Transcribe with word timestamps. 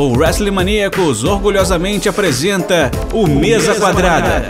o 0.00 0.16
Wrestling 0.16 0.50
Maníacos 0.50 1.24
orgulhosamente 1.24 2.08
apresenta 2.08 2.90
o 3.12 3.26
Mesa 3.26 3.74
Quadrada. 3.74 4.42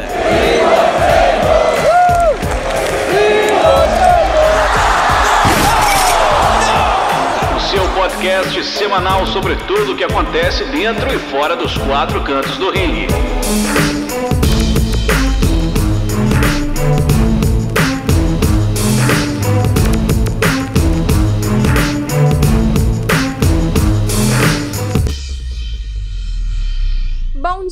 O 7.56 7.60
seu 7.68 7.82
podcast 7.88 8.64
semanal 8.64 9.26
sobre 9.26 9.56
tudo 9.66 9.92
o 9.92 9.96
que 9.96 10.04
acontece 10.04 10.64
dentro 10.66 11.12
e 11.12 11.18
fora 11.18 11.56
dos 11.56 11.76
quatro 11.78 12.20
cantos 12.22 12.56
do 12.56 12.70
ringue. 12.70 13.08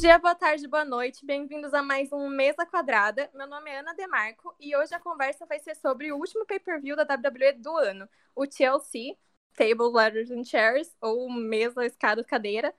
Dia, 0.09 0.19
boa 0.19 0.35
tarde, 0.35 0.67
boa 0.67 0.87
noite. 0.87 1.23
Bem-vindos 1.23 1.75
a 1.75 1.83
mais 1.83 2.11
um 2.11 2.31
Mesa 2.31 2.65
Quadrada. 2.65 3.29
Meu 3.35 3.47
nome 3.47 3.69
é 3.69 3.81
Ana 3.81 3.93
Demarco 3.93 4.55
e 4.59 4.75
hoje 4.75 4.95
a 4.95 4.99
conversa 4.99 5.45
vai 5.45 5.59
ser 5.59 5.77
sobre 5.77 6.11
o 6.11 6.17
último 6.17 6.47
pay-per-view 6.47 6.97
da 6.97 7.03
WWE 7.03 7.53
do 7.59 7.77
ano, 7.77 8.09
o 8.35 8.47
TLC, 8.47 9.19
Table, 9.55 9.93
Ladders 9.93 10.31
and 10.31 10.45
Chairs, 10.45 10.97
ou 10.99 11.31
Mesa, 11.31 11.85
Escada, 11.85 12.25
Cadeira. 12.25 12.73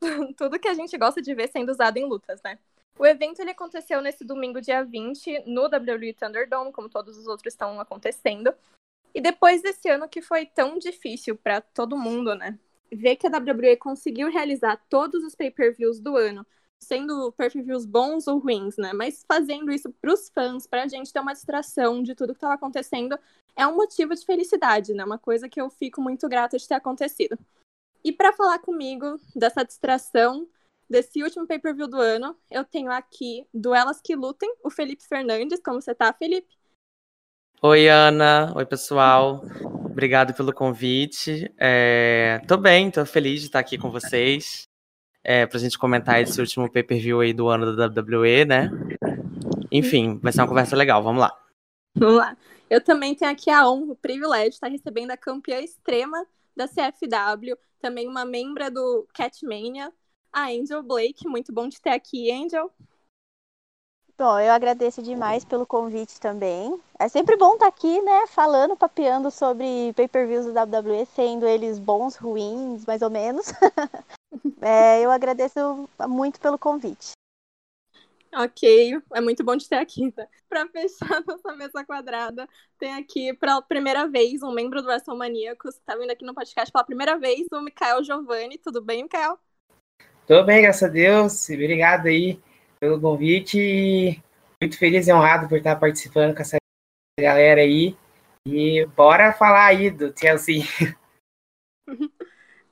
Tudo 0.36 0.58
que 0.58 0.66
a 0.66 0.74
gente 0.74 0.98
gosta 0.98 1.22
de 1.22 1.32
ver 1.32 1.48
sendo 1.52 1.70
usado 1.70 1.98
em 1.98 2.04
lutas, 2.04 2.42
né? 2.42 2.58
O 2.98 3.06
evento 3.06 3.38
ele 3.38 3.52
aconteceu 3.52 4.00
nesse 4.00 4.24
domingo, 4.24 4.60
dia 4.60 4.82
20, 4.82 5.44
no 5.46 5.66
WWE 5.66 6.14
Thunderdome, 6.14 6.72
como 6.72 6.88
todos 6.88 7.16
os 7.16 7.28
outros 7.28 7.54
estão 7.54 7.78
acontecendo. 7.78 8.52
E 9.14 9.20
depois 9.20 9.62
desse 9.62 9.88
ano 9.88 10.08
que 10.08 10.20
foi 10.20 10.46
tão 10.46 10.80
difícil 10.80 11.36
para 11.36 11.60
todo 11.60 11.96
mundo, 11.96 12.34
né? 12.34 12.58
ver 12.92 13.16
que 13.16 13.26
a 13.26 13.30
WWE 13.30 13.76
conseguiu 13.76 14.30
realizar 14.30 14.76
todos 14.88 15.24
os 15.24 15.34
pay-per-views 15.34 15.98
do 15.98 16.16
ano, 16.16 16.46
sendo 16.82 17.32
pay-per-views 17.32 17.86
bons 17.86 18.26
ou 18.26 18.38
ruins, 18.38 18.76
né? 18.76 18.92
Mas 18.92 19.24
fazendo 19.26 19.70
isso 19.72 19.90
para 20.00 20.12
os 20.12 20.28
fãs, 20.28 20.66
para 20.66 20.82
a 20.82 20.88
gente 20.88 21.12
ter 21.12 21.20
uma 21.20 21.32
distração 21.32 22.02
de 22.02 22.14
tudo 22.14 22.32
que 22.32 22.38
estava 22.38 22.54
acontecendo, 22.54 23.18
é 23.56 23.66
um 23.66 23.76
motivo 23.76 24.14
de 24.14 24.24
felicidade, 24.24 24.94
né? 24.94 25.04
Uma 25.04 25.18
coisa 25.18 25.48
que 25.48 25.60
eu 25.60 25.70
fico 25.70 26.00
muito 26.00 26.28
grata 26.28 26.58
de 26.58 26.66
ter 26.66 26.74
acontecido. 26.74 27.38
E 28.04 28.12
para 28.12 28.32
falar 28.32 28.58
comigo 28.58 29.20
dessa 29.34 29.64
distração, 29.64 30.48
desse 30.90 31.22
último 31.22 31.46
pay-per-view 31.46 31.86
do 31.86 32.00
ano, 32.00 32.36
eu 32.50 32.64
tenho 32.64 32.90
aqui 32.90 33.46
do 33.54 33.74
Elas 33.74 34.00
Que 34.00 34.16
Lutem, 34.16 34.52
o 34.64 34.70
Felipe 34.70 35.06
Fernandes. 35.06 35.60
Como 35.64 35.80
você 35.80 35.94
tá, 35.94 36.12
Felipe? 36.12 36.48
Oi, 37.62 37.88
Ana. 37.88 38.52
Oi, 38.56 38.66
pessoal. 38.66 39.42
Obrigado 39.84 40.34
pelo 40.34 40.52
convite. 40.52 41.52
É, 41.56 42.40
tô 42.48 42.56
bem, 42.56 42.90
tô 42.90 43.06
feliz 43.06 43.40
de 43.40 43.46
estar 43.46 43.60
aqui 43.60 43.78
com 43.78 43.90
vocês. 43.90 44.71
É, 45.24 45.46
pra 45.46 45.58
gente 45.58 45.78
comentar 45.78 46.20
esse 46.20 46.40
último 46.40 46.70
pay-per-view 46.70 47.20
aí 47.20 47.32
do 47.32 47.48
ano 47.48 47.76
da 47.76 47.86
WWE, 47.86 48.44
né? 48.44 48.70
Enfim, 49.70 50.18
vai 50.22 50.32
ser 50.32 50.40
uma 50.40 50.48
conversa 50.48 50.76
legal, 50.76 51.02
vamos 51.02 51.20
lá. 51.20 51.32
Vamos 51.94 52.16
lá. 52.16 52.36
Eu 52.68 52.82
também 52.82 53.14
tenho 53.14 53.30
aqui 53.30 53.50
a 53.50 53.68
honra, 53.68 53.92
o 53.92 53.96
privilégio 53.96 54.50
de 54.50 54.54
estar 54.56 54.68
recebendo 54.68 55.10
a 55.10 55.16
campeã 55.16 55.60
extrema 55.60 56.26
da 56.56 56.66
CFW, 56.66 57.56
também 57.80 58.08
uma 58.08 58.24
membra 58.24 58.70
do 58.70 59.06
Catmania, 59.14 59.92
a 60.32 60.46
Angel 60.46 60.82
Blake. 60.82 61.28
Muito 61.28 61.52
bom 61.52 61.68
te 61.68 61.80
ter 61.80 61.90
aqui, 61.90 62.30
Angel. 62.32 62.72
Bom, 64.18 64.38
eu 64.38 64.52
agradeço 64.52 65.02
demais 65.02 65.44
pelo 65.44 65.66
convite 65.66 66.20
também. 66.20 66.78
É 66.98 67.08
sempre 67.08 67.36
bom 67.36 67.54
estar 67.54 67.66
aqui, 67.66 68.00
né, 68.02 68.26
falando, 68.28 68.76
papeando 68.76 69.30
sobre 69.30 69.92
pay-per-views 69.94 70.44
do 70.44 70.52
WWE, 70.52 71.06
sendo 71.06 71.46
eles 71.46 71.78
bons, 71.78 72.16
ruins, 72.16 72.84
mais 72.86 73.02
ou 73.02 73.10
menos. 73.10 73.46
é, 74.60 75.00
eu 75.00 75.10
agradeço 75.10 75.88
muito 76.06 76.38
pelo 76.38 76.58
convite. 76.58 77.12
Ok, 78.34 78.98
é 79.12 79.20
muito 79.20 79.44
bom 79.44 79.56
te 79.56 79.68
ter 79.68 79.76
aqui. 79.76 80.12
Tá? 80.12 80.26
Para 80.48 80.68
fechar 80.68 81.22
nossa 81.26 81.52
mesa 81.54 81.84
quadrada, 81.84 82.48
tem 82.78 82.94
aqui 82.94 83.34
pela 83.34 83.60
primeira 83.60 84.06
vez 84.06 84.42
um 84.42 84.52
membro 84.52 84.80
do 84.80 84.88
WrestleManiacos, 84.88 85.76
que 85.76 85.84
tá 85.84 85.96
vindo 85.96 86.10
aqui 86.10 86.24
no 86.24 86.34
podcast 86.34 86.70
pela 86.70 86.84
primeira 86.84 87.18
vez, 87.18 87.46
o 87.52 87.60
Mikael 87.60 88.04
Giovanni. 88.04 88.58
Tudo 88.58 88.80
bem, 88.80 89.02
Mikael? 89.02 89.38
Tudo 90.26 90.44
bem, 90.44 90.62
graças 90.62 90.82
a 90.82 90.88
Deus. 90.88 91.48
Obrigado 91.50 92.06
aí 92.06 92.40
pelo 92.82 93.00
convite 93.00 93.60
e 93.60 94.20
muito 94.60 94.76
feliz 94.76 95.06
e 95.06 95.12
honrado 95.12 95.48
por 95.48 95.58
estar 95.58 95.76
participando 95.76 96.34
com 96.34 96.42
essa 96.42 96.56
galera 97.16 97.60
aí. 97.60 97.96
E 98.44 98.84
bora 98.86 99.32
falar 99.32 99.66
aí 99.66 99.88
do 99.88 100.12
Chelsea. 100.18 100.64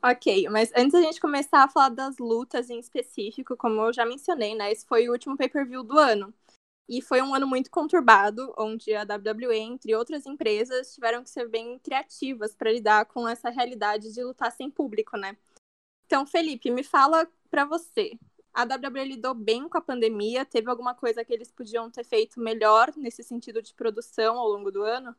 ok, 0.03 0.49
mas 0.49 0.72
antes 0.75 0.91
da 0.91 1.00
gente 1.00 1.20
começar 1.20 1.62
a 1.62 1.69
falar 1.69 1.91
das 1.91 2.19
lutas 2.19 2.70
em 2.70 2.81
específico, 2.81 3.56
como 3.56 3.81
eu 3.82 3.93
já 3.93 4.04
mencionei, 4.04 4.56
né? 4.56 4.72
Esse 4.72 4.84
foi 4.84 5.09
o 5.09 5.12
último 5.12 5.37
pay-per-view 5.37 5.84
do 5.84 5.97
ano. 5.97 6.34
E 6.88 7.00
foi 7.00 7.22
um 7.22 7.32
ano 7.32 7.47
muito 7.47 7.70
conturbado, 7.70 8.53
onde 8.59 8.93
a 8.93 9.04
WWE, 9.04 9.59
entre 9.59 9.94
outras 9.94 10.26
empresas, 10.26 10.93
tiveram 10.93 11.22
que 11.22 11.31
ser 11.31 11.49
bem 11.49 11.78
criativas 11.78 12.53
para 12.53 12.72
lidar 12.72 13.04
com 13.04 13.28
essa 13.28 13.49
realidade 13.49 14.12
de 14.12 14.25
lutar 14.25 14.50
sem 14.50 14.69
público, 14.69 15.16
né? 15.16 15.37
Então, 16.04 16.26
Felipe, 16.26 16.69
me 16.69 16.82
fala 16.82 17.28
para 17.49 17.65
você, 17.65 18.19
a 18.53 18.65
WWE 18.65 19.05
lidou 19.05 19.34
bem 19.34 19.69
com 19.69 19.78
a 19.78 19.81
pandemia? 19.81 20.44
Teve 20.44 20.71
alguma 20.71 20.94
coisa 20.94 21.25
que 21.25 21.33
eles 21.33 21.50
podiam 21.50 21.91
ter 21.91 22.05
feito 22.05 22.41
melhor 22.41 22.93
nesse 22.97 23.22
sentido 23.22 23.62
de 23.62 23.75
produção 23.75 24.38
ao 24.38 24.49
longo 24.49 24.71
do 24.71 24.83
ano? 24.83 25.15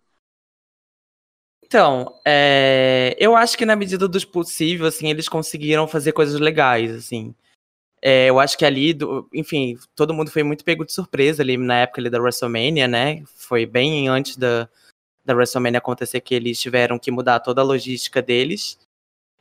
Então, 1.64 2.20
é, 2.26 3.16
eu 3.18 3.36
acho 3.36 3.58
que 3.58 3.66
na 3.66 3.76
medida 3.76 4.08
dos 4.08 4.26
possível, 4.26 4.86
assim, 4.88 5.10
eles 5.10 5.30
conseguiram 5.30 5.88
fazer 5.88 6.12
coisas 6.12 6.40
legais, 6.40 6.94
assim. 6.94 7.34
É, 8.02 8.30
eu 8.30 8.40
acho 8.40 8.58
que 8.58 8.66
ali, 8.66 8.94
do, 8.94 9.30
enfim, 9.34 9.78
todo 9.96 10.14
mundo 10.14 10.32
foi 10.32 10.44
muito 10.44 10.66
pego 10.66 10.84
de 10.84 10.92
surpresa 10.92 11.44
ali 11.44 11.56
na 11.56 11.82
época 11.82 12.02
ali 12.02 12.10
da 12.10 12.20
WrestleMania, 12.20 12.88
né? 12.88 13.24
Foi 13.26 13.66
bem 13.66 14.10
antes 14.10 14.36
da, 14.36 14.68
da 15.24 15.36
WrestleMania 15.36 15.78
acontecer 15.78 16.20
que 16.20 16.34
eles 16.34 16.60
tiveram 16.60 16.98
que 16.98 17.12
mudar 17.12 17.40
toda 17.40 17.62
a 17.62 17.64
logística 17.64 18.22
deles. 18.22 18.78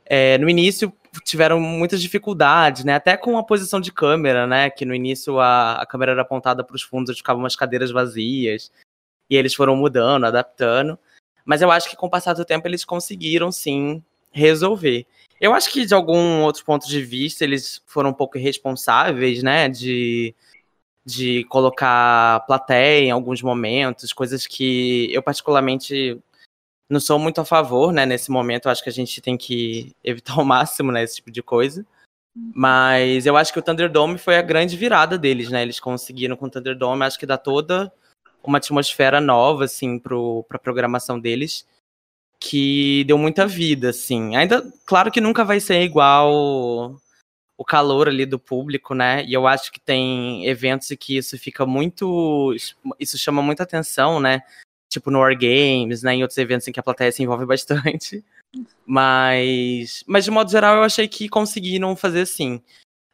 É, 0.05 0.37
no 0.37 0.47
início 0.47 0.93
tiveram 1.25 1.59
muitas 1.59 2.01
dificuldades, 2.01 2.85
né? 2.85 2.95
Até 2.95 3.17
com 3.17 3.37
a 3.37 3.43
posição 3.43 3.81
de 3.81 3.91
câmera, 3.91 4.47
né? 4.47 4.69
Que 4.69 4.85
no 4.85 4.95
início 4.95 5.39
a, 5.39 5.81
a 5.81 5.85
câmera 5.85 6.13
era 6.13 6.21
apontada 6.21 6.63
para 6.63 6.75
os 6.75 6.81
fundos, 6.81 7.17
ficavam 7.17 7.43
umas 7.43 7.55
cadeiras 7.55 7.91
vazias. 7.91 8.71
E 9.29 9.35
eles 9.35 9.53
foram 9.53 9.75
mudando, 9.75 10.25
adaptando. 10.25 10.97
Mas 11.45 11.61
eu 11.61 11.71
acho 11.71 11.89
que 11.89 11.95
com 11.95 12.07
o 12.07 12.09
passar 12.09 12.33
do 12.33 12.45
tempo 12.45 12.67
eles 12.67 12.85
conseguiram 12.85 13.51
sim 13.51 14.03
resolver. 14.31 15.05
Eu 15.39 15.53
acho 15.53 15.71
que 15.71 15.85
de 15.85 15.93
algum 15.93 16.41
outro 16.43 16.63
ponto 16.63 16.87
de 16.87 17.01
vista 17.01 17.43
eles 17.43 17.81
foram 17.85 18.11
um 18.11 18.13
pouco 18.13 18.37
irresponsáveis, 18.37 19.43
né? 19.43 19.67
De, 19.67 20.33
de 21.05 21.43
colocar 21.45 22.41
plateia 22.45 23.05
em 23.05 23.11
alguns 23.11 23.41
momentos, 23.41 24.13
coisas 24.13 24.47
que 24.47 25.09
eu 25.13 25.21
particularmente 25.21 26.21
não 26.91 26.99
sou 26.99 27.17
muito 27.17 27.39
a 27.39 27.45
favor, 27.45 27.93
né? 27.93 28.05
Nesse 28.05 28.29
momento, 28.29 28.65
eu 28.65 28.71
acho 28.71 28.83
que 28.83 28.89
a 28.89 28.93
gente 28.93 29.21
tem 29.21 29.37
que 29.37 29.95
evitar 30.03 30.33
ao 30.37 30.45
máximo, 30.45 30.91
né? 30.91 31.01
Esse 31.01 31.15
tipo 31.15 31.31
de 31.31 31.41
coisa. 31.41 31.85
Uhum. 32.35 32.51
Mas 32.53 33.25
eu 33.25 33.37
acho 33.37 33.53
que 33.53 33.59
o 33.59 33.61
Thunderdome 33.61 34.17
foi 34.17 34.37
a 34.37 34.41
grande 34.41 34.75
virada 34.75 35.17
deles, 35.17 35.49
né? 35.49 35.61
Eles 35.61 35.79
conseguiram 35.79 36.35
com 36.35 36.45
o 36.45 36.49
Thunderdome, 36.49 37.03
acho 37.03 37.17
que 37.17 37.25
dá 37.25 37.37
toda 37.37 37.91
uma 38.43 38.57
atmosfera 38.57 39.21
nova, 39.21 39.65
assim, 39.65 39.97
pro, 39.99 40.43
pra 40.49 40.59
programação 40.59 41.19
deles, 41.19 41.65
que 42.39 43.03
deu 43.05 43.17
muita 43.17 43.47
vida, 43.47 43.89
assim. 43.89 44.35
Ainda, 44.35 44.61
claro 44.85 45.11
que 45.11 45.21
nunca 45.21 45.45
vai 45.45 45.59
ser 45.59 45.81
igual 45.83 46.95
o 47.55 47.63
calor 47.63 48.07
ali 48.09 48.25
do 48.25 48.39
público, 48.39 48.95
né? 48.95 49.23
E 49.25 49.33
eu 49.33 49.47
acho 49.47 49.71
que 49.71 49.79
tem 49.79 50.45
eventos 50.47 50.89
que 50.99 51.17
isso 51.17 51.37
fica 51.37 51.65
muito. 51.65 52.53
Isso 52.99 53.17
chama 53.17 53.41
muita 53.41 53.63
atenção, 53.63 54.19
né? 54.19 54.41
Tipo 54.91 55.09
no 55.09 55.19
War 55.19 55.33
Games, 55.33 56.03
né, 56.03 56.15
em 56.15 56.21
outros 56.21 56.37
eventos 56.37 56.67
em 56.67 56.71
que 56.71 56.79
a 56.79 56.83
plateia 56.83 57.11
se 57.11 57.23
envolve 57.23 57.45
bastante. 57.47 58.23
Mas, 58.85 60.03
mas 60.05 60.25
de 60.25 60.31
modo 60.31 60.51
geral, 60.51 60.75
eu 60.75 60.83
achei 60.83 61.07
que 61.07 61.29
conseguiram 61.29 61.95
fazer 61.95 62.21
assim. 62.21 62.61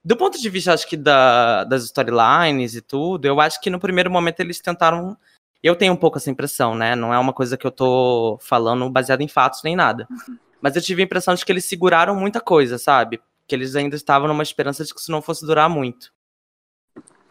Do 0.03 0.17
ponto 0.17 0.41
de 0.41 0.49
vista, 0.49 0.73
acho 0.73 0.87
que 0.87 0.97
da, 0.97 1.63
das 1.65 1.83
storylines 1.83 2.73
e 2.73 2.81
tudo, 2.81 3.25
eu 3.25 3.39
acho 3.39 3.61
que 3.61 3.69
no 3.69 3.79
primeiro 3.79 4.09
momento 4.09 4.39
eles 4.39 4.59
tentaram. 4.59 5.15
Eu 5.61 5.75
tenho 5.75 5.93
um 5.93 5.97
pouco 5.97 6.17
essa 6.17 6.29
impressão, 6.31 6.75
né? 6.75 6.95
Não 6.95 7.13
é 7.13 7.19
uma 7.19 7.33
coisa 7.33 7.57
que 7.57 7.67
eu 7.67 7.71
tô 7.71 8.37
falando 8.41 8.89
baseada 8.89 9.23
em 9.23 9.27
fatos 9.27 9.63
nem 9.63 9.75
nada. 9.75 10.07
Uhum. 10.09 10.37
Mas 10.61 10.75
eu 10.75 10.81
tive 10.81 11.01
a 11.01 11.05
impressão 11.05 11.35
de 11.35 11.45
que 11.45 11.51
eles 11.51 11.65
seguraram 11.65 12.15
muita 12.15 12.39
coisa, 12.39 12.77
sabe? 12.77 13.19
Que 13.47 13.53
eles 13.53 13.75
ainda 13.75 13.95
estavam 13.95 14.27
numa 14.27 14.43
esperança 14.43 14.83
de 14.83 14.93
que 14.93 14.99
isso 14.99 15.11
não 15.11 15.21
fosse 15.21 15.45
durar 15.45 15.69
muito. 15.69 16.11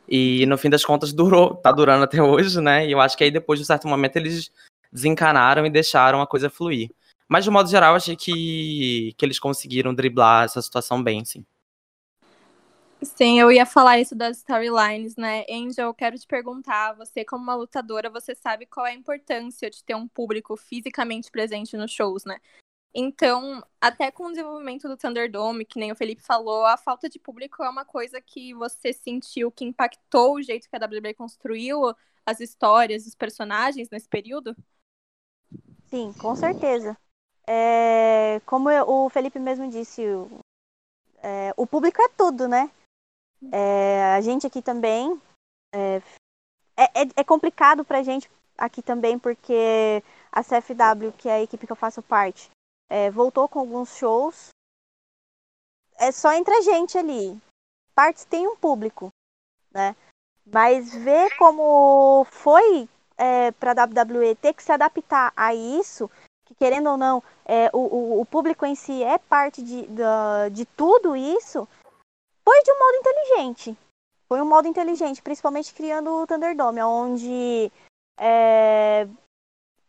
E 0.08 0.46
no 0.46 0.56
fim 0.56 0.70
das 0.70 0.84
contas 0.84 1.12
durou, 1.12 1.54
tá 1.54 1.72
durando 1.72 2.04
até 2.04 2.22
hoje, 2.22 2.60
né? 2.60 2.86
E 2.86 2.92
eu 2.92 3.00
acho 3.00 3.16
que 3.16 3.24
aí 3.24 3.30
depois 3.30 3.58
de 3.58 3.64
um 3.64 3.66
certo 3.66 3.88
momento 3.88 4.16
eles 4.16 4.50
desencanaram 4.92 5.66
e 5.66 5.70
deixaram 5.70 6.20
a 6.20 6.26
coisa 6.26 6.48
fluir. 6.48 6.90
Mas 7.28 7.44
de 7.44 7.50
modo 7.50 7.68
geral, 7.68 7.94
achei 7.94 8.14
que, 8.14 9.12
que 9.16 9.24
eles 9.24 9.38
conseguiram 9.38 9.94
driblar 9.94 10.44
essa 10.44 10.62
situação 10.62 11.02
bem, 11.02 11.24
sim. 11.24 11.44
Sim, 13.02 13.38
eu 13.38 13.52
ia 13.52 13.66
falar 13.66 13.98
isso 13.98 14.14
das 14.14 14.38
storylines, 14.38 15.16
né? 15.16 15.44
Angel, 15.50 15.92
quero 15.92 16.18
te 16.18 16.26
perguntar, 16.26 16.94
você 16.94 17.24
como 17.24 17.42
uma 17.42 17.54
lutadora, 17.54 18.08
você 18.08 18.34
sabe 18.34 18.64
qual 18.64 18.86
é 18.86 18.92
a 18.92 18.94
importância 18.94 19.68
de 19.68 19.84
ter 19.84 19.94
um 19.94 20.08
público 20.08 20.56
fisicamente 20.56 21.30
presente 21.30 21.76
nos 21.76 21.92
shows, 21.92 22.24
né? 22.24 22.38
Então, 22.98 23.62
até 23.78 24.10
com 24.10 24.24
o 24.24 24.30
desenvolvimento 24.30 24.88
do 24.88 24.96
Thunderdome, 24.96 25.66
que 25.66 25.78
nem 25.78 25.92
o 25.92 25.94
Felipe 25.94 26.22
falou, 26.22 26.64
a 26.64 26.78
falta 26.78 27.10
de 27.10 27.18
público 27.18 27.62
é 27.62 27.68
uma 27.68 27.84
coisa 27.84 28.22
que 28.22 28.54
você 28.54 28.90
sentiu 28.90 29.52
que 29.52 29.66
impactou 29.66 30.36
o 30.36 30.42
jeito 30.42 30.66
que 30.66 30.74
a 30.74 30.78
WWE 30.78 31.12
construiu 31.12 31.94
as 32.24 32.40
histórias, 32.40 33.06
os 33.06 33.14
personagens 33.14 33.90
nesse 33.90 34.08
período? 34.08 34.56
Sim, 35.90 36.14
com 36.14 36.34
certeza. 36.34 36.96
É, 37.46 38.40
como 38.46 38.70
eu, 38.70 38.88
o 38.88 39.10
Felipe 39.10 39.38
mesmo 39.38 39.68
disse, 39.68 40.00
o, 40.00 40.40
é, 41.18 41.52
o 41.54 41.66
público 41.66 42.00
é 42.00 42.08
tudo, 42.08 42.48
né? 42.48 42.70
É, 43.52 44.14
a 44.14 44.22
gente 44.22 44.46
aqui 44.46 44.62
também 44.62 45.20
é, 45.74 45.96
é, 46.78 47.02
é, 47.02 47.08
é 47.14 47.24
complicado 47.24 47.84
pra 47.84 48.02
gente 48.02 48.30
aqui 48.56 48.80
também, 48.80 49.18
porque 49.18 50.02
a 50.32 50.42
CFW, 50.42 51.12
que 51.18 51.28
é 51.28 51.34
a 51.34 51.42
equipe 51.42 51.66
que 51.66 51.72
eu 51.72 51.76
faço 51.76 52.00
parte, 52.00 52.55
é, 52.88 53.10
voltou 53.10 53.48
com 53.48 53.60
alguns 53.60 53.96
shows. 53.96 54.48
É 55.98 56.12
só 56.12 56.32
entre 56.32 56.54
a 56.54 56.60
gente 56.60 56.98
ali. 56.98 57.40
Partes 57.94 58.24
tem 58.24 58.46
um 58.46 58.56
público, 58.56 59.10
né? 59.72 59.96
Mas 60.44 60.94
ver 60.94 61.36
como 61.36 62.24
foi 62.24 62.88
é, 63.16 63.50
para 63.52 63.72
a 63.72 63.84
WWE 63.84 64.34
ter 64.36 64.52
que 64.52 64.62
se 64.62 64.70
adaptar 64.70 65.32
a 65.34 65.54
isso, 65.54 66.10
que 66.44 66.54
querendo 66.54 66.90
ou 66.90 66.96
não, 66.96 67.22
é, 67.44 67.70
o, 67.72 67.78
o, 67.78 68.20
o, 68.20 68.26
público 68.26 68.64
em 68.66 68.74
si 68.74 69.02
é 69.02 69.18
parte 69.18 69.62
de, 69.62 69.86
de, 69.86 70.50
de 70.52 70.64
tudo 70.66 71.16
isso, 71.16 71.66
foi 72.44 72.62
de 72.62 72.70
um 72.70 72.78
modo 72.78 72.96
inteligente. 72.96 73.78
Foi 74.28 74.40
um 74.40 74.46
modo 74.46 74.68
inteligente, 74.68 75.22
principalmente 75.22 75.72
criando 75.72 76.10
o 76.10 76.26
Thunderdome, 76.26 76.82
onde 76.82 77.72
é, 78.18 79.08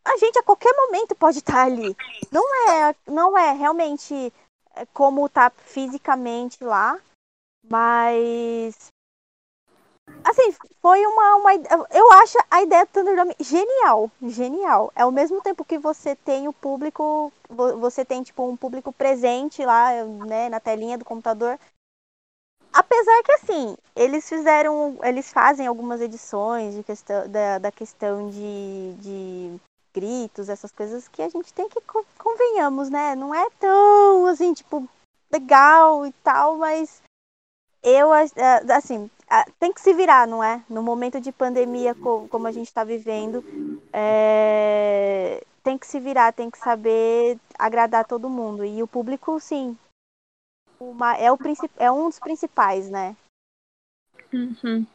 a 0.08 0.18
gente 0.18 0.40
a 0.40 0.44
qualquer 0.44 0.74
momento 0.74 1.16
pode 1.16 1.40
estar 1.40 1.66
ali. 1.66 1.96
Não 2.32 2.70
é, 2.70 2.96
não 3.06 3.38
é 3.38 3.52
realmente 3.52 4.34
é, 4.76 4.86
como 4.94 5.28
tá 5.28 5.50
fisicamente 5.50 6.64
lá, 6.64 7.00
mas 7.70 8.88
assim, 10.24 10.56
foi 10.82 11.06
uma, 11.06 11.36
uma 11.36 11.54
eu 11.92 12.12
acho 12.14 12.38
a 12.50 12.62
ideia 12.62 12.86
do 12.86 12.92
Thunderdome 12.92 13.36
genial, 13.40 14.10
genial. 14.24 14.92
É 14.96 15.02
ao 15.02 15.12
mesmo 15.12 15.42
tempo 15.42 15.66
que 15.66 15.78
você 15.78 16.16
tem 16.16 16.48
o 16.48 16.54
público, 16.54 17.32
você 17.50 18.06
tem 18.06 18.24
tipo 18.24 18.48
um 18.48 18.56
público 18.56 18.94
presente 18.94 19.66
lá, 19.66 20.04
né, 20.04 20.50
na 20.50 20.60
telinha 20.60 20.98
do 20.98 21.06
computador. 21.06 21.60
Apesar 22.72 23.24
que 23.24 23.32
assim, 23.34 23.76
eles 23.96 24.28
fizeram, 24.30 24.98
eles 25.04 25.32
fazem 25.32 25.66
algumas 25.66 26.00
edições 26.00 26.76
de 26.76 26.84
questão 26.84 27.28
da, 27.30 27.58
da 27.58 27.72
questão 27.72 28.30
de, 28.30 28.94
de 29.00 29.60
gritos, 29.98 30.48
essas 30.48 30.72
coisas 30.72 31.08
que 31.08 31.24
a 31.24 31.30
gente 31.30 31.52
tem 31.52 31.68
que 31.68 31.82
convenhamos, 32.20 32.90
né? 32.90 33.16
Não 33.16 33.34
é 33.34 33.50
tão 33.60 34.28
assim, 34.28 34.54
tipo, 34.54 34.88
legal 35.32 36.06
e 36.06 36.12
tal, 36.24 36.58
mas 36.58 37.02
eu 37.82 38.12
assim, 38.14 39.10
tem 39.60 39.74
que 39.74 39.82
se 39.82 39.94
virar, 39.94 40.28
não 40.28 40.44
é? 40.44 40.64
No 40.70 40.84
momento 40.84 41.20
de 41.20 41.32
pandemia 41.32 41.96
como 42.30 42.46
a 42.46 42.52
gente 42.52 42.68
está 42.68 42.84
vivendo, 42.84 43.44
é... 43.92 45.44
tem 45.64 45.78
que 45.80 45.88
se 45.88 46.00
virar, 46.00 46.32
tem 46.32 46.52
que 46.52 46.60
saber 46.60 47.40
agradar 47.58 48.06
todo 48.06 48.30
mundo. 48.30 48.64
E 48.64 48.84
o 48.84 48.88
público, 48.88 49.40
sim, 49.40 49.76
uma, 50.80 51.18
é, 51.18 51.32
o, 51.32 51.38
é 51.78 51.92
um 51.92 52.08
dos 52.08 52.20
principais, 52.20 52.88
né? 52.90 53.16
Uhum. 54.32 54.86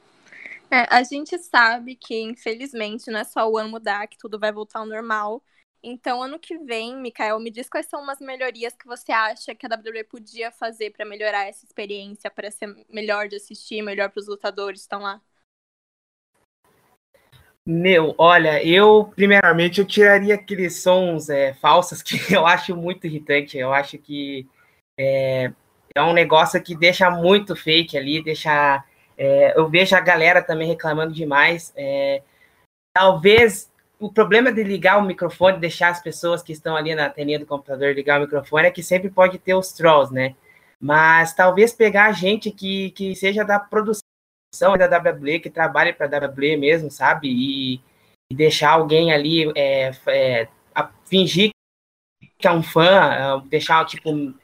É, 0.72 0.86
a 0.88 1.02
gente 1.02 1.38
sabe 1.38 1.94
que, 1.94 2.18
infelizmente, 2.18 3.10
não 3.10 3.20
é 3.20 3.24
só 3.24 3.46
o 3.46 3.58
ano 3.58 3.68
mudar 3.68 4.06
que 4.06 4.16
tudo 4.16 4.38
vai 4.38 4.50
voltar 4.50 4.78
ao 4.78 4.86
normal. 4.86 5.42
Então, 5.82 6.22
ano 6.22 6.38
que 6.38 6.56
vem, 6.56 6.96
Mikael, 6.96 7.38
me 7.38 7.50
diz 7.50 7.68
quais 7.68 7.84
são 7.86 8.00
umas 8.00 8.20
melhorias 8.20 8.74
que 8.74 8.86
você 8.86 9.12
acha 9.12 9.54
que 9.54 9.66
a 9.66 9.68
WWE 9.68 10.04
podia 10.04 10.50
fazer 10.50 10.90
para 10.90 11.04
melhorar 11.04 11.46
essa 11.46 11.66
experiência, 11.66 12.30
para 12.30 12.50
ser 12.50 12.74
melhor 12.88 13.28
de 13.28 13.36
assistir, 13.36 13.82
melhor 13.82 14.08
para 14.08 14.20
os 14.20 14.26
lutadores 14.26 14.80
que 14.80 14.84
estão 14.84 15.02
lá. 15.02 15.20
Meu, 17.66 18.14
olha, 18.16 18.64
eu 18.66 19.12
primeiramente 19.14 19.78
eu 19.78 19.86
tiraria 19.86 20.36
aqueles 20.36 20.82
sons 20.82 21.28
é, 21.28 21.52
falsos 21.52 22.02
que 22.02 22.16
eu 22.34 22.46
acho 22.46 22.74
muito 22.74 23.06
irritante. 23.06 23.58
Eu 23.58 23.74
acho 23.74 23.98
que 23.98 24.48
é, 24.98 25.52
é 25.94 26.02
um 26.02 26.14
negócio 26.14 26.62
que 26.62 26.74
deixa 26.74 27.10
muito 27.10 27.54
fake 27.54 27.98
ali, 27.98 28.24
deixa 28.24 28.82
é, 29.22 29.56
eu 29.56 29.68
vejo 29.68 29.94
a 29.94 30.00
galera 30.00 30.42
também 30.42 30.66
reclamando 30.66 31.14
demais. 31.14 31.72
É, 31.76 32.22
talvez 32.92 33.70
o 34.00 34.12
problema 34.12 34.50
de 34.50 34.64
ligar 34.64 34.98
o 34.98 35.04
microfone, 35.04 35.60
deixar 35.60 35.90
as 35.90 36.02
pessoas 36.02 36.42
que 36.42 36.50
estão 36.50 36.74
ali 36.74 36.92
na 36.92 37.08
telinha 37.08 37.38
do 37.38 37.46
computador 37.46 37.94
ligar 37.94 38.18
o 38.18 38.24
microfone 38.24 38.66
é 38.66 38.70
que 38.72 38.82
sempre 38.82 39.08
pode 39.08 39.38
ter 39.38 39.54
os 39.54 39.72
trolls, 39.72 40.12
né? 40.12 40.34
Mas 40.80 41.32
talvez 41.34 41.72
pegar 41.72 42.10
gente 42.10 42.50
que, 42.50 42.90
que 42.90 43.14
seja 43.14 43.44
da 43.44 43.60
produção 43.60 44.02
da 44.76 44.86
WWE, 44.98 45.38
que 45.38 45.48
trabalhe 45.48 45.92
para 45.92 46.06
a 46.06 46.26
WWE 46.26 46.56
mesmo, 46.56 46.90
sabe? 46.90 47.28
E, 47.28 47.80
e, 48.28 48.34
deixar 48.34 48.70
alguém 48.72 49.12
ali 49.12 49.52
é, 49.56 49.92
é, 50.08 50.48
fingir 51.04 51.50
que 52.38 52.48
é 52.48 52.50
um 52.50 52.62
fã, 52.62 53.40
deixar 53.46 53.86
tipo 53.86 54.34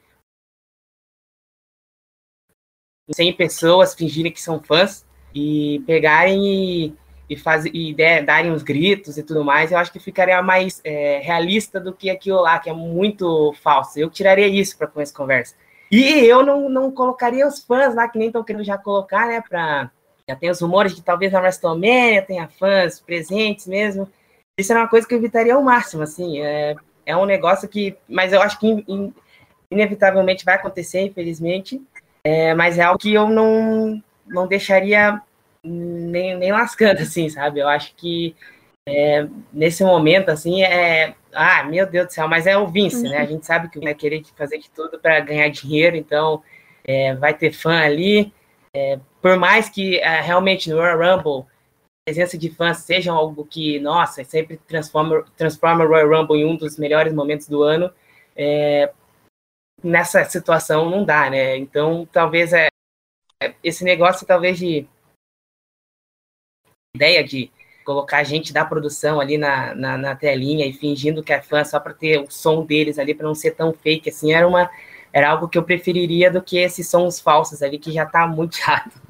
100 3.13 3.33
pessoas 3.35 3.95
fingirem 3.95 4.33
que 4.33 4.41
são 4.41 4.61
fãs 4.61 5.05
e 5.35 5.83
pegarem 5.87 6.45
e, 6.47 6.95
e, 7.29 7.37
faz, 7.37 7.65
e 7.67 7.95
der, 7.95 8.25
darem 8.25 8.51
uns 8.51 8.63
gritos 8.63 9.19
e 9.19 9.23
tudo 9.23 9.45
mais, 9.45 9.73
eu 9.73 9.79
acho 9.79 9.93
que 9.93 9.99
ficaria 9.99 10.43
mais 10.43 10.81
é, 10.85 11.21
realista 11.23 11.81
do 11.81 11.93
que 11.93 12.11
aquilo 12.11 12.41
lá, 12.41 12.59
que 12.59 12.71
é 12.71 12.73
muito 12.73 13.55
falso. 13.63 13.99
Eu 13.99 14.11
tiraria 14.11 14.47
isso 14.47 14.77
para 14.77 14.87
com 14.87 15.01
essa 15.01 15.15
conversa. 15.15 15.55
E 15.91 16.25
eu 16.25 16.45
não, 16.45 16.69
não 16.69 16.91
colocaria 16.91 17.47
os 17.47 17.61
fãs 17.61 17.95
lá, 17.95 18.09
que 18.09 18.19
nem 18.19 18.29
estão 18.29 18.45
querendo 18.45 18.65
já 18.65 18.77
colocar, 18.77 19.27
né? 19.27 19.43
Pra, 19.49 19.91
já 20.29 20.37
tem 20.37 20.51
os 20.51 20.61
rumores 20.61 20.95
de 20.95 21.03
talvez 21.03 21.33
na 21.33 21.41
WrestleMania 21.41 22.23
tenha 22.23 22.49
fãs 22.49 23.01
presentes 23.01 23.67
mesmo. 23.67 24.09
Isso 24.59 24.73
é 24.73 24.77
uma 24.77 24.89
coisa 24.89 25.07
que 25.07 25.15
eu 25.15 25.19
evitaria 25.19 25.55
ao 25.55 25.63
máximo, 25.63 26.03
assim. 26.03 26.43
É, 26.43 26.77
é 27.07 27.17
um 27.17 27.25
negócio 27.25 27.69
que. 27.69 27.97
Mas 28.07 28.33
eu 28.33 28.43
acho 28.43 28.59
que 28.59 28.67
in, 28.67 28.85
in, 28.87 29.15
inevitavelmente 29.71 30.45
vai 30.45 30.57
acontecer, 30.57 31.01
infelizmente. 31.01 31.81
É, 32.29 32.55
mas 32.55 32.79
é 32.79 32.83
algo 32.83 32.99
que 32.99 33.15
eu 33.15 33.27
não, 33.27 34.03
não 34.27 34.47
deixaria 34.47 35.19
nem, 35.65 36.37
nem 36.37 36.53
lascando, 36.53 37.01
assim, 37.01 37.31
sabe? 37.31 37.61
Eu 37.61 37.69
acho 37.69 37.95
que 37.97 38.37
é, 38.87 39.27
nesse 39.51 39.83
momento, 39.83 40.29
assim, 40.29 40.63
é. 40.63 41.15
Ah, 41.33 41.65
meu 41.65 41.87
Deus 41.87 42.09
do 42.09 42.13
céu, 42.13 42.29
mas 42.29 42.47
é 42.47 42.57
o 42.57 42.67
Vince, 42.67 43.03
né? 43.03 43.19
A 43.19 43.25
gente 43.25 43.47
sabe 43.47 43.71
que 43.71 43.81
vai 43.81 43.95
querer 43.95 44.23
fazer 44.37 44.59
de 44.59 44.69
tudo 44.71 44.99
para 44.99 45.21
ganhar 45.21 45.49
dinheiro, 45.49 45.97
então 45.97 46.43
é, 46.85 47.15
vai 47.15 47.33
ter 47.33 47.51
fã 47.53 47.81
ali. 47.81 48.31
É, 48.75 48.99
por 49.23 49.39
mais 49.39 49.71
que 49.71 49.99
é, 49.99 50.21
realmente 50.21 50.69
no 50.69 50.77
Royal 50.77 50.99
Rumble 50.99 51.47
a 51.47 52.11
presença 52.11 52.37
de 52.37 52.51
fãs 52.51 52.79
seja 52.79 53.13
algo 53.13 53.47
que, 53.47 53.79
nossa, 53.81 54.23
sempre 54.25 54.59
transforma, 54.69 55.25
transforma 55.37 55.85
o 55.85 55.89
Royal 55.89 56.09
Rumble 56.09 56.41
em 56.41 56.45
um 56.45 56.57
dos 56.57 56.79
melhores 56.79 57.13
momentos 57.13 57.49
do 57.49 57.63
ano, 57.63 57.91
é, 58.37 58.91
nessa 59.83 60.25
situação 60.25 60.91
não 60.91 61.05
dá, 61.05 61.31
né? 61.31 61.57
Então, 61.57 62.07
talvez 62.07 62.53
é, 62.53 62.69
é 63.43 63.55
esse 63.63 63.85
negócio, 63.85 64.27
talvez 64.27 64.59
de 64.59 64.87
ideia 66.95 67.23
de 67.23 67.51
colocar 67.85 68.23
gente 68.23 68.53
da 68.53 68.65
produção 68.65 69.21
ali 69.21 69.39
na, 69.39 69.75
na, 69.75 69.97
na 69.97 70.17
telinha 70.17 70.67
e 70.67 70.73
fingindo 70.73 71.23
que 71.23 71.33
é 71.33 71.41
fã 71.41 71.65
só 71.65 71.81
para 71.81 71.95
ter 71.95 72.21
o 72.21 72.31
som 72.31 72.65
deles 72.67 72.99
ali, 72.99 73.15
para 73.15 73.27
não 73.27 73.35
ser 73.35 73.53
tão 73.53 73.73
fake 73.73 74.11
assim, 74.11 74.33
era 74.33 74.47
uma 74.47 74.71
era 75.11 75.31
algo 75.31 75.49
que 75.49 75.57
eu 75.57 75.65
preferiria 75.65 76.31
do 76.31 76.43
que 76.43 76.59
esses 76.59 76.87
sons 76.87 77.19
falsos 77.19 77.63
ali 77.63 77.79
que 77.79 77.91
já 77.91 78.05
tá 78.05 78.27
muito 78.27 78.57
chato. 78.57 79.01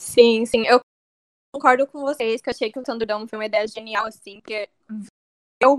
Sim, 0.00 0.46
sim, 0.46 0.66
eu 0.66 0.80
concordo 1.54 1.86
com 1.86 2.00
vocês 2.00 2.40
que 2.40 2.48
eu 2.48 2.54
achei 2.54 2.72
que 2.72 2.78
o 2.78 2.82
Thunderdome 2.82 3.28
foi 3.28 3.38
uma 3.38 3.46
ideia 3.46 3.68
genial 3.68 4.06
assim, 4.06 4.40
porque 4.40 4.70
eu 5.60 5.76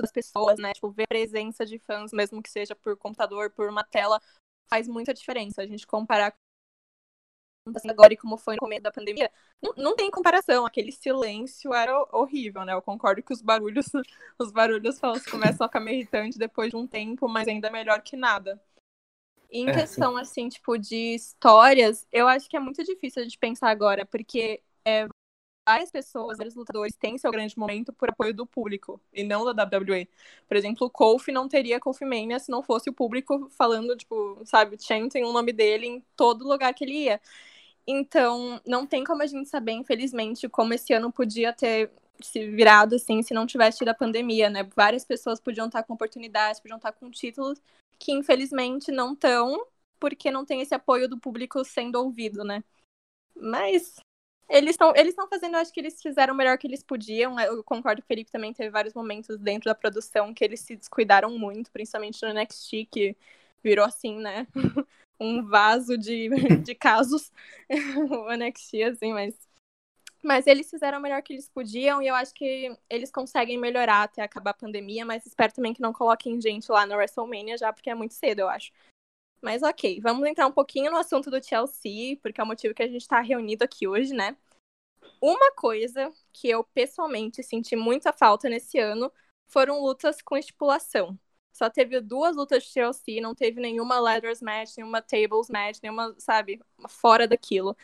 das 0.00 0.12
pessoas, 0.12 0.58
né? 0.58 0.72
Tipo, 0.72 0.90
ver 0.90 1.04
a 1.04 1.08
presença 1.08 1.66
de 1.66 1.78
fãs, 1.78 2.12
mesmo 2.12 2.42
que 2.42 2.50
seja 2.50 2.74
por 2.74 2.96
computador, 2.96 3.50
por 3.50 3.68
uma 3.68 3.84
tela, 3.84 4.20
faz 4.68 4.86
muita 4.86 5.12
diferença. 5.12 5.62
A 5.62 5.66
gente 5.66 5.86
comparar 5.86 6.34
assim, 7.74 7.90
agora 7.90 8.12
e 8.12 8.16
como 8.16 8.36
foi 8.36 8.54
no 8.54 8.60
começo 8.60 8.82
da 8.82 8.90
pandemia, 8.90 9.30
não, 9.60 9.74
não 9.76 9.96
tem 9.96 10.10
comparação. 10.10 10.64
Aquele 10.64 10.92
silêncio 10.92 11.74
era 11.74 11.98
horrível, 12.12 12.64
né? 12.64 12.72
Eu 12.72 12.82
concordo 12.82 13.22
que 13.22 13.32
os 13.32 13.42
barulhos, 13.42 13.86
os 14.38 14.50
barulhos 14.52 14.98
falsos 14.98 15.26
começam 15.26 15.64
a 15.64 15.68
ficar 15.68 15.80
meio 15.80 15.98
irritantes 15.98 16.38
depois 16.38 16.70
de 16.70 16.76
um 16.76 16.86
tempo, 16.86 17.28
mas 17.28 17.48
ainda 17.48 17.68
é 17.68 17.70
melhor 17.70 18.00
que 18.02 18.16
nada. 18.16 18.60
E 19.50 19.60
em 19.60 19.68
é, 19.68 19.72
questão, 19.72 20.14
sim. 20.14 20.20
assim, 20.20 20.48
tipo, 20.48 20.76
de 20.78 21.14
histórias, 21.14 22.06
eu 22.12 22.28
acho 22.28 22.48
que 22.48 22.56
é 22.56 22.60
muito 22.60 22.84
difícil 22.84 23.20
a 23.20 23.24
gente 23.24 23.38
pensar 23.38 23.70
agora, 23.70 24.04
porque 24.04 24.62
é, 24.84 25.08
várias 25.68 25.90
pessoas, 25.90 26.38
vários 26.38 26.54
lutadores 26.54 26.96
têm 26.96 27.18
seu 27.18 27.30
grande 27.30 27.58
momento 27.58 27.92
por 27.92 28.08
apoio 28.08 28.32
do 28.32 28.46
público 28.46 28.98
e 29.12 29.22
não 29.22 29.44
da 29.44 29.64
WWE. 29.64 30.08
Por 30.48 30.56
exemplo, 30.56 30.86
o 30.86 30.90
Kofi 30.90 31.30
não 31.30 31.46
teria 31.46 31.78
Kofi 31.78 32.06
Mania 32.06 32.38
se 32.38 32.50
não 32.50 32.62
fosse 32.62 32.88
o 32.88 32.92
público 32.92 33.50
falando, 33.50 33.94
tipo, 33.94 34.40
sabe, 34.46 34.82
chanting 34.82 35.24
o 35.24 35.32
nome 35.32 35.52
dele 35.52 35.86
em 35.86 36.04
todo 36.16 36.48
lugar 36.48 36.72
que 36.72 36.84
ele 36.84 37.04
ia. 37.04 37.20
Então, 37.86 38.58
não 38.66 38.86
tem 38.86 39.04
como 39.04 39.22
a 39.22 39.26
gente 39.26 39.46
saber, 39.46 39.72
infelizmente, 39.72 40.48
como 40.48 40.72
esse 40.72 40.94
ano 40.94 41.12
podia 41.12 41.52
ter 41.52 41.90
se 42.22 42.50
virado 42.50 42.96
assim 42.96 43.22
se 43.22 43.34
não 43.34 43.46
tivesse 43.46 43.78
tido 43.78 43.90
a 43.90 43.94
pandemia, 43.94 44.48
né? 44.48 44.66
Várias 44.74 45.04
pessoas 45.04 45.38
podiam 45.38 45.66
estar 45.66 45.82
com 45.82 45.92
oportunidades, 45.92 46.60
podiam 46.60 46.78
estar 46.78 46.92
com 46.92 47.10
títulos 47.10 47.60
que 47.98 48.12
infelizmente 48.12 48.90
não 48.90 49.12
estão, 49.12 49.66
porque 50.00 50.30
não 50.30 50.44
tem 50.44 50.60
esse 50.62 50.74
apoio 50.74 51.08
do 51.08 51.18
público 51.18 51.64
sendo 51.64 51.96
ouvido, 51.96 52.42
né? 52.44 52.64
Mas 53.36 53.96
eles 54.48 54.70
estão 54.70 54.92
eles 54.96 55.14
fazendo, 55.14 55.56
acho 55.56 55.72
que 55.72 55.80
eles 55.80 56.00
fizeram 56.00 56.32
o 56.32 56.36
melhor 56.36 56.56
que 56.56 56.66
eles 56.66 56.82
podiam. 56.82 57.38
Eu 57.38 57.62
concordo 57.62 58.00
que 58.00 58.06
o 58.06 58.08
Felipe 58.08 58.30
também 58.30 58.52
teve 58.52 58.70
vários 58.70 58.94
momentos 58.94 59.36
dentro 59.38 59.66
da 59.66 59.74
produção 59.74 60.32
que 60.32 60.42
eles 60.42 60.60
se 60.60 60.74
descuidaram 60.74 61.38
muito, 61.38 61.70
principalmente 61.70 62.22
no 62.22 62.32
NXT, 62.32 62.86
que 62.90 63.16
virou 63.62 63.84
assim, 63.84 64.16
né? 64.18 64.46
um 65.20 65.44
vaso 65.44 65.98
de, 65.98 66.28
de 66.62 66.74
casos 66.74 67.30
o 68.10 68.32
NXT, 68.32 68.82
assim, 68.84 69.12
mas. 69.12 69.34
Mas 70.20 70.48
eles 70.48 70.68
fizeram 70.68 70.98
o 70.98 71.00
melhor 71.00 71.22
que 71.22 71.32
eles 71.32 71.48
podiam 71.48 72.02
e 72.02 72.08
eu 72.08 72.14
acho 72.16 72.34
que 72.34 72.76
eles 72.90 73.08
conseguem 73.08 73.56
melhorar 73.56 74.02
até 74.02 74.20
acabar 74.20 74.50
a 74.50 74.54
pandemia, 74.54 75.04
mas 75.04 75.24
espero 75.24 75.52
também 75.52 75.72
que 75.72 75.80
não 75.80 75.92
coloquem 75.92 76.40
gente 76.40 76.72
lá 76.72 76.84
no 76.84 76.96
WrestleMania 76.96 77.56
já, 77.56 77.72
porque 77.72 77.88
é 77.88 77.94
muito 77.94 78.14
cedo, 78.14 78.40
eu 78.40 78.48
acho. 78.48 78.72
Mas 79.40 79.62
ok, 79.62 80.00
vamos 80.00 80.26
entrar 80.28 80.46
um 80.46 80.52
pouquinho 80.52 80.90
no 80.90 80.98
assunto 80.98 81.30
do 81.30 81.42
Chelsea, 81.42 82.16
porque 82.22 82.40
é 82.40 82.44
o 82.44 82.46
motivo 82.46 82.74
que 82.74 82.82
a 82.82 82.88
gente 82.88 83.02
está 83.02 83.20
reunido 83.20 83.64
aqui 83.64 83.86
hoje, 83.86 84.12
né? 84.12 84.36
Uma 85.20 85.52
coisa 85.52 86.12
que 86.32 86.48
eu 86.48 86.64
pessoalmente 86.64 87.42
senti 87.42 87.76
muita 87.76 88.12
falta 88.12 88.48
nesse 88.48 88.78
ano 88.78 89.12
foram 89.46 89.80
lutas 89.80 90.20
com 90.22 90.36
estipulação. 90.36 91.18
Só 91.52 91.68
teve 91.68 92.00
duas 92.00 92.36
lutas 92.36 92.62
de 92.64 92.70
Chelsea, 92.70 93.20
não 93.20 93.34
teve 93.34 93.60
nenhuma 93.60 93.98
ladders 93.98 94.40
match, 94.40 94.76
nenhuma 94.76 95.02
tables 95.02 95.48
match, 95.48 95.78
nenhuma, 95.82 96.14
sabe, 96.18 96.60
fora 96.88 97.26
daquilo. 97.26 97.76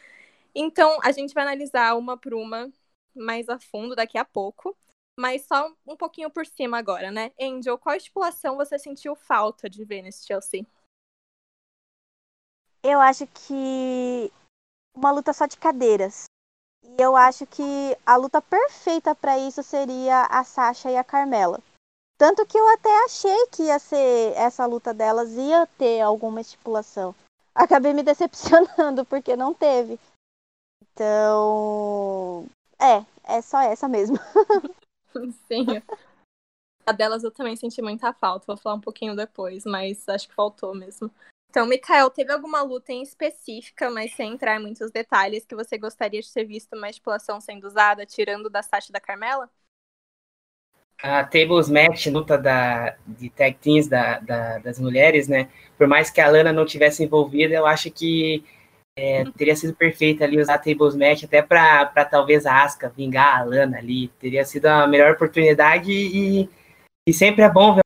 Então, 0.54 0.98
a 1.02 1.10
gente 1.10 1.34
vai 1.34 1.42
analisar 1.42 1.96
uma 1.96 2.16
por 2.16 2.34
uma 2.34 2.72
mais 3.14 3.48
a 3.48 3.58
fundo 3.58 3.96
daqui 3.96 4.16
a 4.16 4.24
pouco. 4.24 4.76
Mas 5.18 5.46
só 5.46 5.72
um 5.86 5.96
pouquinho 5.96 6.30
por 6.30 6.44
cima 6.44 6.78
agora, 6.78 7.10
né? 7.10 7.32
Angel, 7.40 7.78
qual 7.78 7.96
estipulação 7.96 8.56
você 8.56 8.78
sentiu 8.78 9.14
falta 9.14 9.70
de 9.70 9.84
ver 9.84 10.02
nesse 10.02 10.26
Chelsea? 10.26 10.66
Eu 12.84 13.00
acho 13.00 13.26
que 13.26 14.30
uma 14.94 15.10
luta 15.10 15.32
só 15.32 15.46
de 15.46 15.56
cadeiras. 15.56 16.26
E 16.82 17.02
eu 17.02 17.16
acho 17.16 17.46
que 17.46 17.96
a 18.04 18.16
luta 18.16 18.42
perfeita 18.42 19.14
para 19.14 19.38
isso 19.38 19.62
seria 19.62 20.26
a 20.26 20.44
Sasha 20.44 20.90
e 20.90 20.96
a 20.96 21.02
Carmela. 21.02 21.58
Tanto 22.18 22.46
que 22.46 22.58
eu 22.58 22.68
até 22.74 23.04
achei 23.06 23.46
que 23.46 23.64
ia 23.64 23.78
ser 23.78 24.34
essa 24.36 24.66
luta 24.66 24.92
delas 24.92 25.30
ia 25.30 25.66
ter 25.78 26.02
alguma 26.02 26.42
estipulação. 26.42 27.14
Acabei 27.54 27.94
me 27.94 28.02
decepcionando 28.02 29.04
porque 29.06 29.34
não 29.34 29.54
teve. 29.54 29.98
Então, 30.92 32.46
é, 32.78 33.04
é 33.24 33.40
só 33.40 33.60
essa 33.62 33.88
mesmo. 33.88 34.16
Sim. 35.48 35.66
A 36.86 36.92
delas 36.92 37.24
eu 37.24 37.30
também 37.30 37.56
senti 37.56 37.80
muita 37.80 38.12
falta. 38.12 38.44
Vou 38.46 38.56
falar 38.56 38.76
um 38.76 38.80
pouquinho 38.80 39.16
depois, 39.16 39.64
mas 39.64 40.06
acho 40.08 40.28
que 40.28 40.34
faltou 40.34 40.74
mesmo. 40.74 41.10
Então, 41.54 41.68
Mikael, 41.68 42.10
teve 42.10 42.32
alguma 42.32 42.62
luta 42.62 42.92
em 42.92 43.00
específica, 43.00 43.88
mas 43.88 44.12
sem 44.16 44.32
entrar 44.32 44.56
em 44.56 44.60
muitos 44.60 44.90
detalhes, 44.90 45.46
que 45.46 45.54
você 45.54 45.78
gostaria 45.78 46.20
de 46.20 46.32
ter 46.32 46.44
visto 46.44 46.74
uma 46.74 46.90
estipulação 46.90 47.40
sendo 47.40 47.64
usada, 47.64 48.04
tirando 48.04 48.50
da 48.50 48.60
Sasha 48.60 48.92
da 48.92 48.98
Carmela? 48.98 49.48
A 51.00 51.22
Tables 51.22 51.70
Match, 51.70 52.06
luta 52.06 52.36
da, 52.36 52.96
de 53.06 53.30
tag 53.30 53.56
teams 53.60 53.86
da, 53.86 54.18
da, 54.18 54.58
das 54.58 54.80
mulheres, 54.80 55.28
né? 55.28 55.48
Por 55.78 55.86
mais 55.86 56.10
que 56.10 56.20
a 56.20 56.28
Lana 56.28 56.52
não 56.52 56.66
tivesse 56.66 57.04
envolvida, 57.04 57.54
eu 57.54 57.66
acho 57.66 57.88
que 57.88 58.44
é, 58.98 59.22
teria 59.36 59.54
sido 59.54 59.76
perfeito 59.76 60.24
ali 60.24 60.40
usar 60.40 60.54
a 60.54 60.58
Tables 60.58 60.96
Match 60.96 61.22
até 61.22 61.40
para 61.40 62.04
talvez 62.04 62.46
a 62.46 62.64
Asuka 62.64 62.88
vingar 62.88 63.38
a 63.38 63.44
Lana 63.44 63.78
ali. 63.78 64.08
Teria 64.18 64.44
sido 64.44 64.66
a 64.66 64.88
melhor 64.88 65.12
oportunidade 65.12 65.92
e, 65.92 66.50
e 67.08 67.12
sempre 67.12 67.42
é 67.42 67.48
bom 67.48 67.76
ver 67.76 67.82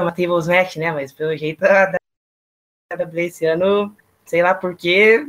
uma 0.00 0.10
Tables 0.10 0.48
Match, 0.48 0.76
né? 0.76 0.90
Mas 0.90 1.12
pelo 1.12 1.36
jeito 1.36 1.62
a 1.66 1.92
WWE 2.94 3.26
esse 3.26 3.46
ano, 3.46 3.94
sei 4.24 4.42
lá 4.42 4.54
porquê, 4.54 5.26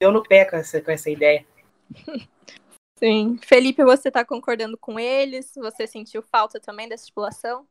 deu 0.00 0.12
no 0.12 0.22
pé 0.22 0.44
com 0.44 0.56
essa, 0.56 0.80
com 0.80 0.90
essa 0.90 1.10
ideia. 1.10 1.44
Sim. 2.98 3.38
Felipe, 3.42 3.84
você 3.84 4.10
tá 4.10 4.24
concordando 4.24 4.78
com 4.78 4.98
eles? 4.98 5.52
Você 5.56 5.86
sentiu 5.86 6.22
falta 6.22 6.60
também 6.60 6.88
dessa 6.88 7.04
estipulação? 7.04 7.66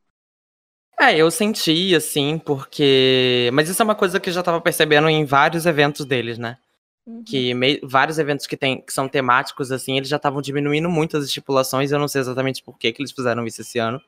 É, 0.99 1.17
eu 1.17 1.31
senti, 1.31 1.95
assim, 1.95 2.37
porque. 2.37 3.49
Mas 3.53 3.67
isso 3.67 3.81
é 3.81 3.85
uma 3.85 3.95
coisa 3.95 4.19
que 4.19 4.29
eu 4.29 4.33
já 4.33 4.43
tava 4.43 4.61
percebendo 4.61 5.09
em 5.09 5.25
vários 5.25 5.65
eventos 5.65 6.05
deles, 6.05 6.37
né? 6.37 6.57
Uhum. 7.05 7.23
Que 7.23 7.53
me... 7.53 7.79
vários 7.83 8.19
eventos 8.19 8.45
que, 8.45 8.55
tem... 8.55 8.79
que 8.79 8.93
são 8.93 9.09
temáticos, 9.09 9.71
assim, 9.71 9.97
eles 9.97 10.07
já 10.07 10.17
estavam 10.17 10.41
diminuindo 10.41 10.89
muito 10.89 11.17
as 11.17 11.25
estipulações. 11.25 11.91
Eu 11.91 11.99
não 11.99 12.07
sei 12.07 12.21
exatamente 12.21 12.61
por 12.61 12.77
que, 12.77 12.91
que 12.91 13.01
eles 13.01 13.11
fizeram 13.11 13.45
isso 13.47 13.61
esse 13.61 13.79
ano. 13.79 13.99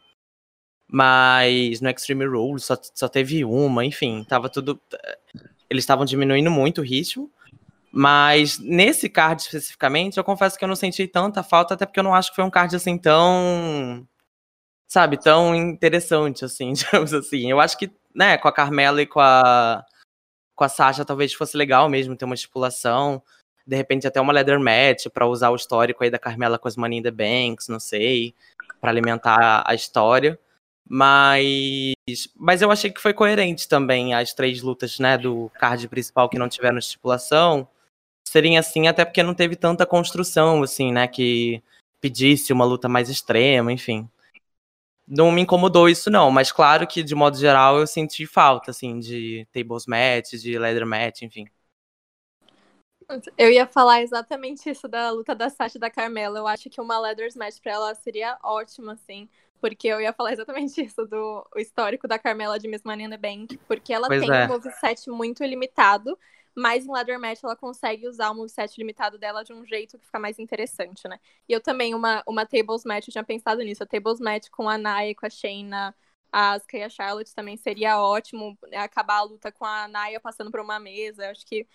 Mas 0.88 1.82
no 1.82 1.90
Extreme 1.90 2.26
Rules 2.26 2.66
só, 2.66 2.78
só 2.94 3.08
teve 3.08 3.44
uma, 3.44 3.84
enfim, 3.84 4.24
tava 4.24 4.50
tudo. 4.50 4.80
Eles 5.70 5.84
estavam 5.84 6.06
diminuindo 6.06 6.52
muito 6.52 6.82
o 6.82 6.84
ritmo. 6.84 7.32
Mas 7.98 8.60
nesse 8.60 9.08
card 9.08 9.42
especificamente, 9.42 10.18
eu 10.18 10.24
confesso 10.24 10.58
que 10.58 10.66
eu 10.66 10.68
não 10.68 10.76
senti 10.76 11.08
tanta 11.08 11.42
falta, 11.42 11.76
até 11.76 11.86
porque 11.86 12.00
eu 12.00 12.04
não 12.04 12.14
acho 12.14 12.30
que 12.30 12.36
foi 12.36 12.44
um 12.44 12.50
card 12.50 12.76
assim 12.76 12.98
tão. 12.98 14.06
Sabe, 14.86 15.18
tão 15.18 15.56
interessante, 15.56 16.44
assim, 16.44 16.74
digamos 16.76 17.14
assim. 17.14 17.50
Eu 17.50 17.60
acho 17.60 17.78
que, 17.78 17.90
né, 18.14 18.38
com 18.38 18.50
a 18.50 18.52
Carmela 18.54 19.02
e 19.02 19.06
com 19.08 19.22
a. 19.22 19.84
Com 20.56 20.64
a 20.66 20.70
Sasha 20.70 21.06
talvez 21.06 21.34
fosse 21.34 21.58
legal 21.58 21.90
mesmo 21.90 22.18
ter 22.18 22.26
uma 22.26 22.36
estipulação. 22.36 23.24
De 23.66 23.76
repente 23.78 24.06
até 24.08 24.20
uma 24.22 24.34
leather 24.34 24.60
match 24.60 25.08
para 25.14 25.26
usar 25.26 25.50
o 25.50 25.56
histórico 25.56 26.04
aí 26.04 26.10
da 26.10 26.20
Carmela 26.20 26.60
com 26.60 26.68
as 26.68 26.76
Money 26.78 27.02
the 27.02 27.12
Banks, 27.12 27.70
não 27.70 27.80
sei. 27.80 28.36
para 28.82 28.92
alimentar 28.92 29.64
a 29.66 29.74
história. 29.74 30.38
Mas, 30.88 31.96
mas 32.36 32.62
eu 32.62 32.70
achei 32.70 32.92
que 32.92 33.02
foi 33.02 33.14
coerente 33.14 33.68
também 33.68 34.14
as 34.14 34.34
três 34.34 34.62
lutas, 34.62 35.00
né, 35.00 35.18
do 35.18 35.52
card 35.56 35.88
principal 35.88 36.30
que 36.30 36.38
não 36.38 36.48
tiveram 36.48 36.78
estipulação 36.78 37.68
serem 38.28 38.58
assim, 38.58 38.88
até 38.88 39.06
porque 39.06 39.24
não 39.24 39.34
teve 39.34 39.56
tanta 39.56 39.86
construção, 39.86 40.62
assim, 40.62 40.92
né, 40.92 41.08
que 41.08 41.64
pedisse 42.02 42.52
uma 42.52 42.66
luta 42.66 42.90
mais 42.90 43.10
extrema, 43.10 43.72
enfim. 43.72 44.10
Não 45.08 45.32
me 45.32 45.42
incomodou 45.42 45.88
isso 45.88 46.10
não, 46.10 46.30
mas 46.32 46.52
claro 46.52 46.86
que 46.88 47.04
de 47.04 47.16
modo 47.16 47.38
geral 47.38 47.80
eu 47.80 47.88
senti 47.88 48.26
falta, 48.26 48.72
assim, 48.72 49.00
de 49.00 49.48
tables 49.54 49.86
match, 49.86 50.32
de 50.32 50.58
leather 50.58 50.86
match, 50.86 51.22
enfim. 51.22 51.48
Eu 53.38 53.52
ia 53.52 53.68
falar 53.68 54.02
exatamente 54.02 54.68
isso 54.68 54.88
da 54.88 55.12
luta 55.12 55.36
da 55.36 55.48
Sasha 55.50 55.78
e 55.78 55.80
da 55.80 55.92
Carmela. 55.92 56.40
Eu 56.40 56.48
acho 56.48 56.70
que 56.72 56.82
uma 56.82 57.00
leather 57.00 57.30
match 57.38 57.60
pra 57.62 57.74
ela 57.74 57.94
seria 57.94 58.38
ótima, 58.44 58.94
assim. 58.94 59.30
Porque 59.62 59.88
eu 59.88 60.00
ia 60.00 60.14
falar 60.14 60.34
exatamente 60.34 60.80
isso, 60.84 61.06
do 61.06 61.48
histórico 61.58 62.08
da 62.08 62.20
Carmela 62.20 62.60
de 62.60 62.68
Miss 62.68 62.82
the 62.82 63.18
Bank. 63.18 63.58
Porque 63.68 63.94
ela 63.94 64.08
pois 64.08 64.22
tem 64.22 64.32
é. 64.32 64.46
um 64.46 64.48
moveset 64.48 65.10
muito 65.10 65.44
limitado, 65.44 66.18
mas 66.54 66.86
em 66.86 66.90
Ladder 66.90 67.20
Match 67.20 67.44
ela 67.44 67.56
consegue 67.56 68.08
usar 68.08 68.32
o 68.32 68.36
moveset 68.36 68.78
limitado 68.78 69.18
dela 69.18 69.44
de 69.44 69.54
um 69.54 69.66
jeito 69.66 69.98
que 69.98 70.06
fica 70.06 70.20
mais 70.20 70.40
interessante, 70.40 71.08
né? 71.08 71.20
E 71.48 71.54
eu 71.54 71.62
também, 71.62 71.94
uma, 71.94 72.24
uma 72.28 72.46
Tables 72.46 72.86
Match, 72.86 73.08
eu 73.08 73.12
tinha 73.12 73.24
pensado 73.24 73.62
nisso. 73.62 73.84
A 73.84 73.88
Tables 73.88 74.20
Match 74.20 74.50
com 74.50 74.70
a 74.70 74.78
Naya, 74.78 75.14
com 75.16 75.26
a 75.26 75.30
Shayna, 75.30 75.96
a 76.32 76.52
Asuka 76.52 76.78
e 76.78 76.84
a 76.84 76.90
Charlotte 76.90 77.34
também 77.34 77.58
seria 77.58 78.02
ótimo. 78.02 78.58
Né? 78.70 78.78
Acabar 78.78 79.18
a 79.18 79.24
luta 79.24 79.52
com 79.52 79.66
a 79.66 79.88
Naya 79.88 80.20
passando 80.20 80.52
por 80.52 80.60
uma 80.60 80.80
mesa. 80.80 81.26
Eu 81.26 81.32
acho 81.32 81.46
que, 81.46 81.68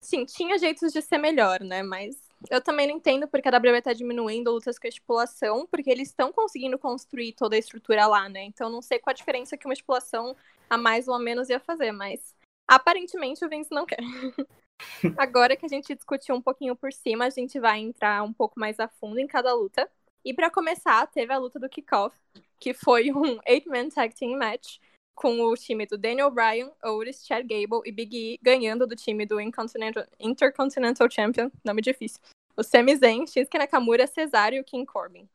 sim, 0.00 0.24
tinha 0.24 0.58
jeitos 0.58 0.92
de 0.92 1.02
ser 1.02 1.18
melhor, 1.18 1.60
né? 1.60 1.82
Mas 1.82 2.16
eu 2.50 2.60
também 2.60 2.86
não 2.86 2.96
entendo 2.96 3.28
porque 3.28 3.48
a 3.48 3.56
WWE 3.56 3.82
tá 3.82 3.92
diminuindo 3.92 4.50
lutas 4.50 4.78
com 4.78 4.86
estipulação, 4.86 5.66
porque 5.66 5.90
eles 5.90 6.08
estão 6.08 6.32
conseguindo 6.32 6.78
construir 6.78 7.32
toda 7.32 7.56
a 7.56 7.58
estrutura 7.58 8.06
lá, 8.06 8.28
né? 8.28 8.44
Então 8.44 8.70
não 8.70 8.82
sei 8.82 8.98
qual 8.98 9.12
a 9.12 9.16
diferença 9.16 9.56
que 9.56 9.66
uma 9.66 9.72
estipulação 9.72 10.36
a 10.68 10.76
mais 10.76 11.08
ou 11.08 11.14
a 11.14 11.18
menos 11.18 11.48
ia 11.48 11.60
fazer, 11.60 11.92
mas 11.92 12.34
aparentemente 12.66 13.44
o 13.44 13.48
Vince 13.48 13.70
não 13.70 13.86
quer. 13.86 13.98
Agora 15.16 15.56
que 15.56 15.66
a 15.66 15.68
gente 15.68 15.94
discutiu 15.94 16.34
um 16.34 16.42
pouquinho 16.42 16.74
por 16.74 16.92
cima, 16.92 17.26
a 17.26 17.30
gente 17.30 17.58
vai 17.60 17.78
entrar 17.78 18.22
um 18.22 18.32
pouco 18.32 18.58
mais 18.58 18.80
a 18.80 18.88
fundo 18.88 19.18
em 19.18 19.26
cada 19.26 19.52
luta. 19.54 19.88
E 20.24 20.32
para 20.32 20.50
começar, 20.50 21.06
teve 21.08 21.32
a 21.32 21.38
luta 21.38 21.58
do 21.58 21.68
kickoff, 21.68 22.16
que 22.58 22.72
foi 22.72 23.12
um 23.12 23.38
eight-man 23.46 23.88
tag 23.88 24.14
team 24.14 24.38
match 24.38 24.78
com 25.14 25.40
o 25.40 25.54
time 25.54 25.86
do 25.86 25.98
Daniel 25.98 26.30
Bryan, 26.30 26.70
Otis, 26.82 27.24
Chad 27.26 27.46
Gable 27.46 27.82
e 27.84 27.92
Big 27.92 28.16
E 28.16 28.38
ganhando 28.42 28.86
do 28.86 28.96
time 28.96 29.26
do 29.26 29.38
Intercontinental 29.40 31.10
Champion, 31.10 31.50
nome 31.64 31.82
difícil, 31.82 32.20
o 32.56 32.62
Sami 32.62 32.96
Zayn, 32.96 33.26
Shinsuke 33.26 33.58
Nakamura, 33.58 34.06
Cesaro 34.06 34.54
e 34.54 34.60
o 34.60 34.64
King 34.64 34.86
Corbin. 34.86 35.28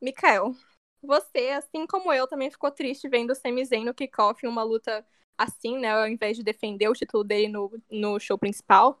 Mikael, 0.00 0.54
você, 1.02 1.50
assim 1.50 1.86
como 1.86 2.12
eu, 2.12 2.26
também 2.26 2.50
ficou 2.50 2.70
triste 2.70 3.08
vendo 3.08 3.30
o 3.30 3.34
Sami 3.34 3.64
Zayn 3.64 3.84
no 3.84 3.94
kickoff 3.94 4.44
em 4.44 4.48
uma 4.48 4.62
luta 4.62 5.04
assim, 5.38 5.78
né, 5.78 5.90
ao 5.90 6.08
invés 6.08 6.36
de 6.36 6.42
defender 6.42 6.88
o 6.88 6.94
título 6.94 7.22
dele 7.22 7.48
no, 7.48 7.70
no 7.90 8.18
show 8.18 8.38
principal? 8.38 9.00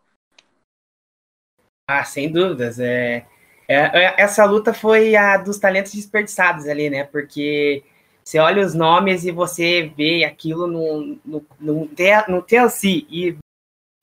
Ah, 1.88 2.04
sem 2.04 2.30
dúvidas. 2.30 2.78
É, 2.78 3.26
é, 3.68 3.76
é 3.76 4.14
essa 4.20 4.44
luta 4.44 4.74
foi 4.74 5.14
a 5.14 5.36
dos 5.36 5.58
talentos 5.58 5.94
desperdiçados 5.94 6.66
ali, 6.66 6.90
né? 6.90 7.04
Porque 7.04 7.84
você 8.26 8.40
olha 8.40 8.66
os 8.66 8.74
nomes 8.74 9.24
e 9.24 9.30
você 9.30 9.92
vê 9.96 10.24
aquilo 10.24 10.66
no, 10.66 11.16
no, 11.24 11.46
no, 11.60 11.90
no 12.28 12.42
TLC 12.42 13.06
e 13.08 13.36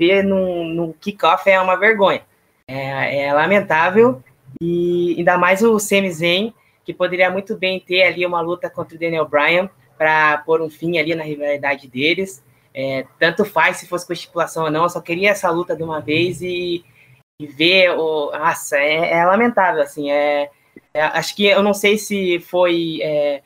vê 0.01 0.23
no, 0.23 0.63
no 0.63 0.93
kickoff 0.93 1.49
é 1.49 1.59
uma 1.59 1.75
vergonha. 1.75 2.23
É, 2.65 3.25
é, 3.25 3.33
lamentável 3.33 4.23
e 4.61 5.15
ainda 5.17 5.37
mais 5.37 5.61
o 5.61 5.77
Sami 5.77 6.09
Zayn 6.09 6.53
que 6.85 6.93
poderia 6.93 7.29
muito 7.29 7.57
bem 7.57 7.81
ter 7.81 8.03
ali 8.03 8.25
uma 8.25 8.39
luta 8.39 8.69
contra 8.69 8.95
o 8.95 8.99
Daniel 8.99 9.27
Bryan 9.27 9.69
para 9.97 10.37
pôr 10.39 10.61
um 10.61 10.69
fim 10.69 10.97
ali 10.97 11.13
na 11.15 11.23
rivalidade 11.23 11.89
deles. 11.89 12.41
É, 12.73 13.05
tanto 13.19 13.43
faz 13.43 13.77
se 13.77 13.87
fosse 13.87 14.07
com 14.07 14.13
estipulação 14.13 14.63
ou 14.63 14.71
não, 14.71 14.83
eu 14.83 14.89
só 14.89 15.01
queria 15.01 15.31
essa 15.31 15.49
luta 15.49 15.75
de 15.75 15.83
uma 15.83 15.99
vez 15.99 16.41
e, 16.41 16.83
e 17.39 17.45
ver 17.45 17.91
o. 17.91 18.31
Nossa, 18.31 18.77
é, 18.77 19.11
é 19.19 19.25
lamentável, 19.25 19.81
assim. 19.81 20.09
É, 20.09 20.49
é, 20.93 21.01
acho 21.01 21.35
que 21.35 21.45
eu 21.45 21.61
não 21.61 21.73
sei 21.73 21.97
se 21.97 22.39
foi 22.39 22.99
é, 23.01 23.41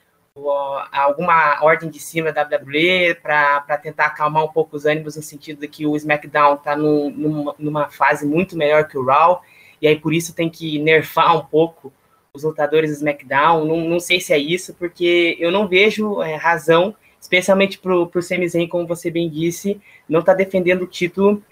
alguma 0.91 1.63
ordem 1.63 1.89
de 1.89 1.99
cima 1.99 2.31
da 2.31 2.43
WWE 2.43 3.15
para 3.21 3.77
tentar 3.77 4.07
acalmar 4.07 4.43
um 4.43 4.49
pouco 4.49 4.75
os 4.75 4.85
ânimos, 4.85 5.15
no 5.15 5.21
sentido 5.21 5.61
de 5.61 5.67
que 5.67 5.85
o 5.85 5.95
SmackDown 5.95 6.55
está 6.55 6.75
numa, 6.75 7.55
numa 7.57 7.89
fase 7.89 8.25
muito 8.25 8.57
melhor 8.57 8.87
que 8.87 8.97
o 8.97 9.05
Raw, 9.05 9.41
e 9.81 9.87
aí 9.87 9.99
por 9.99 10.13
isso 10.13 10.35
tem 10.35 10.49
que 10.49 10.79
nerfar 10.79 11.37
um 11.37 11.45
pouco 11.45 11.91
os 12.33 12.43
lutadores 12.43 12.91
do 12.91 12.95
SmackDown. 12.97 13.65
Não, 13.65 13.81
não 13.81 13.99
sei 13.99 14.19
se 14.19 14.33
é 14.33 14.37
isso, 14.37 14.73
porque 14.75 15.35
eu 15.39 15.51
não 15.51 15.67
vejo 15.67 16.21
é, 16.21 16.35
razão 16.35 16.95
especialmente 17.19 17.77
para 17.77 17.93
o 17.93 18.21
Sami 18.21 18.47
Zayn, 18.47 18.67
como 18.67 18.87
você 18.87 19.11
bem 19.11 19.29
disse, 19.29 19.81
não 20.07 20.21
está 20.21 20.33
defendendo 20.33 20.83
o 20.83 20.87
título 20.87 21.43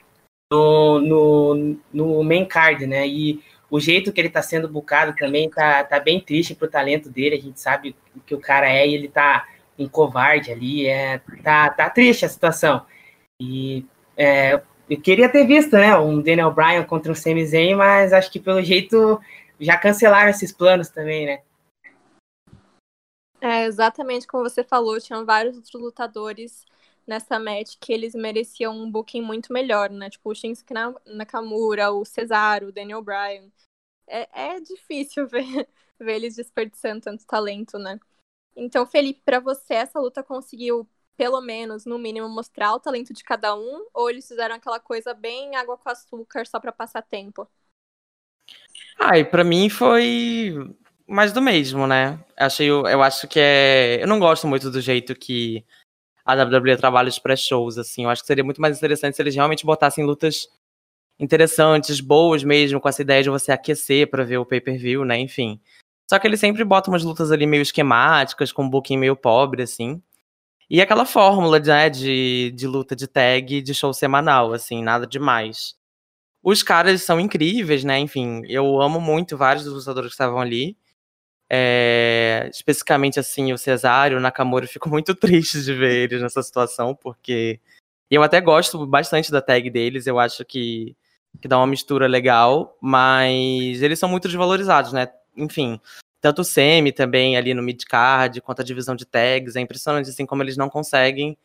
no, 0.52 1.02
no, 1.02 1.78
no, 1.92 2.24
main 2.24 2.46
card, 2.46 2.88
né? 2.88 3.08
E 3.08 3.42
o 3.70 3.80
jeito 3.80 4.12
que 4.12 4.22
ele 4.22 4.28
está 4.28 4.42
sendo 4.42 4.68
bucado 4.68 5.16
também 5.16 5.50
tá, 5.50 5.84
tá 5.84 6.00
bem 6.00 6.20
triste 6.20 6.56
pro 6.56 6.70
talento 6.70 7.10
dele. 7.10 7.36
A 7.36 7.42
gente 7.42 7.60
sabe 7.60 7.96
o 8.16 8.20
que 8.20 8.36
o 8.36 8.40
cara 8.40 8.70
é 8.70 8.88
e 8.88 8.94
ele 8.94 9.08
tá 9.08 9.48
um 9.78 9.88
covarde 9.88 10.52
ali. 10.52 10.88
É, 10.88 11.20
tá, 11.44 11.70
tá 11.70 11.90
triste 11.90 12.26
a 12.26 12.30
situação. 12.30 12.86
E 13.40 13.86
é, 14.16 14.62
eu 14.90 15.02
queria 15.02 15.28
ter 15.30 15.46
visto, 15.46 15.74
né? 15.74 15.98
Um 15.98 16.22
Daniel 16.22 16.52
Bryan 16.52 16.84
contra 16.84 17.12
um 17.12 17.16
Sami 17.16 17.46
Zayn, 17.46 17.76
mas 17.76 18.14
acho 18.14 18.32
que 18.32 18.40
pelo 18.40 18.62
jeito 18.62 19.20
já 19.60 19.78
cancelaram 19.78 20.30
esses 20.30 20.52
planos 20.52 20.90
também, 20.90 21.26
né? 21.26 21.40
É, 23.42 23.66
exatamente 23.66 24.26
como 24.26 24.44
você 24.44 24.64
falou, 24.64 25.00
tinham 25.00 25.26
vários 25.26 25.56
outros 25.56 25.82
lutadores 25.82 26.66
nessa 27.08 27.40
match 27.40 27.76
que 27.80 27.94
eles 27.94 28.16
mereciam 28.16 28.76
um 28.76 28.90
booking 28.90 29.22
muito 29.22 29.54
melhor, 29.54 29.90
né? 29.90 30.10
Tipo 30.10 30.32
o 30.32 30.36
Shinsuke 30.36 30.74
Nakamura, 31.06 31.92
o 31.92 32.04
Cesaro, 32.06 32.68
o 32.68 32.72
Daniel 32.72 33.02
Bryan. 33.02 33.50
É, 34.08 34.56
é 34.56 34.60
difícil 34.60 35.28
ver, 35.30 35.68
ver 36.00 36.16
eles 36.16 36.36
desperdiçando 36.36 37.02
tanto 37.02 37.26
talento, 37.26 37.78
né? 37.78 38.00
Então, 38.56 38.86
Felipe, 38.86 39.22
para 39.26 39.40
você 39.40 39.76
essa 39.76 40.00
luta 40.00 40.24
conseguiu 40.24 40.88
pelo 41.18 41.42
menos, 41.42 41.86
no 41.86 41.98
mínimo, 41.98 42.28
mostrar 42.28 42.74
o 42.74 42.80
talento 42.80 43.14
de 43.14 43.24
cada 43.24 43.56
um? 43.56 43.88
Ou 43.94 44.10
eles 44.10 44.28
fizeram 44.28 44.56
aquela 44.56 44.80
coisa 44.80 45.14
bem 45.14 45.56
água 45.56 45.78
com 45.78 45.90
açúcar 45.90 46.46
só 46.46 46.60
para 46.60 46.72
passar 46.72 47.02
tempo? 47.02 47.50
Ai, 49.00 49.24
para 49.24 49.44
mim 49.44 49.70
foi 49.70 50.54
mais 51.08 51.32
do 51.32 51.42
mesmo, 51.42 51.88
né? 51.88 52.20
Achei, 52.36 52.70
eu 52.70 53.02
acho 53.02 53.28
que 53.28 53.40
é. 53.40 54.02
Eu 54.02 54.08
não 54.08 54.20
gosto 54.20 54.48
muito 54.48 54.70
do 54.70 54.82
jeito 54.82 55.16
que 55.16 55.66
a 56.26 56.34
WWE 56.34 56.76
trabalha 56.76 57.08
os 57.08 57.20
pré-shows, 57.20 57.78
assim. 57.78 58.06
Eu 58.06 58.10
acho 58.10 58.24
que 58.24 58.28
seria 58.28 58.44
muito 58.44 58.60
mais 58.60 58.78
interessante 58.78 59.16
se 59.16 59.22
eles 59.22 59.36
realmente 59.36 59.66
botassem 59.66 60.04
lutas 60.04 60.50
interessantes, 61.20 62.02
boas 62.02 62.44
mesmo, 62.44 62.82
com 62.82 62.90
essa 62.90 63.02
ideia 63.04 63.24
de 63.24 63.30
você 63.30 63.52
aquecer 63.52 64.10
para 64.10 64.24
ver 64.24 64.38
o 64.38 64.46
pay-per-view, 64.46 65.06
né? 65.06 65.20
Enfim. 65.20 65.62
Só 66.10 66.20
que 66.20 66.28
eles 66.28 66.40
sempre 66.40 66.64
botam 66.64 66.92
umas 66.94 67.04
lutas 67.04 67.32
ali 67.32 67.46
meio 67.46 67.62
esquemáticas, 67.62 68.52
com 68.52 68.64
um 68.64 68.70
booking 68.70 68.98
meio 68.98 69.16
pobre, 69.16 69.64
assim. 69.64 70.02
E 70.70 70.82
aquela 70.82 71.06
fórmula 71.06 71.60
né, 71.60 71.90
de, 71.90 72.52
de 72.56 72.68
luta 72.68 72.96
de 72.96 73.08
tag 73.08 73.62
de 73.62 73.74
show 73.74 73.94
semanal, 73.94 74.52
assim, 74.54 74.84
nada 74.84 75.06
demais. 75.06 75.76
Os 76.44 76.64
caras 76.64 77.04
são 77.04 77.20
incríveis, 77.20 77.84
né? 77.84 78.00
Enfim, 78.00 78.42
eu 78.48 78.82
amo 78.82 79.00
muito 79.00 79.38
vários 79.38 79.66
dos 79.66 79.74
lutadores 79.76 80.10
que 80.10 80.16
estavam 80.16 80.40
ali. 80.40 80.78
É, 81.50 82.50
especificamente 82.52 83.20
assim, 83.20 83.54
o 83.54 83.58
Cesário, 83.58 84.18
o 84.18 84.22
Nakamura, 84.22 84.68
fico 84.68 84.90
muito 84.90 85.14
triste 85.14 85.62
de 85.62 85.74
ver 85.74 86.04
eles 86.04 86.22
nessa 86.22 86.42
situação, 86.42 86.96
porque 86.96 87.60
eu 88.10 88.24
até 88.24 88.42
gosto 88.42 88.86
bastante 88.86 89.32
da 89.32 89.42
tag 89.42 89.70
deles, 89.70 90.08
eu 90.08 90.20
acho 90.20 90.44
que, 90.46 90.96
que 91.42 91.48
dá 91.48 91.58
uma 91.58 91.68
mistura 91.68 92.08
legal, 92.08 92.78
mas 92.82 93.82
eles 93.82 94.00
são 94.00 94.10
muito 94.10 94.28
desvalorizados, 94.28 94.94
né? 94.94 95.08
Enfim, 95.38 95.80
tanto 96.22 96.42
o 96.42 96.46
Semi 96.46 96.92
também 96.92 97.38
ali 97.38 97.54
no 97.54 97.62
mid-card, 97.62 98.42
quanto 98.42 98.62
a 98.62 98.66
divisão 98.66 98.96
de 98.96 99.06
tags, 99.06 99.56
é 99.56 99.62
impressionante 99.62 100.10
assim 100.10 100.26
como 100.26 100.42
eles 100.42 100.58
não 100.58 100.70
conseguem 100.70 101.38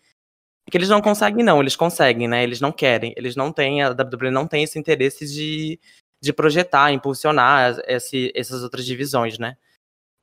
que 0.71 0.77
eles 0.79 0.89
não 0.89 1.01
conseguem 1.03 1.45
não, 1.45 1.61
eles 1.61 1.77
conseguem, 1.77 2.29
né? 2.29 2.43
Eles 2.43 2.61
não 2.61 2.71
querem, 2.73 3.13
eles 3.17 3.35
não 3.37 3.53
têm, 3.53 3.83
a 3.83 3.91
WWE 3.91 4.31
não 4.31 4.47
tem 4.47 4.63
esse 4.63 4.79
interesse 4.79 5.27
de, 5.27 5.81
de 6.23 6.33
projetar, 6.33 6.93
impulsionar 6.93 7.79
esse, 7.87 8.33
essas 8.35 8.63
outras 8.63 8.87
divisões, 8.87 9.39
né? 9.39 9.57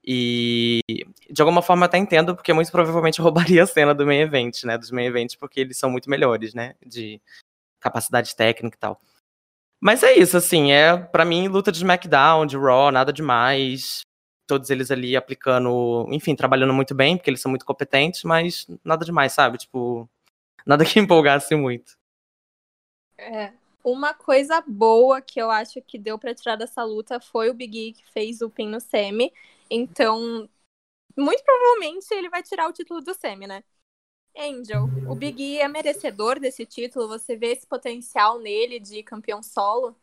E 0.10 0.80
de 1.30 1.41
alguma 1.41 1.62
forma 1.62 1.86
até 1.86 1.98
entendo, 1.98 2.34
porque 2.34 2.54
muito 2.54 2.72
provavelmente 2.72 3.20
roubaria 3.22 3.63
a 3.63 3.67
cena 3.67 3.93
do 3.93 4.06
main 4.06 4.22
event, 4.22 4.63
né? 4.63 4.78
Dos 4.78 4.89
main 4.89 5.06
events, 5.06 5.36
porque 5.36 5.60
eles 5.60 5.78
são 5.78 5.89
muito 5.89 6.10
melhores, 6.10 6.54
né? 6.54 6.76
De 6.86 7.22
capacidade 7.78 8.34
técnica 8.34 8.78
e 8.78 8.80
tal. 8.80 9.02
Mas 9.82 10.04
é 10.04 10.13
isso, 10.13 10.38
assim, 10.38 10.72
é 10.72 10.96
para 10.98 11.26
mim 11.26 11.50
luta 11.50 11.74
de 11.74 11.80
SmackDown, 11.80 12.46
de 12.46 12.58
Raw, 12.58 12.89
nada 12.89 13.12
demais. 13.12 14.00
Todos 14.48 14.70
eles 14.70 14.89
ali 14.89 15.17
aplicando, 15.17 16.08
enfim, 16.10 16.36
trabalhando 16.36 16.74
muito 16.74 16.96
bem, 16.96 17.17
porque 17.17 17.30
eles 17.30 17.41
são 17.41 17.50
muito 17.50 17.65
competentes, 17.65 18.24
mas 18.24 18.65
nada 18.86 19.04
demais, 19.04 19.34
sabe? 19.34 19.58
Tipo, 19.58 20.10
nada 20.65 20.86
que 20.86 20.98
empolgasse 21.02 21.54
muito. 21.54 21.98
É, 23.17 23.52
uma 23.84 24.13
coisa 24.13 24.63
boa 24.65 25.22
que 25.22 25.39
eu 25.39 25.52
acho 25.52 25.82
que 25.82 26.00
deu 26.00 26.17
para 26.17 26.34
tirar 26.34 26.56
dessa 26.56 26.82
luta 26.86 27.20
foi 27.20 27.50
o 27.50 27.54
Big 27.54 27.89
E 27.89 27.93
que 27.93 28.06
fez 28.13 28.41
o 28.41 28.50
pin 28.50 28.70
no 28.70 28.80
semi. 28.80 29.34
Então, 29.69 30.49
muito 31.17 31.43
provavelmente 31.43 32.13
ele 32.13 32.30
vai 32.30 32.43
tirar 32.43 32.69
o 32.69 32.73
título 32.73 33.01
do 33.01 33.13
Semi, 33.13 33.47
né? 33.47 33.63
Angel, 34.38 34.84
o 35.10 35.15
Big 35.15 35.41
E 35.41 35.60
é 35.60 35.67
merecedor 35.67 36.39
desse 36.39 36.65
título? 36.65 37.08
Você 37.08 37.36
vê 37.36 37.53
esse 37.53 37.65
potencial 37.65 38.38
nele 38.38 38.80
de 38.80 39.01
campeão 39.01 39.41
solo? 39.41 39.95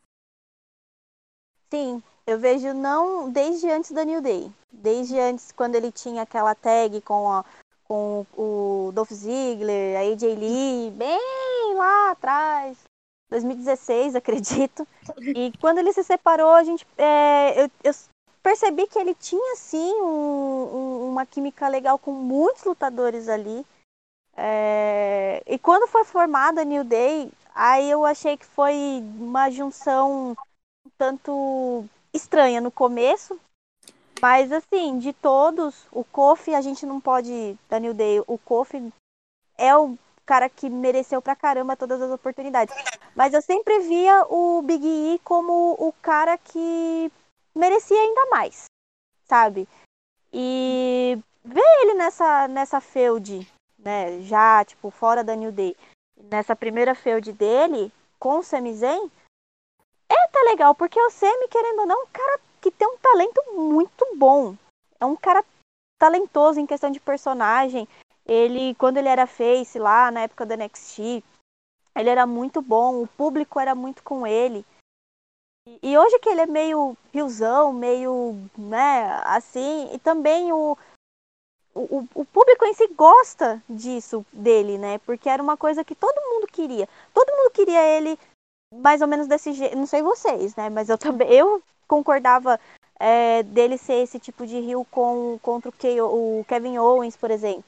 Sim, 1.72 2.02
eu 2.26 2.38
vejo 2.38 2.74
não 2.74 3.30
desde 3.30 3.70
antes 3.70 3.92
da 3.92 4.04
New 4.04 4.20
Day. 4.20 4.50
Desde 4.72 5.18
antes, 5.18 5.52
quando 5.52 5.76
ele 5.76 5.92
tinha 5.92 6.22
aquela 6.22 6.54
tag 6.54 7.00
com, 7.02 7.30
a, 7.30 7.44
com 7.84 8.26
o 8.36 8.90
Dolph 8.92 9.12
Ziggler, 9.12 9.96
a 9.96 10.00
AJ 10.00 10.34
Lee, 10.34 10.90
bem 10.90 11.74
lá 11.76 12.10
atrás. 12.10 12.78
2016, 13.30 14.16
acredito. 14.16 14.86
E 15.18 15.52
quando 15.60 15.78
ele 15.78 15.92
se 15.92 16.02
separou, 16.02 16.50
a 16.50 16.64
gente. 16.64 16.86
É, 16.98 17.64
eu, 17.64 17.70
eu 17.84 17.92
percebi 18.44 18.86
que 18.86 18.98
ele 18.98 19.14
tinha 19.14 19.56
sim 19.56 19.92
um, 20.02 20.76
um, 20.76 21.08
uma 21.08 21.24
química 21.24 21.66
legal 21.66 21.98
com 21.98 22.12
muitos 22.12 22.62
lutadores 22.64 23.26
ali. 23.26 23.66
É... 24.36 25.42
E 25.46 25.58
quando 25.58 25.88
foi 25.88 26.04
formada 26.04 26.60
a 26.60 26.64
New 26.64 26.84
Day, 26.84 27.32
aí 27.54 27.90
eu 27.90 28.04
achei 28.04 28.36
que 28.36 28.44
foi 28.44 29.02
uma 29.18 29.50
junção 29.50 30.36
um 30.86 30.90
tanto 30.98 31.86
estranha 32.12 32.60
no 32.60 32.70
começo. 32.70 33.40
Mas 34.20 34.52
assim, 34.52 34.98
de 34.98 35.14
todos, 35.14 35.86
o 35.90 36.04
Kofi 36.04 36.54
a 36.54 36.60
gente 36.60 36.84
não 36.84 37.00
pode. 37.00 37.58
Da 37.68 37.78
New 37.78 37.94
Day, 37.94 38.22
o 38.26 38.36
Kofi 38.36 38.92
é 39.56 39.74
o 39.74 39.98
cara 40.26 40.50
que 40.50 40.68
mereceu 40.68 41.20
pra 41.22 41.34
caramba 41.34 41.76
todas 41.76 42.00
as 42.00 42.10
oportunidades. 42.10 42.74
Mas 43.14 43.32
eu 43.32 43.40
sempre 43.40 43.80
via 43.80 44.26
o 44.28 44.60
Big 44.62 44.86
E 44.86 45.18
como 45.24 45.76
o 45.78 45.92
cara 46.02 46.36
que 46.36 47.10
merecia 47.54 47.98
ainda 47.98 48.26
mais, 48.26 48.64
sabe? 49.24 49.68
E 50.32 51.18
ver 51.44 51.80
ele 51.82 51.94
nessa, 51.94 52.48
nessa 52.48 52.80
feud, 52.80 53.46
né, 53.78 54.20
já, 54.22 54.64
tipo, 54.64 54.90
fora 54.90 55.22
da 55.22 55.34
New 55.34 55.52
Day, 55.52 55.76
nessa 56.16 56.56
primeira 56.56 56.94
feud 56.94 57.32
dele, 57.32 57.92
com 58.18 58.38
o 58.38 58.42
Sami 58.42 58.74
Zayn, 58.74 59.10
é 60.08 60.24
até 60.24 60.40
legal, 60.42 60.74
porque 60.74 61.00
o 61.00 61.10
Sami, 61.10 61.48
querendo 61.48 61.80
ou 61.80 61.86
não, 61.86 62.00
é 62.00 62.04
um 62.04 62.08
cara 62.12 62.40
que 62.60 62.70
tem 62.70 62.88
um 62.88 62.96
talento 62.98 63.42
muito 63.52 64.06
bom. 64.16 64.56
É 65.00 65.04
um 65.04 65.16
cara 65.16 65.44
talentoso 65.98 66.60
em 66.60 66.66
questão 66.66 66.90
de 66.90 67.00
personagem. 67.00 67.86
Ele, 68.26 68.74
quando 68.76 68.96
ele 68.96 69.08
era 69.08 69.26
face 69.26 69.78
lá, 69.78 70.10
na 70.10 70.22
época 70.22 70.46
da 70.46 70.56
NXT, 70.56 71.22
ele 71.94 72.10
era 72.10 72.26
muito 72.26 72.62
bom, 72.62 73.02
o 73.02 73.06
público 73.06 73.60
era 73.60 73.74
muito 73.74 74.02
com 74.02 74.26
ele. 74.26 74.64
E 75.82 75.96
hoje 75.96 76.18
que 76.18 76.28
ele 76.28 76.42
é 76.42 76.46
meio 76.46 76.94
riozão, 77.10 77.72
meio, 77.72 78.36
né, 78.56 79.20
assim, 79.24 79.88
e 79.94 79.98
também 79.98 80.52
o, 80.52 80.76
o, 81.74 82.06
o 82.14 82.24
público 82.26 82.66
em 82.66 82.74
si 82.74 82.86
gosta 82.88 83.62
disso 83.66 84.26
dele, 84.30 84.76
né? 84.76 84.98
Porque 84.98 85.26
era 85.26 85.42
uma 85.42 85.56
coisa 85.56 85.82
que 85.82 85.94
todo 85.94 86.20
mundo 86.30 86.46
queria. 86.48 86.86
Todo 87.14 87.34
mundo 87.34 87.50
queria 87.50 87.82
ele 87.82 88.18
mais 88.74 89.00
ou 89.00 89.08
menos 89.08 89.26
desse 89.26 89.54
jeito. 89.54 89.74
Não 89.74 89.86
sei 89.86 90.02
vocês, 90.02 90.54
né? 90.54 90.68
Mas 90.68 90.90
eu 90.90 90.98
também 90.98 91.32
eu 91.32 91.62
concordava 91.88 92.60
é, 93.00 93.42
dele 93.42 93.78
ser 93.78 94.02
esse 94.02 94.18
tipo 94.18 94.46
de 94.46 94.60
rio 94.60 94.86
com, 94.90 95.38
contra 95.42 95.70
o, 95.70 96.40
o 96.40 96.44
Kevin 96.44 96.76
Owens, 96.76 97.16
por 97.16 97.30
exemplo. 97.30 97.64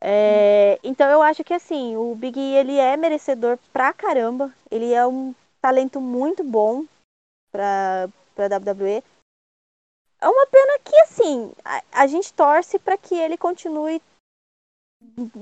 É, 0.00 0.80
então 0.82 1.08
eu 1.08 1.22
acho 1.22 1.44
que 1.44 1.54
assim, 1.54 1.96
o 1.96 2.14
Big 2.16 2.38
E 2.40 2.56
ele 2.56 2.76
é 2.76 2.96
merecedor 2.96 3.56
pra 3.72 3.92
caramba. 3.92 4.52
Ele 4.68 4.92
é 4.92 5.06
um 5.06 5.32
talento 5.62 6.00
muito 6.00 6.42
bom 6.42 6.84
para 7.54 8.08
para 8.34 8.56
WWE. 8.58 9.00
É 10.20 10.28
uma 10.28 10.46
pena 10.46 10.78
que 10.80 10.96
assim, 11.02 11.52
a, 11.64 11.82
a 11.92 12.06
gente 12.08 12.32
torce 12.34 12.80
para 12.80 12.98
que 12.98 13.14
ele 13.14 13.38
continue 13.38 14.02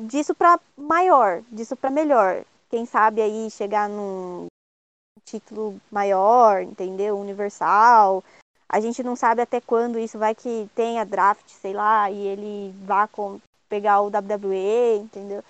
disso 0.07 0.35
para 0.35 0.61
maior, 0.77 1.43
disso 1.51 1.75
para 1.75 1.89
melhor. 1.91 2.45
Quem 2.69 2.85
sabe 2.85 3.23
aí 3.23 3.51
chegar 3.51 3.89
num 3.89 4.47
título 5.25 5.81
maior, 5.91 6.63
entendeu? 6.63 7.19
Universal. 7.19 8.23
A 8.69 8.81
gente 8.81 9.03
não 9.03 9.17
sabe 9.17 9.41
até 9.41 9.61
quando 9.61 9.99
isso 9.99 10.19
vai 10.19 10.35
que 10.35 10.69
tenha 10.75 11.05
draft, 11.05 11.49
sei 11.49 11.73
lá, 11.73 12.11
e 12.11 12.19
ele 12.27 12.75
vá 12.85 13.07
com, 13.07 13.41
pegar 13.69 14.01
o 14.01 14.09
WWE, 14.09 14.97
entendeu? 14.97 15.43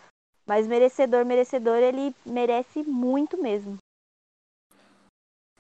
Mas 0.47 0.67
merecedor, 0.67 1.25
merecedor, 1.25 1.77
ele 1.77 2.15
merece 2.27 2.83
muito 2.83 3.41
mesmo. 3.41 3.79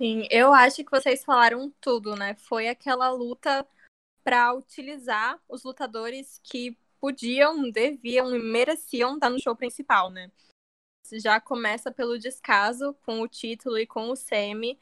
Sim, 0.02 0.26
eu 0.32 0.52
acho 0.52 0.82
que 0.82 0.90
vocês 0.90 1.24
falaram 1.24 1.72
tudo, 1.80 2.16
né? 2.16 2.34
Foi 2.34 2.66
aquela 2.66 3.08
luta 3.10 3.64
para 4.24 4.52
utilizar 4.52 5.40
os 5.48 5.62
lutadores 5.62 6.40
que 6.42 6.76
podiam, 7.00 7.70
deviam 7.70 8.34
e 8.34 8.38
mereciam 8.42 9.14
estar 9.14 9.30
no 9.30 9.40
show 9.40 9.54
principal, 9.54 10.10
né? 10.10 10.28
Já 11.12 11.40
começa 11.40 11.92
pelo 11.92 12.18
descaso 12.18 12.94
com 13.06 13.20
o 13.20 13.28
título 13.28 13.78
e 13.78 13.86
com 13.86 14.10
o 14.10 14.16
semi. 14.16 14.76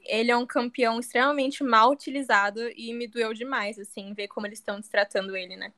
Ele 0.00 0.30
é 0.30 0.36
um 0.36 0.46
campeão 0.46 1.00
extremamente 1.00 1.64
mal 1.64 1.90
utilizado 1.90 2.68
e 2.76 2.92
me 2.92 3.08
doeu 3.08 3.32
demais, 3.32 3.78
assim, 3.78 4.12
ver 4.12 4.28
como 4.28 4.46
eles 4.46 4.58
estão 4.58 4.78
tratando 4.82 5.34
ele, 5.34 5.56
né? 5.56 5.72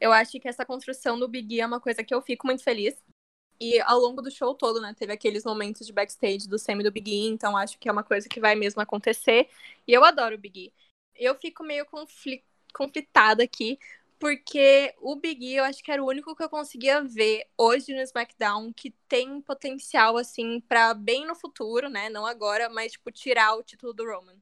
Eu 0.00 0.10
acho 0.10 0.40
que 0.40 0.48
essa 0.48 0.64
construção 0.64 1.18
do 1.18 1.28
Big 1.28 1.56
E 1.56 1.60
é 1.60 1.66
uma 1.66 1.82
coisa 1.82 2.02
que 2.02 2.14
eu 2.14 2.22
fico 2.22 2.46
muito 2.46 2.64
feliz. 2.64 2.96
E 3.60 3.80
ao 3.80 3.98
longo 3.98 4.20
do 4.22 4.30
show 4.30 4.54
todo, 4.54 4.80
né, 4.80 4.94
teve 4.98 5.12
aqueles 5.12 5.44
momentos 5.44 5.86
de 5.86 5.92
backstage 5.92 6.48
do 6.48 6.58
semi 6.58 6.82
do 6.82 6.90
Big 6.92 7.10
E, 7.10 7.26
então 7.28 7.56
acho 7.56 7.78
que 7.78 7.88
é 7.88 7.92
uma 7.92 8.04
coisa 8.04 8.28
que 8.28 8.40
vai 8.40 8.54
mesmo 8.54 8.80
acontecer. 8.82 9.48
E 9.86 9.92
eu 9.92 10.04
adoro 10.04 10.34
o 10.36 10.38
Big 10.38 10.66
E. 10.66 10.72
Eu 11.14 11.34
fico 11.34 11.62
meio 11.64 11.86
confli 11.86 12.44
conflitada 12.74 13.42
aqui, 13.42 13.78
porque 14.18 14.94
o 15.00 15.16
Big 15.16 15.44
E 15.46 15.56
eu 15.56 15.64
acho 15.64 15.82
que 15.82 15.90
era 15.90 16.02
o 16.02 16.06
único 16.08 16.34
que 16.36 16.42
eu 16.42 16.48
conseguia 16.50 17.02
ver 17.02 17.46
hoje 17.56 17.94
no 17.94 18.00
SmackDown 18.02 18.72
que 18.72 18.90
tem 19.08 19.40
potencial, 19.40 20.16
assim, 20.18 20.60
para 20.60 20.92
bem 20.94 21.26
no 21.26 21.34
futuro, 21.34 21.88
né, 21.88 22.08
não 22.10 22.26
agora, 22.26 22.68
mas, 22.68 22.92
tipo, 22.92 23.10
tirar 23.10 23.54
o 23.56 23.62
título 23.62 23.92
do 23.94 24.04
Roman. 24.04 24.36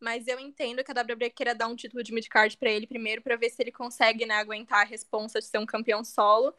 Mas 0.00 0.28
eu 0.28 0.38
entendo 0.38 0.84
que 0.84 0.90
a 0.92 0.94
WWE 0.94 1.30
queira 1.30 1.54
dar 1.54 1.66
um 1.68 1.74
título 1.76 2.02
de 2.04 2.12
midcard 2.12 2.56
para 2.56 2.70
ele 2.70 2.86
primeiro, 2.86 3.20
para 3.22 3.36
ver 3.36 3.50
se 3.50 3.60
ele 3.62 3.72
consegue, 3.72 4.24
né, 4.26 4.34
aguentar 4.36 4.82
a 4.82 4.84
responsa 4.88 5.40
de 5.40 5.46
ser 5.46 5.58
um 5.58 5.66
campeão 5.66 6.04
solo. 6.04 6.54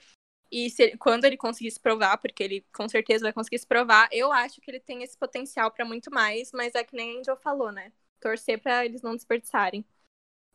E 0.52 0.70
se, 0.70 0.98
quando 0.98 1.26
ele 1.26 1.38
conseguir 1.38 1.70
se 1.70 1.80
provar, 1.80 2.18
porque 2.18 2.44
ele 2.44 2.66
com 2.74 2.90
certeza 2.90 3.24
vai 3.24 3.34
conseguir 3.34 3.60
se 3.60 3.68
provar, 3.68 4.10
eu 4.12 4.32
acho 4.32 4.60
que 4.60 4.72
ele 4.72 4.80
tem 4.80 5.04
esse 5.04 5.16
potencial 5.16 5.70
para 5.70 5.86
muito 5.86 6.12
mais, 6.12 6.52
mas 6.52 6.74
é 6.74 6.84
que 6.84 6.96
nem 6.96 7.18
a 7.18 7.20
Angel 7.20 7.38
falou, 7.38 7.72
né? 7.72 7.92
Torcer 8.20 8.60
para 8.60 8.84
eles 8.84 9.02
não 9.02 9.16
desperdiçarem. 9.16 9.86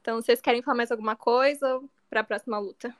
Então, 0.00 0.20
vocês 0.20 0.40
querem 0.40 0.62
falar 0.62 0.76
mais 0.76 0.90
alguma 0.90 1.14
coisa 1.14 1.80
para 2.10 2.20
a 2.20 2.24
próxima 2.24 2.58
luta? 2.58 2.94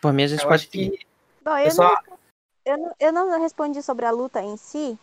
Por 0.00 0.12
mim, 0.12 0.22
a 0.22 0.28
gente 0.28 0.42
eu 0.42 0.48
pode 0.48 0.68
que... 0.68 1.06
Bom, 1.42 1.58
eu, 1.58 1.64
eu, 1.64 1.70
só... 1.72 1.82
não, 1.82 2.18
eu, 2.64 2.78
não, 2.78 2.94
eu 3.00 3.12
não 3.12 3.42
respondi 3.42 3.82
sobre 3.82 4.06
a 4.06 4.10
luta 4.12 4.40
em 4.40 4.56
si, 4.56 4.96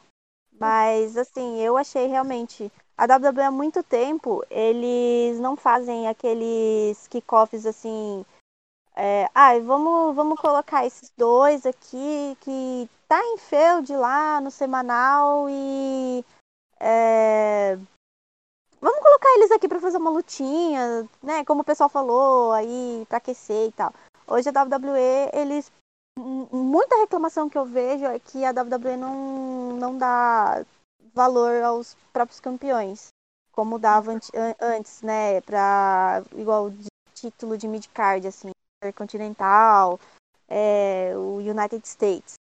mas 0.54 1.18
assim, 1.18 1.62
eu 1.62 1.76
achei 1.76 2.08
realmente. 2.08 2.72
A 2.98 3.04
WWE 3.04 3.42
há 3.44 3.52
muito 3.52 3.84
tempo, 3.84 4.44
eles 4.50 5.38
não 5.42 5.58
fazem 5.58 6.08
aqueles 6.08 7.08
kickoffs 7.10 7.66
assim 7.66 8.26
é, 8.96 9.30
ah, 9.36 9.60
vamos, 9.60 10.16
vamos 10.16 10.40
colocar 10.40 10.86
esses 10.86 11.12
dois 11.18 11.66
aqui 11.66 12.38
que 12.42 12.90
tá 13.08 13.22
em 13.22 13.38
feud 13.38 13.94
lá 13.96 14.40
no 14.40 14.50
semanal 14.50 15.50
e 15.50 16.24
é, 16.80 17.78
vamos 18.80 19.00
colocar 19.00 19.30
eles 19.36 19.52
aqui 19.52 19.68
para 19.68 19.82
fazer 19.82 19.98
uma 19.98 20.10
lutinha, 20.10 21.08
né? 21.22 21.44
Como 21.44 21.62
o 21.62 21.66
pessoal 21.66 21.90
falou 21.90 22.54
aí 22.54 23.06
para 23.10 23.18
aquecer 23.18 23.68
e 23.68 23.72
tal. 23.74 23.94
Hoje 24.28 24.50
a 24.50 24.64
WWE 24.64 25.30
eles 25.34 25.72
muita 26.18 26.96
reclamação 26.98 27.50
que 27.50 27.58
eu 27.58 27.66
vejo 27.66 28.06
é 28.06 28.18
que 28.18 28.46
a 28.46 28.52
WWE 28.52 28.96
não 28.98 29.74
não 29.74 29.98
dá 29.98 30.66
valor 31.14 31.62
aos 31.64 31.96
próprios 32.14 32.40
campeões 32.40 33.10
como 33.52 33.80
dava 33.80 34.12
antes, 34.60 35.02
né? 35.02 35.42
Para 35.42 36.24
igual 36.34 36.70
de 36.70 36.88
título 37.14 37.58
de 37.58 37.68
mid 37.68 37.88
card 37.94 38.28
assim. 38.28 38.52
Intercontinental, 38.86 40.00
é, 40.48 41.14
o 41.16 41.38
United 41.38 41.88
States. 41.88 42.36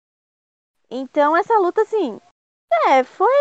Então 0.91 1.37
essa 1.37 1.59
luta, 1.59 1.83
assim, 1.83 2.21
é, 2.89 3.05
foi. 3.05 3.33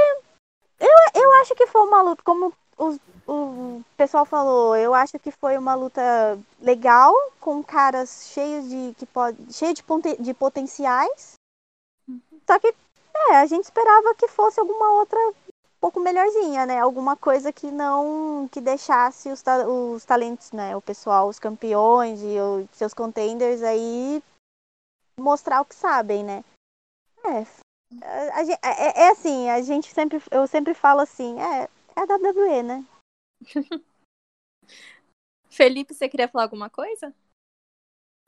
Eu, 0.80 1.22
eu 1.22 1.34
acho 1.42 1.56
que 1.56 1.68
foi 1.68 1.82
uma 1.82 2.02
luta, 2.02 2.22
como 2.24 2.54
os, 2.78 3.00
o 3.28 3.84
pessoal 3.98 4.26
falou, 4.26 4.76
eu 4.76 4.94
acho 4.94 5.20
que 5.20 5.32
foi 5.32 5.58
uma 5.58 5.76
luta 5.76 6.02
legal, 6.60 7.14
com 7.40 7.64
caras 7.64 8.30
cheios 8.34 8.70
de. 8.70 8.94
que 8.98 9.06
pode. 9.06 9.54
cheio 9.54 9.74
de, 9.74 10.18
de 10.18 10.34
potenciais. 10.34 11.34
Só 12.48 12.60
que 12.60 12.74
é, 13.30 13.36
a 13.38 13.46
gente 13.46 13.66
esperava 13.66 14.16
que 14.16 14.28
fosse 14.28 14.60
alguma 14.60 14.92
outra 14.94 15.20
pouco 15.80 16.00
melhorzinha, 16.00 16.66
né? 16.66 16.80
Alguma 16.80 17.16
coisa 17.16 17.54
que 17.54 17.72
não 17.72 18.48
que 18.52 18.60
deixasse 18.60 19.30
os, 19.30 19.42
ta 19.42 19.68
os 19.68 20.04
talentos, 20.06 20.52
né? 20.52 20.76
O 20.76 20.82
pessoal, 20.82 21.28
os 21.28 21.40
campeões 21.40 22.22
e 22.22 22.40
os 22.40 22.68
seus 22.72 22.94
contenders 22.94 23.64
aí 23.64 24.22
mostrar 25.20 25.62
o 25.62 25.66
que 25.66 25.76
sabem, 25.76 26.24
né? 26.24 26.44
É, 27.26 27.46
a, 28.04 28.40
a, 28.40 28.72
é, 28.72 29.04
é, 29.04 29.10
assim, 29.10 29.50
a 29.50 29.62
gente 29.62 29.92
sempre, 29.94 30.22
eu 30.32 30.48
sempre 30.48 30.74
falo 30.74 31.02
assim, 31.02 31.40
é, 31.40 31.64
é 31.64 31.70
a 31.96 32.04
WWE, 32.04 32.64
né? 32.64 32.86
Felipe, 35.50 35.94
você 35.94 36.08
queria 36.08 36.28
falar 36.28 36.46
alguma 36.46 36.70
coisa? 36.70 37.14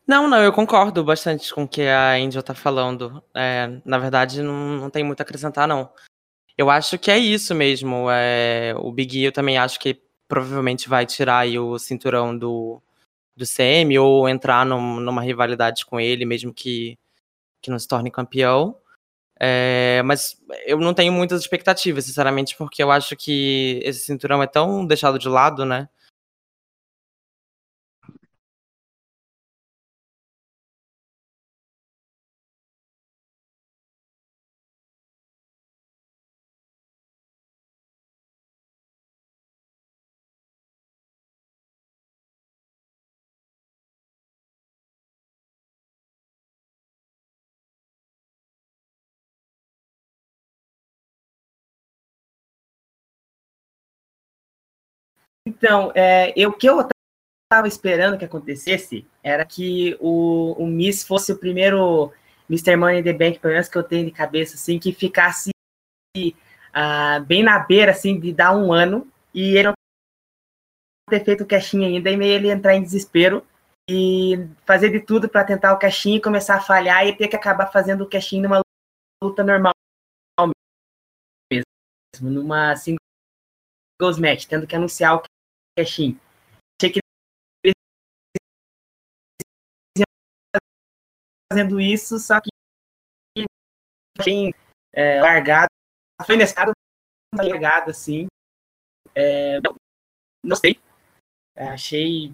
Não, 0.07 0.27
não, 0.27 0.43
eu 0.43 0.51
concordo 0.51 1.03
bastante 1.03 1.53
com 1.53 1.63
o 1.63 1.67
que 1.67 1.83
a 1.83 2.15
Angel 2.15 2.43
tá 2.43 2.55
falando. 2.55 3.23
É, 3.33 3.67
na 3.85 3.97
verdade, 3.99 4.41
não, 4.41 4.77
não 4.77 4.89
tem 4.89 5.03
muito 5.03 5.21
a 5.21 5.23
acrescentar, 5.23 5.67
não. 5.67 5.93
Eu 6.57 6.69
acho 6.69 6.97
que 6.99 7.09
é 7.11 7.17
isso 7.17 7.55
mesmo. 7.55 8.07
É, 8.11 8.73
o 8.77 8.91
Big 8.91 9.19
E 9.19 9.23
eu 9.25 9.31
também 9.31 9.57
acho 9.57 9.79
que 9.79 10.01
provavelmente 10.27 10.87
vai 10.87 11.05
tirar 11.05 11.47
o 11.47 11.77
cinturão 11.77 12.37
do, 12.37 12.81
do 13.35 13.45
CM 13.45 13.97
ou 13.99 14.29
entrar 14.29 14.65
num, 14.65 14.99
numa 14.99 15.21
rivalidade 15.21 15.85
com 15.85 15.99
ele, 15.99 16.25
mesmo 16.25 16.53
que, 16.53 16.97
que 17.61 17.71
não 17.71 17.79
se 17.79 17.87
torne 17.87 18.11
campeão. 18.11 18.75
É, 19.39 20.03
mas 20.05 20.37
eu 20.65 20.77
não 20.79 20.93
tenho 20.93 21.11
muitas 21.11 21.41
expectativas, 21.41 22.05
sinceramente, 22.05 22.55
porque 22.55 22.83
eu 22.83 22.91
acho 22.91 23.15
que 23.17 23.79
esse 23.83 24.01
cinturão 24.01 24.43
é 24.43 24.47
tão 24.47 24.85
deixado 24.85 25.17
de 25.17 25.27
lado, 25.27 25.65
né? 25.65 25.89
Então, 55.45 55.91
é, 55.95 56.33
eu, 56.35 56.49
o 56.49 56.53
que 56.53 56.69
eu 56.69 56.87
estava 57.51 57.67
esperando 57.67 58.17
que 58.17 58.25
acontecesse 58.25 59.05
era 59.23 59.45
que 59.45 59.97
o, 59.99 60.53
o 60.53 60.67
Miss 60.67 61.03
fosse 61.03 61.31
o 61.31 61.37
primeiro 61.37 62.13
Mr. 62.49 62.75
Money 62.75 62.99
in 62.99 63.03
the 63.03 63.13
Bank, 63.13 63.39
pelo 63.39 63.53
menos 63.53 63.67
que 63.67 63.77
eu 63.77 63.83
tenho 63.83 64.05
de 64.05 64.11
cabeça, 64.11 64.55
assim, 64.55 64.77
que 64.77 64.93
ficasse 64.93 65.49
uh, 66.17 67.25
bem 67.25 67.43
na 67.43 67.59
beira, 67.59 67.91
assim, 67.91 68.19
de 68.19 68.31
dar 68.33 68.55
um 68.55 68.71
ano, 68.71 69.11
e 69.33 69.57
ele 69.57 69.69
não 69.69 69.73
ter 71.09 71.23
feito 71.25 71.43
o 71.43 71.47
caixinha 71.47 71.87
ainda, 71.87 72.09
e 72.09 72.17
meio 72.17 72.33
ele 72.33 72.49
entrar 72.49 72.75
em 72.75 72.83
desespero 72.83 73.45
e 73.89 74.47
fazer 74.65 74.89
de 74.89 74.99
tudo 74.99 75.27
para 75.27 75.43
tentar 75.43 75.73
o 75.73 75.79
caixinho 75.79 76.17
e 76.17 76.21
começar 76.21 76.55
a 76.55 76.61
falhar 76.61 77.05
e 77.05 77.15
ter 77.15 77.27
que 77.27 77.35
acabar 77.35 77.67
fazendo 77.67 78.03
o 78.03 78.09
caixinho 78.09 78.43
numa 78.43 78.61
luta 79.21 79.43
normal 79.43 79.73
mesmo, 81.51 82.29
numa 82.29 82.71
singles 84.01 84.17
match, 84.17 84.45
tendo 84.45 84.65
que 84.65 84.75
anunciar 84.75 85.15
o 85.15 85.23
Cashin. 85.77 86.19
Achei 86.81 86.91
que 86.91 86.99
eles 87.63 87.75
fazendo 91.51 91.79
isso, 91.79 92.17
só 92.17 92.41
que 92.41 92.49
bem 94.23 94.53
é, 94.93 95.21
largado. 95.21 95.69
Foi 96.25 96.35
inesperado, 96.35 96.71
largado, 97.35 97.91
assim. 97.91 98.27
É, 99.13 99.59
não 100.43 100.55
sei. 100.55 100.79
É, 101.55 101.67
achei. 101.69 102.33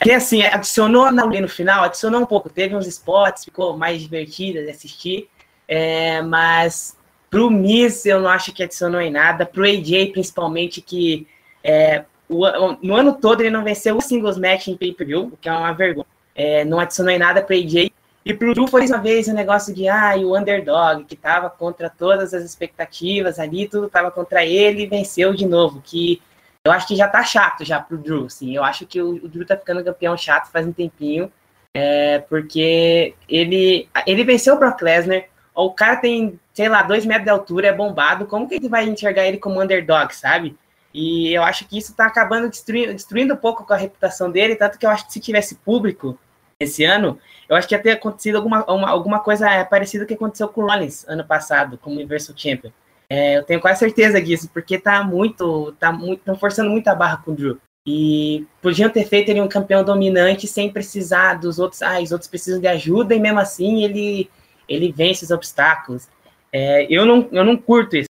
É 0.00 0.14
assim, 0.14 0.42
adicionou 0.42 1.12
no 1.12 1.48
final, 1.48 1.84
adicionou 1.84 2.22
um 2.22 2.26
pouco. 2.26 2.48
Teve 2.48 2.74
uns 2.74 2.86
spots, 2.86 3.44
ficou 3.44 3.76
mais 3.76 4.00
divertido 4.00 4.64
de 4.64 4.70
assistir. 4.70 5.30
É, 5.68 6.22
mas 6.22 6.96
Pro 7.30 7.48
Miz, 7.48 8.04
eu 8.04 8.20
não 8.20 8.28
acho 8.28 8.52
que 8.52 8.62
adicionou 8.62 9.00
em 9.00 9.10
nada. 9.10 9.46
Pro 9.46 9.64
AJ, 9.64 10.10
principalmente, 10.12 10.82
que 10.82 11.26
é, 11.62 12.04
o, 12.28 12.44
no 12.82 12.94
ano 12.94 13.14
todo 13.14 13.40
ele 13.40 13.50
não 13.50 13.64
venceu 13.64 13.96
um 13.96 14.00
singles 14.00 14.36
match 14.36 14.66
em 14.68 14.76
pay-per-view, 14.76 15.30
o 15.32 15.36
que 15.36 15.48
é 15.48 15.52
uma 15.52 15.72
vergonha. 15.72 16.06
É, 16.34 16.64
não 16.64 16.80
adicionou 16.80 17.12
em 17.12 17.18
nada 17.18 17.40
pro 17.40 17.54
AJ. 17.54 17.92
E 18.24 18.34
pro 18.34 18.52
Drew 18.52 18.66
foi 18.66 18.86
uma 18.86 18.98
vez 18.98 19.28
o 19.28 19.30
um 19.30 19.34
negócio 19.34 19.74
de, 19.74 19.88
ah, 19.88 20.14
o 20.16 20.36
underdog, 20.36 21.04
que 21.04 21.16
tava 21.16 21.48
contra 21.48 21.88
todas 21.88 22.34
as 22.34 22.44
expectativas 22.44 23.38
ali, 23.38 23.66
tudo 23.66 23.88
tava 23.88 24.10
contra 24.10 24.44
ele 24.44 24.82
e 24.82 24.86
venceu 24.86 25.32
de 25.32 25.46
novo, 25.46 25.80
que 25.82 26.20
eu 26.62 26.70
acho 26.70 26.86
que 26.86 26.94
já 26.94 27.08
tá 27.08 27.24
chato 27.24 27.64
já 27.64 27.80
pro 27.80 27.96
Drew, 27.96 28.26
assim, 28.26 28.54
eu 28.54 28.62
acho 28.62 28.86
que 28.86 29.00
o, 29.00 29.14
o 29.14 29.28
Drew 29.28 29.46
tá 29.46 29.56
ficando 29.56 29.82
campeão 29.82 30.16
chato 30.18 30.52
faz 30.52 30.66
um 30.66 30.72
tempinho, 30.72 31.32
é, 31.72 32.18
porque 32.18 33.14
ele, 33.26 33.88
ele 34.06 34.24
venceu 34.24 34.54
o 34.54 34.58
Brock 34.58 34.82
Lesnar, 34.82 35.24
o 35.54 35.72
cara 35.72 35.96
tem, 35.96 36.38
sei 36.52 36.68
lá, 36.68 36.82
dois 36.82 37.04
metros 37.04 37.24
de 37.24 37.30
altura, 37.30 37.68
é 37.68 37.72
bombado, 37.72 38.26
como 38.26 38.48
que 38.48 38.54
ele 38.54 38.68
vai 38.68 38.88
enxergar 38.88 39.26
ele 39.26 39.38
como 39.38 39.60
underdog, 39.60 40.14
sabe? 40.14 40.56
E 40.92 41.32
eu 41.32 41.42
acho 41.42 41.66
que 41.66 41.78
isso 41.78 41.94
tá 41.94 42.06
acabando 42.06 42.48
destruindo, 42.48 42.94
destruindo 42.94 43.34
um 43.34 43.36
pouco 43.36 43.64
com 43.64 43.72
a 43.72 43.76
reputação 43.76 44.30
dele, 44.30 44.56
tanto 44.56 44.78
que 44.78 44.86
eu 44.86 44.90
acho 44.90 45.06
que 45.06 45.12
se 45.12 45.20
tivesse 45.20 45.54
público 45.56 46.18
esse 46.58 46.84
ano, 46.84 47.18
eu 47.48 47.56
acho 47.56 47.66
que 47.66 47.74
ia 47.74 47.82
ter 47.82 47.92
acontecido 47.92 48.36
alguma, 48.36 48.64
uma, 48.70 48.90
alguma 48.90 49.20
coisa 49.20 49.64
parecida 49.64 50.04
que 50.04 50.14
aconteceu 50.14 50.48
com 50.48 50.62
o 50.62 50.66
Rollins 50.66 51.06
ano 51.08 51.24
passado, 51.24 51.78
como 51.78 51.96
Universal 51.96 52.36
Champion. 52.36 52.70
É, 53.08 53.38
eu 53.38 53.42
tenho 53.42 53.60
quase 53.60 53.80
certeza 53.80 54.20
disso, 54.20 54.48
porque 54.52 54.78
tá 54.78 55.02
muito, 55.02 55.72
tá 55.80 55.90
muito, 55.90 56.20
estão 56.20 56.36
forçando 56.36 56.70
muito 56.70 56.86
a 56.88 56.94
barra 56.94 57.16
com 57.16 57.32
o 57.32 57.34
Drew. 57.34 57.58
E 57.86 58.46
podiam 58.60 58.90
ter 58.90 59.04
feito 59.04 59.30
ele 59.30 59.40
um 59.40 59.48
campeão 59.48 59.82
dominante 59.82 60.46
sem 60.46 60.70
precisar 60.70 61.34
dos 61.34 61.58
outros. 61.58 61.82
Ah, 61.82 62.00
os 62.00 62.12
outros 62.12 62.28
precisam 62.28 62.60
de 62.60 62.68
ajuda 62.68 63.14
e 63.14 63.18
mesmo 63.18 63.40
assim 63.40 63.82
ele, 63.82 64.30
ele 64.70 64.92
vence 64.92 65.24
os 65.24 65.30
obstáculos. 65.30 66.08
É, 66.52 66.86
eu, 66.88 67.04
não, 67.04 67.28
eu 67.32 67.44
não 67.44 67.56
curto 67.56 67.96
isso. 67.96 68.08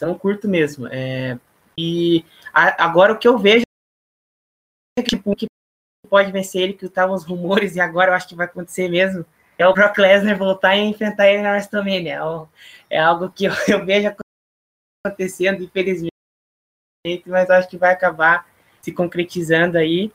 Eu 0.00 0.08
não 0.08 0.18
curto 0.18 0.48
mesmo. 0.48 0.88
É, 0.88 1.38
e 1.78 2.24
a, 2.52 2.84
agora 2.84 3.12
o 3.12 3.18
que 3.18 3.28
eu 3.28 3.38
vejo 3.38 3.64
é 4.98 5.02
que, 5.02 5.10
tipo, 5.10 5.34
que 5.36 5.46
pode 6.10 6.32
vencer 6.32 6.62
ele, 6.62 6.72
que 6.72 6.86
estavam 6.86 7.14
os 7.14 7.24
rumores, 7.24 7.76
e 7.76 7.80
agora 7.80 8.10
eu 8.10 8.14
acho 8.14 8.28
que 8.28 8.34
vai 8.34 8.46
acontecer 8.46 8.88
mesmo, 8.88 9.24
é 9.58 9.66
o 9.66 9.72
Brock 9.72 9.98
Lesnar 9.98 10.36
voltar 10.36 10.76
e 10.76 10.80
enfrentar 10.80 11.28
ele 11.28 11.42
na 11.42 11.52
WrestleMania. 11.52 12.18
É, 12.90 12.96
é 12.96 12.98
algo 12.98 13.30
que 13.30 13.46
eu, 13.46 13.52
eu 13.68 13.84
vejo 13.84 14.14
acontecendo, 15.04 15.62
infelizmente, 15.62 16.12
mas 17.26 17.48
acho 17.48 17.68
que 17.68 17.78
vai 17.78 17.92
acabar 17.92 18.46
se 18.82 18.92
concretizando 18.92 19.78
aí. 19.78 20.12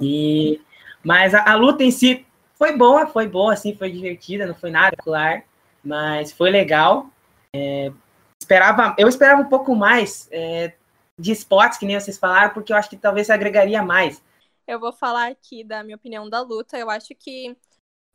E, 0.00 0.60
mas 1.02 1.34
a, 1.34 1.52
a, 1.52 1.54
luta 1.54 1.84
em 1.84 1.90
si 1.90 2.26
foi 2.64 2.76
boa, 2.78 3.06
foi 3.06 3.28
boa, 3.28 3.52
assim, 3.52 3.76
foi 3.76 3.90
divertida, 3.90 4.46
não 4.46 4.54
foi 4.54 4.70
nada 4.70 4.96
claro, 4.96 5.42
mas 5.84 6.32
foi 6.32 6.50
legal. 6.50 7.10
É, 7.54 7.92
esperava, 8.40 8.94
eu 8.96 9.06
esperava 9.06 9.42
um 9.42 9.48
pouco 9.50 9.76
mais 9.76 10.26
é, 10.32 10.72
de 11.18 11.32
spots, 11.32 11.76
que 11.76 11.84
nem 11.84 12.00
vocês 12.00 12.16
falaram, 12.16 12.54
porque 12.54 12.72
eu 12.72 12.76
acho 12.78 12.88
que 12.88 12.96
talvez 12.96 13.28
agregaria 13.28 13.82
mais. 13.82 14.22
Eu 14.66 14.80
vou 14.80 14.94
falar 14.94 15.30
aqui 15.30 15.62
da 15.62 15.84
minha 15.84 15.96
opinião 15.96 16.26
da 16.30 16.40
luta. 16.40 16.78
Eu 16.78 16.88
acho 16.88 17.14
que 17.14 17.54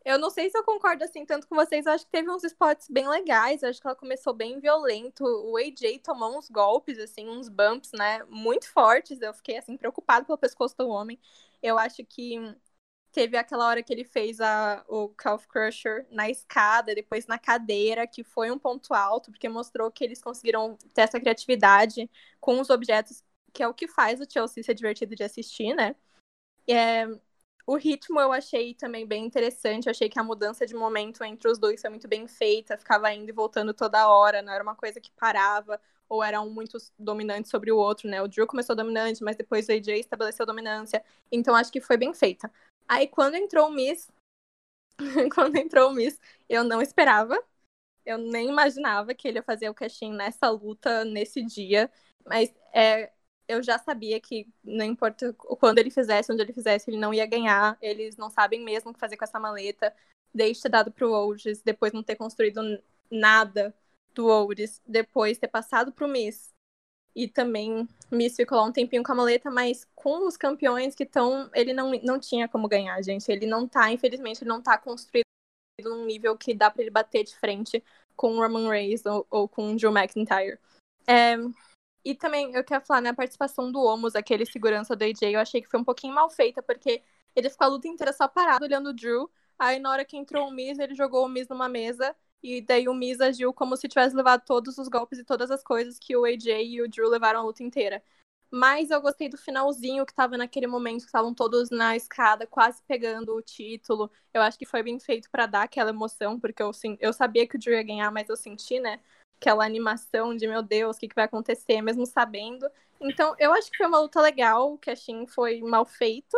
eu 0.03 0.17
não 0.17 0.31
sei 0.31 0.49
se 0.49 0.57
eu 0.57 0.63
concordo 0.63 1.03
assim 1.03 1.23
tanto 1.27 1.47
com 1.47 1.55
vocês. 1.55 1.85
Eu 1.85 1.91
acho 1.91 2.05
que 2.05 2.12
teve 2.12 2.31
uns 2.31 2.43
spots 2.43 2.88
bem 2.89 3.07
legais. 3.07 3.62
Eu 3.62 3.69
acho 3.69 3.79
que 3.79 3.85
ela 3.85 3.95
começou 3.95 4.33
bem 4.33 4.59
violento. 4.59 5.23
O 5.23 5.57
AJ 5.57 5.99
tomou 6.03 6.35
uns 6.35 6.49
golpes, 6.49 6.97
assim, 6.97 7.29
uns 7.29 7.49
bumps, 7.49 7.91
né? 7.93 8.23
Muito 8.27 8.67
fortes. 8.71 9.21
Eu 9.21 9.31
fiquei, 9.31 9.57
assim, 9.59 9.77
preocupado 9.77 10.25
pelo 10.25 10.39
pescoço 10.39 10.75
do 10.75 10.89
homem. 10.89 11.19
Eu 11.62 11.77
acho 11.77 12.03
que 12.03 12.55
teve 13.11 13.37
aquela 13.37 13.67
hora 13.67 13.83
que 13.83 13.91
ele 13.93 14.03
fez 14.03 14.39
a, 14.39 14.83
o 14.87 15.09
Calf 15.09 15.45
Crusher 15.47 16.05
na 16.11 16.29
escada, 16.29 16.93
depois 16.95 17.27
na 17.27 17.37
cadeira, 17.39 18.07
que 18.07 18.23
foi 18.23 18.51
um 18.51 18.59
ponto 18.59 18.93
alto, 18.93 19.31
porque 19.31 19.49
mostrou 19.49 19.91
que 19.91 20.03
eles 20.03 20.21
conseguiram 20.21 20.77
ter 20.93 21.01
essa 21.01 21.19
criatividade 21.19 22.09
com 22.39 22.59
os 22.59 22.69
objetos, 22.69 23.23
que 23.53 23.63
é 23.63 23.67
o 23.67 23.73
que 23.73 23.87
faz 23.87 24.19
o 24.21 24.31
Chelsea 24.31 24.63
ser 24.63 24.73
divertido 24.73 25.15
de 25.15 25.23
assistir, 25.23 25.73
né? 25.75 25.95
É, 26.67 27.07
o 27.69 27.75
ritmo 27.75 28.19
eu 28.19 28.31
achei 28.31 28.73
também 28.73 29.05
bem 29.05 29.25
interessante. 29.25 29.87
Eu 29.87 29.91
achei 29.91 30.09
que 30.09 30.19
a 30.19 30.23
mudança 30.23 30.65
de 30.65 30.73
momento 30.73 31.23
entre 31.23 31.47
os 31.47 31.59
dois 31.59 31.79
foi 31.81 31.89
muito 31.91 32.07
bem 32.07 32.27
feita. 32.27 32.77
Ficava 32.77 33.13
indo 33.13 33.29
e 33.29 33.31
voltando 33.31 33.73
toda 33.75 34.09
hora, 34.09 34.41
não 34.41 34.51
era 34.51 34.63
uma 34.63 34.75
coisa 34.75 34.99
que 34.99 35.11
parava 35.11 35.79
ou 36.09 36.23
era 36.23 36.41
um 36.41 36.49
muito 36.49 36.77
dominante 36.97 37.47
sobre 37.47 37.71
o 37.71 37.77
outro, 37.77 38.09
né? 38.09 38.21
O 38.21 38.27
Drew 38.27 38.47
começou 38.47 38.75
dominante, 38.75 39.23
mas 39.23 39.35
depois 39.35 39.67
o 39.67 39.71
AJ 39.71 39.99
estabeleceu 39.99 40.45
dominância. 40.45 41.03
Então 41.31 41.55
acho 41.55 41.71
que 41.71 41.79
foi 41.79 41.95
bem 41.97 42.11
feita. 42.11 42.51
Aí 42.89 43.08
quando 43.08 43.36
entrou 43.36 43.69
o 43.69 43.71
Miss, 43.71 44.10
quando 45.34 45.56
entrou 45.58 45.89
o 45.91 45.93
Miss, 45.93 46.19
eu 46.47 46.63
não 46.63 46.82
esperava. 46.82 47.41
Eu 48.06 48.17
nem 48.17 48.49
imaginava 48.49 49.13
que 49.15 49.28
ele 49.28 49.39
ia 49.39 49.43
fazer 49.43 49.69
o 49.69 49.73
casting 49.73 50.13
nessa 50.13 50.49
luta, 50.49 51.06
nesse 51.06 51.43
dia. 51.43 51.91
Mas 52.25 52.54
é, 52.73 53.12
eu 53.47 53.63
já 53.63 53.80
sabia 53.80 54.19
que 54.21 54.47
não 54.63 54.86
importa 54.86 55.34
quando 55.34 55.80
ele 55.80 55.91
fizesse, 55.91 56.32
onde 56.32 56.41
ele 56.43 56.54
fizesse, 56.54 56.89
ele 56.89 56.97
não 56.97 57.13
ia 57.13 57.25
ganhar. 57.25 57.78
Eles 57.82 58.17
não 58.17 58.30
sabem 58.30 58.62
mesmo 58.63 58.91
o 58.91 58.93
que 58.93 58.99
fazer 58.99 59.17
com 59.17 59.25
essa 59.25 59.39
maleta. 59.39 59.93
Desde 60.34 60.63
ter 60.63 60.69
dado 60.69 60.91
pro 60.91 61.12
Olds, 61.13 61.62
depois 61.63 61.93
não 61.93 62.04
ter 62.04 62.15
construído 62.15 62.62
nada 63.12 63.73
do 64.13 64.28
Olds, 64.28 64.82
depois 64.88 65.38
ter 65.39 65.47
passado 65.47 65.91
pro 65.91 66.08
Miss. 66.08 66.54
E 67.15 67.27
também 67.27 67.87
Miss 68.11 68.35
ficou 68.35 68.57
lá 68.57 68.65
um 68.65 68.71
tempinho 68.71 69.03
com 69.03 69.11
a 69.11 69.15
maleta, 69.15 69.51
mas 69.51 69.87
com 69.95 70.27
os 70.27 70.37
campeões 70.37 70.95
que 70.95 71.03
estão, 71.03 71.49
ele 71.53 71.73
não, 71.73 71.91
não 72.03 72.19
tinha 72.19 72.47
como 72.47 72.67
ganhar, 72.67 73.01
gente. 73.01 73.29
Ele 73.31 73.45
não 73.45 73.67
tá, 73.67 73.91
infelizmente, 73.91 74.43
ele 74.43 74.49
não 74.49 74.61
tá 74.61 74.77
construído 74.77 75.25
num 75.83 76.05
nível 76.05 76.37
que 76.37 76.53
dá 76.53 76.69
para 76.69 76.81
ele 76.81 76.91
bater 76.91 77.23
de 77.23 77.35
frente 77.35 77.83
com 78.15 78.37
Roman 78.37 78.69
Reigns 78.69 79.05
ou, 79.05 79.25
ou 79.29 79.47
com 79.47 79.71
o 79.71 79.75
Drew 79.75 79.91
McIntyre. 79.91 80.59
É, 81.07 81.37
e 82.03 82.15
também 82.15 82.53
eu 82.53 82.63
quero 82.63 82.85
falar, 82.85 83.01
né, 83.01 83.09
a 83.09 83.13
participação 83.13 83.71
do 83.71 83.81
Omos, 83.81 84.15
aquele 84.15 84.45
segurança 84.45 84.95
do 84.95 85.03
AJ, 85.03 85.33
eu 85.33 85.39
achei 85.39 85.61
que 85.61 85.69
foi 85.69 85.79
um 85.79 85.83
pouquinho 85.83 86.13
mal 86.13 86.29
feita, 86.29 86.61
porque 86.61 87.01
ele 87.35 87.49
ficou 87.49 87.65
a 87.65 87.69
luta 87.69 87.87
inteira 87.87 88.13
só 88.13 88.27
parado 88.27 88.65
olhando 88.65 88.89
o 88.89 88.93
Drew. 88.93 89.29
Aí 89.57 89.79
na 89.79 89.91
hora 89.91 90.05
que 90.05 90.17
entrou 90.17 90.47
o 90.47 90.51
Miz, 90.51 90.79
ele 90.79 90.95
jogou 90.95 91.25
o 91.25 91.29
Miz 91.29 91.47
numa 91.47 91.69
mesa. 91.69 92.15
E 92.41 92.62
daí 92.62 92.88
o 92.88 92.93
Miz 92.93 93.19
agiu 93.21 93.54
como 93.54 93.75
se 93.75 93.88
tivesse 93.88 94.15
levado 94.15 94.43
todos 94.45 94.78
os 94.78 94.88
golpes 94.88 95.19
e 95.19 95.23
todas 95.23 95.52
as 95.52 95.63
coisas 95.63 95.99
que 95.99 96.15
o 96.15 96.25
AJ 96.25 96.47
e 96.63 96.82
o 96.82 96.89
Drew 96.89 97.10
levaram 97.10 97.41
a 97.41 97.43
luta 97.43 97.63
inteira. 97.63 98.02
Mas 98.52 98.89
eu 98.89 99.02
gostei 99.02 99.30
do 99.30 99.38
finalzinho 99.38 100.06
que 100.06 100.13
tava 100.13 100.38
naquele 100.38 100.65
momento 100.67 101.02
que 101.02 101.08
estavam 101.08 101.34
todos 101.34 101.69
na 101.69 101.95
escada, 101.95 102.47
quase 102.47 102.82
pegando 102.88 103.36
o 103.36 103.41
título. 103.41 104.10
Eu 104.34 104.41
acho 104.41 104.58
que 104.58 104.65
foi 104.65 104.82
bem 104.82 104.99
feito 104.99 105.30
para 105.30 105.45
dar 105.45 105.63
aquela 105.63 105.91
emoção, 105.91 106.39
porque 106.39 106.63
eu, 106.63 106.71
eu 106.99 107.13
sabia 107.13 107.47
que 107.47 107.58
o 107.58 107.60
Drew 107.60 107.75
ia 107.75 107.84
ganhar, 107.84 108.12
mas 108.12 108.28
eu 108.30 108.36
senti, 108.36 108.80
né? 108.80 108.99
aquela 109.39 109.65
animação 109.65 110.36
de 110.36 110.45
meu 110.47 110.62
Deus, 110.62 110.97
o 110.97 110.99
que, 110.99 111.08
que 111.08 111.15
vai 111.15 111.25
acontecer, 111.25 111.82
mesmo 111.82 112.06
sabendo. 112.06 112.69
Então, 112.99 113.34
eu 113.39 113.54
acho 113.54 113.71
que 113.71 113.78
foi 113.78 113.88
uma 113.88 113.99
luta 113.99 114.21
legal, 114.21 114.73
o 114.73 114.78
casting 114.78 115.25
foi 115.25 115.62
mal 115.62 115.86
feito. 115.86 116.38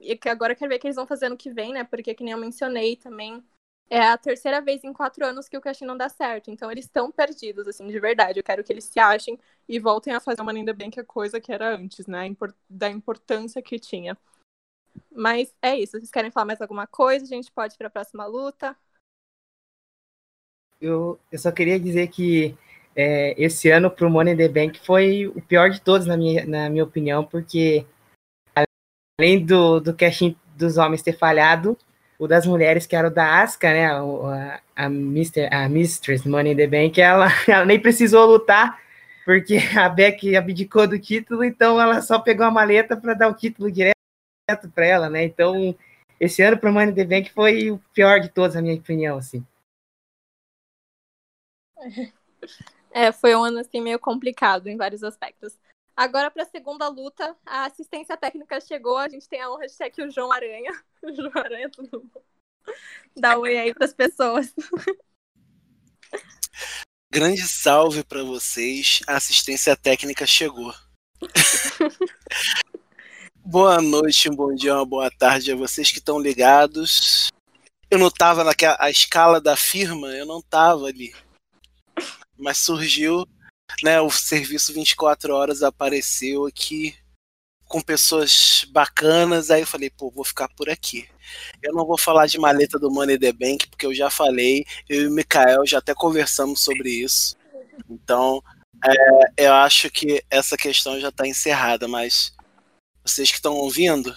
E 0.00 0.16
que 0.16 0.28
agora 0.28 0.52
eu 0.52 0.56
quero 0.56 0.68
ver 0.68 0.76
o 0.76 0.80
que 0.80 0.86
eles 0.86 0.96
vão 0.96 1.06
fazer 1.06 1.28
no 1.28 1.36
que 1.36 1.50
vem, 1.50 1.72
né? 1.72 1.84
Porque, 1.84 2.14
que 2.14 2.24
nem 2.24 2.32
eu 2.32 2.38
mencionei 2.38 2.96
também, 2.96 3.42
é 3.90 4.00
a 4.00 4.18
terceira 4.18 4.60
vez 4.60 4.84
em 4.84 4.92
quatro 4.92 5.24
anos 5.24 5.48
que 5.48 5.56
o 5.56 5.60
casting 5.60 5.84
não 5.84 5.96
dá 5.96 6.08
certo. 6.08 6.50
Então, 6.50 6.70
eles 6.70 6.84
estão 6.84 7.10
perdidos, 7.10 7.66
assim, 7.66 7.86
de 7.88 7.98
verdade. 7.98 8.38
Eu 8.38 8.44
quero 8.44 8.62
que 8.62 8.72
eles 8.72 8.84
se 8.84 9.00
achem 9.00 9.38
e 9.68 9.78
voltem 9.78 10.14
a 10.14 10.20
fazer 10.20 10.42
uma 10.42 10.52
ainda 10.52 10.72
bem 10.72 10.90
que 10.90 11.00
a 11.00 11.04
coisa 11.04 11.40
que 11.40 11.52
era 11.52 11.74
antes, 11.76 12.06
né? 12.06 12.28
Da 12.68 12.90
importância 12.90 13.62
que 13.62 13.78
tinha. 13.78 14.16
Mas 15.10 15.54
é 15.62 15.76
isso. 15.78 15.92
Vocês 15.92 16.10
querem 16.10 16.30
falar 16.30 16.46
mais 16.46 16.60
alguma 16.60 16.86
coisa? 16.86 17.24
A 17.24 17.28
gente 17.28 17.50
pode 17.52 17.74
ir 17.74 17.78
para 17.78 17.88
a 17.88 17.90
próxima 17.90 18.26
luta 18.26 18.76
eu, 20.80 21.18
eu 21.30 21.38
só 21.38 21.50
queria 21.50 21.78
dizer 21.78 22.08
que 22.08 22.56
é, 22.94 23.34
esse 23.42 23.70
ano 23.70 23.90
para 23.90 24.06
o 24.06 24.10
Money 24.10 24.34
in 24.34 24.36
the 24.36 24.48
Bank 24.48 24.80
foi 24.80 25.26
o 25.26 25.40
pior 25.42 25.70
de 25.70 25.80
todos, 25.80 26.06
na 26.06 26.16
minha, 26.16 26.46
na 26.46 26.70
minha 26.70 26.84
opinião, 26.84 27.24
porque 27.24 27.86
além 29.18 29.44
do, 29.44 29.80
do 29.80 29.94
casting 29.94 30.36
dos 30.56 30.76
homens 30.76 31.02
ter 31.02 31.16
falhado, 31.16 31.76
o 32.18 32.26
das 32.26 32.44
mulheres, 32.46 32.86
que 32.86 32.96
era 32.96 33.08
o 33.08 33.10
da 33.10 33.42
Asuka, 33.42 33.72
né, 33.72 33.86
a, 33.86 34.60
a, 34.74 34.88
Mister, 34.88 35.48
a 35.52 35.68
Mistress 35.68 36.26
Money 36.26 36.52
in 36.52 36.56
the 36.56 36.66
Bank, 36.66 37.00
ela, 37.00 37.28
ela 37.46 37.64
nem 37.64 37.80
precisou 37.80 38.26
lutar, 38.26 38.80
porque 39.24 39.58
a 39.78 39.88
Beck 39.88 40.36
abdicou 40.36 40.86
do 40.86 40.98
título, 40.98 41.44
então 41.44 41.80
ela 41.80 42.02
só 42.02 42.18
pegou 42.18 42.44
a 42.44 42.50
maleta 42.50 42.96
para 42.96 43.14
dar 43.14 43.28
o 43.28 43.34
título 43.34 43.70
direto 43.70 43.94
para 44.74 44.86
ela, 44.86 45.08
né, 45.08 45.24
então 45.24 45.76
esse 46.18 46.42
ano 46.42 46.58
para 46.58 46.72
Money 46.72 46.90
in 46.90 46.94
the 46.94 47.04
Bank 47.04 47.30
foi 47.32 47.70
o 47.70 47.78
pior 47.94 48.18
de 48.18 48.28
todos, 48.28 48.56
na 48.56 48.62
minha 48.62 48.74
opinião, 48.74 49.18
assim. 49.18 49.44
É, 52.90 53.12
foi 53.12 53.36
um 53.36 53.44
ano 53.44 53.58
assim 53.58 53.80
meio 53.80 53.98
complicado 53.98 54.66
em 54.66 54.76
vários 54.76 55.04
aspectos. 55.04 55.56
Agora, 55.98 56.30
para 56.30 56.44
a 56.44 56.46
segunda 56.46 56.86
luta, 56.86 57.36
a 57.44 57.64
assistência 57.64 58.16
técnica 58.16 58.60
chegou. 58.60 58.98
A 58.98 59.08
gente 59.08 59.28
tem 59.28 59.40
a 59.40 59.50
honra 59.50 59.66
de 59.66 59.76
ter 59.76 59.86
aqui 59.86 60.00
o 60.00 60.08
João 60.08 60.30
Aranha. 60.30 60.70
O 61.02 61.14
João 61.14 61.32
Aranha, 61.34 61.70
tudo 61.70 62.08
bom? 62.12 62.22
Dá 63.16 63.36
um 63.36 63.42
oi 63.42 63.56
aí 63.56 63.74
para 63.74 63.84
as 63.84 63.92
pessoas. 63.92 64.52
Grande 67.10 67.42
salve 67.42 68.04
para 68.04 68.22
vocês. 68.22 69.00
A 69.08 69.16
assistência 69.16 69.76
técnica 69.76 70.24
chegou. 70.24 70.72
boa 73.44 73.80
noite, 73.80 74.28
um 74.28 74.34
bom 74.34 74.54
dia, 74.54 74.74
uma 74.74 74.84
boa 74.84 75.10
tarde 75.10 75.52
a 75.52 75.56
vocês 75.56 75.90
que 75.90 75.98
estão 75.98 76.20
ligados. 76.20 77.30
Eu 77.90 77.98
não 77.98 78.08
estava 78.08 78.44
naquela 78.44 78.76
a 78.78 78.90
escala 78.90 79.40
da 79.40 79.56
firma, 79.56 80.08
eu 80.08 80.26
não 80.26 80.38
estava 80.38 80.86
ali. 80.86 81.12
Mas 82.36 82.58
surgiu, 82.58 83.24
né? 83.82 84.00
O 84.00 84.10
serviço 84.10 84.72
24 84.72 85.34
horas 85.34 85.62
apareceu 85.62 86.46
aqui 86.46 86.94
com 87.66 87.80
pessoas 87.80 88.64
bacanas. 88.70 89.50
Aí 89.50 89.62
eu 89.62 89.66
falei, 89.66 89.90
pô, 89.90 90.10
vou 90.10 90.24
ficar 90.24 90.48
por 90.48 90.68
aqui. 90.68 91.08
Eu 91.62 91.74
não 91.74 91.86
vou 91.86 91.98
falar 91.98 92.26
de 92.26 92.38
maleta 92.38 92.78
do 92.78 92.90
Money 92.90 93.18
the 93.18 93.32
Bank, 93.32 93.68
porque 93.68 93.86
eu 93.86 93.94
já 93.94 94.10
falei, 94.10 94.64
eu 94.88 95.02
e 95.02 95.06
o 95.06 95.10
Mikael 95.10 95.66
já 95.66 95.78
até 95.78 95.94
conversamos 95.94 96.62
sobre 96.62 96.90
isso. 96.90 97.36
Então, 97.88 98.42
é, 98.84 99.46
eu 99.46 99.52
acho 99.54 99.90
que 99.90 100.24
essa 100.30 100.56
questão 100.56 100.98
já 100.98 101.08
está 101.08 101.26
encerrada, 101.26 101.86
mas 101.86 102.32
vocês 103.04 103.30
que 103.30 103.36
estão 103.36 103.54
ouvindo, 103.54 104.14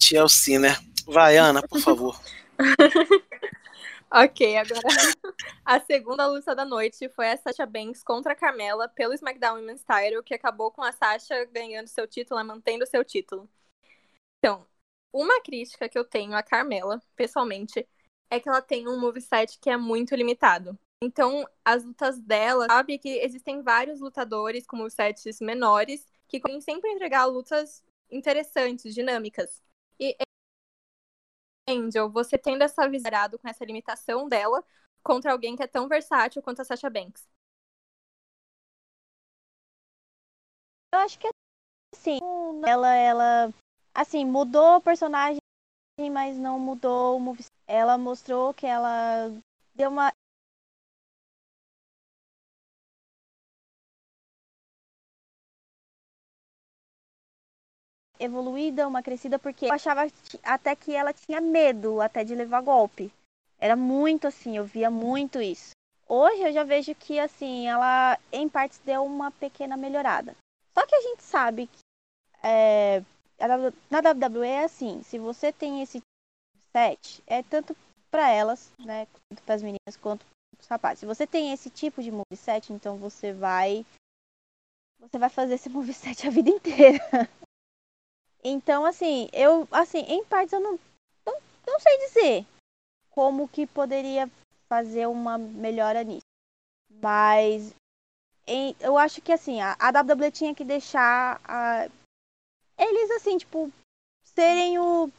Chelsea, 0.00 0.58
né? 0.58 0.76
Vai, 1.06 1.36
Ana, 1.36 1.62
por 1.62 1.80
favor. 1.80 2.18
ok, 4.14 4.56
agora 4.56 4.80
a 5.64 5.80
segunda 5.80 6.26
luta 6.26 6.54
da 6.54 6.64
noite 6.64 7.08
foi 7.08 7.30
a 7.30 7.36
Sasha 7.36 7.66
Banks 7.66 8.02
contra 8.02 8.32
a 8.32 8.36
Carmela 8.36 8.88
pelo 8.88 9.12
SmackDown 9.12 9.56
Women's 9.56 9.84
Title, 9.84 10.22
que 10.22 10.34
acabou 10.34 10.70
com 10.70 10.82
a 10.82 10.92
Sasha 10.92 11.44
ganhando 11.46 11.88
seu 11.88 12.06
título, 12.06 12.40
né, 12.40 12.46
mantendo 12.46 12.86
seu 12.86 13.04
título. 13.04 13.48
Então, 14.38 14.64
uma 15.12 15.40
crítica 15.42 15.88
que 15.88 15.98
eu 15.98 16.04
tenho 16.04 16.34
à 16.34 16.42
Carmela, 16.42 17.02
pessoalmente, 17.16 17.86
é 18.30 18.38
que 18.38 18.48
ela 18.48 18.62
tem 18.62 18.88
um 18.88 19.00
moveset 19.00 19.58
que 19.60 19.68
é 19.68 19.76
muito 19.76 20.14
limitado. 20.14 20.78
Então, 21.02 21.44
as 21.64 21.84
lutas 21.84 22.20
dela, 22.20 22.66
sabe 22.66 22.98
que 22.98 23.18
existem 23.18 23.62
vários 23.62 24.00
lutadores 24.00 24.66
com 24.66 24.76
movesets 24.76 25.40
menores 25.40 26.06
que 26.28 26.40
podem 26.40 26.60
sempre 26.60 26.90
entregar 26.90 27.26
lutas 27.26 27.82
interessantes, 28.10 28.94
dinâmicas. 28.94 29.62
E 29.98 30.16
Angel, 31.68 32.10
você 32.10 32.36
tendo 32.38 32.62
essa 32.62 32.88
visarado 32.88 33.38
com 33.38 33.48
essa 33.48 33.64
limitação 33.64 34.28
dela 34.28 34.62
contra 35.02 35.32
alguém 35.32 35.56
que 35.56 35.62
é 35.62 35.66
tão 35.66 35.88
versátil 35.88 36.42
quanto 36.42 36.60
a 36.62 36.64
Sasha 36.64 36.90
Banks? 36.90 37.26
Eu 40.92 40.98
acho 41.00 41.18
que 41.18 41.28
assim, 41.94 42.20
ela 42.66 42.94
ela 42.94 43.54
assim, 43.94 44.24
mudou 44.24 44.76
o 44.78 44.82
personagem, 44.82 45.40
mas 46.12 46.38
não 46.38 46.58
mudou 46.60 47.16
o 47.16 47.20
movimento. 47.20 47.52
Ela 47.66 47.98
mostrou 47.98 48.54
que 48.54 48.66
ela 48.66 49.30
deu 49.74 49.90
uma 49.90 50.12
evoluída, 58.18 58.86
uma 58.86 59.02
crescida, 59.02 59.38
porque 59.38 59.66
eu 59.66 59.72
achava 59.72 60.06
até 60.42 60.74
que 60.76 60.94
ela 60.94 61.12
tinha 61.12 61.40
medo 61.40 62.00
até 62.00 62.24
de 62.24 62.34
levar 62.34 62.60
golpe. 62.62 63.12
Era 63.58 63.76
muito 63.76 64.26
assim, 64.26 64.56
eu 64.56 64.64
via 64.64 64.90
muito 64.90 65.40
isso. 65.40 65.70
Hoje 66.06 66.42
eu 66.42 66.52
já 66.52 66.64
vejo 66.64 66.94
que 66.94 67.18
assim, 67.18 67.66
ela 67.66 68.18
em 68.30 68.48
partes 68.48 68.78
deu 68.84 69.04
uma 69.04 69.30
pequena 69.30 69.76
melhorada. 69.76 70.36
Só 70.72 70.86
que 70.86 70.94
a 70.94 71.00
gente 71.00 71.22
sabe 71.22 71.66
que 71.66 71.78
é, 72.42 73.02
na 73.90 74.00
WWE 74.00 74.46
é 74.46 74.64
assim, 74.64 75.02
se 75.02 75.18
você 75.18 75.52
tem 75.52 75.82
esse 75.82 76.00
set, 76.72 77.22
é 77.26 77.42
tanto 77.42 77.76
para 78.10 78.30
elas, 78.30 78.70
né, 78.78 79.06
para 79.44 79.54
as 79.54 79.62
meninas 79.62 79.96
quanto 80.00 80.26
os 80.60 80.66
rapazes. 80.68 81.00
Se 81.00 81.06
você 81.06 81.26
tem 81.26 81.52
esse 81.52 81.70
tipo 81.70 82.02
de 82.02 82.12
moveset, 82.12 82.72
então 82.72 82.96
você 82.96 83.32
vai 83.32 83.84
você 85.00 85.18
vai 85.18 85.28
fazer 85.28 85.54
esse 85.54 85.68
moveset 85.70 86.26
a 86.26 86.30
vida 86.30 86.50
inteira. 86.50 87.00
Então, 88.44 88.84
assim, 88.84 89.28
eu, 89.32 89.66
assim, 89.70 90.00
em 90.00 90.22
partes 90.24 90.52
eu 90.52 90.60
não, 90.60 90.78
não, 91.26 91.40
não 91.66 91.80
sei 91.80 91.98
dizer 91.98 92.46
como 93.10 93.48
que 93.48 93.66
poderia 93.66 94.30
fazer 94.68 95.06
uma 95.06 95.38
melhora 95.38 96.04
nisso. 96.04 96.26
Mas 96.90 97.74
em, 98.46 98.76
eu 98.80 98.98
acho 98.98 99.22
que 99.22 99.32
assim, 99.32 99.60
a, 99.60 99.76
a 99.78 99.88
WWE 99.88 100.30
tinha 100.30 100.54
que 100.54 100.64
deixar 100.64 101.40
a, 101.44 101.88
eles 102.78 103.10
assim, 103.12 103.38
tipo, 103.38 103.72
serem 104.22 104.78
o. 104.78 105.10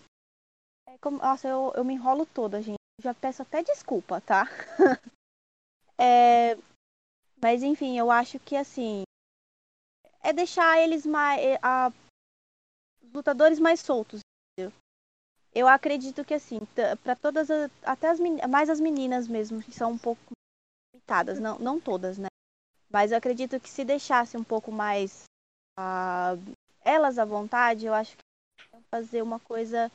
É 0.88 0.98
como, 1.00 1.18
nossa, 1.18 1.48
eu, 1.48 1.74
eu 1.76 1.84
me 1.84 1.94
enrolo 1.94 2.26
toda, 2.26 2.62
gente. 2.62 2.76
Já 3.02 3.14
peço 3.14 3.42
até 3.42 3.64
desculpa, 3.64 4.22
tá? 4.22 4.46
é, 5.98 6.56
mas 7.42 7.64
enfim, 7.64 7.98
eu 7.98 8.12
acho 8.12 8.40
que 8.40 8.56
assim. 8.56 9.04
É 10.22 10.34
deixar 10.34 10.80
eles 10.80 11.06
mais. 11.06 11.42
A, 11.62 11.92
lutadores 13.16 13.60
mais 13.60 13.80
soltos. 13.80 14.20
Entendeu? 14.54 14.72
Eu 15.54 15.68
acredito 15.68 16.24
que 16.26 16.34
assim, 16.34 16.60
para 17.04 17.16
todas 17.16 17.50
as, 17.50 17.72
até 17.84 18.10
as 18.10 18.20
mais 18.50 18.70
as 18.70 18.80
meninas 18.80 19.28
mesmo, 19.28 19.64
que 19.64 19.72
são 19.72 19.92
um 19.92 19.98
pouco 19.98 20.22
limitadas, 20.94 21.40
não, 21.40 21.58
não 21.58 21.80
todas, 21.80 22.18
né? 22.18 22.28
Mas 22.90 23.12
eu 23.12 23.18
acredito 23.18 23.60
que 23.60 23.70
se 23.70 23.84
deixasse 23.84 24.38
um 24.38 24.44
pouco 24.44 24.72
mais 24.72 25.24
uh, 25.80 26.56
elas 26.82 27.18
à 27.18 27.26
vontade, 27.26 27.86
eu 27.86 27.94
acho 27.94 28.16
que 28.16 28.24
fazer 28.92 29.22
uma 29.22 29.40
coisa 29.40 29.92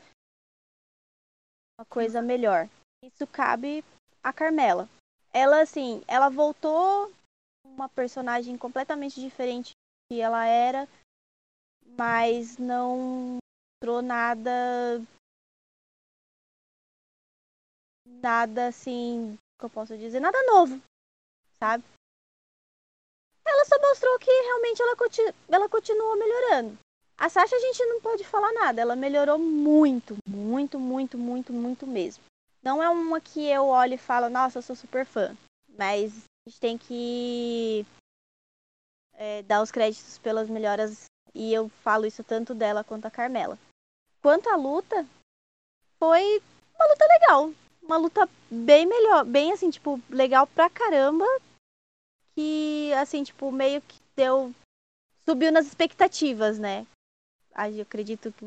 uma 1.79 1.85
coisa 1.87 2.21
melhor. 2.21 2.69
Isso 3.03 3.27
cabe 3.27 3.85
a 4.23 4.33
Carmela. 4.33 4.89
Ela 5.33 5.63
assim, 5.63 6.03
ela 6.07 6.29
voltou 6.29 7.13
uma 7.65 7.89
personagem 7.89 8.59
completamente 8.59 9.21
diferente 9.21 9.73
que 10.11 10.21
ela 10.21 10.45
era 10.45 10.89
mas 11.97 12.59
não 12.59 13.39
mostrou 13.81 14.03
nada 14.03 15.03
nada 18.05 18.69
assim, 18.69 19.39
que 19.59 19.65
eu 19.65 19.71
posso 19.71 19.97
dizer, 19.97 20.21
nada 20.21 20.43
novo, 20.45 20.81
sabe? 21.59 21.85
Ela 23.45 23.65
só 23.65 23.79
mostrou 23.81 24.19
que 24.19 24.31
realmente 24.31 24.83
ela, 24.83 24.97
continu 24.97 25.35
ela 25.49 25.69
continua 25.69 26.17
melhorando. 26.17 26.79
A 27.17 27.29
Sasha 27.29 27.57
a 27.57 27.61
gente 27.61 27.85
não 27.87 28.01
pode 28.01 28.25
falar 28.25 28.53
nada, 28.53 28.81
ela 28.81 28.97
melhorou 28.97 29.39
muito, 29.39 30.17
muito, 30.27 30.79
muito, 30.79 31.19
muito, 31.19 31.53
muito 31.53 31.87
mesmo. 31.87 32.25
Não 32.63 32.83
é 32.83 32.89
uma 32.89 33.21
que 33.21 33.47
eu 33.47 33.67
olho 33.67 33.95
e 33.95 33.99
falo, 33.99 34.29
nossa, 34.29 34.59
eu 34.59 34.63
sou 34.63 34.77
super 34.77 35.05
fã. 35.07 35.37
Mas 35.69 36.25
a 36.47 36.51
gente 36.51 36.61
tem 36.61 36.79
que 36.79 37.87
é, 39.15 39.43
dar 39.43 39.63
os 39.63 39.71
créditos 39.71 40.19
pelas 40.19 40.49
melhoras 40.49 41.05
e 41.35 41.53
eu 41.53 41.69
falo 41.83 42.07
isso 42.07 42.23
tanto 42.25 42.55
dela 42.55 42.85
quanto 42.85 43.07
a 43.07 43.11
Carmela. 43.11 43.59
Quanto 44.23 44.49
à 44.49 44.57
luta, 44.57 45.07
foi 45.99 46.43
uma 46.75 46.87
luta 46.87 47.07
legal. 47.07 47.53
Uma 47.83 47.97
luta 47.97 48.29
bem 48.51 48.87
melhor, 48.87 49.25
bem 49.25 49.53
assim, 49.53 49.71
tipo, 49.71 50.01
legal 50.09 50.47
pra 50.47 50.71
caramba. 50.71 51.25
Que, 52.35 52.93
assim, 52.95 53.23
tipo, 53.23 53.51
meio 53.51 53.81
que 53.83 53.99
deu. 54.15 54.55
Subiu 55.25 55.51
nas 55.53 55.67
expectativas, 55.67 56.59
né? 56.59 56.87
Eu 57.75 57.83
acredito 57.83 58.33
que. 58.33 58.47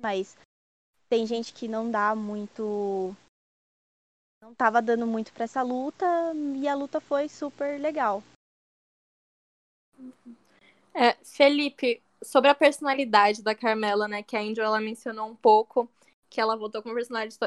Mas 0.00 0.36
tem 1.08 1.26
gente 1.26 1.52
que 1.52 1.68
não 1.68 1.90
dá 1.90 2.14
muito. 2.14 3.14
Não 4.40 4.54
tava 4.54 4.80
dando 4.80 5.06
muito 5.06 5.32
pra 5.32 5.44
essa 5.44 5.62
luta. 5.62 6.06
E 6.56 6.66
a 6.68 6.74
luta 6.74 7.00
foi 7.00 7.28
super 7.28 7.80
legal. 7.80 8.22
É, 10.94 11.16
Felipe, 11.24 12.02
sobre 12.22 12.50
a 12.50 12.54
personalidade 12.54 13.42
da 13.42 13.54
Carmela, 13.54 14.06
né, 14.06 14.22
que 14.22 14.36
a 14.36 14.40
Angel 14.40 14.64
ela 14.64 14.80
mencionou 14.80 15.28
um 15.28 15.34
pouco, 15.34 15.90
que 16.28 16.40
ela 16.40 16.56
voltou 16.56 16.82
com 16.82 16.88
uma 16.90 16.94
personalidade, 16.94 17.38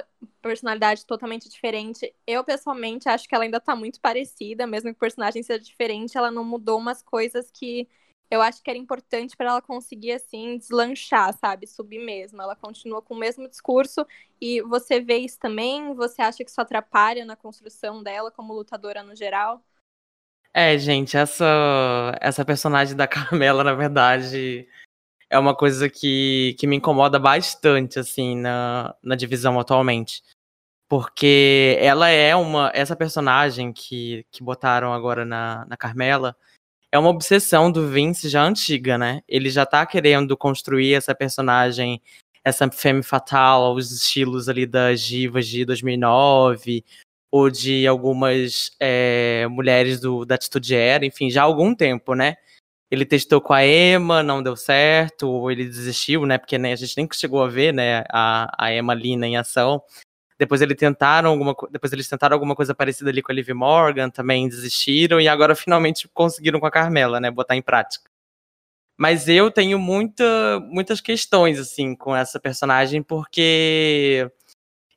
personalidade 0.42 1.06
totalmente 1.06 1.50
diferente. 1.50 2.14
Eu, 2.26 2.44
pessoalmente, 2.44 3.08
acho 3.10 3.28
que 3.28 3.36
ela 3.36 3.44
ainda 3.44 3.60
tá 3.60 3.76
muito 3.76 4.00
parecida, 4.00 4.66
mesmo 4.68 4.90
que 4.92 4.98
o 4.98 5.00
personagem 5.00 5.44
seja 5.44 5.60
diferente, 5.60 6.18
ela 6.18 6.32
não 6.32 6.44
mudou 6.44 6.78
umas 6.80 7.02
coisas 7.04 7.50
que 7.52 7.88
eu 8.30 8.42
acho 8.42 8.62
que 8.64 8.70
era 8.70 8.78
importante 8.80 9.38
para 9.38 9.50
ela 9.52 9.62
conseguir, 9.62 10.12
assim, 10.14 10.58
deslanchar, 10.58 11.32
sabe? 11.38 11.68
Subir 11.68 12.00
mesmo. 12.00 12.42
Ela 12.42 12.56
continua 12.56 13.00
com 13.02 13.14
o 13.14 13.18
mesmo 13.18 13.48
discurso 13.48 14.06
e 14.42 14.62
você 14.64 15.00
vê 15.00 15.18
isso 15.18 15.40
também? 15.40 15.94
Você 15.94 16.22
acha 16.24 16.44
que 16.44 16.50
isso 16.50 16.60
atrapalha 16.60 17.24
na 17.24 17.36
construção 17.36 18.02
dela 18.04 18.32
como 18.32 18.54
lutadora 18.54 19.04
no 19.04 19.16
geral? 19.16 19.64
É, 20.58 20.78
gente, 20.78 21.18
essa, 21.18 22.18
essa 22.22 22.46
personagem 22.46 22.96
da 22.96 23.06
Carmela, 23.10 23.62
na 23.62 23.74
verdade, 23.74 24.66
é 25.30 25.38
uma 25.38 25.54
coisa 25.54 25.90
que, 25.90 26.56
que 26.58 26.66
me 26.66 26.78
incomoda 26.78 27.20
bastante, 27.20 28.00
assim, 28.00 28.38
na, 28.38 28.96
na 29.04 29.16
divisão 29.16 29.60
atualmente. 29.60 30.24
Porque 30.88 31.78
ela 31.82 32.10
é 32.10 32.34
uma. 32.38 32.72
Essa 32.74 32.96
personagem 32.96 33.74
que, 33.74 34.26
que 34.32 34.42
botaram 34.42 34.94
agora 34.94 35.26
na, 35.26 35.66
na 35.66 35.76
Carmela 35.76 36.38
é 36.92 36.98
uma 36.98 37.10
obsessão 37.10 37.70
do 37.72 37.90
Vince 37.90 38.30
já 38.30 38.44
antiga, 38.44 38.98
né? 38.98 39.22
Ele 39.28 39.50
já 39.50 39.66
tá 39.66 39.86
querendo 39.86 40.38
construir 40.38 40.94
essa 40.94 41.14
personagem, 41.14 42.02
essa 42.46 42.70
femme 42.72 43.04
fatal, 43.04 43.76
os 43.76 43.92
estilos 43.92 44.48
ali 44.48 44.66
das 44.66 45.02
divas 45.02 45.48
de 45.48 45.66
2009, 45.66 46.86
ou 47.36 47.50
de 47.50 47.86
algumas 47.86 48.72
é, 48.80 49.46
mulheres 49.50 50.00
do, 50.00 50.24
da 50.24 50.36
Atitude 50.36 50.74
Era, 50.74 51.06
enfim, 51.06 51.30
já 51.30 51.42
há 51.42 51.44
algum 51.44 51.76
tempo, 51.76 52.16
né? 52.16 52.38
Ele 52.90 53.04
testou 53.06 53.42
com 53.42 53.52
a 53.52 53.66
Emma, 53.66 54.24
não 54.24 54.42
deu 54.42 54.56
certo, 54.56 55.30
ou 55.30 55.52
ele 55.52 55.66
desistiu, 55.66 56.26
né? 56.26 56.38
Porque 56.38 56.58
né, 56.58 56.72
a 56.72 56.78
gente 56.78 56.96
nem 56.96 57.06
chegou 57.12 57.44
a 57.44 57.50
ver, 57.50 57.74
né, 57.74 58.06
a, 58.10 58.50
a 58.58 58.74
Emma 58.74 58.94
Lina 58.94 59.28
em 59.28 59.36
ação. 59.36 59.84
Depois, 60.40 60.62
ele 60.62 60.76
tentaram 60.76 61.30
alguma, 61.32 61.54
depois 61.70 61.92
eles 61.92 62.08
tentaram 62.08 62.36
alguma 62.36 62.56
coisa 62.56 62.74
parecida 62.74 63.10
ali 63.10 63.22
com 63.22 63.34
a 63.34 63.36
Liv 63.36 63.50
Morgan, 63.50 64.10
também 64.10 64.48
desistiram, 64.48 65.20
e 65.20 65.28
agora 65.28 65.56
finalmente 65.58 66.08
conseguiram 66.14 66.62
com 66.62 66.68
a 66.68 66.72
Carmela, 66.72 67.20
né? 67.20 67.30
Botar 67.30 67.58
em 67.58 67.62
prática. 67.62 68.10
Mas 68.98 69.28
eu 69.28 69.52
tenho 69.52 69.78
muita, 69.78 70.62
muitas 70.62 71.02
questões, 71.02 71.60
assim, 71.60 71.96
com 71.98 72.16
essa 72.16 72.40
personagem, 72.40 73.04
porque 73.04 74.32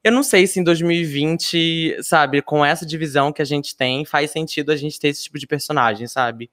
eu 0.09 0.13
não 0.13 0.23
sei 0.23 0.47
se 0.47 0.59
em 0.59 0.65
2020, 0.65 2.03
sabe, 2.03 2.41
com 2.41 2.65
essa 2.65 2.87
divisão 2.87 3.33
que 3.33 3.43
a 3.43 3.45
gente 3.45 3.77
tem, 3.77 4.05
faz 4.05 4.31
sentido 4.31 4.73
a 4.73 4.77
gente 4.77 4.99
ter 4.99 5.09
esse 5.09 5.25
tipo 5.25 5.39
de 5.39 5.47
personagem, 5.47 6.07
sabe? 6.07 6.51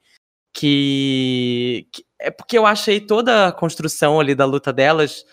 Que, 0.54 1.88
que 1.92 2.06
é 2.20 2.30
porque 2.32 2.58
eu 2.58 2.66
achei 2.66 3.00
toda 3.00 3.48
a 3.48 3.52
construção 3.52 4.20
ali 4.20 4.36
da 4.36 4.46
luta 4.46 4.74
delas 4.74 5.26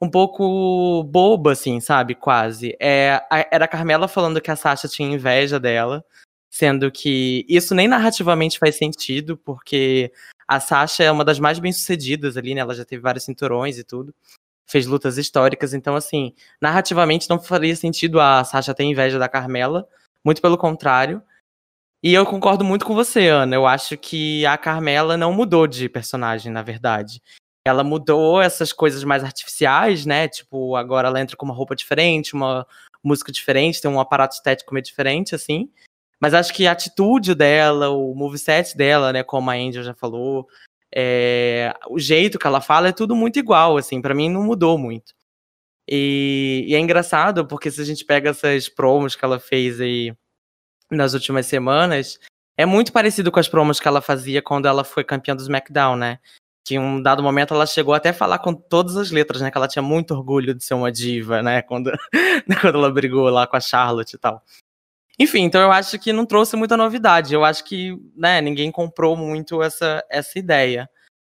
um 0.00 0.10
pouco 0.10 1.02
boba, 1.04 1.52
assim, 1.52 1.80
sabe? 1.80 2.14
Quase. 2.14 2.76
É, 2.80 3.22
a, 3.30 3.46
era 3.50 3.64
a 3.64 3.68
Carmela 3.68 4.08
falando 4.08 4.40
que 4.40 4.50
a 4.50 4.56
Sasha 4.56 4.88
tinha 4.88 5.08
inveja 5.12 5.60
dela, 5.60 6.04
sendo 6.50 6.90
que 6.90 7.44
isso 7.48 7.74
nem 7.74 7.86
narrativamente 7.86 8.58
faz 8.58 8.76
sentido, 8.76 9.36
porque 9.36 10.12
a 10.48 10.58
Sasha 10.60 11.04
é 11.04 11.12
uma 11.12 11.24
das 11.24 11.38
mais 11.38 11.58
bem-sucedidas 11.58 12.36
ali, 12.36 12.54
né? 12.54 12.60
Ela 12.60 12.74
já 12.74 12.84
teve 12.84 13.02
vários 13.02 13.24
cinturões 13.24 13.78
e 13.78 13.84
tudo. 13.84 14.14
Fez 14.68 14.86
lutas 14.86 15.16
históricas, 15.16 15.72
então, 15.72 15.96
assim, 15.96 16.34
narrativamente 16.60 17.28
não 17.28 17.40
faria 17.40 17.74
sentido 17.74 18.20
a 18.20 18.44
Sasha 18.44 18.74
ter 18.74 18.84
inveja 18.84 19.18
da 19.18 19.28
Carmela, 19.28 19.88
muito 20.24 20.42
pelo 20.42 20.58
contrário. 20.58 21.22
E 22.02 22.14
eu 22.14 22.24
concordo 22.26 22.64
muito 22.64 22.84
com 22.84 22.94
você, 22.94 23.28
Ana. 23.28 23.56
Eu 23.56 23.66
acho 23.66 23.96
que 23.96 24.44
a 24.46 24.56
Carmela 24.58 25.16
não 25.16 25.32
mudou 25.32 25.66
de 25.66 25.88
personagem, 25.88 26.52
na 26.52 26.62
verdade 26.62 27.20
ela 27.68 27.84
mudou 27.84 28.40
essas 28.40 28.72
coisas 28.72 29.04
mais 29.04 29.22
artificiais, 29.22 30.06
né? 30.06 30.28
Tipo, 30.28 30.74
agora 30.76 31.08
ela 31.08 31.20
entra 31.20 31.36
com 31.36 31.44
uma 31.44 31.54
roupa 31.54 31.76
diferente, 31.76 32.34
uma 32.34 32.66
música 33.02 33.30
diferente, 33.30 33.80
tem 33.80 33.90
um 33.90 34.00
aparato 34.00 34.34
estético 34.34 34.74
meio 34.74 34.84
diferente, 34.84 35.34
assim. 35.34 35.70
Mas 36.20 36.34
acho 36.34 36.52
que 36.52 36.66
a 36.66 36.72
atitude 36.72 37.34
dela, 37.34 37.90
o 37.90 38.14
moveset 38.14 38.76
dela, 38.76 39.12
né, 39.12 39.22
como 39.22 39.50
a 39.50 39.54
Angel 39.54 39.84
já 39.84 39.94
falou, 39.94 40.48
é, 40.94 41.74
o 41.88 41.98
jeito 41.98 42.38
que 42.38 42.46
ela 42.46 42.60
fala 42.60 42.88
é 42.88 42.92
tudo 42.92 43.14
muito 43.14 43.38
igual, 43.38 43.76
assim, 43.76 44.00
para 44.00 44.14
mim 44.14 44.28
não 44.28 44.42
mudou 44.42 44.78
muito. 44.78 45.14
E, 45.88 46.64
e, 46.68 46.74
é 46.74 46.78
engraçado, 46.78 47.46
porque 47.46 47.70
se 47.70 47.80
a 47.80 47.84
gente 47.84 48.04
pega 48.04 48.30
essas 48.30 48.68
promos 48.68 49.16
que 49.16 49.24
ela 49.24 49.40
fez 49.40 49.80
aí 49.80 50.14
nas 50.90 51.14
últimas 51.14 51.46
semanas, 51.46 52.18
é 52.56 52.66
muito 52.66 52.92
parecido 52.92 53.32
com 53.32 53.40
as 53.40 53.48
promos 53.48 53.80
que 53.80 53.88
ela 53.88 54.02
fazia 54.02 54.42
quando 54.42 54.66
ela 54.66 54.84
foi 54.84 55.04
campeã 55.04 55.34
do 55.34 55.42
SmackDown, 55.42 55.96
né? 55.96 56.18
que 56.68 56.74
em 56.74 56.78
um 56.78 57.00
dado 57.00 57.22
momento 57.22 57.54
ela 57.54 57.64
chegou 57.64 57.94
até 57.94 58.10
a 58.10 58.14
falar 58.14 58.40
com 58.40 58.52
todas 58.52 58.94
as 58.98 59.10
letras, 59.10 59.40
né? 59.40 59.50
Que 59.50 59.56
ela 59.56 59.66
tinha 59.66 59.82
muito 59.82 60.12
orgulho 60.12 60.54
de 60.54 60.62
ser 60.62 60.74
uma 60.74 60.92
diva, 60.92 61.42
né? 61.42 61.62
Quando, 61.62 61.90
quando 62.60 62.74
ela 62.74 62.92
brigou 62.92 63.30
lá 63.30 63.46
com 63.46 63.56
a 63.56 63.60
Charlotte 63.60 64.12
e 64.12 64.18
tal. 64.18 64.44
Enfim, 65.18 65.42
então 65.42 65.60
eu 65.60 65.72
acho 65.72 65.98
que 65.98 66.12
não 66.12 66.24
trouxe 66.24 66.56
muita 66.56 66.76
novidade. 66.76 67.34
Eu 67.34 67.44
acho 67.44 67.64
que, 67.64 67.98
né, 68.14 68.40
ninguém 68.40 68.70
comprou 68.70 69.16
muito 69.16 69.62
essa, 69.62 70.04
essa 70.08 70.38
ideia. 70.38 70.88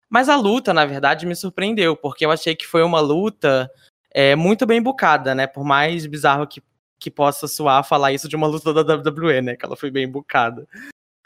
Mas 0.10 0.30
a 0.30 0.36
luta, 0.36 0.74
na 0.74 0.86
verdade, 0.86 1.26
me 1.26 1.36
surpreendeu, 1.36 1.96
porque 1.96 2.26
eu 2.26 2.32
achei 2.32 2.56
que 2.56 2.68
foi 2.68 2.84
uma 2.84 3.00
luta 3.00 3.72
é, 4.14 4.36
muito 4.36 4.66
bem 4.66 4.82
bucada, 4.82 5.34
né? 5.34 5.48
Por 5.48 5.64
mais 5.64 6.06
bizarro 6.06 6.46
que, 6.46 6.62
que 7.00 7.10
possa 7.10 7.48
soar 7.48 7.84
falar 7.84 8.12
isso 8.12 8.28
de 8.28 8.36
uma 8.36 8.48
luta 8.48 8.74
da 8.74 8.96
WWE, 8.96 9.42
né? 9.42 9.56
Que 9.56 9.66
ela 9.66 9.78
foi 9.78 9.90
bem 9.90 10.08
bucada. 10.10 10.68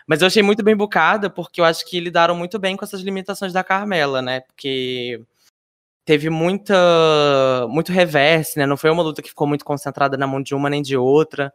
Mas 0.08 0.22
eu 0.22 0.28
achei 0.28 0.44
muito 0.44 0.64
bem 0.64 0.76
bucada, 0.76 1.30
porque 1.30 1.60
eu 1.60 1.66
acho 1.66 1.86
que 1.86 2.00
lidaram 2.00 2.36
muito 2.36 2.60
bem 2.60 2.78
com 2.78 2.86
essas 2.86 3.02
limitações 3.02 3.52
da 3.52 3.64
Carmela, 3.64 4.22
né? 4.22 4.42
Porque 4.42 5.20
teve 6.06 6.30
muita 6.30 6.76
muito 7.70 7.92
reverse, 7.92 8.58
né? 8.60 8.66
Não 8.68 8.78
foi 8.78 8.92
uma 8.92 9.04
luta 9.04 9.22
que 9.22 9.30
ficou 9.30 9.48
muito 9.48 9.66
concentrada 9.66 10.16
na 10.16 10.28
mão 10.28 10.42
de 10.42 10.54
uma 10.54 10.70
nem 10.70 10.82
de 10.84 10.96
outra. 10.96 11.52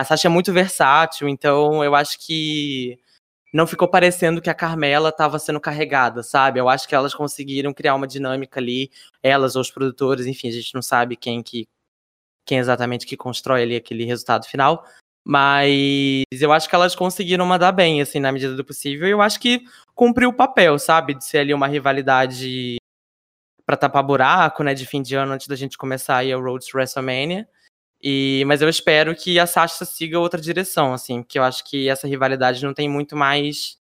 A 0.00 0.04
Sasha 0.04 0.28
é 0.28 0.30
muito 0.30 0.50
versátil, 0.50 1.28
então 1.28 1.84
eu 1.84 1.94
acho 1.94 2.18
que 2.18 2.98
não 3.52 3.66
ficou 3.66 3.86
parecendo 3.86 4.40
que 4.40 4.48
a 4.48 4.54
Carmela 4.54 5.10
estava 5.10 5.38
sendo 5.38 5.60
carregada, 5.60 6.22
sabe? 6.22 6.58
Eu 6.58 6.70
acho 6.70 6.88
que 6.88 6.94
elas 6.94 7.12
conseguiram 7.12 7.74
criar 7.74 7.94
uma 7.94 8.06
dinâmica 8.06 8.58
ali, 8.60 8.90
elas 9.22 9.56
ou 9.56 9.60
os 9.60 9.70
produtores, 9.70 10.24
enfim, 10.24 10.48
a 10.48 10.52
gente 10.52 10.74
não 10.74 10.80
sabe 10.80 11.16
quem 11.16 11.42
que 11.42 11.68
quem 12.46 12.56
exatamente 12.56 13.06
que 13.06 13.14
constrói 13.14 13.62
ali 13.62 13.76
aquele 13.76 14.06
resultado 14.06 14.46
final, 14.46 14.86
mas 15.22 16.24
eu 16.32 16.50
acho 16.50 16.66
que 16.66 16.74
elas 16.74 16.94
conseguiram 16.96 17.44
mandar 17.44 17.70
bem, 17.70 18.00
assim, 18.00 18.20
na 18.20 18.32
medida 18.32 18.56
do 18.56 18.64
possível. 18.64 19.06
E 19.06 19.10
eu 19.10 19.20
acho 19.20 19.38
que 19.38 19.62
cumpriu 19.94 20.30
o 20.30 20.34
papel, 20.34 20.78
sabe? 20.78 21.12
De 21.12 21.26
ser 21.26 21.40
ali 21.40 21.52
uma 21.52 21.68
rivalidade 21.68 22.78
para 23.66 23.76
tapar 23.76 24.02
buraco, 24.02 24.62
né? 24.62 24.72
De 24.72 24.86
fim 24.86 25.02
de 25.02 25.14
ano, 25.14 25.32
antes 25.34 25.46
da 25.46 25.56
gente 25.56 25.76
começar 25.76 26.16
aí 26.16 26.32
a 26.32 26.38
Road 26.38 26.66
to 26.66 26.78
WrestleMania. 26.78 27.46
E, 28.02 28.44
mas 28.46 28.62
eu 28.62 28.68
espero 28.68 29.14
que 29.14 29.38
a 29.38 29.46
Sasha 29.46 29.84
siga 29.84 30.18
outra 30.18 30.40
direção, 30.40 30.94
assim, 30.94 31.22
porque 31.22 31.38
eu 31.38 31.42
acho 31.42 31.62
que 31.64 31.88
essa 31.88 32.08
rivalidade 32.08 32.64
não 32.64 32.72
tem 32.72 32.88
muito 32.88 33.14
mais 33.16 33.78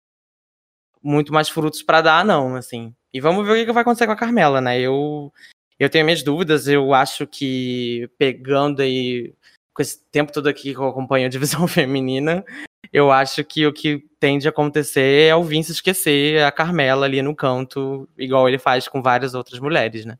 muito 1.02 1.32
mais 1.32 1.48
frutos 1.48 1.82
para 1.82 2.00
dar, 2.00 2.24
não, 2.24 2.56
assim. 2.56 2.94
E 3.12 3.20
vamos 3.20 3.46
ver 3.46 3.62
o 3.62 3.66
que 3.66 3.72
vai 3.72 3.82
acontecer 3.82 4.06
com 4.06 4.12
a 4.12 4.16
Carmela, 4.16 4.60
né? 4.60 4.80
Eu 4.80 5.32
eu 5.78 5.90
tenho 5.90 6.04
minhas 6.04 6.22
dúvidas, 6.22 6.66
eu 6.68 6.94
acho 6.94 7.26
que 7.26 8.08
pegando 8.18 8.80
aí 8.82 9.34
com 9.74 9.82
esse 9.82 10.02
tempo 10.10 10.32
todo 10.32 10.48
aqui 10.48 10.72
que 10.72 10.80
eu 10.80 10.88
acompanho 10.88 11.26
a 11.26 11.30
divisão 11.30 11.66
feminina, 11.68 12.44
eu 12.92 13.12
acho 13.12 13.44
que 13.44 13.66
o 13.66 13.72
que 13.72 14.02
tende 14.18 14.48
a 14.48 14.50
acontecer 14.50 15.28
é 15.28 15.36
o 15.36 15.44
Vince 15.44 15.72
esquecer 15.72 16.42
a 16.42 16.50
Carmela 16.50 17.06
ali 17.06 17.20
no 17.20 17.36
canto, 17.36 18.08
igual 18.16 18.48
ele 18.48 18.58
faz 18.58 18.88
com 18.88 19.02
várias 19.02 19.34
outras 19.34 19.60
mulheres, 19.60 20.06
né? 20.06 20.18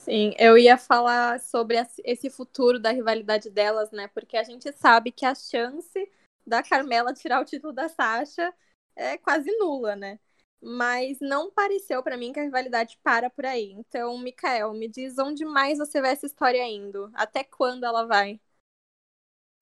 Sim, 0.00 0.32
eu 0.38 0.56
ia 0.56 0.78
falar 0.78 1.38
sobre 1.40 1.76
esse 2.04 2.30
futuro 2.30 2.80
da 2.80 2.90
rivalidade 2.90 3.50
delas, 3.50 3.90
né? 3.90 4.08
Porque 4.08 4.34
a 4.36 4.42
gente 4.42 4.72
sabe 4.72 5.12
que 5.12 5.26
a 5.26 5.34
chance 5.34 6.10
da 6.46 6.62
Carmela 6.62 7.12
tirar 7.12 7.40
o 7.40 7.44
título 7.44 7.70
da 7.72 7.86
Sasha 7.88 8.52
é 8.96 9.18
quase 9.18 9.50
nula, 9.58 9.94
né? 9.94 10.18
Mas 10.60 11.18
não 11.20 11.50
pareceu 11.50 12.02
para 12.02 12.16
mim 12.16 12.32
que 12.32 12.40
a 12.40 12.42
rivalidade 12.42 12.98
para 13.02 13.28
por 13.28 13.44
aí. 13.44 13.72
Então, 13.72 14.16
Mikael, 14.18 14.72
me 14.72 14.88
diz 14.88 15.18
onde 15.18 15.44
mais 15.44 15.78
você 15.78 16.00
vê 16.00 16.08
essa 16.08 16.24
história 16.26 16.66
indo? 16.66 17.10
Até 17.14 17.44
quando 17.44 17.84
ela 17.84 18.06
vai? 18.06 18.40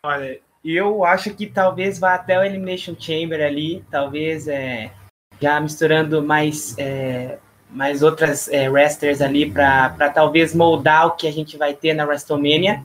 Olha, 0.07 0.41
eu 0.65 1.05
acho 1.05 1.35
que 1.35 1.51
talvez 1.51 1.99
vá 1.99 2.15
até 2.15 2.39
o 2.39 2.45
Elimination 2.45 2.95
Chamber 2.99 3.45
ali, 3.45 3.85
talvez 3.91 4.47
é, 4.47 4.95
já 5.41 5.61
misturando 5.61 6.23
mais, 6.23 6.79
é, 6.79 7.41
mais 7.71 8.03
outras 8.03 8.49
é, 8.49 8.69
wrestlers 8.69 9.21
ali 9.21 9.51
para 9.51 10.11
talvez 10.11 10.55
moldar 10.55 11.07
o 11.07 11.11
que 11.13 11.27
a 11.29 11.33
gente 11.33 11.57
vai 11.57 11.75
ter 11.75 11.95
na 11.95 12.05
WrestleMania, 12.05 12.83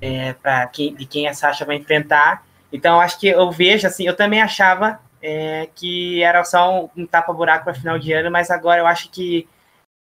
é, 0.00 0.32
para 0.34 0.66
quem, 0.66 0.94
de 0.94 1.06
quem 1.06 1.28
a 1.28 1.34
Sasha 1.34 1.64
vai 1.64 1.76
enfrentar. 1.76 2.44
Então, 2.72 3.00
acho 3.00 3.18
que 3.18 3.28
eu 3.28 3.50
vejo 3.50 3.86
assim, 3.86 4.06
eu 4.06 4.16
também 4.16 4.40
achava 4.40 5.00
é, 5.22 5.68
que 5.74 6.22
era 6.22 6.42
só 6.44 6.84
um, 6.84 7.02
um 7.02 7.06
tapa-buraco 7.06 7.64
para 7.64 7.74
final 7.74 7.98
de 7.98 8.12
ano, 8.12 8.30
mas 8.30 8.50
agora 8.50 8.80
eu 8.80 8.86
acho 8.86 9.10
que 9.10 9.48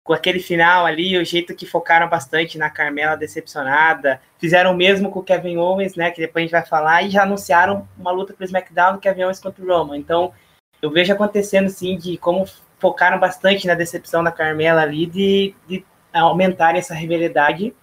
com 0.03 0.13
aquele 0.13 0.39
final 0.39 0.85
ali, 0.85 1.15
o 1.17 1.23
jeito 1.23 1.55
que 1.55 1.65
focaram 1.65 2.09
bastante 2.09 2.57
na 2.57 2.69
Carmela 2.69 3.15
decepcionada, 3.15 4.19
fizeram 4.39 4.71
o 4.71 4.75
mesmo 4.75 5.11
com 5.11 5.19
o 5.19 5.23
Kevin 5.23 5.57
Owens, 5.57 5.95
né, 5.95 6.09
que 6.09 6.19
depois 6.19 6.41
a 6.41 6.45
gente 6.45 6.51
vai 6.51 6.65
falar, 6.65 7.03
e 7.03 7.11
já 7.11 7.23
anunciaram 7.23 7.87
uma 7.97 8.11
luta 8.11 8.33
para 8.33 8.43
o 8.43 8.45
SmackDown 8.45 8.93
do 8.93 8.99
Kevin 8.99 9.23
Owens 9.25 9.39
contra 9.39 9.63
o 9.63 9.67
Roman. 9.67 9.97
Então, 9.97 10.33
eu 10.81 10.89
vejo 10.89 11.13
acontecendo, 11.13 11.69
sim, 11.69 11.95
de 11.97 12.17
como 12.17 12.45
focaram 12.81 13.19
bastante 13.19 13.67
na 13.67 13.75
decepção 13.75 14.23
da 14.23 14.31
Carmela 14.31 14.81
ali, 14.81 15.05
de, 15.05 15.55
de 15.67 15.85
aumentar 16.11 16.75
essa 16.75 16.93
rivalidade, 16.93 17.73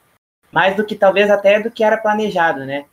mais 0.53 0.77
do 0.77 0.85
que 0.85 0.95
talvez 0.95 1.31
até 1.31 1.61
do 1.61 1.71
que 1.71 1.85
era 1.85 1.97
planejado, 1.97 2.67
né. 2.67 2.85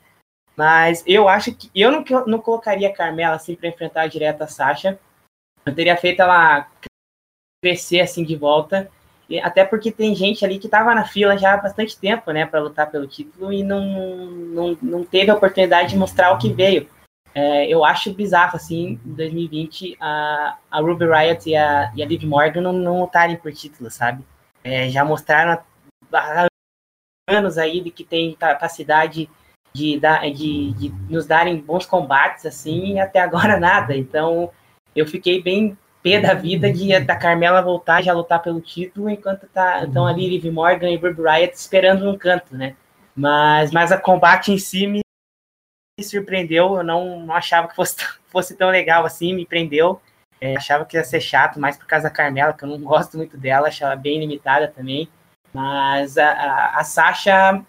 Mas 0.55 1.03
eu 1.05 1.27
acho 1.27 1.53
que 1.53 1.69
eu 1.75 1.91
não, 1.91 2.05
não 2.25 2.39
colocaria 2.39 2.87
a 2.87 2.93
Carmela 2.93 3.35
assim 3.35 3.55
para 3.55 3.67
enfrentar 3.67 4.07
direto 4.07 4.41
a 4.43 4.47
Sasha. 4.47 4.97
Eu 5.65 5.75
teria 5.75 5.97
feito 5.97 6.21
ela 6.21 6.69
crescer 7.61 7.99
assim 7.99 8.23
de 8.23 8.35
volta 8.35 8.89
até 9.41 9.65
porque 9.65 9.91
tem 9.91 10.15
gente 10.15 10.45
ali 10.45 10.59
que 10.59 10.67
estava 10.67 10.93
na 10.93 11.05
fila 11.05 11.37
já 11.37 11.53
há 11.53 11.57
bastante 11.57 11.97
tempo, 11.97 12.31
né, 12.31 12.45
para 12.45 12.59
lutar 12.61 12.89
pelo 12.91 13.07
título 13.07 13.51
e 13.51 13.63
não, 13.63 13.83
não, 13.83 14.77
não 14.81 15.03
teve 15.03 15.31
a 15.31 15.35
oportunidade 15.35 15.89
de 15.89 15.97
mostrar 15.97 16.31
o 16.31 16.37
que 16.37 16.53
veio. 16.53 16.87
É, 17.37 17.67
eu 17.67 17.83
acho 17.83 18.13
bizarro, 18.13 18.55
assim, 18.55 18.97
em 19.05 19.13
2020, 19.13 19.97
a, 19.99 20.57
a 20.71 20.79
Ruby 20.79 21.05
Riot 21.05 21.49
e 21.49 21.53
a, 21.53 21.91
e 21.93 22.01
a 22.01 22.05
Liv 22.05 22.23
Morgan 22.23 22.61
não, 22.61 22.71
não 22.71 23.01
lutarem 23.01 23.35
por 23.35 23.51
título, 23.51 23.91
sabe? 23.91 24.23
É, 24.63 24.87
já 24.89 25.03
mostraram 25.03 25.59
há 26.13 26.47
anos 27.27 27.57
aí 27.57 27.81
de 27.81 27.91
que 27.91 28.05
tem 28.05 28.33
capacidade 28.35 29.29
de, 29.73 29.99
dar, 29.99 30.21
de, 30.31 30.71
de 30.73 30.89
nos 31.09 31.25
darem 31.25 31.59
bons 31.59 31.85
combates, 31.85 32.45
assim, 32.45 32.93
e 32.93 32.99
até 32.99 33.19
agora 33.19 33.59
nada. 33.59 33.97
Então, 33.97 34.49
eu 34.95 35.05
fiquei 35.05 35.43
bem 35.43 35.77
pé 36.01 36.21
da 36.21 36.33
vida 36.33 36.71
de 36.71 36.97
da 37.01 37.17
Carmela 37.17 37.61
voltar 37.61 38.01
já 38.01 38.13
lutar 38.13 38.41
pelo 38.41 38.61
título, 38.61 39.09
enquanto 39.09 39.45
tá, 39.47 39.83
estão 39.83 40.07
ali 40.07 40.29
Liv 40.29 40.45
Morgan 40.53 40.89
e 40.89 40.95
Ruby 40.95 41.21
Riot 41.21 41.53
esperando 41.53 42.05
no 42.05 42.17
canto, 42.17 42.55
né? 42.55 42.77
Mas, 43.13 43.71
mas 43.71 43.91
a 43.91 43.97
combate 43.97 44.53
em 44.53 44.57
si 44.57 44.87
me 44.87 45.04
surpreendeu, 46.03 46.75
eu 46.77 46.83
não, 46.83 47.21
não 47.21 47.33
achava 47.33 47.67
que 47.67 47.75
fosse, 47.75 47.95
fosse 48.27 48.55
tão 48.55 48.69
legal 48.69 49.05
assim, 49.05 49.33
me 49.33 49.45
prendeu. 49.45 50.01
É, 50.41 50.57
achava 50.57 50.85
que 50.85 50.97
ia 50.97 51.03
ser 51.03 51.21
chato, 51.21 51.59
mais 51.59 51.77
por 51.77 51.87
causa 51.87 52.03
da 52.03 52.09
Carmela, 52.13 52.53
que 52.53 52.63
eu 52.63 52.69
não 52.69 52.79
gosto 52.83 53.17
muito 53.17 53.37
dela, 53.37 53.69
achava 53.69 53.95
bem 53.95 54.19
limitada 54.19 54.67
também. 54.67 55.07
Mas 55.53 56.17
a, 56.17 56.29
a, 56.29 56.79
a 56.79 56.83
Sasha, 56.83 57.63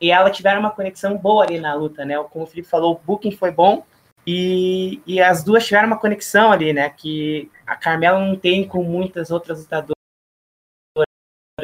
e 0.00 0.10
ela 0.10 0.30
tiveram 0.30 0.60
uma 0.60 0.70
conexão 0.70 1.16
boa 1.16 1.44
ali 1.44 1.58
na 1.58 1.74
luta, 1.74 2.04
né? 2.04 2.22
Como 2.24 2.44
o 2.44 2.46
Felipe 2.46 2.68
falou, 2.68 2.94
o 2.94 2.98
booking 2.98 3.30
foi 3.30 3.50
bom 3.50 3.86
e, 4.26 5.00
e 5.06 5.20
as 5.20 5.42
duas 5.42 5.66
tiveram 5.66 5.86
uma 5.86 5.98
conexão 5.98 6.52
ali, 6.52 6.72
né? 6.72 6.90
Que 6.90 7.50
a 7.66 7.74
Carmela 7.74 8.20
não 8.20 8.36
tem 8.36 8.68
com 8.68 8.82
muitas 8.82 9.30
outras 9.30 9.60
lutadoras, 9.60 9.96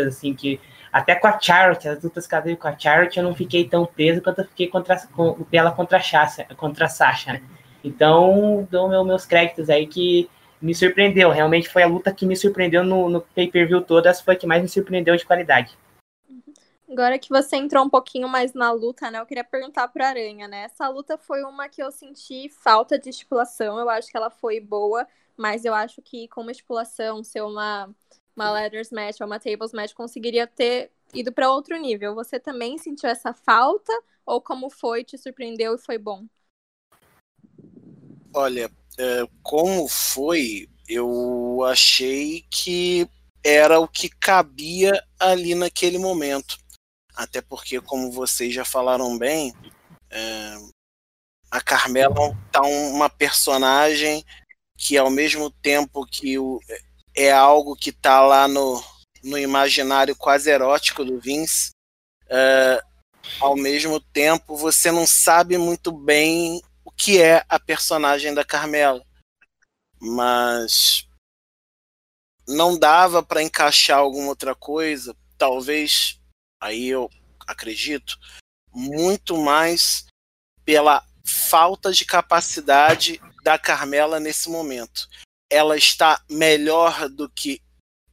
assim, 0.07 0.33
que 0.35 0.59
até 0.93 1.15
com 1.15 1.27
a 1.27 1.39
Charity, 1.39 1.89
as 1.89 2.03
lutas 2.03 2.27
que 2.27 2.35
ela 2.35 2.43
teve 2.43 2.57
com 2.57 2.69
a 2.69 2.79
Charity, 2.79 3.19
eu 3.19 3.25
não 3.25 3.35
fiquei 3.35 3.69
tão 3.69 3.87
preso 3.87 4.23
quanto 4.23 4.41
eu 4.41 4.47
fiquei 4.47 4.69
contra, 4.69 4.97
com, 5.09 5.47
ela 5.53 5.73
contra 5.73 5.99
a, 5.99 6.03
Sasha, 6.03 6.47
contra 6.57 6.87
a 6.87 6.89
Sasha, 6.89 7.35
né? 7.35 7.43
Então, 7.83 8.67
dou 8.71 8.89
meu, 8.89 9.05
meus 9.05 9.25
créditos 9.25 9.71
aí 9.71 9.87
que 9.87 10.29
me 10.61 10.75
surpreendeu. 10.75 11.31
Realmente 11.31 11.69
foi 11.69 11.83
a 11.83 11.87
luta 11.87 12.13
que 12.13 12.27
me 12.27 12.37
surpreendeu 12.37 12.83
no, 12.83 13.09
no 13.09 13.21
pay-per-view 13.21 13.81
todas, 13.83 14.21
foi 14.21 14.35
a 14.35 14.37
que 14.37 14.47
mais 14.47 14.63
me 14.63 14.69
surpreendeu 14.69 15.17
de 15.17 15.25
qualidade. 15.25 15.77
Agora 16.91 17.19
que 17.19 17.29
você 17.29 17.57
entrou 17.57 17.85
um 17.85 17.91
pouquinho 17.91 18.29
mais 18.29 18.55
na 18.55 18.73
luta, 18.73 19.11
né? 19.11 19.21
Eu 19.21 19.27
queria 19.27 19.45
perguntar 19.45 19.89
pro 19.89 20.03
Aranha, 20.03 20.49
né? 20.49 20.63
Essa 20.63 20.89
luta 20.89 21.19
foi 21.19 21.43
uma 21.45 21.69
que 21.69 21.83
eu 21.83 21.93
senti 21.93 22.49
falta 22.49 22.99
de 22.99 23.11
estipulação. 23.11 23.79
Eu 23.79 23.91
acho 23.91 24.11
que 24.11 24.17
ela 24.17 24.31
foi 24.31 24.59
boa, 24.59 25.07
mas 25.37 25.67
eu 25.67 25.75
acho 25.75 26.01
que 26.01 26.27
como 26.29 26.51
estipulação, 26.51 27.23
ser 27.23 27.43
uma, 27.43 27.91
uma 28.39 28.53
ladders 28.53 28.91
match 28.93 29.21
ou 29.21 29.27
uma 29.27 29.41
tables 29.41 29.73
match, 29.73 29.93
conseguiria 29.93 30.47
ter 30.47 30.93
ido 31.13 31.33
para 31.33 31.51
outro 31.51 31.77
nível. 31.77 32.15
Você 32.15 32.39
também 32.39 32.79
sentiu 32.79 33.11
essa 33.11 33.35
falta? 33.35 33.93
Ou 34.25 34.41
como 34.41 34.71
foi, 34.71 35.03
te 35.03 35.19
surpreendeu 35.19 35.75
e 35.75 35.79
foi 35.79 35.99
bom? 35.99 36.25
Olha, 38.33 38.71
é, 38.97 39.25
como 39.43 39.89
foi, 39.89 40.69
eu 40.89 41.65
achei 41.65 42.45
que 42.49 43.09
era 43.43 43.81
o 43.81 43.89
que 43.89 44.09
cabia 44.09 45.03
ali 45.19 45.57
naquele 45.57 45.99
momento. 45.99 46.57
Até 47.17 47.41
porque, 47.41 47.81
como 47.81 48.13
vocês 48.13 48.55
já 48.55 48.65
falaram 48.65 49.19
bem, 49.19 49.53
é, 50.11 50.55
a 51.51 51.61
Carmela 51.61 52.15
tá 52.53 52.61
uma 52.63 53.11
personagem 53.11 54.25
que 54.77 54.97
ao 54.97 55.11
mesmo 55.11 55.51
tempo 55.51 56.07
que 56.07 56.39
o, 56.39 56.61
é 57.19 57.33
algo 57.33 57.75
que 57.75 57.91
tá 57.91 58.21
lá 58.21 58.47
no, 58.47 58.81
no 59.25 59.37
imaginário 59.37 60.15
quase 60.15 60.49
erótico 60.49 61.05
do 61.05 61.19
Vince, 61.19 61.71
é, 62.29 62.81
ao 63.41 63.57
mesmo 63.57 63.99
tempo 64.01 64.57
você 64.57 64.93
não 64.93 65.05
sabe 65.05 65.59
muito 65.59 65.91
bem 65.91 66.63
o 66.85 66.93
que 66.93 67.21
é 67.21 67.45
a 67.49 67.59
personagem 67.59 68.33
da 68.33 68.45
Carmela. 68.45 69.05
Mas 70.01 71.09
não 72.47 72.79
dava 72.79 73.21
para 73.21 73.43
encaixar 73.43 73.99
alguma 73.99 74.29
outra 74.29 74.55
coisa, 74.55 75.17
talvez, 75.37 76.21
aí 76.61 76.87
eu 76.87 77.11
acredito, 77.49 78.17
muito 78.73 79.37
mais 79.37 80.07
pela 80.65 81.05
falta 81.25 81.93
de 81.93 82.05
capacidade 82.05 83.21
da 83.43 83.59
Carmela 83.59 84.21
nesse 84.21 84.49
momento. 84.49 85.09
Ela 85.51 85.77
está 85.77 86.23
melhor 86.29 87.09
do 87.09 87.29
que 87.29 87.63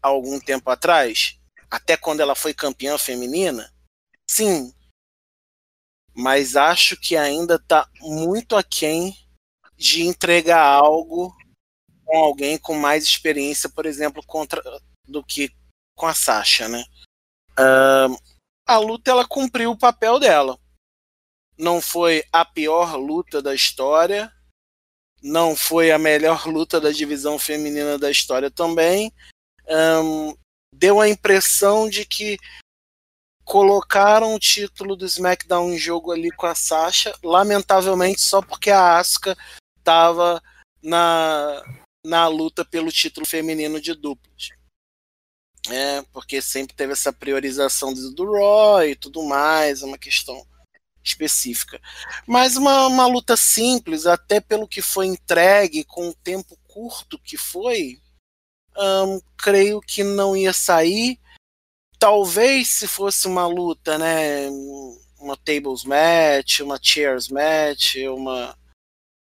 algum 0.01 0.39
tempo 0.39 0.69
atrás, 0.69 1.39
até 1.69 1.97
quando 1.97 2.21
ela 2.21 2.35
foi 2.35 2.53
campeã 2.53 2.97
feminina? 2.97 3.73
Sim, 4.29 4.73
mas 6.15 6.55
acho 6.55 6.95
que 6.95 7.17
ainda 7.17 7.55
está 7.55 7.89
muito 7.99 8.55
aquém 8.55 9.13
de 9.75 10.03
entregar 10.03 10.63
algo 10.63 11.35
com 12.05 12.17
alguém 12.17 12.57
com 12.57 12.73
mais 12.73 13.03
experiência, 13.03 13.69
por 13.69 13.85
exemplo, 13.85 14.23
contra 14.25 14.61
do 15.05 15.23
que 15.23 15.51
com 15.95 16.05
a 16.05 16.13
Sasha, 16.13 16.69
né? 16.69 16.85
Uh, 17.59 18.17
a 18.65 18.77
luta 18.77 19.11
ela 19.11 19.27
cumpriu 19.27 19.71
o 19.71 19.77
papel 19.77 20.19
dela. 20.19 20.57
Não 21.57 21.81
foi 21.81 22.23
a 22.31 22.45
pior 22.45 22.95
luta 22.95 23.41
da 23.41 23.53
história, 23.53 24.31
não 25.21 25.55
foi 25.55 25.91
a 25.91 25.97
melhor 25.97 26.47
luta 26.47 26.79
da 26.79 26.91
divisão 26.91 27.39
feminina 27.39 27.97
da 27.97 28.11
história 28.11 28.51
também. 28.51 29.11
Um, 29.67 30.35
deu 30.73 30.99
a 30.99 31.09
impressão 31.09 31.89
de 31.89 32.05
que 32.05 32.37
colocaram 33.43 34.33
o 34.33 34.39
título 34.39 34.95
do 34.95 35.05
SmackDown 35.05 35.71
em 35.71 35.77
jogo 35.77 36.11
ali 36.11 36.31
com 36.31 36.47
a 36.47 36.55
Sasha, 36.55 37.15
lamentavelmente 37.23 38.21
só 38.21 38.41
porque 38.41 38.71
a 38.71 38.97
Asuka 38.97 39.37
estava 39.77 40.41
na, 40.81 41.63
na 42.03 42.27
luta 42.27 42.65
pelo 42.65 42.91
título 42.91 43.25
feminino 43.25 43.79
de 43.79 43.93
duplas. 43.93 44.49
É, 45.69 46.03
porque 46.13 46.41
sempre 46.41 46.75
teve 46.75 46.93
essa 46.93 47.11
priorização 47.11 47.91
do, 47.93 48.31
Raw 48.31 48.83
e 48.83 48.95
tudo 48.95 49.23
mais, 49.23 49.81
é 49.81 49.85
uma 49.85 49.97
questão 49.97 50.45
específica. 51.07 51.79
Mas 52.27 52.57
uma, 52.57 52.87
uma 52.87 53.05
luta 53.07 53.37
simples, 53.37 54.05
até 54.05 54.39
pelo 54.39 54.67
que 54.67 54.81
foi 54.81 55.07
entregue, 55.07 55.83
com 55.83 56.09
o 56.09 56.13
tempo 56.13 56.57
curto 56.67 57.19
que 57.19 57.37
foi, 57.37 57.99
creio 59.37 59.79
que 59.79 60.03
não 60.03 60.35
ia 60.35 60.51
sair 60.51 61.19
talvez 61.97 62.69
se 62.69 62.87
fosse 62.87 63.27
uma 63.27 63.47
luta, 63.47 63.97
né, 63.97 64.47
uma 65.19 65.35
tables 65.37 65.83
match, 65.83 66.59
uma 66.59 66.79
chairs 66.81 67.29
match, 67.29 67.95
uma 68.07 68.55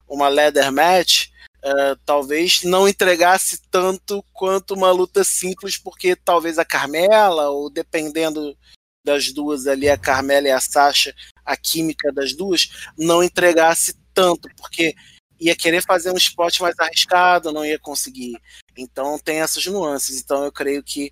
uma 0.07 0.27
leather 0.27 0.71
match, 0.71 1.29
uh, 1.63 1.95
talvez 2.05 2.61
não 2.63 2.87
entregasse 2.87 3.61
tanto 3.71 4.23
quanto 4.33 4.73
uma 4.73 4.91
luta 4.91 5.23
simples, 5.23 5.77
porque 5.77 6.15
talvez 6.15 6.59
a 6.59 6.65
Carmela, 6.65 7.49
ou 7.49 7.69
dependendo 7.69 8.55
das 9.03 9.31
duas 9.31 9.65
ali, 9.65 9.89
a 9.89 9.97
Carmela 9.97 10.47
e 10.47 10.51
a 10.51 10.59
Sasha, 10.59 11.15
a 11.45 11.55
química 11.57 12.11
das 12.11 12.33
duas, 12.33 12.69
não 12.97 13.23
entregasse 13.23 13.95
tanto, 14.13 14.47
porque 14.55 14.95
ia 15.39 15.55
querer 15.55 15.81
fazer 15.81 16.11
um 16.11 16.17
spot 16.17 16.59
mais 16.61 16.77
arriscado, 16.79 17.51
não 17.51 17.65
ia 17.65 17.79
conseguir. 17.79 18.39
Então 18.77 19.19
tem 19.19 19.41
essas 19.41 19.65
nuances. 19.65 20.21
Então 20.21 20.43
eu 20.43 20.51
creio 20.51 20.83
que 20.83 21.11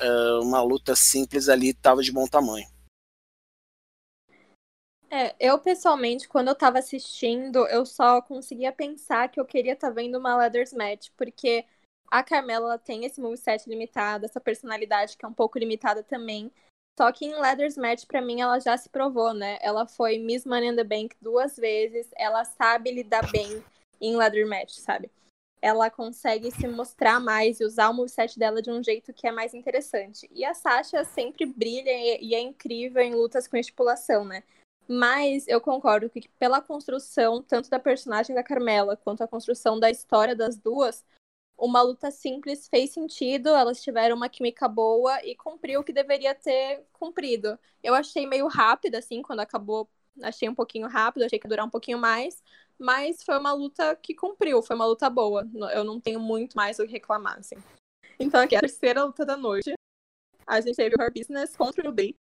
uh, 0.00 0.42
uma 0.42 0.62
luta 0.62 0.94
simples 0.94 1.48
ali 1.48 1.70
estava 1.70 2.02
de 2.02 2.12
bom 2.12 2.26
tamanho. 2.26 2.66
É, 5.10 5.34
eu 5.38 5.58
pessoalmente, 5.58 6.26
quando 6.26 6.48
eu 6.48 6.54
tava 6.54 6.78
assistindo, 6.78 7.66
eu 7.66 7.84
só 7.84 8.22
conseguia 8.22 8.72
pensar 8.72 9.28
que 9.28 9.38
eu 9.38 9.44
queria 9.44 9.74
estar 9.74 9.88
tá 9.88 9.92
vendo 9.92 10.16
uma 10.16 10.34
Leathers 10.36 10.72
Match, 10.72 11.10
porque 11.18 11.66
a 12.10 12.22
Carmela 12.22 12.78
tem 12.78 13.04
esse 13.04 13.20
moveset 13.20 13.68
limitado, 13.68 14.24
essa 14.24 14.40
personalidade 14.40 15.16
que 15.16 15.24
é 15.24 15.28
um 15.28 15.34
pouco 15.34 15.58
limitada 15.58 16.02
também. 16.02 16.50
Só 16.98 17.10
que 17.10 17.24
em 17.24 17.40
Leathers 17.40 17.76
Match, 17.76 18.04
para 18.06 18.20
mim, 18.20 18.40
ela 18.40 18.58
já 18.58 18.76
se 18.76 18.88
provou, 18.88 19.32
né? 19.32 19.58
Ela 19.60 19.86
foi 19.86 20.18
Miss 20.18 20.44
Money 20.44 20.70
in 20.70 20.76
the 20.76 20.84
Bank 20.84 21.16
duas 21.20 21.56
vezes, 21.56 22.08
ela 22.16 22.44
sabe 22.44 22.90
lidar 22.92 23.30
bem 23.30 23.64
em 24.00 24.16
Leather 24.16 24.46
Match, 24.46 24.72
sabe? 24.72 25.10
ela 25.62 25.88
consegue 25.88 26.50
se 26.50 26.66
mostrar 26.66 27.20
mais 27.20 27.60
e 27.60 27.64
usar 27.64 27.88
o 27.88 27.94
moveset 27.94 28.36
dela 28.36 28.60
de 28.60 28.68
um 28.68 28.82
jeito 28.82 29.14
que 29.14 29.28
é 29.28 29.32
mais 29.32 29.54
interessante. 29.54 30.28
E 30.32 30.44
a 30.44 30.52
Sasha 30.52 31.04
sempre 31.04 31.46
brilha 31.46 32.20
e 32.20 32.34
é 32.34 32.40
incrível 32.40 33.00
em 33.00 33.14
lutas 33.14 33.46
com 33.46 33.56
estipulação, 33.56 34.24
né? 34.24 34.42
Mas 34.88 35.46
eu 35.46 35.60
concordo 35.60 36.10
que 36.10 36.28
pela 36.30 36.60
construção, 36.60 37.40
tanto 37.40 37.70
da 37.70 37.78
personagem 37.78 38.34
da 38.34 38.42
Carmela 38.42 38.96
quanto 38.96 39.22
a 39.22 39.28
construção 39.28 39.78
da 39.78 39.88
história 39.88 40.34
das 40.34 40.56
duas, 40.56 41.04
uma 41.64 41.80
luta 41.80 42.10
simples 42.10 42.66
fez 42.66 42.90
sentido, 42.90 43.50
elas 43.50 43.80
tiveram 43.80 44.16
uma 44.16 44.28
química 44.28 44.66
boa 44.66 45.24
e 45.24 45.36
cumpriu 45.36 45.80
o 45.80 45.84
que 45.84 45.92
deveria 45.92 46.34
ter 46.34 46.84
cumprido. 46.92 47.56
Eu 47.80 47.94
achei 47.94 48.26
meio 48.26 48.48
rápido, 48.48 48.96
assim, 48.96 49.22
quando 49.22 49.38
acabou, 49.38 49.88
achei 50.20 50.48
um 50.48 50.54
pouquinho 50.56 50.88
rápido, 50.88 51.22
achei 51.22 51.38
que 51.38 51.46
ia 51.46 51.48
durar 51.48 51.64
um 51.64 51.70
pouquinho 51.70 51.98
mais, 51.98 52.42
mas 52.76 53.22
foi 53.22 53.38
uma 53.38 53.52
luta 53.52 53.94
que 53.94 54.12
cumpriu, 54.12 54.60
foi 54.60 54.74
uma 54.74 54.86
luta 54.86 55.08
boa. 55.08 55.48
Eu 55.72 55.84
não 55.84 56.00
tenho 56.00 56.18
muito 56.18 56.56
mais 56.56 56.80
o 56.80 56.84
que 56.84 56.90
reclamar, 56.90 57.38
assim. 57.38 57.54
Então, 58.18 58.40
aqui, 58.40 58.56
a 58.56 58.60
terceira 58.60 59.04
luta 59.04 59.24
da 59.24 59.36
noite. 59.36 59.72
A 60.44 60.60
gente 60.60 60.74
teve 60.74 60.96
o 60.98 61.00
Her 61.00 61.12
Business 61.14 61.56
contra 61.56 61.88
o 61.88 61.92
Day 61.92 62.16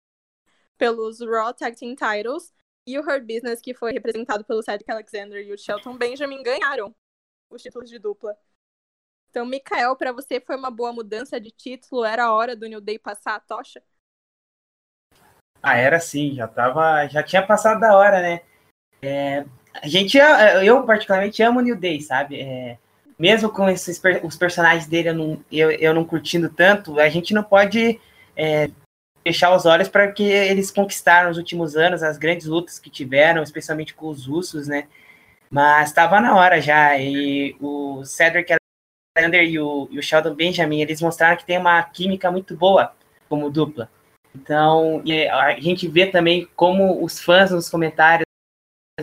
pelos 0.77 1.21
Raw 1.21 1.55
Tag 1.55 1.77
Team 1.79 1.95
Titles. 1.95 2.53
E 2.85 2.99
o 2.99 3.09
Her 3.09 3.25
Business, 3.25 3.61
que 3.61 3.73
foi 3.73 3.93
representado 3.93 4.45
pelo 4.45 4.63
Cedric 4.63 4.91
Alexander 4.91 5.47
e 5.47 5.53
o 5.53 5.59
Shelton 5.59 5.97
Benjamin, 5.97 6.43
ganharam 6.43 6.93
os 7.49 7.63
títulos 7.63 7.89
de 7.89 8.01
dupla. 8.01 8.37
Então, 9.39 9.47
Mikael, 9.47 9.95
para 9.95 10.11
você 10.11 10.41
foi 10.41 10.57
uma 10.57 10.69
boa 10.69 10.93
mudança 10.93 11.41
de 11.41 11.53
título? 11.53 12.05
Era 12.05 12.25
a 12.25 12.33
hora 12.33 12.57
do 12.57 12.67
New 12.67 12.81
Day 12.81 12.99
passar 12.99 13.37
a 13.37 13.41
tocha? 13.41 13.81
Ah, 15.63 15.77
era 15.77 16.01
sim, 16.01 16.35
já 16.35 16.49
tava, 16.49 17.07
já 17.07 17.23
tinha 17.23 17.47
passado 17.47 17.79
da 17.79 17.97
hora, 17.97 18.21
né? 18.21 18.41
É, 19.01 19.45
a 19.81 19.87
gente, 19.87 20.19
eu 20.65 20.85
particularmente 20.85 21.41
amo 21.41 21.61
o 21.61 21.63
New 21.63 21.77
Day, 21.77 22.01
sabe? 22.01 22.41
É, 22.41 22.79
mesmo 23.17 23.49
com 23.49 23.69
esses 23.69 24.03
os 24.25 24.35
personagens 24.35 24.89
dele 24.89 25.11
eu 25.11 25.15
não, 25.15 25.45
eu, 25.53 25.71
eu 25.71 25.95
não 25.95 26.05
curtindo 26.05 26.49
tanto, 26.49 26.99
a 26.99 27.09
gente 27.09 27.33
não 27.33 27.45
pode 27.45 28.01
é, 28.37 28.69
fechar 29.25 29.55
os 29.55 29.67
olhos 29.67 29.89
para 29.89 30.11
que 30.11 30.25
eles 30.25 30.73
conquistaram 30.73 31.29
nos 31.29 31.39
últimos 31.39 31.77
anos 31.77 32.03
as 32.03 32.19
grandes 32.19 32.49
lutas 32.49 32.81
que 32.81 32.91
tiveram, 32.91 33.41
especialmente 33.41 33.95
com 33.95 34.09
os 34.09 34.27
russos, 34.27 34.67
né? 34.67 34.89
Mas 35.49 35.91
estava 35.91 36.21
na 36.21 36.35
hora 36.35 36.61
já 36.61 36.99
e 36.99 37.57
o 37.61 38.05
Cedric 38.05 38.59
Alexander 39.19 39.43
e 39.43 39.59
o, 39.59 39.89
e 39.91 39.99
o 39.99 40.03
Sheldon 40.03 40.35
Benjamin 40.35 40.81
eles 40.81 41.01
mostraram 41.01 41.37
que 41.37 41.45
tem 41.45 41.59
uma 41.59 41.83
química 41.83 42.31
muito 42.31 42.57
boa 42.57 42.93
como 43.29 43.51
dupla. 43.51 43.91
Então, 44.35 45.03
a 45.33 45.59
gente 45.59 45.89
vê 45.89 46.07
também 46.07 46.49
como 46.55 47.03
os 47.03 47.21
fãs 47.21 47.51
nos 47.51 47.69
comentários, 47.69 48.27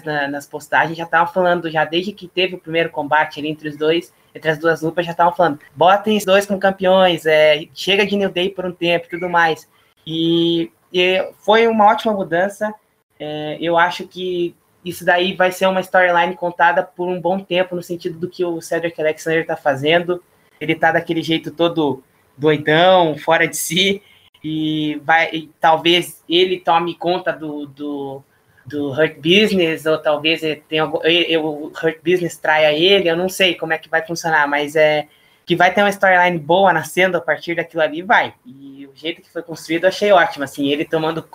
na, 0.03 0.27
nas 0.27 0.45
postagens, 0.47 0.97
já 0.97 1.03
estavam 1.03 1.33
falando, 1.33 1.69
já 1.69 1.85
desde 1.85 2.11
que 2.11 2.27
teve 2.27 2.55
o 2.55 2.59
primeiro 2.59 2.89
combate 2.89 3.39
ali 3.39 3.49
entre 3.49 3.69
os 3.69 3.77
dois, 3.77 4.13
entre 4.33 4.49
as 4.49 4.57
duas 4.57 4.81
lupas, 4.81 5.05
já 5.05 5.11
estavam 5.11 5.33
falando, 5.33 5.59
botem 5.73 6.17
os 6.17 6.25
dois 6.25 6.45
como 6.45 6.59
campeões, 6.59 7.25
é, 7.25 7.65
chega 7.73 8.05
de 8.05 8.15
New 8.15 8.29
Day 8.29 8.49
por 8.49 8.65
um 8.65 8.71
tempo 8.71 9.05
e 9.05 9.09
tudo 9.09 9.29
mais. 9.29 9.69
E, 10.05 10.71
e 10.91 11.31
foi 11.39 11.67
uma 11.67 11.85
ótima 11.85 12.13
mudança. 12.13 12.73
É, 13.17 13.57
eu 13.61 13.77
acho 13.77 14.05
que 14.07 14.55
isso 14.85 15.03
daí 15.03 15.33
vai 15.33 15.51
ser 15.51 15.65
uma 15.65 15.81
storyline 15.81 16.35
contada 16.35 16.83
por 16.83 17.07
um 17.07 17.19
bom 17.19 17.39
tempo, 17.39 17.75
no 17.75 17.81
sentido 17.81 18.19
do 18.19 18.29
que 18.29 18.45
o 18.45 18.61
Cedric 18.61 19.01
Alexander 19.01 19.41
está 19.41 19.57
fazendo. 19.57 20.23
Ele 20.61 20.73
está 20.73 20.91
daquele 20.91 21.23
jeito 21.23 21.49
todo 21.49 22.03
doidão, 22.37 23.17
fora 23.17 23.47
de 23.47 23.57
si, 23.57 24.03
e 24.43 25.01
vai 25.03 25.29
e 25.33 25.49
talvez 25.59 26.23
ele 26.29 26.59
tome 26.59 26.93
conta 26.93 27.33
do, 27.33 27.65
do, 27.65 28.23
do 28.63 28.91
Hurt 28.91 29.15
Business, 29.15 29.87
ou 29.87 29.97
talvez 29.97 30.43
ele 30.43 30.63
tenha, 30.69 30.85
o 30.85 31.67
Hurt 31.67 31.97
Business 32.03 32.37
traia 32.37 32.71
ele, 32.71 33.09
eu 33.09 33.17
não 33.17 33.27
sei 33.27 33.55
como 33.55 33.73
é 33.73 33.79
que 33.79 33.89
vai 33.89 34.05
funcionar, 34.05 34.47
mas 34.47 34.75
é 34.75 35.07
que 35.45 35.55
vai 35.55 35.73
ter 35.73 35.81
uma 35.81 35.89
storyline 35.89 36.39
boa 36.39 36.73
nascendo 36.73 37.17
a 37.17 37.21
partir 37.21 37.55
daquilo 37.55 37.83
ali, 37.83 38.01
vai. 38.01 38.33
E 38.45 38.87
o 38.87 38.95
jeito 38.95 39.21
que 39.21 39.29
foi 39.29 39.43
construído 39.43 39.83
eu 39.83 39.89
achei 39.89 40.11
ótimo, 40.11 40.43
assim, 40.43 40.69
ele 40.69 40.85
tomando 40.85 41.27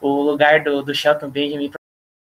o 0.00 0.22
lugar 0.22 0.62
do, 0.62 0.82
do 0.82 0.94
Shelton 0.94 1.28
Benjamin 1.28 1.70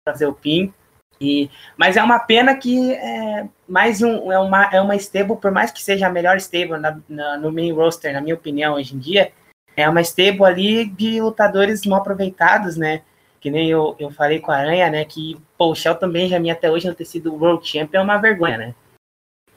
fazer 0.08 0.26
o 0.26 0.34
pin. 0.34 0.72
E, 1.20 1.48
mas 1.76 1.96
é 1.96 2.02
uma 2.02 2.18
pena 2.18 2.56
que 2.56 2.92
é, 2.94 3.48
mais 3.68 4.02
um, 4.02 4.32
é 4.32 4.38
uma, 4.38 4.64
é 4.72 4.80
uma 4.80 4.96
stable, 4.96 5.36
por 5.36 5.52
mais 5.52 5.70
que 5.70 5.82
seja 5.82 6.08
a 6.08 6.10
melhor 6.10 6.36
stable 6.38 6.78
na, 6.78 6.98
na, 7.08 7.36
no 7.36 7.52
main 7.52 7.72
roster, 7.72 8.12
na 8.12 8.20
minha 8.20 8.34
opinião, 8.34 8.74
hoje 8.74 8.96
em 8.96 8.98
dia, 8.98 9.32
é 9.76 9.88
uma 9.88 10.00
stable 10.00 10.44
ali 10.44 10.84
de 10.84 11.20
lutadores 11.20 11.86
mal 11.86 12.00
aproveitados, 12.00 12.76
né? 12.76 13.02
Que 13.40 13.50
nem 13.50 13.68
eu, 13.68 13.94
eu 13.98 14.10
falei 14.10 14.40
com 14.40 14.50
a 14.50 14.56
Aranha, 14.56 14.90
né? 14.90 15.04
Que, 15.04 15.40
pô, 15.56 15.70
o 15.70 15.74
Shelton 15.74 16.10
Benjamin 16.10 16.50
até 16.50 16.70
hoje 16.70 16.88
não 16.88 16.94
ter 16.94 17.04
sido 17.04 17.34
World 17.34 17.66
Champion 17.66 18.00
é 18.00 18.02
uma 18.02 18.18
vergonha, 18.18 18.58
né? 18.58 18.74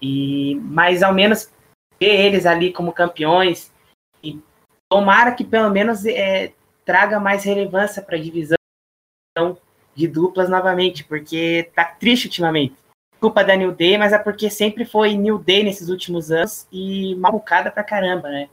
E, 0.02 0.56
mas 0.64 1.02
ao 1.02 1.14
menos 1.14 1.52
ter 1.98 2.14
eles 2.26 2.46
ali 2.46 2.72
como 2.72 2.94
campeões 2.94 3.74
e 4.24 4.40
tomara 4.90 5.32
que 5.32 5.44
pelo 5.44 5.70
menos 5.72 6.06
é, 6.06 6.54
traga 6.84 7.20
mais 7.20 7.44
relevância 7.44 8.02
para 8.02 8.18
a 8.18 8.22
divisão 8.22 8.56
de 9.96 10.08
duplas 10.08 10.50
novamente, 10.50 11.04
porque 11.04 11.72
tá 11.74 11.86
triste 11.86 12.26
ultimamente. 12.26 12.76
Culpa 13.20 13.44
da 13.44 13.56
New 13.56 13.72
Day, 13.72 13.98
mas 13.98 14.12
é 14.14 14.20
porque 14.20 14.50
sempre 14.50 14.86
foi 14.86 15.16
New 15.16 15.40
Day 15.40 15.64
nesses 15.64 15.90
últimos 15.90 16.32
anos 16.32 16.68
e 16.72 17.16
malucada 17.16 17.72
pra 17.72 17.84
caramba, 17.84 18.30
né? 18.30 18.50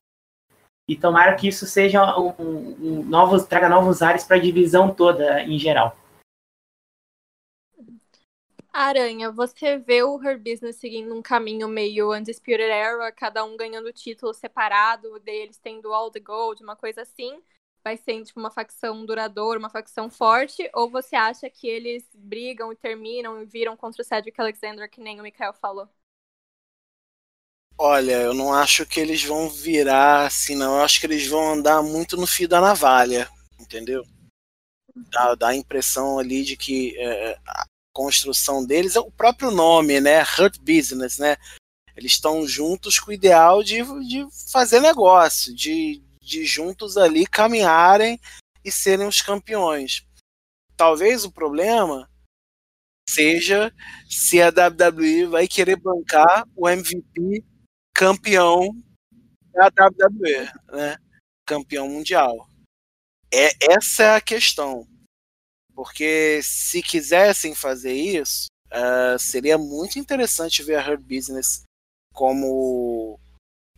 E 0.88 0.96
tomara 0.96 1.34
que 1.34 1.48
isso 1.48 1.66
seja 1.66 2.18
um, 2.18 2.34
um, 2.38 3.02
novos, 3.04 3.44
traga 3.44 3.68
novos 3.68 4.02
ares 4.02 4.24
para 4.24 4.36
a 4.36 4.40
divisão 4.40 4.94
toda 4.94 5.42
em 5.42 5.58
geral. 5.58 5.96
Aranha, 8.72 9.30
você 9.30 9.76
vê 9.76 10.02
o 10.02 10.18
Her 10.22 10.38
Business 10.38 10.76
seguindo 10.76 11.14
um 11.14 11.20
caminho 11.20 11.68
meio 11.68 12.14
Undisputed 12.14 12.62
Era, 12.62 13.12
cada 13.12 13.44
um 13.44 13.54
ganhando 13.54 13.92
título 13.92 14.32
separado, 14.32 15.20
deles 15.20 15.58
tendo 15.58 15.92
All 15.92 16.10
the 16.10 16.20
Gold, 16.20 16.62
uma 16.62 16.74
coisa 16.74 17.02
assim? 17.02 17.42
Vai 17.84 17.96
ser 17.96 18.22
tipo, 18.22 18.38
uma 18.38 18.50
facção 18.50 19.04
duradoura, 19.04 19.58
uma 19.58 19.70
facção 19.70 20.08
forte? 20.08 20.70
Ou 20.72 20.88
você 20.88 21.16
acha 21.16 21.50
que 21.50 21.66
eles 21.66 22.08
brigam 22.14 22.72
e 22.72 22.76
terminam 22.76 23.40
e 23.40 23.44
viram 23.44 23.76
contra 23.76 24.02
o 24.02 24.04
Cedric 24.04 24.40
Alexander, 24.40 24.88
que 24.88 25.00
nem 25.00 25.18
o 25.18 25.22
Mikael 25.22 25.52
falou? 25.52 25.88
Olha, 27.76 28.20
eu 28.20 28.32
não 28.32 28.54
acho 28.54 28.86
que 28.86 29.00
eles 29.00 29.24
vão 29.24 29.48
virar 29.48 30.26
assim, 30.26 30.54
não. 30.54 30.76
Eu 30.76 30.84
acho 30.84 31.00
que 31.00 31.06
eles 31.06 31.26
vão 31.26 31.54
andar 31.54 31.82
muito 31.82 32.16
no 32.16 32.26
fio 32.26 32.48
da 32.48 32.60
navalha, 32.60 33.28
entendeu? 33.58 34.04
Dá, 34.94 35.34
dá 35.34 35.48
a 35.48 35.56
impressão 35.56 36.18
ali 36.18 36.44
de 36.44 36.56
que 36.56 36.96
é, 36.98 37.38
a 37.46 37.64
construção 37.92 38.64
deles 38.64 38.94
é 38.94 39.00
o 39.00 39.10
próprio 39.10 39.50
nome, 39.50 40.00
né? 40.00 40.22
Hurt 40.22 40.58
Business, 40.58 41.18
né? 41.18 41.36
Eles 41.96 42.12
estão 42.12 42.46
juntos 42.46 42.98
com 42.98 43.10
o 43.10 43.14
ideal 43.14 43.62
de, 43.62 43.82
de 44.06 44.26
fazer 44.50 44.80
negócio, 44.80 45.54
de, 45.54 46.02
de 46.22 46.44
juntos 46.44 46.96
ali 46.96 47.26
caminharem 47.26 48.18
e 48.64 48.70
serem 48.70 49.06
os 49.06 49.20
campeões. 49.20 50.06
Talvez 50.76 51.24
o 51.24 51.32
problema 51.32 52.08
seja 53.08 53.74
se 54.08 54.40
a 54.40 54.48
WWE 54.48 55.26
vai 55.26 55.46
querer 55.46 55.76
bancar 55.76 56.46
o 56.56 56.68
MVP 56.68 57.44
campeão 57.94 58.68
da 59.52 59.66
WWE, 59.66 60.50
né? 60.72 60.96
Campeão 61.46 61.88
mundial. 61.88 62.48
É, 63.32 63.50
essa 63.72 64.04
é 64.04 64.16
a 64.16 64.20
questão. 64.20 64.86
Porque 65.74 66.40
se 66.42 66.82
quisessem 66.82 67.54
fazer 67.54 67.94
isso, 67.94 68.46
uh, 68.68 69.18
seria 69.18 69.58
muito 69.58 69.98
interessante 69.98 70.62
ver 70.62 70.76
a 70.76 70.86
Her 70.86 70.98
Business 70.98 71.62
como 72.12 73.18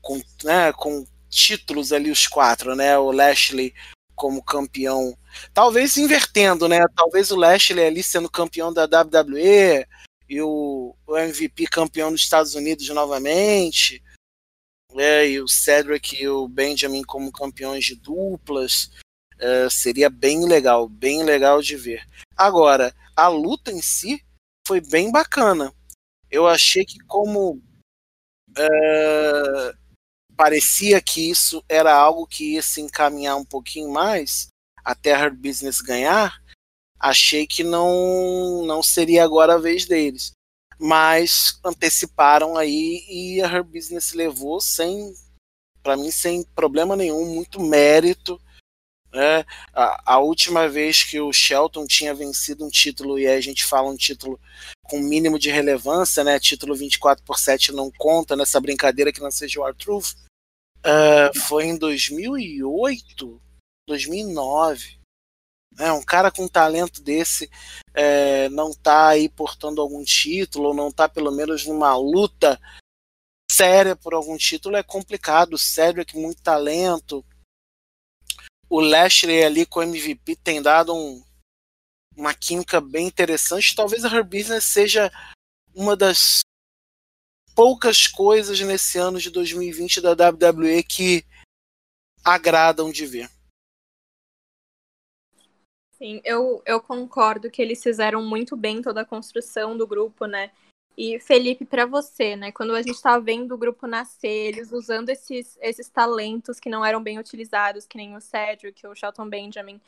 com, 0.03 0.21
né, 0.43 0.73
com 0.73 1.07
títulos 1.35 1.93
ali 1.93 2.11
os 2.11 2.27
quatro, 2.27 2.75
né? 2.77 2.97
O 2.97 3.11
Lashley 3.11 3.75
como 4.15 4.43
campeão, 4.43 5.19
talvez 5.53 5.97
invertendo, 5.97 6.69
né? 6.69 6.81
Talvez 6.95 7.31
o 7.31 7.37
Lashley 7.37 7.85
ali 7.85 8.03
sendo 8.03 8.31
campeão 8.31 8.73
da 8.73 8.85
WWE 8.85 9.87
e 10.29 10.41
o, 10.41 10.95
o 11.07 11.19
MVP 11.19 11.67
campeão 11.67 12.13
dos 12.13 12.23
Estados 12.23 12.55
Unidos 12.55 12.89
novamente, 12.89 14.03
né? 14.95 15.29
E 15.29 15.41
o 15.41 15.49
Cedric 15.49 16.23
e 16.23 16.29
o 16.29 16.49
Benjamin 16.49 17.03
como 17.03 17.33
campeões 17.33 17.85
de 17.85 17.97
duplas. 17.97 18.91
Uh, 19.35 19.69
seria 19.69 20.09
bem 20.09 20.47
legal, 20.47 20.89
bem 20.89 21.25
legal 21.25 21.61
de 21.61 21.77
ver. 21.77 22.07
Agora, 22.37 22.95
a 23.17 23.27
luta 23.27 23.73
em 23.73 23.83
si 23.83 24.25
foi 24.67 24.81
bem 24.81 25.11
bacana. 25.11 25.75
Eu 26.31 26.47
achei 26.47 26.85
que 26.85 26.99
como 27.01 27.61
uh, 28.51 29.77
parecia 30.37 31.01
que 31.01 31.31
isso 31.31 31.65
era 31.69 31.95
algo 31.95 32.27
que 32.27 32.55
ia 32.55 32.63
se 32.63 32.81
encaminhar 32.81 33.37
um 33.37 33.45
pouquinho 33.45 33.91
mais 33.91 34.49
até 34.85 35.13
a 35.13 35.19
Hard 35.19 35.37
Business 35.37 35.81
ganhar, 35.81 36.43
achei 37.01 37.47
que 37.47 37.65
não, 37.65 38.65
não 38.67 38.83
seria 38.83 39.25
agora 39.25 39.55
a 39.55 39.59
vez 39.59 39.87
deles. 39.87 40.33
Mas 40.79 41.59
anteciparam 41.65 42.57
aí 42.57 43.05
e 43.09 43.41
a 43.43 43.47
Her 43.47 43.65
Business 43.65 44.13
levou 44.13 44.61
sem, 44.61 45.15
para 45.83 45.97
mim, 45.97 46.11
sem 46.11 46.45
problema 46.55 46.97
nenhum, 46.97 47.25
muito 47.27 47.61
mérito. 47.61 48.41
Né? 49.15 49.45
A, 49.73 50.15
a, 50.15 50.19
última 50.19 50.69
vez 50.69 51.05
que 51.05 51.21
o 51.21 51.33
Shelton 51.33 51.87
tinha 51.87 52.13
vencido 52.13 52.67
um 52.67 52.69
título, 52.69 53.17
e 53.17 53.29
aí 53.29 53.37
a 53.37 53.41
gente 53.41 53.65
fala 53.65 53.89
um 53.89 53.97
título 53.97 54.41
com 54.83 54.99
mínimo 54.99 55.39
de 55.39 55.51
relevância, 55.51 56.25
né? 56.25 56.41
Título 56.41 56.75
24 56.75 57.25
por 57.25 57.39
7 57.39 57.71
não 57.71 57.93
conta 57.97 58.35
nessa 58.35 58.61
brincadeira 58.61 59.13
que 59.13 59.21
não 59.21 59.31
seja 59.31 59.61
o 59.61 59.69
R-Truth. 59.69 60.17
Uh, 60.81 61.41
foi 61.47 61.67
em 61.67 61.79
2008, 61.79 63.41
2009. 63.89 64.99
É, 65.79 65.93
um 65.93 66.03
cara 66.03 66.31
com 66.31 66.49
talento 66.49 67.01
desse 67.01 67.49
é, 67.95 68.49
não 68.49 68.73
tá 68.73 69.09
aí 69.09 69.29
portando 69.29 69.81
algum 69.81 70.03
título, 70.03 70.69
ou 70.69 70.75
não 70.75 70.91
tá 70.91 71.09
pelo 71.09 71.31
menos 71.31 71.67
numa 71.67 71.97
luta 71.97 72.61
séria 73.51 73.95
por 73.95 74.13
algum 74.13 74.37
título, 74.37 74.77
é 74.77 74.83
complicado. 74.83 75.57
É 75.79 76.05
que 76.05 76.19
muito 76.19 76.43
talento. 76.43 77.25
O 78.77 78.81
Lashley 78.81 79.45
ali 79.45 79.65
com 79.65 79.79
o 79.79 79.83
MVP 79.85 80.35
tem 80.35 80.61
dado 80.61 80.93
um, 80.93 81.23
uma 82.17 82.35
química 82.35 82.81
bem 82.81 83.07
interessante. 83.07 83.73
Talvez 83.73 84.05
a 84.05 84.09
Her 84.09 84.25
Business 84.25 84.65
seja 84.65 85.13
uma 85.73 85.95
das 85.95 86.41
poucas 87.55 88.09
coisas 88.09 88.59
nesse 88.59 88.99
ano 88.99 89.21
de 89.21 89.31
2020 89.31 90.01
da 90.01 90.11
WWE 90.11 90.83
que 90.83 91.25
agradam 92.25 92.91
de 92.91 93.07
ver. 93.07 93.31
Sim, 95.93 96.21
eu, 96.25 96.61
eu 96.67 96.81
concordo 96.81 97.53
que 97.53 97.63
eles 97.63 97.81
fizeram 97.81 98.25
muito 98.25 98.57
bem 98.57 98.83
toda 98.83 99.03
a 99.03 99.07
construção 99.07 99.79
do 99.79 99.87
grupo, 99.87 100.27
né? 100.27 100.51
E 100.97 101.19
Felipe, 101.19 101.65
para 101.65 101.87
você, 101.87 102.37
né? 102.37 102.53
Quando 102.53 102.75
a 102.75 102.83
gente 102.83 102.95
estava 102.95 103.17
tá 103.17 103.25
vendo 103.25 103.53
o 103.53 103.59
grupo 103.59 103.87
nascer, 103.87 104.29
eles 104.29 104.71
usando 104.71 105.09
esses, 105.09 105.59
esses 105.61 105.89
talentos 105.89 106.61
que 106.61 106.71
não 106.71 106.85
eram 106.85 107.03
bem 107.03 107.19
utilizados, 107.19 107.87
que 107.87 107.97
nem 107.97 108.15
o 108.17 108.21
Cedric, 108.21 108.87
o 108.87 108.95
Shelton 108.95 109.29
Benjamin, 109.29 109.81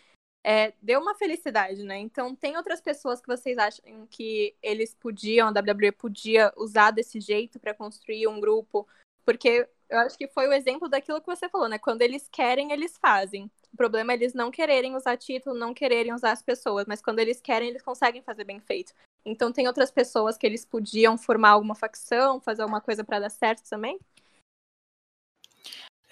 é, 0.44 0.72
deu 0.82 1.00
uma 1.00 1.14
felicidade, 1.14 1.82
né? 1.84 1.98
Então, 1.98 2.34
tem 2.34 2.56
outras 2.56 2.80
pessoas 2.80 3.20
que 3.20 3.28
vocês 3.28 3.56
acham 3.58 4.06
que 4.10 4.54
eles 4.62 4.94
podiam, 4.94 5.48
a 5.48 5.50
WWE 5.50 5.92
podia 5.92 6.52
usar 6.56 6.90
desse 6.90 7.20
jeito 7.20 7.58
para 7.58 7.74
construir 7.74 8.26
um 8.26 8.40
grupo? 8.40 8.86
Porque 9.24 9.68
eu 9.88 9.98
acho 10.00 10.18
que 10.18 10.28
foi 10.28 10.48
o 10.48 10.52
exemplo 10.52 10.88
daquilo 10.88 11.20
que 11.20 11.26
você 11.26 11.48
falou, 11.48 11.68
né? 11.68 11.78
Quando 11.78 12.02
eles 12.02 12.28
querem, 12.28 12.72
eles 12.72 12.96
fazem. 12.98 13.50
O 13.72 13.76
problema 13.76 14.12
é 14.12 14.16
eles 14.16 14.34
não 14.34 14.50
quererem 14.50 14.96
usar 14.96 15.16
título, 15.16 15.56
não 15.56 15.74
quererem 15.74 16.12
usar 16.12 16.32
as 16.32 16.42
pessoas, 16.42 16.86
mas 16.86 17.02
quando 17.02 17.20
eles 17.20 17.40
querem, 17.40 17.68
eles 17.68 17.82
conseguem 17.82 18.22
fazer 18.22 18.44
bem 18.44 18.60
feito. 18.60 18.92
Então, 19.26 19.52
tem 19.52 19.66
outras 19.66 19.90
pessoas 19.90 20.38
que 20.38 20.46
eles 20.46 20.64
podiam 20.64 21.18
formar 21.18 21.50
alguma 21.50 21.74
facção, 21.74 22.40
fazer 22.40 22.62
alguma 22.62 22.80
coisa 22.80 23.02
para 23.02 23.18
dar 23.18 23.30
certo 23.30 23.68
também? 23.68 23.98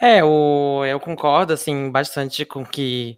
É, 0.01 0.19
eu 0.19 1.01
concordo, 1.01 1.53
assim, 1.53 1.91
bastante 1.93 2.45
com 2.45 2.67
que 2.67 3.17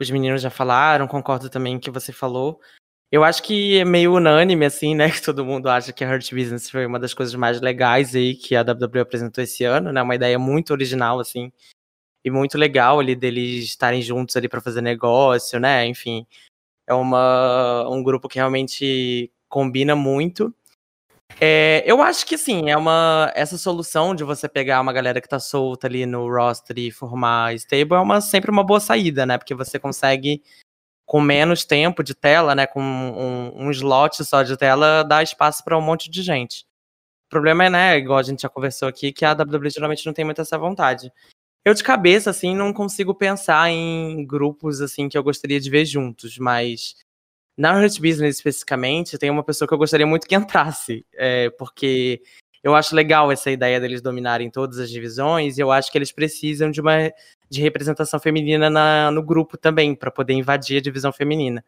os 0.00 0.10
meninos 0.10 0.40
já 0.40 0.48
falaram, 0.48 1.06
concordo 1.06 1.50
também 1.50 1.74
com 1.74 1.78
o 1.78 1.82
que 1.82 1.90
você 1.90 2.12
falou. 2.12 2.58
Eu 3.12 3.22
acho 3.22 3.42
que 3.42 3.78
é 3.78 3.84
meio 3.84 4.14
unânime, 4.14 4.64
assim, 4.64 4.94
né? 4.94 5.08
Que 5.12 5.22
todo 5.22 5.44
mundo 5.44 5.68
acha 5.68 5.92
que 5.92 6.02
a 6.02 6.10
Hurt 6.10 6.32
Business 6.32 6.70
foi 6.70 6.86
uma 6.86 6.98
das 6.98 7.12
coisas 7.12 7.34
mais 7.34 7.60
legais 7.60 8.14
aí 8.14 8.34
que 8.34 8.56
a 8.56 8.62
WWE 8.62 9.00
apresentou 9.00 9.44
esse 9.44 9.64
ano, 9.64 9.92
né? 9.92 10.02
Uma 10.02 10.14
ideia 10.14 10.38
muito 10.38 10.72
original, 10.72 11.20
assim, 11.20 11.52
e 12.24 12.30
muito 12.30 12.58
legal 12.58 12.98
ali 12.98 13.14
deles 13.14 13.64
estarem 13.64 14.02
juntos 14.02 14.34
ali 14.36 14.48
para 14.48 14.60
fazer 14.60 14.80
negócio, 14.80 15.60
né? 15.60 15.86
Enfim, 15.86 16.26
é 16.86 16.94
uma, 16.94 17.88
um 17.88 18.02
grupo 18.02 18.28
que 18.28 18.38
realmente 18.38 19.30
combina 19.48 19.96
muito. 19.96 20.54
É, 21.40 21.82
eu 21.86 22.00
acho 22.02 22.24
que 22.26 22.38
sim, 22.38 22.70
é 22.70 22.76
uma 22.76 23.30
essa 23.34 23.58
solução 23.58 24.14
de 24.14 24.24
você 24.24 24.48
pegar 24.48 24.80
uma 24.80 24.92
galera 24.92 25.20
que 25.20 25.28
tá 25.28 25.38
solta 25.38 25.86
ali 25.86 26.06
no 26.06 26.28
roster 26.28 26.78
e 26.78 26.90
formar 26.90 27.54
stable 27.54 27.94
é 27.94 27.98
uma, 27.98 28.20
sempre 28.20 28.50
uma 28.50 28.64
boa 28.64 28.80
saída, 28.80 29.26
né? 29.26 29.36
Porque 29.36 29.54
você 29.54 29.78
consegue 29.78 30.42
com 31.06 31.20
menos 31.20 31.64
tempo 31.64 32.02
de 32.02 32.14
tela, 32.14 32.54
né, 32.54 32.66
com 32.66 32.82
um, 32.82 33.66
um 33.66 33.70
slot 33.70 34.24
só 34.24 34.42
de 34.42 34.56
tela, 34.56 35.04
dar 35.04 35.22
espaço 35.22 35.62
para 35.62 35.78
um 35.78 35.80
monte 35.80 36.10
de 36.10 36.20
gente. 36.20 36.66
O 37.26 37.30
problema 37.30 37.64
é, 37.64 37.70
né, 37.70 37.98
igual 37.98 38.18
a 38.18 38.22
gente 38.22 38.42
já 38.42 38.48
conversou 38.48 38.88
aqui, 38.88 39.12
que 39.12 39.24
a 39.24 39.32
WWE 39.32 39.70
geralmente 39.70 40.04
não 40.04 40.12
tem 40.12 40.24
muita 40.24 40.42
essa 40.42 40.58
vontade. 40.58 41.12
Eu 41.66 41.74
de 41.74 41.82
cabeça, 41.82 42.30
assim, 42.30 42.54
não 42.54 42.72
consigo 42.72 43.12
pensar 43.12 43.68
em 43.72 44.24
grupos, 44.24 44.80
assim, 44.80 45.08
que 45.08 45.18
eu 45.18 45.24
gostaria 45.24 45.58
de 45.58 45.68
ver 45.68 45.84
juntos, 45.84 46.38
mas 46.38 46.94
na 47.58 47.76
Hurt 47.76 47.98
Business 47.98 48.36
especificamente, 48.36 49.18
tem 49.18 49.30
uma 49.30 49.42
pessoa 49.42 49.66
que 49.66 49.74
eu 49.74 49.78
gostaria 49.78 50.06
muito 50.06 50.28
que 50.28 50.36
entrasse, 50.36 51.04
é, 51.12 51.50
porque 51.50 52.22
eu 52.62 52.76
acho 52.76 52.94
legal 52.94 53.32
essa 53.32 53.50
ideia 53.50 53.80
deles 53.80 54.00
dominarem 54.00 54.48
todas 54.48 54.78
as 54.78 54.88
divisões, 54.88 55.58
e 55.58 55.60
eu 55.60 55.72
acho 55.72 55.90
que 55.90 55.98
eles 55.98 56.12
precisam 56.12 56.70
de 56.70 56.80
uma 56.80 57.12
de 57.50 57.60
representação 57.60 58.20
feminina 58.20 58.70
na, 58.70 59.10
no 59.10 59.20
grupo 59.20 59.58
também, 59.58 59.92
para 59.92 60.12
poder 60.12 60.34
invadir 60.34 60.78
a 60.78 60.80
divisão 60.80 61.12
feminina. 61.12 61.64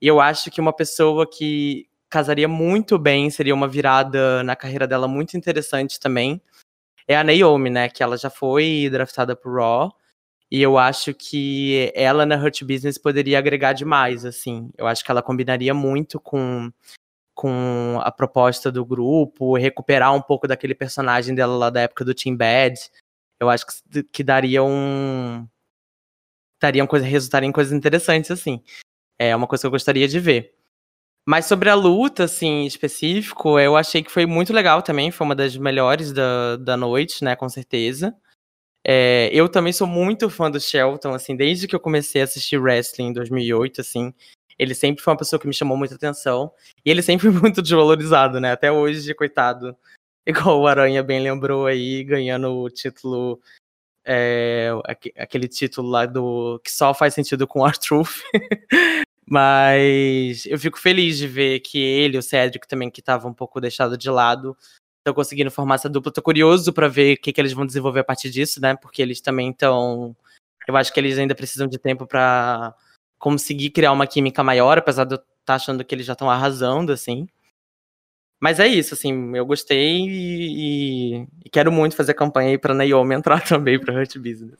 E 0.00 0.06
eu 0.06 0.18
acho 0.18 0.50
que 0.50 0.62
uma 0.62 0.72
pessoa 0.72 1.28
que 1.30 1.86
casaria 2.08 2.48
muito 2.48 2.98
bem, 2.98 3.28
seria 3.28 3.54
uma 3.54 3.68
virada 3.68 4.42
na 4.42 4.56
carreira 4.56 4.86
dela 4.86 5.06
muito 5.06 5.36
interessante 5.36 6.00
também, 6.00 6.40
é 7.08 7.16
a 7.16 7.24
Naomi, 7.24 7.70
né? 7.70 7.88
Que 7.88 8.02
ela 8.02 8.16
já 8.16 8.30
foi 8.30 8.88
draftada 8.90 9.36
pro 9.36 9.54
Raw. 9.54 9.92
E 10.50 10.62
eu 10.62 10.78
acho 10.78 11.12
que 11.12 11.92
ela 11.94 12.24
na 12.24 12.36
Hurt 12.36 12.62
Business 12.62 12.98
poderia 12.98 13.38
agregar 13.38 13.72
demais, 13.72 14.24
assim. 14.24 14.70
Eu 14.78 14.86
acho 14.86 15.04
que 15.04 15.10
ela 15.10 15.22
combinaria 15.22 15.74
muito 15.74 16.20
com, 16.20 16.72
com 17.34 17.98
a 18.02 18.12
proposta 18.12 18.70
do 18.70 18.84
grupo, 18.84 19.56
recuperar 19.56 20.14
um 20.14 20.22
pouco 20.22 20.46
daquele 20.46 20.74
personagem 20.74 21.34
dela 21.34 21.56
lá 21.56 21.70
da 21.70 21.80
época 21.82 22.04
do 22.04 22.14
Team 22.14 22.36
Bad. 22.36 22.78
Eu 23.40 23.50
acho 23.50 23.66
que, 23.66 24.02
que 24.04 24.22
daria 24.24 24.62
um. 24.62 25.46
Daria 26.60 26.86
coisa, 26.86 27.04
resultaria 27.04 27.48
em 27.48 27.52
coisas 27.52 27.72
interessantes, 27.72 28.30
assim. 28.30 28.62
É 29.18 29.34
uma 29.34 29.46
coisa 29.46 29.62
que 29.62 29.66
eu 29.66 29.70
gostaria 29.70 30.08
de 30.08 30.20
ver. 30.20 30.55
Mas 31.28 31.46
sobre 31.46 31.68
a 31.68 31.74
luta, 31.74 32.24
assim, 32.24 32.46
em 32.46 32.66
específico, 32.66 33.58
eu 33.58 33.76
achei 33.76 34.02
que 34.02 34.12
foi 34.12 34.26
muito 34.26 34.52
legal 34.52 34.80
também. 34.80 35.10
Foi 35.10 35.24
uma 35.24 35.34
das 35.34 35.56
melhores 35.56 36.12
da, 36.12 36.56
da 36.56 36.76
noite, 36.76 37.24
né, 37.24 37.34
com 37.34 37.48
certeza. 37.48 38.14
É, 38.88 39.28
eu 39.32 39.48
também 39.48 39.72
sou 39.72 39.86
muito 39.88 40.30
fã 40.30 40.48
do 40.48 40.60
Shelton, 40.60 41.12
assim, 41.12 41.34
desde 41.34 41.66
que 41.66 41.74
eu 41.74 41.80
comecei 41.80 42.20
a 42.20 42.24
assistir 42.24 42.56
wrestling 42.56 43.08
em 43.08 43.12
2008, 43.12 43.80
assim, 43.80 44.14
ele 44.56 44.76
sempre 44.76 45.02
foi 45.02 45.12
uma 45.12 45.18
pessoa 45.18 45.40
que 45.40 45.48
me 45.48 45.52
chamou 45.52 45.76
muita 45.76 45.96
atenção, 45.96 46.52
e 46.84 46.90
ele 46.92 47.02
sempre 47.02 47.26
foi 47.32 47.40
muito 47.40 47.60
desvalorizado, 47.60 48.38
né, 48.38 48.52
até 48.52 48.70
hoje, 48.70 49.12
coitado, 49.12 49.76
igual 50.24 50.60
o 50.60 50.68
Aranha 50.68 51.02
bem 51.02 51.18
lembrou 51.18 51.66
aí, 51.66 52.04
ganhando 52.04 52.48
o 52.52 52.70
título, 52.70 53.40
é, 54.04 54.70
aquele 55.16 55.48
título 55.48 55.88
lá 55.88 56.06
do, 56.06 56.60
que 56.62 56.70
só 56.70 56.94
faz 56.94 57.12
sentido 57.12 57.44
com 57.48 57.62
o 57.62 57.72
Truth, 57.72 58.22
mas 59.28 60.46
eu 60.46 60.58
fico 60.58 60.78
feliz 60.78 61.18
de 61.18 61.26
ver 61.26 61.60
que 61.60 61.78
ele, 61.78 62.16
o 62.16 62.22
Cedric 62.22 62.68
também, 62.68 62.90
que 62.90 63.00
estava 63.00 63.26
um 63.26 63.34
pouco 63.34 63.60
deixado 63.60 63.98
de 63.98 64.08
lado, 64.08 64.56
estão 64.98 65.12
conseguindo 65.12 65.50
formar 65.50 65.76
essa 65.76 65.88
dupla. 65.88 66.12
Tô 66.12 66.22
curioso 66.22 66.72
para 66.72 66.88
ver 66.88 67.14
o 67.14 67.20
que, 67.20 67.32
que 67.32 67.40
eles 67.40 67.52
vão 67.52 67.66
desenvolver 67.66 68.00
a 68.00 68.04
partir 68.04 68.30
disso, 68.30 68.60
né? 68.60 68.76
Porque 68.76 69.02
eles 69.02 69.20
também 69.20 69.50
estão. 69.50 70.16
Eu 70.66 70.76
acho 70.76 70.92
que 70.92 71.00
eles 71.00 71.18
ainda 71.18 71.34
precisam 71.34 71.66
de 71.66 71.78
tempo 71.78 72.06
para 72.06 72.74
conseguir 73.18 73.70
criar 73.70 73.92
uma 73.92 74.06
química 74.06 74.42
maior, 74.44 74.78
apesar 74.78 75.04
de 75.04 75.14
eu 75.14 75.18
estar 75.18 75.26
tá 75.44 75.54
achando 75.54 75.84
que 75.84 75.94
eles 75.94 76.06
já 76.06 76.12
estão 76.12 76.30
arrasando, 76.30 76.92
assim. 76.92 77.26
Mas 78.38 78.60
é 78.60 78.66
isso, 78.66 78.94
assim, 78.94 79.34
eu 79.34 79.46
gostei 79.46 79.98
e, 80.06 81.26
e 81.44 81.50
quero 81.50 81.72
muito 81.72 81.96
fazer 81.96 82.14
campanha 82.14 82.50
aí 82.50 82.58
pra 82.58 82.74
Naomi 82.74 83.14
entrar 83.14 83.42
também 83.48 83.80
pra 83.80 83.94
Hurt 83.94 84.16
Business. 84.18 84.58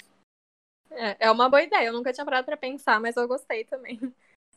É, 0.91 1.27
é 1.27 1.31
uma 1.31 1.49
boa 1.49 1.63
ideia, 1.63 1.89
eu 1.89 1.93
nunca 1.93 2.13
tinha 2.13 2.25
parado 2.25 2.47
pra 2.47 2.57
pensar, 2.57 2.99
mas 2.99 3.17
eu 3.17 3.29
gostei 3.29 3.65
também. 3.65 4.01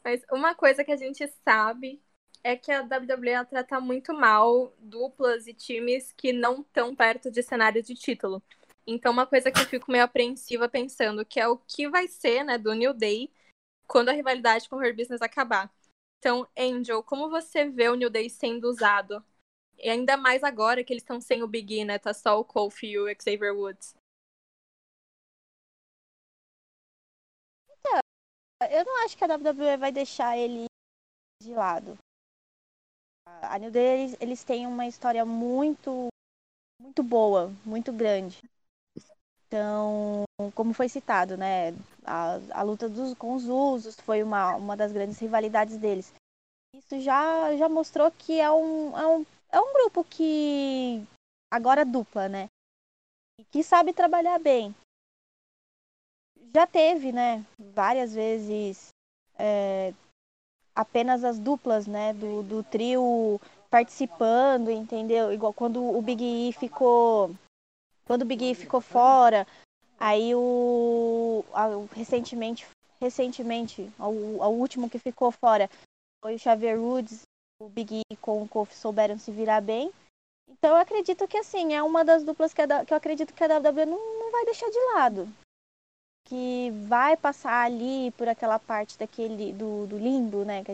Mas 0.04 0.22
uma 0.32 0.56
coisa 0.56 0.84
que 0.84 0.92
a 0.92 0.98
gente 0.98 1.26
sabe 1.44 2.02
é 2.44 2.56
que 2.56 2.72
a 2.72 2.82
WWE 2.82 3.46
trata 3.50 3.80
muito 3.80 4.14
mal 4.14 4.74
duplas 4.80 5.48
e 5.48 5.54
times 5.54 6.12
que 6.14 6.32
não 6.32 6.62
estão 6.62 6.96
perto 6.96 7.30
de 7.30 7.44
cenário 7.44 7.84
de 7.84 7.96
título. 7.96 8.42
Então, 8.88 9.12
uma 9.12 9.28
coisa 9.28 9.52
que 9.52 9.60
eu 9.60 9.66
fico 9.66 9.92
meio 9.92 10.04
apreensiva 10.04 10.68
pensando, 10.68 11.26
que 11.26 11.40
é 11.40 11.48
o 11.48 11.58
que 11.58 11.88
vai 11.90 12.08
ser, 12.08 12.44
né, 12.44 12.58
do 12.58 12.74
New 12.74 12.94
Day 12.94 13.32
quando 13.88 14.10
a 14.10 14.14
rivalidade 14.14 14.70
com 14.70 14.78
o 14.78 14.84
Her 14.84 14.96
Business 14.96 15.22
acabar. 15.22 15.72
Então, 16.20 16.48
Angel, 16.58 17.04
como 17.04 17.30
você 17.30 17.66
vê 17.70 17.90
o 17.90 17.96
New 17.96 18.10
Day 18.10 18.30
sendo 18.30 18.70
usado? 18.70 19.24
E 19.78 19.90
ainda 19.90 20.18
mais 20.18 20.44
agora 20.44 20.84
que 20.84 20.94
eles 20.94 21.04
estão 21.04 21.20
sem 21.22 21.44
o 21.44 21.48
Big 21.48 21.80
E, 21.80 21.86
né? 21.86 21.98
Tá 21.98 22.14
só 22.14 22.40
o 22.40 22.46
Kofi 22.46 22.88
e 22.88 23.00
o 23.00 23.08
Xavier 23.22 23.56
Woods. 23.56 23.96
Eu 28.70 28.86
não 28.86 29.06
acho 29.06 29.18
que 29.18 29.24
a 29.24 29.28
WWE 29.28 29.78
vai 29.78 29.92
deixar 29.92 30.38
ele 30.38 30.66
de 31.42 31.54
lado 31.54 31.98
a 33.42 33.58
New 33.58 33.72
Day, 33.72 34.02
eles, 34.02 34.18
eles 34.20 34.44
têm 34.44 34.68
uma 34.68 34.88
história 34.88 35.26
muito, 35.26 36.08
muito 36.82 37.04
boa, 37.04 37.52
muito 37.66 37.92
grande. 37.92 38.40
Então, 39.48 40.24
como 40.54 40.74
foi 40.74 40.88
citado, 40.88 41.36
né? 41.36 41.72
A, 42.06 42.40
a 42.52 42.62
luta 42.62 42.88
dos, 42.88 43.14
com 43.16 43.34
os 43.34 43.46
usos 43.46 43.96
foi 43.96 44.22
uma, 44.22 44.56
uma 44.56 44.78
das 44.78 44.92
grandes 44.92 45.18
rivalidades 45.20 45.78
deles. 45.78 46.14
Isso 46.76 47.00
já, 47.02 47.56
já 47.58 47.68
mostrou 47.68 48.12
que 48.12 48.40
é 48.40 48.52
um, 48.52 48.98
é, 48.98 49.08
um, 49.08 49.26
é 49.52 49.60
um 49.60 49.74
grupo 49.74 50.04
que 50.04 51.04
agora 51.52 51.84
dupla, 51.84 52.30
né? 52.30 52.48
Que 53.52 53.64
sabe 53.64 53.94
trabalhar 53.94 54.38
bem. 54.40 54.76
Já 56.54 56.66
teve, 56.66 57.12
né? 57.12 57.46
Várias 57.58 58.14
vezes 58.14 58.90
é, 59.38 59.94
apenas 60.76 61.24
as 61.24 61.38
duplas, 61.38 61.86
né, 61.86 62.14
do, 62.14 62.42
do 62.44 62.64
trio 62.64 63.40
participando, 63.70 64.72
entendeu? 64.72 65.32
Igual 65.32 65.54
quando 65.54 65.84
o 65.84 66.02
Big 66.02 66.24
E 66.24 66.54
ficou 66.54 67.36
quando 68.06 68.24
o 68.24 68.26
Big 68.26 68.52
E 68.52 68.56
ficou 68.56 68.82
fora, 68.82 69.46
aí 70.00 70.34
o 70.34 71.46
a, 71.54 71.68
recentemente 71.94 72.66
recentemente 73.00 73.90
o, 74.00 74.44
o 74.44 74.48
último 74.50 74.90
que 74.90 74.98
ficou 74.98 75.32
fora 75.32 75.70
foi 76.22 76.36
o 76.36 76.40
Xavier 76.40 76.80
Woods, 76.80 77.22
o 77.62 77.70
Big 77.70 78.02
E 78.12 78.16
com 78.18 78.42
o 78.42 78.48
Kofi 78.48 78.76
souberam 78.76 79.20
se 79.20 79.32
virar 79.32 79.62
bem. 79.62 79.92
Então 80.50 80.72
eu 80.72 80.78
acredito 80.78 81.28
que 81.28 81.38
assim, 81.38 81.76
é 81.76 81.84
uma 81.84 82.04
das 82.04 82.24
duplas 82.24 82.54
que, 82.54 82.62
a, 82.62 82.84
que 82.84 82.92
eu 82.92 82.98
acredito 82.98 83.34
que 83.34 83.44
a 83.44 83.60
WWE 83.60 83.86
não, 83.86 84.20
não 84.20 84.32
vai 84.32 84.46
deixar 84.46 84.70
de 84.70 84.80
lado 84.96 85.30
que 86.30 86.70
vai 86.88 87.18
passar 87.18 87.66
ali 87.66 88.12
por 88.12 88.30
aquela 88.30 88.60
parte 88.60 88.98
daquele 88.98 89.52
do, 89.52 89.88
do 89.88 89.98
limbo, 89.98 90.46
né, 90.46 90.64
que 90.64 90.74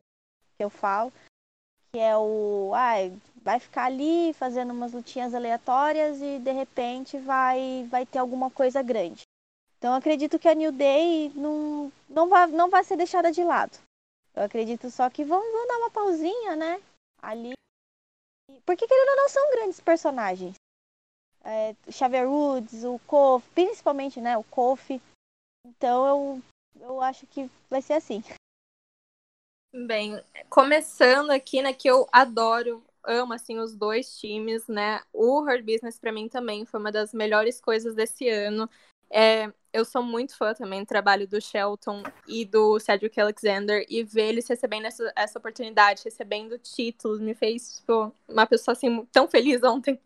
eu 0.60 0.70
falo, 0.70 1.12
que 1.94 2.00
é 2.00 2.16
o, 2.18 2.74
ai, 2.76 3.18
vai 3.38 3.58
ficar 3.60 3.86
ali 3.86 4.34
fazendo 4.34 4.74
umas 4.74 4.92
lutinhas 4.92 5.34
aleatórias 5.34 6.22
e 6.22 6.40
de 6.40 6.52
repente 6.52 7.18
vai 7.18 7.88
vai 7.90 8.06
ter 8.06 8.20
alguma 8.20 8.52
coisa 8.52 8.82
grande. 8.82 9.22
Então 9.78 9.94
acredito 9.94 10.38
que 10.38 10.50
a 10.50 10.54
New 10.54 10.74
Day 10.74 11.32
não 11.34 11.92
não 12.10 12.28
vai 12.28 12.48
não 12.48 12.70
vai 12.70 12.84
ser 12.84 12.98
deixada 12.98 13.32
de 13.32 13.44
lado. 13.44 13.78
Eu 14.36 14.44
acredito 14.44 14.90
só 14.92 15.10
que 15.10 15.24
vão, 15.24 15.40
vão 15.40 15.68
dar 15.68 15.78
uma 15.78 15.90
pausinha, 15.90 16.56
né, 16.58 16.82
ali. 17.22 17.54
Porque 18.66 18.86
querendo 18.86 19.10
ou 19.10 19.16
não 19.16 19.30
são 19.30 19.52
grandes 19.52 19.80
personagens. 19.80 20.56
É, 21.46 21.76
Xavier 21.90 22.28
Woods, 22.28 22.84
o 22.84 23.00
Kofi, 23.08 23.48
principalmente, 23.54 24.20
né, 24.20 24.36
o 24.36 24.44
Kofi, 24.44 25.00
então 25.66 26.08
eu, 26.08 26.42
eu 26.82 27.02
acho 27.02 27.26
que 27.28 27.50
vai 27.70 27.82
ser 27.82 27.94
assim. 27.94 28.24
Bem, 29.74 30.22
começando 30.50 31.32
aqui, 31.32 31.62
né, 31.62 31.74
que 31.74 31.90
eu 31.90 32.08
adoro, 32.12 32.82
amo, 33.04 33.34
assim, 33.34 33.60
os 33.60 33.76
dois 33.76 34.18
times, 34.18 34.66
né, 34.68 35.02
o 35.12 35.42
Hard 35.42 35.66
Business 35.66 36.00
para 36.00 36.14
mim 36.14 36.30
também 36.30 36.66
foi 36.66 36.80
uma 36.80 36.92
das 36.92 37.14
melhores 37.14 37.60
coisas 37.60 37.94
desse 37.94 38.30
ano. 38.30 38.70
É, 39.10 39.52
eu 39.74 39.84
sou 39.84 40.02
muito 40.02 40.36
fã 40.38 40.54
também 40.54 40.82
do 40.82 40.88
trabalho 40.88 41.28
do 41.28 41.42
Shelton 41.42 42.04
e 42.28 42.46
do 42.46 42.80
Cedric 42.80 43.20
Alexander 43.20 43.86
e 43.90 44.04
ver 44.04 44.30
eles 44.30 44.48
recebendo 44.48 44.86
essa, 44.86 45.12
essa 45.16 45.38
oportunidade, 45.38 46.04
recebendo 46.06 46.58
títulos, 46.58 47.20
me 47.20 47.36
fez 47.36 47.78
tipo, 47.78 48.14
uma 48.28 48.48
pessoa 48.48 48.74
assim 48.74 49.06
tão 49.12 49.28
feliz 49.28 49.62
ontem. 49.64 50.00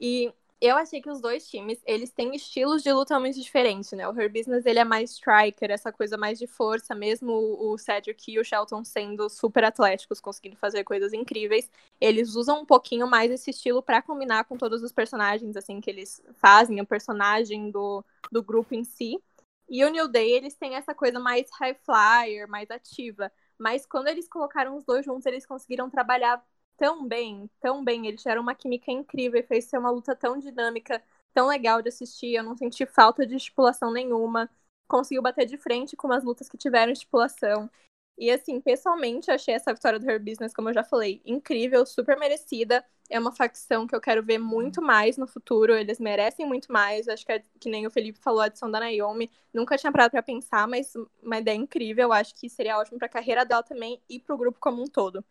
E 0.00 0.32
Eu 0.58 0.74
achei 0.76 1.02
que 1.02 1.10
os 1.10 1.20
dois 1.20 1.46
times, 1.48 1.82
eles 1.84 2.10
têm 2.10 2.34
estilos 2.34 2.82
de 2.82 2.90
luta 2.90 3.20
muito 3.20 3.38
diferentes, 3.38 3.92
né? 3.92 4.08
O 4.08 4.18
Her 4.18 4.32
Business, 4.32 4.64
ele 4.64 4.78
é 4.78 4.84
mais 4.84 5.10
striker, 5.10 5.70
essa 5.70 5.92
coisa 5.92 6.16
mais 6.16 6.38
de 6.38 6.46
força, 6.46 6.94
mesmo 6.94 7.32
o 7.32 7.76
Cedric 7.76 8.32
e 8.32 8.38
o 8.40 8.44
Shelton 8.44 8.82
sendo 8.82 9.28
super 9.28 9.64
atléticos, 9.64 10.18
conseguindo 10.18 10.56
fazer 10.56 10.82
coisas 10.82 11.12
incríveis. 11.12 11.70
Eles 12.00 12.34
usam 12.34 12.62
um 12.62 12.64
pouquinho 12.64 13.06
mais 13.06 13.30
esse 13.30 13.50
estilo 13.50 13.82
para 13.82 14.00
combinar 14.00 14.44
com 14.44 14.56
todos 14.56 14.82
os 14.82 14.92
personagens, 14.92 15.56
assim, 15.58 15.78
que 15.78 15.90
eles 15.90 16.22
fazem, 16.36 16.80
o 16.80 16.86
personagem 16.86 17.70
do, 17.70 18.02
do 18.32 18.42
grupo 18.42 18.74
em 18.74 18.82
si. 18.82 19.22
E 19.68 19.84
o 19.84 19.90
New 19.90 20.08
Day, 20.08 20.32
eles 20.32 20.54
têm 20.54 20.74
essa 20.74 20.94
coisa 20.94 21.20
mais 21.20 21.50
high 21.58 21.74
flyer, 21.74 22.48
mais 22.48 22.70
ativa. 22.70 23.30
Mas 23.58 23.84
quando 23.84 24.08
eles 24.08 24.26
colocaram 24.26 24.74
os 24.74 24.84
dois 24.84 25.04
juntos, 25.04 25.26
eles 25.26 25.44
conseguiram 25.44 25.90
trabalhar 25.90 26.42
tão 26.76 27.06
bem, 27.06 27.50
tão 27.60 27.84
bem. 27.84 28.06
Eles 28.06 28.22
tiveram 28.22 28.42
uma 28.42 28.54
química 28.54 28.90
incrível, 28.90 29.42
fez 29.44 29.64
ser 29.64 29.78
uma 29.78 29.90
luta 29.90 30.14
tão 30.14 30.38
dinâmica, 30.38 31.02
tão 31.34 31.48
legal 31.48 31.82
de 31.82 31.88
assistir. 31.88 32.34
Eu 32.34 32.44
não 32.44 32.56
senti 32.56 32.86
falta 32.86 33.26
de 33.26 33.36
estipulação 33.36 33.92
nenhuma. 33.92 34.50
Conseguiu 34.88 35.22
bater 35.22 35.46
de 35.46 35.56
frente 35.56 35.96
com 35.96 36.12
as 36.12 36.24
lutas 36.24 36.48
que 36.48 36.56
tiveram 36.56 36.92
estipulação. 36.92 37.70
E 38.18 38.30
assim, 38.30 38.60
pessoalmente, 38.60 39.30
achei 39.30 39.54
essa 39.54 39.74
vitória 39.74 39.98
do 39.98 40.10
Her 40.10 40.18
Business, 40.18 40.54
como 40.54 40.70
eu 40.70 40.74
já 40.74 40.82
falei, 40.82 41.20
incrível, 41.24 41.84
super 41.84 42.18
merecida. 42.18 42.82
É 43.10 43.18
uma 43.18 43.30
facção 43.30 43.86
que 43.86 43.94
eu 43.94 44.00
quero 44.00 44.22
ver 44.22 44.38
muito 44.38 44.80
mais 44.80 45.18
no 45.18 45.26
futuro. 45.26 45.74
Eles 45.74 46.00
merecem 46.00 46.46
muito 46.46 46.72
mais. 46.72 47.08
Acho 47.08 47.26
que, 47.26 47.32
é, 47.32 47.42
que 47.60 47.68
nem 47.68 47.86
o 47.86 47.90
Felipe 47.90 48.18
falou, 48.18 48.40
a 48.40 48.46
adição 48.46 48.70
da 48.70 48.80
Naomi. 48.80 49.30
Nunca 49.52 49.76
tinha 49.76 49.92
parado 49.92 50.12
pra 50.12 50.22
pensar, 50.22 50.66
mas 50.66 50.94
uma 51.22 51.38
ideia 51.38 51.56
incrível. 51.56 52.12
Acho 52.12 52.34
que 52.34 52.48
seria 52.48 52.78
ótimo 52.78 52.98
pra 52.98 53.08
carreira 53.08 53.44
dela 53.44 53.62
também 53.62 54.00
e 54.08 54.18
pro 54.18 54.38
grupo 54.38 54.58
como 54.58 54.82
um 54.82 54.86
todo. 54.86 55.22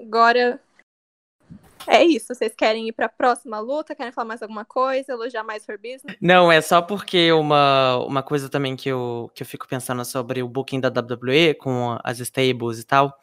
Agora, 0.00 0.60
é 1.86 2.04
isso. 2.04 2.34
Vocês 2.34 2.54
querem 2.54 2.88
ir 2.88 2.92
para 2.92 3.06
a 3.06 3.10
próxima 3.10 3.58
luta? 3.60 3.94
Querem 3.94 4.12
falar 4.12 4.28
mais 4.28 4.42
alguma 4.42 4.64
coisa? 4.64 5.12
Elogiar 5.12 5.44
mais 5.44 5.64
for 5.64 5.76
business? 5.76 6.16
Não, 6.20 6.50
é 6.50 6.60
só 6.60 6.80
porque 6.82 7.32
uma, 7.32 7.98
uma 8.04 8.22
coisa 8.22 8.48
também 8.48 8.76
que 8.76 8.88
eu, 8.88 9.30
que 9.34 9.42
eu 9.42 9.46
fico 9.46 9.68
pensando 9.68 10.04
sobre 10.04 10.42
o 10.42 10.48
booking 10.48 10.80
da 10.80 10.88
WWE 10.88 11.54
com 11.54 11.98
as 12.02 12.20
stables 12.20 12.78
e 12.78 12.84
tal. 12.84 13.18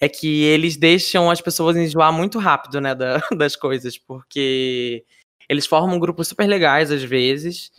É 0.00 0.08
que 0.08 0.42
eles 0.42 0.76
deixam 0.76 1.30
as 1.30 1.40
pessoas 1.40 1.76
enjoar 1.76 2.12
muito 2.12 2.38
rápido, 2.38 2.80
né, 2.80 2.94
da, 2.94 3.18
das 3.36 3.54
coisas, 3.54 3.96
porque 3.96 5.04
eles 5.48 5.66
formam 5.66 6.00
grupos 6.00 6.26
super 6.26 6.48
legais 6.48 6.90
às 6.90 7.04
vezes, 7.04 7.70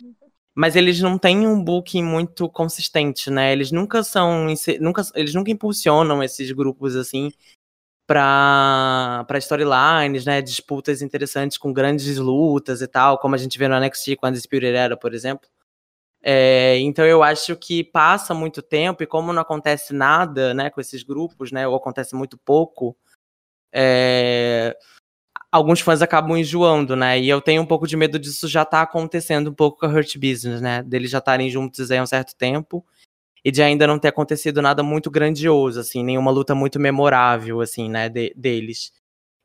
mas 0.54 0.74
eles 0.74 1.00
não 1.00 1.18
têm 1.18 1.46
um 1.46 1.62
booking 1.62 2.02
muito 2.02 2.48
consistente, 2.48 3.30
né? 3.30 3.52
Eles 3.52 3.70
nunca 3.70 4.02
são, 4.02 4.46
nunca, 4.80 5.02
eles 5.14 5.34
nunca 5.34 5.50
impulsionam 5.50 6.22
esses 6.22 6.50
grupos 6.52 6.96
assim 6.96 7.30
para 8.06 9.26
storylines, 9.38 10.24
né, 10.24 10.42
disputas 10.42 11.00
interessantes 11.02 11.56
com 11.58 11.72
grandes 11.72 12.18
lutas 12.18 12.82
e 12.82 12.86
tal, 12.86 13.18
como 13.18 13.34
a 13.34 13.38
gente 13.38 13.58
vê 13.58 13.66
no 13.68 13.78
NXT 13.78 14.16
com 14.16 14.26
a 14.26 14.34
Spirit 14.34 14.74
Era, 14.76 14.96
por 14.96 15.14
exemplo. 15.14 15.48
É, 16.22 16.78
então 16.80 17.06
eu 17.06 17.22
acho 17.22 17.56
que 17.56 17.84
passa 17.84 18.34
muito 18.34 18.62
tempo 18.62 19.02
e 19.02 19.06
como 19.06 19.32
não 19.32 19.42
acontece 19.42 19.94
nada, 19.94 20.54
né, 20.54 20.70
com 20.70 20.80
esses 20.80 21.02
grupos, 21.02 21.52
né, 21.52 21.68
ou 21.68 21.76
acontece 21.76 22.14
muito 22.16 22.38
pouco, 22.38 22.96
é, 23.72 24.76
alguns 25.52 25.80
fãs 25.80 26.02
acabam 26.02 26.36
enjoando, 26.38 26.96
né, 26.96 27.20
e 27.20 27.28
eu 27.28 27.40
tenho 27.42 27.62
um 27.62 27.66
pouco 27.66 27.86
de 27.86 27.96
medo 27.96 28.18
disso 28.18 28.48
já 28.48 28.64
tá 28.64 28.82
acontecendo 28.82 29.50
um 29.50 29.54
pouco 29.54 29.80
com 29.80 29.86
a 29.86 29.90
Hurt 29.90 30.16
Business, 30.18 30.60
né, 30.62 30.82
deles 30.82 31.10
já 31.10 31.18
estarem 31.18 31.50
juntos 31.50 31.90
aí 31.90 31.98
há 31.98 32.02
um 32.02 32.06
certo 32.06 32.36
tempo 32.36 32.84
e 33.44 33.50
de 33.50 33.62
ainda 33.62 33.86
não 33.86 33.98
ter 33.98 34.08
acontecido 34.08 34.62
nada 34.62 34.82
muito 34.82 35.10
grandioso, 35.10 35.78
assim, 35.78 36.02
nenhuma 36.02 36.30
luta 36.30 36.54
muito 36.54 36.80
memorável, 36.80 37.60
assim, 37.60 37.90
né, 37.90 38.08
de, 38.08 38.32
deles. 38.34 38.92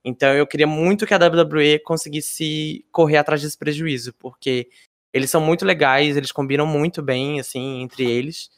Então 0.05 0.33
eu 0.33 0.47
queria 0.47 0.67
muito 0.67 1.05
que 1.05 1.13
a 1.13 1.17
WWE 1.17 1.79
conseguisse 1.79 2.85
correr 2.91 3.17
atrás 3.17 3.41
desse 3.41 3.57
prejuízo, 3.57 4.13
porque 4.13 4.69
eles 5.13 5.29
são 5.29 5.41
muito 5.41 5.65
legais, 5.65 6.15
eles 6.15 6.31
combinam 6.31 6.65
muito 6.65 7.01
bem, 7.01 7.39
assim, 7.39 7.81
entre 7.81 8.09
eles. 8.09 8.49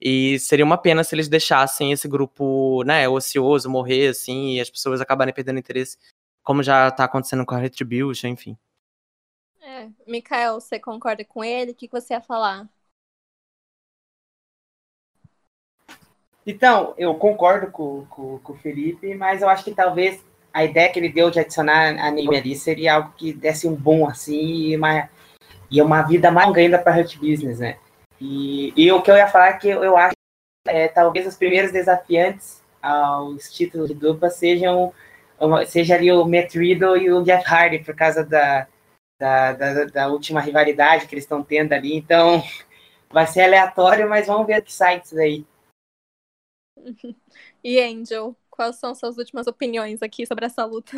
E 0.00 0.38
seria 0.38 0.64
uma 0.64 0.78
pena 0.78 1.02
se 1.02 1.14
eles 1.14 1.28
deixassem 1.28 1.90
esse 1.90 2.06
grupo, 2.06 2.84
né, 2.84 3.08
ocioso 3.08 3.68
morrer, 3.68 4.08
assim, 4.08 4.54
e 4.54 4.60
as 4.60 4.70
pessoas 4.70 5.00
acabarem 5.00 5.34
perdendo 5.34 5.58
interesse, 5.58 5.98
como 6.44 6.62
já 6.62 6.90
tá 6.92 7.04
acontecendo 7.04 7.44
com 7.44 7.54
a 7.54 7.58
Retribution, 7.58 8.28
enfim. 8.28 8.56
É, 9.60 9.88
Mikael, 10.06 10.60
você 10.60 10.78
concorda 10.78 11.24
com 11.24 11.42
ele? 11.42 11.72
O 11.72 11.74
que 11.74 11.88
você 11.88 12.14
ia 12.14 12.20
falar? 12.20 12.68
Então, 16.46 16.94
eu 16.96 17.14
concordo 17.14 17.70
com, 17.72 18.06
com, 18.08 18.38
com, 18.38 18.52
o 18.52 18.56
Felipe, 18.56 19.14
mas 19.14 19.42
eu 19.42 19.48
acho 19.48 19.64
que 19.64 19.74
talvez 19.74 20.24
a 20.52 20.64
ideia 20.64 20.88
que 20.88 20.98
ele 20.98 21.08
deu 21.08 21.28
de 21.28 21.40
adicionar 21.40 21.88
a 21.88 22.10
Naomi 22.10 22.36
ali 22.36 22.54
seria 22.54 22.94
algo 22.94 23.12
que 23.16 23.32
desse 23.32 23.66
um 23.66 23.74
bom 23.74 24.08
assim 24.08 24.68
e 24.68 24.76
uma, 24.76 25.08
e 25.70 25.82
uma 25.82 26.02
vida 26.02 26.30
mais 26.30 26.46
longa 26.46 26.60
ainda 26.60 26.78
para 26.78 26.96
Hurt 26.96 27.16
Business, 27.16 27.58
né? 27.58 27.76
E, 28.20 28.72
e 28.76 28.90
o 28.92 29.02
que 29.02 29.10
eu 29.10 29.16
ia 29.16 29.26
falar 29.26 29.48
é 29.48 29.52
que 29.54 29.68
eu, 29.68 29.82
eu 29.82 29.96
acho 29.96 30.14
que 30.64 30.70
é, 30.72 30.88
talvez 30.88 31.26
os 31.26 31.36
primeiros 31.36 31.72
desafiantes 31.72 32.62
aos 32.80 33.52
títulos 33.52 33.88
de 33.88 33.94
dupla 33.94 34.30
sejam 34.30 34.92
seja 35.66 35.96
ali 35.96 36.10
o 36.10 36.24
Matt 36.24 36.54
Riddle 36.54 36.96
e 36.96 37.12
o 37.12 37.22
Jeff 37.22 37.44
Hardy 37.46 37.80
por 37.80 37.94
causa 37.94 38.24
da, 38.24 38.66
da, 39.20 39.52
da, 39.52 39.84
da 39.84 40.08
última 40.08 40.40
rivalidade 40.40 41.06
que 41.06 41.14
eles 41.14 41.24
estão 41.24 41.42
tendo 41.42 41.72
ali. 41.72 41.94
Então, 41.94 42.42
vai 43.10 43.26
ser 43.26 43.42
aleatório, 43.42 44.08
mas 44.08 44.26
vamos 44.26 44.46
ver 44.46 44.60
o 44.60 44.62
que 44.62 44.72
sai 44.72 45.00
disso. 45.00 45.16
E 47.62 47.80
Angel, 47.80 48.36
quais 48.50 48.76
são 48.76 48.94
suas 48.94 49.16
últimas 49.18 49.46
opiniões 49.46 50.02
aqui 50.02 50.26
sobre 50.26 50.46
essa 50.46 50.64
luta? 50.64 50.92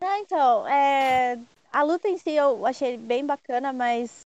Ah, 0.00 0.18
então, 0.18 0.66
é... 0.68 1.38
a 1.72 1.82
luta 1.82 2.08
em 2.08 2.18
si 2.18 2.30
eu 2.32 2.66
achei 2.66 2.96
bem 2.96 3.24
bacana, 3.24 3.72
mas 3.72 4.20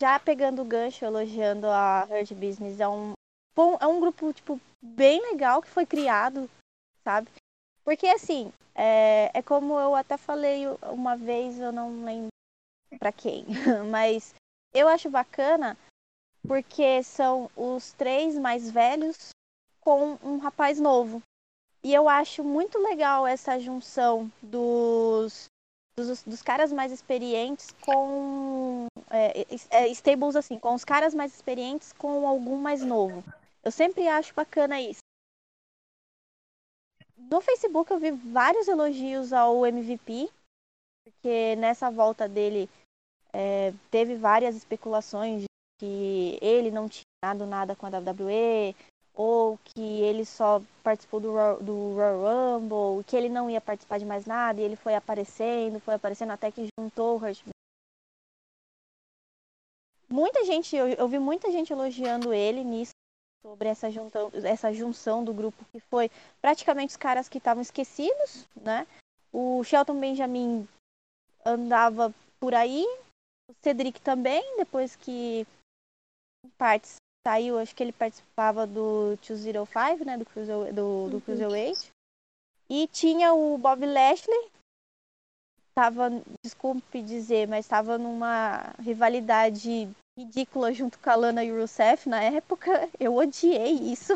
já 0.00 0.18
pegando 0.18 0.62
o 0.62 0.64
gancho, 0.64 1.04
elogiando 1.04 1.68
a 1.68 2.06
Hurt 2.10 2.32
Business, 2.32 2.80
é 2.80 2.88
um, 2.88 3.12
é 3.80 3.86
um 3.86 4.00
grupo, 4.00 4.32
tipo, 4.32 4.60
bem 4.82 5.20
legal 5.20 5.62
que 5.62 5.68
foi 5.68 5.86
criado, 5.86 6.50
sabe? 7.04 7.28
Porque, 7.84 8.06
assim, 8.06 8.52
é, 8.74 9.30
é 9.32 9.42
como 9.42 9.78
eu 9.78 9.94
até 9.94 10.16
falei 10.16 10.64
uma 10.82 11.16
vez, 11.16 11.58
eu 11.60 11.70
não 11.70 12.04
lembro 12.04 12.28
pra 12.98 13.12
quem, 13.12 13.44
mas 13.90 14.34
eu 14.72 14.88
acho 14.88 15.08
bacana 15.10 15.76
porque 16.46 17.02
são 17.02 17.50
os 17.56 17.92
três 17.92 18.38
mais 18.38 18.70
velhos 18.70 19.30
com 19.80 20.18
um 20.22 20.38
rapaz 20.38 20.78
novo. 20.78 21.22
E 21.82 21.92
eu 21.92 22.08
acho 22.08 22.42
muito 22.42 22.78
legal 22.78 23.26
essa 23.26 23.58
junção 23.58 24.30
dos, 24.42 25.46
dos, 25.96 26.22
dos 26.22 26.42
caras 26.42 26.72
mais 26.72 26.90
experientes 26.90 27.74
com 27.84 28.86
é, 29.10 29.46
é, 29.70 29.88
stables 29.88 30.36
assim, 30.36 30.58
com 30.58 30.74
os 30.74 30.84
caras 30.84 31.14
mais 31.14 31.34
experientes 31.34 31.92
com 31.92 32.26
algum 32.26 32.56
mais 32.56 32.82
novo. 32.82 33.22
Eu 33.62 33.70
sempre 33.70 34.08
acho 34.08 34.34
bacana 34.34 34.80
isso. 34.80 35.00
No 37.16 37.40
Facebook 37.40 37.90
eu 37.90 37.98
vi 37.98 38.10
vários 38.10 38.68
elogios 38.68 39.32
ao 39.32 39.66
MVP, 39.66 40.30
porque 41.04 41.56
nessa 41.56 41.90
volta 41.90 42.28
dele 42.28 42.68
é, 43.32 43.72
teve 43.90 44.16
várias 44.16 44.56
especulações 44.56 45.44
que 45.78 46.38
ele 46.40 46.70
não 46.70 46.88
tinha 46.88 47.04
nada, 47.46 47.74
com 47.74 47.86
a 47.86 47.88
WWE, 47.88 48.74
ou 49.14 49.58
que 49.64 49.80
ele 50.02 50.24
só 50.24 50.60
participou 50.82 51.20
do, 51.20 51.32
do 51.60 51.94
Royal 51.94 52.58
Rumble, 52.58 53.04
que 53.04 53.16
ele 53.16 53.28
não 53.28 53.48
ia 53.48 53.60
participar 53.60 53.98
de 53.98 54.04
mais 54.04 54.26
nada, 54.26 54.60
e 54.60 54.64
ele 54.64 54.76
foi 54.76 54.94
aparecendo, 54.94 55.80
foi 55.80 55.94
aparecendo 55.94 56.32
até 56.32 56.50
que 56.50 56.68
juntou 56.78 57.16
o 57.16 57.24
Hurt 57.24 57.42
Muita 60.08 60.44
gente, 60.44 60.76
eu, 60.76 60.88
eu 60.88 61.08
vi 61.08 61.18
muita 61.18 61.50
gente 61.50 61.72
elogiando 61.72 62.32
ele 62.32 62.62
nisso, 62.62 62.92
sobre 63.42 63.68
essa, 63.68 63.90
juntão, 63.90 64.30
essa 64.44 64.72
junção 64.72 65.24
do 65.24 65.34
grupo, 65.34 65.64
que 65.72 65.80
foi 65.80 66.10
praticamente 66.40 66.90
os 66.90 66.96
caras 66.96 67.28
que 67.28 67.38
estavam 67.38 67.60
esquecidos, 67.60 68.46
né? 68.56 68.86
O 69.32 69.62
Shelton 69.64 69.98
Benjamin 69.98 70.68
andava 71.44 72.14
por 72.38 72.54
aí, 72.54 72.84
o 73.50 73.54
Cedric 73.62 74.00
também, 74.00 74.56
depois 74.56 74.96
que 74.96 75.46
partes 76.58 76.96
saiu, 77.26 77.58
acho 77.58 77.74
que 77.74 77.82
ele 77.82 77.92
participava 77.92 78.66
do 78.66 79.16
205, 79.16 80.04
né, 80.04 80.18
do, 80.18 80.26
Cruiser, 80.26 80.72
do, 80.74 81.08
do 81.08 81.14
uhum. 81.14 81.20
Cruiserweight. 81.20 81.90
E 82.68 82.86
tinha 82.88 83.32
o 83.32 83.58
Bob 83.58 83.84
Lashley, 83.84 84.50
tava, 85.74 86.10
desculpe 86.44 87.02
dizer, 87.02 87.48
mas 87.48 87.64
estava 87.64 87.98
numa 87.98 88.74
rivalidade 88.78 89.88
ridícula 90.18 90.72
junto 90.72 90.98
com 90.98 91.10
a 91.10 91.14
Lana 91.14 91.44
e 91.44 91.52
o 91.52 91.60
Rusev 91.60 92.06
na 92.08 92.22
época. 92.22 92.88
Eu 92.98 93.16
odiei 93.16 93.72
isso. 93.92 94.12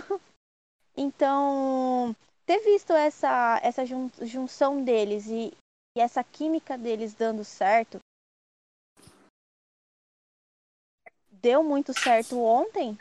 Então, 0.97 2.15
ter 2.47 2.59
visto 2.61 2.93
essa, 2.93 3.61
essa 3.63 3.85
junção 3.87 4.83
deles 4.83 5.27
e, 5.27 5.53
e 5.97 6.01
essa 6.01 6.25
química 6.25 6.79
deles 6.79 7.15
dando 7.15 7.45
certo, 7.45 7.99
deu 11.41 11.63
muito 11.63 11.93
certo 11.99 12.41
ontem, 12.41 12.99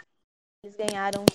eles 0.63 0.75
ganharam. 0.75 1.25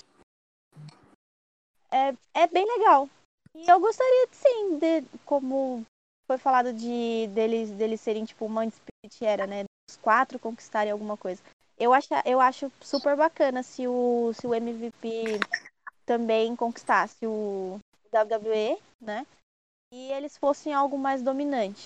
É, 1.91 2.15
é 2.35 2.47
bem 2.47 2.67
legal. 2.67 3.09
E 3.55 3.69
eu 3.69 3.79
gostaria, 3.79 4.29
sim, 4.33 4.79
de, 4.79 5.03
como 5.27 5.85
foi 6.27 6.39
falado 6.39 6.73
de 6.73 7.29
deles, 7.29 7.71
deles 7.71 8.01
serem 8.01 8.25
tipo 8.25 8.47
uma 8.47 8.69
Spirit 8.69 9.25
era, 9.25 9.47
né? 9.47 9.65
Os 9.89 9.97
quatro 9.97 10.39
conquistarem 10.39 10.93
alguma 10.93 11.17
coisa. 11.17 11.43
Eu 11.79 11.93
acho, 11.93 12.09
eu 12.25 12.41
acho 12.41 12.73
super 12.81 13.17
bacana 13.17 13.63
se 13.63 13.87
o, 13.87 14.33
se 14.35 14.47
o 14.47 14.55
MVP 14.55 15.41
também 16.07 16.55
conquistasse 16.57 17.27
o 17.27 17.79
WWE, 18.13 18.81
né? 19.01 19.27
E 19.93 20.13
eles 20.13 20.39
fossem 20.39 20.73
algo 20.73 20.97
mais 20.97 21.23
dominante. 21.23 21.85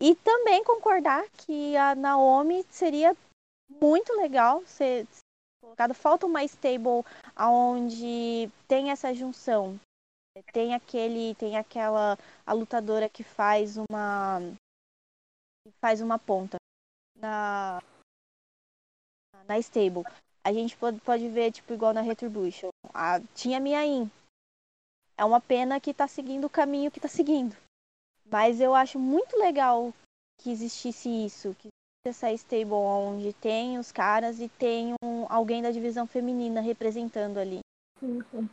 E 0.00 0.14
também 0.16 0.62
concordar 0.62 1.28
que 1.30 1.76
a 1.76 1.94
Naomi 1.94 2.64
seria 2.70 3.16
muito 3.68 4.12
legal 4.14 4.64
ser 4.66 5.06
colocado. 5.60 5.94
Falta 5.94 6.26
uma 6.26 6.44
stable 6.44 7.04
onde 7.38 8.50
tem 8.68 8.90
essa 8.90 9.12
junção. 9.14 9.78
Tem 10.52 10.74
aquele, 10.74 11.34
tem 11.36 11.56
aquela 11.56 12.18
a 12.44 12.52
lutadora 12.52 13.08
que 13.08 13.24
faz 13.24 13.76
uma 13.76 14.40
faz 15.80 16.00
uma 16.00 16.18
ponta 16.18 16.56
na 17.16 17.82
na 19.46 19.58
stable. 19.58 20.04
A 20.44 20.52
gente 20.52 20.76
pode, 20.76 21.00
pode 21.00 21.28
ver 21.28 21.52
tipo 21.52 21.72
igual 21.72 21.92
na 21.92 22.02
Retribution. 22.02 22.68
A, 22.92 23.20
tinha 23.34 23.58
minha 23.58 23.84
in. 23.84 24.10
É 25.16 25.24
uma 25.24 25.40
pena 25.40 25.80
que 25.80 25.94
tá 25.94 26.06
seguindo 26.06 26.44
o 26.44 26.50
caminho 26.50 26.90
que 26.90 27.00
tá 27.00 27.08
seguindo. 27.08 27.56
Mas 28.24 28.60
eu 28.60 28.74
acho 28.74 28.98
muito 28.98 29.36
legal 29.36 29.92
que 30.38 30.50
existisse 30.50 31.08
isso, 31.08 31.54
que 31.54 31.68
essa 32.08 32.32
stable 32.32 32.72
onde 32.72 33.32
tem 33.32 33.78
os 33.78 33.92
caras 33.92 34.40
e 34.40 34.48
tem 34.48 34.94
um, 35.02 35.26
alguém 35.28 35.62
da 35.62 35.70
divisão 35.70 36.06
feminina 36.06 36.60
representando 36.60 37.38
ali. 37.38 37.60
Uhum. 38.00 38.48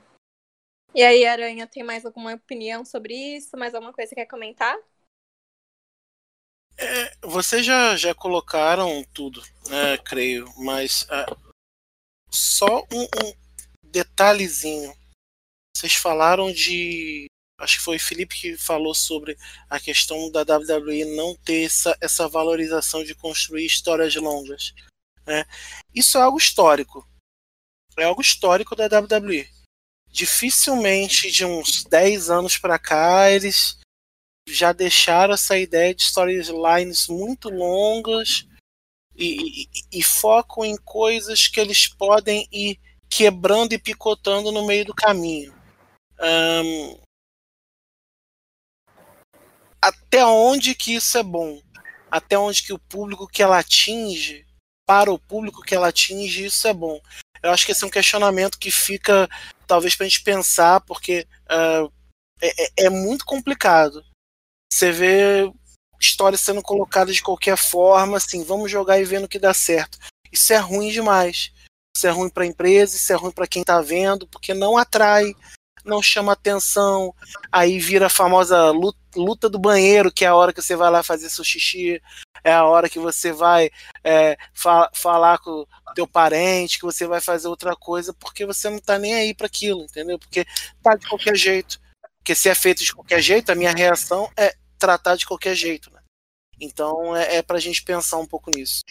E 0.95 1.04
aí, 1.04 1.26
Aranha, 1.26 1.66
tem 1.66 1.84
mais 1.84 2.06
alguma 2.06 2.34
opinião 2.34 2.86
sobre 2.86 3.14
isso? 3.14 3.58
Mais 3.58 3.74
alguma 3.74 3.93
coisa 3.93 4.10
que 4.10 4.16
quer 4.16 4.28
comentar? 4.28 4.78
É, 6.78 7.28
vocês 7.28 7.66
já, 7.66 7.95
já 7.95 8.14
colocaram 8.14 9.04
tudo, 9.14 9.41
né, 9.70 9.97
creio, 9.99 10.45
mas 10.58 11.04
uh, 11.04 11.54
só 12.32 12.80
um, 12.91 13.04
um 13.04 13.34
detalhezinho. 13.84 14.93
Vocês 15.76 15.95
falaram 15.95 16.51
de 16.51 17.28
acho 17.64 17.78
que 17.78 17.84
foi 17.84 17.97
o 17.97 17.99
Felipe 17.99 18.36
que 18.36 18.57
falou 18.57 18.93
sobre 18.93 19.38
a 19.70 19.80
questão 19.80 20.30
da 20.32 20.41
WWE 20.41 21.16
não 21.16 21.36
ter 21.36 21.66
essa, 21.66 21.97
essa 22.01 22.28
valorização 22.28 23.03
de 23.03 23.16
construir 23.16 23.66
histórias 23.66 24.16
longas. 24.16 24.74
Né? 25.26 25.45
Isso 25.93 26.18
é 26.18 26.22
algo 26.22 26.38
histórico. 26.38 27.07
É 27.97 28.03
algo 28.03 28.22
histórico 28.22 28.76
da 28.76 28.86
WWE. 28.86 29.47
Dificilmente, 30.09 31.32
de 31.32 31.45
uns 31.45 31.84
10 31.86 32.30
anos 32.30 32.57
para 32.57 32.78
cá, 32.78 33.32
eles 33.32 33.78
já 34.47 34.74
deixaram 34.74 35.34
essa 35.34 35.57
ideia 35.57 35.95
de 35.95 36.03
storylines 36.03 37.07
muito 37.07 37.49
longas 37.49 38.45
e, 39.16 39.64
e, 39.64 39.99
e 39.99 40.03
focam 40.03 40.66
em 40.66 40.76
coisas 40.76 41.47
que 41.47 41.59
eles 41.59 41.88
podem 41.88 42.47
ir 42.51 42.80
quebrando 43.09 43.74
e 43.74 43.80
picotando 43.80 44.51
no 44.51 44.66
meio 44.66 44.86
do 44.86 44.93
caminho. 44.93 45.53
Um, 46.20 47.03
até 49.84 50.25
onde 50.25 50.73
que 50.73 50.95
isso 50.95 51.17
é 51.17 51.23
bom, 51.23 51.61
até 52.09 52.38
onde 52.38 52.63
que 52.63 52.71
o 52.71 52.79
público 52.79 53.27
que 53.27 53.43
ela 53.43 53.59
atinge, 53.59 54.45
para 54.88 55.11
o 55.11 55.19
público 55.19 55.61
que 55.61 55.75
ela 55.75 55.89
atinge, 55.89 56.45
isso 56.45 56.65
é 56.69 56.73
bom. 56.73 57.01
Eu 57.41 57.51
acho 57.51 57.65
que 57.65 57.73
esse 57.73 57.84
é 57.84 57.88
um 57.88 57.91
questionamento 57.91 58.57
que 58.57 58.71
fica, 58.71 59.29
talvez, 59.67 59.93
para 59.93 60.05
a 60.05 60.09
gente 60.09 60.23
pensar, 60.23 60.79
porque 60.81 61.27
uh, 61.51 61.91
é, 62.41 62.86
é, 62.86 62.89
muito 62.89 63.25
complicado. 63.25 64.01
Você 64.71 64.89
vê 64.89 65.51
histórias 65.99 66.39
sendo 66.39 66.61
colocadas 66.61 67.15
de 67.15 67.21
qualquer 67.21 67.57
forma, 67.57 68.15
assim, 68.15 68.41
vamos 68.43 68.71
jogar 68.71 68.99
e 68.99 69.05
ver 69.05 69.19
no 69.19 69.27
que 69.27 69.39
dá 69.39 69.53
certo. 69.53 69.97
Isso 70.31 70.53
é 70.53 70.57
ruim 70.57 70.91
demais. 70.91 71.51
Isso 71.95 72.07
é 72.07 72.09
ruim 72.09 72.29
para 72.29 72.43
a 72.43 72.47
empresa, 72.47 72.95
isso 72.95 73.11
é 73.11 73.15
ruim 73.15 73.31
para 73.31 73.47
quem 73.47 73.61
está 73.61 73.81
vendo, 73.81 74.25
porque 74.27 74.53
não 74.53 74.77
atrai, 74.77 75.36
não 75.84 76.01
chama 76.01 76.34
atenção, 76.34 77.13
aí 77.51 77.79
vira 77.79 78.07
a 78.07 78.09
famosa 78.09 78.71
luta, 78.71 78.99
luta, 79.15 79.49
do 79.49 79.59
banheiro, 79.59 80.11
que 80.11 80.25
é 80.25 80.27
a 80.27 80.36
hora 80.36 80.53
que 80.53 80.61
você 80.61 80.75
vai 80.75 80.89
lá 80.89 81.03
fazer 81.03 81.29
seu 81.29 81.43
xixi, 81.43 82.01
é 82.43 82.53
a 82.53 82.65
hora 82.65 82.89
que 82.89 82.99
você 82.99 83.31
vai 83.31 83.69
é, 84.03 84.38
fa 84.53 84.89
falar 84.93 85.38
com 85.39 85.65
teu 85.95 86.07
parente, 86.07 86.79
que 86.79 86.86
você 86.86 87.05
vai 87.05 87.21
fazer 87.21 87.47
outra 87.47 87.75
coisa, 87.75 88.13
porque 88.13 88.45
você 88.45 88.69
não 88.69 88.79
tá 88.79 88.97
nem 88.97 89.13
aí 89.13 89.34
para 89.34 89.47
aquilo, 89.47 89.84
entendeu? 89.84 90.17
Porque 90.17 90.45
tá 90.81 90.95
de 90.95 91.07
qualquer 91.07 91.36
jeito. 91.36 91.79
Porque 92.17 92.36
se 92.36 92.49
é 92.49 92.55
feito 92.55 92.84
de 92.84 92.93
qualquer 92.93 93.21
jeito, 93.21 93.51
a 93.51 93.55
minha 93.55 93.71
reação 93.71 94.29
é 94.38 94.55
tratar 94.79 95.15
de 95.15 95.25
qualquer 95.25 95.55
jeito, 95.55 95.91
né? 95.91 95.99
Então 96.59 97.15
é, 97.15 97.38
é 97.38 97.41
pra 97.41 97.59
gente 97.59 97.84
pensar 97.84 98.17
um 98.17 98.25
pouco 98.25 98.49
nisso. 98.49 98.81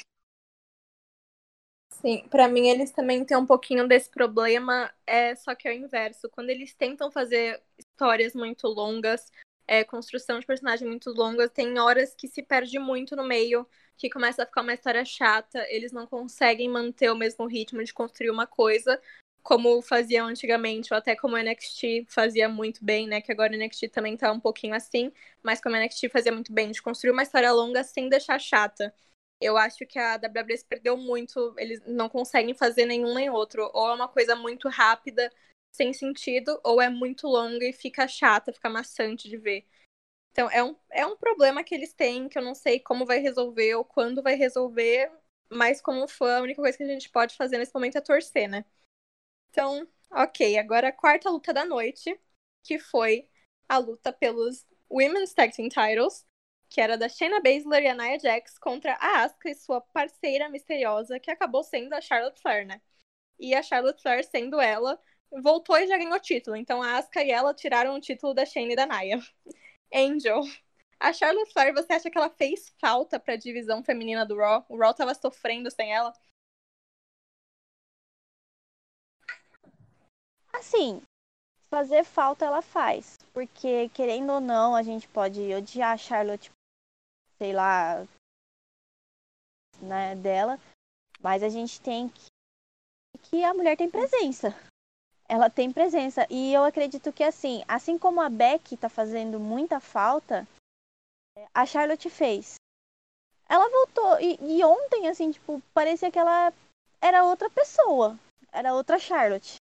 Sim, 2.05 2.26
para 2.28 2.48
mim 2.48 2.68
eles 2.68 2.90
também 2.90 3.24
têm 3.24 3.36
um 3.36 3.46
pouquinho 3.46 3.86
desse 3.86 4.11
problema, 4.11 4.92
é 5.07 5.36
só 5.36 5.55
que 5.55 5.68
é 5.68 5.70
o 5.70 5.74
inverso. 5.74 6.28
Quando 6.30 6.50
eles 6.50 6.74
tentam 6.74 7.11
fazer 7.12 7.62
histórias 7.78 8.34
muito 8.34 8.66
longas, 8.66 9.30
é, 9.68 9.84
construção 9.84 10.40
de 10.40 10.46
personagem 10.46 10.88
muito 10.88 11.11
longas, 11.12 11.50
tem 11.50 11.78
horas 11.78 12.12
que 12.14 12.26
se 12.26 12.42
perde 12.42 12.76
muito 12.80 13.14
no 13.14 13.22
meio, 13.24 13.64
que 13.96 14.11
começa 14.11 14.42
a 14.42 14.46
ficar 14.46 14.62
uma 14.62 14.74
história 14.74 15.05
chata, 15.05 15.64
eles 15.68 15.92
não 15.92 16.05
conseguem 16.07 16.68
manter 16.68 17.09
o 17.11 17.14
mesmo 17.16 17.46
ritmo 17.46 17.84
de 17.84 17.94
construir 17.94 18.30
uma 18.30 18.48
coisa, 18.48 19.00
como 19.40 19.80
faziam 19.80 20.26
antigamente, 20.26 20.92
ou 20.92 20.98
até 20.98 21.14
como 21.14 21.34
o 21.36 21.38
NXT 21.38 22.05
fazia 22.09 22.48
muito 22.48 22.84
bem, 22.84 23.07
né? 23.07 23.20
Que 23.20 23.30
agora 23.30 23.53
o 23.53 23.55
NXT 23.55 23.88
também 23.88 24.16
tá 24.16 24.32
um 24.32 24.40
pouquinho 24.40 24.74
assim, 24.74 25.12
mas 25.42 25.61
como 25.61 25.76
o 25.76 25.78
NXT 25.78 26.09
fazia 26.09 26.32
muito 26.32 26.53
bem, 26.53 26.72
de 26.72 26.82
construir 26.82 27.12
uma 27.12 27.22
história 27.22 27.53
longa 27.53 27.84
sem 27.84 28.09
deixar 28.09 28.40
chata. 28.40 28.92
Eu 29.43 29.57
acho 29.57 29.86
que 29.86 29.99
a 29.99 30.16
WWE 30.16 30.64
perdeu 30.68 30.97
muito, 30.97 31.55
eles 31.59 31.80
não 31.86 32.09
conseguem 32.09 32.55
fazer 32.55 32.86
nenhum 32.86 33.14
nem 33.14 33.30
outro. 33.30 33.70
Ou 33.74 33.90
é 33.90 33.95
uma 33.95 34.09
coisa 34.09 34.36
muito 34.36 34.68
rápida, 34.68 35.30
sem 35.72 35.93
sentido, 35.93 36.61
ou 36.64 36.80
é 36.80 36.88
muito 36.88 37.26
longa 37.26 37.64
e 37.66 37.72
fica 37.72 38.07
chata, 38.09 38.53
fica 38.53 38.68
maçante 38.70 39.28
de 39.28 39.36
ver. 39.36 39.66
Então 40.32 40.51
é 40.51 40.62
um, 40.64 40.76
é 40.90 41.07
um 41.07 41.16
problema 41.16 41.64
que 41.64 41.74
eles 41.74 41.93
têm, 41.93 42.28
que 42.28 42.38
eu 42.38 42.43
não 42.43 42.55
sei 42.55 42.80
como 42.80 43.07
vai 43.07 43.18
resolver 43.18 43.74
ou 43.74 43.84
quando 43.84 44.22
vai 44.22 44.34
resolver, 44.34 45.11
mas 45.51 45.80
como 45.80 46.09
fã, 46.09 46.38
a 46.38 46.43
única 46.43 46.62
coisa 46.62 46.76
que 46.76 46.84
a 46.84 46.86
gente 46.86 47.11
pode 47.11 47.36
fazer 47.36 47.59
nesse 47.59 47.74
momento 47.74 47.99
é 47.99 48.01
torcer, 48.01 48.49
né? 48.49 48.64
Então, 49.51 49.86
ok, 50.11 50.59
agora 50.59 50.88
a 50.88 50.93
quarta 50.93 51.30
luta 51.30 51.53
da 51.53 51.64
noite, 51.64 52.18
que 52.62 52.78
foi 52.78 53.28
a 53.68 53.78
luta 53.78 54.12
pelos 54.12 54.66
Women's 54.90 55.34
Tag 55.34 55.55
Team 55.55 55.68
Titles, 55.68 56.26
que 56.73 56.81
era 56.81 56.97
da 56.97 57.09
Shayna 57.09 57.41
Baszler 57.41 57.83
e 57.83 57.89
a 57.89 57.95
Nia 57.95 58.18
Jax 58.18 58.59
contra 58.59 58.95
a 58.95 59.25
Asuka 59.25 59.51
e 59.51 59.55
sua 59.55 59.81
parceira 59.81 60.49
misteriosa, 60.49 61.20
que 61.20 61.31
acabou 61.31 61.62
sendo 61.62 61.93
a 61.93 62.01
Charlotte 62.01 62.41
Flair, 62.41 62.66
né? 62.66 62.81
E 63.39 63.55
a 63.55 63.62
Charlotte 63.62 64.01
Flair, 64.03 64.25
sendo 64.25 64.61
ela, 64.61 64.99
voltou 65.43 65.77
e 65.77 65.87
já 65.87 65.99
ganhou 65.99 66.14
o 66.14 66.20
título. 66.20 66.57
Então 66.57 66.83
a 66.83 66.97
Asuka 66.99 67.23
e 67.23 67.31
ela 67.31 67.55
tiraram 67.55 67.95
o 67.95 68.01
título 68.01 68.33
da 68.35 68.47
Shayna 68.47 68.73
e 68.73 68.77
da 68.77 68.87
Nia. 68.87 69.18
Angel. 69.95 70.43
A 70.99 71.12
Charlotte 71.12 71.53
Flair, 71.53 71.75
você 71.75 71.93
acha 71.93 72.11
que 72.11 72.16
ela 72.16 72.31
fez 72.31 72.73
falta 72.81 73.20
pra 73.20 73.37
divisão 73.37 73.85
feminina 73.85 74.25
do 74.25 74.37
Raw? 74.39 74.64
O 74.68 74.79
Raw 74.79 74.95
tava 74.95 75.14
sofrendo 75.14 75.70
sem 75.70 75.93
ela? 75.93 76.12
Assim, 80.53 81.03
fazer 81.68 82.05
falta 82.05 82.45
ela 82.47 82.62
faz. 82.62 83.18
Porque, 83.35 83.91
querendo 83.91 84.33
ou 84.33 84.41
não, 84.41 84.75
a 84.75 84.83
gente 84.83 85.09
pode 85.09 85.41
odiar 85.55 85.93
a 85.93 85.97
Charlotte 85.97 86.51
sei 87.43 87.53
lá, 87.53 88.07
né, 89.80 90.14
dela, 90.14 90.61
mas 91.20 91.43
a 91.43 91.49
gente 91.49 91.80
tem 91.80 92.09
que 92.09 92.30
que 93.24 93.43
a 93.43 93.53
mulher 93.53 93.76
tem 93.76 93.90
presença. 93.90 94.55
Ela 95.28 95.51
tem 95.51 95.72
presença 95.72 96.24
e 96.30 96.55
eu 96.55 96.62
acredito 96.62 97.12
que 97.12 97.24
assim, 97.24 97.64
assim 97.66 97.99
como 97.99 98.20
a 98.20 98.28
Beck 98.28 98.76
tá 98.76 98.88
fazendo 98.88 99.40
muita 99.40 99.80
falta, 99.80 100.47
a 101.53 101.66
Charlotte 101.66 102.09
fez. 102.09 102.55
Ela 103.49 103.68
voltou 103.68 104.20
e, 104.20 104.38
e 104.40 104.64
ontem 104.64 105.09
assim, 105.09 105.32
tipo, 105.32 105.61
parecia 105.74 106.12
que 106.12 106.18
ela 106.20 106.53
era 107.01 107.24
outra 107.24 107.51
pessoa, 107.51 108.16
era 108.53 108.72
outra 108.72 109.01
Charlotte. 109.01 109.57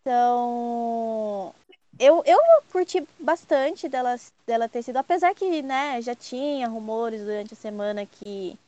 Então, 0.00 1.54
eu, 2.00 2.22
eu 2.24 2.38
curti 2.72 3.06
bastante 3.18 3.86
dela, 3.86 4.16
dela 4.46 4.68
ter 4.68 4.82
sido, 4.82 4.96
apesar 4.96 5.34
que, 5.34 5.60
né, 5.60 6.00
já 6.00 6.14
tinha 6.14 6.66
rumores 6.66 7.20
durante 7.20 7.52
a 7.52 7.56
semana 7.56 8.06
que, 8.06 8.58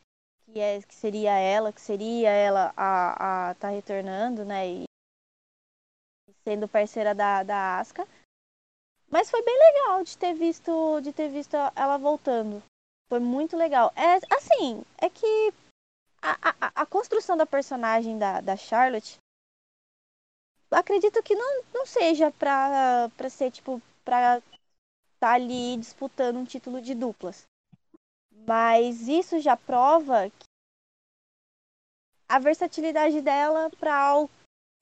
que, 0.45 0.61
é, 0.61 0.83
que 0.83 0.95
seria 0.95 1.33
ela, 1.39 1.73
que 1.73 1.81
seria 1.81 2.29
ela 2.29 2.75
a, 2.77 3.51
a 3.51 3.55
tá 3.55 3.71
retornando, 3.71 4.45
né, 4.45 4.69
e 4.69 4.85
sendo 6.45 6.69
parceira 6.69 7.15
da, 7.15 7.43
da 7.43 7.81
Aska. 7.81 8.07
Mas 9.09 9.31
foi 9.31 9.43
bem 9.43 9.59
legal 9.59 10.05
de 10.05 10.17
ter 10.19 10.35
visto, 10.35 11.01
de 11.01 11.13
ter 11.13 11.29
visto 11.31 11.57
ela 11.75 11.97
voltando. 11.97 12.63
Foi 13.09 13.19
muito 13.19 13.57
legal. 13.57 13.93
É, 13.97 14.17
assim, 14.35 14.83
é 14.99 15.09
que 15.09 15.53
a, 16.21 16.51
a, 16.67 16.83
a 16.83 16.87
construção 16.87 17.37
da 17.37 17.47
personagem 17.47 18.19
da, 18.19 18.41
da 18.41 18.57
Charlotte 18.57 19.19
acredito 20.77 21.23
que 21.23 21.35
não, 21.35 21.65
não 21.75 21.87
seja 21.87 22.31
pra, 22.31 23.11
pra 23.17 23.29
ser, 23.29 23.51
tipo, 23.51 23.81
pra 24.05 24.39
estar 24.39 24.59
tá 25.21 25.33
ali 25.33 25.77
disputando 25.77 26.37
um 26.37 26.45
título 26.45 26.81
de 26.81 26.95
duplas. 26.95 27.45
Mas 28.47 29.09
isso 29.09 29.39
já 29.41 29.57
prova 29.57 30.31
a 32.29 32.39
versatilidade 32.39 33.21
dela 33.21 33.71
para 33.79 34.19
o, 34.19 34.31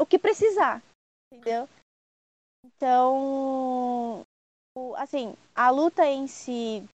o 0.01 0.07
que 0.07 0.19
precisar, 0.19 0.83
entendeu? 1.33 1.69
Então, 2.65 4.25
assim, 4.97 5.35
a 5.55 5.71
luta 5.71 6.07
em 6.07 6.27
si 6.27 6.89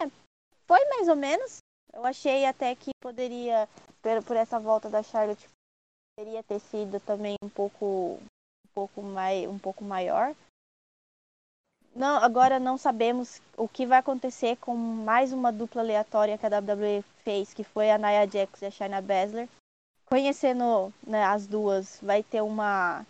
é, 0.00 0.08
foi 0.66 0.84
mais 0.90 1.08
ou 1.08 1.16
menos. 1.16 1.58
Eu 1.92 2.04
achei 2.04 2.44
até 2.46 2.74
que 2.74 2.90
poderia, 3.00 3.68
por, 4.00 4.22
por 4.24 4.36
essa 4.36 4.58
volta 4.58 4.88
da 4.88 5.02
Charlotte, 5.02 5.48
poderia 6.22 6.42
ter 6.44 6.60
sido 6.60 7.00
também 7.00 7.34
um 7.42 7.48
pouco, 7.48 8.16
um 8.16 8.72
pouco 8.72 9.02
mais, 9.02 9.48
um 9.48 9.58
pouco 9.58 9.82
maior. 9.82 10.36
Não, 11.96 12.22
agora 12.22 12.60
não 12.60 12.78
sabemos 12.78 13.42
o 13.56 13.66
que 13.66 13.84
vai 13.84 13.98
acontecer 13.98 14.56
com 14.58 14.72
mais 14.72 15.32
uma 15.32 15.50
dupla 15.50 15.82
aleatória 15.82 16.38
que 16.38 16.46
a 16.46 16.48
WWE 16.48 17.02
fez, 17.24 17.52
que 17.52 17.64
foi 17.64 17.90
a 17.90 17.98
Nia 17.98 18.24
Jax 18.30 18.62
e 18.62 18.66
a 18.66 18.70
Shayna 18.70 19.02
Baszler. 19.02 19.48
Conhecendo 20.06 20.94
né, 21.04 21.24
as 21.24 21.48
duas, 21.48 21.98
vai 22.00 22.22
ter 22.22 22.40
uma 22.40 23.04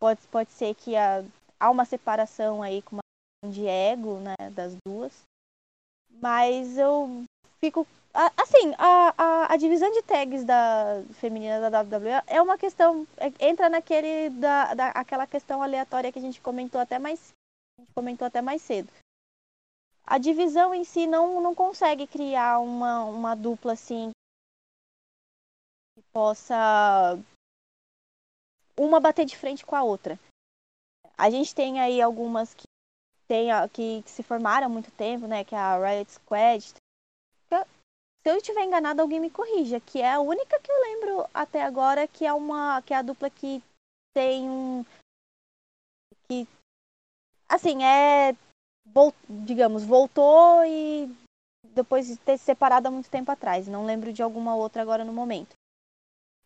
pode, 0.00 0.20
pode 0.26 0.50
ser 0.50 0.74
que 0.74 0.96
há, 0.96 1.24
há 1.60 1.70
uma 1.70 1.84
separação 1.84 2.60
aí 2.60 2.82
com 2.82 2.96
uma 2.96 3.52
de 3.52 3.68
ego 3.68 4.18
né, 4.18 4.50
das 4.50 4.74
duas. 4.84 5.12
Mas 6.10 6.76
eu 6.76 7.24
fico. 7.60 7.86
Assim, 8.36 8.74
a, 8.78 9.14
a, 9.18 9.52
a 9.52 9.56
divisão 9.58 9.90
de 9.92 10.02
tags 10.02 10.42
da 10.42 11.02
feminina 11.20 11.70
da 11.70 11.82
WWE 11.82 12.22
é 12.26 12.40
uma 12.40 12.56
questão. 12.56 13.06
É, 13.18 13.30
entra 13.46 13.68
naquele. 13.68 14.30
Da, 14.30 14.72
da, 14.72 14.88
aquela 14.88 15.26
questão 15.26 15.62
aleatória 15.62 16.10
que 16.10 16.18
a 16.18 16.22
gente 16.22 16.40
comentou 16.40 16.80
até 16.80 16.98
mais. 16.98 17.34
A 17.78 17.82
gente 17.82 17.92
comentou 17.94 18.26
até 18.26 18.40
mais 18.40 18.62
cedo. 18.62 18.90
A 20.06 20.16
divisão 20.16 20.72
em 20.72 20.82
si 20.82 21.06
não, 21.06 21.42
não 21.42 21.54
consegue 21.54 22.06
criar 22.06 22.60
uma, 22.60 23.04
uma 23.04 23.34
dupla 23.34 23.74
assim 23.74 24.10
que 25.94 26.02
possa 26.12 27.18
uma 28.78 28.98
bater 28.98 29.26
de 29.26 29.36
frente 29.36 29.66
com 29.66 29.76
a 29.76 29.82
outra. 29.82 30.18
A 31.18 31.28
gente 31.28 31.54
tem 31.54 31.80
aí 31.80 32.00
algumas 32.00 32.54
que, 32.54 32.64
tem, 33.26 33.48
que, 33.72 34.02
que 34.02 34.10
se 34.10 34.22
formaram 34.22 34.66
há 34.66 34.70
muito 34.70 34.90
tempo, 34.92 35.26
né? 35.26 35.44
Que 35.44 35.54
é 35.54 35.58
a 35.58 35.76
Riot 35.76 36.12
Squad. 36.12 36.74
Se 38.26 38.30
eu 38.30 38.38
estiver 38.38 38.64
enganado, 38.64 39.00
alguém 39.00 39.20
me 39.20 39.30
corrija. 39.30 39.78
Que 39.78 40.02
é 40.02 40.14
a 40.14 40.18
única 40.18 40.58
que 40.58 40.68
eu 40.68 40.80
lembro 40.80 41.30
até 41.32 41.62
agora 41.62 42.08
que 42.08 42.26
é 42.26 42.32
uma. 42.32 42.82
que 42.82 42.92
é 42.92 42.96
a 42.96 43.02
dupla 43.02 43.30
que 43.30 43.62
tem 44.12 44.50
um. 44.50 44.84
Que. 46.26 46.44
Assim, 47.48 47.84
é. 47.84 48.34
digamos, 49.28 49.84
voltou 49.84 50.64
e 50.64 51.08
depois 51.72 52.08
de 52.08 52.16
ter 52.16 52.36
se 52.36 52.46
separado 52.46 52.88
há 52.88 52.90
muito 52.90 53.08
tempo 53.08 53.30
atrás. 53.30 53.68
Não 53.68 53.86
lembro 53.86 54.12
de 54.12 54.24
alguma 54.24 54.56
outra 54.56 54.82
agora 54.82 55.04
no 55.04 55.12
momento. 55.12 55.54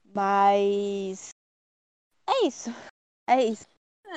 Mas 0.05 1.31
é 2.28 2.47
isso. 2.47 2.68
É 3.26 3.43
isso. 3.43 3.66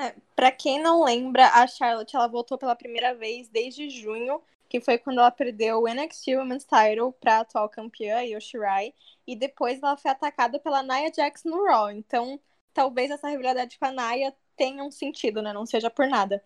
É, 0.01 0.13
para 0.35 0.51
quem 0.51 0.81
não 0.81 1.01
lembra, 1.01 1.47
a 1.47 1.65
Charlotte 1.65 2.13
ela 2.13 2.27
voltou 2.27 2.57
pela 2.57 2.75
primeira 2.75 3.15
vez 3.15 3.47
desde 3.47 3.89
junho, 3.89 4.43
que 4.73 4.81
foi 4.81 4.97
quando 4.97 5.19
ela 5.19 5.29
perdeu 5.29 5.83
o 5.83 5.87
NXT 5.87 6.29
Women's 6.29 6.65
Title 6.65 7.13
para 7.13 7.37
a 7.37 7.39
atual 7.41 7.69
campeã 7.69 8.23
Yoshirai, 8.23 8.91
e 9.27 9.35
depois 9.35 9.77
ela 9.77 9.95
foi 9.95 10.09
atacada 10.09 10.57
pela 10.57 10.81
Nia 10.81 11.13
Jax 11.15 11.43
no 11.43 11.63
Raw. 11.63 11.91
Então, 11.91 12.39
talvez 12.73 13.11
essa 13.11 13.29
rivalidade 13.29 13.77
com 13.77 13.85
a 13.85 13.91
Nia 13.91 14.35
tenha 14.57 14.83
um 14.83 14.89
sentido, 14.89 15.43
né? 15.43 15.53
Não 15.53 15.63
seja 15.67 15.91
por 15.91 16.07
nada. 16.07 16.43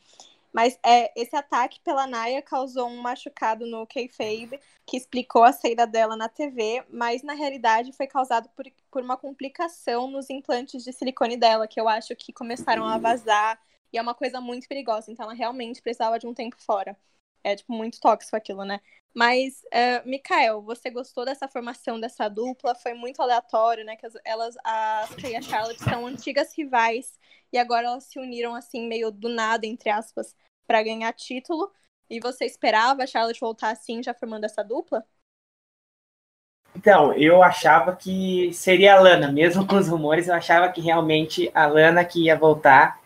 Mas 0.52 0.78
é, 0.86 1.10
esse 1.16 1.38
ataque 1.38 1.80
pela 1.80 2.06
Naya 2.06 2.42
causou 2.42 2.88
um 2.88 2.98
machucado 2.98 3.66
no 3.66 3.88
kayfabe, 3.88 4.60
que 4.86 4.98
explicou 4.98 5.46
a 5.46 5.54
saída 5.54 5.88
dela 5.88 6.18
na 6.18 6.28
TV, 6.28 6.84
mas 6.90 7.24
na 7.24 7.34
realidade 7.34 7.94
foi 7.94 8.08
causado 8.08 8.50
por, 8.50 8.66
por 8.92 9.02
uma 9.02 9.16
complicação 9.16 10.10
nos 10.10 10.30
implantes 10.30 10.84
de 10.84 10.92
silicone 10.92 11.38
dela, 11.38 11.66
que 11.66 11.80
eu 11.80 11.88
acho 11.88 12.14
que 12.14 12.34
começaram 12.34 12.86
a 12.86 12.98
vazar, 12.98 13.58
e 13.94 13.98
é 13.98 14.02
uma 14.02 14.14
coisa 14.14 14.42
muito 14.42 14.68
perigosa, 14.68 15.12
então 15.12 15.26
ela 15.26 15.34
realmente 15.34 15.82
precisava 15.82 16.20
de 16.20 16.28
um 16.28 16.34
tempo 16.34 16.58
fora. 16.60 16.98
É, 17.44 17.56
tipo, 17.56 17.74
muito 17.74 18.00
tóxico 18.00 18.36
aquilo, 18.36 18.66
né? 18.66 18.80
Mas, 19.14 19.64
uh, 19.74 20.08
Mikael, 20.08 20.62
você 20.62 20.92
gostou 20.92 21.26
dessa 21.26 21.48
formação 21.48 22.00
dessa 22.00 22.30
dupla? 22.30 22.76
Foi 22.76 22.94
muito 22.94 23.22
aleatório, 23.22 23.84
né? 23.84 23.96
Que 23.96 24.08
elas, 24.24 24.56
a 24.64 25.08
Kay 25.20 25.32
e 25.32 25.36
a 25.36 25.42
Charlotte 25.42 25.84
são 25.84 26.06
antigas 26.06 26.56
rivais 26.56 27.18
e 27.52 27.58
agora 27.58 27.88
elas 27.88 28.04
se 28.04 28.20
uniram 28.20 28.54
assim, 28.54 28.88
meio 28.88 29.10
do 29.10 29.30
nada, 29.30 29.66
entre 29.66 29.90
aspas, 29.90 30.36
para 30.68 30.84
ganhar 30.84 31.12
título. 31.14 31.72
E 32.10 32.20
você 32.20 32.46
esperava 32.46 33.04
a 33.04 33.08
Charlotte 33.08 33.40
voltar 33.40 33.72
assim, 33.72 34.04
já 34.04 34.14
formando 34.14 34.44
essa 34.44 34.64
dupla? 34.64 35.04
Então, 36.76 37.12
eu 37.14 37.42
achava 37.42 37.96
que 37.96 38.54
seria 38.54 38.96
a 38.96 39.00
Lana, 39.00 39.32
mesmo 39.32 39.66
com 39.66 39.78
os 39.78 39.88
rumores, 39.88 40.28
eu 40.28 40.36
achava 40.36 40.72
que 40.72 40.80
realmente 40.80 41.50
a 41.56 41.66
Lana 41.66 42.06
que 42.06 42.26
ia 42.26 42.38
voltar. 42.38 43.02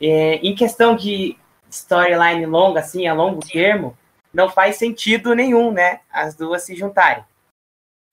É, 0.00 0.36
em 0.36 0.54
questão 0.54 0.96
de 0.96 1.36
storyline 1.70 2.44
longa, 2.46 2.80
assim, 2.80 3.06
a 3.06 3.14
longo 3.14 3.40
termo, 3.40 3.96
não 4.32 4.48
faz 4.48 4.76
sentido 4.76 5.34
nenhum, 5.34 5.72
né? 5.72 6.00
As 6.12 6.34
duas 6.34 6.62
se 6.62 6.74
juntarem. 6.74 7.24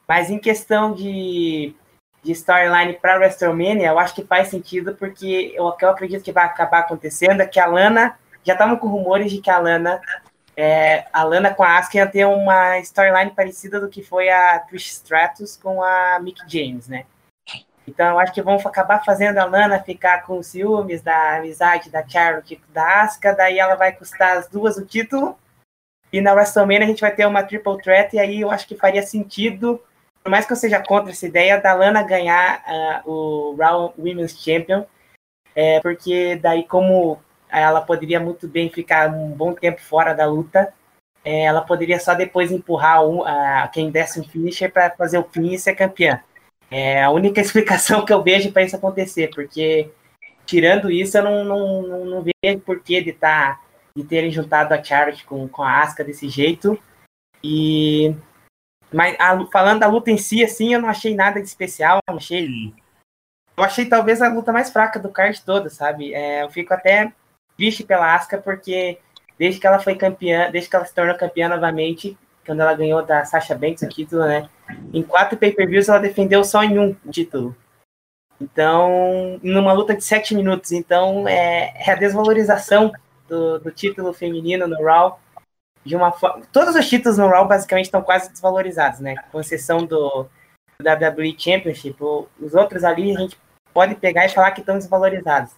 Mas 0.08 0.30
em 0.30 0.40
questão 0.40 0.94
de 0.94 1.76
de 2.28 2.34
storyline 2.34 2.94
para 2.94 3.16
WrestleMania, 3.16 3.88
eu 3.88 3.98
acho 3.98 4.14
que 4.14 4.24
faz 4.24 4.50
sentido, 4.50 4.94
porque 4.96 5.54
eu, 5.56 5.74
eu 5.80 5.90
acredito 5.90 6.24
que 6.24 6.32
vai 6.32 6.46
acabar 6.46 6.80
acontecendo 6.80 7.42
é 7.42 7.46
que 7.46 7.60
a 7.60 7.66
Lana, 7.66 8.18
já 8.44 8.54
estavam 8.54 8.76
com 8.76 8.88
rumores 8.88 9.32
de 9.32 9.40
que 9.40 9.50
a 9.50 9.58
Lana, 9.58 10.02
é, 10.56 11.06
a 11.14 11.24
Lana 11.24 11.54
com 11.54 11.64
a 11.64 11.78
Asuka 11.78 11.98
ia 11.98 12.08
ter 12.08 12.26
uma 12.26 12.80
storyline 12.80 13.32
parecida 13.32 13.80
do 13.80 13.88
que 13.88 14.04
foi 14.04 14.30
a 14.30 14.60
Trish 14.60 14.92
Stratus 14.92 15.56
com 15.56 15.82
a 15.82 16.20
Mick 16.20 16.42
James, 16.48 16.88
né? 16.88 17.06
Então 17.88 18.08
eu 18.08 18.20
acho 18.20 18.34
que 18.34 18.42
vão 18.42 18.56
acabar 18.56 19.04
fazendo 19.04 19.38
a 19.38 19.46
Lana 19.46 19.80
ficar 19.80 20.24
com 20.24 20.44
ciúmes 20.44 21.02
da 21.02 21.38
amizade 21.38 21.90
da 21.90 22.08
Charlotte 22.08 22.62
da 22.70 23.02
Asuka, 23.02 23.34
daí 23.34 23.60
ela 23.60 23.76
vai 23.76 23.94
custar 23.94 24.38
as 24.38 24.48
duas 24.48 24.78
o 24.78 24.86
título, 24.86 25.38
e 26.12 26.20
na 26.20 26.34
WrestleMania 26.34 26.86
a 26.86 26.90
gente 26.90 27.02
vai 27.02 27.16
ter 27.16 27.26
uma 27.26 27.44
triple 27.44 27.82
threat, 27.82 28.16
e 28.16 28.20
aí 28.20 28.42
eu 28.42 28.52
acho 28.52 28.68
que 28.68 28.76
faria 28.76 29.02
sentido 29.04 29.82
por 30.28 30.32
mais 30.32 30.46
que 30.46 30.52
eu 30.52 30.58
seja 30.58 30.84
contra 30.84 31.14
essa 31.14 31.26
ideia 31.26 31.58
da 31.58 31.74
Lana 31.74 32.04
ganhar 32.04 32.62
uh, 33.06 33.10
o 33.10 33.56
Raw 33.56 33.94
Women's 33.98 34.38
Champion, 34.38 34.84
é, 35.56 35.80
porque 35.80 36.36
daí 36.36 36.66
como 36.66 37.18
ela 37.50 37.80
poderia 37.80 38.20
muito 38.20 38.46
bem 38.46 38.70
ficar 38.70 39.10
um 39.10 39.32
bom 39.32 39.54
tempo 39.54 39.80
fora 39.80 40.14
da 40.14 40.26
luta, 40.26 40.74
é, 41.24 41.44
ela 41.44 41.62
poderia 41.62 41.98
só 41.98 42.14
depois 42.14 42.52
empurrar 42.52 43.06
um, 43.06 43.22
uh, 43.22 43.72
quem 43.72 43.90
desse 43.90 44.20
um 44.20 44.24
finisher 44.26 44.70
para 44.70 44.90
fazer 44.90 45.18
o 45.18 45.24
fim 45.24 45.54
e 45.54 45.58
ser 45.58 45.76
campeã. 45.76 46.22
É 46.70 47.04
a 47.04 47.10
única 47.12 47.40
explicação 47.42 48.06
que 48.06 48.14
eu 48.14 48.24
vejo 48.24 48.52
para 48.52 48.64
isso 48.64 48.76
acontecer, 48.76 49.30
porque 49.34 49.90
tirando 50.46 50.90
isso, 50.90 51.18
eu 51.18 51.24
não, 51.24 51.44
não, 51.44 51.82
não, 51.82 52.06
não 52.06 52.24
vejo 52.24 52.60
porquê 52.62 53.02
de, 53.02 53.14
tá, 53.14 53.60
de 53.96 54.04
terem 54.04 54.32
juntado 54.32 54.74
a 54.74 54.84
Charlotte 54.84 55.26
com, 55.26 55.48
com 55.48 55.64
a 55.64 55.82
Asuka 55.82 56.04
desse 56.04 56.30
jeito. 56.30 56.80
E 57.44 58.16
mas 58.92 59.16
a, 59.20 59.46
falando 59.48 59.82
da 59.82 59.88
luta 59.88 60.10
em 60.12 60.18
si, 60.18 60.44
assim, 60.44 60.74
eu 60.74 60.82
não 60.82 60.90
achei 60.90 61.14
nada 61.14 61.42
de 61.42 61.48
especial, 61.48 62.00
não 62.10 62.18
achei. 62.18 62.74
Eu 63.56 63.64
achei 63.64 63.86
talvez 63.86 64.22
a 64.22 64.30
luta 64.30 64.54
mais 64.54 64.70
fraca 64.72 65.00
do 65.00 65.10
card 65.10 65.42
toda, 65.44 65.70
sabe? 65.70 66.14
É, 66.14 66.44
eu 66.44 66.50
fico 66.50 66.74
até 66.74 67.12
triste 67.58 67.84
pela 67.84 68.16
Asuka, 68.16 68.38
porque 68.38 69.00
desde 69.38 69.60
que 69.60 69.68
ela 69.68 69.80
foi 69.80 69.96
campeã, 69.96 70.50
desde 70.52 70.70
que 70.70 70.76
ela 70.76 70.86
se 70.86 70.94
tornou 70.94 71.18
campeã 71.18 71.50
novamente, 71.50 72.18
quando 72.48 72.62
ela 72.62 72.74
ganhou 72.74 73.06
da 73.06 73.26
Sasha 73.26 73.54
Banks 73.54 73.84
o 73.84 73.90
título, 73.90 74.26
né? 74.26 74.50
Em 74.94 75.04
quatro 75.04 75.38
pay-per-views 75.38 75.90
ela 75.90 76.00
defendeu 76.00 76.44
só 76.44 76.64
em 76.64 76.80
um 76.80 76.96
título. 77.12 77.56
Então, 78.40 79.40
numa 79.44 79.74
luta 79.74 79.96
de 79.96 80.04
sete 80.04 80.34
minutos. 80.34 80.72
Então, 80.72 81.28
é, 81.28 81.74
é 81.76 81.92
a 81.92 81.96
desvalorização 81.96 82.92
do, 83.28 83.60
do 83.60 83.72
título 83.72 84.14
feminino 84.14 84.66
no 84.66 84.82
Raw 84.82 85.20
de 85.84 85.96
uma 85.96 86.12
forma. 86.12 86.46
Todos 86.52 86.76
os 86.76 86.88
títulos 86.88 87.18
no 87.18 87.28
Raw 87.28 87.48
basicamente 87.48 87.86
estão 87.86 88.02
quase 88.02 88.32
desvalorizados, 88.32 89.02
né? 89.02 89.16
Com 89.32 89.42
exceção 89.42 89.86
do, 89.86 90.28
do 90.80 90.90
WWE 90.90 91.36
Championship. 91.38 91.98
Os 92.40 92.56
outros 92.56 92.84
ali 92.84 93.16
a 93.16 93.20
gente 93.20 93.38
pode 93.74 93.96
pegar 93.96 94.26
e 94.26 94.30
falar 94.30 94.52
que 94.52 94.62
estão 94.62 94.78
desvalorizados. 94.78 95.52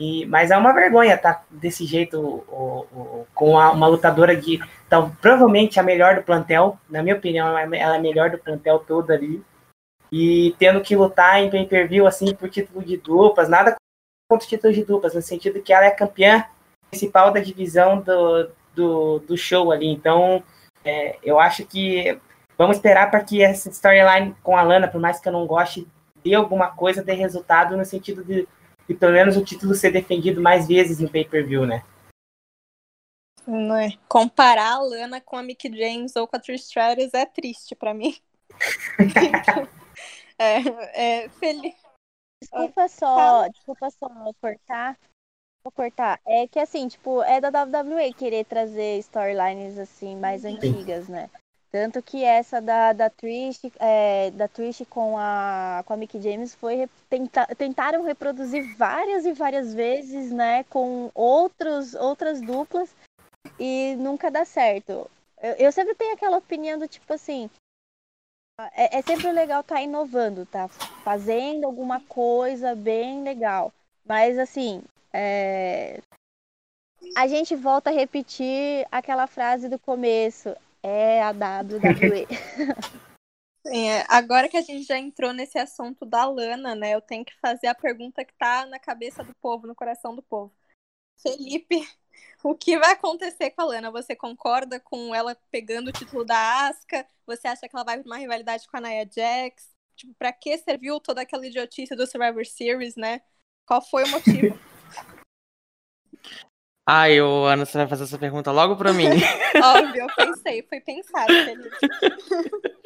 E, 0.00 0.24
mas 0.26 0.50
é 0.50 0.56
uma 0.56 0.72
vergonha 0.72 1.14
estar 1.14 1.34
tá, 1.34 1.44
desse 1.50 1.84
jeito 1.84 2.18
o, 2.18 2.86
o, 2.90 3.26
com 3.34 3.58
a, 3.58 3.70
uma 3.70 3.86
lutadora 3.86 4.34
de 4.34 4.58
então, 4.90 5.14
provavelmente 5.20 5.78
a 5.78 5.84
melhor 5.84 6.16
do 6.16 6.22
plantel, 6.24 6.76
na 6.90 7.00
minha 7.00 7.14
opinião, 7.14 7.46
ela 7.46 7.76
é 7.76 7.84
a 7.84 8.00
melhor 8.00 8.28
do 8.28 8.38
plantel 8.38 8.80
todo 8.80 9.12
ali. 9.12 9.40
E 10.10 10.52
tendo 10.58 10.80
que 10.80 10.96
lutar 10.96 11.40
em 11.40 11.48
pay-per-view 11.48 12.08
assim 12.08 12.34
por 12.34 12.50
título 12.50 12.84
de 12.84 12.96
duplas, 12.96 13.48
nada 13.48 13.76
contra 14.28 14.44
o 14.44 14.48
título 14.48 14.72
de 14.72 14.82
duplas, 14.82 15.14
no 15.14 15.22
sentido 15.22 15.62
que 15.62 15.72
ela 15.72 15.84
é 15.86 15.92
campeã 15.92 16.44
principal 16.90 17.30
da 17.32 17.38
divisão 17.38 18.00
do, 18.00 18.50
do, 18.74 19.18
do 19.20 19.36
show 19.36 19.70
ali. 19.70 19.86
Então, 19.86 20.42
é, 20.84 21.16
eu 21.22 21.38
acho 21.38 21.64
que 21.64 22.18
vamos 22.58 22.78
esperar 22.78 23.12
para 23.12 23.22
que 23.22 23.44
essa 23.44 23.70
storyline 23.70 24.34
com 24.42 24.56
a 24.56 24.62
Lana, 24.62 24.88
por 24.88 25.00
mais 25.00 25.20
que 25.20 25.28
eu 25.28 25.32
não 25.32 25.46
goste 25.46 25.86
dê 26.24 26.34
alguma 26.34 26.72
coisa, 26.72 27.00
dê 27.00 27.12
resultado 27.12 27.76
no 27.76 27.84
sentido 27.84 28.24
de, 28.24 28.48
de 28.90 28.96
pelo 28.96 29.12
menos 29.12 29.36
o 29.36 29.44
título 29.44 29.72
ser 29.72 29.92
defendido 29.92 30.42
mais 30.42 30.66
vezes 30.66 31.00
em 31.00 31.06
pay-per-view, 31.06 31.64
né? 31.64 31.84
Não 33.46 33.76
é? 33.76 33.92
Comparar 34.08 34.72
a 34.72 34.80
Lana 34.80 35.20
com 35.20 35.36
a 35.36 35.42
Mickey 35.44 35.72
James 35.72 36.16
ou 36.16 36.26
com 36.26 36.36
a 36.36 36.40
Trish 36.40 36.64
Stratus 36.64 37.14
é 37.14 37.24
triste 37.24 37.76
pra 37.76 37.94
mim. 37.94 38.16
é, 40.36 41.22
é 41.22 41.28
feliz. 41.28 41.74
Desculpa 42.42 42.88
só, 42.88 43.46
desculpa 43.48 43.90
só 43.90 44.08
cortar. 44.40 44.98
Vou 45.62 45.70
cortar. 45.70 46.20
É 46.26 46.48
que 46.48 46.58
assim, 46.58 46.88
tipo, 46.88 47.22
é 47.22 47.40
da 47.40 47.62
WWE 47.62 48.12
querer 48.14 48.44
trazer 48.44 48.98
storylines 48.98 49.78
assim 49.78 50.16
mais 50.16 50.44
antigas, 50.44 51.08
né? 51.08 51.30
Tanto 51.72 52.02
que 52.02 52.24
essa 52.24 52.60
da, 52.60 52.92
da 52.92 53.08
Trish, 53.08 53.70
é, 53.78 54.30
da 54.32 54.48
Trish 54.48 54.84
com 54.90 55.16
a 55.16 55.84
com 55.86 55.92
a 55.92 55.96
Mickey 55.96 56.20
James 56.20 56.54
foi 56.54 56.88
tenta, 57.08 57.46
tentaram 57.54 58.02
reproduzir 58.02 58.76
várias 58.76 59.24
e 59.24 59.32
várias 59.32 59.72
vezes, 59.72 60.32
né, 60.32 60.64
com 60.64 61.10
outros 61.14 61.94
outras 61.94 62.40
duplas 62.40 62.90
e 63.58 63.94
nunca 63.98 64.30
dá 64.30 64.44
certo. 64.44 65.08
Eu, 65.40 65.52
eu 65.58 65.72
sempre 65.72 65.94
tenho 65.94 66.14
aquela 66.14 66.38
opinião 66.38 66.78
do 66.78 66.88
tipo 66.88 67.12
assim, 67.12 67.48
é, 68.74 68.98
é 68.98 69.02
sempre 69.02 69.30
legal 69.32 69.60
estar 69.60 69.76
tá 69.76 69.82
inovando, 69.82 70.44
tá 70.46 70.68
fazendo 70.68 71.64
alguma 71.64 72.00
coisa 72.00 72.74
bem 72.74 73.22
legal. 73.22 73.72
Mas 74.04 74.38
assim, 74.38 74.82
é... 75.12 76.00
a 77.16 77.26
gente 77.26 77.54
volta 77.56 77.90
a 77.90 77.92
repetir 77.92 78.86
aquela 78.90 79.26
frase 79.26 79.68
do 79.68 79.78
começo. 79.78 80.54
É 80.82 81.22
a 81.22 81.30
WWE. 81.30 82.26
Sim, 83.66 83.88
é. 83.88 84.06
agora 84.08 84.48
que 84.48 84.56
a 84.56 84.62
gente 84.62 84.84
já 84.84 84.98
entrou 84.98 85.32
nesse 85.34 85.58
assunto 85.58 86.06
da 86.06 86.24
Lana, 86.24 86.74
né? 86.74 86.94
Eu 86.94 87.00
tenho 87.02 87.24
que 87.24 87.38
fazer 87.40 87.66
a 87.66 87.74
pergunta 87.74 88.24
que 88.24 88.32
tá 88.34 88.64
na 88.64 88.78
cabeça 88.78 89.22
do 89.22 89.34
povo, 89.34 89.66
no 89.66 89.74
coração 89.74 90.16
do 90.16 90.22
povo. 90.22 90.52
Felipe, 91.22 91.76
o 92.42 92.54
que 92.54 92.78
vai 92.78 92.92
acontecer 92.92 93.50
com 93.50 93.62
a 93.62 93.64
Lana? 93.66 93.90
Você 93.90 94.16
concorda 94.16 94.80
com 94.80 95.14
ela 95.14 95.36
pegando 95.50 95.88
o 95.88 95.92
título 95.92 96.24
da 96.24 96.68
Asuka? 96.68 97.06
Você 97.26 97.46
acha 97.48 97.68
que 97.68 97.76
ela 97.76 97.84
vai 97.84 97.98
pra 97.98 98.06
uma 98.06 98.16
rivalidade 98.16 98.66
com 98.66 98.78
a 98.78 98.80
Nia 98.80 99.08
Jax? 99.10 99.70
Tipo, 99.94 100.14
pra 100.14 100.32
que 100.32 100.56
serviu 100.58 100.98
toda 100.98 101.20
aquela 101.20 101.46
idiotice 101.46 101.94
do 101.94 102.06
Survivor 102.06 102.46
Series, 102.46 102.96
né? 102.96 103.20
Qual 103.66 103.82
foi 103.82 104.04
o 104.04 104.08
motivo? 104.08 104.58
Ai, 106.86 107.20
ô, 107.20 107.46
Ana, 107.46 107.64
você 107.64 107.78
vai 107.78 107.86
fazer 107.86 108.04
essa 108.04 108.18
pergunta 108.18 108.50
logo 108.50 108.76
pra 108.76 108.92
mim. 108.92 109.06
Óbvio, 109.62 110.02
eu 110.02 110.08
pensei, 110.16 110.62
foi 110.68 110.80
pensado. 110.80 111.32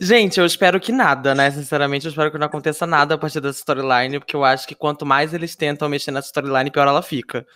Gente, 0.00 0.40
eu 0.40 0.46
espero 0.46 0.80
que 0.80 0.90
nada, 0.90 1.34
né? 1.34 1.50
Sinceramente, 1.50 2.06
eu 2.06 2.10
espero 2.10 2.32
que 2.32 2.38
não 2.38 2.46
aconteça 2.46 2.86
nada 2.86 3.14
a 3.14 3.18
partir 3.18 3.40
dessa 3.40 3.58
storyline, 3.58 4.18
porque 4.18 4.34
eu 4.34 4.44
acho 4.44 4.66
que 4.66 4.74
quanto 4.74 5.06
mais 5.06 5.32
eles 5.32 5.54
tentam 5.54 5.88
mexer 5.88 6.10
nessa 6.10 6.26
storyline, 6.26 6.72
pior 6.72 6.88
ela 6.88 7.02
fica. 7.02 7.46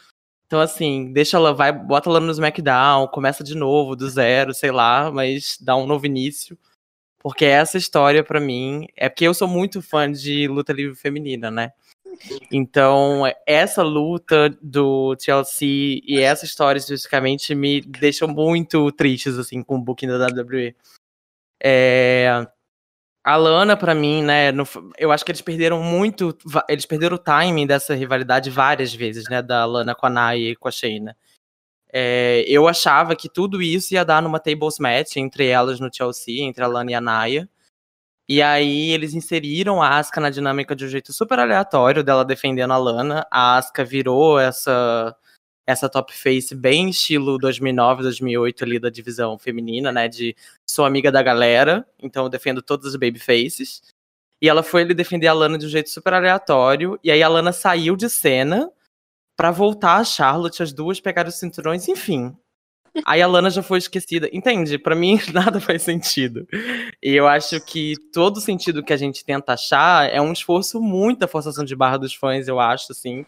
Então, 0.46 0.60
assim, 0.60 1.12
deixa 1.12 1.36
ela, 1.36 1.52
vai, 1.52 1.72
bota 1.72 2.08
ela 2.08 2.20
no 2.20 2.30
SmackDown, 2.30 3.08
começa 3.08 3.42
de 3.42 3.56
novo, 3.56 3.96
do 3.96 4.08
zero, 4.08 4.54
sei 4.54 4.70
lá, 4.70 5.10
mas 5.10 5.58
dá 5.60 5.74
um 5.74 5.86
novo 5.86 6.06
início. 6.06 6.56
Porque 7.18 7.44
essa 7.44 7.76
história, 7.76 8.22
para 8.22 8.38
mim, 8.38 8.86
é 8.96 9.08
porque 9.08 9.26
eu 9.26 9.34
sou 9.34 9.48
muito 9.48 9.82
fã 9.82 10.10
de 10.10 10.46
luta 10.46 10.72
livre 10.72 10.94
feminina, 10.94 11.50
né? 11.50 11.72
Então, 12.50 13.22
essa 13.46 13.82
luta 13.82 14.50
do 14.62 15.16
TLC 15.16 16.00
e 16.04 16.18
essa 16.20 16.44
história 16.44 16.78
especificamente 16.78 17.54
me 17.54 17.80
deixam 17.80 18.28
muito 18.28 18.90
tristes, 18.92 19.38
assim, 19.38 19.62
com 19.62 19.76
o 19.76 19.80
booking 19.80 20.08
da 20.08 20.26
WWE. 20.26 20.74
É... 21.62 22.46
A 23.24 23.36
Lana, 23.36 23.76
para 23.76 23.94
mim, 23.94 24.22
né, 24.22 24.52
no... 24.52 24.64
eu 24.96 25.10
acho 25.10 25.24
que 25.24 25.32
eles 25.32 25.40
perderam 25.40 25.82
muito, 25.82 26.36
eles 26.68 26.86
perderam 26.86 27.16
o 27.16 27.18
timing 27.18 27.66
dessa 27.66 27.94
rivalidade 27.94 28.50
várias 28.50 28.94
vezes, 28.94 29.24
né, 29.28 29.42
da 29.42 29.64
Lana 29.64 29.94
com 29.96 30.06
a 30.06 30.10
Naya 30.10 30.50
e 30.50 30.56
com 30.56 30.68
a 30.68 30.70
Shayna. 30.70 31.16
É... 31.92 32.44
eu 32.46 32.68
achava 32.68 33.16
que 33.16 33.28
tudo 33.28 33.60
isso 33.60 33.94
ia 33.94 34.04
dar 34.04 34.22
numa 34.22 34.38
tables 34.38 34.78
match 34.78 35.16
entre 35.16 35.46
elas 35.46 35.80
no 35.80 35.92
Chelsea, 35.92 36.42
entre 36.42 36.62
a 36.62 36.68
Lana 36.68 36.90
e 36.92 36.94
a 36.94 37.00
Naya. 37.00 37.48
E 38.28 38.42
aí 38.42 38.90
eles 38.90 39.14
inseriram 39.14 39.80
a 39.80 39.98
Asuka 39.98 40.20
na 40.20 40.30
dinâmica 40.30 40.74
de 40.74 40.84
um 40.84 40.88
jeito 40.88 41.12
super 41.12 41.38
aleatório 41.38 42.02
dela 42.02 42.24
defendendo 42.24 42.72
a 42.72 42.76
Lana. 42.76 43.26
A 43.30 43.56
Asuka 43.56 43.84
virou 43.84 44.38
essa 44.38 45.16
essa 45.66 45.88
top 45.88 46.14
face 46.14 46.54
bem 46.54 46.90
estilo 46.90 47.38
2009, 47.38 48.02
2008 48.04 48.64
ali 48.64 48.78
da 48.78 48.88
divisão 48.88 49.36
feminina, 49.36 49.90
né, 49.90 50.06
de 50.06 50.36
sou 50.64 50.84
amiga 50.84 51.10
da 51.10 51.22
galera, 51.22 51.84
então 52.00 52.24
eu 52.24 52.28
defendo 52.28 52.62
todas 52.62 52.86
as 52.86 52.92
baby 52.94 53.18
faces. 53.18 53.82
E 54.40 54.48
ela 54.48 54.62
foi 54.62 54.82
ele 54.82 54.94
defender 54.94 55.26
a 55.26 55.32
Lana 55.32 55.58
de 55.58 55.66
um 55.66 55.68
jeito 55.68 55.90
super 55.90 56.14
aleatório, 56.14 56.98
e 57.02 57.10
aí 57.10 57.20
a 57.22 57.28
Lana 57.28 57.52
saiu 57.52 57.96
de 57.96 58.08
cena 58.08 58.70
para 59.36 59.50
voltar 59.50 59.96
a 59.96 60.04
Charlotte, 60.04 60.62
as 60.62 60.72
duas 60.72 61.00
pegaram 61.00 61.28
os 61.28 61.34
cinturões, 61.34 61.88
enfim. 61.88 62.36
Aí 63.04 63.20
a 63.20 63.26
Lana 63.26 63.50
já 63.50 63.62
foi 63.62 63.78
esquecida. 63.78 64.28
Entende? 64.32 64.78
Para 64.78 64.94
mim, 64.94 65.18
nada 65.32 65.60
faz 65.60 65.82
sentido. 65.82 66.46
E 67.02 67.12
eu 67.12 67.26
acho 67.26 67.60
que 67.60 67.94
todo 68.12 68.40
sentido 68.40 68.82
que 68.82 68.92
a 68.92 68.96
gente 68.96 69.24
tenta 69.24 69.52
achar 69.52 70.10
é 70.10 70.20
um 70.20 70.32
esforço, 70.32 70.80
muita 70.80 71.28
forçação 71.28 71.64
de 71.64 71.76
barra 71.76 71.98
dos 71.98 72.14
fãs, 72.14 72.48
eu 72.48 72.60
acho, 72.60 72.92
assim, 72.92 73.26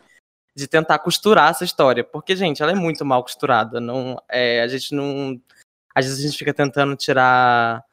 de 0.56 0.66
tentar 0.66 0.98
costurar 1.00 1.50
essa 1.50 1.64
história. 1.64 2.04
Porque, 2.04 2.34
gente, 2.34 2.62
ela 2.62 2.72
é 2.72 2.74
muito 2.74 3.04
mal 3.04 3.22
costurada. 3.22 3.80
Não, 3.80 4.20
é, 4.28 4.62
a 4.62 4.68
gente 4.68 4.94
não. 4.94 5.40
Às 5.94 6.04
vezes 6.06 6.20
a 6.20 6.28
gente 6.28 6.38
fica 6.38 6.54
tentando 6.54 6.94
tirar 6.96 7.84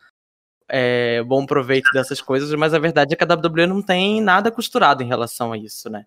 é, 0.67 1.23
bom 1.23 1.45
proveito 1.45 1.91
dessas 1.91 2.21
coisas, 2.21 2.51
mas 2.53 2.73
a 2.73 2.79
verdade 2.79 3.13
é 3.13 3.17
que 3.17 3.23
a 3.23 3.27
WWE 3.27 3.67
não 3.67 3.81
tem 3.81 4.21
nada 4.21 4.51
costurado 4.51 5.03
em 5.03 5.07
relação 5.07 5.51
a 5.51 5.57
isso, 5.57 5.89
né? 5.89 6.05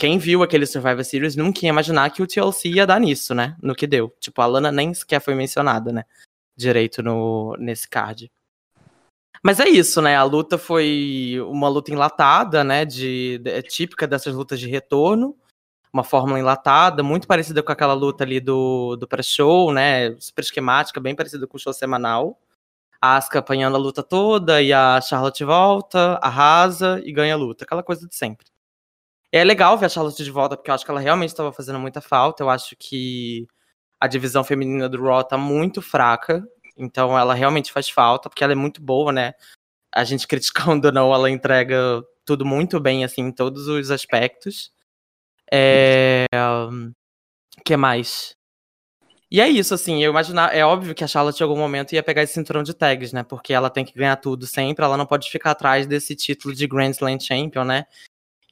Quem 0.00 0.16
viu 0.16 0.42
aquele 0.42 0.64
Survivor 0.64 1.04
Series 1.04 1.36
nunca 1.36 1.60
ia 1.62 1.68
imaginar 1.68 2.08
que 2.08 2.22
o 2.22 2.26
TLC 2.26 2.70
ia 2.70 2.86
dar 2.86 2.98
nisso, 2.98 3.34
né? 3.34 3.54
No 3.62 3.74
que 3.74 3.86
deu. 3.86 4.08
Tipo, 4.18 4.40
a 4.40 4.46
Lana 4.46 4.72
nem 4.72 4.94
sequer 4.94 5.20
foi 5.20 5.34
mencionada, 5.34 5.92
né? 5.92 6.04
Direito 6.56 7.02
no, 7.02 7.54
nesse 7.58 7.86
card. 7.86 8.32
Mas 9.42 9.60
é 9.60 9.68
isso, 9.68 10.00
né? 10.00 10.16
A 10.16 10.22
luta 10.22 10.56
foi 10.56 11.36
uma 11.46 11.68
luta 11.68 11.92
enlatada, 11.92 12.64
né? 12.64 12.86
De, 12.86 13.40
de, 13.40 13.50
é 13.50 13.60
típica 13.60 14.06
dessas 14.06 14.34
lutas 14.34 14.58
de 14.58 14.70
retorno. 14.70 15.36
Uma 15.92 16.02
fórmula 16.02 16.38
enlatada, 16.38 17.02
muito 17.02 17.28
parecida 17.28 17.62
com 17.62 17.70
aquela 17.70 17.92
luta 17.92 18.24
ali 18.24 18.40
do, 18.40 18.96
do 18.96 19.06
pré-show, 19.06 19.70
né? 19.70 20.16
Super 20.18 20.42
esquemática, 20.42 20.98
bem 20.98 21.14
parecida 21.14 21.46
com 21.46 21.58
o 21.58 21.60
show 21.60 21.74
semanal. 21.74 22.40
A 23.02 23.18
Asuka 23.18 23.40
apanhando 23.40 23.76
a 23.76 23.78
luta 23.78 24.02
toda 24.02 24.62
e 24.62 24.72
a 24.72 24.98
Charlotte 25.02 25.44
volta, 25.44 26.18
arrasa 26.22 27.02
e 27.04 27.12
ganha 27.12 27.34
a 27.34 27.36
luta. 27.36 27.64
Aquela 27.64 27.82
coisa 27.82 28.08
de 28.08 28.14
sempre. 28.14 28.49
É 29.32 29.44
legal 29.44 29.78
ver 29.78 29.86
a 29.86 29.88
Charlotte 29.88 30.24
de 30.24 30.30
volta, 30.30 30.56
porque 30.56 30.70
eu 30.70 30.74
acho 30.74 30.84
que 30.84 30.90
ela 30.90 31.00
realmente 31.00 31.28
estava 31.28 31.52
fazendo 31.52 31.78
muita 31.78 32.00
falta. 32.00 32.42
Eu 32.42 32.50
acho 32.50 32.74
que 32.76 33.46
a 34.00 34.08
divisão 34.08 34.42
feminina 34.42 34.88
do 34.88 35.02
Raw 35.02 35.22
tá 35.22 35.38
muito 35.38 35.80
fraca. 35.80 36.44
Então 36.76 37.16
ela 37.18 37.34
realmente 37.34 37.70
faz 37.70 37.88
falta, 37.88 38.28
porque 38.28 38.42
ela 38.42 38.52
é 38.52 38.56
muito 38.56 38.82
boa, 38.82 39.12
né? 39.12 39.34
A 39.94 40.04
gente 40.04 40.26
criticando 40.28 40.88
ou 40.88 40.92
não, 40.92 41.14
ela 41.14 41.30
entrega 41.30 42.02
tudo 42.24 42.44
muito 42.44 42.80
bem, 42.80 43.04
assim, 43.04 43.22
em 43.22 43.32
todos 43.32 43.68
os 43.68 43.90
aspectos. 43.90 44.72
É... 45.52 46.26
que 47.64 47.76
mais? 47.76 48.36
E 49.30 49.40
é 49.40 49.48
isso, 49.48 49.74
assim, 49.74 50.02
eu 50.02 50.10
imaginar, 50.10 50.54
é 50.54 50.64
óbvio 50.64 50.94
que 50.94 51.04
a 51.04 51.06
Charlotte 51.06 51.38
em 51.40 51.44
algum 51.44 51.56
momento 51.56 51.92
ia 51.92 52.02
pegar 52.02 52.22
esse 52.22 52.34
cinturão 52.34 52.64
de 52.64 52.74
tags, 52.74 53.12
né? 53.12 53.22
Porque 53.22 53.52
ela 53.52 53.70
tem 53.70 53.84
que 53.84 53.94
ganhar 53.94 54.16
tudo 54.16 54.44
sempre, 54.46 54.84
ela 54.84 54.96
não 54.96 55.06
pode 55.06 55.30
ficar 55.30 55.52
atrás 55.52 55.86
desse 55.86 56.16
título 56.16 56.52
de 56.52 56.66
Grand 56.66 56.90
Slam 56.90 57.18
Champion, 57.20 57.64
né? 57.64 57.86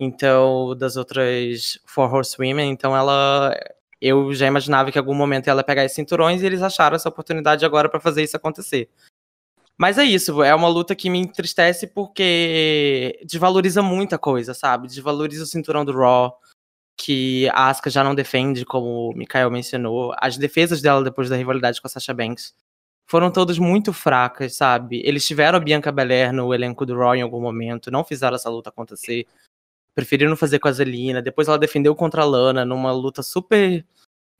Então 0.00 0.76
das 0.76 0.96
outras 0.96 1.78
Four 1.86 2.12
Horsewomen, 2.14 2.70
então 2.70 2.96
ela 2.96 3.54
eu 4.00 4.32
já 4.32 4.46
imaginava 4.46 4.92
que 4.92 4.98
em 4.98 5.00
algum 5.00 5.14
momento 5.14 5.48
ela 5.48 5.60
ia 5.60 5.64
pegar 5.64 5.84
esses 5.84 5.96
cinturões 5.96 6.40
e 6.40 6.46
eles 6.46 6.62
acharam 6.62 6.96
essa 6.96 7.08
oportunidade 7.08 7.64
agora 7.64 7.88
para 7.88 8.00
fazer 8.00 8.22
isso 8.22 8.36
acontecer. 8.36 8.88
Mas 9.76 9.96
é 9.98 10.04
isso, 10.04 10.42
é 10.42 10.54
uma 10.54 10.68
luta 10.68 10.94
que 10.94 11.08
me 11.08 11.18
entristece 11.18 11.86
porque 11.86 13.20
desvaloriza 13.24 13.80
muita 13.82 14.18
coisa, 14.18 14.52
sabe? 14.52 14.88
Desvaloriza 14.88 15.44
o 15.44 15.46
cinturão 15.46 15.84
do 15.84 15.96
Raw, 15.96 16.36
que 16.96 17.48
a 17.50 17.68
Asuka 17.68 17.88
já 17.88 18.02
não 18.02 18.14
defende, 18.14 18.64
como 18.64 19.10
o 19.10 19.16
Mikael 19.16 19.50
mencionou. 19.50 20.12
As 20.18 20.36
defesas 20.36 20.82
dela 20.82 21.04
depois 21.04 21.28
da 21.28 21.36
rivalidade 21.36 21.80
com 21.80 21.86
a 21.86 21.90
Sasha 21.90 22.12
Banks 22.12 22.52
foram 23.06 23.30
todas 23.30 23.58
muito 23.58 23.92
fracas, 23.92 24.56
sabe? 24.56 25.00
Eles 25.04 25.26
tiveram 25.26 25.58
a 25.58 25.60
Bianca 25.60 25.92
Belair 25.92 26.32
no 26.32 26.52
elenco 26.52 26.84
do 26.84 26.96
Raw 26.98 27.14
em 27.14 27.22
algum 27.22 27.40
momento, 27.40 27.90
não 27.90 28.04
fizeram 28.04 28.34
essa 28.34 28.50
luta 28.50 28.70
acontecer 28.70 29.26
preferiram 29.98 30.36
fazer 30.36 30.60
com 30.60 30.68
a 30.68 30.72
Zelina. 30.72 31.20
Depois 31.20 31.48
ela 31.48 31.58
defendeu 31.58 31.92
contra 31.92 32.22
a 32.22 32.24
Lana 32.24 32.64
numa 32.64 32.92
luta 32.92 33.20
super 33.20 33.84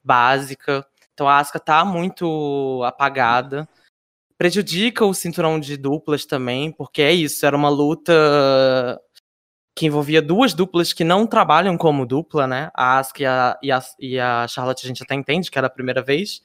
básica. 0.05 0.86
Então 1.12 1.28
a 1.28 1.39
Asuka 1.39 1.59
tá 1.59 1.85
muito 1.85 2.80
apagada. 2.85 3.68
Prejudica 4.36 5.05
o 5.05 5.12
cinturão 5.12 5.59
de 5.59 5.76
duplas 5.76 6.24
também, 6.24 6.70
porque 6.70 7.02
é 7.02 7.12
isso, 7.12 7.44
era 7.44 7.56
uma 7.56 7.68
luta 7.68 9.02
que 9.76 9.86
envolvia 9.86 10.22
duas 10.22 10.55
duplas 10.55 10.93
que 10.93 11.02
não 11.02 11.26
trabalham 11.26 11.76
como 11.76 12.06
dupla, 12.06 12.47
né? 12.47 12.70
A 12.72 13.01
Asuka 13.01 13.20
e 13.20 13.26
a, 13.26 13.59
e 13.60 13.72
a, 13.72 13.82
e 13.98 14.20
a 14.20 14.47
Charlotte 14.47 14.85
a 14.85 14.89
gente 14.89 15.02
até 15.02 15.16
entende 15.16 15.51
que 15.51 15.59
era 15.59 15.66
a 15.66 15.70
primeira 15.70 16.01
vez. 16.01 16.40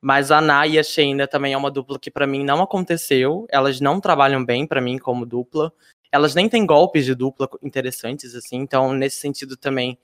Mas 0.00 0.30
a 0.30 0.40
Naya 0.40 0.76
e 0.76 0.78
a 0.78 0.82
Shayna 0.82 1.28
também 1.28 1.52
é 1.52 1.58
uma 1.58 1.70
dupla 1.70 1.98
que 1.98 2.10
para 2.10 2.26
mim 2.26 2.42
não 2.44 2.62
aconteceu. 2.62 3.46
Elas 3.50 3.78
não 3.78 4.00
trabalham 4.00 4.42
bem 4.42 4.66
para 4.66 4.80
mim 4.80 4.96
como 4.96 5.26
dupla. 5.26 5.70
Elas 6.12 6.34
nem 6.34 6.48
têm 6.48 6.66
golpes 6.66 7.04
de 7.04 7.14
dupla 7.14 7.48
interessantes, 7.62 8.34
assim, 8.34 8.56
então 8.56 8.92
nesse 8.92 9.16
sentido 9.16 9.56
também 9.56 9.98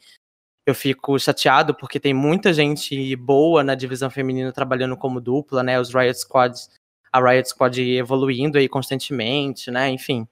eu 0.67 0.75
fico 0.75 1.19
chateado 1.19 1.75
porque 1.75 2.01
tem 2.01 2.15
muita 2.15 2.53
gente 2.53 3.15
boa 3.17 3.63
na 3.63 3.75
divisão 3.75 4.11
feminina 4.11 4.53
trabalhando 4.53 4.97
como 4.97 5.21
dupla, 5.21 5.63
né? 5.63 5.79
Os 5.79 5.93
Riot 5.93 6.19
Squads, 6.19 6.71
a 7.13 7.21
Riot 7.21 7.49
Squad 7.49 7.79
evoluindo 7.81 8.57
aí 8.57 8.69
constantemente, 8.69 9.71
né? 9.71 9.91
Enfim. 9.91 10.27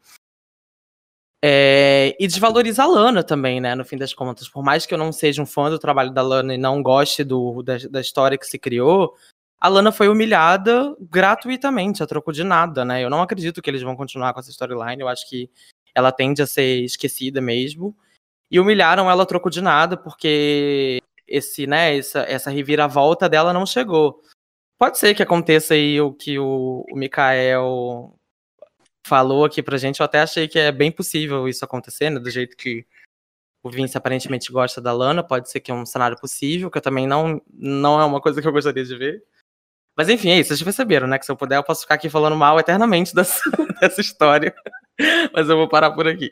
É, 1.44 2.16
e 2.20 2.26
desvaloriza 2.26 2.84
a 2.84 2.86
Lana 2.86 3.22
também, 3.22 3.60
né? 3.60 3.74
No 3.74 3.84
fim 3.84 3.98
das 3.98 4.14
contas. 4.14 4.48
Por 4.48 4.62
mais 4.62 4.86
que 4.86 4.94
eu 4.94 4.98
não 4.98 5.12
seja 5.12 5.42
um 5.42 5.46
fã 5.46 5.68
do 5.68 5.78
trabalho 5.78 6.12
da 6.12 6.22
Lana 6.22 6.54
e 6.54 6.58
não 6.58 6.82
goste 6.82 7.24
do, 7.24 7.62
da, 7.62 7.76
da 7.90 8.00
história 8.00 8.38
que 8.38 8.46
se 8.46 8.58
criou, 8.58 9.14
a 9.62 9.68
Lana 9.68 9.92
foi 9.92 10.08
humilhada 10.08 10.92
gratuitamente, 11.00 12.02
a 12.02 12.06
troco 12.06 12.32
de 12.32 12.42
nada, 12.42 12.84
né? 12.84 13.00
Eu 13.00 13.08
não 13.08 13.22
acredito 13.22 13.62
que 13.62 13.70
eles 13.70 13.80
vão 13.80 13.94
continuar 13.94 14.34
com 14.34 14.40
essa 14.40 14.50
storyline. 14.50 15.00
Eu 15.00 15.06
acho 15.06 15.28
que 15.28 15.48
ela 15.94 16.10
tende 16.10 16.42
a 16.42 16.48
ser 16.48 16.82
esquecida 16.82 17.40
mesmo 17.40 17.96
e 18.50 18.58
humilharam 18.58 19.08
ela 19.08 19.22
a 19.22 19.26
troco 19.26 19.48
de 19.48 19.60
nada, 19.60 19.96
porque 19.96 21.00
esse, 21.28 21.64
né, 21.64 21.96
essa, 21.96 22.22
essa 22.22 22.50
reviravolta 22.50 23.28
dela 23.28 23.52
não 23.52 23.64
chegou. 23.64 24.20
Pode 24.76 24.98
ser 24.98 25.14
que 25.14 25.22
aconteça 25.22 25.74
aí 25.74 26.00
o 26.00 26.12
que 26.12 26.40
o, 26.40 26.84
o 26.90 26.96
Mikael 26.96 28.18
falou 29.06 29.44
aqui 29.44 29.62
pra 29.62 29.78
gente, 29.78 30.00
eu 30.00 30.04
até 30.04 30.22
achei 30.22 30.48
que 30.48 30.58
é 30.58 30.72
bem 30.72 30.90
possível 30.90 31.48
isso 31.48 31.64
acontecer, 31.64 32.10
né, 32.10 32.18
do 32.18 32.30
jeito 32.30 32.56
que 32.56 32.84
o 33.62 33.70
Vince 33.70 33.96
aparentemente 33.96 34.50
gosta 34.50 34.80
da 34.80 34.92
Lana, 34.92 35.22
pode 35.22 35.48
ser 35.48 35.60
que 35.60 35.70
é 35.70 35.74
um 35.74 35.86
cenário 35.86 36.18
possível, 36.18 36.68
que 36.68 36.78
eu 36.78 36.82
também 36.82 37.06
não, 37.06 37.40
não 37.52 38.00
é 38.00 38.04
uma 38.04 38.20
coisa 38.20 38.42
que 38.42 38.48
eu 38.48 38.52
gostaria 38.52 38.84
de 38.84 38.96
ver. 38.96 39.24
Mas 39.96 40.08
enfim, 40.08 40.30
é 40.30 40.38
isso, 40.38 40.48
vocês 40.48 40.62
perceberam, 40.62 41.06
né, 41.06 41.18
que 41.18 41.26
se 41.26 41.32
eu 41.32 41.36
puder 41.36 41.56
eu 41.56 41.64
posso 41.64 41.82
ficar 41.82 41.96
aqui 41.96 42.08
falando 42.08 42.36
mal 42.36 42.58
eternamente 42.58 43.12
dessa, 43.16 43.42
dessa 43.80 44.00
história, 44.00 44.54
mas 45.32 45.48
eu 45.48 45.56
vou 45.56 45.68
parar 45.68 45.90
por 45.90 46.08
aqui. 46.08 46.30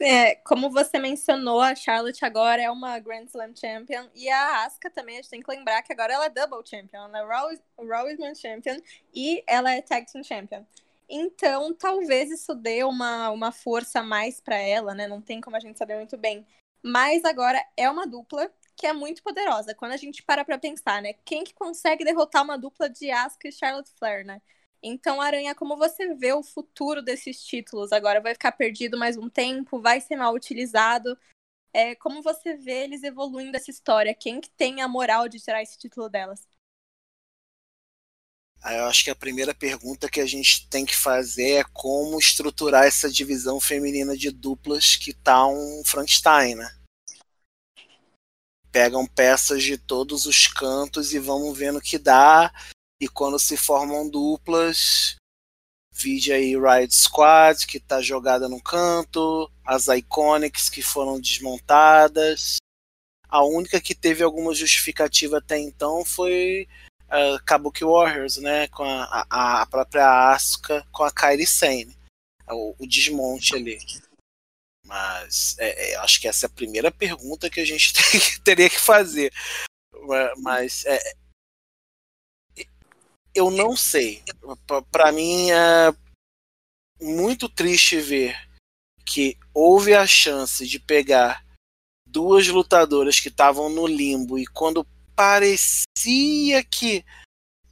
É, 0.00 0.36
como 0.36 0.70
você 0.70 0.98
mencionou, 0.98 1.60
a 1.60 1.74
Charlotte 1.74 2.24
agora 2.24 2.62
é 2.62 2.70
uma 2.70 2.98
Grand 3.00 3.24
Slam 3.24 3.52
Champion 3.54 4.06
e 4.14 4.28
a 4.28 4.64
Asuka 4.64 4.88
também, 4.90 5.16
a 5.16 5.22
gente 5.22 5.30
tem 5.30 5.42
que 5.42 5.50
lembrar 5.50 5.82
que 5.82 5.92
agora 5.92 6.12
ela 6.12 6.26
é 6.26 6.30
Double 6.30 6.64
Champion, 6.64 7.04
ela 7.04 7.18
é 7.18 7.26
Raw, 7.26 7.48
Raw 7.78 8.06
Women's 8.06 8.40
Champion 8.40 8.76
e 9.12 9.42
ela 9.46 9.72
é 9.72 9.82
Tag 9.82 10.10
Team 10.10 10.22
Champion. 10.22 10.64
Então, 11.08 11.74
talvez 11.74 12.30
isso 12.30 12.54
dê 12.54 12.84
uma, 12.84 13.30
uma 13.30 13.50
força 13.50 14.00
mais 14.00 14.40
para 14.40 14.56
ela, 14.56 14.94
né? 14.94 15.08
Não 15.08 15.20
tem 15.20 15.40
como 15.40 15.56
a 15.56 15.60
gente 15.60 15.76
saber 15.76 15.96
muito 15.96 16.16
bem. 16.16 16.46
Mas 16.82 17.24
agora 17.24 17.62
é 17.76 17.90
uma 17.90 18.06
dupla 18.06 18.48
que 18.80 18.86
é 18.86 18.94
muito 18.94 19.22
poderosa. 19.22 19.74
Quando 19.74 19.92
a 19.92 19.96
gente 19.98 20.22
para 20.22 20.42
pra 20.42 20.58
pensar, 20.58 21.02
né? 21.02 21.12
Quem 21.22 21.44
que 21.44 21.52
consegue 21.52 22.02
derrotar 22.02 22.42
uma 22.42 22.56
dupla 22.56 22.88
de 22.88 23.10
Asuka 23.10 23.46
e 23.46 23.52
Charlotte 23.52 23.90
Flair, 23.98 24.24
né? 24.24 24.40
Então, 24.82 25.20
Aranha, 25.20 25.54
como 25.54 25.76
você 25.76 26.14
vê 26.14 26.32
o 26.32 26.42
futuro 26.42 27.02
desses 27.02 27.44
títulos? 27.44 27.92
Agora 27.92 28.22
vai 28.22 28.32
ficar 28.32 28.52
perdido 28.52 28.96
mais 28.96 29.18
um 29.18 29.28
tempo? 29.28 29.82
Vai 29.82 30.00
ser 30.00 30.16
mal 30.16 30.32
utilizado? 30.32 31.14
É, 31.74 31.94
como 31.94 32.22
você 32.22 32.54
vê 32.56 32.84
eles 32.84 33.02
evoluindo 33.02 33.54
essa 33.54 33.70
história? 33.70 34.14
Quem 34.14 34.40
que 34.40 34.48
tem 34.48 34.80
a 34.80 34.88
moral 34.88 35.28
de 35.28 35.38
tirar 35.38 35.62
esse 35.62 35.78
título 35.78 36.08
delas? 36.08 36.48
Eu 38.64 38.86
acho 38.86 39.04
que 39.04 39.10
a 39.10 39.14
primeira 39.14 39.54
pergunta 39.54 40.08
que 40.08 40.22
a 40.22 40.26
gente 40.26 40.66
tem 40.70 40.86
que 40.86 40.96
fazer 40.96 41.60
é 41.60 41.64
como 41.74 42.18
estruturar 42.18 42.84
essa 42.86 43.10
divisão 43.10 43.60
feminina 43.60 44.16
de 44.16 44.30
duplas 44.30 44.96
que 44.96 45.12
tá 45.12 45.46
um 45.46 45.82
Frankenstein, 45.84 46.54
né? 46.54 46.79
Pegam 48.72 49.06
peças 49.06 49.62
de 49.62 49.76
todos 49.76 50.26
os 50.26 50.46
cantos 50.46 51.12
e 51.12 51.18
vamos 51.18 51.56
vendo 51.56 51.80
que 51.80 51.98
dá 51.98 52.52
e 53.00 53.08
quando 53.08 53.38
se 53.38 53.56
formam 53.56 54.08
duplas, 54.08 55.16
vide 55.90 56.32
aí 56.32 56.54
Riot 56.54 56.94
Squad, 56.94 57.66
que 57.66 57.78
está 57.78 58.02
jogada 58.02 58.46
no 58.46 58.62
canto, 58.62 59.50
as 59.64 59.88
Iconics 59.88 60.68
que 60.68 60.82
foram 60.82 61.18
desmontadas. 61.18 62.56
A 63.26 63.42
única 63.42 63.80
que 63.80 63.94
teve 63.94 64.22
alguma 64.22 64.54
justificativa 64.54 65.38
até 65.38 65.58
então 65.58 66.04
foi 66.04 66.68
uh, 67.06 67.42
Kabuki 67.46 67.84
Warriors, 67.84 68.36
né, 68.36 68.68
com 68.68 68.84
a, 68.84 69.26
a, 69.30 69.62
a 69.62 69.66
própria 69.66 70.30
Asuka 70.32 70.86
com 70.92 71.02
a 71.02 71.10
Kairi 71.10 71.46
Sane, 71.46 71.96
o, 72.48 72.74
o 72.78 72.86
desmonte 72.86 73.56
ali. 73.56 73.78
Mas 74.90 75.54
é, 75.60 75.92
é, 75.92 75.96
acho 75.98 76.20
que 76.20 76.26
essa 76.26 76.46
é 76.46 76.48
a 76.48 76.52
primeira 76.52 76.90
pergunta 76.90 77.48
que 77.48 77.60
a 77.60 77.64
gente 77.64 77.94
tem, 77.94 78.20
teria 78.42 78.68
que 78.68 78.80
fazer. 78.80 79.32
Mas 80.38 80.84
é, 80.84 80.98
eu 83.32 83.52
não 83.52 83.76
sei. 83.76 84.24
Para 84.90 85.12
mim 85.12 85.52
é 85.52 85.94
muito 87.00 87.48
triste 87.48 88.00
ver 88.00 88.36
que 89.06 89.38
houve 89.54 89.94
a 89.94 90.04
chance 90.08 90.66
de 90.66 90.80
pegar 90.80 91.44
duas 92.04 92.48
lutadoras 92.48 93.20
que 93.20 93.28
estavam 93.28 93.70
no 93.70 93.86
limbo 93.86 94.40
e 94.40 94.46
quando 94.46 94.84
parecia 95.14 96.64
que 96.64 97.04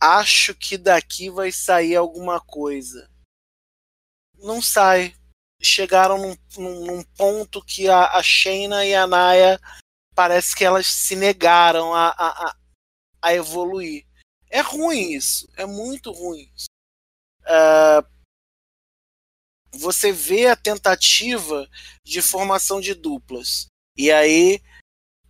acho 0.00 0.54
que 0.54 0.78
daqui 0.78 1.30
vai 1.30 1.50
sair 1.50 1.96
alguma 1.96 2.40
coisa, 2.40 3.10
não 4.38 4.62
sai. 4.62 5.17
Chegaram 5.60 6.18
num, 6.18 6.36
num, 6.84 7.02
ponto 7.16 7.62
que 7.64 7.88
a, 7.88 8.18
a 8.18 8.22
e 8.84 8.94
a 8.94 9.06
Naya 9.06 9.60
parece 10.14 10.54
que 10.54 10.64
elas 10.64 10.86
se 10.86 11.16
negaram 11.16 11.94
a, 11.94 12.08
a, 12.10 12.56
a 13.20 13.34
evoluir. 13.34 14.06
É 14.50 14.60
ruim 14.60 15.12
isso, 15.12 15.48
é 15.56 15.66
muito 15.66 16.12
ruim. 16.12 16.50
Uh, 17.42 18.06
você 19.72 20.12
vê 20.12 20.46
a 20.46 20.56
tentativa 20.56 21.68
de 22.04 22.22
formação 22.22 22.80
de 22.80 22.94
duplas. 22.94 23.66
E 23.96 24.10
aí, 24.10 24.62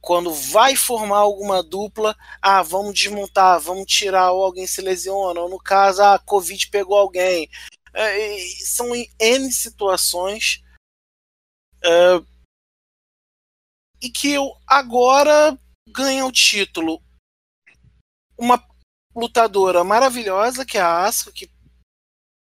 quando 0.00 0.32
vai 0.32 0.76
formar 0.76 1.18
alguma 1.18 1.62
dupla, 1.62 2.16
ah, 2.40 2.62
vamos 2.62 2.94
desmontar, 2.94 3.60
vamos 3.60 3.86
tirar, 3.86 4.32
ou 4.32 4.44
alguém 4.44 4.66
se 4.66 4.80
lesiona, 4.80 5.40
ou 5.40 5.48
no 5.48 5.58
caso, 5.58 6.02
a 6.02 6.14
ah, 6.14 6.18
Covid 6.18 6.68
pegou 6.70 6.96
alguém. 6.96 7.48
É, 8.00 8.38
são 8.64 8.94
N 8.94 9.52
situações. 9.52 10.62
Uh, 11.78 12.24
e 14.00 14.08
que 14.08 14.30
eu 14.30 14.52
agora 14.64 15.58
ganha 15.88 16.24
o 16.24 16.30
título. 16.30 17.02
Uma 18.38 18.64
lutadora 19.14 19.82
maravilhosa, 19.82 20.64
que 20.64 20.78
é 20.78 20.80
a 20.80 21.04
Asuka, 21.06 21.32
que 21.32 21.50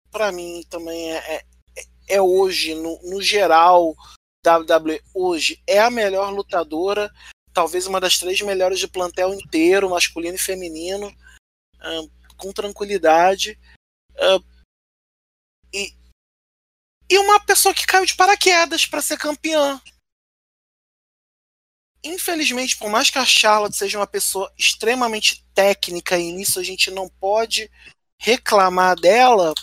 para 0.10 0.32
mim 0.32 0.64
também 0.70 1.14
é, 1.14 1.36
é, 1.36 1.46
é 2.08 2.22
hoje, 2.22 2.74
no, 2.74 3.00
no 3.04 3.22
geral, 3.22 3.96
WWE 4.46 5.02
hoje, 5.14 5.62
é 5.68 5.80
a 5.80 5.92
melhor 5.92 6.34
lutadora, 6.34 7.12
talvez 7.54 7.86
uma 7.86 8.00
das 8.02 8.18
três 8.18 8.42
melhores 8.42 8.80
de 8.80 8.88
plantel 8.88 9.34
inteiro, 9.36 9.90
masculino 9.90 10.36
e 10.36 10.40
feminino, 10.40 11.08
uh, 11.10 12.12
com 12.38 12.52
tranquilidade. 12.52 13.60
E, 15.74 15.96
e 17.10 17.18
uma 17.18 17.40
pessoa 17.40 17.74
que 17.74 17.86
caiu 17.86 18.06
de 18.06 18.16
paraquedas 18.16 18.86
para 18.86 19.02
ser 19.02 19.18
campeã 19.18 19.82
infelizmente, 22.04 22.78
por 22.78 22.90
mais 22.90 23.10
que 23.10 23.18
a 23.18 23.26
Charlotte 23.26 23.78
seja 23.78 23.98
uma 23.98 24.08
pessoa 24.08 24.52
extremamente 24.58 25.46
técnica 25.54 26.18
e 26.18 26.32
nisso 26.32 26.60
a 26.60 26.64
gente 26.64 26.92
não 26.92 27.08
pode 27.08 27.72
reclamar 28.20 29.00
dela, 29.00 29.54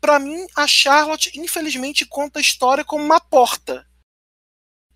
para 0.00 0.18
mim 0.18 0.44
a 0.56 0.66
Charlotte 0.66 1.30
infelizmente 1.38 2.04
conta 2.04 2.40
a 2.40 2.42
história 2.42 2.84
como 2.84 3.04
uma 3.04 3.20
porta. 3.20 3.86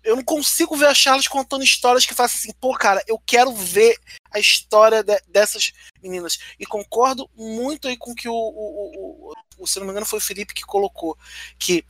Eu 0.07 0.15
não 0.15 0.23
consigo 0.23 0.77
ver 0.77 0.87
a 0.87 0.93
Charlotte 0.93 1.29
contando 1.29 1.65
histórias 1.65 2.05
que 2.05 2.13
façam 2.13 2.37
assim, 2.39 2.53
pô, 2.61 2.73
cara, 2.73 3.03
eu 3.07 3.19
quero 3.19 3.53
ver 3.53 3.99
a 4.31 4.39
história 4.39 5.03
de, 5.03 5.19
dessas 5.27 5.73
meninas. 6.01 6.39
E 6.57 6.65
concordo 6.65 7.29
muito 7.35 7.89
aí 7.89 7.97
com 7.97 8.15
que 8.15 8.29
o, 8.29 8.33
o, 8.33 9.31
o, 9.31 9.33
o, 9.57 9.67
se 9.67 9.79
não 9.79 9.85
me 9.85 9.91
engano, 9.91 10.05
foi 10.05 10.19
o 10.19 10.21
Felipe 10.21 10.53
que 10.53 10.63
colocou, 10.63 11.17
que 11.59 11.83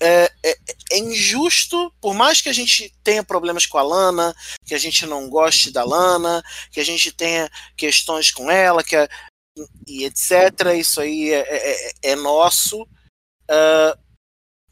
é, 0.00 0.30
é, 0.42 0.58
é, 0.92 0.98
injusto, 0.98 1.90
por 1.98 2.12
mais 2.12 2.42
que 2.42 2.50
a 2.50 2.52
gente 2.52 2.94
tenha 3.02 3.24
problemas 3.24 3.64
com 3.64 3.78
a 3.78 3.82
Lana, 3.82 4.36
que 4.62 4.74
a 4.74 4.78
gente 4.78 5.06
não 5.06 5.30
goste 5.30 5.70
da 5.70 5.82
Lana, 5.82 6.42
que 6.70 6.78
a 6.78 6.84
gente 6.84 7.10
tenha 7.10 7.50
questões 7.74 8.30
com 8.30 8.50
ela, 8.50 8.84
que 8.84 8.96
e 9.86 10.04
etc. 10.04 10.76
Isso 10.76 11.00
aí 11.00 11.30
é, 11.30 11.40
é, 11.40 11.88
é, 11.88 11.92
é 12.02 12.16
nosso. 12.16 12.82
Uh, 12.82 14.03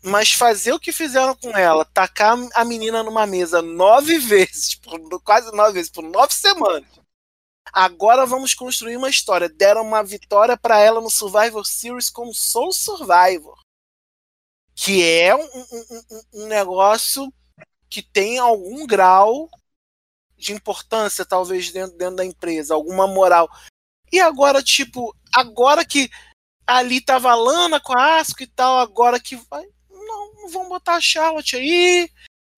mas 0.03 0.33
fazer 0.33 0.73
o 0.73 0.81
que 0.81 0.93
fizeram 0.93 1.35
com 1.35 1.57
ela, 1.57 1.85
tacar 1.85 2.37
a 2.55 2.65
menina 2.65 3.03
numa 3.03 3.27
mesa 3.27 3.63
nove 3.63 4.19
vezes, 4.19 4.75
por, 4.83 5.23
quase 5.23 5.51
nove 5.53 5.75
vezes, 5.75 5.91
por 5.91 6.03
nove 6.03 6.33
semanas. 6.35 6.89
Agora 7.73 8.27
vamos 8.27 8.53
construir 8.53 8.97
uma 8.97 9.09
história. 9.09 9.49
Deram 9.49 9.83
uma 9.83 10.03
vitória 10.03 10.57
para 10.59 10.79
ela 10.79 11.01
no 11.01 11.09
Survivor 11.09 11.65
Series 11.65 12.11
como 12.11 12.35
Soul 12.35 12.73
Survivor 12.73 13.63
que 14.75 15.03
é 15.05 15.35
um, 15.35 15.45
um, 15.45 16.21
um, 16.35 16.47
negócio 16.47 17.33
que 17.89 18.03
tem 18.03 18.39
algum 18.39 18.87
grau 18.87 19.49
de 20.37 20.53
importância, 20.53 21.25
talvez, 21.25 21.71
dentro, 21.71 21.97
dentro 21.97 22.17
da 22.17 22.25
empresa, 22.25 22.75
alguma 22.75 23.07
moral. 23.07 23.49
E 24.11 24.19
agora, 24.19 24.63
tipo, 24.63 25.15
agora 25.33 25.85
que 25.85 26.11
ali 26.67 27.01
tava 27.01 27.35
Lana 27.35 27.81
com 27.81 27.97
a 27.97 28.19
Asuka 28.19 28.43
e 28.43 28.47
tal, 28.47 28.79
agora 28.79 29.21
que 29.21 29.37
vai. 29.37 29.67
Vão 30.51 30.69
botar 30.69 30.97
a 30.97 31.01
Charlotte 31.01 31.57
aí. 31.57 32.11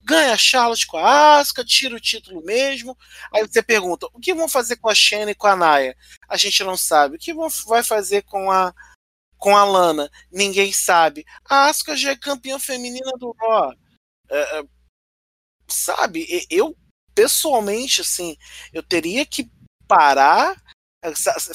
Ganha 0.03 0.35
a 0.35 0.39
Charlotte 0.39 0.87
com 0.87 0.99
a 0.99 1.39
Asuka, 1.39 1.65
tira 1.65 1.97
o 1.97 2.01
título 2.01 2.45
mesmo. 2.45 2.97
Aí 3.33 3.43
você 3.47 3.63
pergunta: 3.63 4.07
o 4.13 4.21
que 4.21 4.35
vão 4.35 4.49
fazer 4.49 4.77
com 4.77 4.89
a 4.89 4.95
Shane 4.95 5.33
e 5.33 5.35
com 5.35 5.47
a 5.47 5.57
Naya? 5.57 5.97
A 6.29 6.37
gente 6.37 6.63
não 6.63 6.77
sabe. 6.77 7.17
O 7.17 7.19
que 7.19 7.33
vão, 7.33 7.49
vai 7.67 7.83
fazer 7.83 8.23
com 8.23 8.51
a 8.51 8.75
com 9.39 9.57
a 9.57 9.65
Lana? 9.65 10.11
Ninguém 10.31 10.73
sabe. 10.73 11.25
A 11.49 11.69
Asuka 11.69 11.97
já 11.97 12.11
é 12.11 12.17
campeã 12.17 12.59
feminina 12.59 13.13
do 13.19 13.35
Raw. 13.39 13.73
É, 14.31 14.61
é, 14.61 14.65
sabe? 15.69 16.47
Eu 16.51 16.77
pessoalmente, 17.15 18.01
assim, 18.01 18.37
eu 18.73 18.83
teria 18.83 19.25
que 19.25 19.51
parar 19.87 20.57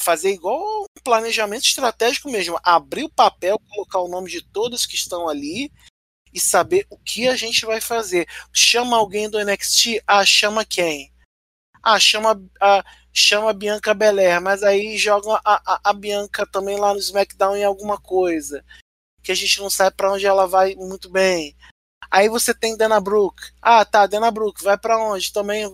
fazer 0.00 0.30
igual 0.30 0.82
um 0.82 1.02
planejamento 1.02 1.64
estratégico 1.64 2.30
mesmo, 2.30 2.58
abrir 2.62 3.04
o 3.04 3.10
papel, 3.10 3.58
colocar 3.58 3.98
o 3.98 4.08
nome 4.08 4.30
de 4.30 4.42
todos 4.42 4.86
que 4.86 4.94
estão 4.94 5.28
ali 5.28 5.72
e 6.32 6.40
saber 6.40 6.86
o 6.90 6.96
que 6.98 7.28
a 7.28 7.36
gente 7.36 7.64
vai 7.66 7.80
fazer. 7.80 8.28
Chama 8.52 8.96
alguém 8.96 9.28
do 9.28 9.38
NXT, 9.42 10.02
ah, 10.06 10.24
chama 10.24 10.64
quem? 10.64 11.12
Ah, 11.82 11.98
chama 11.98 12.40
a, 12.60 12.84
chama 13.12 13.50
a 13.50 13.54
Bianca 13.54 13.94
Belair, 13.94 14.40
mas 14.40 14.62
aí 14.62 14.96
joga 14.96 15.40
a, 15.44 15.74
a, 15.74 15.80
a, 15.90 15.92
Bianca 15.92 16.46
também 16.46 16.76
lá 16.76 16.92
no 16.92 17.00
SmackDown 17.00 17.56
em 17.56 17.64
alguma 17.64 17.98
coisa, 17.98 18.64
que 19.22 19.32
a 19.32 19.34
gente 19.34 19.58
não 19.60 19.70
sabe 19.70 19.96
para 19.96 20.12
onde 20.12 20.26
ela 20.26 20.46
vai 20.46 20.74
muito 20.74 21.08
bem. 21.08 21.56
Aí 22.10 22.28
você 22.28 22.52
tem 22.52 22.76
Dana 22.76 23.00
Brooke. 23.00 23.42
Ah, 23.62 23.84
tá, 23.84 24.06
Dana 24.06 24.30
Brooke, 24.30 24.62
vai 24.62 24.76
para 24.76 24.98
onde? 24.98 25.32
Também. 25.32 25.64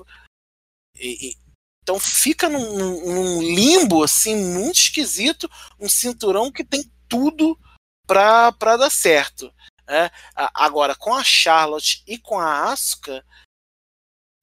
E, 0.94 1.30
e, 1.30 1.36
então 1.82 2.00
fica 2.00 2.48
num, 2.48 2.74
num, 3.06 3.42
limbo 3.42 4.02
assim 4.02 4.34
muito 4.34 4.76
esquisito, 4.76 5.48
um 5.78 5.88
cinturão 5.88 6.50
que 6.50 6.64
tem 6.64 6.90
tudo 7.08 7.58
para 8.06 8.76
dar 8.76 8.90
certo. 8.90 9.52
Né? 9.86 10.10
Agora 10.54 10.94
com 10.94 11.14
a 11.14 11.22
Charlotte 11.22 12.02
e 12.06 12.18
com 12.18 12.38
a 12.38 12.70
Asuka, 12.70 13.24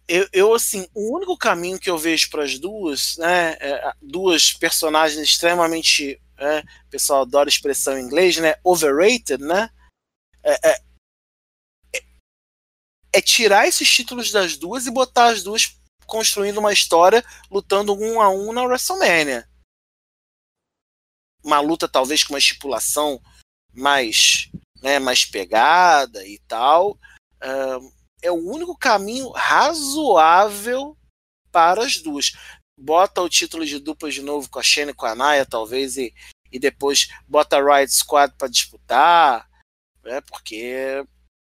eu, 0.08 0.28
eu, 0.34 0.54
assim, 0.54 0.88
o 0.94 1.16
único 1.16 1.38
caminho 1.38 1.80
que 1.80 1.90
eu 1.90 1.98
vejo 1.98 2.30
para 2.30 2.44
as 2.44 2.60
duas, 2.60 3.18
né, 3.18 3.54
é, 3.54 3.94
duas 4.02 4.52
personagens 4.52 5.22
extremamente, 5.22 6.22
é, 6.38 6.60
o 6.60 6.90
pessoal 6.90 7.22
adora 7.22 7.48
a 7.48 7.50
expressão 7.50 7.98
em 7.98 8.04
inglês, 8.04 8.38
né, 8.38 8.56
overrated, 8.64 9.42
né, 9.42 9.70
é, 10.44 10.72
é, 10.72 10.84
é 13.14 13.22
tirar 13.22 13.68
esses 13.68 13.90
títulos 13.90 14.30
das 14.32 14.58
duas 14.58 14.86
e 14.86 14.92
botar 14.92 15.28
as 15.28 15.42
duas 15.42 15.78
construindo 16.06 16.58
uma 16.58 16.74
história 16.74 17.24
lutando 17.50 17.94
um 17.94 18.22
a 18.22 18.30
um 18.30 18.52
na 18.52 18.64
WrestleMania. 18.64 19.48
Uma 21.44 21.60
luta 21.60 21.88
talvez 21.88 22.24
com 22.24 22.34
uma 22.34 22.40
estipulação 22.40 23.22
mais, 23.74 24.50
né, 24.84 25.00
mais 25.00 25.24
pegada 25.24 26.28
e 26.28 26.38
tal. 26.40 27.00
Uh, 27.42 27.94
é 28.22 28.30
o 28.30 28.36
único 28.36 28.78
caminho 28.78 29.30
razoável 29.30 30.98
para 31.52 31.84
as 31.84 31.98
duas. 31.98 32.34
Bota 32.78 33.22
o 33.22 33.30
título 33.30 33.66
de 33.66 33.80
dupla 33.80 34.12
de 34.12 34.22
novo 34.22 34.50
com 34.50 34.60
a 34.60 34.64
Shane 34.64 34.92
e 34.92 34.94
com 34.94 35.06
a 35.06 35.16
Naya, 35.16 35.46
talvez, 35.46 35.96
e, 35.96 36.14
e 36.52 36.60
depois 36.60 37.08
bota 37.28 37.58
a 37.58 37.62
Riot 37.62 37.94
Squad 37.94 38.36
para 38.38 38.50
disputar, 38.50 39.50
né, 40.04 40.20
porque 40.22 41.06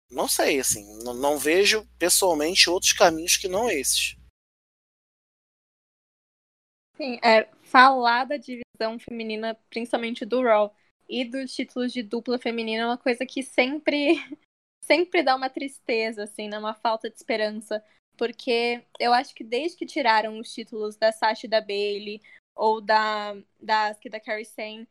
não 0.10 0.28
sei, 0.28 0.60
assim, 0.60 1.04
não, 1.04 1.14
não 1.14 1.38
vejo 1.38 1.86
pessoalmente 1.98 2.70
outros 2.70 2.94
caminhos 2.94 3.36
que 3.36 3.48
não 3.48 3.70
esses. 3.70 4.16
Sim, 6.96 7.20
é, 7.22 7.50
falar 7.64 8.24
da 8.24 8.38
divisão 8.38 8.98
feminina, 9.00 9.60
principalmente 9.70 10.26
do 10.26 10.42
Raw, 10.42 10.74
e 11.10 11.26
dos 11.26 11.54
títulos 11.54 11.94
de 11.94 12.04
dupla 12.04 12.40
feminina 12.40 12.84
é 12.84 12.86
uma 12.86 12.98
coisa 12.98 13.26
que 13.26 13.44
sempre 13.44 14.16
sempre 14.82 15.24
dá 15.24 15.36
uma 15.36 15.50
tristeza, 15.50 16.24
assim, 16.24 16.48
né? 16.50 16.58
Uma 16.60 16.74
falta 16.74 17.10
de 17.10 17.16
esperança. 17.16 17.84
Porque 18.18 18.84
eu 19.00 19.14
acho 19.14 19.36
que 19.36 19.44
desde 19.44 19.78
que 19.78 19.86
tiraram 19.86 20.40
os 20.40 20.52
títulos 20.54 20.96
da 20.98 21.12
Sasha 21.12 21.48
e 21.48 21.50
da 21.50 21.60
Bailey, 21.62 22.22
ou 22.56 22.80
da, 22.82 23.36
da 23.60 23.88
Asuka 23.88 24.08
e 24.08 24.12
da 24.12 24.20
Carrie 24.20 24.46
Sane, 24.46 24.88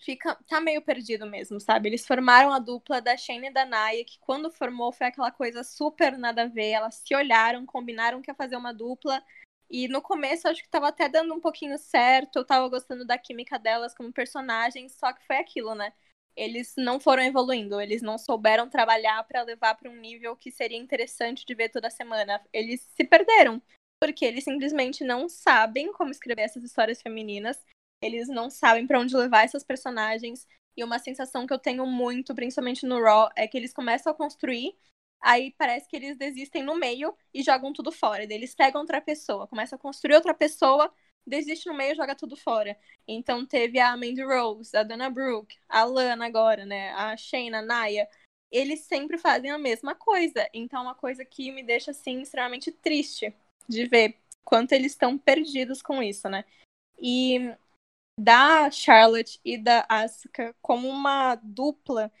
fica, 0.00 0.34
tá 0.48 0.60
meio 0.60 0.82
perdido 0.82 1.26
mesmo, 1.26 1.60
sabe? 1.60 1.88
Eles 1.88 2.06
formaram 2.06 2.52
a 2.52 2.58
dupla 2.58 3.00
da 3.00 3.16
Shane 3.16 3.48
e 3.48 3.52
da 3.52 3.64
Naya, 3.66 4.04
que 4.04 4.18
quando 4.20 4.50
formou 4.50 4.92
foi 4.92 5.08
aquela 5.08 5.30
coisa 5.30 5.62
super 5.64 6.16
nada 6.18 6.44
a 6.44 6.46
ver. 6.46 6.70
Elas 6.70 6.96
se 6.96 7.14
olharam, 7.14 7.66
combinaram 7.66 8.22
que 8.22 8.30
ia 8.30 8.34
fazer 8.34 8.56
uma 8.56 8.72
dupla, 8.72 9.22
e 9.70 9.86
no 9.88 10.02
começo 10.02 10.48
acho 10.48 10.62
que 10.62 10.68
tava 10.68 10.88
até 10.88 11.08
dando 11.08 11.32
um 11.32 11.40
pouquinho 11.40 11.78
certo, 11.78 12.36
eu 12.40 12.44
tava 12.44 12.68
gostando 12.68 13.04
da 13.04 13.16
química 13.16 13.58
delas 13.58 13.94
como 13.94 14.12
personagens, 14.12 14.92
só 14.92 15.12
que 15.12 15.24
foi 15.26 15.36
aquilo, 15.36 15.74
né? 15.74 15.92
Eles 16.36 16.74
não 16.76 16.98
foram 16.98 17.22
evoluindo, 17.22 17.80
eles 17.80 18.02
não 18.02 18.18
souberam 18.18 18.68
trabalhar 18.68 19.22
para 19.24 19.42
levar 19.42 19.74
para 19.76 19.90
um 19.90 19.96
nível 19.96 20.36
que 20.36 20.50
seria 20.50 20.78
interessante 20.78 21.46
de 21.46 21.54
ver 21.54 21.68
toda 21.68 21.88
semana. 21.90 22.40
Eles 22.52 22.80
se 22.96 23.04
perderam, 23.04 23.62
porque 24.02 24.24
eles 24.24 24.44
simplesmente 24.44 25.04
não 25.04 25.28
sabem 25.28 25.92
como 25.92 26.10
escrever 26.10 26.42
essas 26.42 26.64
histórias 26.64 27.00
femininas, 27.00 27.62
eles 28.02 28.28
não 28.28 28.50
sabem 28.50 28.86
para 28.86 28.98
onde 28.98 29.16
levar 29.16 29.44
essas 29.44 29.62
personagens. 29.62 30.48
E 30.76 30.82
uma 30.82 30.98
sensação 30.98 31.46
que 31.46 31.52
eu 31.52 31.58
tenho 31.58 31.84
muito, 31.86 32.34
principalmente 32.34 32.86
no 32.86 33.00
Raw, 33.02 33.28
é 33.36 33.46
que 33.46 33.56
eles 33.56 33.72
começam 33.72 34.10
a 34.10 34.16
construir 34.16 34.76
aí 35.20 35.54
parece 35.56 35.88
que 35.88 35.96
eles 35.96 36.16
desistem 36.16 36.62
no 36.62 36.74
meio 36.74 37.14
e 37.32 37.42
jogam 37.42 37.72
tudo 37.72 37.92
fora. 37.92 38.22
Eles 38.22 38.54
pegam 38.54 38.80
outra 38.80 39.00
pessoa, 39.00 39.46
começam 39.46 39.76
a 39.76 39.80
construir 39.80 40.14
outra 40.14 40.34
pessoa, 40.34 40.92
desiste 41.26 41.68
no 41.68 41.74
meio 41.74 41.92
e 41.92 41.96
joga 41.96 42.14
tudo 42.14 42.36
fora. 42.36 42.76
Então 43.06 43.44
teve 43.46 43.78
a 43.78 43.96
Mandy 43.96 44.22
Rose, 44.22 44.76
a 44.76 44.82
Dana 44.82 45.10
Brooke, 45.10 45.56
a 45.68 45.84
Lana 45.84 46.26
agora, 46.26 46.64
né? 46.64 46.92
A 46.92 47.16
Shayna, 47.16 47.58
a 47.58 47.62
Naya. 47.62 48.08
Eles 48.50 48.80
sempre 48.80 49.18
fazem 49.18 49.50
a 49.50 49.58
mesma 49.58 49.94
coisa. 49.94 50.48
Então 50.52 50.80
é 50.80 50.82
uma 50.82 50.94
coisa 50.94 51.24
que 51.24 51.52
me 51.52 51.62
deixa, 51.62 51.92
assim, 51.92 52.20
extremamente 52.20 52.72
triste 52.72 53.34
de 53.68 53.86
ver 53.86 54.16
quanto 54.44 54.72
eles 54.72 54.92
estão 54.92 55.16
perdidos 55.16 55.82
com 55.82 56.02
isso, 56.02 56.28
né? 56.28 56.44
E 56.98 57.54
da 58.18 58.70
Charlotte 58.70 59.40
e 59.44 59.56
da 59.56 59.86
Asuka 59.88 60.54
como 60.60 60.88
uma 60.88 61.36
dupla 61.36 62.12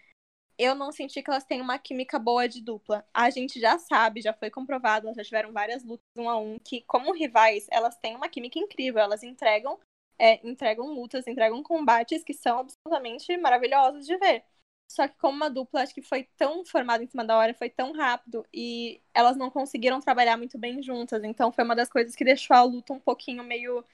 eu 0.62 0.74
não 0.74 0.92
senti 0.92 1.22
que 1.22 1.30
elas 1.30 1.44
têm 1.44 1.60
uma 1.60 1.78
química 1.78 2.18
boa 2.18 2.48
de 2.48 2.60
dupla. 2.60 3.04
A 3.14 3.30
gente 3.30 3.58
já 3.60 3.78
sabe, 3.78 4.20
já 4.20 4.32
foi 4.32 4.50
comprovado, 4.50 5.06
elas 5.06 5.16
já 5.16 5.24
tiveram 5.24 5.52
várias 5.52 5.82
lutas 5.84 6.06
um 6.16 6.28
a 6.28 6.38
um, 6.38 6.58
que 6.58 6.82
como 6.82 7.12
rivais, 7.12 7.66
elas 7.70 7.96
têm 7.98 8.14
uma 8.16 8.28
química 8.28 8.58
incrível, 8.58 9.00
elas 9.00 9.22
entregam, 9.22 9.78
é, 10.18 10.46
entregam 10.46 10.92
lutas, 10.92 11.26
entregam 11.26 11.62
combates 11.62 12.22
que 12.22 12.34
são 12.34 12.58
absolutamente 12.60 13.36
maravilhosos 13.38 14.06
de 14.06 14.16
ver. 14.18 14.44
Só 14.90 15.06
que 15.06 15.16
como 15.18 15.36
uma 15.36 15.48
dupla, 15.48 15.82
acho 15.82 15.94
que 15.94 16.02
foi 16.02 16.24
tão 16.36 16.64
formada 16.64 17.02
em 17.04 17.06
cima 17.06 17.24
da 17.24 17.36
hora, 17.38 17.54
foi 17.54 17.70
tão 17.70 17.92
rápido, 17.92 18.44
e 18.52 19.00
elas 19.14 19.36
não 19.36 19.50
conseguiram 19.50 20.00
trabalhar 20.00 20.36
muito 20.36 20.58
bem 20.58 20.82
juntas, 20.82 21.22
então 21.24 21.52
foi 21.52 21.64
uma 21.64 21.76
das 21.76 21.88
coisas 21.88 22.16
que 22.16 22.24
deixou 22.24 22.56
a 22.56 22.62
luta 22.62 22.92
um 22.92 23.00
pouquinho 23.00 23.44
meio 23.44 23.84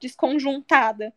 desconjuntada 0.00 1.12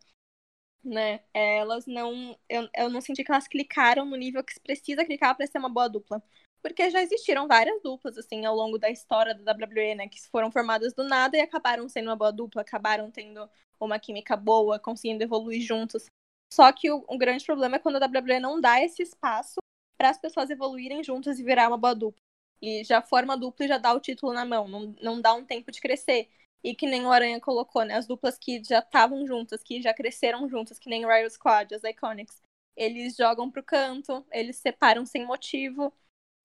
né? 0.83 1.21
Elas 1.33 1.85
não. 1.85 2.37
Eu, 2.47 2.69
eu 2.75 2.89
não 2.89 3.01
senti 3.01 3.23
que 3.23 3.31
elas 3.31 3.47
clicaram 3.47 4.05
no 4.05 4.15
nível 4.15 4.43
que 4.43 4.59
precisa 4.59 5.05
clicar 5.05 5.35
para 5.35 5.47
ser 5.47 5.57
uma 5.57 5.69
boa 5.69 5.87
dupla. 5.87 6.21
Porque 6.61 6.89
já 6.89 7.01
existiram 7.01 7.47
várias 7.47 7.81
duplas, 7.81 8.17
assim, 8.17 8.45
ao 8.45 8.55
longo 8.55 8.77
da 8.77 8.89
história 8.89 9.33
da 9.33 9.53
WWE, 9.53 9.95
né? 9.95 10.07
Que 10.09 10.21
foram 10.29 10.51
formadas 10.51 10.93
do 10.93 11.03
nada 11.03 11.37
e 11.37 11.41
acabaram 11.41 11.87
sendo 11.87 12.07
uma 12.09 12.15
boa 12.15 12.31
dupla, 12.31 12.61
acabaram 12.61 13.09
tendo 13.11 13.49
uma 13.79 13.97
química 13.99 14.35
boa, 14.35 14.79
conseguindo 14.79 15.23
evoluir 15.23 15.61
juntos. 15.61 16.05
Só 16.51 16.71
que 16.73 16.91
o, 16.91 17.05
o 17.07 17.17
grande 17.17 17.45
problema 17.45 17.77
é 17.77 17.79
quando 17.79 17.95
a 17.97 18.05
WWE 18.05 18.39
não 18.39 18.59
dá 18.59 18.81
esse 18.83 19.01
espaço 19.03 19.59
para 19.97 20.09
as 20.09 20.19
pessoas 20.19 20.49
evoluírem 20.49 21.03
juntas 21.03 21.39
e 21.39 21.43
virar 21.43 21.67
uma 21.67 21.77
boa 21.77 21.93
dupla. 21.95 22.21
E 22.61 22.83
já 22.83 23.01
forma 23.01 23.37
dupla 23.37 23.65
e 23.65 23.67
já 23.69 23.77
dá 23.77 23.93
o 23.93 23.99
título 23.99 24.33
na 24.33 24.45
mão, 24.45 24.67
não, 24.67 24.95
não 25.01 25.21
dá 25.21 25.33
um 25.33 25.45
tempo 25.45 25.71
de 25.71 25.79
crescer. 25.79 26.29
E 26.63 26.75
que 26.75 26.85
nem 26.87 27.05
o 27.05 27.11
Aranha 27.11 27.39
colocou, 27.39 27.83
né? 27.83 27.95
As 27.95 28.05
duplas 28.07 28.37
que 28.37 28.61
já 28.63 28.79
estavam 28.79 29.25
juntas, 29.25 29.63
que 29.63 29.81
já 29.81 29.93
cresceram 29.93 30.47
juntas, 30.49 30.77
que 30.77 30.89
nem 30.89 31.05
o 31.05 31.09
Riot 31.09 31.31
Squad, 31.33 31.73
as 31.73 31.83
Iconics. 31.83 32.41
Eles 32.75 33.15
jogam 33.15 33.49
pro 33.49 33.63
canto, 33.63 34.25
eles 34.31 34.57
separam 34.57 35.05
sem 35.05 35.25
motivo. 35.25 35.93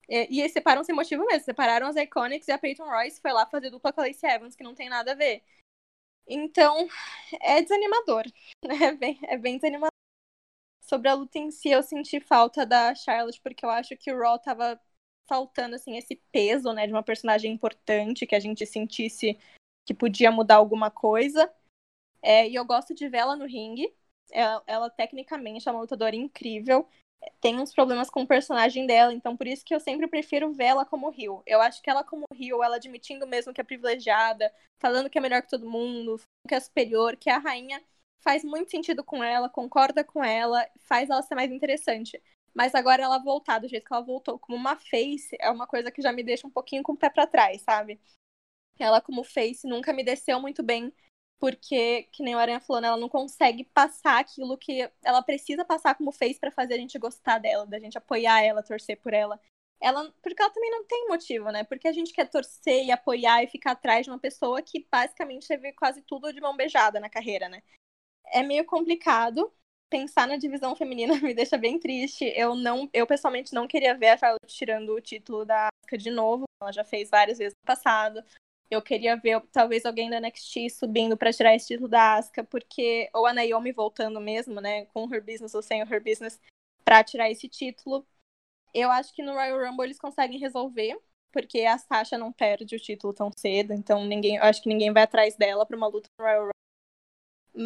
E, 0.09 0.39
eles 0.39 0.53
separam 0.53 0.83
sem 0.83 0.95
motivo 0.95 1.25
mesmo. 1.25 1.43
Separaram 1.45 1.87
as 1.87 1.95
Iconics 1.95 2.47
e 2.47 2.51
a 2.51 2.57
Peyton 2.57 2.85
Royce 2.85 3.21
foi 3.21 3.33
lá 3.33 3.45
fazer 3.45 3.69
dupla 3.69 3.91
com 3.91 4.01
a 4.01 4.05
Lacey 4.05 4.29
Evans, 4.29 4.55
que 4.55 4.63
não 4.63 4.75
tem 4.75 4.89
nada 4.89 5.11
a 5.11 5.15
ver. 5.15 5.43
Então, 6.27 6.87
é 7.41 7.61
desanimador. 7.61 8.25
Né? 8.65 8.75
É 8.85 8.91
bem, 8.93 9.19
é 9.23 9.37
bem 9.37 9.55
desanimador. 9.57 9.91
Sobre 10.81 11.09
a 11.09 11.13
luta 11.13 11.37
em 11.37 11.51
si, 11.51 11.69
eu 11.69 11.83
senti 11.83 12.19
falta 12.19 12.65
da 12.65 12.95
Charlotte, 12.95 13.41
porque 13.41 13.65
eu 13.65 13.69
acho 13.69 13.95
que 13.97 14.11
o 14.11 14.19
Raw 14.19 14.39
tava 14.39 14.79
faltando, 15.27 15.75
assim, 15.75 15.97
esse 15.97 16.15
peso, 16.31 16.71
né, 16.73 16.85
de 16.85 16.93
uma 16.93 17.03
personagem 17.03 17.51
importante, 17.51 18.27
que 18.27 18.35
a 18.35 18.39
gente 18.39 18.65
sentisse 18.65 19.37
que 19.85 19.93
podia 19.93 20.31
mudar 20.31 20.55
alguma 20.55 20.89
coisa. 20.89 21.51
É, 22.21 22.49
e 22.49 22.55
eu 22.55 22.65
gosto 22.65 22.93
de 22.93 23.07
ver 23.07 23.19
ela 23.19 23.35
no 23.35 23.45
ringue. 23.45 23.93
Ela, 24.31 24.63
ela, 24.65 24.89
tecnicamente 24.89 25.69
é 25.69 25.71
uma 25.71 25.81
lutadora 25.81 26.15
incrível. 26.15 26.87
Tem 27.39 27.59
uns 27.59 27.73
problemas 27.73 28.09
com 28.09 28.23
o 28.23 28.27
personagem 28.27 28.85
dela, 28.85 29.13
então 29.13 29.37
por 29.37 29.47
isso 29.47 29.63
que 29.63 29.73
eu 29.73 29.79
sempre 29.79 30.07
prefiro 30.07 30.51
vê-la 30.51 30.85
como 30.85 31.09
Rio. 31.09 31.41
Eu 31.45 31.61
acho 31.61 31.81
que 31.81 31.89
ela 31.89 32.03
como 32.03 32.25
Rio, 32.33 32.63
ela 32.63 32.75
admitindo 32.75 33.25
mesmo 33.25 33.53
que 33.53 33.61
é 33.61 33.63
privilegiada, 33.63 34.51
falando 34.79 35.09
que 35.09 35.17
é 35.17 35.21
melhor 35.21 35.41
que 35.41 35.49
todo 35.49 35.69
mundo, 35.69 36.19
que 36.47 36.53
é 36.53 36.59
superior, 36.59 37.15
que 37.15 37.29
é 37.29 37.33
a 37.33 37.39
rainha, 37.39 37.81
faz 38.21 38.43
muito 38.43 38.71
sentido 38.71 39.03
com 39.03 39.23
ela, 39.23 39.49
concorda 39.49 40.03
com 40.03 40.23
ela, 40.23 40.67
faz 40.81 41.09
ela 41.09 41.21
ser 41.21 41.35
mais 41.35 41.51
interessante. 41.51 42.21
Mas 42.53 42.73
agora 42.73 43.03
ela 43.03 43.19
voltar 43.19 43.59
do 43.59 43.67
jeito 43.67 43.85
que 43.85 43.93
ela 43.93 44.03
voltou 44.03 44.39
como 44.39 44.57
uma 44.57 44.75
face 44.75 45.35
é 45.39 45.49
uma 45.49 45.67
coisa 45.67 45.91
que 45.91 46.01
já 46.01 46.11
me 46.11 46.23
deixa 46.23 46.47
um 46.47 46.51
pouquinho 46.51 46.83
com 46.83 46.93
o 46.93 46.97
pé 46.97 47.09
pra 47.09 47.27
trás, 47.27 47.61
sabe? 47.61 47.99
Ela 48.79 49.01
como 49.01 49.23
face 49.23 49.67
nunca 49.67 49.93
me 49.93 50.03
desceu 50.03 50.39
muito 50.39 50.61
bem, 50.63 50.93
porque, 51.39 52.03
que 52.11 52.23
nem 52.23 52.35
o 52.35 52.39
Aranha 52.39 52.59
falou, 52.59 52.81
né, 52.81 52.87
ela 52.87 52.97
não 52.97 53.09
consegue 53.09 53.63
passar 53.63 54.19
aquilo 54.19 54.57
que 54.57 54.89
ela 55.03 55.21
precisa 55.21 55.65
passar 55.65 55.95
como 55.95 56.11
face 56.11 56.39
para 56.39 56.51
fazer 56.51 56.75
a 56.75 56.77
gente 56.77 56.97
gostar 56.97 57.39
dela, 57.39 57.65
da 57.65 57.79
gente 57.79 57.97
apoiar 57.97 58.41
ela, 58.41 58.63
torcer 58.63 58.99
por 59.01 59.13
ela. 59.13 59.39
Ela, 59.79 60.11
porque 60.21 60.41
ela 60.41 60.51
também 60.51 60.71
não 60.71 60.85
tem 60.85 61.07
motivo, 61.07 61.51
né? 61.51 61.63
Porque 61.63 61.87
a 61.87 61.91
gente 61.91 62.13
quer 62.13 62.29
torcer 62.29 62.85
e 62.85 62.91
apoiar 62.91 63.43
e 63.43 63.47
ficar 63.47 63.71
atrás 63.71 64.05
de 64.05 64.09
uma 64.09 64.19
pessoa 64.19 64.61
que 64.61 64.87
basicamente 64.89 65.47
teve 65.47 65.73
quase 65.73 66.01
tudo 66.01 66.31
de 66.33 66.41
mão 66.41 66.55
beijada 66.55 66.99
na 66.99 67.09
carreira, 67.09 67.49
né? 67.49 67.61
É 68.27 68.41
meio 68.41 68.65
complicado, 68.65 69.51
pensar 69.89 70.27
na 70.27 70.37
divisão 70.37 70.75
feminina 70.75 71.13
me 71.21 71.33
deixa 71.33 71.57
bem 71.57 71.79
triste. 71.79 72.25
Eu 72.35 72.55
não, 72.55 72.89
eu 72.93 73.05
pessoalmente 73.05 73.53
não 73.53 73.67
queria 73.67 73.95
ver 73.95 74.09
a 74.09 74.17
Charlotte 74.17 74.55
tirando 74.55 74.93
o 74.93 75.01
título 75.01 75.45
da 75.45 75.67
Asuka 75.67 75.97
de 75.97 76.09
novo. 76.09 76.45
Ela 76.61 76.71
já 76.71 76.83
fez 76.83 77.09
várias 77.09 77.37
vezes 77.37 77.53
no 77.53 77.67
passado. 77.67 78.23
Eu 78.75 78.81
queria 78.81 79.15
ver 79.15 79.41
talvez 79.51 79.85
alguém 79.85 80.09
da 80.09 80.19
NXT 80.19 80.69
subindo 80.69 81.15
para 81.15 81.31
tirar 81.31 81.55
esse 81.55 81.67
título 81.67 81.87
da 81.87 82.15
Asuka, 82.15 82.43
porque 82.43 83.09
ou 83.13 83.25
a 83.25 83.33
Naomi 83.33 83.71
voltando 83.71 84.19
mesmo, 84.19 84.59
né, 84.59 84.85
com 84.87 85.05
o 85.05 85.13
Her 85.13 85.23
Business 85.23 85.53
ou 85.55 85.61
sem 85.61 85.81
o 85.81 85.85
Her 85.85 86.03
Business 86.03 86.39
para 86.83 87.03
tirar 87.03 87.31
esse 87.31 87.47
título. 87.47 88.05
Eu 88.73 88.91
acho 88.91 89.13
que 89.13 89.23
no 89.23 89.33
Royal 89.33 89.65
Rumble 89.65 89.85
eles 89.85 89.97
conseguem 89.97 90.37
resolver, 90.37 90.99
porque 91.31 91.61
a 91.61 91.77
Sasha 91.77 92.17
não 92.17 92.33
perde 92.33 92.75
o 92.75 92.79
título 92.79 93.13
tão 93.13 93.31
cedo, 93.37 93.73
então 93.73 94.05
ninguém, 94.05 94.35
eu 94.35 94.43
acho 94.43 94.61
que 94.61 94.69
ninguém 94.69 94.91
vai 94.91 95.03
atrás 95.03 95.35
dela 95.37 95.65
para 95.65 95.77
uma 95.77 95.87
luta 95.87 96.09
no 96.19 96.25
Royal 96.25 96.41
Rumble. 96.41 96.55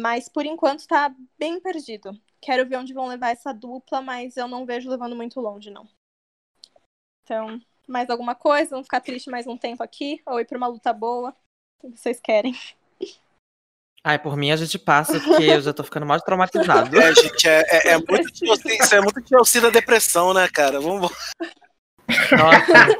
Mas 0.02 0.28
por 0.28 0.46
enquanto 0.46 0.86
tá 0.86 1.12
bem 1.36 1.60
perdido. 1.60 2.16
Quero 2.40 2.66
ver 2.68 2.76
onde 2.76 2.94
vão 2.94 3.08
levar 3.08 3.30
essa 3.30 3.52
dupla, 3.52 4.00
mas 4.00 4.36
eu 4.36 4.46
não 4.46 4.64
vejo 4.64 4.88
levando 4.88 5.16
muito 5.16 5.40
longe, 5.40 5.70
não. 5.70 5.88
Então, 7.24 7.60
mais 7.90 8.08
alguma 8.08 8.34
coisa? 8.34 8.70
Vamos 8.70 8.86
ficar 8.86 9.00
triste 9.00 9.30
mais 9.30 9.46
um 9.46 9.56
tempo 9.56 9.82
aqui? 9.82 10.20
Ou 10.26 10.40
ir 10.40 10.46
pra 10.46 10.56
uma 10.56 10.68
luta 10.68 10.92
boa? 10.92 11.34
O 11.82 11.90
que 11.90 11.98
vocês 11.98 12.20
querem? 12.20 12.54
Ai, 14.02 14.18
por 14.18 14.36
mim 14.36 14.50
a 14.50 14.56
gente 14.56 14.78
passa, 14.78 15.20
porque 15.20 15.44
eu 15.44 15.60
já 15.60 15.72
tô 15.74 15.84
ficando 15.84 16.06
mais 16.06 16.22
traumatizado. 16.22 16.98
É, 16.98 17.14
gente, 17.14 17.48
é, 17.48 17.62
é, 17.68 17.88
é 17.90 17.98
muito 17.98 18.30
isso 18.44 18.94
é 18.94 19.00
muito 19.00 19.28
Chelsea 19.28 19.60
da 19.60 19.70
depressão, 19.70 20.32
né, 20.32 20.48
cara? 20.48 20.80
Vamos 20.80 21.12
nossa, 22.32 22.98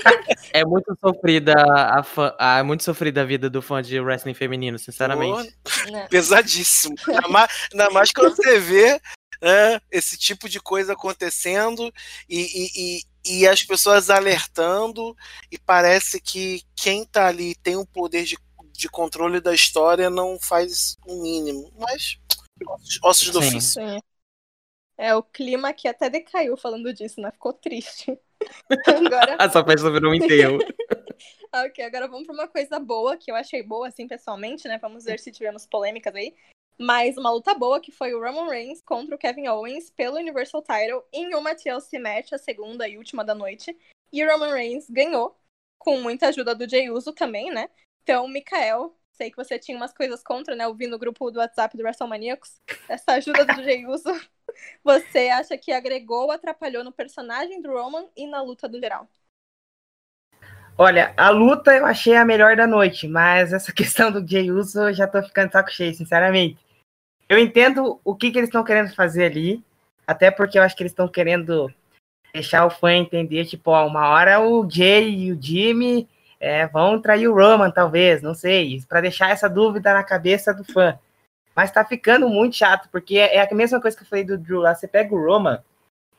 é 0.53 0.65
muito 0.65 0.97
sofrida 1.01 1.55
a, 1.57 2.03
fã, 2.03 2.33
é 2.39 2.63
muito 2.63 2.85
sofrida 2.85 3.23
a 3.23 3.25
vida 3.25 3.51
do 3.51 3.61
fã 3.61 3.83
de 3.83 3.99
wrestling 4.01 4.35
feminino, 4.35 4.79
sinceramente. 4.79 5.53
Pô, 5.65 6.09
pesadíssimo. 6.09 6.95
Ainda 7.09 7.29
mais, 7.29 7.51
ainda 7.73 7.91
mais 7.91 8.13
quando 8.13 8.37
você 8.37 8.59
vê 8.59 9.01
né, 9.43 9.81
esse 9.91 10.17
tipo 10.17 10.49
de 10.49 10.61
coisa 10.61 10.93
acontecendo 10.93 11.93
e, 12.29 12.99
e, 12.99 13.03
e, 13.25 13.47
as 13.47 13.63
pessoas 13.63 14.11
alertando, 14.11 15.17
e 15.51 15.59
parece 15.59 16.21
que 16.21 16.63
quem 16.75 17.05
tá 17.05 17.27
ali 17.27 17.55
tem 17.57 17.77
o 17.77 17.81
um 17.81 17.87
poder 17.87 18.25
de, 18.25 18.37
de 18.73 18.89
controle 18.89 19.41
da 19.41 19.55
história 19.55 20.09
não 20.09 20.39
faz 20.39 20.97
o 21.07 21.23
mínimo. 21.23 21.73
Mas 21.79 22.19
ossos 23.03 23.31
do 23.31 23.39
ofício. 23.39 23.83
É, 24.97 25.15
o 25.15 25.23
clima 25.23 25.71
aqui 25.71 25.89
até 25.89 26.11
decaiu 26.11 26.57
falando 26.59 26.93
disso, 26.93 27.21
né? 27.21 27.31
Ficou 27.31 27.55
triste. 27.55 28.19
Agora... 28.87 29.37
A 29.39 29.51
sua 29.51 29.65
festa 29.65 29.91
virou 29.91 30.13
um 30.13 30.15
enterro. 30.15 30.59
ok, 31.53 31.85
agora 31.85 32.07
vamos 32.07 32.27
para 32.27 32.35
uma 32.35 32.49
coisa 32.49 32.79
boa, 32.79 33.17
que 33.17 33.31
eu 33.31 33.35
achei 33.35 33.63
boa, 33.63 33.89
assim, 33.89 34.07
pessoalmente, 34.07 34.69
né? 34.69 34.79
Vamos 34.79 35.05
ver 35.05 35.19
se 35.19 35.33
tivemos 35.33 35.67
polêmicas 35.67 36.15
aí. 36.15 36.35
Mas 36.83 37.19
uma 37.19 37.31
luta 37.31 37.53
boa, 37.53 37.79
que 37.79 37.93
foi 37.93 38.15
o 38.15 38.25
Roman 38.25 38.49
Reigns 38.49 38.81
contra 38.81 39.15
o 39.15 39.19
Kevin 39.19 39.49
Owens 39.49 39.91
pelo 39.91 40.17
Universal 40.17 40.63
Title 40.63 41.05
em 41.13 41.35
uma 41.35 41.55
TLC 41.55 41.99
match, 41.99 42.33
a 42.33 42.39
segunda 42.39 42.89
e 42.89 42.97
última 42.97 43.23
da 43.23 43.35
noite. 43.35 43.77
E 44.11 44.25
o 44.25 44.33
Roman 44.33 44.55
Reigns 44.55 44.89
ganhou, 44.89 45.39
com 45.79 46.01
muita 46.01 46.29
ajuda 46.29 46.55
do 46.55 46.67
Jey 46.67 46.89
Uso 46.89 47.13
também, 47.13 47.53
né? 47.53 47.69
Então, 48.03 48.27
Mikael, 48.27 48.97
sei 49.13 49.31
que 49.31 49.37
você 49.37 49.59
tinha 49.59 49.77
umas 49.77 49.93
coisas 49.93 50.23
contra, 50.23 50.57
né? 50.57 50.65
Eu 50.65 50.75
vi 50.75 50.87
no 50.87 50.99
grupo 50.99 51.31
do 51.31 51.39
WhatsApp 51.39 51.77
do 51.77 51.83
WrestleManiacos. 51.83 52.59
Essa 52.89 53.13
ajuda 53.13 53.45
do 53.45 53.63
Jey 53.63 53.85
Uso 53.87 54.09
você 54.83 55.29
acha 55.29 55.59
que 55.59 55.73
agregou 55.73 56.25
ou 56.25 56.33
atrapalhou 56.33 56.83
no 56.83 56.93
personagem 56.93 57.61
do 57.61 57.71
Roman 57.71 58.09
e 58.17 58.27
na 58.27 58.41
luta 58.41 58.67
do 58.67 58.81
geral? 58.81 59.07
Olha, 60.79 61.13
a 61.15 61.29
luta 61.29 61.77
eu 61.77 61.85
achei 61.85 62.17
a 62.17 62.25
melhor 62.25 62.57
da 62.57 62.67
noite, 62.67 63.07
mas 63.07 63.53
essa 63.53 63.71
questão 63.75 64.11
do 64.11 64.27
Jey 64.27 64.51
Uso 64.51 64.81
eu 64.81 64.95
já 64.95 65.07
tô 65.07 65.23
ficando 65.23 65.53
saco 65.53 65.71
cheio, 65.71 65.93
sinceramente. 65.93 66.70
Eu 67.31 67.39
entendo 67.39 68.01
o 68.05 68.13
que, 68.13 68.33
que 68.33 68.39
eles 68.39 68.49
estão 68.49 68.65
querendo 68.65 68.93
fazer 68.93 69.27
ali, 69.27 69.63
até 70.05 70.33
porque 70.33 70.59
eu 70.59 70.65
acho 70.65 70.77
que 70.77 70.83
eles 70.83 70.91
estão 70.91 71.07
querendo 71.07 71.73
deixar 72.35 72.67
o 72.67 72.71
fã 72.71 72.93
entender, 72.93 73.45
tipo, 73.45 73.71
ó, 73.71 73.87
uma 73.87 74.09
hora 74.09 74.41
o 74.41 74.69
Jay 74.69 75.15
e 75.15 75.33
o 75.33 75.41
Jimmy 75.41 76.09
é, 76.41 76.67
vão 76.67 77.01
trair 77.01 77.29
o 77.29 77.35
Roman, 77.35 77.71
talvez, 77.71 78.21
não 78.21 78.35
sei, 78.35 78.83
para 78.89 79.01
deixar 79.01 79.31
essa 79.31 79.49
dúvida 79.49 79.95
na 79.95 80.03
cabeça 80.03 80.53
do 80.53 80.65
fã. 80.65 80.99
Mas 81.55 81.71
tá 81.71 81.85
ficando 81.85 82.29
muito 82.29 82.57
chato, 82.57 82.89
porque 82.91 83.19
é, 83.19 83.41
a 83.41 83.55
mesma 83.55 83.81
coisa 83.81 83.97
que 83.97 84.03
eu 84.03 84.09
falei 84.09 84.25
do 84.25 84.37
Drew 84.37 84.59
lá. 84.59 84.75
Você 84.75 84.89
pega 84.89 85.15
o 85.15 85.25
Roman, 85.25 85.63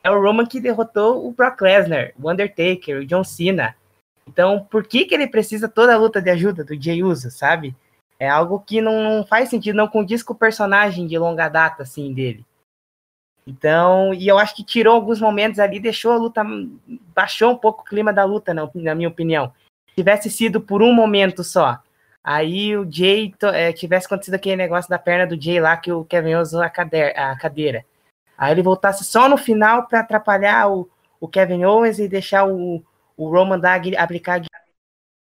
é 0.02 0.10
o 0.10 0.18
Roman 0.18 0.46
que 0.46 0.60
derrotou 0.60 1.28
o 1.28 1.32
Brock 1.32 1.60
Lesnar, 1.60 2.12
o 2.18 2.30
Undertaker, 2.30 3.00
o 3.00 3.06
John 3.06 3.22
Cena. 3.22 3.76
Então, 4.26 4.66
por 4.70 4.86
que, 4.86 5.04
que 5.04 5.14
ele 5.14 5.26
precisa 5.26 5.68
toda 5.68 5.92
a 5.92 5.98
luta 5.98 6.22
de 6.22 6.30
ajuda 6.30 6.64
do 6.64 6.80
Jey 6.80 7.02
Uso, 7.02 7.30
sabe? 7.30 7.76
É 8.22 8.28
algo 8.28 8.60
que 8.60 8.80
não, 8.80 9.02
não 9.02 9.26
faz 9.26 9.48
sentido, 9.48 9.74
não 9.74 9.88
condiz 9.88 10.22
com 10.22 10.32
o 10.32 10.36
personagem 10.36 11.08
de 11.08 11.18
longa 11.18 11.48
data, 11.48 11.82
assim, 11.82 12.14
dele. 12.14 12.46
Então, 13.44 14.14
e 14.14 14.28
eu 14.28 14.38
acho 14.38 14.54
que 14.54 14.62
tirou 14.62 14.94
alguns 14.94 15.20
momentos 15.20 15.58
ali, 15.58 15.80
deixou 15.80 16.12
a 16.12 16.16
luta, 16.16 16.44
baixou 17.12 17.50
um 17.50 17.56
pouco 17.56 17.82
o 17.82 17.84
clima 17.84 18.12
da 18.12 18.22
luta, 18.22 18.54
na, 18.54 18.94
minha 18.94 19.08
opinião. 19.08 19.52
Se 19.88 19.96
tivesse 19.96 20.30
sido 20.30 20.60
por 20.60 20.84
um 20.84 20.94
momento 20.94 21.42
só, 21.42 21.82
Aí 22.22 22.76
o 22.76 22.88
Jay 22.88 23.34
é, 23.52 23.72
tivesse 23.72 24.06
acontecido 24.06 24.34
aquele 24.34 24.54
negócio 24.54 24.88
da 24.88 25.00
perna 25.00 25.26
do 25.26 25.42
Jay 25.42 25.58
lá 25.58 25.76
que 25.76 25.90
o 25.90 26.04
Kevin 26.04 26.36
usou 26.36 26.62
a 26.62 26.70
cadeira, 26.70 27.32
a 27.32 27.36
cadeira. 27.36 27.84
Aí 28.38 28.52
ele 28.52 28.62
voltasse 28.62 29.04
só 29.04 29.28
no 29.28 29.36
final 29.36 29.88
para 29.88 29.98
atrapalhar 29.98 30.70
o, 30.70 30.88
o 31.20 31.26
Kevin 31.26 31.64
Owens 31.64 31.98
e 31.98 32.06
deixar 32.06 32.46
o, 32.46 32.80
o 33.16 33.28
Roman 33.28 33.58
dar, 33.58 33.80
aplicar 33.98 34.40
a 34.40 34.61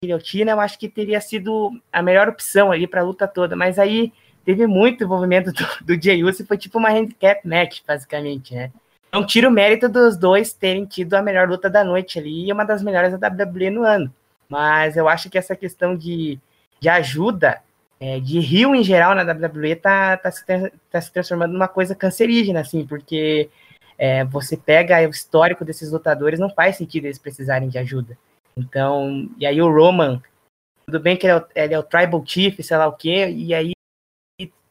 guilhotina, 0.06 0.52
eu 0.52 0.60
acho 0.60 0.78
que 0.78 0.88
teria 0.88 1.20
sido 1.20 1.72
a 1.92 2.02
melhor 2.02 2.30
opção 2.30 2.72
ali 2.72 2.88
para 2.88 3.02
a 3.02 3.04
luta 3.04 3.28
toda. 3.28 3.56
Mas 3.56 3.80
aí 3.80 4.14
teve 4.46 4.68
muito 4.68 5.04
envolvimento 5.04 5.52
do, 5.84 5.96
do 5.96 6.02
Jay 6.02 6.24
Uso 6.24 6.46
foi 6.46 6.58
tipo 6.58 6.78
uma 6.78 6.90
handicap 6.90 7.48
match, 7.48 7.82
basicamente, 7.86 8.54
né? 8.54 8.72
Não 9.12 9.26
tira 9.26 9.48
o 9.48 9.52
mérito 9.52 9.88
dos 9.88 10.18
dois 10.18 10.52
terem 10.52 10.86
tido 10.86 11.14
a 11.14 11.22
melhor 11.22 11.48
luta 11.48 11.70
da 11.70 11.84
noite 11.84 12.20
ali 12.20 12.48
e 12.48 12.52
uma 12.52 12.66
das 12.66 12.84
melhores 12.84 13.18
da 13.18 13.30
WWE 13.30 13.70
no 13.70 13.84
ano. 13.84 14.14
Mas 14.50 14.98
eu 14.98 15.08
acho 15.08 15.30
que 15.30 15.38
essa 15.38 15.56
questão 15.56 15.96
de 15.96 16.40
de 16.80 16.90
ajuda 16.90 17.62
é, 18.00 18.20
de 18.20 18.40
rio 18.40 18.76
em 18.76 18.84
geral 18.84 19.16
na 19.16 19.24
WWE 19.24 19.76
tá, 19.76 20.18
tá, 20.18 20.30
se, 20.30 20.44
tá 20.92 21.02
se 21.02 21.12
transformando 21.12 21.54
numa 21.54 21.68
coisa 21.68 21.96
cancerígena, 21.96 22.60
assim, 22.60 22.86
porque 22.86 23.50
é, 23.98 24.24
você 24.26 24.58
pega 24.58 25.08
o 25.08 25.10
histórico 25.10 25.64
desses 25.64 25.92
lutadores, 25.92 26.40
não 26.40 26.50
faz 26.50 26.76
sentido 26.76 27.06
eles 27.06 27.18
precisarem 27.18 27.70
de 27.70 27.78
ajuda. 27.78 28.18
Então, 28.58 29.30
e 29.38 29.46
aí 29.46 29.62
o 29.62 29.72
Roman, 29.72 30.22
tudo 30.86 31.00
bem 31.00 31.18
que 31.18 31.26
ele 31.28 31.34
é 31.34 31.38
o, 31.38 31.48
ele 31.56 31.74
é 31.74 31.80
o 31.80 31.84
Tribal 31.84 32.24
Chief, 32.26 32.60
sei 32.62 32.78
lá 32.78 32.88
o 32.88 32.96
quê, 32.96 33.30
e 33.30 33.54
aí 33.54 33.74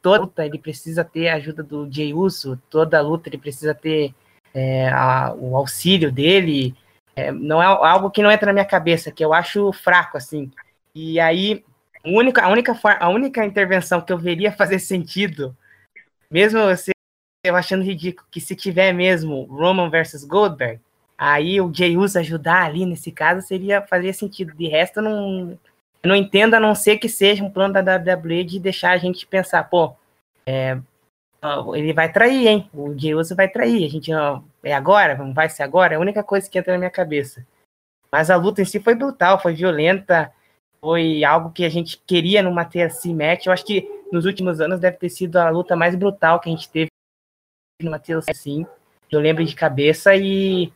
toda 0.00 0.20
luta 0.20 0.44
ele 0.44 0.58
precisa 0.58 1.04
ter 1.04 1.28
a 1.28 1.36
ajuda 1.36 1.62
do 1.62 1.90
Jey 1.90 2.12
Uso, 2.12 2.60
toda 2.68 3.00
luta 3.00 3.28
ele 3.28 3.38
precisa 3.38 3.74
ter 3.74 4.14
é, 4.52 4.88
a, 4.88 5.34
o 5.34 5.56
auxílio 5.56 6.12
dele, 6.12 6.74
é, 7.16 7.30
não 7.30 7.62
é 7.62 7.66
algo 7.66 8.10
que 8.10 8.22
não 8.22 8.30
entra 8.30 8.46
na 8.46 8.52
minha 8.52 8.64
cabeça, 8.64 9.10
que 9.10 9.24
eu 9.24 9.32
acho 9.32 9.72
fraco, 9.72 10.16
assim. 10.16 10.50
E 10.94 11.20
aí, 11.20 11.64
a 12.04 12.08
única, 12.08 12.42
a 12.42 12.48
única, 12.48 12.78
a 13.00 13.08
única 13.08 13.44
intervenção 13.44 14.00
que 14.00 14.12
eu 14.12 14.18
veria 14.18 14.50
fazer 14.56 14.78
sentido, 14.78 15.56
mesmo 16.30 16.60
você 16.60 16.92
eu 17.44 17.56
achando 17.56 17.84
ridículo, 17.84 18.26
que 18.30 18.40
se 18.40 18.56
tiver 18.56 18.92
mesmo 18.92 19.44
Roman 19.44 19.90
versus 19.90 20.24
Goldberg, 20.24 20.80
aí 21.16 21.60
o 21.60 21.72
Jey 21.72 21.96
Uso 21.96 22.18
ajudar 22.18 22.64
ali 22.64 22.86
nesse 22.86 23.10
caso 23.12 23.46
seria 23.46 23.82
fazer 23.82 24.12
sentido. 24.12 24.54
De 24.54 24.68
resto, 24.68 24.98
eu 24.98 25.02
não, 25.02 25.58
não 26.04 26.14
entendo, 26.14 26.54
a 26.54 26.60
não 26.60 26.74
ser 26.74 26.98
que 26.98 27.08
seja 27.08 27.44
um 27.44 27.50
plano 27.50 27.74
da 27.74 27.96
WWE 27.96 28.44
de 28.44 28.58
deixar 28.58 28.92
a 28.92 28.98
gente 28.98 29.26
pensar, 29.26 29.64
pô, 29.64 29.94
é, 30.46 30.78
ele 31.74 31.92
vai 31.92 32.10
trair, 32.12 32.46
hein? 32.46 32.70
O 32.72 32.96
Jey 32.98 33.14
Uso 33.14 33.34
vai 33.34 33.48
trair. 33.48 33.84
A 33.84 33.88
gente 33.88 34.10
é 34.62 34.74
agora, 34.74 35.16
não 35.16 35.32
vai 35.32 35.48
ser 35.48 35.62
agora. 35.62 35.94
É 35.94 35.96
a 35.96 36.00
única 36.00 36.22
coisa 36.22 36.48
que 36.48 36.58
entra 36.58 36.72
na 36.72 36.78
minha 36.78 36.90
cabeça. 36.90 37.46
Mas 38.10 38.30
a 38.30 38.36
luta 38.36 38.62
em 38.62 38.64
si 38.64 38.80
foi 38.80 38.94
brutal, 38.94 39.40
foi 39.40 39.54
violenta 39.54 40.32
foi 40.84 41.24
algo 41.24 41.50
que 41.50 41.64
a 41.64 41.68
gente 41.70 41.96
queria 42.06 42.42
numa 42.42 42.62
TLC 42.62 43.14
match. 43.14 43.46
Eu 43.46 43.54
acho 43.54 43.64
que 43.64 43.88
nos 44.12 44.26
últimos 44.26 44.60
anos 44.60 44.78
deve 44.78 44.98
ter 44.98 45.08
sido 45.08 45.36
a 45.38 45.48
luta 45.48 45.74
mais 45.74 45.94
brutal 45.94 46.38
que 46.38 46.50
a 46.50 46.52
gente 46.52 46.68
teve 46.68 46.90
numa 47.80 47.98
TLC 47.98 48.30
assim. 48.30 48.66
Eu 49.10 49.18
lembro 49.18 49.42
de 49.42 49.54
cabeça 49.54 50.14
e 50.14 50.70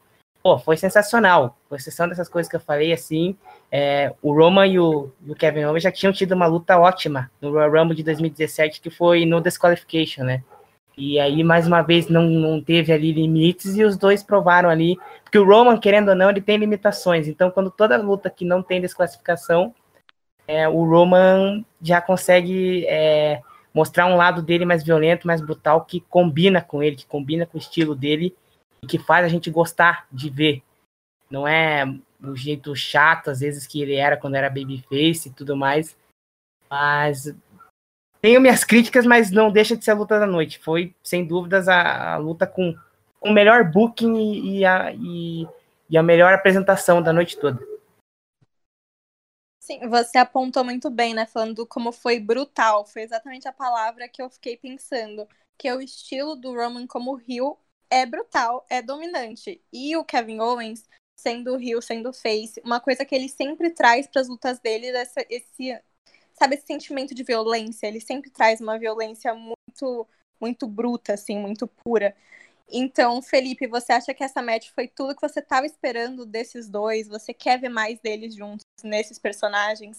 pô, 0.49 0.59
foi 0.59 0.77
sensacional. 0.79 1.59
Com 1.69 1.77
exceção 1.77 2.09
dessas 2.09 2.29
coisas 2.29 2.49
que 2.49 2.57
eu 2.57 2.61
falei, 2.61 2.91
assim, 2.93 3.37
é, 3.71 4.15
o 4.23 4.33
Roman 4.33 4.67
e 4.67 4.79
o, 4.79 5.11
e 5.27 5.31
o, 5.31 5.35
Kevin 5.35 5.65
Owens 5.65 5.83
já 5.83 5.93
tinham 5.93 6.13
tido 6.13 6.33
uma 6.33 6.47
luta 6.47 6.79
ótima 6.79 7.31
no 7.41 7.51
Royal 7.53 7.71
Rumble 7.71 7.95
de 7.95 8.03
2017, 8.03 8.81
que 8.81 8.89
foi 8.89 9.27
no 9.27 9.43
Disqualification, 9.43 10.25
né? 10.25 10.43
E 10.97 11.21
aí, 11.21 11.45
mais 11.45 11.67
uma 11.67 11.83
vez, 11.83 12.09
não, 12.09 12.23
não 12.23 12.63
teve 12.63 12.93
ali 12.93 13.13
limites 13.13 13.77
e 13.77 13.85
os 13.85 13.97
dois 13.97 14.23
provaram 14.23 14.71
ali. 14.71 14.97
Porque 15.23 15.39
o 15.39 15.45
Roman, 15.45 15.77
querendo 15.77 16.09
ou 16.09 16.15
não, 16.15 16.31
ele 16.31 16.41
tem 16.41 16.57
limitações. 16.57 17.29
Então, 17.29 17.51
quando 17.51 17.71
toda 17.71 17.97
luta 17.99 18.31
que 18.31 18.45
não 18.45 18.63
tem 18.63 18.81
desclassificação, 18.81 19.75
é, 20.47 20.67
o 20.67 20.83
Roman 20.85 21.63
já 21.81 22.01
consegue 22.01 22.87
é, 22.89 23.41
mostrar 23.73 24.07
um 24.07 24.17
lado 24.17 24.43
dele 24.43 24.65
mais 24.65 24.83
violento, 24.83 25.27
mais 25.27 25.41
brutal, 25.41 25.83
que 25.83 26.01
combina 26.09 26.63
com 26.63 26.83
ele, 26.83 26.97
que 26.97 27.07
combina 27.07 27.47
com 27.47 27.59
o 27.59 27.61
estilo 27.61 27.95
dele 27.95 28.35
e 28.83 28.87
que 28.87 28.99
faz 28.99 29.25
a 29.25 29.29
gente 29.29 29.51
gostar 29.51 30.07
de 30.11 30.31
ver. 30.31 30.63
Não 31.31 31.47
é 31.47 31.85
o 32.23 32.35
jeito 32.35 32.75
chato, 32.75 33.31
às 33.31 33.41
vezes, 33.41 33.67
que 33.67 33.81
ele 33.81 33.95
era 33.95 34.17
quando 34.17 34.35
era 34.35 34.49
babyface 34.49 35.29
e 35.29 35.33
tudo 35.33 35.57
mais. 35.57 35.97
Mas 36.71 37.35
tenho 38.21 38.41
minhas 38.41 38.65
críticas, 38.65 39.07
mas 39.07 39.31
não 39.31 39.51
deixa 39.51 39.77
de 39.77 39.85
ser 39.85 39.93
a 39.93 39.95
luta 39.95 40.19
da 40.19 40.27
noite. 40.27 40.59
Foi, 40.59 40.95
sem 41.03 41.25
dúvidas, 41.25 41.69
a, 41.69 42.15
a 42.15 42.17
luta 42.17 42.47
com, 42.47 42.75
o 43.21 43.33
melhor 43.33 43.65
booking 43.65 44.17
e, 44.17 44.59
e, 44.59 44.65
a, 44.65 44.93
e, 44.93 45.47
e 45.91 45.99
a 45.99 46.03
melhor 46.03 46.33
apresentação 46.33 47.03
da 47.03 47.13
noite 47.13 47.39
toda. 47.39 47.59
Sim, 49.61 49.87
você 49.89 50.17
apontou 50.19 50.65
muito 50.65 50.89
bem, 50.91 51.13
né? 51.13 51.27
Falando 51.27 51.67
como 51.67 51.93
foi 51.93 52.19
brutal. 52.19 52.87
Foi 52.87 53.03
exatamente 53.03 53.47
a 53.47 53.53
palavra 53.53 54.09
que 54.09 54.23
eu 54.23 54.31
fiquei 54.31 54.57
pensando. 54.57 55.29
Que 55.59 55.71
o 55.73 55.81
estilo 55.81 56.37
do 56.37 56.55
Roman 56.55 56.87
como 56.87 57.15
Rio 57.15 57.59
é 57.91 58.07
brutal, 58.07 58.67
é 58.69 58.83
dominante. 58.83 59.61
E 59.73 59.97
o 59.97 60.05
Kevin 60.05 60.41
Owens, 60.41 60.89
sendo 61.17 61.57
Rio, 61.57 61.81
sendo 61.83 62.13
Face, 62.13 62.61
uma 62.65 62.81
coisa 62.81 63.05
que 63.05 63.15
ele 63.15 63.29
sempre 63.29 63.71
traz 63.71 64.07
para 64.07 64.21
as 64.21 64.29
lutas 64.29 64.59
dele, 64.61 64.89
essa, 64.89 65.25
esse, 65.29 65.79
sabe, 66.35 66.57
esse 66.57 66.67
sentimento 66.67 67.15
de 67.15 67.23
violência. 67.23 67.87
Ele 67.87 68.01
sempre 68.01 68.31
traz 68.31 68.61
uma 68.61 68.79
violência 68.79 69.35
muito, 69.35 70.07
muito 70.41 70.67
bruta, 70.67 71.15
assim, 71.15 71.39
muito 71.39 71.67
pura. 71.67 72.15
Então, 72.71 73.23
Felipe, 73.23 73.67
você 73.67 73.93
acha 73.93 74.13
que 74.13 74.23
essa 74.23 74.43
match 74.43 74.69
foi 74.75 74.87
tudo 74.87 75.15
que 75.15 75.27
você 75.27 75.41
estava 75.41 75.65
esperando 75.65 76.27
desses 76.27 76.69
dois? 76.69 77.09
Você 77.09 77.33
quer 77.33 77.59
ver 77.59 77.71
mais 77.71 77.99
deles 78.01 78.35
juntos 78.35 78.65
nesses 78.85 79.19
personagens? 79.19 79.97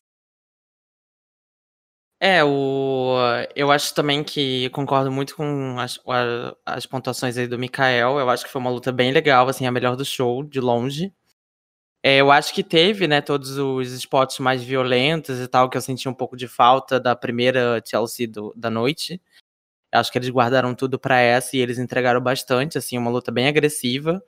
É, 2.21 2.43
o... 2.43 3.15
eu 3.55 3.71
acho 3.71 3.95
também 3.95 4.23
que 4.23 4.69
concordo 4.71 5.09
muito 5.09 5.35
com 5.37 5.79
as, 5.79 5.97
as 6.65 6.85
pontuações 6.85 7.37
aí 7.37 7.47
do 7.47 7.57
Mikael. 7.57 8.19
Eu 8.19 8.29
acho 8.29 8.43
que 8.43 8.51
foi 8.51 8.59
uma 8.59 8.69
luta 8.69 8.91
bem 8.91 9.11
legal, 9.11 9.47
assim, 9.47 9.65
a 9.65 9.71
melhor 9.71 9.95
do 9.95 10.03
show, 10.03 10.43
de 10.43 10.59
longe. 10.59 11.13
É, 12.03 12.17
eu 12.17 12.31
acho 12.31 12.53
que 12.53 12.63
teve, 12.63 13.07
né, 13.07 13.21
todos 13.21 13.57
os 13.57 13.91
spots 13.93 14.39
mais 14.39 14.63
violentos 14.63 15.39
e 15.39 15.47
tal, 15.47 15.69
que 15.69 15.77
eu 15.77 15.81
senti 15.81 16.07
um 16.07 16.13
pouco 16.13 16.37
de 16.37 16.47
falta 16.47 16.99
da 16.99 17.15
primeira 17.15 17.81
Chelsea 17.85 18.27
do, 18.27 18.53
da 18.55 18.69
noite. 18.69 19.21
Acho 19.91 20.11
que 20.11 20.17
eles 20.17 20.29
guardaram 20.29 20.75
tudo 20.75 20.99
para 20.99 21.19
essa 21.19 21.57
e 21.57 21.59
eles 21.59 21.79
entregaram 21.79 22.21
bastante, 22.21 22.77
assim, 22.77 22.97
uma 22.97 23.11
luta 23.11 23.31
bem 23.31 23.47
agressiva. 23.47 24.23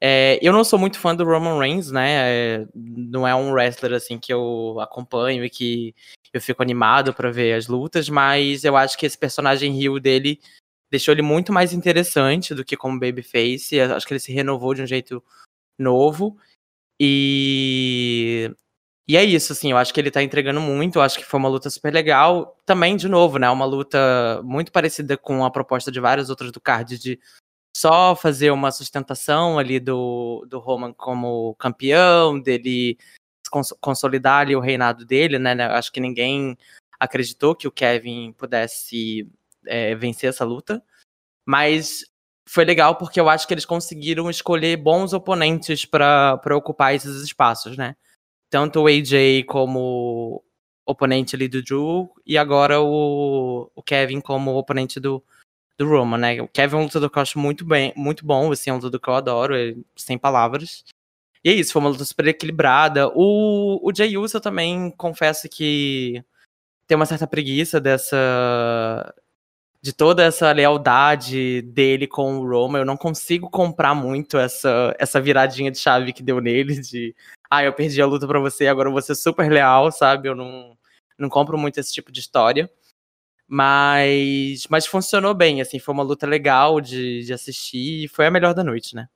É, 0.00 0.38
eu 0.40 0.52
não 0.52 0.62
sou 0.62 0.78
muito 0.78 0.98
fã 0.98 1.14
do 1.14 1.24
Roman 1.24 1.58
Reigns, 1.58 1.90
né? 1.90 2.60
É, 2.60 2.66
não 2.74 3.26
é 3.26 3.34
um 3.34 3.52
wrestler 3.52 3.92
assim 3.94 4.18
que 4.18 4.32
eu 4.32 4.78
acompanho 4.80 5.44
e 5.44 5.50
que 5.50 5.94
eu 6.32 6.40
fico 6.40 6.62
animado 6.62 7.12
para 7.12 7.30
ver 7.32 7.54
as 7.54 7.66
lutas, 7.66 8.08
mas 8.08 8.64
eu 8.64 8.76
acho 8.76 8.96
que 8.96 9.06
esse 9.06 9.18
personagem 9.18 9.72
Rio 9.72 9.98
dele 9.98 10.40
deixou 10.90 11.12
ele 11.12 11.22
muito 11.22 11.52
mais 11.52 11.72
interessante 11.72 12.54
do 12.54 12.64
que 12.64 12.76
como 12.76 12.98
babyface. 13.00 13.80
Acho 13.80 14.06
que 14.06 14.12
ele 14.12 14.20
se 14.20 14.32
renovou 14.32 14.74
de 14.74 14.82
um 14.82 14.86
jeito 14.86 15.22
novo. 15.78 16.38
E 17.00 18.52
e 19.08 19.16
é 19.16 19.24
isso, 19.24 19.52
assim, 19.54 19.70
eu 19.70 19.78
acho 19.78 19.94
que 19.94 19.98
ele 19.98 20.10
tá 20.10 20.22
entregando 20.22 20.60
muito, 20.60 20.96
eu 20.98 21.02
acho 21.02 21.18
que 21.18 21.24
foi 21.24 21.40
uma 21.40 21.48
luta 21.48 21.70
super 21.70 21.90
legal. 21.92 22.58
Também, 22.66 22.94
de 22.94 23.08
novo, 23.08 23.38
né, 23.38 23.48
uma 23.48 23.64
luta 23.64 23.98
muito 24.44 24.70
parecida 24.70 25.16
com 25.16 25.46
a 25.46 25.50
proposta 25.50 25.90
de 25.90 25.98
várias 25.98 26.28
outras 26.28 26.52
do 26.52 26.60
card, 26.60 26.98
de 26.98 27.18
só 27.76 28.16
fazer 28.16 28.50
uma 28.50 28.70
sustentação 28.70 29.58
ali 29.58 29.78
do, 29.78 30.44
do 30.48 30.58
Roman 30.58 30.92
como 30.92 31.54
campeão, 31.54 32.40
dele 32.40 32.98
consolidar 33.80 34.40
ali 34.40 34.54
o 34.54 34.60
reinado 34.60 35.06
dele, 35.06 35.38
né, 35.38 35.54
né, 35.54 35.66
acho 35.66 35.90
que 35.90 36.00
ninguém 36.00 36.56
acreditou 37.00 37.54
que 37.54 37.66
o 37.66 37.72
Kevin 37.72 38.32
pudesse 38.32 39.26
é, 39.66 39.94
vencer 39.94 40.28
essa 40.28 40.44
luta, 40.44 40.82
mas 41.46 42.04
foi 42.46 42.64
legal 42.64 42.96
porque 42.96 43.20
eu 43.20 43.28
acho 43.28 43.46
que 43.46 43.54
eles 43.54 43.64
conseguiram 43.64 44.28
escolher 44.28 44.76
bons 44.76 45.12
oponentes 45.12 45.84
para 45.84 46.38
ocupar 46.56 46.94
esses 46.94 47.22
espaços, 47.22 47.76
né, 47.76 47.96
tanto 48.50 48.80
o 48.80 48.86
AJ 48.86 49.44
como 49.46 50.44
oponente 50.84 51.36
ali 51.36 51.48
do 51.48 51.62
Drew, 51.62 52.10
e 52.26 52.36
agora 52.36 52.80
o, 52.80 53.70
o 53.74 53.82
Kevin 53.82 54.20
como 54.20 54.56
oponente 54.56 54.98
do, 54.98 55.22
do 55.78 55.88
Roman, 55.88 56.18
né? 56.18 56.42
O 56.42 56.48
Kevin 56.48 56.76
é 56.76 56.78
um 56.78 56.82
lutador 56.84 57.08
que 57.08 57.18
eu 57.18 57.22
acho 57.22 57.38
muito 57.38 57.64
bem, 57.64 57.92
muito 57.96 58.26
bom, 58.26 58.50
assim, 58.52 58.70
é 58.70 58.72
um 58.72 58.76
lutador 58.76 59.00
que 59.00 59.08
eu 59.08 59.14
adoro, 59.14 59.56
é, 59.56 59.74
sem 59.96 60.18
palavras. 60.18 60.84
E 61.44 61.50
é 61.50 61.54
isso, 61.54 61.72
foi 61.72 61.80
uma 61.80 61.90
luta 61.90 62.04
super 62.04 62.26
equilibrada. 62.26 63.08
O, 63.14 63.80
o 63.88 63.94
Jay 63.94 64.18
Uso 64.18 64.40
também 64.40 64.90
confesso 64.92 65.48
que 65.48 66.22
tem 66.86 66.96
uma 66.96 67.06
certa 67.06 67.26
preguiça 67.26 67.80
dessa 67.80 69.14
de 69.80 69.92
toda 69.92 70.24
essa 70.24 70.50
lealdade 70.50 71.62
dele 71.62 72.06
com 72.08 72.38
o 72.38 72.48
Roma, 72.48 72.78
eu 72.78 72.84
não 72.84 72.96
consigo 72.96 73.48
comprar 73.48 73.94
muito 73.94 74.36
essa, 74.36 74.94
essa 74.98 75.20
viradinha 75.20 75.70
de 75.70 75.78
chave 75.78 76.12
que 76.12 76.22
deu 76.22 76.40
nele, 76.40 76.80
de 76.80 77.14
ah, 77.48 77.62
eu 77.62 77.72
perdi 77.72 78.02
a 78.02 78.06
luta 78.06 78.26
pra 78.26 78.40
você, 78.40 78.66
agora 78.66 78.88
eu 78.88 78.92
vou 78.92 79.00
ser 79.00 79.14
super 79.14 79.50
leal, 79.50 79.92
sabe? 79.92 80.28
Eu 80.28 80.34
não, 80.34 80.76
não 81.16 81.28
compro 81.28 81.56
muito 81.56 81.78
esse 81.78 81.92
tipo 81.92 82.10
de 82.10 82.20
história. 82.20 82.68
Mas, 83.50 84.66
mas 84.68 84.86
funcionou 84.86 85.32
bem, 85.34 85.62
assim, 85.62 85.78
foi 85.78 85.94
uma 85.94 86.02
luta 86.02 86.26
legal 86.26 86.80
de, 86.82 87.24
de 87.24 87.32
assistir 87.32 88.04
e 88.04 88.08
foi 88.08 88.26
a 88.26 88.30
melhor 88.30 88.52
da 88.52 88.62
noite, 88.62 88.94
né? 88.94 89.08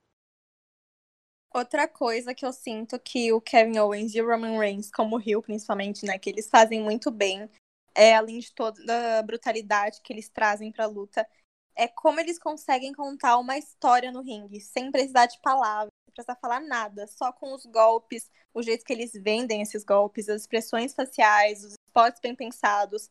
Outra 1.54 1.86
coisa 1.86 2.34
que 2.34 2.46
eu 2.46 2.52
sinto 2.52 2.98
que 2.98 3.30
o 3.30 3.40
Kevin 3.40 3.78
Owens 3.78 4.14
e 4.14 4.22
o 4.22 4.26
Roman 4.26 4.58
Reigns, 4.58 4.90
como 4.90 5.16
o 5.16 5.18
Rio 5.18 5.42
principalmente, 5.42 6.06
né, 6.06 6.18
que 6.18 6.30
eles 6.30 6.48
fazem 6.48 6.80
muito 6.80 7.10
bem, 7.10 7.46
é, 7.94 8.14
além 8.16 8.38
de 8.38 8.50
toda 8.54 9.18
a 9.18 9.22
brutalidade 9.22 10.00
que 10.02 10.14
eles 10.14 10.30
trazem 10.30 10.72
para 10.72 10.84
a 10.84 10.88
luta, 10.88 11.28
é 11.76 11.86
como 11.86 12.18
eles 12.20 12.38
conseguem 12.38 12.94
contar 12.94 13.36
uma 13.36 13.58
história 13.58 14.10
no 14.10 14.22
ringue, 14.22 14.60
sem 14.60 14.90
precisar 14.90 15.26
de 15.26 15.38
palavras, 15.42 15.90
sem 16.06 16.14
precisar 16.14 16.36
falar 16.40 16.60
nada, 16.60 17.06
só 17.06 17.30
com 17.32 17.52
os 17.52 17.66
golpes, 17.66 18.30
o 18.54 18.62
jeito 18.62 18.82
que 18.82 18.92
eles 18.92 19.12
vendem 19.12 19.60
esses 19.60 19.84
golpes, 19.84 20.30
as 20.30 20.42
expressões 20.42 20.94
faciais, 20.94 21.64
os 21.64 21.74
spots 21.88 22.20
bem 22.22 22.34
pensados. 22.34 23.10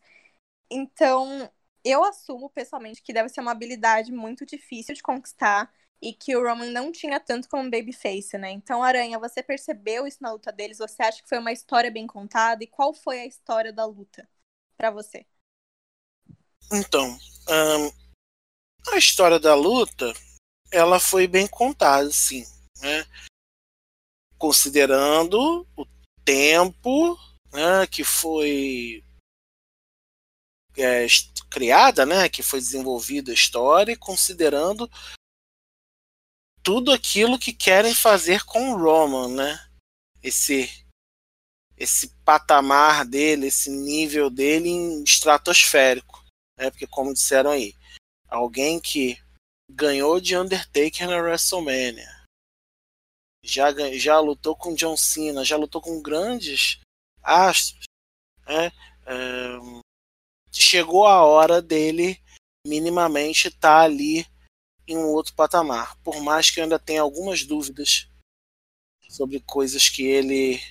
Então, 0.72 1.52
eu 1.84 2.04
assumo 2.04 2.50
pessoalmente 2.50 3.02
que 3.04 3.14
deve 3.14 3.30
ser 3.30 3.42
uma 3.42 3.52
habilidade 3.52 4.12
muito 4.12 4.46
difícil 4.46 4.96
de 4.96 5.04
conquistar 5.04 5.72
e 6.02 6.14
que 6.14 6.36
o 6.36 6.42
Roman 6.42 6.72
não 6.72 6.92
tinha 6.92 7.20
tanto 7.20 7.50
como 7.50 7.70
Babyface, 7.70 8.38
né? 8.38 8.52
Então, 8.52 8.82
Aranha, 8.82 9.20
você 9.20 9.44
percebeu 9.44 10.08
isso 10.08 10.18
na 10.22 10.32
luta 10.32 10.52
deles? 10.52 10.78
Você 10.80 11.04
acha 11.04 11.22
que 11.22 11.30
foi 11.30 11.38
uma 11.38 11.52
história 11.52 11.92
bem 11.92 12.08
contada? 12.08 12.64
E 12.64 12.68
qual 12.68 12.94
foi 12.94 13.20
a 13.20 13.26
história 13.26 13.72
da 13.72 13.86
luta? 13.86 14.28
para 14.82 14.90
você? 14.90 15.24
Então, 16.74 17.16
a 18.92 18.98
história 18.98 19.40
da 19.40 19.54
luta, 19.54 20.12
ela 20.72 21.00
foi 21.00 21.28
bem 21.28 21.48
contada, 21.48 22.10
sim, 22.10 22.44
né? 22.82 23.06
Considerando 24.40 25.68
o 25.78 25.86
tempo 26.26 27.16
né, 27.54 27.86
que 27.92 28.04
foi 28.04 29.04
é, 30.78 31.06
criada, 31.50 32.06
né, 32.06 32.30
que 32.30 32.42
foi 32.42 32.60
desenvolvida 32.60 33.32
a 33.32 33.36
história, 33.36 33.98
considerando 33.98 34.90
tudo 36.64 36.92
aquilo 36.92 37.40
que 37.40 37.54
querem 37.54 37.94
fazer 37.94 38.44
com 38.46 38.72
o 38.72 38.78
Roman, 38.78 39.28
né? 39.30 39.68
Esse 40.22 40.70
esse 41.82 42.10
patamar 42.24 43.04
dele, 43.04 43.48
esse 43.48 43.68
nível 43.72 44.30
dele 44.30 44.70
em 44.70 45.04
estratosférico. 45.04 46.24
Né? 46.56 46.70
Porque, 46.70 46.86
como 46.86 47.12
disseram 47.12 47.50
aí, 47.50 47.74
alguém 48.28 48.80
que 48.80 49.18
ganhou 49.68 50.22
de 50.22 50.38
Undertaker 50.38 51.08
na 51.08 51.18
WrestleMania, 51.18 52.08
já, 53.44 53.72
já 53.98 54.20
lutou 54.20 54.56
com 54.56 54.76
John 54.76 54.96
Cena, 54.96 55.44
já 55.44 55.58
lutou 55.58 55.82
com 55.82 56.00
grandes 56.00 56.80
astros, 57.24 57.86
né? 58.46 58.72
É, 59.08 59.81
chegou 60.52 61.06
a 61.06 61.24
hora 61.24 61.62
dele 61.62 62.22
minimamente 62.66 63.48
estar 63.48 63.60
tá 63.60 63.82
ali 63.82 64.26
em 64.88 64.98
um 64.98 65.08
outro 65.08 65.34
patamar. 65.34 65.96
Por 66.04 66.22
mais 66.22 66.50
que 66.50 66.60
eu 66.60 66.64
ainda 66.64 66.80
tenha 66.80 67.02
algumas 67.02 67.44
dúvidas 67.44 68.08
sobre 69.10 69.40
coisas 69.42 69.90
que 69.90 70.04
ele 70.04 70.62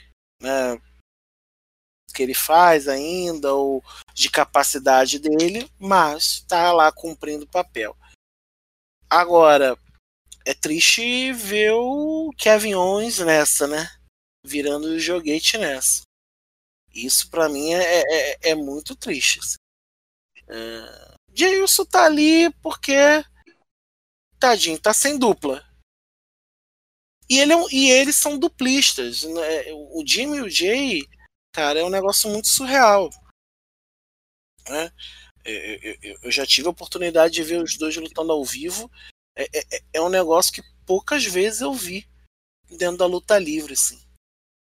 né, 0.40 0.81
que 2.12 2.23
ele 2.23 2.35
faz 2.35 2.89
ainda, 2.89 3.55
ou 3.55 3.82
de 4.15 4.31
capacidade 4.31 5.19
dele, 5.19 5.70
mas 5.78 6.24
está 6.24 6.73
lá 6.73 6.90
cumprindo 6.90 7.44
o 7.44 7.51
papel. 7.51 7.97
Agora, 9.09 9.77
é 10.44 10.55
triste 10.55 11.32
ver 11.32 11.73
o 11.73 12.32
Kevin 12.36 12.74
Owens 12.74 13.19
nessa, 13.19 13.66
né? 13.66 13.90
Virando 14.44 14.89
o 14.89 14.98
joguete 14.98 15.59
nessa. 15.59 16.02
Isso 16.93 17.31
para 17.31 17.48
mim 17.48 17.73
é, 17.73 18.01
é, 18.01 18.51
é, 18.51 18.55
muito 18.55 18.97
triste. 18.97 19.39
É... 20.51 21.10
Jailson 21.32 21.85
tá 21.85 22.05
ali 22.05 22.52
porque. 22.62 22.94
Tadinho, 24.39 24.78
tá 24.78 24.93
sem 24.93 25.18
dupla. 25.18 25.64
E, 27.28 27.39
ele 27.39 27.52
é 27.52 27.56
um, 27.56 27.70
e 27.70 27.89
eles 27.90 28.16
são 28.16 28.39
duplistas. 28.39 29.22
Né? 29.22 29.72
O 29.72 30.02
Jimmy 30.05 30.39
e 30.39 30.43
o 30.43 30.51
Jay, 30.51 31.02
cara, 31.52 31.78
é 31.78 31.85
um 31.85 31.90
negócio 31.90 32.28
muito 32.28 32.48
surreal. 32.48 33.09
Né? 34.68 34.93
Eu, 35.44 35.55
eu, 35.55 36.18
eu, 36.22 36.31
já 36.31 36.47
tive 36.47 36.66
a 36.66 36.70
oportunidade 36.70 37.35
de 37.35 37.43
ver 37.43 37.62
os 37.62 37.77
dois 37.77 37.97
lutando 37.97 38.32
ao 38.32 38.44
vivo. 38.44 38.90
É, 39.36 39.44
é, 39.59 39.82
é, 39.94 40.01
um 40.01 40.09
negócio 40.09 40.52
que 40.52 40.62
poucas 40.85 41.24
vezes 41.24 41.60
eu 41.60 41.72
vi 41.72 42.09
dentro 42.68 42.98
da 42.98 43.06
luta 43.06 43.39
livre, 43.39 43.74
assim. 43.74 44.01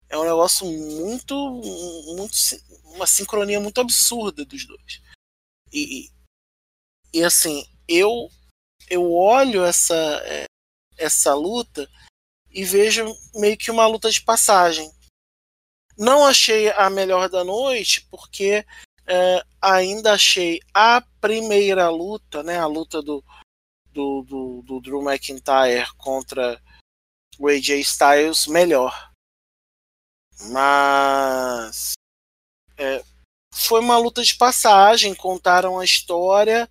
É 0.09 0.17
um 0.17 0.25
negócio 0.25 0.67
muito, 0.67 1.35
muito 2.17 2.35
uma 2.95 3.07
sincronia 3.07 3.59
muito 3.59 3.81
absurda 3.81 4.45
dos 4.45 4.65
dois. 4.67 5.03
E, 5.75 6.09
e 7.13 7.25
assim, 7.25 7.67
eu 7.89 8.31
eu 8.89 9.13
olho 9.13 9.65
essa 9.65 9.95
é, 10.25 10.45
essa 10.97 11.35
luta 11.35 11.91
e 12.49 12.65
vejo 12.65 13.05
meio 13.35 13.59
que 13.59 13.71
uma 13.71 13.87
luta 13.87 14.09
de 14.09 14.23
passagem. 14.23 14.89
Não 15.99 16.25
achei 16.25 16.71
a 16.71 16.89
melhor 16.89 17.29
da 17.29 17.43
noite 17.43 18.07
porque 18.09 18.65
é, 19.07 19.45
ainda 19.61 20.15
achei 20.15 20.61
a 20.73 21.03
primeira 21.21 21.91
luta, 21.91 22.43
né, 22.43 22.59
a 22.59 22.67
luta 22.67 23.03
do, 23.03 23.25
do, 23.91 24.23
do, 24.23 24.63
do 24.63 24.81
Drew 24.81 25.03
McIntyre 25.03 25.93
contra 25.99 26.61
o 27.39 27.49
AJ 27.49 27.81
Styles 27.81 28.47
melhor. 28.47 29.13
Mas 30.51 31.93
é, 32.77 33.05
foi 33.55 33.81
uma 33.81 33.97
luta 33.97 34.23
de 34.23 34.35
passagem, 34.35 35.15
contaram 35.15 35.79
a 35.79 35.85
história. 35.85 36.69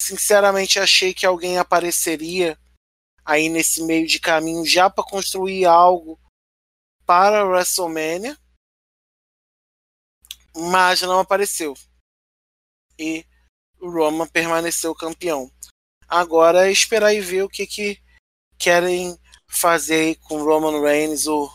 Sinceramente, 0.00 0.78
achei 0.78 1.12
que 1.12 1.26
alguém 1.26 1.58
apareceria 1.58 2.58
aí 3.24 3.48
nesse 3.48 3.82
meio 3.82 4.06
de 4.06 4.20
caminho 4.20 4.64
já 4.64 4.88
para 4.88 5.04
construir 5.04 5.64
algo 5.64 6.18
para 7.04 7.44
WrestleMania 7.44 8.38
mas 10.58 11.02
não 11.02 11.20
apareceu. 11.20 11.74
E 12.98 13.24
o 13.80 13.88
Roman 13.90 14.26
permaneceu 14.26 14.94
campeão. 14.94 15.50
Agora 16.08 16.68
é 16.68 16.72
esperar 16.72 17.14
e 17.14 17.20
ver 17.20 17.42
o 17.42 17.48
que, 17.48 17.66
que 17.66 18.02
querem 18.58 19.18
fazer 19.48 20.16
com 20.16 20.42
Roman 20.42 20.80
Reigns, 20.80 21.26
o, 21.26 21.48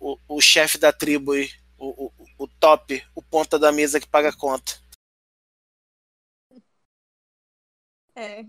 o, 0.00 0.18
o 0.28 0.40
chefe 0.40 0.78
da 0.78 0.92
tribo, 0.92 1.32
aí, 1.32 1.48
o, 1.78 2.12
o 2.42 2.48
top, 2.48 3.00
o 3.14 3.22
ponta 3.22 3.56
da 3.58 3.70
mesa 3.70 4.00
que 4.00 4.08
paga 4.08 4.30
a 4.30 4.36
conta. 4.36 4.80
É. 8.16 8.44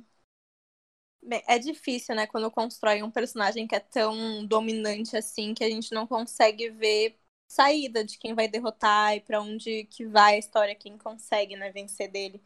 É 1.48 1.58
difícil, 1.58 2.16
né, 2.16 2.28
quando 2.28 2.52
constrói 2.52 3.02
um 3.02 3.10
personagem 3.10 3.66
que 3.66 3.76
é 3.76 3.80
tão 3.80 4.46
dominante 4.46 5.16
assim 5.16 5.54
que 5.54 5.64
a 5.64 5.70
gente 5.70 5.94
não 5.94 6.06
consegue 6.06 6.70
ver 6.70 7.18
saída 7.48 8.04
de 8.04 8.18
quem 8.18 8.34
vai 8.34 8.48
derrotar 8.48 9.16
e 9.16 9.22
para 9.22 9.42
onde 9.42 9.86
que 9.86 10.06
vai 10.06 10.36
a 10.36 10.38
história, 10.40 10.76
quem 10.76 10.98
consegue, 10.98 11.56
né, 11.56 11.72
vencer 11.72 12.10
dele. 12.12 12.44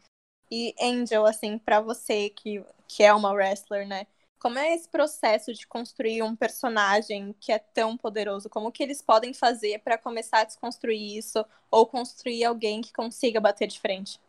E 0.50 0.74
Angel, 0.80 1.26
assim, 1.26 1.58
para 1.58 1.80
você 1.80 2.30
que, 2.30 2.64
que 2.86 3.02
é 3.02 3.12
uma 3.12 3.32
wrestler, 3.32 3.86
né? 3.86 4.06
Como 4.38 4.58
é 4.58 4.72
esse 4.72 4.88
processo 4.88 5.52
de 5.52 5.66
construir 5.66 6.22
um 6.22 6.36
personagem 6.36 7.34
que 7.40 7.50
é 7.50 7.58
tão 7.58 7.96
poderoso? 7.96 8.48
Como 8.48 8.70
que 8.70 8.82
eles 8.82 9.02
podem 9.02 9.34
fazer 9.34 9.80
para 9.80 9.98
começar 9.98 10.40
a 10.40 10.44
desconstruir 10.44 11.18
isso 11.18 11.44
ou 11.70 11.86
construir 11.86 12.44
alguém 12.44 12.80
que 12.80 12.92
consiga 12.92 13.40
bater 13.40 13.66
de 13.66 13.80
frente? 13.80 14.20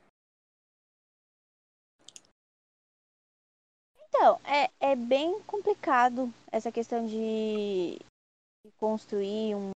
Então, 4.07 4.41
é, 4.44 4.69
é 4.80 4.95
bem 4.95 5.40
complicado 5.44 6.34
essa 6.52 6.72
questão 6.72 7.06
de 7.06 7.99
construir 8.80 9.56
um 9.56 9.69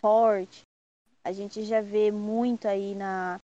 forte. 0.00 0.62
A 1.24 1.30
gente 1.30 1.64
já 1.64 1.80
vê 1.80 2.10
muito 2.10 2.66
aí 2.66 2.94
na 2.96 3.38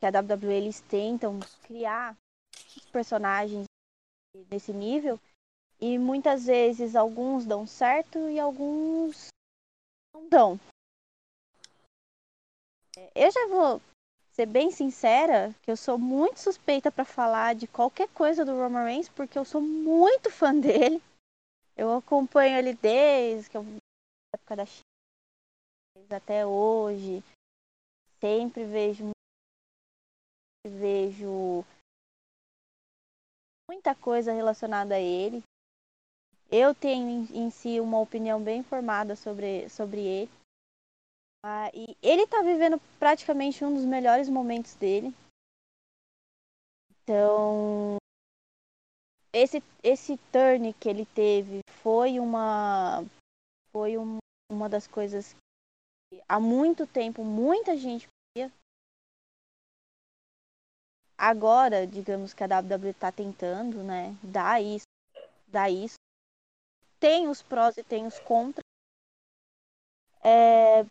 que 0.00 0.06
a 0.06 0.10
WWE 0.10 0.52
eles 0.52 0.80
tentam 0.80 1.38
criar 1.62 2.16
personagens 2.92 3.66
nesse 4.50 4.72
nível 4.72 5.18
e 5.80 5.98
muitas 5.98 6.46
vezes 6.46 6.94
alguns 6.94 7.44
dão 7.44 7.66
certo 7.66 8.18
e 8.28 8.38
alguns 8.38 9.28
não 10.14 10.28
dão. 10.28 10.60
Eu 13.14 13.30
já 13.30 13.46
vou 13.48 13.80
ser 14.32 14.46
bem 14.46 14.70
sincera 14.70 15.54
que 15.62 15.70
eu 15.70 15.76
sou 15.76 15.98
muito 15.98 16.40
suspeita 16.40 16.90
para 16.90 17.04
falar 17.04 17.54
de 17.54 17.66
qualquer 17.66 18.08
coisa 18.08 18.44
do 18.44 18.52
Roman 18.52 18.84
Reigns 18.84 19.08
porque 19.08 19.38
eu 19.38 19.44
sou 19.44 19.60
muito 19.60 20.30
fã 20.32 20.54
dele. 20.54 21.02
Eu 21.76 21.96
acompanho 21.96 22.58
ele 22.58 22.74
desde 22.74 23.50
que 23.50 23.56
eu, 23.56 23.64
época 24.34 24.56
da 24.56 24.64
até 26.16 26.46
hoje. 26.46 27.22
Sempre 28.20 28.64
vejo 28.64 29.10
vejo 30.64 31.64
muita 33.72 33.94
coisa 33.94 34.32
relacionada 34.32 34.96
a 34.96 35.00
ele. 35.00 35.42
Eu 36.50 36.74
tenho 36.74 37.26
em, 37.34 37.50
si 37.50 37.80
uma 37.80 37.98
opinião 37.98 38.42
bem 38.42 38.62
formada 38.62 39.16
sobre, 39.16 39.66
sobre 39.70 40.00
ele. 40.00 40.30
Ah, 41.42 41.70
e 41.72 41.96
ele 42.02 42.22
está 42.22 42.42
vivendo 42.42 42.78
praticamente 42.98 43.64
um 43.64 43.72
dos 43.72 43.86
melhores 43.86 44.28
momentos 44.28 44.74
dele. 44.74 45.14
Então, 47.02 47.96
esse, 49.32 49.62
esse 49.82 50.18
turn 50.30 50.74
que 50.74 50.88
ele 50.88 51.06
teve 51.06 51.60
foi 51.82 52.20
uma 52.20 53.02
foi 53.72 53.96
um, 53.96 54.18
uma 54.50 54.68
das 54.68 54.86
coisas 54.86 55.34
há 56.28 56.38
muito 56.38 56.86
tempo 56.86 57.24
muita 57.24 57.74
gente 57.74 58.06
via. 58.36 58.52
Agora, 61.24 61.86
digamos 61.86 62.34
que 62.34 62.42
a 62.42 62.48
WWE 62.48 62.90
está 62.90 63.12
tentando, 63.12 63.80
né, 63.84 64.12
dar 64.24 64.60
isso, 64.60 64.88
dar 65.46 65.70
isso. 65.70 65.94
Tem 66.98 67.28
os 67.28 67.40
prós 67.40 67.76
e 67.76 67.84
tem 67.84 68.04
os 68.04 68.18
contras. 68.18 68.64
É, 70.24 70.84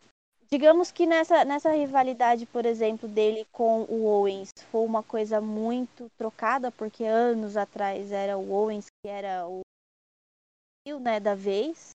digamos 0.49 0.89
que 0.89 1.05
nessa, 1.05 1.43
nessa 1.43 1.71
rivalidade, 1.71 2.45
por 2.45 2.65
exemplo, 2.65 3.09
dele 3.09 3.45
com 3.51 3.81
o 3.89 4.05
Owens, 4.05 4.51
foi 4.71 4.85
uma 4.85 5.03
coisa 5.03 5.41
muito 5.41 6.09
trocada, 6.17 6.71
porque 6.71 7.03
anos 7.03 7.57
atrás 7.57 8.13
era 8.13 8.37
o 8.37 8.53
Owens 8.53 8.85
que 8.85 9.09
era 9.09 9.45
o 9.45 9.59
né, 11.01 11.19
da 11.19 11.35
vez. 11.35 11.89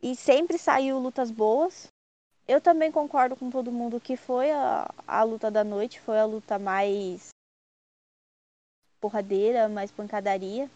E 0.00 0.14
sempre 0.14 0.58
saiu 0.58 1.00
lutas 1.00 1.32
boas. 1.32 1.88
Eu 2.48 2.60
também 2.60 2.92
concordo 2.92 3.34
com 3.34 3.50
todo 3.50 3.72
mundo 3.72 4.00
que 4.00 4.16
foi 4.16 4.52
a, 4.52 4.88
a 5.06 5.22
luta 5.24 5.50
da 5.50 5.64
noite, 5.64 6.00
foi 6.00 6.18
a 6.18 6.24
luta 6.24 6.58
mais 6.58 7.30
porradeira, 9.00 9.68
mais 9.68 9.90
pancadaria. 9.90 10.70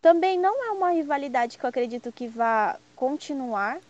Também 0.00 0.38
não 0.38 0.62
é 0.62 0.70
uma 0.72 0.90
rivalidade 0.90 1.56
que 1.56 1.64
eu 1.64 1.68
acredito 1.68 2.12
que 2.12 2.28
vá 2.28 2.78
continuar. 2.94 3.80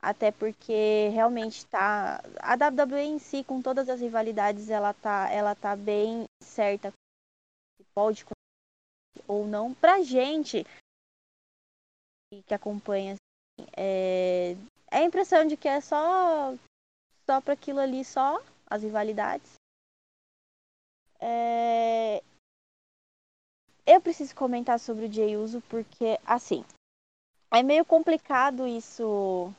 Até 0.00 0.30
porque 0.30 1.08
realmente 1.08 1.66
tá. 1.66 2.22
A 2.40 2.54
WWE 2.54 3.02
em 3.02 3.18
si, 3.18 3.42
com 3.42 3.60
todas 3.60 3.88
as 3.88 4.00
rivalidades, 4.00 4.70
ela 4.70 4.92
tá, 4.94 5.30
ela 5.30 5.54
tá 5.54 5.74
bem 5.74 6.24
certa. 6.40 6.92
Pode 7.94 8.24
ou 9.28 9.46
não. 9.46 9.74
Pra 9.74 10.02
gente, 10.02 10.66
que 12.40 12.54
acompanha 12.54 13.14
assim, 13.14 13.68
é, 13.76 14.56
é 14.90 14.98
a 14.98 15.04
impressão 15.04 15.46
de 15.46 15.56
que 15.56 15.68
é 15.68 15.80
só 15.80 16.54
só 17.26 17.40
para 17.40 17.54
aquilo 17.54 17.80
ali 17.80 18.04
só 18.04 18.42
as 18.66 18.82
rivalidades. 18.82 19.52
É... 21.20 22.22
eu 23.86 24.00
preciso 24.00 24.34
comentar 24.34 24.80
sobre 24.80 25.06
o 25.06 25.12
Jey 25.12 25.36
Uso 25.36 25.60
porque 25.68 26.18
assim 26.26 26.64
é 27.52 27.62
meio 27.62 27.84
complicado 27.84 28.66
isso 28.66 29.52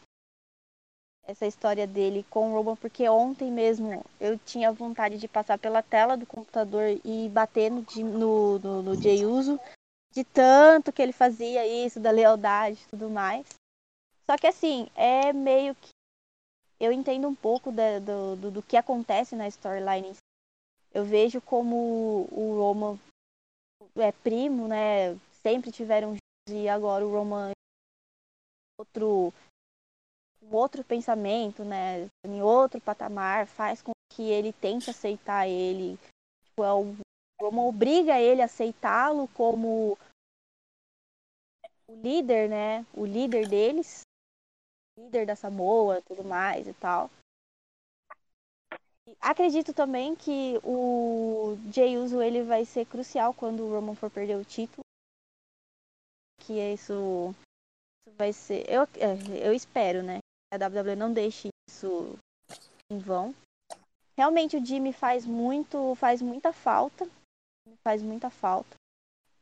essa 1.26 1.46
história 1.46 1.88
dele 1.88 2.26
com 2.30 2.52
o 2.52 2.56
Roman 2.56 2.76
porque 2.76 3.08
ontem 3.08 3.50
mesmo 3.50 4.04
eu 4.20 4.38
tinha 4.40 4.74
vontade 4.74 5.18
de 5.18 5.28
passar 5.28 5.58
pela 5.58 5.82
tela 5.82 6.18
do 6.18 6.26
computador 6.26 7.00
e 7.06 7.30
bater 7.30 7.72
no, 7.72 7.86
no, 8.04 8.60
no, 8.60 8.84
no 8.84 8.96
Jey 9.02 9.26
Uso 9.26 9.58
de 10.14 10.24
tanto 10.24 10.94
que 10.94 11.02
ele 11.02 11.12
fazia 11.12 11.66
isso, 11.66 12.00
da 12.00 12.12
lealdade 12.12 12.80
e 12.84 12.88
tudo 12.90 13.10
mais. 13.10 13.46
Só 14.26 14.38
que 14.38 14.48
assim, 14.48 14.88
é 14.96 15.34
meio 15.34 15.76
que 15.76 15.90
eu 16.80 16.92
entendo 16.92 17.28
um 17.28 17.36
pouco 17.36 17.72
da, 17.72 18.00
do, 18.00 18.36
do, 18.36 18.52
do, 18.52 18.64
que 18.64 18.78
acontece 18.78 19.36
na 19.36 19.48
storyline. 19.48 20.16
Eu 20.94 21.04
vejo 21.04 21.42
como 21.42 22.28
o 22.32 22.56
Roman 22.58 23.00
é 23.96 24.12
primo, 24.12 24.68
né? 24.68 25.16
Sempre 25.42 25.72
tiveram 25.72 26.16
e 26.50 26.70
agora 26.70 27.06
o 27.06 27.12
Roman 27.12 27.52
outro 28.78 29.34
um 30.42 30.56
outro 30.56 30.84
pensamento, 30.84 31.64
né? 31.64 32.10
Em 32.26 32.42
outro 32.42 32.80
patamar, 32.82 33.48
faz 33.48 33.82
com 33.82 33.92
que 34.12 34.24
ele 34.24 34.54
tente 34.54 34.90
aceitar 34.90 35.48
ele. 35.48 35.98
Tipo, 36.46 36.64
é 36.64 36.74
o 36.74 36.96
Roman 37.42 37.64
obriga 37.64 38.20
ele 38.20 38.42
a 38.42 38.46
aceitá-lo 38.46 39.28
como 39.30 39.98
o 41.94 42.02
líder, 42.02 42.50
né? 42.50 42.86
O 42.94 43.06
líder 43.06 43.48
deles, 43.48 44.02
líder 44.98 45.26
da 45.26 45.36
Samoa, 45.36 46.02
tudo 46.02 46.24
mais 46.24 46.68
e 46.68 46.74
tal. 46.74 47.10
Acredito 49.22 49.74
também 49.74 50.16
que 50.16 50.60
o 50.64 51.56
Jey 51.72 51.98
Uso 51.98 52.22
ele 52.22 52.44
vai 52.44 52.66
ser 52.66 52.86
crucial 52.86 53.34
quando 53.34 53.64
o 53.64 53.72
Roman 53.72 53.96
for 53.96 54.10
perder 54.10 54.38
o 54.38 54.46
título. 54.46 54.84
Que 56.42 56.54
isso, 56.54 57.34
isso 58.02 58.16
vai 58.18 58.34
ser. 58.34 58.70
Eu, 58.70 58.84
é, 58.84 59.48
eu 59.48 59.54
espero, 59.54 60.02
né? 60.02 60.20
A 60.52 60.58
WWE 60.58 60.96
não 60.96 61.14
deixe 61.14 61.50
isso 61.70 62.18
em 62.90 62.98
vão. 62.98 63.34
Realmente 64.18 64.58
o 64.58 64.66
Jimmy 64.66 64.94
faz 64.94 65.26
muito, 65.26 65.96
faz 65.96 66.22
muita 66.22 66.54
falta. 66.54 67.10
Faz 67.84 68.02
muita 68.02 68.30
falta. 68.30 68.76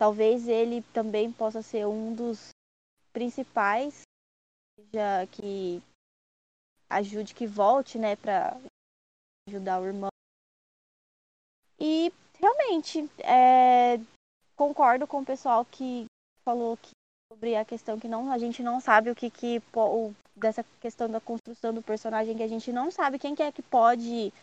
Talvez 0.01 0.47
ele 0.47 0.81
também 0.93 1.31
possa 1.31 1.61
ser 1.61 1.85
um 1.85 2.15
dos 2.15 2.49
principais 3.13 4.01
já 4.91 5.27
que 5.27 5.79
ajude 6.89 7.35
que 7.35 7.45
volte, 7.45 7.99
né, 7.99 8.15
para 8.15 8.59
ajudar 9.47 9.79
o 9.79 9.85
irmão. 9.85 10.09
E 11.79 12.11
realmente 12.39 13.07
é, 13.19 13.99
concordo 14.55 15.05
com 15.05 15.19
o 15.19 15.25
pessoal 15.25 15.63
que 15.63 16.05
falou 16.43 16.75
que 16.77 16.89
sobre 17.31 17.55
a 17.55 17.63
questão 17.63 17.99
que 17.99 18.07
não 18.07 18.31
a 18.31 18.39
gente 18.39 18.63
não 18.63 18.81
sabe 18.81 19.11
o 19.11 19.15
que 19.15 19.29
que 19.29 19.61
o, 19.75 20.15
dessa 20.35 20.63
questão 20.81 21.11
da 21.11 21.21
construção 21.21 21.75
do 21.75 21.83
personagem 21.83 22.35
que 22.35 22.41
a 22.41 22.47
gente 22.47 22.73
não 22.73 22.89
sabe 22.89 23.19
quem 23.19 23.35
que 23.35 23.43
é 23.43 23.51
que 23.51 23.61
pode 23.61 24.33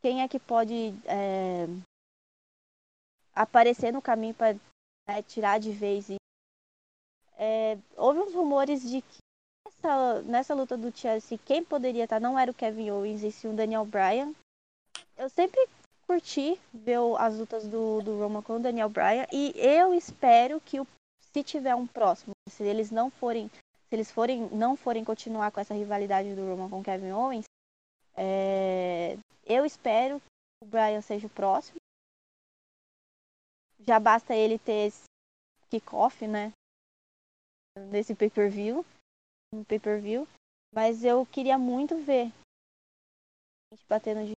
quem 0.00 0.22
é 0.22 0.28
que 0.28 0.38
pode 0.38 0.94
é, 1.06 1.66
aparecer 3.34 3.92
no 3.92 4.00
caminho 4.00 4.34
para 4.34 4.56
né, 5.08 5.22
tirar 5.22 5.58
de 5.58 5.72
vez. 5.72 6.08
E, 6.08 6.16
é, 7.36 7.78
houve 7.96 8.20
uns 8.20 8.34
rumores 8.34 8.82
de 8.88 9.02
que 9.02 9.18
nessa, 9.66 10.22
nessa 10.22 10.54
luta 10.54 10.76
do 10.76 10.96
Chelsea, 10.96 11.38
quem 11.44 11.64
poderia 11.64 12.04
estar 12.04 12.20
não 12.20 12.38
era 12.38 12.50
o 12.50 12.54
Kevin 12.54 12.90
Owens, 12.90 13.22
e 13.22 13.32
sim 13.32 13.48
o 13.48 13.56
Daniel 13.56 13.84
Bryan. 13.84 14.32
Eu 15.16 15.28
sempre 15.28 15.68
curti 16.06 16.60
ver 16.72 16.98
as 17.18 17.36
lutas 17.36 17.66
do, 17.66 18.02
do 18.02 18.18
Roman 18.18 18.42
com 18.42 18.56
o 18.56 18.60
Daniel 18.60 18.88
Bryan 18.88 19.26
e 19.32 19.52
eu 19.56 19.94
espero 19.94 20.60
que 20.60 20.80
o, 20.80 20.86
se 21.32 21.42
tiver 21.42 21.74
um 21.74 21.86
próximo, 21.86 22.32
se 22.48 22.62
eles 22.62 22.90
não 22.90 23.10
forem 23.10 23.48
se 23.48 23.96
eles 23.96 24.10
forem 24.10 24.48
não 24.50 24.76
forem 24.76 25.04
continuar 25.04 25.50
com 25.50 25.60
essa 25.60 25.74
rivalidade 25.74 26.34
do 26.34 26.46
Roman 26.46 26.68
com 26.68 26.80
o 26.80 26.84
Kevin 26.84 27.12
Owens, 27.12 27.44
é, 28.16 29.16
eu 29.46 29.64
espero 29.64 30.20
que 30.20 30.66
o 30.66 30.66
Bryan 30.66 31.00
seja 31.00 31.26
o 31.26 31.30
próximo 31.30 31.76
já 33.86 33.98
basta 33.98 34.34
ele 34.34 34.58
ter 34.58 34.88
esse 34.88 35.04
kickoff, 35.70 36.26
né? 36.26 36.52
Nesse 37.90 38.14
pay-per-view. 38.14 38.84
No 39.52 39.64
pay-per-view. 39.64 40.26
Mas 40.74 41.04
eu 41.04 41.26
queria 41.26 41.58
muito 41.58 41.96
ver 41.96 42.32
a 43.72 43.74
gente 43.74 43.86
batendo 43.88 44.26
de. 44.26 44.32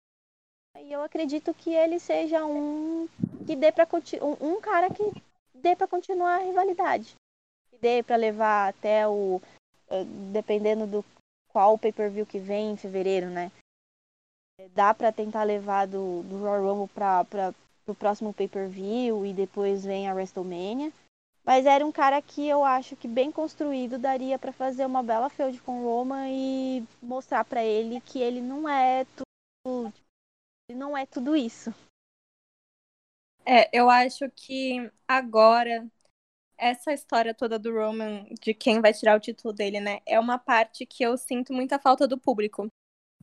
E 0.79 0.91
eu 0.91 1.01
acredito 1.01 1.53
que 1.53 1.73
ele 1.73 1.99
seja 1.99 2.45
um 2.45 3.07
que 3.45 3.55
dê 3.55 3.71
para 3.71 3.87
um, 4.21 4.55
um 4.55 4.61
cara 4.61 4.89
que 4.89 5.03
dê 5.53 5.75
para 5.75 5.87
continuar 5.87 6.35
a 6.35 6.43
rivalidade. 6.43 7.15
Que 7.69 7.77
dê 7.77 8.03
para 8.03 8.15
levar 8.15 8.69
até 8.69 9.07
o 9.07 9.41
eh, 9.89 10.03
dependendo 10.31 10.87
do 10.87 11.05
qual 11.49 11.77
pay-per-view 11.77 12.25
que 12.25 12.39
vem 12.39 12.71
em 12.71 12.77
fevereiro, 12.77 13.29
né? 13.29 13.51
Dá 14.71 14.93
para 14.93 15.11
tentar 15.11 15.43
levar 15.43 15.87
do, 15.87 16.23
do 16.23 16.39
Royal 16.39 16.63
Rumble 16.63 16.87
para 16.93 17.53
pro 17.85 17.95
próximo 17.95 18.33
pay-per-view 18.33 19.25
e 19.25 19.33
depois 19.33 19.83
vem 19.85 20.07
a 20.07 20.13
WrestleMania. 20.13 20.91
Mas 21.45 21.65
era 21.65 21.85
um 21.85 21.91
cara 21.91 22.21
que 22.21 22.47
eu 22.47 22.63
acho 22.63 22.95
que 22.95 23.07
bem 23.07 23.31
construído 23.31 23.97
daria 23.97 24.39
para 24.39 24.53
fazer 24.53 24.85
uma 24.85 25.03
bela 25.03 25.29
feud 25.29 25.61
com 25.61 25.83
Roman 25.83 26.29
e 26.29 26.85
mostrar 27.01 27.43
para 27.43 27.63
ele 27.63 27.99
que 27.99 28.19
ele 28.19 28.39
não 28.39 28.67
é 28.67 29.05
tudo, 29.65 29.93
ele 30.69 30.79
não 30.79 30.97
é 30.97 31.05
tudo 31.05 31.35
isso. 31.35 31.73
É, 33.45 33.69
eu 33.77 33.89
acho 33.89 34.29
que 34.31 34.89
agora 35.05 35.85
essa 36.57 36.93
história 36.93 37.33
toda 37.33 37.59
do 37.59 37.73
Roman, 37.73 38.25
de 38.41 38.53
quem 38.53 38.79
vai 38.79 38.93
tirar 38.93 39.17
o 39.17 39.19
título 39.19 39.53
dele, 39.53 39.81
né, 39.81 39.99
é 40.05 40.17
uma 40.17 40.39
parte 40.39 40.85
que 40.85 41.03
eu 41.03 41.17
sinto 41.17 41.51
muita 41.51 41.77
falta 41.77 42.07
do 42.07 42.17
público 42.17 42.69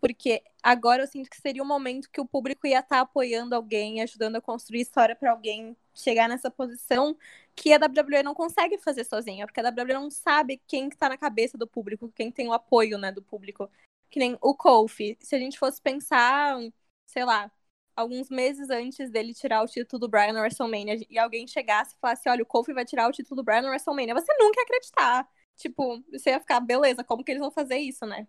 porque 0.00 0.42
agora 0.62 1.02
eu 1.02 1.06
sinto 1.06 1.28
que 1.28 1.40
seria 1.40 1.62
o 1.62 1.64
um 1.64 1.68
momento 1.68 2.10
que 2.10 2.20
o 2.20 2.26
público 2.26 2.66
ia 2.66 2.80
estar 2.80 2.96
tá 2.96 3.00
apoiando 3.02 3.54
alguém, 3.54 4.00
ajudando 4.02 4.36
a 4.36 4.40
construir 4.40 4.80
história 4.80 5.14
para 5.14 5.30
alguém 5.30 5.76
chegar 5.94 6.28
nessa 6.28 6.50
posição 6.50 7.16
que 7.54 7.72
a 7.72 7.76
WWE 7.78 8.22
não 8.22 8.34
consegue 8.34 8.78
fazer 8.78 9.04
sozinha, 9.04 9.46
porque 9.46 9.60
a 9.60 9.68
WWE 9.68 9.94
não 9.94 10.10
sabe 10.10 10.60
quem 10.66 10.88
está 10.88 11.08
na 11.08 11.18
cabeça 11.18 11.58
do 11.58 11.66
público, 11.66 12.10
quem 12.14 12.32
tem 12.32 12.48
o 12.48 12.52
apoio, 12.52 12.96
né, 12.98 13.12
do 13.12 13.22
público. 13.22 13.70
Que 14.10 14.18
nem 14.18 14.36
o 14.40 14.54
Kofi, 14.54 15.16
se 15.20 15.36
a 15.36 15.38
gente 15.38 15.58
fosse 15.58 15.80
pensar, 15.80 16.58
sei 17.06 17.24
lá, 17.24 17.50
alguns 17.94 18.30
meses 18.30 18.70
antes 18.70 19.10
dele 19.10 19.34
tirar 19.34 19.62
o 19.62 19.66
título 19.66 20.00
do 20.00 20.08
Brian 20.08 20.32
na 20.32 20.40
WrestleMania 20.40 20.96
e 21.08 21.18
alguém 21.18 21.46
chegasse 21.46 21.94
e 21.94 21.98
falasse, 22.00 22.28
olha, 22.28 22.42
o 22.42 22.46
Kofi 22.46 22.72
vai 22.72 22.84
tirar 22.84 23.08
o 23.08 23.12
título 23.12 23.36
do 23.36 23.44
Brian 23.44 23.62
na 23.62 23.68
WrestleMania, 23.68 24.14
você 24.14 24.32
nunca 24.38 24.60
ia 24.60 24.64
acreditar. 24.64 25.28
Tipo, 25.60 26.02
você 26.10 26.30
ia 26.30 26.40
ficar, 26.40 26.58
beleza, 26.60 27.04
como 27.04 27.22
que 27.22 27.30
eles 27.30 27.40
vão 27.40 27.50
fazer 27.50 27.76
isso, 27.76 28.06
né? 28.06 28.26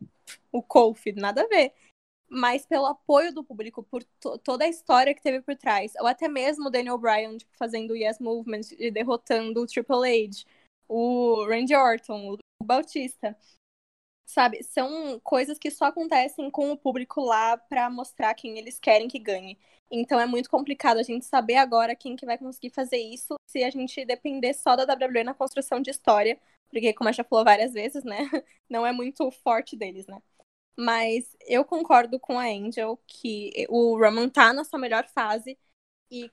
O 0.51 0.61
Kofi, 0.61 1.13
nada 1.13 1.43
a 1.43 1.47
ver. 1.47 1.73
Mas 2.29 2.65
pelo 2.65 2.85
apoio 2.85 3.33
do 3.33 3.43
público, 3.43 3.83
por 3.83 4.03
toda 4.43 4.65
a 4.65 4.67
história 4.67 5.13
que 5.15 5.21
teve 5.21 5.41
por 5.41 5.55
trás, 5.55 5.93
ou 5.99 6.07
até 6.07 6.27
mesmo 6.27 6.67
o 6.67 6.69
Daniel 6.69 6.97
Bryan, 6.97 7.37
tipo, 7.37 7.51
fazendo 7.57 7.91
o 7.91 7.95
Yes 7.95 8.19
Movement 8.19 8.61
e 8.77 8.91
derrotando 8.91 9.61
o 9.61 9.65
Triple 9.65 10.25
H, 10.25 10.45
o 10.89 11.45
Randy 11.45 11.75
Orton, 11.75 12.33
o 12.33 12.65
Bautista. 12.65 13.37
Sabe, 14.25 14.63
são 14.63 15.19
coisas 15.21 15.57
que 15.57 15.71
só 15.71 15.85
acontecem 15.85 16.49
com 16.51 16.71
o 16.71 16.77
público 16.77 17.21
lá 17.21 17.57
para 17.57 17.89
mostrar 17.89 18.33
quem 18.33 18.57
eles 18.57 18.79
querem 18.79 19.07
que 19.07 19.19
ganhe. 19.19 19.57
Então 19.89 20.19
é 20.19 20.25
muito 20.25 20.49
complicado 20.49 20.99
a 20.99 21.03
gente 21.03 21.25
saber 21.25 21.55
agora 21.55 21.95
quem 21.95 22.15
que 22.15 22.25
vai 22.25 22.37
conseguir 22.37 22.69
fazer 22.69 22.97
isso 22.97 23.35
se 23.45 23.63
a 23.63 23.69
gente 23.69 24.05
depender 24.05 24.53
só 24.53 24.75
da 24.75 24.83
WWE 24.85 25.25
na 25.25 25.33
construção 25.33 25.81
de 25.81 25.91
história, 25.91 26.39
porque 26.71 26.93
como 26.93 27.09
a 27.09 27.11
já 27.11 27.23
falou 27.23 27.45
várias 27.45 27.73
vezes, 27.73 28.03
né, 28.03 28.17
não 28.69 28.85
é 28.85 28.91
muito 28.91 29.29
forte 29.31 29.75
deles, 29.75 30.07
né? 30.07 30.21
Mas 30.77 31.35
eu 31.47 31.65
concordo 31.65 32.19
com 32.19 32.39
a 32.39 32.45
Angel 32.45 32.99
que 33.07 33.51
o 33.69 33.97
Roman 33.99 34.29
tá 34.29 34.53
na 34.53 34.63
sua 34.63 34.79
melhor 34.79 35.07
fase 35.07 35.57
e 36.09 36.31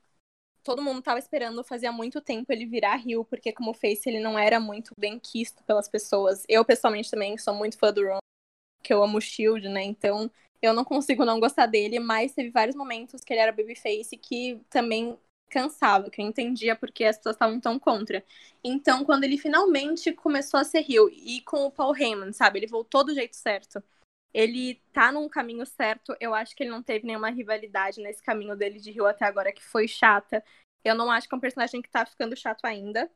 todo 0.62 0.82
mundo 0.82 1.02
tava 1.02 1.19
esperando 1.19 1.65
fazia 1.65 1.90
muito 1.93 2.20
tempo 2.20 2.52
ele 2.52 2.66
virar 2.66 2.97
Rio, 2.97 3.24
porque 3.24 3.52
como 3.52 3.74
face 3.74 4.09
ele 4.09 4.20
não 4.20 4.39
era 4.39 4.60
muito 4.60 4.93
bem 4.98 5.19
quisto 5.19 5.65
pelas 5.65 5.89
pessoas. 5.89 6.44
Eu 6.48 6.65
pessoalmente 6.65 7.10
também 7.10 7.39
sou 7.39 7.55
muito 7.55 7.78
fã 7.78 7.93
do 7.93 8.02
Roman, 8.02 8.19
que 8.82 8.93
eu 8.93 9.02
amo 9.02 9.19
o 9.19 9.20
Shield, 9.20 9.69
né? 9.69 9.82
Então, 9.85 10.31
eu 10.60 10.73
não 10.73 10.85
consigo 10.85 11.24
não 11.24 11.40
gostar 11.40 11.66
dele, 11.66 11.98
mas 12.01 12.35
teve 12.35 12.51
vários 12.51 12.77
momentos 12.77 13.23
que 13.23 13.32
ele 13.32 13.40
era 13.40 13.52
babyface 13.52 14.16
que 14.16 14.60
também 14.70 15.19
cansava, 15.49 16.11
que 16.11 16.20
eu 16.20 16.27
entendia 16.27 16.77
porque 16.77 17.05
as 17.05 17.16
pessoas 17.16 17.37
estavam 17.37 17.61
tão 17.61 17.79
contra. 17.79 18.25
Então, 18.62 19.05
quando 19.05 19.25
ele 19.25 19.39
finalmente 19.39 20.12
começou 20.12 20.61
a 20.61 20.65
ser 20.65 20.81
Rio, 20.81 21.09
e 21.11 21.41
com 21.43 21.66
o 21.66 21.70
Paul 21.70 21.97
Heyman, 21.97 22.33
sabe? 22.33 22.59
Ele 22.59 22.66
voltou 22.66 23.05
do 23.05 23.15
jeito 23.15 23.37
certo. 23.37 23.83
Ele 24.33 24.77
tá 24.93 25.11
num 25.12 25.29
caminho 25.29 25.65
certo. 25.66 26.16
Eu 26.20 26.35
acho 26.35 26.55
que 26.55 26.62
ele 26.62 26.70
não 26.70 26.83
teve 26.83 27.07
nenhuma 27.07 27.31
rivalidade 27.31 28.01
nesse 28.01 28.23
caminho 28.23 28.57
dele 28.57 28.79
de 28.79 28.91
Rio 28.91 29.07
até 29.07 29.25
agora 29.25 29.53
que 29.53 29.62
foi 29.62 29.89
chata. 29.89 30.45
Eu 30.85 30.95
não 30.95 31.11
acho 31.11 31.29
que 31.29 31.35
é 31.35 31.39
um 31.39 31.41
personagem 31.41 31.83
que 31.83 31.91
tá 31.91 32.05
ficando 32.07 32.37
chato 32.37 32.65
ainda. 32.65 33.11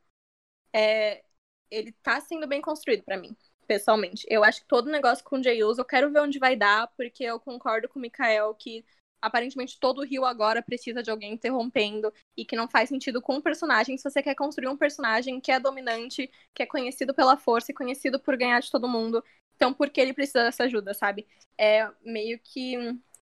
É... 0.73 1.23
Ele 1.71 1.93
tá 2.03 2.21
sendo 2.21 2.47
bem 2.47 2.61
construído 2.61 3.03
para 3.03 3.17
mim, 3.17 3.37
pessoalmente. 3.67 4.27
Eu 4.29 4.45
acho 4.45 4.63
que 4.63 4.69
todo 4.69 4.91
negócio 4.91 5.25
com 5.25 5.39
o 5.39 5.43
Jey 5.43 5.65
Uso, 5.65 5.81
eu 5.81 5.85
quero 5.85 6.11
ver 6.11 6.21
onde 6.21 6.39
vai 6.39 6.57
dar, 6.57 6.89
porque 6.97 7.25
eu 7.25 7.41
concordo 7.41 7.89
com 7.89 7.99
o 7.99 8.03
Mikael 8.03 8.55
que 8.55 8.85
aparentemente 9.23 9.79
todo 9.79 10.01
o 10.01 10.05
Rio 10.05 10.25
agora 10.25 10.61
precisa 10.61 11.03
de 11.03 11.11
alguém 11.11 11.33
interrompendo 11.33 12.13
e 12.37 12.45
que 12.45 12.57
não 12.57 12.69
faz 12.69 12.89
sentido 12.89 13.23
com 13.23 13.37
o 13.37 13.43
personagem 13.43 13.97
se 13.97 14.03
você 14.03 14.21
quer 14.21 14.35
construir 14.35 14.69
um 14.69 14.77
personagem 14.77 15.41
que 15.41 15.53
é 15.53 15.61
dominante, 15.61 16.29
que 16.53 16.63
é 16.65 16.67
conhecido 16.67 17.15
pela 17.15 17.37
força 17.37 17.71
e 17.71 17.75
conhecido 17.75 18.19
por 18.19 18.37
ganhar 18.37 18.61
de 18.61 18.71
todo 18.71 18.89
mundo. 18.89 19.25
Então, 19.55 19.73
por 19.73 19.89
que 19.89 20.01
ele 20.01 20.13
precisa 20.13 20.43
dessa 20.43 20.65
ajuda, 20.65 20.93
sabe? 20.93 21.27
É 21.57 21.89
meio 22.05 22.39
que 22.41 22.77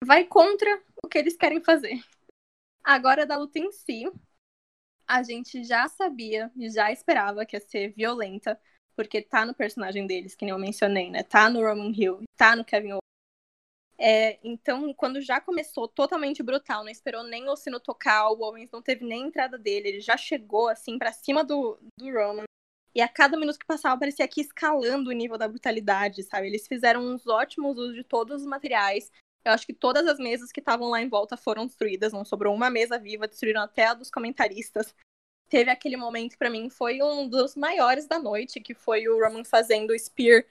vai 0.04 0.24
contra 0.24 0.80
o 1.02 1.08
que 1.08 1.18
eles 1.18 1.36
querem 1.36 1.60
fazer. 1.60 2.00
Agora, 2.84 3.26
da 3.26 3.36
luta 3.36 3.58
em 3.58 3.72
si, 3.72 4.10
a 5.06 5.22
gente 5.22 5.64
já 5.64 5.88
sabia 5.88 6.50
e 6.56 6.70
já 6.70 6.92
esperava 6.92 7.44
que 7.44 7.56
ia 7.56 7.60
ser 7.60 7.92
violenta, 7.92 8.60
porque 8.94 9.20
tá 9.20 9.44
no 9.44 9.54
personagem 9.54 10.06
deles, 10.06 10.34
que 10.34 10.44
nem 10.44 10.52
eu 10.52 10.58
mencionei, 10.58 11.10
né? 11.10 11.22
Tá 11.22 11.50
no 11.50 11.60
Roman 11.60 11.92
Hill, 11.92 12.22
tá 12.36 12.54
no 12.54 12.64
Kevin 12.64 12.98
É, 14.00 14.38
então, 14.44 14.94
quando 14.94 15.20
já 15.20 15.40
começou 15.40 15.88
totalmente 15.88 16.40
brutal, 16.40 16.84
não 16.84 16.90
esperou 16.90 17.24
nem 17.24 17.48
o 17.48 17.56
sino 17.56 17.80
tocar, 17.80 18.30
o 18.30 18.40
Owens 18.40 18.70
não 18.70 18.80
teve 18.80 19.04
nem 19.04 19.26
entrada 19.26 19.58
dele, 19.58 19.88
ele 19.88 20.00
já 20.00 20.16
chegou 20.16 20.68
assim 20.68 20.96
para 20.96 21.12
cima 21.12 21.42
do, 21.42 21.76
do 21.98 22.12
Roman. 22.12 22.44
E 22.94 23.00
a 23.00 23.08
cada 23.08 23.36
minuto 23.36 23.58
que 23.58 23.66
passava 23.66 23.98
parecia 23.98 24.26
que 24.28 24.40
escalando 24.40 25.10
o 25.10 25.12
nível 25.12 25.36
da 25.36 25.48
brutalidade, 25.48 26.22
sabe? 26.22 26.46
Eles 26.46 26.66
fizeram 26.66 27.00
uns 27.02 27.26
ótimos 27.26 27.76
usos 27.76 27.94
de 27.94 28.04
todos 28.04 28.42
os 28.42 28.46
materiais. 28.46 29.10
Eu 29.44 29.52
acho 29.52 29.66
que 29.66 29.74
todas 29.74 30.06
as 30.06 30.18
mesas 30.18 30.52
que 30.52 30.60
estavam 30.60 30.88
lá 30.88 31.02
em 31.02 31.08
volta 31.08 31.36
foram 31.36 31.66
destruídas, 31.66 32.12
não 32.12 32.24
sobrou 32.24 32.54
uma 32.54 32.70
mesa 32.70 32.98
viva, 32.98 33.28
destruíram 33.28 33.62
até 33.62 33.86
a 33.86 33.94
dos 33.94 34.10
comentaristas. 34.10 34.94
Teve 35.48 35.70
aquele 35.70 35.96
momento 35.96 36.36
para 36.36 36.50
mim 36.50 36.68
foi 36.68 37.02
um 37.02 37.28
dos 37.28 37.56
maiores 37.56 38.06
da 38.06 38.18
noite, 38.18 38.60
que 38.60 38.74
foi 38.74 39.08
o 39.08 39.18
Roman 39.18 39.44
fazendo 39.44 39.90
o 39.90 39.98
spear 39.98 40.44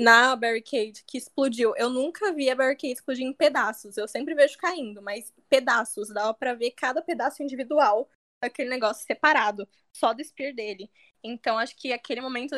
na 0.00 0.34
barricade 0.34 1.04
que 1.06 1.18
explodiu. 1.18 1.74
Eu 1.76 1.90
nunca 1.90 2.32
vi 2.32 2.48
a 2.48 2.54
barricade 2.54 2.94
explodir 2.94 3.26
em 3.26 3.32
pedaços. 3.32 3.96
Eu 3.96 4.08
sempre 4.08 4.34
vejo 4.34 4.56
caindo, 4.58 5.02
mas 5.02 5.32
pedaços. 5.48 6.08
Dava 6.08 6.32
para 6.34 6.54
ver 6.54 6.70
cada 6.72 7.02
pedaço 7.02 7.42
individual 7.42 8.08
daquele 8.42 8.70
negócio 8.70 9.06
separado, 9.06 9.68
só 9.92 10.14
do 10.14 10.24
spear 10.24 10.54
dele. 10.54 10.90
Então 11.22 11.58
acho 11.58 11.76
que 11.76 11.92
aquele 11.92 12.20
momento 12.22 12.54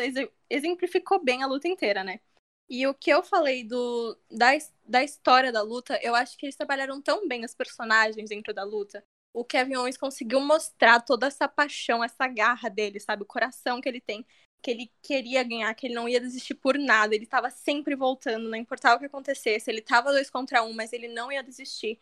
exemplificou 0.49 1.23
bem 1.23 1.43
a 1.43 1.47
luta 1.47 1.67
inteira, 1.67 2.05
né? 2.05 2.21
E 2.69 2.87
o 2.87 2.95
que 2.95 3.11
eu 3.11 3.23
falei 3.23 3.65
do, 3.65 4.17
da, 4.31 4.51
da 4.87 5.03
história 5.03 5.53
da 5.53 5.63
luta, 5.63 5.99
eu 6.03 6.15
acho 6.15 6.39
que 6.39 6.47
eles 6.47 6.57
trabalharam 6.57 7.03
tão 7.03 7.27
bem 7.29 7.45
os 7.45 7.55
personagens 7.55 8.31
dentro 8.31 8.55
da 8.55 8.63
luta. 8.63 9.05
O 9.35 9.45
Kevin 9.45 9.77
Owens 9.77 9.97
conseguiu 9.97 10.41
mostrar 10.41 11.01
toda 11.01 11.27
essa 11.27 11.49
paixão, 11.49 12.05
essa 12.05 12.27
garra 12.29 12.69
dele, 12.69 13.01
sabe? 13.01 13.25
O 13.25 13.27
coração 13.27 13.81
que 13.81 13.89
ele 13.89 14.01
tem 14.01 14.25
que 14.63 14.71
ele 14.71 14.91
queria 15.03 15.43
ganhar, 15.43 15.75
que 15.75 15.87
ele 15.87 15.95
não 15.95 16.09
ia 16.09 16.21
desistir 16.21 16.55
por 16.55 16.79
nada, 16.79 17.15
ele 17.15 17.25
estava 17.25 17.51
sempre 17.51 17.97
voltando, 17.97 18.49
não 18.49 18.57
importava 18.57 18.97
o 18.97 18.99
que 19.01 19.07
acontecesse, 19.07 19.69
ele 19.71 19.81
estava 19.81 20.13
dois 20.13 20.31
contra 20.31 20.63
um, 20.63 20.73
mas 20.73 20.93
ele 20.93 21.09
não 21.09 21.33
ia 21.33 21.43
desistir. 21.43 21.99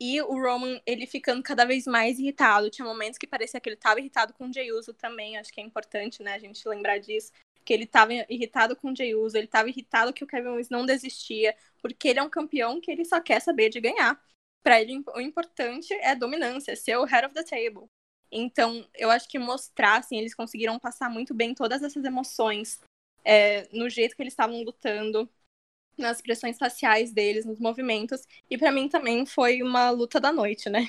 E 0.00 0.20
o 0.22 0.40
Roman, 0.40 0.80
ele 0.86 1.06
ficando 1.06 1.42
cada 1.42 1.64
vez 1.64 1.86
mais 1.86 2.18
irritado. 2.18 2.70
Tinha 2.70 2.86
momentos 2.86 3.18
que 3.18 3.26
parecia 3.26 3.60
que 3.60 3.68
ele 3.68 3.76
estava 3.76 4.00
irritado 4.00 4.32
com 4.32 4.48
o 4.48 4.52
Jey 4.52 4.72
Uso 4.72 4.92
também, 4.92 5.36
acho 5.36 5.52
que 5.52 5.60
é 5.60 5.64
importante, 5.64 6.22
né, 6.22 6.34
a 6.34 6.38
gente 6.38 6.66
lembrar 6.68 6.98
disso. 6.98 7.32
Que 7.64 7.72
ele 7.72 7.84
estava 7.84 8.12
irritado 8.28 8.76
com 8.76 8.92
o 8.92 8.96
Jey 8.96 9.14
Uso, 9.14 9.36
ele 9.36 9.46
estava 9.46 9.68
irritado 9.68 10.12
que 10.12 10.22
o 10.24 10.26
Kevin 10.26 10.48
Owens 10.48 10.68
não 10.68 10.84
desistia, 10.86 11.56
porque 11.80 12.08
ele 12.08 12.18
é 12.18 12.22
um 12.22 12.30
campeão 12.30 12.80
que 12.80 12.90
ele 12.90 13.04
só 13.04 13.20
quer 13.20 13.40
saber 13.40 13.70
de 13.70 13.80
ganhar. 13.80 14.20
Para 14.62 14.80
ele, 14.80 15.02
o 15.14 15.20
importante 15.20 15.92
é 15.94 16.14
dominância, 16.14 16.76
ser 16.76 16.96
o 16.96 17.04
head 17.04 17.26
of 17.26 17.34
the 17.34 17.44
table. 17.44 17.88
Então, 18.36 18.84
eu 18.94 19.10
acho 19.10 19.28
que 19.28 19.38
mostrar, 19.38 19.98
assim, 20.00 20.18
eles 20.18 20.34
conseguiram 20.34 20.76
passar 20.76 21.08
muito 21.08 21.32
bem 21.32 21.54
todas 21.54 21.84
essas 21.84 22.04
emoções 22.04 22.80
é, 23.24 23.68
no 23.72 23.88
jeito 23.88 24.16
que 24.16 24.22
eles 24.22 24.32
estavam 24.32 24.60
lutando, 24.60 25.30
nas 25.96 26.16
expressões 26.16 26.58
faciais 26.58 27.12
deles, 27.12 27.44
nos 27.44 27.60
movimentos. 27.60 28.26
E 28.50 28.58
para 28.58 28.72
mim 28.72 28.88
também 28.88 29.24
foi 29.24 29.62
uma 29.62 29.90
luta 29.90 30.20
da 30.20 30.32
noite, 30.32 30.68
né? 30.68 30.80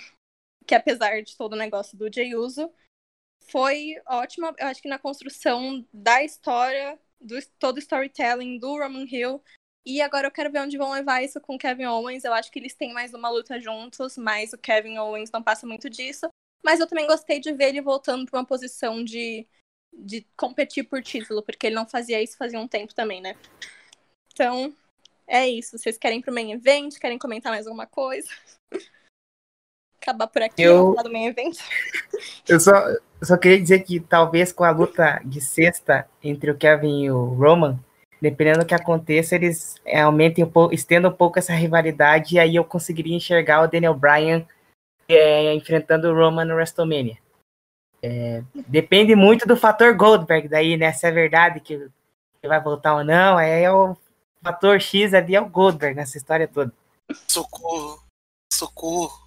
Que 0.65 0.73
apesar 0.73 1.21
de 1.21 1.37
todo 1.37 1.53
o 1.53 1.57
negócio 1.57 1.95
do 1.95 2.11
Jey 2.11 2.35
Uso, 2.35 2.73
foi 3.47 3.93
ótima, 4.07 4.55
eu 4.57 4.65
acho 4.67 4.81
que 4.81 4.89
na 4.89 4.97
construção 4.97 5.85
da 5.93 6.23
história, 6.23 6.99
do 7.21 7.35
todo 7.59 7.75
o 7.75 7.79
storytelling 7.79 8.57
do 8.57 8.79
Roman 8.79 9.05
Hill. 9.07 9.43
E 9.85 10.01
agora 10.01 10.25
eu 10.25 10.31
quero 10.31 10.51
ver 10.51 10.61
onde 10.61 10.77
vão 10.77 10.91
levar 10.91 11.23
isso 11.23 11.39
com 11.39 11.53
o 11.53 11.59
Kevin 11.59 11.85
Owens. 11.85 12.23
Eu 12.23 12.33
acho 12.33 12.51
que 12.51 12.57
eles 12.57 12.73
têm 12.73 12.91
mais 12.91 13.13
uma 13.13 13.29
luta 13.29 13.61
juntos, 13.61 14.17
mas 14.17 14.51
o 14.51 14.57
Kevin 14.57 14.97
Owens 14.97 15.29
não 15.29 15.43
passa 15.43 15.67
muito 15.67 15.87
disso. 15.87 16.27
Mas 16.65 16.79
eu 16.79 16.87
também 16.87 17.05
gostei 17.05 17.39
de 17.39 17.53
ver 17.53 17.65
ele 17.65 17.79
voltando 17.79 18.25
para 18.25 18.39
uma 18.39 18.45
posição 18.45 19.03
de, 19.03 19.47
de 19.93 20.25
competir 20.35 20.83
por 20.83 20.99
título, 20.99 21.43
porque 21.43 21.67
ele 21.67 21.75
não 21.75 21.85
fazia 21.85 22.19
isso 22.23 22.39
fazia 22.39 22.59
um 22.59 22.67
tempo 22.67 22.95
também, 22.95 23.21
né? 23.21 23.35
Então, 24.33 24.73
é 25.27 25.47
isso. 25.47 25.77
Vocês 25.77 25.95
querem 25.95 26.17
ir 26.17 26.23
pro 26.23 26.33
main 26.33 26.53
event? 26.53 26.97
Querem 26.97 27.19
comentar 27.19 27.51
mais 27.51 27.67
alguma 27.67 27.85
coisa? 27.85 28.27
Acabar 30.01 30.25
por 30.25 30.41
aqui, 30.41 30.63
eu... 30.63 30.89
falar 30.89 31.03
do 31.03 31.11
main 31.13 31.27
event. 31.27 31.55
Eu 32.49 32.59
só, 32.59 32.73
só 33.21 33.37
queria 33.37 33.61
dizer 33.61 33.83
que 33.83 33.99
talvez 33.99 34.51
com 34.51 34.63
a 34.63 34.71
luta 34.71 35.21
de 35.23 35.41
sexta 35.41 36.07
entre 36.23 36.49
o 36.49 36.57
Kevin 36.57 37.03
e 37.03 37.11
o 37.11 37.25
Roman, 37.25 37.79
dependendo 38.19 38.59
do 38.59 38.65
que 38.65 38.73
aconteça, 38.73 39.35
eles 39.35 39.75
aumentem 39.85 40.43
um 40.43 40.49
pouco, 40.49 40.73
estendam 40.73 41.11
um 41.11 41.15
pouco 41.15 41.37
essa 41.37 41.53
rivalidade 41.53 42.35
e 42.35 42.39
aí 42.39 42.55
eu 42.55 42.63
conseguiria 42.63 43.15
enxergar 43.15 43.63
o 43.63 43.67
Daniel 43.67 43.95
Bryan 43.95 44.45
é, 45.07 45.53
enfrentando 45.53 46.09
o 46.09 46.15
Roman 46.15 46.45
no 46.45 46.55
WrestleMania. 46.55 47.17
É, 48.01 48.43
depende 48.67 49.15
muito 49.15 49.47
do 49.47 49.57
fator 49.57 49.95
Goldberg 49.95 50.47
daí, 50.47 50.77
né? 50.77 50.93
Se 50.93 51.07
é 51.07 51.11
verdade 51.11 51.59
que 51.59 51.73
ele 51.73 51.91
vai 52.43 52.61
voltar 52.61 52.95
ou 52.95 53.03
não, 53.03 53.37
aí 53.37 53.63
é 53.63 53.71
o 53.71 53.97
fator 54.43 54.79
X 54.79 55.13
ali 55.13 55.35
é 55.35 55.41
o 55.41 55.49
Goldberg 55.49 55.95
nessa 55.95 56.17
história 56.17 56.47
toda. 56.47 56.71
Socorro. 57.27 58.03
Socorro. 58.53 59.25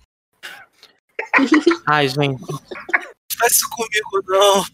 Ai, 1.87 2.09
gente. 2.09 2.41
Faz 3.39 3.53
isso 3.53 3.69
comigo, 3.71 4.23
não. 4.27 4.65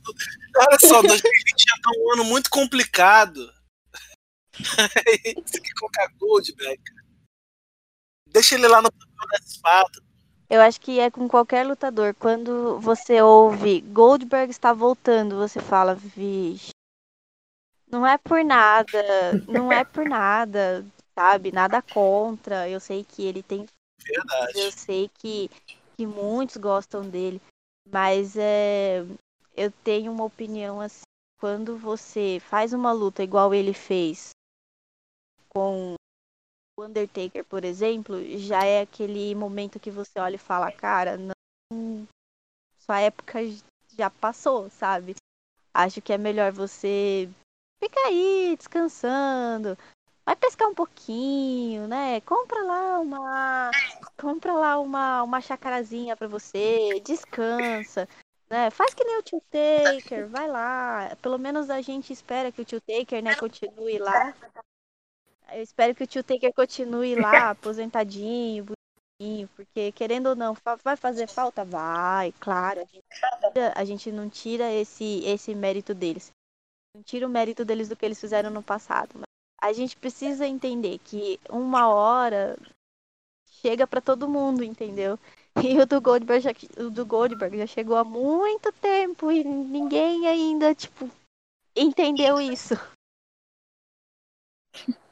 Olha 0.56 0.78
só, 0.81 1.02
2020 1.02 1.22
já 1.59 1.76
tá 1.82 1.90
um 1.98 2.12
ano 2.12 2.24
muito 2.24 2.51
complicado. 2.51 3.52
Você 4.55 5.60
quer 5.60 5.72
colocar 5.78 6.09
Goldberg? 6.18 6.82
Deixa 8.28 8.55
ele 8.55 8.68
lá 8.68 8.81
no 8.81 8.90
papel 8.90 9.28
da 9.31 9.39
espada. 9.39 10.03
Eu 10.55 10.60
acho 10.60 10.81
que 10.81 11.01
é 11.01 11.10
com 11.10 11.26
qualquer 11.26 11.66
lutador. 11.66 12.14
Quando 12.14 12.78
você 12.78 13.20
ouve 13.20 13.81
Goldberg 13.81 14.52
está 14.52 14.72
voltando, 14.72 15.36
você 15.36 15.59
fala, 15.59 15.97
vixe. 15.97 16.70
Não 17.89 18.06
é 18.06 18.16
por 18.16 18.44
nada, 18.44 19.02
não 19.48 19.72
é 19.72 19.85
por 19.85 20.09
nada, 20.09 20.86
sabe? 21.12 21.51
Nada 21.51 21.82
contra. 21.82 22.68
Eu 22.68 22.78
sei 22.78 23.02
que 23.02 23.24
ele 23.24 23.43
tem. 23.43 23.66
Verdade. 24.01 24.60
Eu 24.60 24.70
sei 24.70 25.10
que, 25.18 25.51
que 25.97 26.06
muitos 26.06 26.56
gostam 26.56 27.02
dele. 27.02 27.43
Mas 27.90 28.36
é, 28.36 29.05
eu 29.56 29.72
tenho 29.82 30.12
uma 30.12 30.22
opinião 30.22 30.81
assim. 30.81 31.02
Quando 31.40 31.76
você 31.76 32.39
faz 32.40 32.72
uma 32.72 32.93
luta 32.93 33.24
igual 33.24 33.52
ele 33.52 33.74
fez 33.74 34.31
com 35.48 35.97
o 36.76 36.84
Undertaker, 36.84 37.44
por 37.44 37.64
exemplo, 37.64 38.16
já 38.38 38.64
é 38.64 38.82
aquele 38.82 39.34
momento 39.34 39.80
que 39.80 39.90
você 39.90 40.18
olha 40.18 40.36
e 40.36 40.38
fala, 40.38 40.70
cara, 40.72 41.16
não... 41.16 42.06
sua 42.78 43.01
época 43.01 43.40
já 43.96 44.10
passou, 44.10 44.68
sabe? 44.70 45.14
Acho 45.72 46.01
que 46.02 46.12
é 46.12 46.18
melhor 46.18 46.52
você 46.52 47.28
ficar 47.82 48.06
aí 48.06 48.55
descansando, 48.56 49.76
vai 50.24 50.34
pescar 50.36 50.68
um 50.68 50.74
pouquinho, 50.74 51.86
né? 51.86 52.20
Compra 52.22 52.62
lá 52.62 53.01
uma, 53.01 53.70
compra 54.18 54.52
lá 54.55 54.78
uma 54.78 55.22
uma 55.22 55.40
chacarazinha 55.40 56.16
para 56.16 56.28
você, 56.28 57.01
descansa, 57.05 58.09
né? 58.48 58.70
Faz 58.70 58.94
que 58.94 59.05
nem 59.05 59.18
o 59.18 59.22
Tio 59.22 59.42
Taker, 59.51 60.28
vai 60.28 60.48
lá. 60.48 61.16
Pelo 61.20 61.38
menos 61.38 61.70
a 61.70 61.80
gente 61.80 62.12
espera 62.12 62.51
que 62.51 62.62
o 62.62 62.64
Tio 62.64 62.80
Taker, 62.80 63.22
né, 63.22 63.34
continue 63.34 63.98
lá 63.98 64.34
eu 65.53 65.62
espero 65.62 65.95
que 65.95 66.05
o 66.05 66.07
tio 66.07 66.23
Taker 66.23 66.53
continue 66.53 67.15
lá, 67.15 67.51
aposentadinho, 67.51 68.66
bonitinho, 69.21 69.49
porque 69.55 69.93
querendo 69.93 70.29
ou 70.29 70.37
não, 70.37 70.57
vai 70.83 70.97
fazer 70.97 71.29
falta? 71.29 71.65
Vai, 71.65 72.33
claro. 72.41 72.81
A 72.81 72.85
gente, 72.85 73.05
a 73.75 73.85
gente 73.85 74.12
não 74.12 74.29
tira 74.29 74.73
esse, 74.73 75.23
esse 75.25 75.55
mérito 75.55 75.95
deles. 75.95 76.31
Não 76.95 77.03
tira 77.03 77.27
o 77.27 77.31
mérito 77.31 77.65
deles 77.65 77.89
do 77.89 77.97
que 77.97 78.05
eles 78.05 78.21
fizeram 78.21 78.51
no 78.51 78.62
passado. 78.62 79.11
Mas 79.15 79.25
a 79.62 79.73
gente 79.73 79.97
precisa 79.97 80.47
entender 80.47 80.99
que 80.99 81.41
uma 81.49 81.89
hora 81.89 82.57
chega 83.65 83.87
para 83.87 84.01
todo 84.01 84.29
mundo, 84.29 84.62
entendeu? 84.62 85.19
E 85.62 85.79
o 85.81 85.87
do 85.87 86.01
Goldberg 86.01 86.43
já, 86.43 86.51
o 86.85 86.91
do 86.91 87.07
Goldberg 87.07 87.57
já 87.57 87.66
chegou 87.66 87.97
há 87.97 88.03
muito 88.03 88.73
tempo 88.73 89.31
e 89.31 89.45
ninguém 89.45 90.27
ainda, 90.27 90.75
tipo, 90.75 91.09
entendeu 91.77 92.41
isso. 92.41 92.75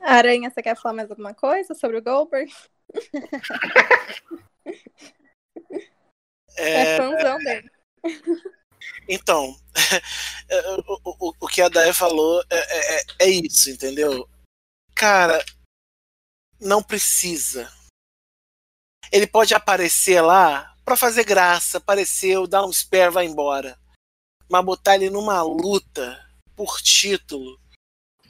Aranha, 0.00 0.50
você 0.50 0.62
quer 0.62 0.76
falar 0.76 0.94
mais 0.94 1.10
alguma 1.10 1.34
coisa 1.34 1.74
sobre 1.74 1.98
o 1.98 2.02
Goldberg? 2.02 2.52
É, 6.56 6.94
é 6.94 6.96
fãzão 6.96 7.38
dele. 7.38 7.70
Então, 9.08 9.56
o, 10.86 11.28
o, 11.28 11.34
o, 11.40 11.46
que 11.46 11.62
a 11.62 11.68
Daya 11.68 11.94
falou 11.94 12.42
é, 12.50 12.56
é, 12.56 12.96
é, 12.96 13.04
é, 13.20 13.28
isso, 13.28 13.70
entendeu? 13.70 14.28
Cara, 14.94 15.44
não 16.60 16.82
precisa. 16.82 17.72
Ele 19.10 19.26
pode 19.26 19.54
aparecer 19.54 20.20
lá 20.20 20.74
pra 20.84 20.96
fazer 20.96 21.24
graça, 21.24 21.78
apareceu, 21.78 22.46
dar 22.46 22.64
um 22.64 22.72
spare, 22.72 23.10
vai 23.10 23.24
embora. 23.24 23.78
Mas 24.50 24.64
botar 24.64 24.96
ele 24.96 25.10
numa 25.10 25.42
luta 25.42 26.26
por 26.56 26.80
título, 26.80 27.60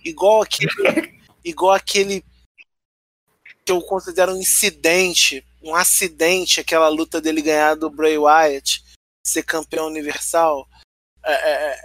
igual 0.05 0.43
aquele 0.43 0.71
igual 1.45 1.75
aquele 1.75 2.25
que 3.65 3.73
eu 3.73 3.83
considero 3.83 4.33
um 4.33 4.39
incidente, 4.39 5.45
um 5.63 5.75
acidente, 5.75 6.61
aquela 6.61 6.89
luta 6.89 7.21
dele 7.21 7.43
ganhar 7.43 7.75
do 7.75 7.91
Bray 7.91 8.17
Wyatt, 8.17 8.83
ser 9.27 9.43
campeão 9.43 9.87
universal. 9.87 10.67
É, 11.25 11.33
é, 11.33 11.81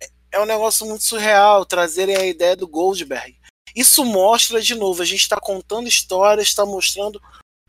é, 0.00 0.08
é 0.32 0.40
um 0.40 0.46
negócio 0.46 0.86
muito 0.86 1.04
surreal 1.04 1.66
trazerem 1.66 2.16
a 2.16 2.26
ideia 2.26 2.56
do 2.56 2.66
Goldberg. 2.66 3.38
Isso 3.74 4.04
mostra, 4.04 4.60
de 4.60 4.74
novo, 4.74 5.02
a 5.02 5.04
gente 5.04 5.20
está 5.20 5.38
contando 5.38 5.88
histórias, 5.88 6.48
está 6.48 6.64
mostrando 6.64 7.20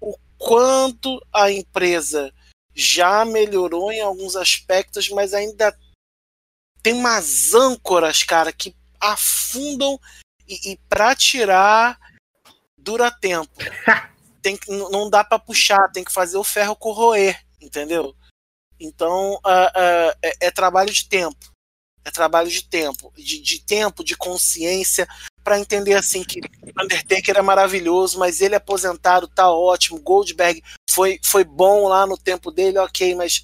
o 0.02 0.18
quanto 0.38 1.20
a 1.34 1.52
empresa 1.52 2.34
já 2.74 3.26
melhorou 3.26 3.91
em 3.91 4.02
alguns 4.02 4.36
aspectos, 4.36 5.10
mas 5.10 5.34
ainda 5.34 5.78
tem 6.82 6.94
umas 6.94 7.53
âncoras, 7.53 8.24
cara, 8.24 8.53
que 8.53 8.74
afundam 8.99 9.99
e, 10.49 10.71
e 10.71 10.77
para 10.89 11.15
tirar 11.15 11.99
dura 12.76 13.11
tempo. 13.11 13.51
tem 14.41 14.57
que, 14.57 14.71
não 14.71 15.09
dá 15.09 15.23
para 15.23 15.39
puxar, 15.39 15.91
tem 15.91 16.03
que 16.03 16.11
fazer 16.11 16.38
o 16.38 16.43
ferro 16.43 16.76
corroer, 16.76 17.39
entendeu? 17.61 18.15
Então 18.80 19.34
uh, 19.35 19.38
uh, 19.38 20.17
é, 20.21 20.47
é, 20.47 20.51
trabalho 20.51 20.91
de 20.91 21.07
tempo, 21.07 21.51
é 22.05 22.11
trabalho 22.11 22.49
de 22.49 22.67
tempo, 22.67 23.11
de, 23.15 23.41
de 23.41 23.59
tempo, 23.59 24.03
de 24.03 24.15
consciência 24.15 25.07
para 25.43 25.59
entender 25.59 25.95
assim 25.95 26.23
que 26.23 26.39
Undertaker 26.81 27.38
é 27.38 27.41
maravilhoso, 27.41 28.17
mas 28.17 28.41
ele 28.41 28.55
aposentado 28.55 29.27
tá 29.27 29.51
ótimo, 29.51 29.99
Goldberg 29.99 30.63
foi 30.89 31.19
foi 31.23 31.43
bom 31.43 31.88
lá 31.88 32.07
no 32.07 32.17
tempo 32.17 32.51
dele, 32.51 32.77
ok, 32.80 33.15
mas 33.15 33.43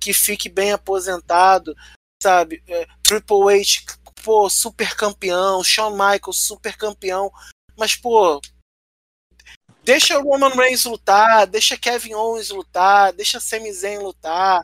que 0.00 0.14
fique 0.14 0.48
bem 0.48 0.72
aposentado, 0.72 1.76
sabe? 2.22 2.62
É, 2.66 2.86
Triple 3.02 3.60
H, 3.60 3.98
pô, 4.22 4.48
super 4.50 4.94
campeão, 4.94 5.64
Shawn 5.64 5.92
Michaels, 5.92 6.38
super 6.38 6.76
campeão, 6.76 7.30
mas 7.76 7.94
pô, 7.96 8.40
Deixa 9.82 10.18
o 10.18 10.22
Roman 10.22 10.50
Reigns 10.50 10.84
lutar, 10.84 11.46
deixa 11.46 11.76
Kevin 11.76 12.14
Owens 12.14 12.50
lutar, 12.50 13.12
deixa 13.12 13.40
Sami 13.40 13.72
Zayn 13.72 13.98
lutar, 13.98 14.62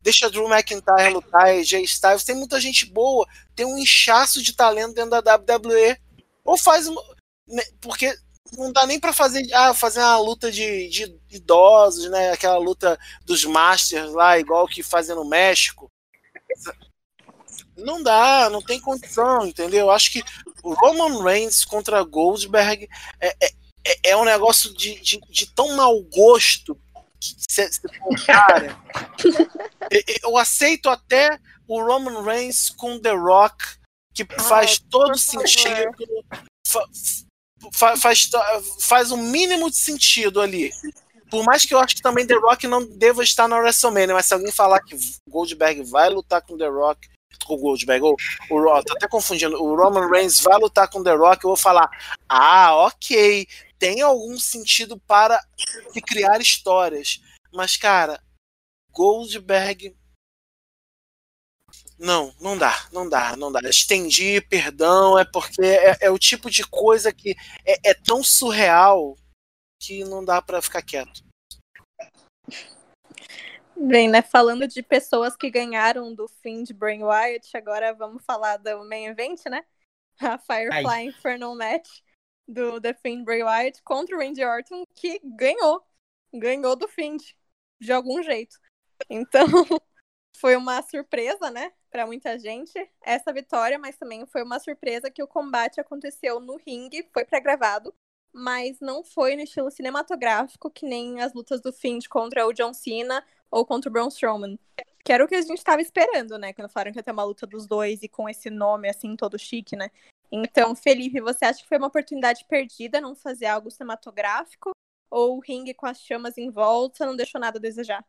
deixa 0.00 0.30
Drew 0.30 0.48
McIntyre 0.48 1.10
lutar, 1.10 1.62
Jay 1.64 1.82
Styles. 1.84 2.24
Tem 2.24 2.34
muita 2.34 2.60
gente 2.60 2.86
boa, 2.86 3.26
tem 3.56 3.64
um 3.64 3.78
inchaço 3.78 4.42
de 4.42 4.54
talento 4.54 4.94
dentro 4.94 5.20
da 5.22 5.36
WWE. 5.36 5.96
Ou 6.44 6.56
faz 6.56 6.86
uma, 6.86 7.02
né, 7.46 7.62
porque 7.80 8.14
não 8.56 8.72
dá 8.72 8.86
nem 8.86 9.00
para 9.00 9.12
fazer 9.12 9.46
ah, 9.52 9.74
fazer 9.74 10.00
uma 10.00 10.18
luta 10.18 10.52
de, 10.52 10.88
de, 10.88 11.18
idosos, 11.30 12.10
né? 12.10 12.30
Aquela 12.30 12.58
luta 12.58 12.98
dos 13.24 13.44
Masters 13.44 14.12
lá, 14.12 14.38
igual 14.38 14.66
que 14.66 14.82
fazem 14.82 15.16
no 15.16 15.24
México. 15.24 15.90
Não 17.78 18.02
dá, 18.02 18.50
não 18.50 18.60
tem 18.60 18.80
condição, 18.80 19.46
entendeu? 19.46 19.90
Acho 19.90 20.12
que 20.12 20.22
o 20.62 20.74
Roman 20.74 21.22
Reigns 21.22 21.64
contra 21.64 22.02
Goldberg 22.02 22.88
é, 23.20 23.28
é 23.40 23.50
é, 23.88 24.10
é 24.10 24.16
um 24.16 24.24
negócio 24.24 24.72
de, 24.74 25.00
de, 25.00 25.20
de, 25.30 25.46
tão 25.54 25.74
mau 25.76 26.00
gosto 26.02 26.78
que 27.20 27.34
cê, 27.48 27.70
cê, 27.72 27.80
cara, 28.26 28.78
eu 30.22 30.36
aceito 30.36 30.88
até 30.88 31.38
o 31.66 31.82
Roman 31.82 32.22
Reigns 32.22 32.70
com 32.70 32.98
The 32.98 33.12
Rock, 33.12 33.64
que 34.14 34.26
faz 34.40 34.78
todo 34.78 35.18
sentido. 35.18 35.90
Fa, 37.74 37.96
faz, 37.96 38.30
faz 38.80 39.10
o 39.10 39.16
um 39.16 39.22
mínimo 39.22 39.68
de 39.70 39.76
sentido 39.76 40.40
ali. 40.40 40.70
Por 41.30 41.44
mais 41.44 41.64
que 41.64 41.74
eu 41.74 41.78
acho 41.78 41.96
que 41.96 42.02
também 42.02 42.26
The 42.26 42.34
Rock 42.34 42.66
não 42.66 42.84
deva 42.84 43.22
estar 43.22 43.48
na 43.48 43.58
WrestleMania, 43.58 44.14
mas 44.14 44.26
se 44.26 44.34
alguém 44.34 44.52
falar 44.52 44.80
que 44.80 44.96
Goldberg 45.28 45.82
vai 45.82 46.08
lutar 46.08 46.40
com 46.40 46.56
The 46.56 46.68
Rock, 46.68 47.08
com 47.48 47.54
o 47.54 47.58
Goldberg, 47.58 48.04
ou 48.04 48.16
o 48.50 48.82
tô 48.84 48.92
até 48.92 49.08
confundindo, 49.08 49.60
o 49.60 49.74
Roman 49.74 50.08
Reigns 50.08 50.40
vai 50.40 50.58
lutar 50.58 50.88
com 50.88 51.02
The 51.02 51.14
Rock, 51.14 51.44
eu 51.44 51.48
vou 51.48 51.56
falar, 51.56 51.88
ah, 52.28 52.76
ok, 52.76 53.48
tem 53.78 54.02
algum 54.02 54.38
sentido 54.38 54.98
para 55.00 55.40
se 55.92 56.00
criar 56.02 56.40
histórias. 56.40 57.20
Mas, 57.52 57.76
cara, 57.76 58.22
Goldberg. 58.92 59.96
Não, 61.98 62.32
não 62.40 62.56
dá, 62.56 62.88
não 62.92 63.08
dá, 63.08 63.36
não 63.36 63.50
dá. 63.50 63.60
Estendi, 63.68 64.40
perdão, 64.40 65.18
é 65.18 65.24
porque 65.24 65.62
é, 65.62 65.96
é 66.02 66.10
o 66.10 66.18
tipo 66.18 66.48
de 66.48 66.64
coisa 66.64 67.12
que 67.12 67.34
é, 67.64 67.90
é 67.90 67.94
tão 67.94 68.22
surreal 68.22 69.16
que 69.80 70.04
não 70.04 70.24
dá 70.24 70.40
para 70.40 70.62
ficar 70.62 70.82
quieto. 70.82 71.24
Bem, 73.80 74.08
né? 74.08 74.22
Falando 74.22 74.66
de 74.66 74.82
pessoas 74.82 75.36
que 75.36 75.50
ganharam 75.50 76.12
do 76.12 76.26
fim 76.26 76.64
de 76.64 76.74
Brain 76.74 77.02
Wyatt, 77.02 77.56
agora 77.56 77.94
vamos 77.94 78.24
falar 78.24 78.56
do 78.56 78.84
main 78.84 79.06
event, 79.06 79.40
né? 79.46 79.64
A 80.20 80.36
Firefly 80.36 80.86
Ai. 80.86 81.04
Infernal 81.06 81.54
Match 81.54 82.00
do 82.46 82.80
The 82.80 82.94
Fiend 82.94 83.24
Bray 83.24 83.42
Wyatt 83.42 83.82
contra 83.82 84.16
o 84.16 84.18
Randy 84.18 84.44
Orton, 84.44 84.84
que 84.94 85.20
ganhou. 85.22 85.82
Ganhou 86.34 86.74
do 86.74 86.88
Fiend, 86.88 87.36
de 87.80 87.92
algum 87.92 88.22
jeito. 88.22 88.58
Então, 89.08 89.46
foi 90.36 90.56
uma 90.56 90.82
surpresa, 90.82 91.50
né, 91.50 91.72
para 91.90 92.06
muita 92.06 92.38
gente, 92.38 92.74
essa 93.02 93.32
vitória, 93.32 93.78
mas 93.78 93.96
também 93.96 94.26
foi 94.26 94.42
uma 94.42 94.58
surpresa 94.58 95.10
que 95.10 95.22
o 95.22 95.28
combate 95.28 95.80
aconteceu 95.80 96.40
no 96.40 96.56
ringue, 96.56 97.08
foi 97.12 97.24
pré-gravado, 97.24 97.94
mas 98.32 98.80
não 98.80 99.04
foi 99.04 99.36
no 99.36 99.42
estilo 99.42 99.70
cinematográfico, 99.70 100.70
que 100.70 100.86
nem 100.86 101.20
as 101.20 101.32
lutas 101.32 101.60
do 101.60 101.72
Fiend 101.72 102.08
contra 102.08 102.46
o 102.46 102.52
John 102.52 102.74
Cena 102.74 103.24
ou 103.50 103.64
contra 103.64 103.88
o 103.88 103.92
Braun 103.92 104.08
Strowman. 104.08 104.58
Que 105.04 105.12
era 105.12 105.24
o 105.24 105.28
que 105.28 105.34
a 105.34 105.40
gente 105.40 105.58
estava 105.58 105.80
esperando, 105.80 106.38
né? 106.38 106.52
Quando 106.52 106.68
falaram 106.68 106.92
que 106.92 106.98
ia 106.98 107.02
ter 107.02 107.12
uma 107.12 107.24
luta 107.24 107.46
dos 107.46 107.66
dois 107.66 108.02
e 108.02 108.08
com 108.08 108.28
esse 108.28 108.50
nome 108.50 108.88
assim 108.88 109.16
todo 109.16 109.38
chique, 109.38 109.76
né? 109.76 109.90
Então, 110.30 110.74
Felipe, 110.74 111.20
você 111.20 111.46
acha 111.46 111.62
que 111.62 111.68
foi 111.68 111.78
uma 111.78 111.86
oportunidade 111.86 112.44
perdida 112.46 113.00
não 113.00 113.14
fazer 113.14 113.46
algo 113.46 113.70
cinematográfico? 113.70 114.72
Ou 115.10 115.38
o 115.38 115.40
ringue 115.40 115.72
com 115.72 115.86
as 115.86 116.00
chamas 116.00 116.36
em 116.36 116.50
volta 116.50 117.06
não 117.06 117.16
deixou 117.16 117.40
nada 117.40 117.58
a 117.58 117.62
desejar? 117.62 118.04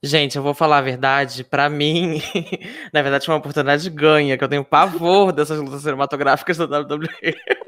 Gente, 0.00 0.36
eu 0.36 0.42
vou 0.44 0.54
falar 0.54 0.78
a 0.78 0.82
verdade, 0.82 1.42
para 1.42 1.68
mim, 1.68 2.20
na 2.94 3.02
verdade 3.02 3.26
foi 3.26 3.34
uma 3.34 3.40
oportunidade 3.40 3.90
ganha, 3.90 4.38
que 4.38 4.44
eu 4.44 4.48
tenho 4.48 4.64
pavor 4.64 5.32
dessas 5.32 5.58
lutas 5.58 5.82
cinematográficas 5.82 6.56
da 6.56 6.66
WWE. 6.66 7.08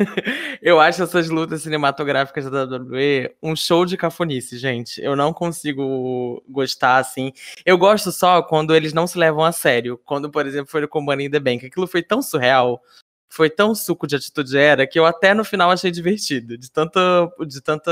eu 0.62 0.80
acho 0.80 1.02
essas 1.02 1.28
lutas 1.28 1.62
cinematográficas 1.62 2.50
da 2.50 2.64
WWE 2.64 3.34
um 3.42 3.54
show 3.54 3.84
de 3.84 3.96
cafonice, 3.96 4.58
gente. 4.58 5.00
Eu 5.00 5.14
não 5.14 5.32
consigo 5.32 6.42
gostar 6.48 6.96
assim. 6.98 7.32
Eu 7.64 7.76
gosto 7.76 8.10
só 8.10 8.42
quando 8.42 8.74
eles 8.74 8.92
não 8.92 9.06
se 9.06 9.18
levam 9.18 9.44
a 9.44 9.52
sério. 9.52 10.00
Quando, 10.04 10.30
por 10.30 10.46
exemplo, 10.46 10.70
foi 10.70 10.80
no 10.80 10.88
Money 11.00 11.26
in 11.26 11.30
the 11.30 11.40
Bank. 11.40 11.66
Aquilo 11.66 11.86
foi 11.86 12.02
tão 12.02 12.22
surreal, 12.22 12.80
foi 13.28 13.50
tão 13.50 13.74
suco 13.74 14.06
de 14.06 14.16
atitude 14.16 14.56
era, 14.56 14.86
que 14.86 14.98
eu 14.98 15.06
até 15.06 15.34
no 15.34 15.44
final 15.44 15.70
achei 15.70 15.90
divertido. 15.90 16.56
De 16.56 16.70
tanta. 16.70 17.00
De 17.46 17.60
tanta. 17.60 17.90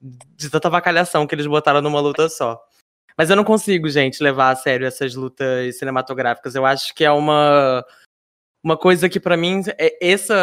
De 0.00 0.48
tanta 0.48 0.70
vacalhação 0.70 1.26
que 1.26 1.34
eles 1.34 1.46
botaram 1.46 1.82
numa 1.82 2.00
luta 2.00 2.28
só. 2.28 2.60
Mas 3.18 3.28
eu 3.28 3.36
não 3.36 3.44
consigo, 3.44 3.88
gente, 3.90 4.22
levar 4.22 4.50
a 4.50 4.56
sério 4.56 4.86
essas 4.86 5.14
lutas 5.14 5.78
cinematográficas. 5.78 6.54
Eu 6.54 6.64
acho 6.64 6.94
que 6.94 7.04
é 7.04 7.10
uma 7.10 7.84
uma 8.62 8.76
coisa 8.76 9.08
que 9.08 9.18
para 9.18 9.36
mim 9.36 9.62
é 9.78 9.96
essa, 10.00 10.34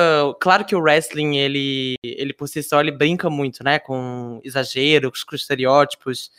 claro 0.41 0.65
que 0.65 0.75
o 0.75 0.81
wrestling 0.81 1.37
ele 1.37 1.95
ele 2.03 2.33
por 2.33 2.47
si 2.47 2.63
só 2.63 2.79
ele 2.79 2.91
brinca 2.91 3.29
muito, 3.29 3.63
né, 3.63 3.77
com 3.79 4.41
exageros, 4.43 5.23
com 5.23 5.35
estereótipos. 5.35 6.31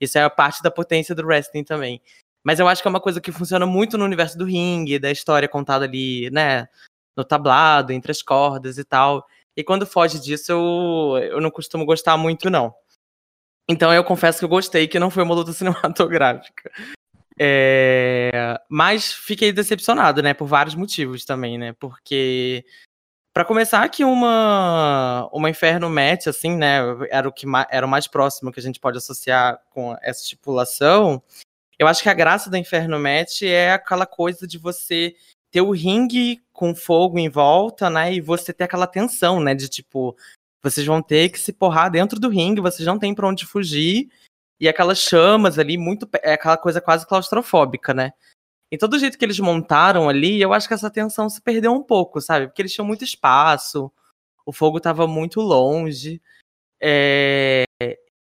Isso 0.00 0.18
é 0.18 0.22
a 0.22 0.30
parte 0.30 0.62
da 0.62 0.70
potência 0.70 1.14
do 1.14 1.26
wrestling 1.26 1.64
também. 1.64 2.00
Mas 2.44 2.60
eu 2.60 2.68
acho 2.68 2.82
que 2.82 2.88
é 2.88 2.90
uma 2.90 3.00
coisa 3.00 3.20
que 3.20 3.32
funciona 3.32 3.66
muito 3.66 3.96
no 3.98 4.04
universo 4.04 4.36
do 4.36 4.44
ringue, 4.44 4.98
da 4.98 5.10
história 5.10 5.48
contada 5.48 5.84
ali, 5.84 6.30
né, 6.30 6.68
no 7.16 7.24
tablado, 7.24 7.92
entre 7.92 8.12
as 8.12 8.22
cordas 8.22 8.78
e 8.78 8.84
tal. 8.84 9.26
E 9.56 9.64
quando 9.64 9.86
foge 9.86 10.20
disso, 10.20 10.52
eu, 10.52 11.18
eu 11.22 11.40
não 11.40 11.50
costumo 11.50 11.86
gostar 11.86 12.16
muito, 12.16 12.50
não. 12.50 12.74
Então 13.68 13.92
eu 13.92 14.04
confesso 14.04 14.40
que 14.40 14.44
eu 14.44 14.48
gostei 14.48 14.86
que 14.86 14.98
não 14.98 15.10
foi 15.10 15.22
uma 15.22 15.34
luta 15.34 15.52
cinematográfica. 15.54 16.70
É... 17.38 18.60
Mas 18.68 19.12
fiquei 19.12 19.52
decepcionado, 19.52 20.22
né? 20.22 20.34
Por 20.34 20.46
vários 20.46 20.74
motivos 20.74 21.24
também, 21.24 21.58
né? 21.58 21.72
Porque 21.72 22.64
para 23.34 23.44
começar 23.44 23.88
que 23.88 24.04
uma 24.04 25.28
uma 25.32 25.50
Inferno 25.50 25.90
Match 25.90 26.28
assim, 26.28 26.56
né, 26.56 26.78
era 27.10 27.28
o 27.28 27.32
que 27.32 27.46
era 27.68 27.84
o 27.84 27.88
mais 27.88 28.06
próximo 28.06 28.52
que 28.52 28.60
a 28.60 28.62
gente 28.62 28.78
pode 28.78 28.96
associar 28.96 29.60
com 29.70 29.96
essa 30.00 30.22
estipulação. 30.22 31.20
Eu 31.76 31.88
acho 31.88 32.00
que 32.00 32.08
a 32.08 32.14
graça 32.14 32.48
da 32.48 32.56
Inferno 32.56 32.98
Match 33.00 33.42
é 33.42 33.72
aquela 33.72 34.06
coisa 34.06 34.46
de 34.46 34.56
você 34.56 35.16
ter 35.50 35.60
o 35.60 35.72
ringue 35.72 36.40
com 36.52 36.74
fogo 36.74 37.18
em 37.18 37.28
volta, 37.28 37.90
né, 37.90 38.14
e 38.14 38.20
você 38.20 38.52
ter 38.52 38.64
aquela 38.64 38.86
tensão, 38.86 39.40
né, 39.40 39.54
de 39.54 39.68
tipo, 39.68 40.16
vocês 40.62 40.86
vão 40.86 41.02
ter 41.02 41.28
que 41.28 41.38
se 41.38 41.52
porrar 41.52 41.90
dentro 41.90 42.20
do 42.20 42.28
ringue, 42.28 42.60
vocês 42.60 42.86
não 42.86 42.98
têm 42.98 43.14
para 43.14 43.28
onde 43.28 43.44
fugir, 43.44 44.08
e 44.60 44.68
aquelas 44.68 44.98
chamas 44.98 45.58
ali, 45.58 45.76
muito. 45.76 46.08
É 46.22 46.34
aquela 46.34 46.56
coisa 46.56 46.80
quase 46.80 47.06
claustrofóbica, 47.06 47.92
né? 47.92 48.12
E 48.70 48.78
todo 48.78 48.98
jeito 48.98 49.18
que 49.18 49.24
eles 49.24 49.38
montaram 49.38 50.08
ali, 50.08 50.40
eu 50.40 50.52
acho 50.52 50.66
que 50.66 50.74
essa 50.74 50.90
tensão 50.90 51.28
se 51.28 51.40
perdeu 51.40 51.72
um 51.72 51.82
pouco, 51.82 52.20
sabe? 52.20 52.46
Porque 52.46 52.62
eles 52.62 52.72
tinham 52.72 52.86
muito 52.86 53.04
espaço, 53.04 53.90
o 54.44 54.52
fogo 54.52 54.78
estava 54.78 55.06
muito 55.06 55.40
longe. 55.40 56.20
É... 56.80 57.64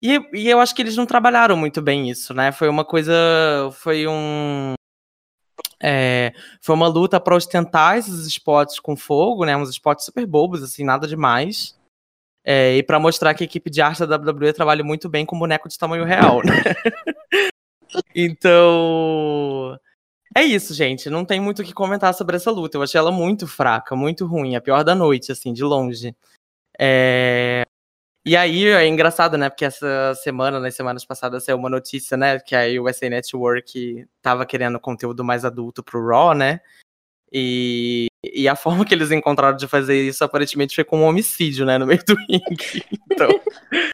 E, 0.02 0.18
e, 0.34 0.50
eu 0.50 0.60
acho 0.60 0.74
que 0.74 0.82
eles 0.82 0.96
não 0.96 1.06
trabalharam 1.06 1.58
muito 1.58 1.82
bem 1.82 2.10
isso, 2.10 2.34
né? 2.34 2.52
Foi 2.52 2.70
uma 2.70 2.86
coisa. 2.86 3.14
Foi 3.74 4.08
um. 4.08 4.74
É, 5.82 6.34
foi 6.62 6.76
uma 6.76 6.88
luta 6.88 7.20
para 7.20 7.36
ostentar 7.36 7.98
esses 7.98 8.26
spots 8.28 8.80
com 8.80 8.96
fogo, 8.96 9.46
né? 9.46 9.56
Uns 9.58 9.70
spots 9.70 10.06
super 10.06 10.26
bobos, 10.26 10.64
assim, 10.64 10.84
nada 10.84 11.08
demais. 11.08 11.79
É, 12.44 12.78
e 12.78 12.84
para 12.84 12.99
mostrar 12.99 13.34
que 13.34 13.44
a 13.44 13.45
equipe 13.45 13.70
de 13.70 13.82
arte 13.82 14.06
da 14.06 14.16
WWE 14.16 14.53
trabalha 14.53 14.84
muito 14.84 15.10
bem 15.10 15.26
com 15.26 15.38
boneco 15.38 15.68
de 15.68 15.78
tamanho 15.78 16.06
real, 16.06 16.41
né? 16.44 16.53
então, 18.16 19.78
É 20.36 20.44
isso, 20.44 20.74
gente. 20.74 21.10
Não 21.10 21.26
tem 21.26 21.40
muito 21.40 21.61
o 21.61 21.66
que 21.66 21.74
comentar 21.74 22.14
sobre 22.14 22.36
essa 22.36 22.52
luta. 22.52 22.78
Eu 22.78 22.84
achei 22.84 22.99
ela 22.99 23.11
muito 23.11 23.48
fraca, 23.48 23.95
muito 23.95 24.26
ruim. 24.26 24.56
A 24.56 24.61
pior 24.61 24.84
da 24.84 24.95
noite, 24.95 25.32
assim, 25.32 25.53
de 25.53 25.64
longe. 25.64 26.16
É... 26.80 27.64
E 28.26 28.36
aí 28.38 28.66
é 28.68 28.88
engraçado, 28.88 29.38
né? 29.38 29.49
Porque 29.49 29.66
essa 29.66 30.14
semana, 30.16 30.60
nas 30.60 30.76
semanas 30.76 31.06
passadas, 31.06 31.45
saiu 31.45 31.57
uma 31.57 31.70
notícia, 31.70 32.18
né? 32.18 32.40
Que 32.40 32.56
a 32.56 32.82
USA 32.82 33.10
Network 33.10 34.07
tava 34.22 34.45
querendo 34.45 34.80
conteúdo 34.80 35.24
mais 35.24 35.45
adulto 35.45 35.84
pro 35.84 36.06
Raw, 36.06 36.34
né? 36.36 36.61
E, 37.32 38.09
e 38.24 38.48
a 38.48 38.56
forma 38.56 38.86
que 38.86 38.94
eles 38.94 39.12
encontraram 39.12 39.56
de 39.56 39.68
fazer 39.68 40.02
isso 40.02 40.24
aparentemente 40.24 40.76
foi 40.76 40.84
com 40.84 41.00
um 41.00 41.06
homicídio, 41.06 41.66
né? 41.66 41.78
No 41.78 41.86
meio 41.86 42.04
do 42.06 42.16
ringue. 42.16 42.86
Então. 43.12 43.30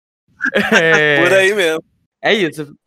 É... 0.72 1.24
Por 1.24 1.34
aí 1.34 1.56
mesmo. 1.56 1.84
É 2.22 2.32
isso. 2.32 2.78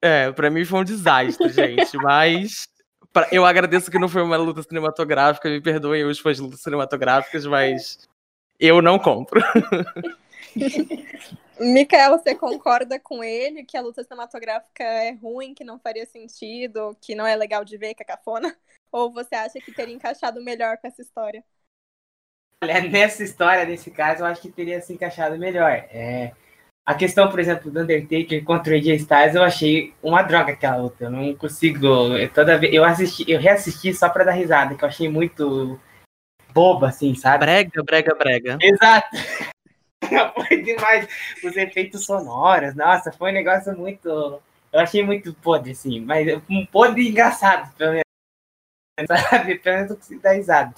É, 0.00 0.30
pra 0.30 0.48
mim 0.50 0.64
foi 0.64 0.80
um 0.80 0.84
desastre, 0.84 1.48
gente. 1.48 1.96
Mas 1.96 2.68
pra... 3.12 3.26
eu 3.32 3.44
agradeço 3.44 3.90
que 3.90 3.98
não 3.98 4.08
foi 4.08 4.22
uma 4.22 4.36
luta 4.36 4.62
cinematográfica. 4.62 5.48
Me 5.48 5.60
perdoem 5.60 6.04
os 6.04 6.20
fãs 6.20 6.36
de 6.36 6.42
lutas 6.44 6.60
cinematográficas, 6.60 7.44
mas 7.44 8.08
eu 8.58 8.80
não 8.80 9.00
compro. 9.00 9.40
Mikael, 11.58 12.18
você 12.18 12.36
concorda 12.36 13.00
com 13.00 13.22
ele 13.22 13.64
que 13.64 13.76
a 13.76 13.80
luta 13.80 14.04
cinematográfica 14.04 14.84
é 14.84 15.12
ruim, 15.12 15.54
que 15.54 15.64
não 15.64 15.78
faria 15.78 16.06
sentido, 16.06 16.96
que 17.00 17.16
não 17.16 17.26
é 17.26 17.34
legal 17.34 17.64
de 17.64 17.76
ver, 17.76 17.94
que 17.94 18.02
é 18.02 18.06
cafona? 18.06 18.56
Ou 18.92 19.10
você 19.10 19.34
acha 19.34 19.58
que 19.58 19.72
teria 19.72 19.94
encaixado 19.94 20.44
melhor 20.44 20.76
com 20.76 20.86
essa 20.86 21.00
história? 21.00 21.42
Olha, 22.62 22.80
nessa 22.82 23.24
história, 23.24 23.64
nesse 23.64 23.90
caso, 23.90 24.22
eu 24.22 24.26
acho 24.26 24.40
que 24.42 24.52
teria 24.52 24.80
se 24.80 24.92
encaixado 24.92 25.36
melhor. 25.38 25.70
É, 25.70 26.32
a 26.84 26.94
questão, 26.94 27.28
por 27.28 27.40
exemplo, 27.40 27.70
do 27.70 27.80
Undertaker 27.80 28.44
contra 28.44 28.72
o 28.72 28.76
AJ 28.76 28.88
Styles, 29.00 29.34
eu 29.34 29.42
achei 29.42 29.94
uma 30.02 30.22
droga 30.22 30.52
aquela 30.52 30.76
luta. 30.76 31.04
Eu 31.04 31.10
não 31.10 31.34
consigo. 31.34 31.86
Eu, 31.86 32.28
toda 32.30 32.58
vez, 32.58 32.72
eu 32.74 32.84
assisti, 32.84 33.24
eu 33.30 33.40
reassisti 33.40 33.94
só 33.94 34.08
pra 34.08 34.24
dar 34.24 34.32
risada, 34.32 34.74
que 34.74 34.84
eu 34.84 34.88
achei 34.88 35.08
muito 35.08 35.80
boba, 36.52 36.88
assim, 36.88 37.14
sabe? 37.14 37.46
Brega, 37.46 37.82
brega, 37.82 38.14
brega. 38.14 38.58
Exato. 38.60 39.08
foi 40.46 40.62
demais. 40.62 41.08
Os 41.42 41.56
efeitos 41.56 42.04
sonoros, 42.04 42.74
nossa, 42.74 43.10
foi 43.10 43.30
um 43.30 43.34
negócio 43.34 43.76
muito. 43.76 44.08
Eu 44.72 44.80
achei 44.80 45.02
muito 45.02 45.34
podre, 45.34 45.72
assim, 45.72 46.00
mas 46.00 46.26
um 46.48 46.64
podre 46.66 47.08
engraçado, 47.08 47.72
pelo 47.76 47.92
menos. 47.92 48.11
Sabe? 49.30 49.58
Pelo 49.58 49.76
menos 49.76 49.90
eu 49.90 49.96
consigo 49.96 50.22
dar 50.22 50.32
risada. 50.32 50.74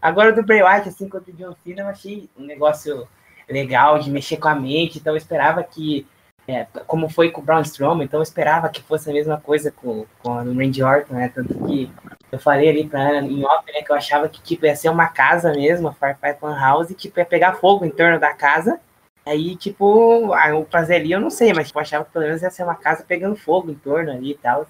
Agora 0.00 0.32
do 0.32 0.42
Bray 0.42 0.62
Wyatt, 0.62 0.88
assim, 0.88 1.08
contra 1.08 1.32
o 1.32 1.34
John 1.34 1.56
Cena, 1.64 1.82
eu 1.82 1.88
achei 1.88 2.28
um 2.36 2.44
negócio 2.44 3.08
legal 3.48 3.98
de 3.98 4.10
mexer 4.10 4.36
com 4.36 4.48
a 4.48 4.54
mente, 4.54 4.98
então 4.98 5.14
eu 5.14 5.16
esperava 5.16 5.62
que, 5.62 6.06
é, 6.46 6.66
como 6.86 7.08
foi 7.08 7.30
com 7.30 7.40
o 7.40 7.44
Braun 7.44 7.62
Strowman, 7.62 8.04
então 8.04 8.20
eu 8.20 8.22
esperava 8.22 8.68
que 8.68 8.82
fosse 8.82 9.08
a 9.08 9.12
mesma 9.12 9.40
coisa 9.40 9.70
com, 9.70 10.04
com 10.22 10.30
o 10.30 10.54
Randy 10.54 10.82
Orton, 10.82 11.14
né? 11.14 11.30
Tanto 11.34 11.54
que 11.66 11.90
eu 12.30 12.38
falei 12.38 12.68
ali 12.68 12.86
pra 12.86 13.00
Ana 13.00 13.26
em 13.26 13.44
off, 13.44 13.64
né, 13.72 13.82
que 13.82 13.90
eu 13.90 13.96
achava 13.96 14.28
que 14.28 14.42
tipo, 14.42 14.66
ia 14.66 14.76
ser 14.76 14.90
uma 14.90 15.06
casa 15.08 15.52
mesmo, 15.52 15.88
a 15.88 15.92
Firefly 15.94 16.34
Fan 16.38 16.58
House, 16.58 16.90
e 16.90 16.94
tipo, 16.94 17.18
ia 17.18 17.24
pegar 17.24 17.54
fogo 17.54 17.84
em 17.84 17.90
torno 17.90 18.18
da 18.18 18.34
casa. 18.34 18.78
Aí, 19.26 19.56
tipo, 19.56 20.34
o 20.34 20.64
prazer 20.66 21.00
ali 21.00 21.12
eu 21.12 21.20
não 21.20 21.30
sei, 21.30 21.54
mas 21.54 21.68
tipo, 21.68 21.78
eu 21.78 21.82
achava 21.82 22.04
que 22.04 22.12
pelo 22.12 22.26
menos 22.26 22.42
ia 22.42 22.50
ser 22.50 22.62
uma 22.62 22.74
casa 22.74 23.04
pegando 23.08 23.36
fogo 23.36 23.70
em 23.70 23.74
torno 23.74 24.10
ali 24.10 24.32
e 24.32 24.36
tal. 24.36 24.66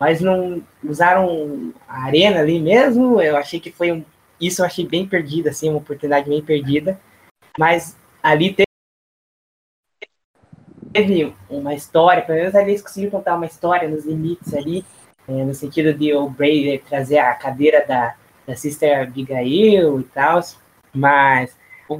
Mas 0.00 0.20
não 0.20 0.62
usaram 0.82 1.72
a 1.86 2.04
arena 2.04 2.40
ali 2.40 2.58
mesmo. 2.58 3.20
Eu 3.20 3.36
achei 3.36 3.60
que 3.60 3.70
foi 3.70 3.92
um. 3.92 4.04
Isso 4.40 4.62
eu 4.62 4.66
achei 4.66 4.88
bem 4.88 5.06
perdido, 5.06 5.48
assim, 5.48 5.68
uma 5.68 5.78
oportunidade 5.78 6.28
bem 6.28 6.42
perdida. 6.42 6.98
Mas 7.58 7.94
ali 8.22 8.56
teve 10.94 11.34
uma 11.48 11.74
história, 11.74 12.22
pelo 12.22 12.38
menos 12.38 12.54
ali 12.54 12.70
eles 12.72 12.82
conseguiram 12.82 13.12
contar 13.12 13.36
uma 13.36 13.46
história 13.46 13.86
nos 13.88 14.06
limites 14.06 14.54
ali 14.54 14.84
é, 15.30 15.44
no 15.44 15.54
sentido 15.54 15.94
de 15.94 16.12
o 16.12 16.28
Bray 16.28 16.78
trazer 16.78 17.18
a 17.18 17.34
cadeira 17.34 17.84
da, 17.86 18.16
da 18.46 18.56
Sister 18.56 19.02
Abigail 19.02 20.00
e 20.00 20.04
tal, 20.04 20.40
mas 20.92 21.56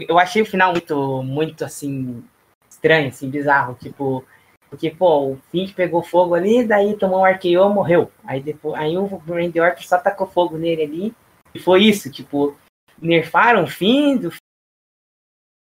eu 0.08 0.18
achei 0.18 0.42
o 0.42 0.46
final 0.46 0.72
muito, 0.72 1.22
muito 1.22 1.64
assim, 1.64 2.24
estranho, 2.68 3.08
assim, 3.08 3.30
bizarro, 3.30 3.74
tipo, 3.74 4.24
porque, 4.70 4.90
pô, 4.90 5.32
o 5.32 5.36
Fink 5.50 5.74
pegou 5.74 6.02
fogo 6.02 6.34
ali, 6.34 6.64
daí 6.64 6.96
tomou 6.96 7.20
um 7.20 7.24
arqueou, 7.24 7.68
morreu. 7.68 8.10
Aí 8.24 8.40
depois, 8.40 8.80
aí 8.80 8.96
o 8.96 9.04
Randy 9.04 9.60
Orton 9.60 9.82
só 9.82 9.98
tacou 9.98 10.28
fogo 10.28 10.56
nele 10.56 10.82
ali, 10.82 11.14
e 11.52 11.58
foi 11.58 11.82
isso, 11.82 12.10
tipo, 12.10 12.56
nerfaram 12.96 13.64
o 13.64 13.66
Find, 13.66 14.26
o 14.26 14.32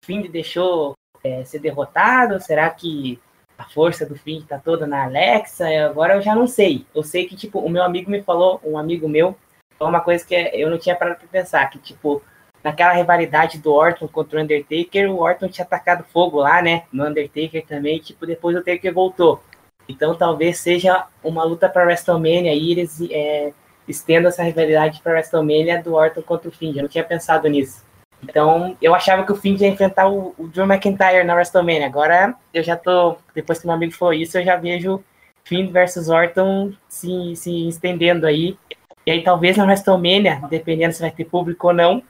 Find 0.06 0.30
deixou 0.30 0.94
é, 1.24 1.44
ser 1.44 1.60
derrotado, 1.60 2.40
será 2.40 2.70
que 2.70 3.20
a 3.57 3.64
força 3.64 4.06
do 4.06 4.15
fim 4.15 4.45
tá 4.48 4.60
toda 4.60 4.86
na 4.86 5.06
Alexa, 5.06 5.68
agora 5.86 6.15
eu 6.15 6.22
já 6.22 6.36
não 6.36 6.48
sei. 6.48 6.86
Eu 6.94 7.03
sei 7.03 7.28
que, 7.28 7.36
tipo, 7.36 7.60
o 7.60 7.70
meu 7.70 7.84
amigo 7.84 8.11
me 8.11 8.22
falou, 8.22 8.60
um 8.64 8.78
amigo 8.78 9.07
meu, 9.07 9.36
uma 9.80 10.02
coisa 10.02 10.26
que 10.26 10.36
eu 10.36 10.70
não 10.70 10.78
tinha 10.78 10.95
parado 10.95 11.20
pra 11.20 11.28
pensar, 11.28 11.70
que, 11.70 11.80
tipo, 11.80 12.22
naquela 12.64 12.94
rivalidade 12.94 13.60
do 13.60 13.73
Orton 13.73 14.07
contra 14.07 14.40
o 14.40 14.41
Undertaker, 14.41 15.11
o 15.11 15.19
Orton 15.19 15.49
tinha 15.49 15.65
atacado 15.65 16.06
fogo 16.06 16.40
lá, 16.40 16.61
né, 16.61 16.84
no 16.91 17.06
Undertaker 17.06 17.65
também, 17.65 17.99
tipo, 17.99 18.26
depois 18.26 18.56
o 18.56 18.60
Undertaker 18.60 18.94
voltou. 18.94 19.41
Então 19.88 20.15
talvez 20.15 20.60
seja 20.60 21.06
uma 21.23 21.44
luta 21.44 21.68
para 21.68 21.84
WrestleMania 21.84 22.53
e 22.53 22.72
eles 22.72 23.02
é, 23.11 23.52
estendam 23.88 24.30
essa 24.30 24.44
rivalidade 24.44 25.02
para 25.02 25.14
WrestleMania 25.14 25.81
do 25.81 25.94
Orton 25.94 26.22
contra 26.22 26.49
o 26.49 26.52
Finn. 26.52 26.73
Eu 26.76 26.84
não 26.84 26.90
tinha 26.90 27.03
pensado 27.03 27.48
nisso. 27.49 27.84
Então, 28.23 28.77
eu 28.81 28.95
achava 28.95 29.26
que 29.26 29.34
o 29.34 29.35
Finn 29.35 29.57
ia 29.57 29.68
enfrentar 29.68 30.07
o, 30.07 30.34
o 30.38 30.48
Drew 30.48 30.65
McIntyre 30.65 31.26
na 31.26 31.34
WrestleMania. 31.34 31.85
Agora, 31.85 32.34
eu 32.53 32.64
já 32.64 32.77
tô. 32.77 33.18
Depois 33.35 33.60
que 33.60 33.65
meu 33.65 33.76
amigo 33.76 33.94
falou 33.94 34.14
isso, 34.14 34.38
eu 34.38 34.45
já 34.45 34.56
vejo 34.56 35.03
Finn 35.44 35.69
versus 35.69 36.07
Orton 36.07 36.72
se, 36.88 37.35
se 37.35 37.68
estendendo 37.68 38.26
aí. 38.26 38.57
E 39.06 39.11
aí, 39.11 39.22
talvez 39.22 39.57
na 39.57 39.65
WrestleMania, 39.65 40.41
dependendo 40.49 40.94
se 40.94 41.02
vai 41.02 41.11
ter 41.11 41.26
público 41.26 41.68
ou 41.68 41.73
não, 41.73 42.02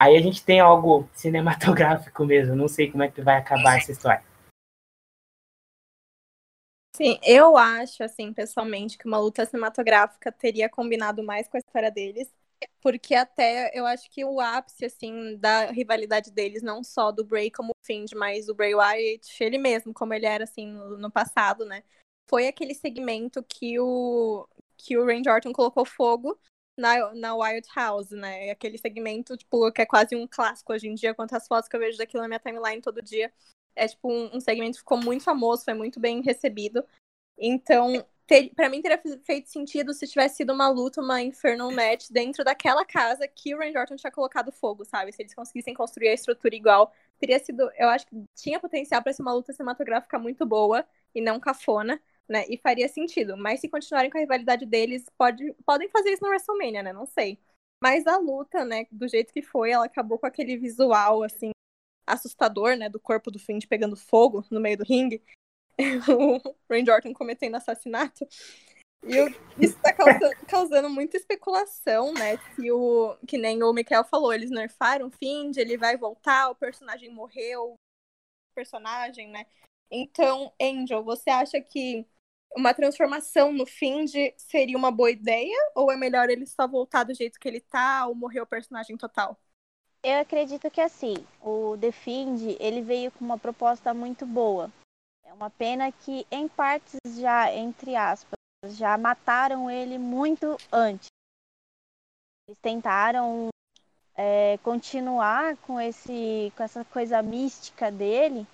aí 0.00 0.16
a 0.16 0.20
gente 0.20 0.44
tem 0.44 0.58
algo 0.58 1.08
cinematográfico 1.12 2.24
mesmo. 2.24 2.56
Não 2.56 2.66
sei 2.66 2.90
como 2.90 3.02
é 3.02 3.10
que 3.10 3.20
vai 3.20 3.36
acabar 3.36 3.76
essa 3.76 3.92
história. 3.92 4.24
Sim, 6.96 7.18
eu 7.22 7.56
acho, 7.56 8.02
assim, 8.02 8.32
pessoalmente, 8.32 8.98
que 8.98 9.06
uma 9.06 9.18
luta 9.18 9.46
cinematográfica 9.46 10.32
teria 10.32 10.68
combinado 10.68 11.22
mais 11.22 11.46
com 11.46 11.56
a 11.56 11.60
história 11.60 11.90
deles 11.90 12.32
porque 12.80 13.14
até 13.14 13.70
eu 13.74 13.86
acho 13.86 14.10
que 14.10 14.24
o 14.24 14.40
ápice, 14.40 14.84
assim, 14.84 15.36
da 15.36 15.66
rivalidade 15.70 16.30
deles, 16.30 16.62
não 16.62 16.82
só 16.82 17.10
do 17.12 17.24
Bray 17.24 17.50
como 17.50 17.72
Find, 17.84 18.10
mas 18.14 18.48
o 18.48 18.54
Bray 18.54 18.74
Wyatt, 18.74 19.42
ele 19.42 19.58
mesmo, 19.58 19.92
como 19.94 20.14
ele 20.14 20.26
era, 20.26 20.44
assim, 20.44 20.66
no, 20.66 20.98
no 20.98 21.10
passado, 21.10 21.64
né? 21.64 21.82
Foi 22.28 22.46
aquele 22.46 22.74
segmento 22.74 23.42
que 23.42 23.78
o, 23.78 24.46
que 24.76 24.96
o 24.96 25.04
Randy 25.04 25.28
Orton 25.28 25.52
colocou 25.52 25.84
fogo 25.84 26.38
na, 26.80 27.14
na 27.14 27.36
Wild 27.36 27.68
House, 27.74 28.10
né? 28.10 28.50
Aquele 28.50 28.78
segmento, 28.78 29.36
tipo, 29.36 29.70
que 29.72 29.82
é 29.82 29.86
quase 29.86 30.16
um 30.16 30.26
clássico 30.26 30.72
hoje 30.72 30.88
em 30.88 30.94
dia, 30.94 31.14
quantas 31.14 31.46
fotos 31.46 31.68
que 31.68 31.76
eu 31.76 31.80
vejo 31.80 31.98
daquilo 31.98 32.22
na 32.22 32.28
minha 32.28 32.40
timeline 32.40 32.82
todo 32.82 33.02
dia. 33.02 33.32
É, 33.76 33.86
tipo, 33.86 34.10
um, 34.10 34.36
um 34.36 34.40
segmento 34.40 34.72
que 34.72 34.80
ficou 34.80 34.98
muito 34.98 35.22
famoso, 35.22 35.64
foi 35.64 35.74
muito 35.74 36.00
bem 36.00 36.22
recebido. 36.22 36.84
Então, 37.38 38.04
ter, 38.30 38.50
para 38.54 38.68
mim 38.68 38.80
teria 38.80 39.00
feito 39.24 39.48
sentido 39.50 39.92
se 39.92 40.06
tivesse 40.06 40.36
sido 40.36 40.52
uma 40.52 40.68
luta, 40.68 41.00
uma 41.00 41.20
Infernal 41.20 41.70
Match 41.72 42.08
dentro 42.10 42.44
daquela 42.44 42.84
casa 42.84 43.26
que 43.26 43.52
o 43.54 43.58
Randy 43.58 43.76
Orton 43.76 43.96
tinha 43.96 44.12
colocado 44.12 44.52
fogo, 44.52 44.84
sabe? 44.84 45.12
Se 45.12 45.22
eles 45.22 45.34
conseguissem 45.34 45.74
construir 45.74 46.08
a 46.08 46.14
estrutura 46.14 46.54
igual, 46.54 46.92
teria 47.18 47.38
sido, 47.40 47.68
eu 47.76 47.88
acho 47.88 48.06
que 48.06 48.24
tinha 48.36 48.60
potencial 48.60 49.02
para 49.02 49.12
ser 49.12 49.22
uma 49.22 49.32
luta 49.34 49.52
cinematográfica 49.52 50.16
muito 50.18 50.46
boa 50.46 50.84
e 51.12 51.20
não 51.20 51.40
cafona, 51.40 52.00
né? 52.30 52.44
E 52.48 52.56
faria 52.56 52.88
sentido. 52.88 53.36
Mas 53.36 53.60
se 53.60 53.68
continuarem 53.68 54.08
com 54.08 54.16
a 54.16 54.20
rivalidade 54.20 54.64
deles, 54.64 55.04
pode, 55.18 55.52
podem 55.66 55.88
fazer 55.88 56.12
isso 56.12 56.22
no 56.22 56.28
WrestleMania, 56.28 56.82
né? 56.82 56.92
Não 56.92 57.04
sei. 57.04 57.36
Mas 57.82 58.06
a 58.06 58.18
luta, 58.18 58.64
né, 58.64 58.86
do 58.92 59.08
jeito 59.08 59.32
que 59.32 59.42
foi, 59.42 59.70
ela 59.72 59.86
acabou 59.86 60.18
com 60.18 60.26
aquele 60.26 60.56
visual, 60.56 61.22
assim, 61.22 61.50
assustador, 62.06 62.76
né, 62.76 62.88
do 62.88 63.00
corpo 63.00 63.30
do 63.30 63.38
Fiend 63.38 63.66
pegando 63.66 63.96
fogo 63.96 64.44
no 64.50 64.60
meio 64.60 64.76
do 64.76 64.84
ringue. 64.84 65.22
o 66.08 66.54
Randy 66.70 66.90
Orton 66.90 67.12
cometendo 67.12 67.56
assassinato. 67.56 68.26
E 69.02 69.16
isso 69.64 69.80
tá 69.80 69.92
causando, 69.94 70.46
causando, 70.46 70.90
muita 70.90 71.16
especulação, 71.16 72.12
né? 72.12 72.36
Se 72.54 72.70
o. 72.70 73.16
Que 73.26 73.38
nem 73.38 73.62
o 73.62 73.72
Mikael 73.72 74.04
falou, 74.04 74.32
eles 74.32 74.50
nerfaram 74.50 75.10
Find, 75.10 75.56
ele 75.56 75.78
vai 75.78 75.96
voltar, 75.96 76.50
o 76.50 76.54
personagem 76.54 77.08
morreu, 77.08 77.76
personagem, 78.54 79.30
né? 79.30 79.46
Então, 79.90 80.52
Angel, 80.60 81.02
você 81.02 81.30
acha 81.30 81.60
que 81.62 82.06
uma 82.56 82.74
transformação 82.74 83.52
no 83.52 83.66
Find 83.66 84.10
seria 84.36 84.76
uma 84.76 84.90
boa 84.90 85.10
ideia? 85.10 85.56
Ou 85.74 85.90
é 85.90 85.96
melhor 85.96 86.28
ele 86.28 86.46
só 86.46 86.66
voltar 86.66 87.04
do 87.04 87.14
jeito 87.14 87.38
que 87.38 87.48
ele 87.48 87.60
tá 87.60 88.06
ou 88.06 88.14
morrer 88.14 88.40
o 88.40 88.46
personagem 88.46 88.96
total? 88.96 89.38
Eu 90.02 90.20
acredito 90.20 90.70
que 90.70 90.80
assim, 90.80 91.14
o 91.42 91.76
The 91.78 91.92
Find, 91.92 92.56
ele 92.58 92.80
veio 92.80 93.12
com 93.12 93.24
uma 93.24 93.38
proposta 93.38 93.92
muito 93.92 94.24
boa. 94.24 94.72
É 95.24 95.32
uma 95.32 95.50
pena 95.50 95.92
que, 95.92 96.26
em 96.30 96.48
partes, 96.48 96.98
já, 97.18 97.52
entre 97.54 97.94
aspas, 97.94 98.38
já 98.64 98.96
mataram 98.96 99.70
ele 99.70 99.98
muito 99.98 100.56
antes. 100.72 101.08
Eles 102.48 102.58
tentaram 102.60 103.48
é, 104.16 104.58
continuar 104.58 105.56
com, 105.58 105.80
esse, 105.80 106.52
com 106.56 106.62
essa 106.62 106.84
coisa 106.84 107.22
mística 107.22 107.92
dele, 107.92 108.46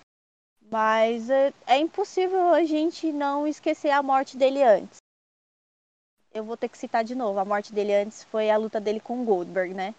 mas 0.71 1.31
é, 1.31 1.53
é 1.67 1.79
impossível 1.79 2.53
a 2.53 2.65
gente 2.65 3.13
não 3.13 3.47
esquecer 3.47 3.91
a 3.91 4.03
morte 4.03 4.37
dele 4.37 4.63
antes. 4.63 4.99
eu 6.35 6.45
vou 6.45 6.57
ter 6.57 6.69
que 6.69 6.77
citar 6.77 7.03
de 7.03 7.15
novo. 7.15 7.39
A 7.39 7.45
morte 7.45 7.73
dele 7.73 7.95
antes 7.95 8.25
foi 8.25 8.51
a 8.51 8.57
luta 8.57 8.81
dele 8.81 9.01
com 9.01 9.25
Goldberg, 9.25 9.73
né? 9.73 9.95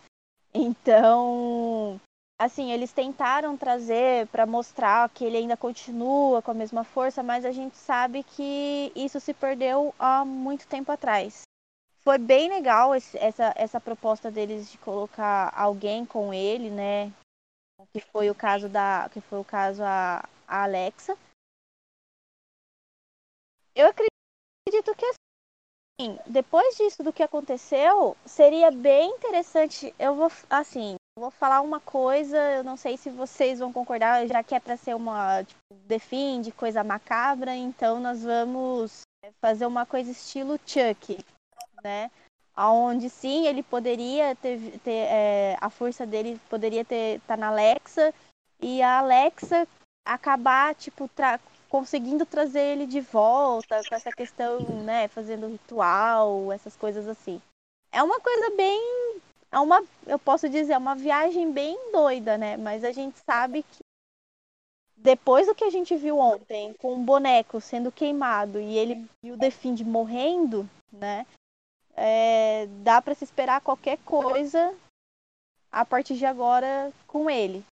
Então, 0.53 1.99
assim, 2.39 2.71
eles 2.71 2.91
tentaram 2.91 3.57
trazer 3.57 4.27
para 4.27 4.45
mostrar 4.45 5.09
que 5.09 5.23
ele 5.25 5.37
ainda 5.37 5.57
continua 5.57 6.41
com 6.41 6.51
a 6.51 6.53
mesma 6.53 6.83
força, 6.83 7.23
mas 7.23 7.45
a 7.45 7.51
gente 7.51 7.77
sabe 7.77 8.23
que 8.23 8.91
isso 8.95 9.19
se 9.19 9.33
perdeu 9.33 9.93
há 9.97 10.23
muito 10.23 10.67
tempo 10.67 10.91
atrás. 10.91 11.41
Foi 12.03 12.17
bem 12.17 12.49
legal 12.49 12.95
esse, 12.95 13.17
essa, 13.17 13.53
essa 13.55 13.81
proposta 13.81 14.31
deles 14.31 14.71
de 14.71 14.77
colocar 14.77 15.51
alguém 15.55 16.05
com 16.05 16.33
ele, 16.33 16.69
né? 16.69 17.11
Que 17.93 17.99
foi 17.99 18.29
o 18.29 18.35
caso 18.35 18.69
da, 18.69 19.09
que 19.11 19.19
foi 19.21 19.39
o 19.39 19.43
caso 19.43 19.83
a, 19.83 20.23
a 20.47 20.63
Alexa. 20.63 21.17
Eu 23.75 23.87
acredito 23.87 24.95
que 24.95 25.05
assim, 25.05 26.17
depois 26.25 26.77
disso 26.77 27.03
do 27.03 27.13
que 27.13 27.21
aconteceu, 27.21 28.15
seria 28.25 28.71
bem 28.71 29.11
interessante. 29.11 29.93
Eu 29.99 30.15
vou 30.15 30.31
assim, 30.49 30.95
vou 31.17 31.31
falar 31.31 31.61
uma 31.61 31.79
coisa, 31.79 32.37
eu 32.53 32.63
não 32.63 32.77
sei 32.77 32.97
se 32.97 33.09
vocês 33.09 33.59
vão 33.59 33.73
concordar, 33.73 34.27
já 34.27 34.43
que 34.43 34.55
é 34.55 34.59
para 34.59 34.77
ser 34.77 34.95
uma 34.95 35.43
tipo, 35.43 35.59
defende 35.85 36.51
coisa 36.51 36.83
macabra, 36.83 37.55
então 37.55 37.99
nós 37.99 38.23
vamos 38.23 39.01
fazer 39.41 39.65
uma 39.65 39.85
coisa 39.85 40.11
estilo 40.11 40.59
Chuck, 40.65 41.17
né? 41.83 42.09
Aonde 42.55 43.09
sim 43.09 43.45
ele 43.45 43.61
poderia 43.61 44.35
ter, 44.35 44.79
ter 44.79 45.07
é, 45.09 45.57
a 45.61 45.69
força 45.69 46.05
dele 46.05 46.39
poderia 46.49 46.83
ter 46.83 47.19
tá 47.21 47.37
na 47.37 47.49
Alexa 47.49 48.13
e 48.59 48.81
a 48.81 48.99
Alexa 48.99 49.67
acabar 50.13 50.75
tipo 50.75 51.07
tra 51.09 51.39
conseguindo 51.69 52.25
trazer 52.25 52.61
ele 52.61 52.87
de 52.87 53.01
volta 53.01 53.81
com 53.89 53.95
essa 53.95 54.09
questão, 54.11 54.59
né, 54.85 55.09
fazendo 55.09 55.47
ritual, 55.47 56.51
essas 56.53 56.77
coisas 56.77 57.07
assim. 57.07 57.41
É 57.91 58.01
uma 58.01 58.19
coisa 58.21 58.55
bem 58.55 59.19
é 59.51 59.59
uma, 59.59 59.83
eu 60.05 60.19
posso 60.19 60.49
dizer, 60.49 60.73
é 60.73 60.77
uma 60.77 60.95
viagem 60.95 61.51
bem 61.51 61.91
doida, 61.91 62.37
né? 62.37 62.57
Mas 62.57 62.83
a 62.83 62.91
gente 62.91 63.17
sabe 63.25 63.63
que 63.63 63.79
depois 64.95 65.47
do 65.47 65.55
que 65.55 65.63
a 65.63 65.69
gente 65.69 65.95
viu 65.95 66.17
ontem, 66.17 66.73
com 66.73 66.93
o 66.93 67.03
boneco 67.03 67.61
sendo 67.61 67.91
queimado 67.91 68.59
e 68.59 68.77
ele 68.77 69.09
e 69.23 69.31
o 69.31 69.37
Defend 69.37 69.83
morrendo, 69.85 70.69
né? 70.91 71.25
É, 71.95 72.67
dá 72.83 73.01
para 73.01 73.15
se 73.15 73.23
esperar 73.23 73.61
qualquer 73.61 73.97
coisa 73.99 74.75
a 75.71 75.85
partir 75.85 76.15
de 76.15 76.25
agora 76.25 76.91
com 77.07 77.29
ele. 77.29 77.63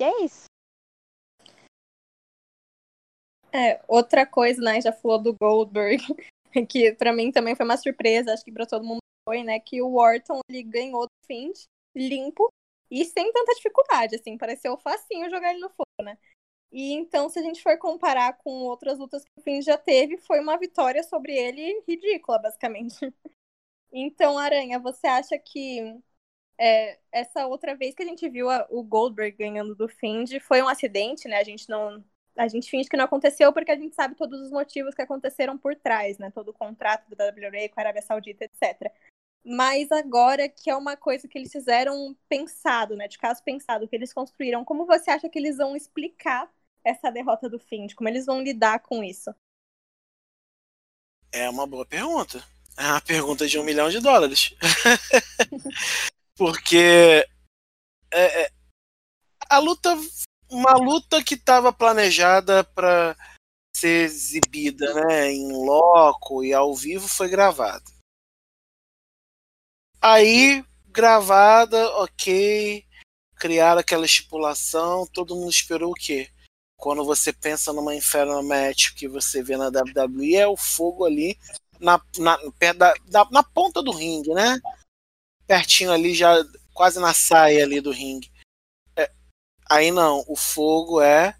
E 0.00 0.04
é 0.04 0.24
isso. 0.24 0.46
É, 3.52 3.80
outra 3.88 4.26
coisa, 4.26 4.60
né? 4.62 4.80
Já 4.80 4.92
falou 4.92 5.18
do 5.18 5.34
Goldberg, 5.34 6.02
que 6.68 6.92
para 6.92 7.12
mim 7.12 7.32
também 7.32 7.56
foi 7.56 7.64
uma 7.64 7.76
surpresa, 7.76 8.32
acho 8.32 8.44
que 8.44 8.52
para 8.52 8.66
todo 8.66 8.84
mundo 8.84 9.00
foi, 9.28 9.42
né, 9.42 9.60
que 9.60 9.82
o 9.82 9.94
Orton 9.96 10.40
ele 10.48 10.62
ganhou 10.62 11.02
do 11.02 11.26
Find 11.26 11.54
limpo 11.94 12.50
e 12.90 13.04
sem 13.04 13.30
tanta 13.32 13.54
dificuldade, 13.54 14.16
assim, 14.16 14.38
pareceu 14.38 14.76
facinho 14.78 15.28
jogar 15.28 15.50
ele 15.50 15.60
no 15.60 15.68
fogo, 15.68 16.02
né? 16.02 16.16
E 16.72 16.92
então, 16.92 17.28
se 17.30 17.38
a 17.38 17.42
gente 17.42 17.62
for 17.62 17.78
comparar 17.78 18.38
com 18.38 18.50
outras 18.64 18.98
lutas 18.98 19.24
que 19.24 19.30
o 19.38 19.42
Find 19.42 19.62
já 19.64 19.78
teve, 19.78 20.18
foi 20.18 20.40
uma 20.40 20.58
vitória 20.58 21.02
sobre 21.02 21.34
ele 21.34 21.82
ridícula, 21.86 22.38
basicamente. 22.38 22.96
Então, 23.92 24.38
Aranha, 24.38 24.78
você 24.78 25.06
acha 25.06 25.38
que 25.38 25.98
é, 26.58 26.98
essa 27.12 27.46
outra 27.46 27.76
vez 27.76 27.94
que 27.94 28.02
a 28.02 28.06
gente 28.06 28.28
viu 28.28 28.50
a, 28.50 28.66
o 28.70 28.82
Goldberg 28.82 29.36
ganhando 29.36 29.74
do 29.74 29.88
Find 29.88 30.38
foi 30.40 30.62
um 30.62 30.68
acidente, 30.68 31.28
né? 31.28 31.38
A 31.38 31.44
gente 31.44 31.68
não. 31.68 32.04
A 32.36 32.46
gente 32.46 32.70
finge 32.70 32.88
que 32.88 32.96
não 32.96 33.04
aconteceu 33.04 33.52
porque 33.52 33.72
a 33.72 33.76
gente 33.76 33.96
sabe 33.96 34.14
todos 34.14 34.40
os 34.40 34.52
motivos 34.52 34.94
que 34.94 35.02
aconteceram 35.02 35.58
por 35.58 35.74
trás, 35.74 36.18
né? 36.18 36.30
Todo 36.30 36.50
o 36.50 36.54
contrato 36.54 37.04
da 37.16 37.26
WWE 37.26 37.68
com 37.68 37.80
a 37.80 37.82
Arábia 37.82 38.02
Saudita, 38.02 38.44
etc 38.44 38.92
mas 39.44 39.90
agora 39.90 40.46
que 40.48 40.68
é 40.68 40.76
uma 40.76 40.94
coisa 40.94 41.26
que 41.26 41.38
eles 41.38 41.50
fizeram 41.50 42.14
pensado, 42.28 42.94
né? 42.94 43.08
De 43.08 43.16
caso 43.16 43.42
pensado, 43.42 43.88
que 43.88 43.96
eles 43.96 44.12
construíram. 44.12 44.64
Como 44.64 44.84
você 44.84 45.10
acha 45.10 45.28
que 45.28 45.38
eles 45.38 45.56
vão 45.56 45.74
explicar 45.74 46.50
essa 46.84 47.10
derrota 47.10 47.48
do 47.48 47.58
Find? 47.58 47.94
Como 47.94 48.08
eles 48.08 48.26
vão 48.26 48.42
lidar 48.42 48.80
com 48.80 49.02
isso? 49.02 49.34
É 51.32 51.48
uma 51.48 51.66
boa 51.66 51.86
pergunta. 51.86 52.44
É 52.76 52.82
uma 52.82 53.00
pergunta 53.00 53.46
de 53.46 53.58
um 53.58 53.64
milhão 53.64 53.88
de 53.88 54.00
dólares. 54.00 54.54
Porque 56.38 57.26
é, 58.12 58.42
é, 58.44 58.50
a 59.50 59.58
luta, 59.58 59.94
uma 60.48 60.76
luta 60.76 61.22
que 61.22 61.34
estava 61.34 61.72
planejada 61.72 62.62
para 62.62 63.16
ser 63.76 64.04
exibida, 64.04 64.94
né, 64.94 65.32
em 65.32 65.52
loco 65.52 66.44
e 66.44 66.54
ao 66.54 66.74
vivo, 66.74 67.08
foi 67.08 67.28
gravada 67.28 67.84
Aí, 70.00 70.64
gravada, 70.86 71.90
ok, 71.96 72.84
criaram 73.34 73.80
aquela 73.80 74.06
estipulação, 74.06 75.06
todo 75.12 75.34
mundo 75.34 75.50
esperou 75.50 75.90
o 75.90 75.94
quê? 75.94 76.28
Quando 76.76 77.04
você 77.04 77.32
pensa 77.32 77.72
numa 77.72 77.94
Inferno 77.96 78.40
Match 78.42 78.94
que 78.94 79.08
você 79.08 79.42
vê 79.42 79.56
na 79.56 79.66
WWE, 79.66 80.36
é 80.36 80.46
o 80.46 80.56
fogo 80.56 81.04
ali 81.04 81.36
na, 81.80 82.00
na, 82.16 82.38
da, 83.06 83.28
na 83.30 83.42
ponta 83.42 83.82
do 83.82 83.90
ringue, 83.90 84.32
né? 84.32 84.60
Pertinho 85.48 85.90
ali, 85.90 86.14
já 86.14 86.36
quase 86.72 87.00
na 87.00 87.12
saia 87.12 87.64
ali 87.64 87.80
do 87.80 87.90
ringue. 87.90 88.30
É, 88.94 89.10
aí 89.68 89.90
não, 89.90 90.24
o 90.28 90.36
fogo 90.36 91.00
é 91.00 91.34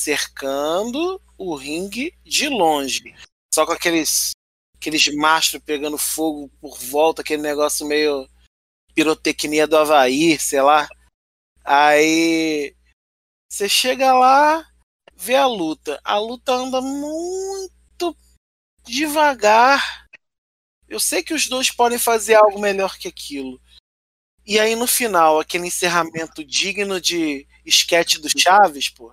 cercando 0.00 1.20
o 1.36 1.56
ringue 1.56 2.14
de 2.24 2.48
longe. 2.48 3.14
Só 3.52 3.66
com 3.66 3.72
aqueles 3.72 4.30
aqueles 4.76 5.12
mastros 5.16 5.60
pegando 5.64 5.98
fogo 5.98 6.48
por 6.60 6.78
volta, 6.78 7.22
aquele 7.22 7.42
negócio 7.42 7.84
meio 7.84 8.28
pirotecnia 8.94 9.66
do 9.66 9.76
Havaí, 9.76 10.38
sei 10.38 10.62
lá. 10.62 10.88
Aí 11.64 12.76
você 13.50 13.68
chega 13.68 14.12
lá, 14.12 14.64
vê 15.16 15.34
a 15.34 15.46
luta. 15.46 16.00
A 16.04 16.18
luta 16.18 16.52
anda 16.52 16.80
muito 16.80 18.16
devagar. 18.84 20.07
Eu 20.88 20.98
sei 20.98 21.22
que 21.22 21.34
os 21.34 21.46
dois 21.48 21.70
podem 21.70 21.98
fazer 21.98 22.34
algo 22.34 22.60
melhor 22.60 22.96
que 22.96 23.08
aquilo. 23.08 23.60
E 24.46 24.58
aí 24.58 24.74
no 24.74 24.86
final, 24.86 25.38
aquele 25.38 25.66
encerramento 25.66 26.42
digno 26.44 27.00
de 27.00 27.46
esquete 27.64 28.18
do 28.20 28.28
Chaves, 28.28 28.88
pô 28.88 29.12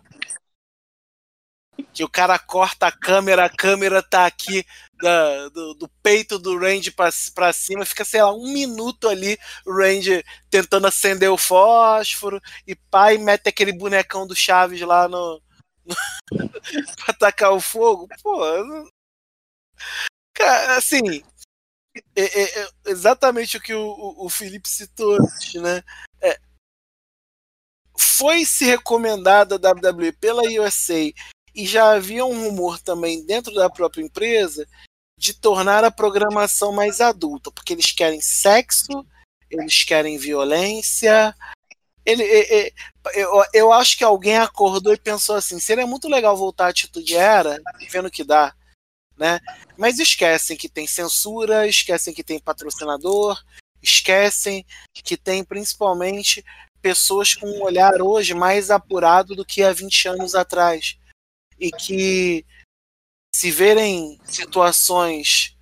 que 1.94 2.04
o 2.04 2.10
cara 2.10 2.38
corta 2.38 2.88
a 2.88 2.92
câmera, 2.92 3.46
a 3.46 3.50
câmera 3.50 4.02
tá 4.02 4.26
aqui 4.26 4.66
da, 5.02 5.50
do, 5.50 5.74
do, 5.76 5.90
peito 6.02 6.40
do 6.40 6.58
Range 6.58 6.92
para 6.92 7.54
cima, 7.54 7.86
fica, 7.86 8.06
sei 8.06 8.22
lá, 8.22 8.34
um 8.34 8.52
minuto 8.52 9.08
ali, 9.08 9.38
o 9.66 9.74
Range 9.74 10.24
tentando 10.50 10.88
acender 10.88 11.30
o 11.30 11.38
fósforo, 11.38 12.42
e 12.66 12.76
pai 12.76 13.18
mete 13.18 13.48
aquele 13.48 13.74
bonecão 13.74 14.26
do 14.26 14.36
Chaves 14.36 14.82
lá 14.82 15.08
no. 15.08 15.42
no 15.86 15.96
pra 16.98 17.10
atacar 17.10 17.52
o 17.52 17.60
fogo. 17.60 18.08
Pô. 18.22 18.42
Cara, 20.34 20.78
assim. 20.78 21.24
É, 22.16 22.22
é, 22.22 22.64
é 22.64 22.70
exatamente 22.88 23.58
o 23.58 23.62
que 23.62 23.74
o, 23.74 24.16
o, 24.18 24.30
Felipe 24.30 24.68
citou 24.68 25.14
antes, 25.14 25.54
né? 25.62 25.82
É, 26.22 26.38
foi 27.98 28.46
se 28.46 28.66
recomendada 28.66 29.56
a 29.56 29.72
WWE 29.72 30.12
pela 30.12 30.44
USA 30.44 31.12
e 31.54 31.66
já 31.66 31.92
havia 31.92 32.26
um 32.26 32.48
rumor 32.48 32.80
também 32.80 33.26
dentro 33.26 33.54
da 33.54 33.70
própria 33.70 34.04
empresa 34.04 34.68
de 35.18 35.34
tornar 35.34 35.84
a 35.84 35.92
programação 35.92 36.74
mais 36.74 37.00
adulta, 37.00 37.52
porque 37.52 37.74
eles 37.74 37.92
querem 37.92 38.22
sexo, 38.22 39.06
eles 39.50 39.84
querem 39.84 40.18
violência. 40.18 41.36
Ele, 42.06 42.24
ele, 42.24 42.74
eu, 43.14 43.30
eu 43.54 43.72
acho 43.72 43.98
que 43.98 44.04
alguém 44.04 44.38
acordou 44.38 44.94
e 44.94 45.00
pensou 45.00 45.36
assim: 45.36 45.60
seria 45.60 45.88
muito 45.88 46.08
legal 46.08 46.36
voltar 46.36 46.66
à 46.66 46.70
atitude 46.70 47.16
era, 47.16 47.62
vendo 47.90 48.12
que 48.12 48.24
dá. 48.24 48.55
Né? 49.18 49.40
Mas 49.78 50.00
esquecem 50.00 50.58
que 50.58 50.68
tem 50.68 50.86
censura, 50.86 51.68
esquecem 51.68 52.14
que 52.14 52.24
tem 52.24 52.40
patrocinador, 52.40 53.42
esquecem 53.82 54.66
que 54.94 55.16
tem 55.16 55.44
principalmente 55.44 56.44
pessoas 56.82 57.34
com 57.34 57.48
um 57.48 57.64
olhar 57.64 58.02
hoje 58.02 58.34
mais 58.34 58.70
apurado 58.70 59.36
do 59.36 59.46
que 59.46 59.64
há 59.64 59.72
20 59.72 60.10
anos 60.10 60.36
atrás 60.36 60.98
e 61.60 61.72
que 61.72 62.46
se 63.34 63.52
verem 63.52 64.20
situações 64.26 65.58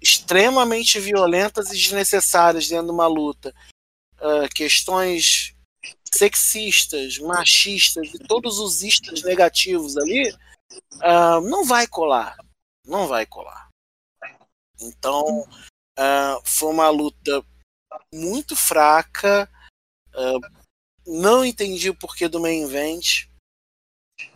extremamente 0.00 0.98
violentas 0.98 1.68
e 1.68 1.76
desnecessárias 1.76 2.68
dentro 2.68 2.86
de 2.86 2.92
uma 2.92 3.06
luta, 3.06 3.54
uh, 4.20 4.48
questões 4.54 5.54
sexistas, 6.12 7.18
machistas 7.18 8.12
e 8.12 8.18
todos 8.18 8.58
os 8.58 8.82
istas 8.82 9.22
negativos 9.22 9.96
ali, 9.96 10.30
uh, 10.30 11.40
não 11.42 11.64
vai 11.64 11.86
colar, 11.86 12.36
não 12.84 13.06
vai 13.06 13.26
colar. 13.26 13.68
Então 14.80 15.42
uh, 15.42 16.42
foi 16.44 16.70
uma 16.70 16.88
luta 16.88 17.44
muito 18.12 18.56
fraca. 18.56 19.48
não 21.06 21.44
entendi 21.44 21.90
o 21.90 21.98
porquê 21.98 22.28
do 22.28 22.40
main 22.40 22.64
event. 22.64 23.28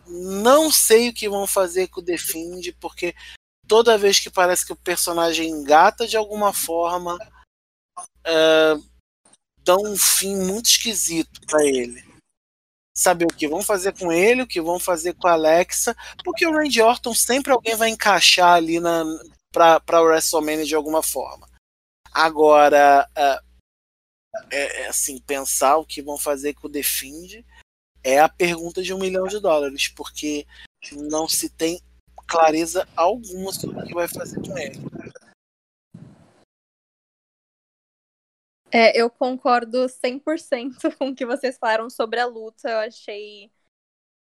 Não 0.07 0.71
sei 0.71 1.09
o 1.09 1.13
que 1.13 1.29
vão 1.29 1.45
fazer 1.45 1.87
com 1.87 1.99
o 1.99 2.03
Defend, 2.03 2.73
porque 2.73 3.13
toda 3.67 3.97
vez 3.97 4.19
que 4.19 4.29
parece 4.29 4.65
que 4.65 4.73
o 4.73 4.77
personagem 4.77 5.49
engata 5.49 6.07
de 6.07 6.17
alguma 6.17 6.53
forma, 6.53 7.17
é, 8.25 8.75
dão 9.59 9.81
um 9.83 9.97
fim 9.97 10.35
muito 10.35 10.67
esquisito 10.67 11.41
para 11.45 11.65
ele. 11.65 12.06
Saber 12.97 13.25
o 13.25 13.35
que 13.35 13.47
vão 13.47 13.61
fazer 13.61 13.93
com 13.95 14.11
ele, 14.11 14.41
o 14.41 14.47
que 14.47 14.59
vão 14.59 14.79
fazer 14.79 15.13
com 15.13 15.27
a 15.27 15.33
Alexa, 15.33 15.95
porque 16.23 16.47
o 16.47 16.51
Randy 16.51 16.81
Orton 16.81 17.13
sempre 17.13 17.51
alguém 17.51 17.75
vai 17.75 17.89
encaixar 17.89 18.53
ali 18.53 18.79
na, 18.79 19.03
pra, 19.51 19.79
pra 19.79 20.01
WrestleMania 20.01 20.65
de 20.65 20.73
alguma 20.73 21.03
forma. 21.03 21.47
Agora, 22.11 23.07
é, 23.15 23.39
é, 24.51 24.83
é, 24.83 24.87
assim, 24.87 25.19
pensar 25.19 25.77
o 25.77 25.85
que 25.85 26.01
vão 26.01 26.17
fazer 26.17 26.55
com 26.55 26.67
o 26.67 26.71
Defend 26.71 27.45
é 28.03 28.19
a 28.19 28.27
pergunta 28.27 28.81
de 28.81 28.93
um 28.93 28.99
milhão 28.99 29.27
de 29.27 29.39
dólares, 29.39 29.87
porque 29.89 30.47
não 30.91 31.27
se 31.27 31.49
tem 31.49 31.79
clareza 32.27 32.87
alguma 32.95 33.53
sobre 33.53 33.79
o 33.79 33.85
que 33.85 33.93
vai 33.93 34.07
fazer 34.07 34.41
com 34.41 34.57
ele. 34.57 34.79
É, 38.79 38.95
eu 38.95 39.09
concordo 39.09 39.89
100% 39.89 40.77
com 40.99 41.09
o 41.09 41.15
que 41.15 41.25
vocês 41.25 41.57
falaram 41.57 41.89
sobre 41.89 42.19
a 42.19 42.27
luta. 42.27 42.69
Eu 42.69 42.77
achei. 42.77 43.51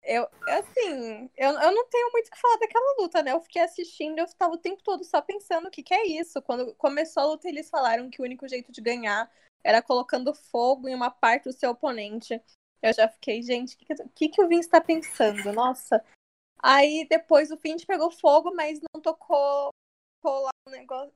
Eu, 0.03 0.29
assim, 0.47 1.31
eu, 1.37 1.53
eu 1.53 1.73
não 1.73 1.89
tenho 1.89 2.11
muito 2.13 2.27
o 2.27 2.31
que 2.31 2.39
falar 2.39 2.59
daquela 2.59 2.97
luta, 3.01 3.23
né? 3.23 3.33
Eu 3.33 3.41
fiquei 3.41 3.63
assistindo 3.63 4.19
eu 4.19 4.27
estava 4.27 4.53
o 4.53 4.59
tempo 4.59 4.83
todo 4.83 5.05
só 5.05 5.23
pensando 5.23 5.69
o 5.69 5.71
que, 5.71 5.83
que 5.83 5.95
é 5.95 6.07
isso. 6.07 6.43
Quando 6.43 6.75
começou 6.75 7.23
a 7.23 7.27
luta, 7.29 7.49
eles 7.49 7.71
falaram 7.71 8.11
que 8.11 8.21
o 8.21 8.25
único 8.25 8.47
jeito 8.47 8.71
de 8.71 8.83
ganhar 8.83 9.31
era 9.65 9.81
colocando 9.81 10.35
fogo 10.35 10.87
em 10.87 10.95
uma 10.95 11.11
parte 11.11 11.45
do 11.45 11.53
seu 11.55 11.71
oponente. 11.71 12.39
Eu 12.83 12.93
já 12.93 13.09
fiquei, 13.09 13.43
gente, 13.43 13.75
o 13.75 13.79
que, 13.79 13.95
que, 14.15 14.29
que 14.29 14.43
o 14.43 14.49
Vince 14.49 14.69
está 14.69 14.83
pensando? 14.83 15.51
Nossa. 15.51 16.05
Aí 16.59 17.07
depois 17.09 17.51
o 17.51 17.57
Finch 17.57 17.87
pegou 17.87 18.11
fogo, 18.11 18.55
mas 18.55 18.81
não 18.93 19.01
tocou, 19.01 19.71
tocou 20.21 20.43
lá 20.43 20.51
o 20.69 20.71
negócio, 20.71 21.13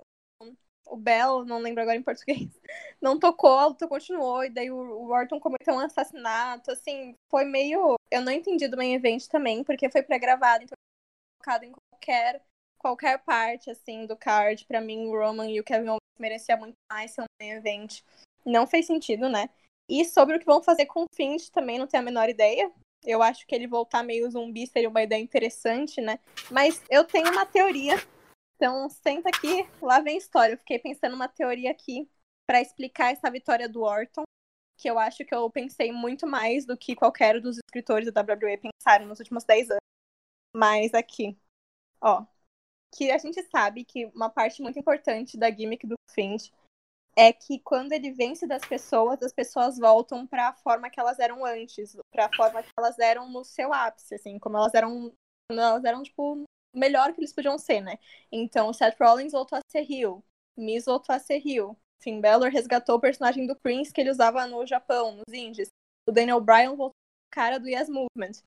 o 0.86 0.96
Bell, 0.96 1.44
não 1.44 1.58
lembro 1.58 1.82
agora 1.82 1.96
em 1.96 2.02
português, 2.02 2.48
não 3.00 3.18
tocou, 3.18 3.58
a 3.58 3.66
luta 3.66 3.88
continuou, 3.88 4.44
e 4.44 4.50
daí 4.50 4.70
o 4.70 5.08
Orton 5.08 5.40
cometeu 5.40 5.74
um 5.74 5.80
assassinato, 5.80 6.70
assim, 6.70 7.16
foi 7.28 7.44
meio. 7.44 7.96
Eu 8.10 8.22
não 8.22 8.32
entendi 8.32 8.68
do 8.68 8.76
main 8.76 8.94
event 8.94 9.26
também, 9.26 9.64
porque 9.64 9.90
foi 9.90 10.02
pré-gravado, 10.02 10.64
então 10.64 10.76
colocado 11.46 11.64
em 11.64 11.72
qualquer, 11.72 12.42
qualquer 12.78 13.18
parte, 13.18 13.70
assim, 13.70 14.06
do 14.06 14.16
card. 14.16 14.64
Pra 14.66 14.80
mim, 14.80 15.06
o 15.06 15.12
Roman 15.12 15.50
e 15.50 15.60
o 15.60 15.64
Kevin 15.64 15.88
Owens 15.88 16.00
merecia 16.18 16.56
muito 16.56 16.74
mais 16.90 17.12
ser 17.12 17.22
um 17.22 17.26
main 17.40 17.52
event. 17.52 18.02
Não 18.44 18.66
fez 18.66 18.86
sentido, 18.86 19.28
né? 19.28 19.50
E 19.88 20.04
sobre 20.04 20.36
o 20.36 20.40
que 20.40 20.46
vão 20.46 20.62
fazer 20.62 20.86
com 20.86 21.02
o 21.02 21.14
Finch, 21.14 21.50
também 21.50 21.78
não 21.78 21.86
tenho 21.86 22.02
a 22.02 22.04
menor 22.04 22.28
ideia. 22.28 22.70
Eu 23.04 23.22
acho 23.22 23.46
que 23.46 23.54
ele 23.54 23.68
voltar 23.68 24.02
meio 24.02 24.28
zumbi 24.30 24.66
seria 24.66 24.88
uma 24.88 25.02
ideia 25.02 25.22
interessante, 25.22 26.00
né? 26.00 26.18
Mas 26.50 26.82
eu 26.90 27.04
tenho 27.04 27.30
uma 27.30 27.46
teoria 27.46 27.96
então, 28.56 28.88
senta 28.88 29.28
aqui, 29.28 29.68
lá 29.82 30.00
vem 30.00 30.16
história. 30.16 30.54
Eu 30.54 30.58
fiquei 30.58 30.78
pensando 30.78 31.14
uma 31.14 31.28
teoria 31.28 31.70
aqui 31.70 32.10
para 32.48 32.60
explicar 32.60 33.12
essa 33.12 33.30
vitória 33.30 33.68
do 33.68 33.82
Orton, 33.82 34.24
que 34.78 34.88
eu 34.88 34.98
acho 34.98 35.24
que 35.24 35.34
eu 35.34 35.50
pensei 35.50 35.92
muito 35.92 36.26
mais 36.26 36.64
do 36.64 36.76
que 36.76 36.96
qualquer 36.96 37.40
dos 37.40 37.58
escritores 37.58 38.10
da 38.10 38.22
WWE 38.22 38.58
pensaram 38.58 39.06
nos 39.06 39.18
últimos 39.18 39.44
10 39.44 39.70
anos. 39.70 39.80
Mas 40.54 40.94
aqui, 40.94 41.38
ó, 42.00 42.24
que 42.96 43.10
a 43.10 43.18
gente 43.18 43.42
sabe 43.50 43.84
que 43.84 44.06
uma 44.06 44.30
parte 44.30 44.62
muito 44.62 44.78
importante 44.78 45.36
da 45.36 45.50
gimmick 45.50 45.86
do 45.86 45.96
Fiend 46.10 46.50
é 47.14 47.32
que 47.32 47.58
quando 47.58 47.92
ele 47.92 48.12
vence 48.12 48.46
das 48.46 48.64
pessoas, 48.64 49.22
as 49.22 49.32
pessoas 49.32 49.78
voltam 49.78 50.26
para 50.26 50.48
a 50.48 50.52
forma 50.54 50.88
que 50.88 51.00
elas 51.00 51.18
eram 51.18 51.44
antes, 51.44 51.96
para 52.10 52.26
a 52.26 52.34
forma 52.34 52.62
que 52.62 52.70
elas 52.78 52.98
eram 52.98 53.30
no 53.30 53.44
seu 53.44 53.72
ápice, 53.72 54.14
assim, 54.14 54.38
como 54.38 54.56
elas 54.56 54.72
eram, 54.74 55.12
elas 55.50 55.84
eram 55.84 56.02
tipo 56.02 56.46
melhor 56.76 57.12
que 57.12 57.20
eles 57.20 57.32
podiam 57.32 57.58
ser, 57.58 57.80
né? 57.80 57.98
Então, 58.30 58.72
Seth 58.72 58.96
Rollins 59.00 59.32
voltou 59.32 59.58
a 59.58 59.62
ser 59.70 59.80
Rio, 59.82 60.22
Miz 60.56 60.84
voltou 60.84 61.14
a 61.14 61.18
ser 61.18 61.38
Rio, 61.38 61.76
Finn 62.00 62.20
Balor 62.20 62.50
resgatou 62.50 62.96
o 62.96 63.00
personagem 63.00 63.46
do 63.46 63.56
Prince 63.56 63.92
que 63.92 64.00
ele 64.00 64.10
usava 64.10 64.46
no 64.46 64.64
Japão, 64.66 65.16
nos 65.16 65.34
indies. 65.34 65.68
O 66.08 66.12
Daniel 66.12 66.40
Bryan 66.40 66.76
voltou 66.76 66.94
a 67.32 67.34
cara 67.34 67.58
do 67.58 67.68
Yes 67.68 67.88
Movement. 67.88 68.42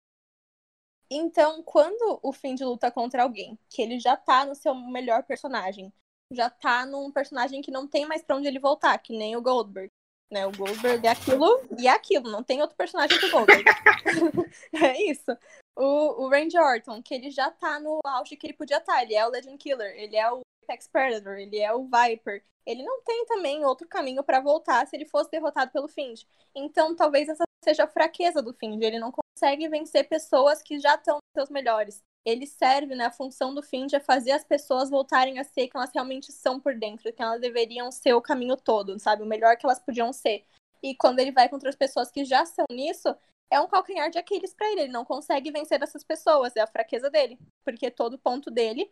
Então, 1.11 1.63
quando 1.63 2.19
o 2.21 2.31
Finn 2.31 2.53
de 2.53 2.63
luta 2.63 2.91
contra 2.91 3.23
alguém, 3.23 3.57
que 3.67 3.81
ele 3.81 3.99
já 3.99 4.15
tá 4.15 4.45
no 4.45 4.53
seu 4.53 4.75
melhor 4.75 5.23
personagem, 5.23 5.91
já 6.31 6.49
tá 6.49 6.85
num 6.85 7.11
personagem 7.11 7.61
que 7.61 7.71
não 7.71 7.87
tem 7.87 8.05
mais 8.05 8.21
pra 8.21 8.35
onde 8.35 8.47
ele 8.47 8.59
voltar, 8.59 8.95
que 8.99 9.17
nem 9.17 9.35
o 9.35 9.41
Goldberg. 9.41 9.89
Né, 10.31 10.45
o 10.45 10.55
Goldberg 10.55 11.07
é 11.07 11.09
aquilo 11.09 11.47
e 11.79 11.87
é 11.87 11.91
aquilo, 11.91 12.29
não 12.29 12.43
tem 12.43 12.61
outro 12.61 12.77
personagem 12.77 13.17
que 13.17 13.25
o 13.25 13.31
Goldberg. 13.31 13.65
é 14.79 15.09
isso 15.09 15.35
o, 15.79 16.25
o 16.25 16.29
Randy 16.29 16.57
Orton, 16.57 17.01
que 17.01 17.13
ele 17.13 17.31
já 17.31 17.49
tá 17.49 17.79
no 17.79 17.99
auge 18.05 18.35
que 18.35 18.45
ele 18.45 18.53
podia 18.53 18.77
estar. 18.77 18.93
Tá. 18.93 19.03
Ele 19.03 19.15
é 19.15 19.25
o 19.25 19.29
Legend 19.29 19.57
Killer, 19.57 19.93
ele 19.97 20.17
é 20.17 20.31
o 20.31 20.41
Apex 20.63 20.87
Predator, 20.87 21.37
ele 21.37 21.57
é 21.57 21.73
o 21.73 21.85
Viper. 21.85 22.43
Ele 22.65 22.83
não 22.83 23.01
tem 23.01 23.25
também 23.25 23.65
outro 23.65 23.87
caminho 23.87 24.21
para 24.21 24.41
voltar 24.41 24.85
se 24.85 24.95
ele 24.95 25.05
fosse 25.05 25.31
derrotado 25.31 25.71
pelo 25.71 25.87
Fiend. 25.87 26.27
Então, 26.53 26.95
talvez 26.95 27.29
essa 27.29 27.43
seja 27.63 27.85
a 27.85 27.87
fraqueza 27.87 28.41
do 28.41 28.53
Fiend. 28.53 28.83
Ele 28.83 28.99
não 28.99 29.11
consegue 29.11 29.67
vencer 29.69 30.07
pessoas 30.07 30.61
que 30.61 30.79
já 30.79 30.95
estão 30.95 31.15
nos 31.15 31.33
seus 31.33 31.49
melhores. 31.49 32.03
Ele 32.25 32.45
serve, 32.45 32.93
né? 32.93 33.05
A 33.05 33.11
função 33.11 33.55
do 33.55 33.63
Fiend 33.63 33.95
é 33.95 33.99
fazer 33.99 34.31
as 34.31 34.43
pessoas 34.43 34.89
voltarem 34.89 35.39
a 35.39 35.43
ser 35.43 35.67
quem 35.67 35.71
elas 35.79 35.91
realmente 35.93 36.31
são 36.31 36.59
por 36.59 36.75
dentro, 36.75 37.11
que 37.11 37.21
elas 37.21 37.39
deveriam 37.39 37.91
ser 37.91 38.13
o 38.13 38.21
caminho 38.21 38.57
todo, 38.57 38.99
sabe? 38.99 39.23
O 39.23 39.25
melhor 39.25 39.55
que 39.55 39.65
elas 39.65 39.79
podiam 39.79 40.11
ser. 40.11 40.45
E 40.83 40.93
quando 40.95 41.19
ele 41.19 41.31
vai 41.31 41.49
contra 41.49 41.69
as 41.69 41.75
pessoas 41.75 42.11
que 42.11 42.23
já 42.23 42.45
são 42.45 42.65
nisso, 42.71 43.15
é 43.49 43.59
um 43.59 43.67
calcanhar 43.67 44.09
de 44.09 44.17
Aquiles 44.17 44.53
para 44.53 44.71
ele. 44.71 44.81
Ele 44.81 44.91
não 44.91 45.05
consegue 45.05 45.51
vencer 45.51 45.81
essas 45.81 46.03
pessoas, 46.03 46.55
é 46.55 46.61
a 46.61 46.67
fraqueza 46.67 47.09
dele. 47.09 47.39
Porque 47.63 47.89
todo 47.91 48.19
ponto 48.19 48.51
dele 48.51 48.91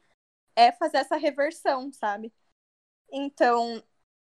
é 0.56 0.72
fazer 0.72 0.98
essa 0.98 1.16
reversão, 1.16 1.92
sabe? 1.94 2.34
Então, 3.12 3.84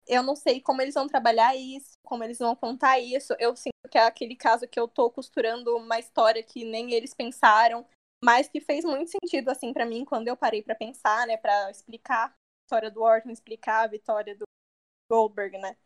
eu 0.07 0.23
não 0.23 0.37
sei 0.37 0.61
como 0.61 0.83
eles 0.83 0.95
vão 0.95 1.07
trabalhar 1.07 1.57
isso, 1.57 1.93
como 2.05 2.25
eles 2.25 2.39
vão 2.39 2.55
contar 2.57 2.99
isso. 2.99 3.35
Eu 3.39 3.57
sinto 3.57 3.71
que 3.91 3.99
é 3.99 4.05
aquele 4.07 4.37
caso 4.37 4.69
que 4.69 4.79
eu 4.79 4.89
tô 4.89 5.11
costurando 5.11 5.77
uma 5.77 5.99
história 5.99 6.43
que 6.43 6.65
nem 6.65 6.93
eles 6.93 7.15
pensaram, 7.15 7.87
mas 8.23 8.49
que 8.49 8.61
fez 8.61 8.85
muito 8.85 9.11
sentido 9.11 9.51
assim 9.51 9.73
para 9.73 9.87
mim 9.87 10.05
quando 10.05 10.29
eu 10.29 10.37
parei 10.37 10.63
para 10.63 10.75
pensar, 10.75 11.27
né, 11.27 11.37
para 11.37 11.71
explicar 11.71 12.29
a 12.29 12.35
história 12.67 12.91
do 12.91 13.03
Orton, 13.03 13.31
explicar 13.31 13.85
a 13.85 13.87
vitória 13.89 14.37
do 14.37 14.45
Goldberg, 15.11 15.59
né? 15.59 15.77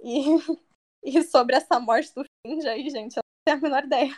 E, 0.00 0.24
e 1.02 1.22
sobre 1.24 1.56
essa 1.56 1.80
morte 1.80 2.14
do 2.14 2.24
Finge 2.46 2.68
aí, 2.68 2.88
gente, 2.90 3.18
tenho 3.44 3.56
a 3.58 3.60
menor 3.60 3.84
ideia. 3.84 4.12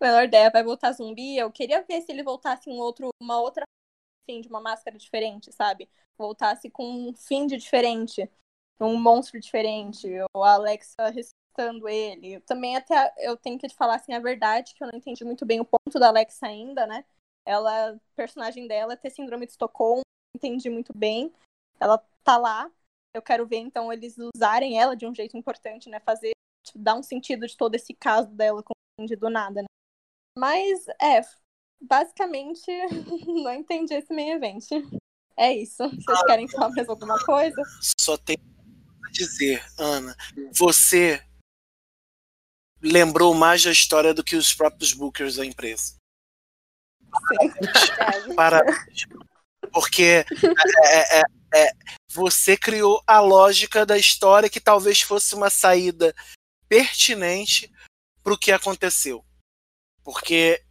A 0.00 0.04
menor 0.04 0.24
ideia, 0.24 0.50
vai 0.50 0.62
voltar 0.62 0.92
zumbi? 0.92 1.36
Eu 1.36 1.50
queria 1.52 1.82
ver 1.82 2.02
se 2.02 2.10
ele 2.10 2.22
voltasse 2.22 2.68
um 2.68 2.78
outro, 2.78 3.10
uma 3.22 3.40
outra 3.40 3.64
fim 4.26 4.40
de 4.40 4.48
uma 4.48 4.60
máscara 4.60 4.96
diferente, 4.96 5.52
sabe? 5.52 5.88
Voltasse 6.18 6.70
com 6.70 6.84
um 6.84 7.14
fim 7.14 7.46
de 7.46 7.56
diferente, 7.56 8.30
um 8.80 8.98
monstro 8.98 9.40
diferente, 9.40 10.08
ou 10.34 10.44
a 10.44 10.54
Alexa 10.54 11.10
ressuscitando 11.10 11.88
ele. 11.88 12.40
Também 12.40 12.76
até 12.76 13.12
eu 13.18 13.36
tenho 13.36 13.58
que 13.58 13.68
te 13.68 13.74
falar 13.74 13.96
assim 13.96 14.14
a 14.14 14.20
verdade, 14.20 14.74
que 14.74 14.82
eu 14.82 14.88
não 14.88 14.98
entendi 14.98 15.24
muito 15.24 15.44
bem 15.44 15.60
o 15.60 15.64
ponto 15.64 15.98
da 15.98 16.08
Alexa 16.08 16.46
ainda, 16.46 16.86
né? 16.86 17.04
Ela, 17.44 17.98
personagem 18.14 18.66
dela, 18.66 18.96
ter 18.96 19.10
síndrome 19.10 19.46
de 19.46 19.52
Estocolmo, 19.52 20.02
entendi 20.34 20.70
muito 20.70 20.96
bem. 20.96 21.32
Ela 21.80 21.98
tá 22.22 22.36
lá. 22.36 22.70
Eu 23.12 23.22
quero 23.22 23.46
ver 23.46 23.56
então 23.56 23.92
eles 23.92 24.16
usarem 24.36 24.78
ela 24.78 24.94
de 24.94 25.06
um 25.06 25.14
jeito 25.14 25.36
importante, 25.36 25.88
né? 25.88 25.98
Fazer 26.00 26.30
dar 26.76 26.94
um 26.94 27.02
sentido 27.02 27.46
de 27.46 27.56
todo 27.56 27.74
esse 27.74 27.94
caso 27.94 28.30
dela 28.30 28.62
com 28.62 28.72
do 29.18 29.30
nada, 29.30 29.62
né? 29.62 29.66
Mas, 30.36 30.86
é, 31.00 31.22
basicamente, 31.80 32.66
não 33.26 33.54
entendi 33.54 33.94
esse 33.94 34.12
meio 34.12 34.34
evento. 34.34 34.68
É 35.36 35.52
isso. 35.52 35.82
Vocês 35.88 36.22
querem 36.26 36.48
falar 36.48 36.68
mais 36.70 36.88
alguma 36.88 37.18
coisa? 37.24 37.62
Só 37.98 38.16
tem 38.18 38.36
a 38.36 39.10
dizer, 39.10 39.64
Ana. 39.78 40.14
Você 40.52 41.24
lembrou 42.82 43.34
mais 43.34 43.64
da 43.64 43.70
história 43.70 44.12
do 44.12 44.24
que 44.24 44.36
os 44.36 44.52
próprios 44.54 44.92
bookers 44.92 45.36
da 45.36 45.46
empresa. 45.46 45.96
Sim. 47.06 48.34
Parabéns. 48.34 49.06
Porque 49.72 50.24
é, 50.84 51.20
é, 51.20 51.22
é, 51.54 51.70
você 52.10 52.56
criou 52.56 53.02
a 53.06 53.20
lógica 53.20 53.84
da 53.86 53.96
história 53.96 54.50
que 54.50 54.60
talvez 54.60 55.00
fosse 55.00 55.34
uma 55.34 55.50
saída 55.50 56.14
pertinente 56.70 57.68
para 58.22 58.32
o 58.32 58.38
que 58.38 58.52
aconteceu. 58.52 59.24
Porque 60.04 60.64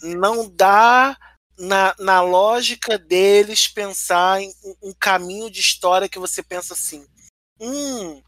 não 0.00 0.48
dá 0.48 1.18
na, 1.58 1.94
na 1.98 2.20
lógica 2.20 2.96
deles 2.96 3.66
pensar 3.66 4.40
em 4.40 4.54
um 4.80 4.94
caminho 4.94 5.50
de 5.50 5.60
história 5.60 6.08
que 6.08 6.18
você 6.18 6.44
pensa 6.44 6.74
assim. 6.74 7.04
Hum, 7.60 8.22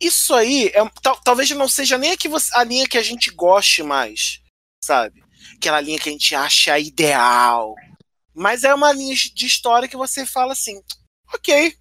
isso 0.00 0.34
aí 0.34 0.68
é, 0.68 0.88
tal, 1.00 1.20
talvez 1.20 1.48
não 1.50 1.68
seja 1.68 1.96
nem 1.96 2.10
a, 2.10 2.16
que 2.16 2.28
você, 2.28 2.50
a 2.54 2.64
linha 2.64 2.88
que 2.88 2.98
a 2.98 3.02
gente 3.02 3.30
goste 3.30 3.82
mais, 3.82 4.42
sabe? 4.82 5.24
Aquela 5.54 5.80
linha 5.80 5.98
que 5.98 6.08
a 6.08 6.12
gente 6.12 6.34
acha 6.34 6.78
ideal. 6.78 7.74
Mas 8.34 8.64
é 8.64 8.74
uma 8.74 8.92
linha 8.92 9.14
de 9.14 9.46
história 9.46 9.88
que 9.88 9.96
você 9.96 10.26
fala 10.26 10.52
assim: 10.52 10.82
ok, 11.32 11.76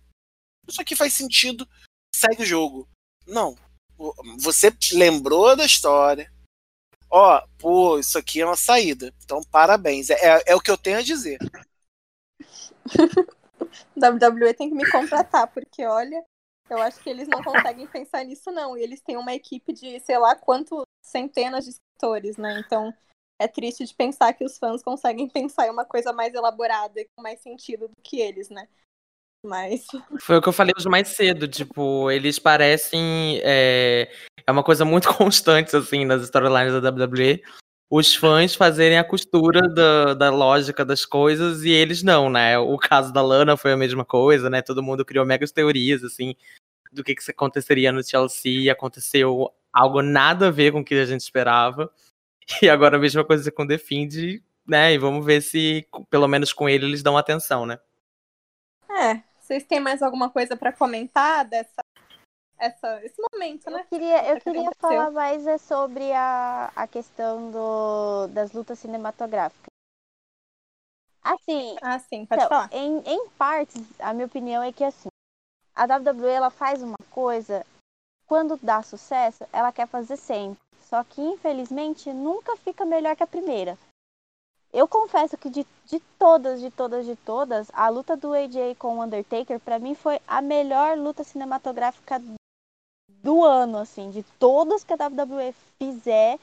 isso 0.67 0.81
aqui 0.81 0.95
faz 0.95 1.13
sentido, 1.13 1.67
segue 2.13 2.43
o 2.43 2.45
jogo. 2.45 2.87
Não, 3.25 3.57
você 4.39 4.71
lembrou 4.93 5.55
da 5.55 5.65
história. 5.65 6.31
Ó, 7.09 7.41
pô, 7.57 7.99
isso 7.99 8.17
aqui 8.17 8.41
é 8.41 8.45
uma 8.45 8.55
saída. 8.55 9.13
Então, 9.23 9.41
parabéns. 9.51 10.09
É, 10.09 10.15
é, 10.15 10.43
é 10.47 10.55
o 10.55 10.59
que 10.59 10.71
eu 10.71 10.77
tenho 10.77 10.97
a 10.97 11.01
dizer. 11.01 11.37
WWE 13.95 14.53
tem 14.53 14.69
que 14.69 14.75
me 14.75 14.89
contratar, 14.89 15.47
porque 15.53 15.85
olha, 15.85 16.23
eu 16.69 16.77
acho 16.79 16.99
que 17.01 17.09
eles 17.09 17.27
não 17.27 17.41
conseguem 17.43 17.87
pensar 17.87 18.23
nisso, 18.23 18.51
não. 18.51 18.77
E 18.77 18.81
eles 18.81 19.01
têm 19.01 19.17
uma 19.17 19.33
equipe 19.33 19.71
de, 19.73 19.99
sei 20.01 20.17
lá, 20.17 20.35
quantos 20.35 20.83
centenas 21.01 21.65
de 21.65 21.71
escritores, 21.71 22.37
né? 22.37 22.59
Então 22.65 22.93
é 23.39 23.47
triste 23.47 23.85
de 23.85 23.93
pensar 23.93 24.33
que 24.33 24.43
os 24.43 24.57
fãs 24.57 24.81
conseguem 24.83 25.27
pensar 25.29 25.67
em 25.67 25.71
uma 25.71 25.85
coisa 25.85 26.11
mais 26.11 26.33
elaborada 26.33 26.99
e 26.99 27.07
com 27.15 27.21
mais 27.21 27.39
sentido 27.41 27.87
do 27.87 28.01
que 28.03 28.19
eles, 28.19 28.49
né? 28.49 28.67
Mas. 29.45 29.85
Foi 30.19 30.37
o 30.37 30.41
que 30.41 30.49
eu 30.49 30.53
falei 30.53 30.73
hoje 30.75 30.89
mais 30.89 31.09
cedo, 31.09 31.47
tipo, 31.47 32.09
eles 32.09 32.39
parecem. 32.39 33.39
É, 33.43 34.11
é 34.45 34.51
uma 34.51 34.63
coisa 34.63 34.83
muito 34.83 35.07
constante, 35.13 35.75
assim, 35.75 36.03
nas 36.03 36.23
storylines 36.23 36.81
da 36.81 36.89
WWE. 36.89 37.41
Os 37.87 38.15
fãs 38.15 38.55
fazerem 38.55 38.97
a 38.97 39.03
costura 39.03 39.61
da, 39.69 40.15
da 40.15 40.29
lógica 40.31 40.83
das 40.83 41.05
coisas 41.05 41.63
e 41.63 41.69
eles 41.69 42.01
não, 42.01 42.29
né? 42.29 42.57
O 42.57 42.77
caso 42.77 43.13
da 43.13 43.21
Lana 43.21 43.55
foi 43.55 43.71
a 43.73 43.77
mesma 43.77 44.03
coisa, 44.03 44.49
né? 44.49 44.61
Todo 44.63 44.81
mundo 44.81 45.05
criou 45.05 45.23
megas 45.23 45.51
teorias, 45.51 46.03
assim, 46.03 46.35
do 46.91 47.03
que, 47.03 47.13
que 47.13 47.31
aconteceria 47.31 47.91
no 47.91 48.03
Chelsea 48.03 48.63
e 48.63 48.69
aconteceu 48.69 49.51
algo 49.71 50.01
nada 50.01 50.47
a 50.47 50.51
ver 50.51 50.71
com 50.71 50.79
o 50.79 50.83
que 50.83 50.95
a 50.95 51.05
gente 51.05 51.21
esperava. 51.21 51.91
E 52.61 52.69
agora 52.69 52.97
a 52.97 52.99
mesma 52.99 53.25
coisa 53.25 53.51
com 53.51 53.63
o 53.63 53.67
The 53.67 53.79
Fiend, 53.79 54.43
né? 54.67 54.93
E 54.93 54.99
vamos 54.99 55.25
ver 55.25 55.41
se, 55.41 55.87
pelo 56.11 56.27
menos 56.27 56.53
com 56.53 56.69
ele, 56.69 56.85
eles 56.85 57.01
dão 57.01 57.17
atenção, 57.17 57.65
né? 57.65 57.79
É, 58.87 59.19
vocês 59.45 59.63
têm 59.63 59.79
mais 59.79 60.01
alguma 60.01 60.29
coisa 60.29 60.57
para 60.57 60.73
comentar 60.73 61.45
dessa 61.45 61.81
essa, 62.57 63.03
esse 63.03 63.21
momento, 63.31 63.69
né? 63.69 63.81
Eu 63.81 63.85
queria, 63.85 64.25
eu 64.29 64.41
queria 64.41 64.71
falar 64.79 65.11
mais 65.11 65.45
é 65.45 65.57
sobre 65.57 66.11
a, 66.13 66.71
a 66.75 66.87
questão 66.87 67.51
do, 67.51 68.27
das 68.27 68.53
lutas 68.53 68.79
cinematográficas. 68.79 69.67
Assim, 71.21 71.75
ah, 71.81 71.99
sim, 71.99 72.25
pode 72.25 72.43
então, 72.43 72.49
falar. 72.49 72.69
Em, 72.71 72.99
em 72.99 73.27
partes, 73.29 73.83
a 73.99 74.13
minha 74.13 74.27
opinião 74.27 74.63
é 74.63 74.71
que 74.71 74.83
assim, 74.83 75.09
a 75.75 75.83
WWE 75.83 76.29
ela 76.29 76.49
faz 76.49 76.81
uma 76.81 76.97
coisa, 77.11 77.65
quando 78.25 78.57
dá 78.61 78.81
sucesso, 78.81 79.43
ela 79.51 79.71
quer 79.71 79.87
fazer 79.87 80.15
sempre. 80.17 80.63
Só 80.81 81.03
que, 81.03 81.19
infelizmente, 81.19 82.13
nunca 82.13 82.55
fica 82.57 82.85
melhor 82.85 83.15
que 83.15 83.23
a 83.23 83.27
primeira. 83.27 83.77
Eu 84.75 84.89
confesso 84.89 85.37
que 85.37 85.49
de, 85.49 85.65
de 85.85 86.01
todas, 86.19 86.59
de 86.59 86.69
todas, 86.69 87.05
de 87.05 87.15
todas, 87.15 87.71
a 87.73 87.87
luta 87.87 88.17
do 88.17 88.33
AJ 88.33 88.75
com 88.77 88.97
o 88.97 89.01
Undertaker, 89.01 89.57
para 89.57 89.79
mim, 89.79 89.95
foi 89.95 90.19
a 90.27 90.41
melhor 90.41 90.97
luta 90.97 91.23
cinematográfica 91.23 92.21
do 93.23 93.41
ano, 93.41 93.77
assim, 93.77 94.11
de 94.11 94.21
todas 94.37 94.83
que 94.83 94.91
a 94.91 94.97
WWE 94.97 95.55
fizer, 95.77 96.37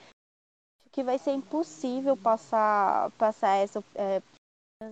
que 0.91 1.03
vai 1.05 1.19
ser 1.19 1.33
impossível 1.33 2.17
passar, 2.17 3.11
passar 3.19 3.57
essa, 3.57 3.85
é, 3.95 4.23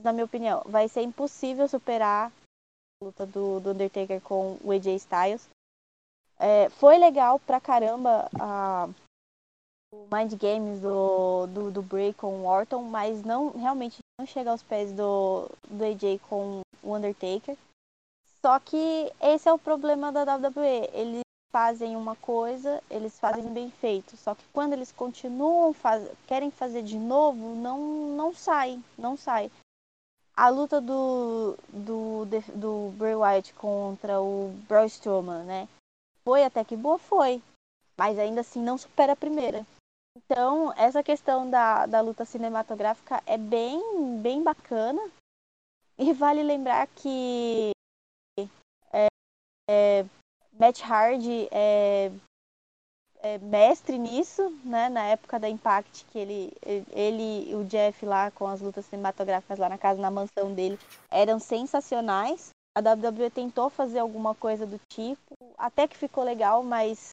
na 0.02 0.12
minha 0.12 0.26
opinião, 0.26 0.62
vai 0.66 0.86
ser 0.86 1.00
impossível 1.00 1.66
superar 1.66 2.30
a 3.00 3.04
luta 3.06 3.24
do, 3.24 3.58
do 3.58 3.70
Undertaker 3.70 4.20
com 4.20 4.58
o 4.62 4.70
AJ 4.70 4.96
Styles. 4.96 5.48
É, 6.38 6.68
foi 6.68 6.98
legal 6.98 7.40
pra 7.40 7.58
caramba 7.58 8.28
a, 8.38 8.86
Mind 9.92 10.34
Games 10.34 10.80
do, 10.80 11.46
do, 11.48 11.70
do 11.70 11.82
Bray 11.82 12.14
com 12.14 12.40
o 12.40 12.46
Orton, 12.46 12.82
mas 12.82 13.22
não 13.22 13.50
realmente 13.50 13.98
não 14.18 14.26
chega 14.26 14.50
aos 14.50 14.62
pés 14.62 14.92
do, 14.92 15.48
do 15.68 15.84
AJ 15.84 16.20
com 16.28 16.60
o 16.82 16.94
Undertaker. 16.94 17.56
Só 18.40 18.58
que 18.60 19.12
esse 19.20 19.48
é 19.48 19.52
o 19.52 19.58
problema 19.58 20.12
da 20.12 20.22
WWE. 20.22 20.90
Eles 20.92 21.20
fazem 21.52 21.96
uma 21.96 22.14
coisa, 22.16 22.80
eles 22.88 23.18
fazem 23.18 23.52
bem 23.52 23.70
feito. 23.70 24.16
Só 24.16 24.34
que 24.34 24.44
quando 24.52 24.72
eles 24.72 24.92
continuam, 24.92 25.72
faz, 25.72 26.08
querem 26.26 26.50
fazer 26.50 26.82
de 26.82 26.96
novo, 26.98 27.56
não, 27.56 27.78
não 28.16 28.32
sai, 28.32 28.80
não 28.96 29.16
sai. 29.16 29.50
A 30.36 30.48
luta 30.48 30.80
do, 30.80 31.56
do, 31.68 32.24
do 32.54 32.92
Bray 32.96 33.14
Wyatt 33.14 33.52
contra 33.54 34.20
o 34.20 34.50
Braun 34.68 34.86
Strowman, 34.86 35.44
né? 35.44 35.68
Foi 36.24 36.44
até 36.44 36.64
que 36.64 36.76
boa, 36.76 36.96
foi. 36.96 37.42
Mas 37.96 38.18
ainda 38.18 38.40
assim 38.40 38.62
não 38.62 38.78
supera 38.78 39.12
a 39.12 39.16
primeira. 39.16 39.66
Então, 40.16 40.72
essa 40.76 41.02
questão 41.02 41.48
da, 41.48 41.86
da 41.86 42.00
luta 42.00 42.24
cinematográfica 42.24 43.22
é 43.26 43.38
bem, 43.38 44.18
bem 44.18 44.42
bacana. 44.42 45.00
E 45.98 46.12
vale 46.12 46.42
lembrar 46.42 46.86
que 46.88 47.70
é, 48.92 49.06
é, 49.68 50.04
Matt 50.52 50.82
Hardy 50.82 51.48
é, 51.52 52.10
é, 53.22 53.38
mestre 53.38 53.98
nisso, 53.98 54.50
né? 54.64 54.88
Na 54.88 55.04
época 55.04 55.38
da 55.38 55.48
Impact, 55.48 56.04
que 56.06 56.18
ele, 56.18 56.52
ele 56.90 57.50
e 57.50 57.54
o 57.54 57.64
Jeff 57.64 58.04
lá 58.04 58.30
com 58.30 58.46
as 58.46 58.60
lutas 58.60 58.86
cinematográficas 58.86 59.58
lá 59.58 59.68
na 59.68 59.78
casa, 59.78 60.00
na 60.00 60.10
mansão 60.10 60.54
dele, 60.54 60.78
eram 61.10 61.38
sensacionais. 61.38 62.50
A 62.76 62.80
WWE 62.80 63.30
tentou 63.30 63.68
fazer 63.68 63.98
alguma 63.98 64.34
coisa 64.34 64.66
do 64.66 64.80
tipo, 64.88 65.34
até 65.58 65.86
que 65.86 65.96
ficou 65.96 66.24
legal, 66.24 66.62
mas 66.62 67.10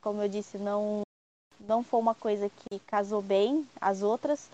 como 0.00 0.22
eu 0.22 0.28
disse, 0.28 0.56
não 0.56 1.02
não 1.66 1.82
foi 1.82 2.00
uma 2.00 2.14
coisa 2.14 2.48
que 2.50 2.78
casou 2.80 3.22
bem 3.22 3.68
as 3.80 4.02
outras. 4.02 4.50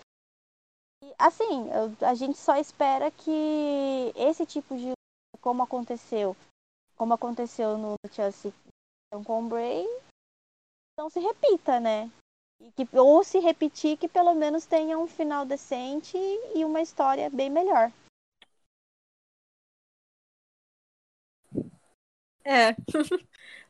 E, 1.03 1.13
assim, 1.17 1.69
a 2.05 2.13
gente 2.13 2.37
só 2.37 2.55
espera 2.57 3.09
que 3.11 4.13
esse 4.15 4.45
tipo 4.45 4.77
de 4.77 4.93
como 5.41 5.63
aconteceu, 5.63 6.35
como 6.95 7.13
aconteceu 7.13 7.77
no 7.77 7.95
Chelsea 8.11 8.53
com 9.25 9.45
o 9.45 9.49
Bray, 9.49 9.85
não 10.97 11.09
se 11.09 11.19
repita, 11.19 11.79
né? 11.79 12.11
Que, 12.75 12.87
ou 12.97 13.23
se 13.23 13.39
repetir, 13.39 13.97
que 13.97 14.07
pelo 14.07 14.33
menos 14.35 14.65
tenha 14.65 14.99
um 14.99 15.07
final 15.07 15.45
decente 15.45 16.17
e 16.53 16.65
uma 16.65 16.81
história 16.81 17.29
bem 17.29 17.49
melhor. 17.49 17.91
É. 22.43 22.75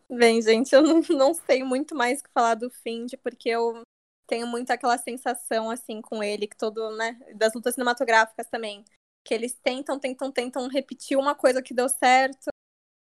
Bem, 0.10 0.42
gente, 0.42 0.74
eu 0.74 0.82
não, 0.84 1.02
não 1.10 1.34
sei 1.34 1.64
muito 1.64 1.96
mais 1.96 2.20
o 2.20 2.24
que 2.24 2.30
falar 2.32 2.56
do 2.56 2.70
Find, 2.70 3.14
porque 3.24 3.50
eu 3.50 3.82
tenho 4.28 4.48
muito 4.48 4.72
aquela 4.72 4.98
sensação, 4.98 5.70
assim, 5.70 6.02
com 6.02 6.24
ele, 6.24 6.48
que 6.48 6.58
todo, 6.58 6.96
né, 6.98 7.20
das 7.36 7.54
lutas 7.54 7.74
cinematográficas 7.76 8.48
também, 8.50 8.84
que 9.24 9.34
eles 9.34 9.54
tentam, 9.64 10.00
tentam, 10.00 10.32
tentam 10.32 10.68
repetir 10.68 11.18
uma 11.18 11.36
coisa 11.36 11.62
que 11.62 11.74
deu 11.74 11.88
certo, 11.90 12.50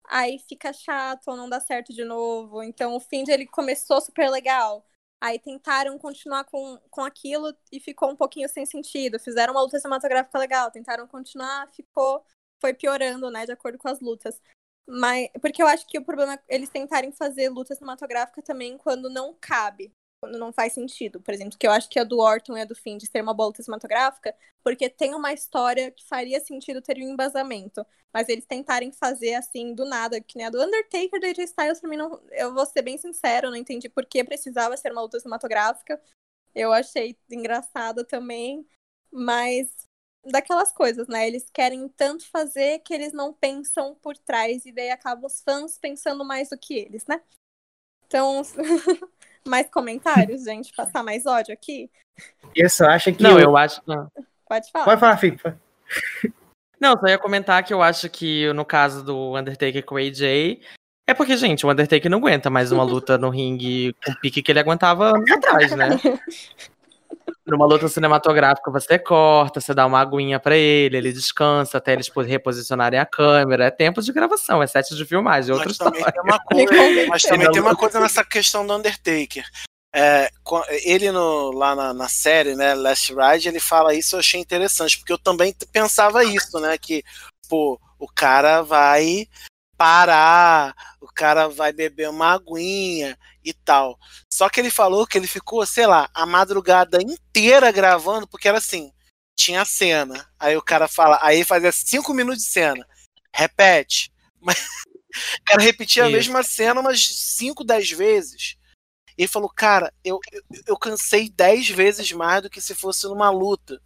aí 0.08 0.40
fica 0.50 0.74
chato 0.74 1.30
ou 1.30 1.38
não 1.38 1.50
dá 1.50 1.60
certo 1.60 1.94
de 1.94 2.06
novo. 2.06 2.64
Então, 2.64 2.96
o 2.96 3.00
Find, 3.00 3.30
ele 3.30 3.48
começou 3.48 4.02
super 4.02 4.30
legal, 4.30 4.86
aí 5.22 5.40
tentaram 5.40 5.98
continuar 6.00 6.46
com, 6.46 6.80
com 6.92 7.02
aquilo 7.04 7.56
e 7.72 7.80
ficou 7.80 8.12
um 8.12 8.16
pouquinho 8.18 8.50
sem 8.50 8.66
sentido. 8.66 9.20
Fizeram 9.20 9.54
uma 9.54 9.62
luta 9.64 9.80
cinematográfica 9.80 10.40
legal, 10.40 10.72
tentaram 10.72 11.08
continuar, 11.08 11.70
ficou, 11.74 12.26
foi 12.62 12.74
piorando, 12.74 13.32
né, 13.32 13.46
de 13.46 13.52
acordo 13.54 13.78
com 13.78 13.90
as 13.90 14.00
lutas. 14.02 14.42
Mas, 14.88 15.30
porque 15.42 15.62
eu 15.62 15.68
acho 15.68 15.88
que 15.88 15.98
o 15.98 16.04
problema 16.04 16.34
é 16.34 16.56
eles 16.56 16.70
tentarem 16.70 17.12
fazer 17.12 17.50
luta 17.50 17.76
cinematográfica 17.76 18.42
também 18.42 18.78
quando 18.78 19.10
não 19.10 19.34
cabe, 19.40 19.94
quando 20.22 20.38
não 20.38 20.52
faz 20.52 20.74
sentido. 20.74 21.22
Por 21.22 21.34
exemplo, 21.34 21.58
que 21.58 21.66
eu 21.66 21.72
acho 21.72 21.90
que 21.90 22.00
a 22.00 22.04
do 22.04 22.20
Orton 22.20 22.58
e 22.58 22.62
a 22.62 22.66
do 22.66 22.76
Finn 22.76 22.98
de 22.98 23.08
ser 23.08 23.22
uma 23.22 23.34
boa 23.34 23.48
luta 23.48 23.64
cinematográfica, 23.64 24.36
porque 24.64 24.90
tem 24.90 25.14
uma 25.16 25.34
história 25.34 25.92
que 25.92 26.06
faria 26.06 26.40
sentido 26.40 26.82
ter 26.82 26.98
um 26.98 27.10
embasamento. 27.14 27.86
Mas 28.14 28.28
eles 28.28 28.46
tentarem 28.46 28.92
fazer 28.92 29.36
assim 29.36 29.74
do 29.74 29.86
nada, 29.86 30.20
que 30.20 30.38
nem 30.38 30.46
a 30.48 30.50
do 30.50 30.62
Undertaker 30.62 31.20
da 31.20 31.28
AJ 31.30 31.40
Styles, 31.46 31.80
pra 31.80 31.90
mim 31.90 31.98
não. 31.98 32.22
Eu 32.32 32.54
vou 32.54 32.66
ser 32.66 32.82
bem 32.82 32.98
sincero, 32.98 33.50
não 33.50 33.56
entendi 33.58 33.88
por 33.90 34.06
que 34.06 34.24
precisava 34.24 34.76
ser 34.76 34.92
uma 34.92 35.02
luta 35.02 35.20
cinematográfica. 35.20 36.02
Eu 36.54 36.74
achei 36.74 37.18
engraçada 37.30 38.04
também. 38.06 38.68
Mas 39.12 39.90
daquelas 40.26 40.72
coisas, 40.72 41.08
né? 41.08 41.28
Eles 41.28 41.50
querem 41.52 41.88
tanto 41.90 42.30
fazer 42.30 42.80
que 42.80 42.94
eles 42.94 43.14
não 43.14 43.34
pensam 43.34 43.96
por 44.02 44.18
trás 44.18 44.66
e 44.66 44.72
daí 44.72 44.92
acabam 44.92 45.26
os 45.26 45.42
fãs 45.42 45.78
pensando 45.78 46.24
mais 46.24 46.50
do 46.50 46.58
que 46.58 46.74
eles, 46.74 47.06
né? 47.08 47.22
Então, 48.08 48.42
mais 49.48 49.70
comentários, 49.70 50.44
gente, 50.44 50.74
passar 50.74 51.04
mais 51.04 51.26
ódio 51.26 51.54
aqui. 51.54 51.90
Isso, 52.56 52.84
acha 52.84 53.12
que 53.12 53.24
Não, 53.24 53.40
eu, 53.40 53.50
eu 53.50 53.58
acho, 53.58 53.82
não. 53.88 54.12
Pode 54.48 54.70
falar. 54.72 54.86
Pode 54.86 55.00
falar, 55.00 55.18
Fico. 55.18 55.54
Não, 56.80 57.00
só 57.00 57.08
ia 57.08 57.18
comentar 57.18 57.64
que 57.64 57.74
eu 57.74 57.82
acho 57.82 58.10
que 58.10 58.52
no 58.54 58.66
caso 58.66 59.04
do 59.04 59.38
Undertaker 59.38 59.86
com 59.86 59.96
o 59.96 59.98
AJ, 59.98 60.60
é 61.08 61.14
porque, 61.14 61.36
gente, 61.38 61.66
o 61.66 61.70
Undertaker 61.70 62.10
não 62.10 62.20
aguenta 62.20 62.50
mais 62.50 62.72
uma 62.72 62.84
luta 62.84 63.18
no 63.18 63.30
ringue 63.30 63.94
com 64.04 64.12
o 64.12 64.20
pique 64.20 64.42
que 64.42 64.52
ele 64.52 64.60
aguentava 64.60 65.10
anos 65.10 65.30
atrás, 65.32 65.76
né? 65.76 65.90
Numa 67.52 67.66
luta 67.66 67.90
cinematográfica, 67.90 68.72
você 68.72 68.98
corta, 68.98 69.60
você 69.60 69.74
dá 69.74 69.86
uma 69.86 70.00
aguinha 70.00 70.40
para 70.40 70.56
ele, 70.56 70.96
ele 70.96 71.12
descansa 71.12 71.80
até 71.80 71.92
eles 71.92 72.10
reposicionarem 72.26 72.98
a 72.98 73.06
câmera. 73.06 73.66
É 73.66 73.70
tempo 73.70 74.02
de 74.02 74.14
gravação, 74.14 74.64
é 74.64 74.68
set 74.68 74.96
de 74.96 75.06
filmagem, 75.06 75.52
é 75.52 75.54
outra 75.54 75.66
mas 75.66 75.74
história. 75.74 76.00
também 76.00 76.14
tem 76.14 76.24
uma 76.24 76.40
coisa, 76.40 77.08
mas 77.12 77.22
também 77.24 77.52
tem 77.52 77.62
uma 77.62 77.76
coisa 77.76 78.00
nessa 78.00 78.24
questão 78.24 78.66
do 78.66 78.74
Undertaker. 78.74 79.44
É, 79.94 80.30
ele 80.86 81.12
no, 81.12 81.52
lá 81.52 81.76
na, 81.76 81.94
na, 81.94 82.08
série, 82.08 82.56
né, 82.56 82.74
Last 82.74 83.14
Ride, 83.14 83.50
ele 83.50 83.60
fala 83.60 83.94
isso, 83.94 84.16
eu 84.16 84.22
achei 84.22 84.40
interessante, 84.40 84.98
porque 84.98 85.12
eu 85.12 85.18
também 85.18 85.54
pensava 85.74 86.24
isso, 86.24 86.58
né, 86.62 86.78
que 86.78 87.04
pô, 87.50 87.78
o 88.00 88.08
cara 88.08 88.62
vai 88.62 89.28
parar, 89.76 90.74
o 91.02 91.08
cara 91.08 91.50
vai 91.50 91.74
beber 91.74 92.10
uma 92.10 92.34
aguinha 92.34 93.18
e 93.44 93.54
tal. 93.54 93.98
Só 94.32 94.50
que 94.50 94.60
ele 94.60 94.70
falou 94.70 95.08
que 95.08 95.18
ele 95.18 95.28
ficou, 95.28 95.66
sei 95.66 95.88
lá, 95.88 96.10
a 96.14 96.26
madrugada 96.26 97.02
inteira 97.02 97.72
gravando, 97.72 98.28
porque 98.28 98.48
era 98.48 98.58
assim, 98.58 98.92
tinha 99.36 99.66
cena. 99.66 100.30
Aí 100.40 100.56
o 100.56 100.62
cara 100.62 100.88
fala, 100.88 101.20
aí 101.22 101.44
fazia 101.44 101.72
cinco 101.72 102.14
minutos 102.14 102.44
de 102.44 102.50
cena. 102.50 102.86
Repete. 103.34 104.12
Mas 104.40 104.58
o 104.58 105.44
cara 105.46 105.62
repetia 105.62 106.04
a 106.04 106.08
Isso. 106.08 106.16
mesma 106.16 106.44
cena 106.44 106.82
umas 106.82 107.04
5, 107.04 107.64
10 107.64 107.92
vezes. 107.92 108.58
E 109.18 109.24
ele 109.24 109.28
falou, 109.28 109.50
cara, 109.50 109.94
eu, 110.04 110.20
eu, 110.32 110.42
eu 110.68 110.78
cansei 110.78 111.30
10 111.30 111.70
vezes 111.70 112.12
mais 112.12 112.42
do 112.42 112.50
que 112.50 112.62
se 112.62 112.74
fosse 112.74 113.08
numa 113.08 113.30
luta. 113.30 113.82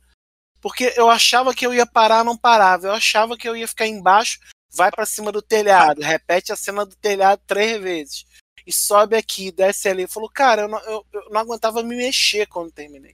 Porque 0.61 0.93
eu 0.95 1.09
achava 1.09 1.53
que 1.53 1.65
eu 1.65 1.73
ia 1.73 1.85
parar, 1.85 2.23
não 2.23 2.37
parava. 2.37 2.87
Eu 2.87 2.93
achava 2.93 3.37
que 3.37 3.47
eu 3.47 3.55
ia 3.55 3.67
ficar 3.67 3.87
embaixo, 3.87 4.39
vai 4.71 4.91
pra 4.91 5.05
cima 5.05 5.31
do 5.31 5.41
telhado, 5.41 6.01
repete 6.01 6.51
a 6.51 6.55
cena 6.55 6.85
do 6.85 6.95
telhado 6.95 7.41
três 7.45 7.81
vezes. 7.81 8.25
E 8.65 8.73
sobe 8.73 9.15
aqui, 9.15 9.51
desce 9.51 9.87
ali. 9.87 10.01
Ele 10.03 10.11
falou, 10.11 10.29
cara, 10.29 10.63
eu 10.63 10.67
não, 10.67 10.79
eu, 10.79 11.05
eu 11.13 11.29
não 11.29 11.41
aguentava 11.41 11.83
me 11.83 11.95
mexer 11.95 12.47
quando 12.47 12.71
terminei. 12.71 13.13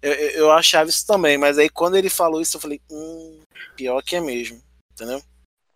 Eu, 0.00 0.12
eu, 0.12 0.30
eu 0.30 0.52
achava 0.52 0.88
isso 0.88 1.06
também, 1.06 1.36
mas 1.38 1.58
aí 1.58 1.68
quando 1.68 1.96
ele 1.96 2.10
falou 2.10 2.40
isso, 2.40 2.56
eu 2.56 2.60
falei, 2.60 2.80
hum, 2.90 3.40
pior 3.74 4.02
que 4.02 4.16
é 4.16 4.20
mesmo. 4.20 4.62
Entendeu? 4.92 5.20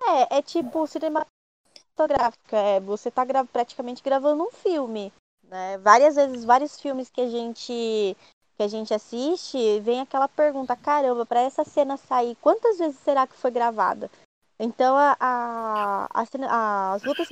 É, 0.02 0.38
é 0.38 0.42
tipo 0.42 0.86
cinematográfica. 0.86 2.56
É, 2.56 2.80
você 2.80 3.10
tá 3.10 3.24
gra- 3.24 3.44
praticamente 3.44 4.02
gravando 4.02 4.44
um 4.44 4.50
filme. 4.50 5.12
Né? 5.44 5.78
Várias 5.78 6.14
vezes, 6.14 6.44
vários 6.44 6.80
filmes 6.80 7.10
que 7.10 7.20
a 7.20 7.28
gente 7.28 8.16
que 8.56 8.62
a 8.64 8.68
gente 8.68 8.92
assiste, 8.92 9.80
vem 9.80 10.02
aquela 10.02 10.28
pergunta, 10.28 10.76
caramba, 10.76 11.24
para 11.24 11.40
essa 11.40 11.64
cena 11.64 11.96
sair, 11.96 12.36
quantas 12.42 12.76
vezes 12.76 12.98
será 13.02 13.26
que 13.26 13.34
foi 13.34 13.50
gravada? 13.50 14.10
Então 14.58 14.94
a, 14.98 15.16
a, 15.18 16.06
a 16.12 16.26
cena- 16.26 16.92
as 16.92 17.02
lutas 17.02 17.30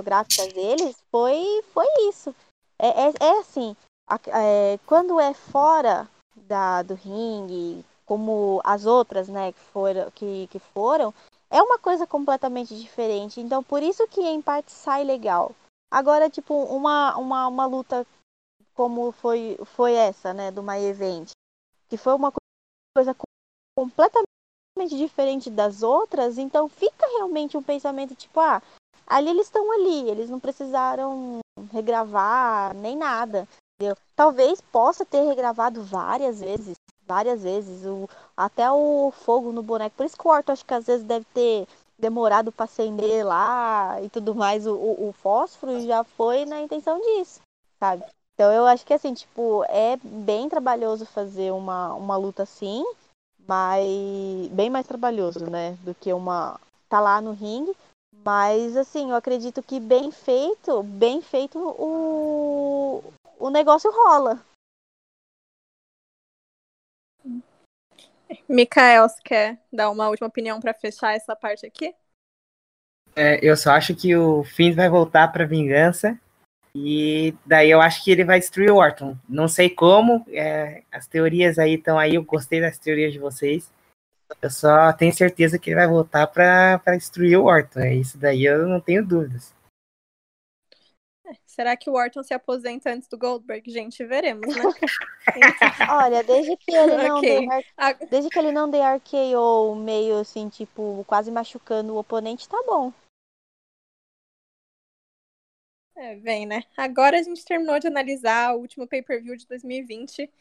cinematográficas 0.00 0.52
deles 0.52 0.96
foi, 1.10 1.62
foi 1.72 1.86
isso. 2.08 2.34
É, 2.78 2.88
é, 2.88 3.12
é 3.20 3.38
assim, 3.38 3.76
é, 4.28 4.78
quando 4.86 5.20
é 5.20 5.34
fora 5.34 6.08
da, 6.34 6.82
do 6.82 6.94
ringue, 6.94 7.84
como 8.06 8.60
as 8.64 8.86
outras, 8.86 9.28
né, 9.28 9.52
que 9.52 9.60
foram, 9.60 10.10
que, 10.12 10.46
que 10.48 10.58
foram, 10.58 11.14
é 11.50 11.62
uma 11.62 11.78
coisa 11.78 12.06
completamente 12.06 12.74
diferente. 12.76 13.40
Então, 13.40 13.62
por 13.62 13.82
isso 13.82 14.06
que 14.08 14.20
em 14.20 14.42
parte 14.42 14.72
sai 14.72 15.04
legal. 15.04 15.54
Agora, 15.90 16.30
tipo, 16.30 16.54
uma, 16.54 17.16
uma, 17.16 17.46
uma 17.48 17.66
luta 17.66 18.06
como 18.74 19.12
foi, 19.12 19.58
foi 19.64 19.92
essa, 19.92 20.32
né, 20.32 20.50
do 20.50 20.62
My 20.62 20.78
Event, 20.78 21.30
que 21.88 21.96
foi 21.96 22.14
uma 22.14 22.30
co- 22.32 22.38
coisa 22.96 23.14
co- 23.14 23.24
completamente 23.76 24.24
diferente 24.96 25.50
das 25.50 25.82
outras, 25.82 26.38
então 26.38 26.68
fica 26.68 27.06
realmente 27.18 27.56
um 27.56 27.62
pensamento 27.62 28.14
tipo, 28.14 28.40
ah, 28.40 28.62
ali 29.10 29.28
eles 29.28 29.46
estão 29.46 29.72
ali, 29.72 30.08
eles 30.08 30.30
não 30.30 30.38
precisaram 30.38 31.40
regravar 31.72 32.72
nem 32.76 32.96
nada, 32.96 33.46
entendeu? 33.74 33.96
Talvez 34.14 34.60
possa 34.60 35.04
ter 35.04 35.22
regravado 35.22 35.82
várias 35.82 36.40
vezes, 36.40 36.76
várias 37.04 37.42
vezes, 37.42 37.84
o, 37.84 38.08
até 38.36 38.70
o 38.70 39.10
fogo 39.10 39.50
no 39.50 39.64
boneco. 39.64 39.96
Por 39.96 40.06
isso 40.06 40.16
que 40.16 40.26
o 40.26 40.30
Orton 40.30 40.52
acho 40.52 40.64
que 40.64 40.74
às 40.74 40.86
vezes 40.86 41.04
deve 41.04 41.26
ter 41.34 41.66
demorado 41.98 42.52
para 42.52 42.64
acender 42.64 43.26
lá 43.26 44.00
e 44.00 44.08
tudo 44.08 44.34
mais 44.34 44.66
o, 44.66 44.74
o, 44.74 45.08
o 45.08 45.12
fósforo 45.12 45.80
já 45.84 46.02
foi 46.04 46.46
na 46.46 46.62
intenção 46.62 46.98
disso, 47.00 47.40
sabe? 47.78 48.04
Então 48.34 48.50
eu 48.52 48.64
acho 48.64 48.86
que 48.86 48.94
assim, 48.94 49.12
tipo, 49.12 49.64
é 49.68 49.98
bem 50.02 50.48
trabalhoso 50.48 51.04
fazer 51.04 51.50
uma, 51.52 51.92
uma 51.94 52.16
luta 52.16 52.44
assim, 52.44 52.82
mas 53.46 53.84
bem 54.52 54.70
mais 54.70 54.86
trabalhoso, 54.86 55.50
né, 55.50 55.76
do 55.82 55.94
que 55.94 56.12
uma 56.12 56.58
tá 56.88 57.00
lá 57.00 57.20
no 57.20 57.32
ringue. 57.32 57.76
Mas 58.24 58.76
assim, 58.76 59.10
eu 59.10 59.16
acredito 59.16 59.62
que 59.62 59.80
bem 59.80 60.10
feito, 60.10 60.82
bem 60.82 61.22
feito 61.22 61.58
o 61.58 63.02
o 63.38 63.48
negócio 63.48 63.90
rola. 63.90 64.44
Mikael, 68.46 69.08
você 69.08 69.20
quer 69.24 69.58
dar 69.72 69.90
uma 69.90 70.08
última 70.08 70.28
opinião 70.28 70.60
pra 70.60 70.74
fechar 70.74 71.14
essa 71.14 71.34
parte 71.34 71.66
aqui? 71.66 71.94
É, 73.16 73.40
eu 73.42 73.56
só 73.56 73.72
acho 73.72 73.94
que 73.94 74.14
o 74.14 74.44
Finn 74.44 74.74
vai 74.74 74.88
voltar 74.88 75.28
pra 75.28 75.46
vingança. 75.46 76.18
E 76.74 77.34
daí 77.44 77.70
eu 77.70 77.80
acho 77.80 78.04
que 78.04 78.12
ele 78.12 78.24
vai 78.24 78.38
destruir 78.38 78.70
o 78.70 78.76
Orton. 78.76 79.16
Não 79.28 79.48
sei 79.48 79.68
como. 79.70 80.24
é, 80.28 80.84
as 80.92 81.06
teorias 81.06 81.58
aí 81.58 81.74
estão 81.74 81.98
aí. 81.98 82.14
Eu 82.14 82.22
gostei 82.22 82.60
das 82.60 82.78
teorias 82.78 83.12
de 83.12 83.18
vocês. 83.18 83.70
Eu 84.42 84.50
só 84.50 84.92
tenho 84.92 85.12
certeza 85.12 85.58
que 85.58 85.70
ele 85.70 85.76
vai 85.76 85.88
voltar 85.88 86.26
pra, 86.26 86.78
pra 86.78 86.96
destruir 86.96 87.36
o 87.38 87.44
Orton. 87.44 87.80
É 87.80 87.94
isso 87.94 88.16
daí, 88.18 88.44
eu 88.44 88.66
não 88.66 88.80
tenho 88.80 89.04
dúvidas. 89.06 89.54
Será 91.46 91.76
que 91.76 91.88
o 91.88 91.94
Orton 91.94 92.22
se 92.22 92.34
aposenta 92.34 92.90
antes 92.90 93.08
do 93.08 93.18
Goldberg? 93.18 93.70
Gente, 93.70 94.04
veremos, 94.04 94.54
né? 94.54 94.64
Olha, 95.90 96.24
desde 96.24 96.56
que 96.56 96.72
ele 96.72 96.96
não 96.96 97.18
Ok. 97.18 97.28
dê 97.28 97.52
ar- 97.52 97.64
Ah, 97.76 97.92
desde 98.10 98.30
que 98.30 98.38
ele 98.38 98.50
não 98.50 98.68
dê 98.68 98.78
RKO 98.78 99.74
meio 99.76 100.18
assim, 100.18 100.48
tipo, 100.48 101.04
quase 101.06 101.30
machucando 101.30 101.94
o 101.94 101.98
oponente, 101.98 102.48
tá 102.48 102.60
bom. 102.66 102.92
É, 105.96 106.16
vem, 106.16 106.46
né? 106.46 106.62
Agora 106.76 107.18
a 107.18 107.22
gente 107.22 107.44
terminou 107.44 107.78
de 107.78 107.86
analisar 107.86 108.54
o 108.54 108.60
último 108.60 108.88
pay-per-view 108.88 109.36
de 109.36 109.46
2020. 109.46 110.32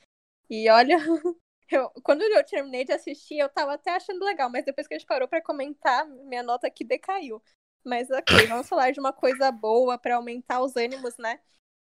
E 0.49 0.69
olha, 0.69 0.97
eu, 1.69 1.89
quando 2.03 2.21
eu 2.21 2.43
terminei 2.45 2.83
de 2.83 2.91
assistir, 2.91 3.37
eu 3.37 3.49
tava 3.49 3.73
até 3.73 3.91
achando 3.91 4.23
legal, 4.25 4.49
mas 4.49 4.65
depois 4.65 4.87
que 4.87 4.93
a 4.93 4.97
gente 4.97 5.07
parou 5.07 5.27
pra 5.27 5.41
comentar, 5.41 6.07
minha 6.07 6.43
nota 6.43 6.67
aqui 6.67 6.83
decaiu. 6.83 7.41
Mas 7.83 8.09
ok, 8.09 8.47
vamos 8.47 8.67
falar 8.67 8.91
de 8.91 8.99
uma 8.99 9.13
coisa 9.13 9.51
boa 9.51 9.97
pra 9.97 10.15
aumentar 10.15 10.61
os 10.61 10.75
ânimos, 10.75 11.17
né? 11.17 11.39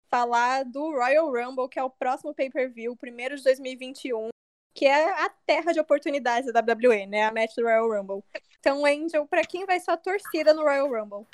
Falar 0.08 0.64
do 0.64 0.90
Royal 0.90 1.30
Rumble, 1.30 1.68
que 1.68 1.78
é 1.78 1.84
o 1.84 1.90
próximo 1.90 2.34
pay-per-view, 2.34 2.96
primeiro 2.96 3.36
de 3.36 3.42
2021, 3.44 4.28
que 4.74 4.86
é 4.86 5.24
a 5.24 5.30
terra 5.46 5.72
de 5.72 5.80
oportunidades 5.80 6.52
da 6.52 6.60
WWE, 6.60 7.06
né? 7.06 7.24
A 7.24 7.32
match 7.32 7.54
do 7.54 7.62
Royal 7.62 7.88
Rumble. 7.88 8.24
Então, 8.58 8.84
Angel, 8.84 9.26
pra 9.26 9.42
quem 9.42 9.64
vai 9.64 9.80
sua 9.80 9.96
torcida 9.96 10.52
no 10.52 10.62
Royal 10.62 10.88
Rumble? 10.88 11.26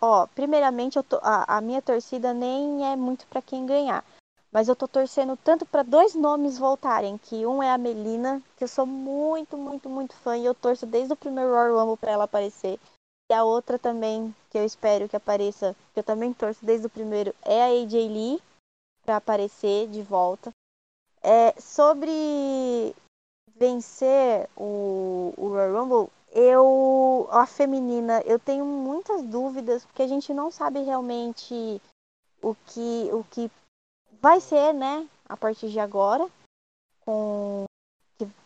Ó, 0.00 0.26
primeiramente 0.28 0.96
tô, 1.02 1.20
a, 1.22 1.58
a 1.58 1.60
minha 1.60 1.82
torcida 1.82 2.32
nem 2.32 2.90
é 2.90 2.96
muito 2.96 3.26
pra 3.26 3.42
quem 3.42 3.66
ganhar, 3.66 4.04
mas 4.52 4.68
eu 4.68 4.74
tô 4.74 4.88
torcendo 4.88 5.36
tanto 5.36 5.64
pra 5.64 5.82
dois 5.82 6.14
nomes 6.14 6.58
voltarem, 6.58 7.18
que 7.18 7.46
um 7.46 7.62
é 7.62 7.70
a 7.70 7.78
Melina, 7.78 8.42
que 8.56 8.64
eu 8.64 8.68
sou 8.68 8.84
muito, 8.84 9.56
muito, 9.56 9.88
muito 9.88 10.14
fã 10.16 10.36
e 10.36 10.44
eu 10.44 10.54
torço 10.54 10.86
desde 10.86 11.12
o 11.12 11.16
primeiro 11.16 11.50
Royal 11.50 11.78
Rumble 11.78 11.96
pra 11.96 12.10
ela 12.10 12.24
aparecer. 12.24 12.78
E 13.30 13.34
a 13.34 13.44
outra 13.44 13.78
também, 13.78 14.34
que 14.50 14.58
eu 14.58 14.64
espero 14.64 15.08
que 15.08 15.16
apareça, 15.16 15.76
que 15.94 16.00
eu 16.00 16.04
também 16.04 16.32
torço 16.32 16.64
desde 16.64 16.86
o 16.86 16.90
primeiro, 16.90 17.32
é 17.42 17.62
a 17.62 17.82
AJ 17.82 17.92
Lee 17.92 18.42
pra 19.04 19.16
aparecer 19.16 19.86
de 19.88 20.02
volta. 20.02 20.50
É, 21.22 21.52
sobre 21.60 22.92
vencer 23.54 24.48
o, 24.56 25.32
o 25.36 25.48
Royal 25.48 25.84
Rumble, 25.84 26.12
eu 26.32 27.28
a 27.30 27.46
feminina, 27.46 28.20
eu 28.24 28.38
tenho 28.38 28.64
muitas 28.64 29.22
dúvidas 29.22 29.84
porque 29.84 30.02
a 30.02 30.08
gente 30.08 30.32
não 30.32 30.50
sabe 30.50 30.80
realmente 30.80 31.80
o 32.42 32.54
que 32.66 33.10
o 33.12 33.24
que 33.30 33.50
vai 34.20 34.40
ser, 34.40 34.72
né, 34.72 35.08
a 35.28 35.36
partir 35.36 35.70
de 35.70 35.80
agora 35.80 36.28
com 37.04 37.64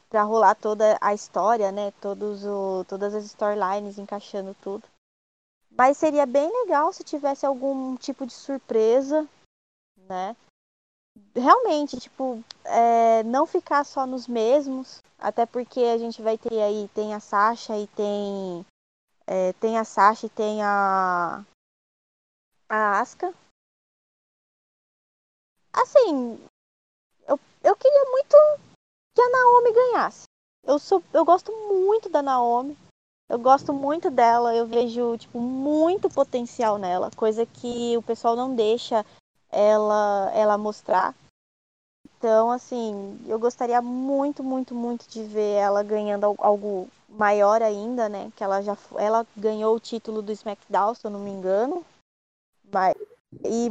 para 0.08 0.22
rolar 0.22 0.54
toda 0.54 0.96
a 1.00 1.12
história, 1.12 1.72
né, 1.72 1.90
todos 2.00 2.44
o, 2.44 2.84
todas 2.84 3.12
as 3.14 3.24
storylines 3.24 3.98
encaixando 3.98 4.54
tudo. 4.62 4.84
Mas 5.76 5.96
seria 5.96 6.24
bem 6.24 6.48
legal 6.62 6.92
se 6.92 7.02
tivesse 7.02 7.44
algum 7.44 7.96
tipo 7.96 8.24
de 8.24 8.32
surpresa, 8.32 9.28
né? 9.96 10.36
Realmente, 11.34 11.98
tipo, 11.98 12.44
é, 12.64 13.24
não 13.24 13.44
ficar 13.44 13.82
só 13.84 14.06
nos 14.06 14.28
mesmos, 14.28 15.02
até 15.18 15.44
porque 15.44 15.80
a 15.80 15.98
gente 15.98 16.22
vai 16.22 16.38
ter 16.38 16.62
aí, 16.62 16.88
tem 16.94 17.12
a 17.12 17.18
Sasha 17.18 17.76
e 17.76 17.88
tem. 17.88 18.64
é, 19.26 19.52
tem 19.54 19.78
a 19.78 19.84
Sasha 19.84 20.26
e 20.26 20.30
tem 20.30 20.62
a. 20.62 21.44
A 22.68 23.00
Asuka. 23.00 23.34
Assim, 25.74 26.38
eu, 27.28 27.38
eu 27.62 27.76
queria 27.76 28.04
muito 28.10 28.36
que 29.14 29.20
a 29.22 29.30
Naomi 29.30 29.72
ganhasse. 29.72 30.24
Eu, 30.64 30.78
sou, 30.78 31.02
eu 31.12 31.24
gosto 31.24 31.52
muito 31.52 32.08
da 32.08 32.22
Naomi. 32.22 32.76
Eu 33.28 33.38
gosto 33.38 33.72
muito 33.72 34.10
dela. 34.10 34.54
Eu 34.54 34.66
vejo, 34.66 35.16
tipo, 35.18 35.40
muito 35.40 36.08
potencial 36.10 36.78
nela. 36.78 37.10
Coisa 37.16 37.46
que 37.46 37.96
o 37.96 38.02
pessoal 38.02 38.36
não 38.36 38.54
deixa 38.54 39.04
ela, 39.50 40.30
ela 40.34 40.58
mostrar. 40.58 41.14
Então, 42.18 42.50
assim, 42.50 43.18
eu 43.26 43.38
gostaria 43.38 43.80
muito, 43.82 44.42
muito, 44.42 44.74
muito 44.74 45.06
de 45.08 45.22
ver 45.24 45.56
ela 45.56 45.82
ganhando 45.82 46.24
al- 46.24 46.36
algo 46.38 46.88
maior 47.08 47.60
ainda, 47.62 48.08
né? 48.08 48.32
Que 48.34 48.42
ela 48.42 48.62
já 48.62 48.76
ela 48.96 49.26
ganhou 49.36 49.76
o 49.76 49.80
título 49.80 50.22
do 50.22 50.32
SmackDown, 50.32 50.94
se 50.94 51.06
eu 51.06 51.10
não 51.10 51.20
me 51.20 51.30
engano. 51.30 51.84
Mas, 52.72 52.94
e, 53.44 53.70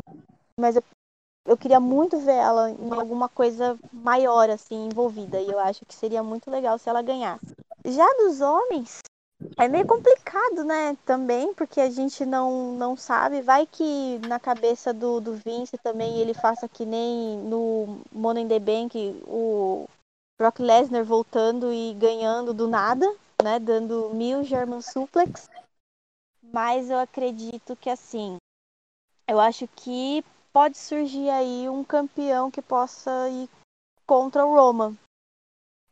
mas 0.60 0.76
eu, 0.76 0.84
eu 1.46 1.58
queria 1.58 1.80
muito 1.80 2.18
ver 2.20 2.36
ela 2.36 2.72
em 2.72 2.92
alguma 2.94 3.28
coisa 3.28 3.78
maior, 3.92 4.50
assim, 4.50 4.88
envolvida. 4.88 5.40
E 5.40 5.50
eu 5.50 5.60
acho 5.60 5.86
que 5.86 5.94
seria 5.94 6.24
muito 6.24 6.50
legal 6.50 6.78
se 6.78 6.90
ela 6.90 7.02
ganhasse. 7.02 7.56
Já 7.86 8.08
dos 8.14 8.40
homens, 8.40 9.02
é 9.58 9.68
meio 9.68 9.86
complicado, 9.86 10.64
né? 10.64 10.98
Também, 11.06 11.54
porque 11.54 11.82
a 11.82 11.90
gente 11.90 12.26
não, 12.26 12.74
não 12.74 12.96
sabe. 12.96 13.42
Vai 13.42 13.66
que 13.66 14.20
na 14.28 14.40
cabeça 14.40 14.94
do, 14.94 15.20
do 15.20 15.34
Vince 15.34 15.78
também 15.78 16.20
ele 16.20 16.34
faça 16.34 16.68
que 16.68 16.86
nem 16.86 17.38
no 17.40 18.02
Money 18.12 18.44
in 18.44 18.48
the 18.48 18.60
Bank, 18.60 19.24
o, 19.28 19.86
Brock 20.38 20.60
Lesnar 20.60 21.04
voltando 21.04 21.72
e 21.72 21.94
ganhando 21.94 22.54
do 22.54 22.68
nada, 22.68 23.06
né? 23.42 23.60
Dando 23.60 24.10
mil 24.14 24.44
German 24.44 24.82
suplex. 24.82 25.50
Mas 26.42 26.90
eu 26.90 27.00
acredito 27.00 27.76
que 27.76 27.90
assim, 27.90 28.38
eu 29.28 29.40
acho 29.40 29.68
que 29.68 30.24
pode 30.54 30.78
surgir 30.78 31.30
aí 31.32 31.68
um 31.68 31.84
campeão 31.84 32.50
que 32.52 32.62
possa 32.62 33.28
ir 33.30 33.50
contra 34.06 34.46
o 34.46 34.54
Roman. 34.54 34.96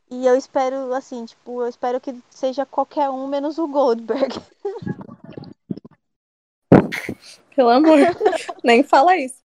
E 0.10 0.26
eu 0.26 0.38
espero, 0.38 0.94
assim, 0.94 1.26
tipo, 1.26 1.64
eu 1.64 1.68
espero 1.68 2.00
que 2.00 2.18
seja 2.30 2.66
qualquer 2.66 3.10
um 3.10 3.28
menos 3.28 3.58
o 3.58 3.68
Goldberg. 3.68 4.30
Pelo 7.56 7.70
amor, 7.70 7.98
nem 8.64 8.84
fala 8.84 9.18
isso. 9.18 9.42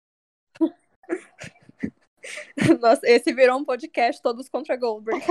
Nossa, 2.81 3.00
esse 3.05 3.32
virou 3.32 3.58
um 3.58 3.65
podcast 3.65 4.23
todos 4.23 4.49
contra 4.49 4.76
Goldberg. 4.76 5.20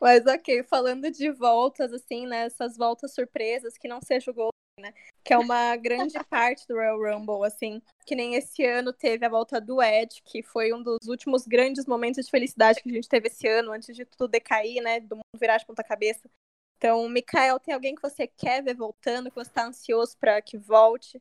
Mas 0.00 0.26
ok, 0.26 0.62
falando 0.64 1.10
de 1.10 1.30
voltas, 1.30 1.92
assim, 1.92 2.26
né? 2.26 2.46
Essas 2.46 2.76
voltas 2.76 3.14
surpresas, 3.14 3.78
que 3.78 3.88
não 3.88 4.00
seja 4.00 4.30
o 4.30 4.34
Goldberg, 4.34 4.57
né? 4.78 4.92
Que 5.24 5.34
é 5.34 5.38
uma 5.38 5.76
grande 5.76 6.14
parte 6.30 6.66
do 6.66 6.74
Royal 6.74 6.98
Rumble, 6.98 7.44
assim. 7.44 7.82
Que 8.06 8.14
nem 8.14 8.34
esse 8.34 8.64
ano 8.64 8.92
teve 8.92 9.24
a 9.26 9.28
volta 9.28 9.60
do 9.60 9.82
Ed, 9.82 10.22
que 10.24 10.42
foi 10.42 10.72
um 10.72 10.82
dos 10.82 11.06
últimos 11.06 11.46
grandes 11.46 11.86
momentos 11.86 12.24
de 12.24 12.30
felicidade 12.30 12.82
que 12.82 12.88
a 12.88 12.92
gente 12.92 13.08
teve 13.08 13.28
esse 13.28 13.46
ano, 13.46 13.72
antes 13.72 13.94
de 13.94 14.04
tudo 14.04 14.28
decair, 14.28 14.82
né? 14.82 15.00
Do 15.00 15.16
mundo 15.16 15.38
virar 15.38 15.58
de 15.58 15.66
ponta 15.66 15.84
cabeça. 15.84 16.28
Então, 16.76 17.08
Mikael, 17.08 17.58
tem 17.58 17.74
alguém 17.74 17.94
que 17.94 18.02
você 18.02 18.26
quer 18.26 18.62
ver 18.62 18.74
voltando, 18.74 19.30
que 19.30 19.36
você 19.36 19.50
tá 19.50 19.66
ansioso 19.66 20.16
para 20.16 20.40
que 20.40 20.56
volte? 20.56 21.20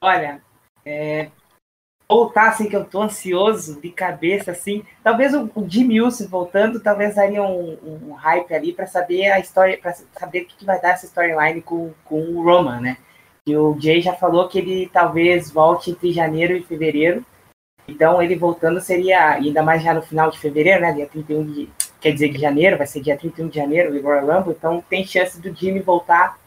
Olha, 0.00 0.42
é, 0.84 1.30
voltar 2.12 2.48
assim 2.50 2.68
que 2.68 2.76
eu 2.76 2.84
tô 2.84 3.00
ansioso 3.00 3.80
de 3.80 3.88
cabeça 3.88 4.50
assim, 4.50 4.84
talvez 5.02 5.32
o, 5.32 5.50
o 5.54 5.66
Jimmy 5.66 6.02
Uso 6.02 6.28
voltando, 6.28 6.78
talvez 6.78 7.14
daria 7.14 7.42
um, 7.42 7.78
um 7.82 8.12
hype 8.12 8.52
ali 8.52 8.70
para 8.74 8.86
saber 8.86 9.30
a 9.30 9.40
história, 9.40 9.78
para 9.78 9.94
saber 9.94 10.42
o 10.42 10.46
que, 10.46 10.56
que, 10.56 10.64
vai 10.66 10.78
dar 10.78 10.90
essa 10.90 11.06
storyline 11.06 11.62
com, 11.62 11.90
com 12.04 12.20
o 12.20 12.44
Roman, 12.44 12.80
né? 12.80 12.98
E 13.46 13.56
o 13.56 13.74
Jay 13.80 14.02
já 14.02 14.12
falou 14.12 14.46
que 14.46 14.58
ele 14.58 14.90
talvez 14.92 15.50
volte 15.50 15.90
entre 15.90 16.12
janeiro 16.12 16.54
e 16.54 16.62
fevereiro. 16.62 17.24
Então 17.88 18.22
ele 18.22 18.36
voltando 18.36 18.78
seria, 18.78 19.30
ainda 19.30 19.62
mais 19.62 19.82
já 19.82 19.94
no 19.94 20.02
final 20.02 20.30
de 20.30 20.38
fevereiro, 20.38 20.82
né? 20.82 20.92
Dia 20.92 21.06
31 21.06 21.46
de, 21.46 21.70
quer 21.98 22.12
dizer, 22.12 22.28
de 22.28 22.38
janeiro, 22.38 22.76
vai 22.76 22.86
ser 22.86 23.00
dia 23.00 23.16
31 23.16 23.48
de 23.48 23.56
janeiro, 23.56 23.96
o 23.96 24.02
Royal 24.02 24.26
Rumble, 24.26 24.54
então 24.56 24.84
tem 24.86 25.06
chance 25.06 25.40
do 25.40 25.54
Jimmy 25.54 25.80
voltar. 25.80 26.38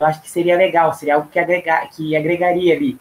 Eu 0.00 0.06
acho 0.08 0.20
que 0.20 0.28
seria 0.28 0.56
legal, 0.56 0.92
seria 0.92 1.14
algo 1.14 1.28
que, 1.28 1.38
agregar, 1.38 1.88
que 1.88 2.16
agregaria 2.16 2.74
ali. 2.74 2.98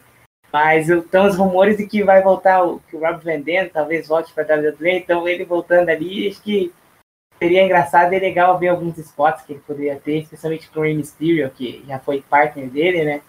Mas 0.53 0.87
estão 0.87 1.25
os 1.25 1.35
rumores 1.35 1.77
de 1.77 1.87
que 1.87 2.03
vai 2.03 2.21
voltar 2.21 2.63
o, 2.63 2.79
que 2.81 2.95
o 2.95 2.99
Rob 2.99 3.23
Vendendo, 3.23 3.71
talvez 3.71 4.07
volte 4.07 4.31
para 4.31 4.53
a 4.53 4.57
WWE, 4.59 4.99
então 4.99 5.27
ele 5.27 5.43
voltando 5.43 5.89
ali, 5.89 6.27
acho 6.27 6.43
que 6.43 6.71
seria 7.39 7.63
engraçado 7.63 8.13
e 8.13 8.19
legal 8.19 8.59
ver 8.59 8.67
alguns 8.67 8.95
spots 8.99 9.43
que 9.43 9.53
ele 9.53 9.63
poderia 9.65 9.99
ter, 9.99 10.19
especialmente 10.19 10.69
com 10.69 10.79
o 10.79 10.83
Rey 10.83 10.95
Mysterio, 10.95 11.49
que 11.49 11.83
já 11.87 11.97
foi 11.97 12.21
partner 12.21 12.69
dele, 12.69 13.03
né? 13.03 13.21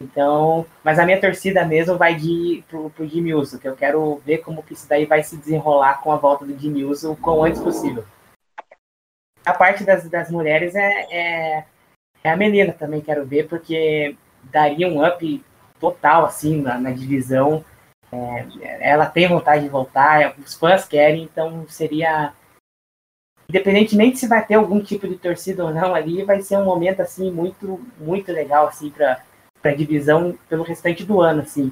Então, 0.00 0.66
mas 0.82 0.98
a 0.98 1.04
minha 1.04 1.20
torcida 1.20 1.64
mesmo 1.64 1.96
vai 1.96 2.16
de 2.16 2.64
pro, 2.68 2.90
pro 2.90 3.06
Jimmy 3.06 3.32
Uso, 3.32 3.60
que 3.60 3.68
eu 3.68 3.76
quero 3.76 4.20
ver 4.26 4.38
como 4.38 4.60
que 4.60 4.72
isso 4.72 4.88
daí 4.88 5.06
vai 5.06 5.22
se 5.22 5.36
desenrolar 5.36 6.02
com 6.02 6.10
a 6.10 6.16
volta 6.16 6.44
do 6.44 6.58
Jimmy 6.58 6.84
Uso 6.84 7.12
o 7.12 7.16
quão 7.16 7.44
antes 7.44 7.60
possível. 7.60 8.04
A 9.46 9.52
parte 9.52 9.84
das, 9.84 10.08
das 10.08 10.28
mulheres 10.28 10.74
é, 10.74 11.06
é, 11.10 11.64
é 12.24 12.30
a 12.30 12.36
Melina 12.36 12.72
também, 12.72 13.00
quero 13.00 13.24
ver, 13.24 13.46
porque 13.46 14.16
daria 14.42 14.88
um 14.88 15.06
up 15.06 15.44
total, 15.78 16.24
assim, 16.24 16.60
na, 16.60 16.78
na 16.78 16.90
divisão. 16.90 17.64
É, 18.12 18.90
ela 18.90 19.06
tem 19.06 19.28
vontade 19.28 19.64
de 19.64 19.68
voltar, 19.68 20.34
os 20.38 20.54
fãs 20.54 20.86
querem, 20.86 21.24
então 21.24 21.66
seria. 21.68 22.32
Independentemente 23.48 24.18
se 24.18 24.26
vai 24.26 24.44
ter 24.44 24.54
algum 24.54 24.80
tipo 24.80 25.06
de 25.06 25.16
torcida 25.16 25.64
ou 25.64 25.72
não 25.72 25.94
ali, 25.94 26.24
vai 26.24 26.40
ser 26.40 26.56
um 26.56 26.64
momento 26.64 27.00
assim 27.00 27.30
muito 27.30 27.78
muito 27.98 28.32
legal 28.32 28.66
assim 28.66 28.88
para 28.88 29.20
a 29.62 29.74
divisão 29.74 30.38
pelo 30.48 30.62
restante 30.62 31.04
do 31.04 31.20
ano 31.20 31.42
assim. 31.42 31.70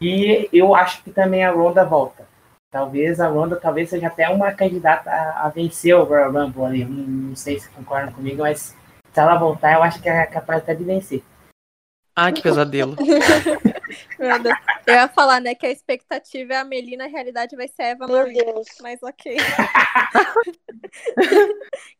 E 0.00 0.48
eu 0.52 0.76
acho 0.76 1.02
que 1.02 1.10
também 1.10 1.44
a 1.44 1.50
Ronda 1.50 1.84
volta. 1.84 2.28
Talvez 2.70 3.18
a 3.18 3.28
Ronda 3.28 3.56
talvez 3.56 3.90
seja 3.90 4.06
até 4.06 4.28
uma 4.28 4.52
candidata 4.52 5.10
a, 5.10 5.46
a 5.46 5.48
vencer 5.48 5.96
o 5.96 6.04
Royal 6.04 6.30
Rumble 6.30 6.64
ali. 6.64 6.84
Não, 6.84 7.30
não 7.30 7.36
sei 7.36 7.58
se 7.58 7.68
concordam 7.70 8.12
comigo, 8.12 8.42
mas 8.42 8.76
se 9.12 9.20
ela 9.20 9.36
voltar, 9.36 9.72
eu 9.74 9.82
acho 9.82 10.00
que 10.00 10.08
é 10.08 10.26
capaz 10.26 10.62
até 10.62 10.74
de 10.74 10.84
vencer. 10.84 11.22
Ai, 12.20 12.32
que 12.32 12.42
pesadelo. 12.42 12.96
Meu 14.18 14.42
Deus. 14.42 14.58
Eu 14.86 14.94
ia 14.94 15.08
falar, 15.08 15.40
né, 15.40 15.54
que 15.54 15.66
a 15.66 15.70
expectativa 15.70 16.54
é 16.54 16.56
a 16.56 16.64
Melina, 16.64 17.04
a 17.04 17.08
realidade 17.08 17.54
vai 17.54 17.68
ser 17.68 17.82
a 17.82 17.86
Eva 17.88 18.06
Meu 18.06 18.16
Marie. 18.16 18.44
Deus. 18.44 18.66
Mas 18.80 19.00
ok. 19.02 19.36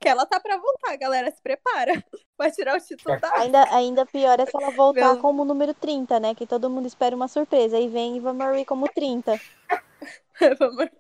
que 0.00 0.08
ela 0.08 0.26
tá 0.26 0.40
pra 0.40 0.56
voltar, 0.56 0.97
galera. 0.97 1.30
Se 1.30 1.40
prepara. 1.40 2.02
Vai 2.36 2.50
tirar 2.50 2.76
o 2.76 2.80
título 2.80 3.18
da. 3.20 3.32
Ainda, 3.36 3.74
ainda 3.74 4.06
pior 4.06 4.40
é 4.40 4.47
se 4.47 4.56
ela 4.56 4.70
voltar 4.72 5.12
Meu- 5.14 5.18
como 5.18 5.44
número 5.44 5.74
30, 5.74 6.18
né? 6.20 6.34
Que 6.34 6.47
todo 6.47 6.70
mundo 6.70 6.86
espera 6.86 7.14
uma 7.14 7.28
surpresa. 7.28 7.76
Aí 7.76 7.88
vem 7.88 8.18
Eva 8.18 8.32
Marie 8.32 8.64
como 8.64 8.88
30. 8.88 9.38
Eva 10.40 10.70
Marie. 10.72 10.90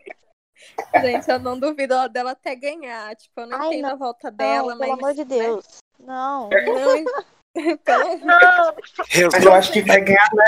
Gente, 1.00 1.30
eu 1.30 1.38
não 1.38 1.58
duvido 1.58 1.94
ela- 1.94 2.08
dela 2.08 2.30
até 2.32 2.54
ganhar. 2.54 3.14
Tipo, 3.16 3.40
eu 3.40 3.46
não 3.46 3.58
Ai, 3.60 3.66
entendo 3.68 3.82
não. 3.82 3.92
a 3.92 3.96
volta 3.96 4.30
dela, 4.30 4.72
Não, 4.74 4.78
pelo 4.78 4.90
mas. 4.92 4.98
amor 4.98 5.14
de 5.14 5.24
né, 5.24 5.24
Deus. 5.24 5.78
Não. 5.98 6.48
Não, 6.48 7.04
pelo 7.84 9.30
Mas 9.32 9.44
eu 9.44 9.52
acho 9.52 9.72
que 9.72 9.82
vai 9.82 10.00
ganhar 10.00 10.28
né? 10.34 10.44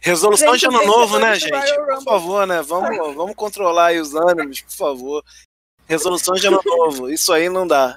Resolução 0.00 0.56
Gente, 0.56 0.70
de 0.70 0.76
ano 0.76 0.86
novo, 0.86 1.18
né, 1.18 1.34
gente? 1.34 1.74
Por 1.74 2.02
favor, 2.04 2.46
né? 2.46 2.62
Vamos, 2.62 3.14
vamos 3.14 3.34
controlar 3.34 3.86
aí 3.86 3.98
os 4.00 4.14
ânimos, 4.14 4.62
por 4.62 4.72
favor. 4.72 5.24
Resolução 5.88 6.34
de 6.34 6.46
ano 6.46 6.60
novo. 6.64 7.10
Isso 7.10 7.32
aí 7.32 7.48
não 7.48 7.66
dá. 7.66 7.94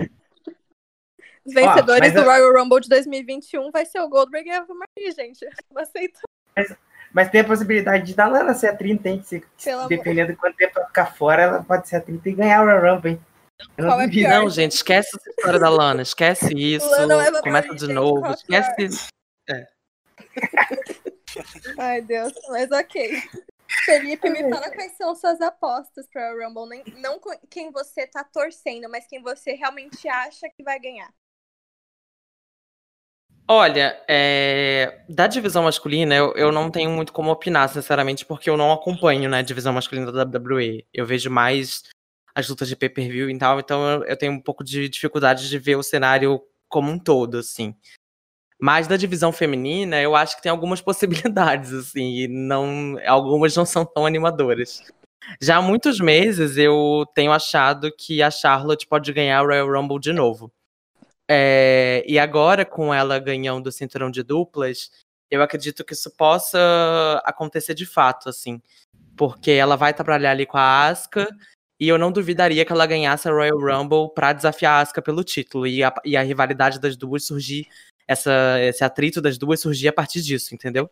Os 1.46 1.54
vencedores 1.54 2.02
mas 2.02 2.14
do 2.14 2.20
eu- 2.20 2.26
Royal 2.26 2.54
Rumble 2.62 2.82
de 2.82 2.90
2021 2.90 3.72
vai 3.72 3.86
ser 3.86 4.02
o 4.02 4.10
Goldberg 4.10 4.50
e 4.50 4.52
a 4.52 4.56
Eva 4.56 4.74
Marie, 4.74 5.12
gente. 5.14 5.40
Não 5.72 5.82
aceito. 5.82 6.20
Mas 7.14 7.30
tem 7.30 7.40
a 7.40 7.46
possibilidade 7.46 8.06
de 8.06 8.14
dar 8.14 8.28
Lana 8.28 8.54
ser 8.54 8.68
a 8.68 8.76
30, 8.76 9.08
hein? 9.08 9.22
Se, 9.24 9.42
Pelo 9.64 9.78
amor. 9.80 9.88
dependendo 9.88 10.32
de 10.34 10.38
quanto 10.38 10.58
tempo 10.58 10.78
ela 10.78 10.88
ficar 10.88 11.06
fora, 11.16 11.42
ela 11.44 11.64
pode 11.64 11.88
ser 11.88 11.96
a 11.96 12.02
30 12.02 12.28
e 12.30 12.34
ganhar 12.34 12.62
o 12.62 12.66
Royal 12.66 12.96
Rumble, 12.96 13.12
hein? 13.12 13.22
Qual 13.76 14.00
é 14.02 14.08
pior? 14.08 14.30
Não, 14.30 14.50
gente, 14.50 14.74
esquece 14.74 15.10
essa 15.18 15.30
história 15.30 15.60
da 15.60 15.70
Lana. 15.70 16.02
Esquece 16.02 16.54
isso. 16.56 16.90
Lana 16.90 17.42
Começa 17.42 17.74
de 17.74 17.82
gente, 17.82 17.94
novo. 17.94 18.22
qual 18.22 18.32
é 18.32 18.36
Esquece. 18.36 19.08
Ai, 21.78 22.02
Deus. 22.02 22.34
Mas 22.50 22.72
ok. 22.72 23.22
Felipe, 23.86 24.30
me 24.30 24.50
fala 24.50 24.72
quais 24.72 24.96
são 24.96 25.14
suas 25.16 25.42
apostas 25.42 26.08
para 26.12 26.34
o 26.34 26.40
Rumble. 26.40 26.70
Nem- 26.70 26.84
Não 27.02 27.20
quem 27.50 27.72
você 27.72 28.08
tá 28.08 28.24
torcendo, 28.24 28.90
mas 28.90 29.06
quem 29.08 29.22
você 29.22 29.54
realmente 29.54 30.08
acha 30.08 30.48
que 30.50 30.64
vai 30.64 30.80
ganhar. 30.80 31.10
Olha, 33.50 34.04
é, 34.10 35.06
da 35.08 35.26
divisão 35.26 35.64
masculina, 35.64 36.14
eu, 36.14 36.34
eu 36.36 36.52
não 36.52 36.70
tenho 36.70 36.90
muito 36.90 37.14
como 37.14 37.32
opinar, 37.32 37.70
sinceramente, 37.70 38.26
porque 38.26 38.50
eu 38.50 38.58
não 38.58 38.74
acompanho 38.74 39.30
né, 39.30 39.40
a 39.40 39.42
divisão 39.42 39.72
masculina 39.72 40.12
da 40.12 40.24
WWE. 40.24 40.86
Eu 40.94 41.06
vejo 41.06 41.30
mais 41.30 41.84
as 42.38 42.48
lutas 42.48 42.70
de 42.70 42.76
pay-per-view 42.76 43.32
e 43.32 43.38
tal, 43.40 43.60
então 43.60 43.90
eu, 43.90 44.04
eu 44.04 44.16
tenho 44.16 44.32
um 44.32 44.40
pouco 44.40 44.64
de 44.64 44.88
dificuldade 44.88 45.50
de 45.50 45.58
ver 45.58 45.76
o 45.76 45.82
cenário 45.82 46.40
como 46.70 46.92
um 46.92 47.00
todo, 47.00 47.40
assim. 47.40 47.74
Mas 48.62 48.88
da 48.88 48.96
divisão 48.96 49.32
feminina, 49.32 50.00
eu 50.00 50.16
acho 50.16 50.36
que 50.36 50.44
tem 50.44 50.52
algumas 50.52 50.80
possibilidades, 50.80 51.74
assim, 51.74 52.14
e 52.14 52.28
não, 52.28 52.96
algumas 53.08 53.56
não 53.56 53.66
são 53.66 53.84
tão 53.84 54.06
animadoras. 54.06 54.84
Já 55.42 55.58
há 55.58 55.62
muitos 55.64 56.00
meses 56.00 56.58
eu 56.58 57.06
tenho 57.16 57.32
achado 57.32 57.92
que 57.92 58.22
a 58.22 58.30
Charlotte 58.30 58.86
pode 58.86 59.12
ganhar 59.12 59.42
o 59.42 59.48
Royal 59.48 59.68
Rumble 59.68 60.00
de 60.00 60.14
novo. 60.14 60.54
É, 61.28 62.04
e 62.08 62.20
agora, 62.20 62.64
com 62.64 62.94
ela 62.94 63.18
ganhando 63.18 63.66
o 63.66 63.72
cinturão 63.72 64.12
de 64.12 64.22
duplas, 64.22 64.92
eu 65.32 65.42
acredito 65.42 65.84
que 65.84 65.94
isso 65.94 66.16
possa 66.16 67.20
acontecer 67.26 67.74
de 67.74 67.88
fato, 67.88 68.30
assim. 68.30 68.62
Porque 69.18 69.50
ela 69.50 69.76
vai 69.76 69.92
trabalhar 69.92 70.32
ali 70.32 70.46
com 70.46 70.58
a 70.58 70.86
Asuka, 70.86 71.28
e 71.80 71.88
eu 71.88 71.98
não 71.98 72.12
duvidaria 72.12 72.66
que 72.66 72.72
ela 72.72 72.86
ganhasse 72.86 73.28
a 73.28 73.32
Royal 73.32 73.60
Rumble 73.60 74.14
pra 74.14 74.34
desafiar 74.34 74.80
a 74.80 74.82
Asuka 74.82 75.02
pelo 75.02 75.24
título. 75.24 75.68
E 75.68 75.84
a, 75.84 75.94
e 76.04 76.18
a 76.18 76.24
rivalidade 76.24 76.80
das 76.80 76.98
duas 76.98 77.26
surgir, 77.26 77.68
essa, 78.08 78.60
esse 78.62 78.84
atrito 78.84 79.22
das 79.22 79.38
duas 79.38 79.60
surgir 79.60 79.88
a 79.88 79.94
partir 79.94 80.22
disso, 80.22 80.56
entendeu? 80.56 80.90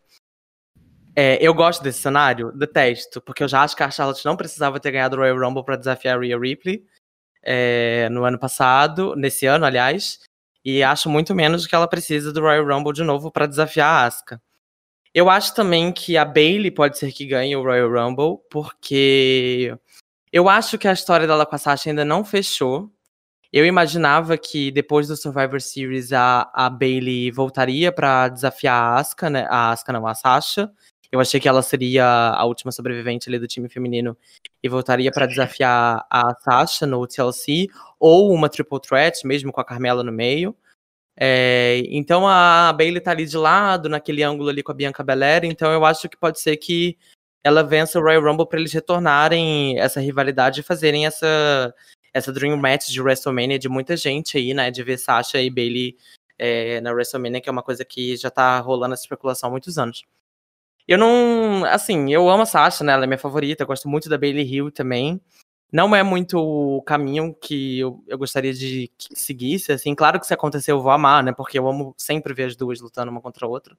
É, 1.16 1.38
eu 1.42 1.54
gosto 1.54 1.82
desse 1.82 2.00
cenário, 2.02 2.52
detesto, 2.52 3.22
porque 3.22 3.42
eu 3.42 3.48
já 3.48 3.64
acho 3.64 3.76
que 3.76 3.82
a 3.82 3.90
Charlotte 3.90 4.26
não 4.26 4.36
precisava 4.36 4.80
ter 4.80 4.92
ganhado 4.92 5.16
o 5.16 5.20
Royal 5.20 5.40
Rumble 5.40 5.64
pra 5.64 5.78
desafiar 5.78 6.18
a 6.18 6.20
Rhea 6.20 6.38
Ripley 6.38 6.86
é, 7.42 8.10
no 8.10 8.26
ano 8.26 8.38
passado, 8.38 9.16
nesse 9.16 9.46
ano, 9.46 9.66
aliás. 9.66 10.20
E 10.64 10.84
acho 10.84 11.10
muito 11.10 11.34
menos 11.34 11.66
que 11.66 11.74
ela 11.74 11.88
precisa 11.88 12.34
do 12.34 12.42
Royal 12.42 12.66
Rumble 12.66 12.94
de 12.94 13.04
novo 13.04 13.32
para 13.32 13.46
desafiar 13.48 13.88
a 13.88 14.06
Asuka. 14.08 14.42
Eu 15.14 15.30
acho 15.30 15.56
também 15.56 15.94
que 15.94 16.18
a 16.18 16.26
Bailey 16.26 16.70
pode 16.70 16.98
ser 16.98 17.12
que 17.14 17.26
ganhe 17.26 17.56
o 17.56 17.64
Royal 17.64 17.90
Rumble, 17.90 18.40
porque 18.52 19.74
eu 20.36 20.50
acho 20.50 20.78
que 20.78 20.86
a 20.86 20.92
história 20.92 21.26
dela 21.26 21.46
com 21.46 21.56
a 21.56 21.58
Sasha 21.58 21.90
ainda 21.90 22.04
não 22.04 22.26
fechou. 22.26 22.92
Eu 23.54 23.66
imaginava 23.66 24.38
que 24.38 24.70
depois 24.70 25.08
do 25.08 25.16
Survivor 25.16 25.62
Series 25.62 26.12
a, 26.12 26.52
a 26.54 26.70
Bailey 26.70 27.32
voltaria 27.32 27.90
para 27.90 28.28
desafiar 28.28 28.76
a 28.76 29.00
Asuka, 29.00 29.30
né? 29.30 29.48
A 29.50 29.72
Asuka 29.72 29.94
não, 29.94 30.06
a 30.06 30.14
Sasha. 30.14 30.70
Eu 31.10 31.22
achei 31.22 31.40
que 31.40 31.48
ela 31.48 31.62
seria 31.62 32.06
a 32.06 32.44
última 32.44 32.70
sobrevivente 32.74 33.30
ali 33.30 33.40
do 33.40 33.48
time 33.48 33.70
feminino 33.70 34.18
e 34.62 34.68
voltaria 34.68 35.10
para 35.10 35.26
desafiar 35.26 36.06
a 36.10 36.36
Sasha 36.42 36.86
no 36.86 37.08
TLC, 37.08 37.68
ou 37.98 38.34
uma 38.34 38.50
triple 38.50 38.82
threat, 38.82 39.26
mesmo 39.26 39.54
com 39.54 39.62
a 39.62 39.66
Carmela 39.66 40.04
no 40.04 40.12
meio. 40.12 40.54
É, 41.18 41.82
então 41.88 42.28
a 42.28 42.74
Bailey 42.74 43.00
tá 43.00 43.12
ali 43.12 43.26
de 43.26 43.38
lado, 43.38 43.88
naquele 43.88 44.22
ângulo 44.22 44.50
ali 44.50 44.62
com 44.62 44.74
a 44.74 44.76
Bianca 44.76 45.02
Belair, 45.02 45.46
então 45.46 45.72
eu 45.72 45.86
acho 45.86 46.10
que 46.10 46.18
pode 46.18 46.42
ser 46.42 46.58
que 46.58 46.98
ela 47.46 47.62
vença 47.62 48.00
o 48.00 48.02
Royal 48.02 48.24
Rumble 48.24 48.48
para 48.48 48.60
eles 48.60 48.74
retornarem 48.74 49.78
essa 49.80 50.00
rivalidade 50.00 50.62
e 50.62 50.64
fazerem 50.64 51.06
essa, 51.06 51.72
essa 52.12 52.34
Dream 52.34 52.58
Match 52.58 52.88
de 52.88 53.00
WrestleMania 53.00 53.60
de 53.60 53.70
muita 53.70 53.96
gente 53.96 54.36
aí, 54.36 54.52
né? 54.52 54.72
De 54.72 54.82
ver 54.82 54.98
Sasha 54.98 55.40
e 55.40 55.48
Bailey 55.48 55.96
é, 56.40 56.82
na 56.82 56.92
WrestleMania, 56.92 57.40
que 57.40 57.48
é 57.48 57.52
uma 57.52 57.62
coisa 57.62 57.86
que 57.86 58.18
já 58.18 58.32
tá 58.32 58.60
rolando 58.60 58.96
essa 58.96 59.04
especulação 59.04 59.50
há 59.50 59.52
muitos 59.52 59.78
anos. 59.78 60.04
Eu 60.88 60.98
não. 60.98 61.64
Assim, 61.66 62.12
eu 62.12 62.28
amo 62.28 62.42
a 62.42 62.46
Sasha, 62.48 62.84
né? 62.84 62.94
Ela 62.94 63.04
é 63.04 63.08
minha 63.08 63.20
favorita, 63.20 63.62
eu 63.62 63.68
gosto 63.68 63.88
muito 63.88 64.10
da 64.10 64.18
Bailey 64.18 64.44
Hill 64.44 64.72
também. 64.72 65.22
Não 65.72 65.96
é 65.96 66.02
muito 66.02 66.40
o 66.40 66.82
caminho 66.82 67.32
que 67.36 67.78
eu, 67.80 68.04
eu 68.08 68.18
gostaria 68.18 68.54
de 68.56 68.92
seguisse, 69.14 69.72
assim. 69.72 69.94
Claro 69.94 70.20
que 70.20 70.26
se 70.26 70.34
acontecer 70.34 70.72
eu 70.72 70.82
vou 70.82 70.92
amar, 70.92 71.24
né? 71.24 71.32
Porque 71.32 71.60
eu 71.60 71.68
amo 71.68 71.94
sempre 71.96 72.34
ver 72.34 72.46
as 72.46 72.56
duas 72.56 72.82
lutando 72.82 73.12
uma 73.12 73.22
contra 73.22 73.46
a 73.46 73.50
outra. 73.50 73.78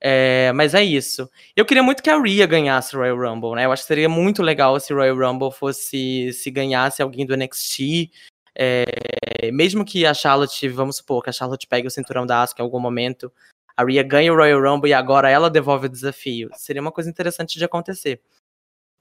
É, 0.00 0.50
mas 0.52 0.74
é 0.74 0.82
isso. 0.82 1.28
Eu 1.54 1.66
queria 1.66 1.82
muito 1.82 2.02
que 2.02 2.08
a 2.08 2.18
Rhea 2.18 2.46
ganhasse 2.46 2.96
o 2.96 3.00
Royal 3.00 3.18
Rumble, 3.18 3.54
né? 3.54 3.66
Eu 3.66 3.72
acho 3.72 3.82
que 3.82 3.88
seria 3.88 4.08
muito 4.08 4.42
legal 4.42 4.78
se 4.80 4.94
o 4.94 4.96
Royal 4.96 5.16
Rumble 5.16 5.52
fosse 5.52 6.32
se 6.32 6.50
ganhasse 6.50 7.02
alguém 7.02 7.26
do 7.26 7.36
NXT. 7.36 8.10
É, 8.54 9.50
mesmo 9.52 9.84
que 9.84 10.06
a 10.06 10.14
Charlotte, 10.14 10.68
vamos 10.68 10.96
supor, 10.96 11.22
que 11.22 11.30
a 11.30 11.32
Charlotte 11.32 11.66
pegue 11.66 11.86
o 11.86 11.90
cinturão 11.90 12.26
da 12.26 12.42
Asuka 12.42 12.62
em 12.62 12.64
algum 12.64 12.80
momento, 12.80 13.32
a 13.76 13.84
Rhea 13.84 14.02
ganha 14.02 14.32
o 14.32 14.36
Royal 14.36 14.60
Rumble 14.60 14.90
e 14.90 14.94
agora 14.94 15.30
ela 15.30 15.50
devolve 15.50 15.86
o 15.86 15.90
desafio. 15.90 16.50
Seria 16.54 16.82
uma 16.82 16.92
coisa 16.92 17.08
interessante 17.10 17.58
de 17.58 17.64
acontecer. 17.64 18.20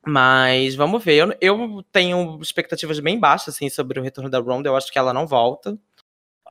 Mas 0.05 0.75
vamos 0.75 1.03
ver. 1.03 1.15
Eu, 1.15 1.35
eu 1.41 1.83
tenho 1.91 2.39
expectativas 2.41 2.99
bem 2.99 3.19
baixas 3.19 3.55
assim, 3.55 3.69
sobre 3.69 3.99
o 3.99 4.03
retorno 4.03 4.29
da 4.29 4.39
Ronda. 4.39 4.69
Eu 4.69 4.75
acho 4.75 4.91
que 4.91 4.97
ela 4.97 5.13
não 5.13 5.27
volta. 5.27 5.77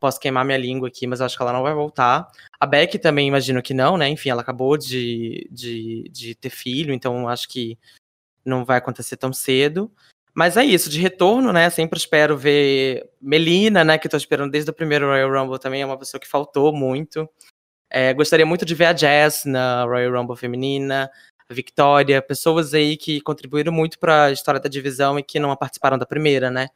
Posso 0.00 0.20
queimar 0.20 0.44
minha 0.44 0.58
língua 0.58 0.88
aqui, 0.88 1.06
mas 1.06 1.20
acho 1.20 1.36
que 1.36 1.42
ela 1.42 1.52
não 1.52 1.62
vai 1.62 1.74
voltar. 1.74 2.30
A 2.60 2.66
Beck 2.66 2.98
também 2.98 3.28
imagino 3.28 3.62
que 3.62 3.74
não, 3.74 3.96
né? 3.96 4.08
Enfim, 4.08 4.30
ela 4.30 4.42
acabou 4.42 4.76
de, 4.76 5.48
de, 5.50 6.08
de 6.10 6.34
ter 6.34 6.50
filho, 6.50 6.92
então 6.94 7.28
acho 7.28 7.48
que 7.48 7.78
não 8.44 8.64
vai 8.64 8.78
acontecer 8.78 9.16
tão 9.16 9.32
cedo. 9.32 9.90
Mas 10.34 10.56
é 10.56 10.64
isso, 10.64 10.88
de 10.88 11.00
retorno, 11.00 11.52
né? 11.52 11.68
Sempre 11.68 11.98
espero 11.98 12.38
ver 12.38 13.10
Melina, 13.20 13.82
né? 13.82 13.98
Que 13.98 14.08
tô 14.08 14.16
esperando 14.16 14.52
desde 14.52 14.70
o 14.70 14.74
primeiro 14.74 15.06
Royal 15.06 15.30
Rumble 15.30 15.58
também, 15.58 15.82
é 15.82 15.86
uma 15.86 15.98
pessoa 15.98 16.20
que 16.20 16.28
faltou 16.28 16.72
muito. 16.72 17.28
É, 17.90 18.12
gostaria 18.14 18.46
muito 18.46 18.64
de 18.64 18.74
ver 18.74 18.84
a 18.86 18.92
Jazz 18.92 19.44
na 19.44 19.84
Royal 19.84 20.12
Rumble 20.12 20.36
feminina, 20.36 21.10
a 21.48 21.54
Victoria, 21.54 22.22
pessoas 22.22 22.74
aí 22.74 22.96
que 22.96 23.20
contribuíram 23.20 23.72
muito 23.72 23.98
para 23.98 24.26
a 24.26 24.32
história 24.32 24.60
da 24.60 24.68
divisão 24.68 25.18
e 25.18 25.22
que 25.22 25.40
não 25.40 25.56
participaram 25.56 25.98
da 25.98 26.06
primeira, 26.06 26.50
né? 26.50 26.68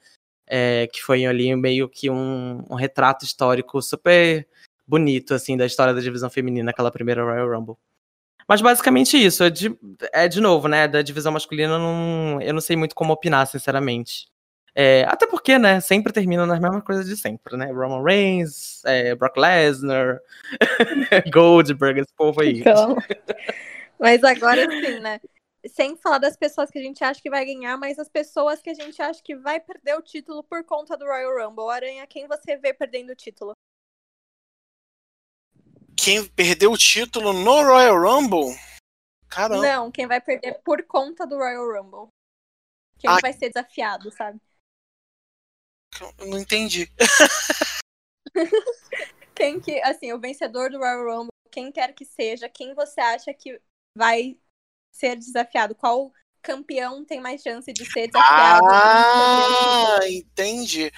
É, 0.46 0.88
que 0.92 1.02
foi 1.02 1.24
ali 1.24 1.54
meio 1.56 1.88
que 1.88 2.10
um, 2.10 2.64
um, 2.68 2.74
retrato 2.74 3.24
histórico 3.24 3.80
super 3.80 4.46
bonito, 4.86 5.32
assim, 5.34 5.56
da 5.56 5.64
história 5.64 5.94
da 5.94 6.00
divisão 6.00 6.28
feminina, 6.28 6.70
aquela 6.70 6.90
primeira 6.90 7.22
Royal 7.22 7.48
Rumble. 7.48 7.76
Mas 8.46 8.60
basicamente 8.60 9.16
isso, 9.16 9.44
é 9.44 9.50
de, 9.50 9.74
é 10.12 10.28
de 10.28 10.40
novo, 10.40 10.68
né, 10.68 10.88
da 10.88 11.00
divisão 11.00 11.32
masculina, 11.32 11.74
eu 11.74 11.78
não, 11.78 12.40
eu 12.42 12.52
não 12.52 12.60
sei 12.60 12.76
muito 12.76 12.94
como 12.94 13.12
opinar, 13.12 13.46
sinceramente. 13.46 14.26
É, 14.74 15.04
até 15.06 15.26
porque, 15.26 15.58
né, 15.58 15.80
sempre 15.80 16.12
terminam 16.12 16.46
nas 16.46 16.58
mesmas 16.58 16.82
coisas 16.82 17.06
de 17.06 17.16
sempre, 17.16 17.56
né? 17.56 17.70
Roman 17.70 18.02
Reigns, 18.02 18.82
é, 18.86 19.14
Brock 19.14 19.36
Lesnar, 19.36 20.18
Goldberg, 21.32 22.00
esse 22.00 22.14
povo 22.14 22.40
aí. 22.40 22.60
Então, 22.60 22.96
mas 24.00 24.24
agora 24.24 24.68
sim, 24.70 25.00
né? 25.00 25.20
Sem 25.68 25.96
falar 25.96 26.18
das 26.18 26.36
pessoas 26.36 26.70
que 26.70 26.78
a 26.78 26.82
gente 26.82 27.04
acha 27.04 27.20
que 27.20 27.30
vai 27.30 27.44
ganhar, 27.44 27.76
mas 27.76 27.98
as 27.98 28.08
pessoas 28.08 28.60
que 28.60 28.70
a 28.70 28.74
gente 28.74 29.00
acha 29.00 29.22
que 29.22 29.36
vai 29.36 29.60
perder 29.60 29.94
o 29.96 30.02
título 30.02 30.42
por 30.42 30.64
conta 30.64 30.96
do 30.96 31.04
Royal 31.04 31.48
Rumble. 31.48 31.70
Aranha, 31.70 32.06
quem 32.06 32.26
você 32.26 32.56
vê 32.56 32.74
perdendo 32.74 33.10
o 33.10 33.16
título? 33.16 33.52
Quem 35.96 36.26
perdeu 36.30 36.72
o 36.72 36.78
título 36.78 37.32
no 37.32 37.62
Royal 37.62 37.96
Rumble? 37.96 38.56
Caramba. 39.28 39.62
Não, 39.62 39.90
quem 39.90 40.06
vai 40.06 40.20
perder 40.20 40.60
por 40.64 40.84
conta 40.84 41.26
do 41.26 41.36
Royal 41.36 41.64
Rumble. 41.64 42.08
Quem 42.98 43.08
ah. 43.08 43.18
vai 43.22 43.32
ser 43.32 43.50
desafiado, 43.50 44.10
sabe? 44.10 44.40
Eu 46.18 46.26
não 46.26 46.38
entendi. 46.38 46.90
quem 49.34 49.60
que, 49.60 49.80
assim, 49.82 50.12
o 50.12 50.20
vencedor 50.20 50.70
do 50.70 50.78
Royal 50.78 51.04
Rumble, 51.04 51.32
quem 51.50 51.70
quer 51.70 51.94
que 51.94 52.04
seja, 52.04 52.48
quem 52.48 52.74
você 52.74 53.00
acha 53.00 53.32
que 53.32 53.60
vai 53.96 54.38
ser 54.92 55.16
desafiado? 55.16 55.74
Qual 55.74 56.12
campeão 56.42 57.04
tem 57.04 57.20
mais 57.20 57.42
chance 57.42 57.72
de 57.72 57.84
ser 57.90 58.08
desafiado? 58.08 58.66
Ah, 58.70 60.00
entendi. 60.08 60.92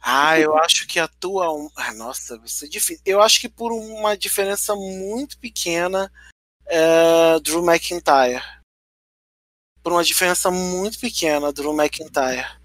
Ah, 0.00 0.38
eu 0.38 0.56
acho 0.56 0.86
que 0.86 0.98
atua 0.98 1.52
um. 1.52 1.68
Ah, 1.76 1.92
nossa, 1.92 2.40
isso 2.44 2.64
é 2.64 2.68
difícil. 2.68 3.02
Eu 3.04 3.20
acho 3.20 3.40
que 3.40 3.48
por 3.48 3.72
uma 3.72 4.16
diferença 4.16 4.74
muito 4.74 5.38
pequena, 5.38 6.10
é 6.66 7.38
Drew 7.40 7.64
McIntyre. 7.64 8.42
Por 9.82 9.92
uma 9.92 10.04
diferença 10.04 10.50
muito 10.50 10.98
pequena, 10.98 11.52
Drew 11.52 11.72
McIntyre. 11.72 12.58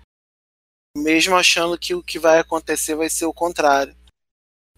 Mesmo 0.95 1.35
achando 1.35 1.77
que 1.77 1.95
o 1.95 2.03
que 2.03 2.19
vai 2.19 2.39
acontecer 2.39 2.95
vai 2.95 3.09
ser 3.09 3.25
o 3.25 3.33
contrário. 3.33 3.97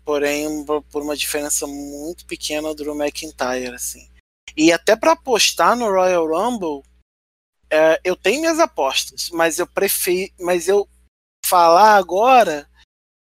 Porém, 0.04 0.64
por 0.66 1.02
uma 1.02 1.18
diferença 1.18 1.68
muito 1.68 2.26
pequena, 2.26 2.74
Drew 2.74 2.96
McIntyre, 2.96 3.76
assim. 3.76 4.10
E 4.58 4.72
até 4.72 4.96
para 4.96 5.12
apostar 5.14 5.76
no 5.76 5.90
Royal 5.90 6.28
Rumble, 6.28 6.84
é, 7.70 8.00
eu 8.04 8.16
tenho 8.16 8.42
minhas 8.42 8.60
apostas, 8.60 9.30
mas 9.30 9.60
eu 9.60 9.68
prefiro, 9.68 10.34
mas 10.40 10.68
eu 10.68 10.88
falar 11.46 11.96
agora 11.96 12.70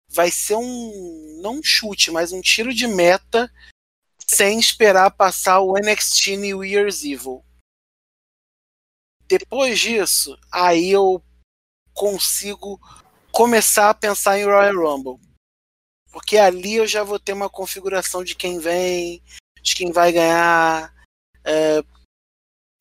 vai 0.08 0.30
ser 0.30 0.54
um 0.56 1.40
não 1.42 1.58
um 1.58 1.62
chute, 1.62 2.10
mas 2.10 2.32
um 2.32 2.40
tiro 2.40 2.72
de 2.72 2.86
meta 2.86 3.52
sem 4.26 4.58
esperar 4.58 5.10
passar 5.10 5.60
o 5.60 5.74
NXT 5.74 6.36
New 6.36 6.64
Year's 6.64 7.02
Evil. 7.04 7.44
Depois 9.26 9.78
disso, 9.78 10.38
aí 10.52 10.90
eu 10.90 11.22
consigo 11.92 12.78
começar 13.32 13.90
a 13.90 13.94
pensar 13.94 14.38
em 14.38 14.44
Royal 14.44 14.76
Rumble. 14.76 15.20
Porque 16.12 16.38
ali 16.38 16.76
eu 16.76 16.86
já 16.86 17.02
vou 17.02 17.18
ter 17.18 17.32
uma 17.32 17.50
configuração 17.50 18.22
de 18.22 18.36
quem 18.36 18.60
vem, 18.60 19.22
de 19.60 19.74
quem 19.74 19.90
vai 19.90 20.12
ganhar, 20.12 20.93
é, 21.44 21.82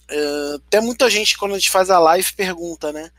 é, 0.09 0.56
até 0.56 0.80
muita 0.80 1.09
gente, 1.09 1.38
quando 1.38 1.53
a 1.56 1.59
gente 1.59 1.69
faz 1.69 1.90
a 1.90 2.00
live, 2.00 2.33
pergunta, 2.33 2.92
né? 2.92 3.11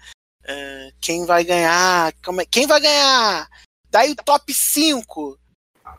É, 0.42 0.92
quem 1.00 1.24
vai 1.26 1.44
ganhar? 1.44 2.12
É, 2.12 2.46
quem 2.46 2.66
vai 2.66 2.80
ganhar? 2.80 3.48
Daí 3.90 4.12
o 4.12 4.16
top 4.16 4.52
5. 4.52 5.38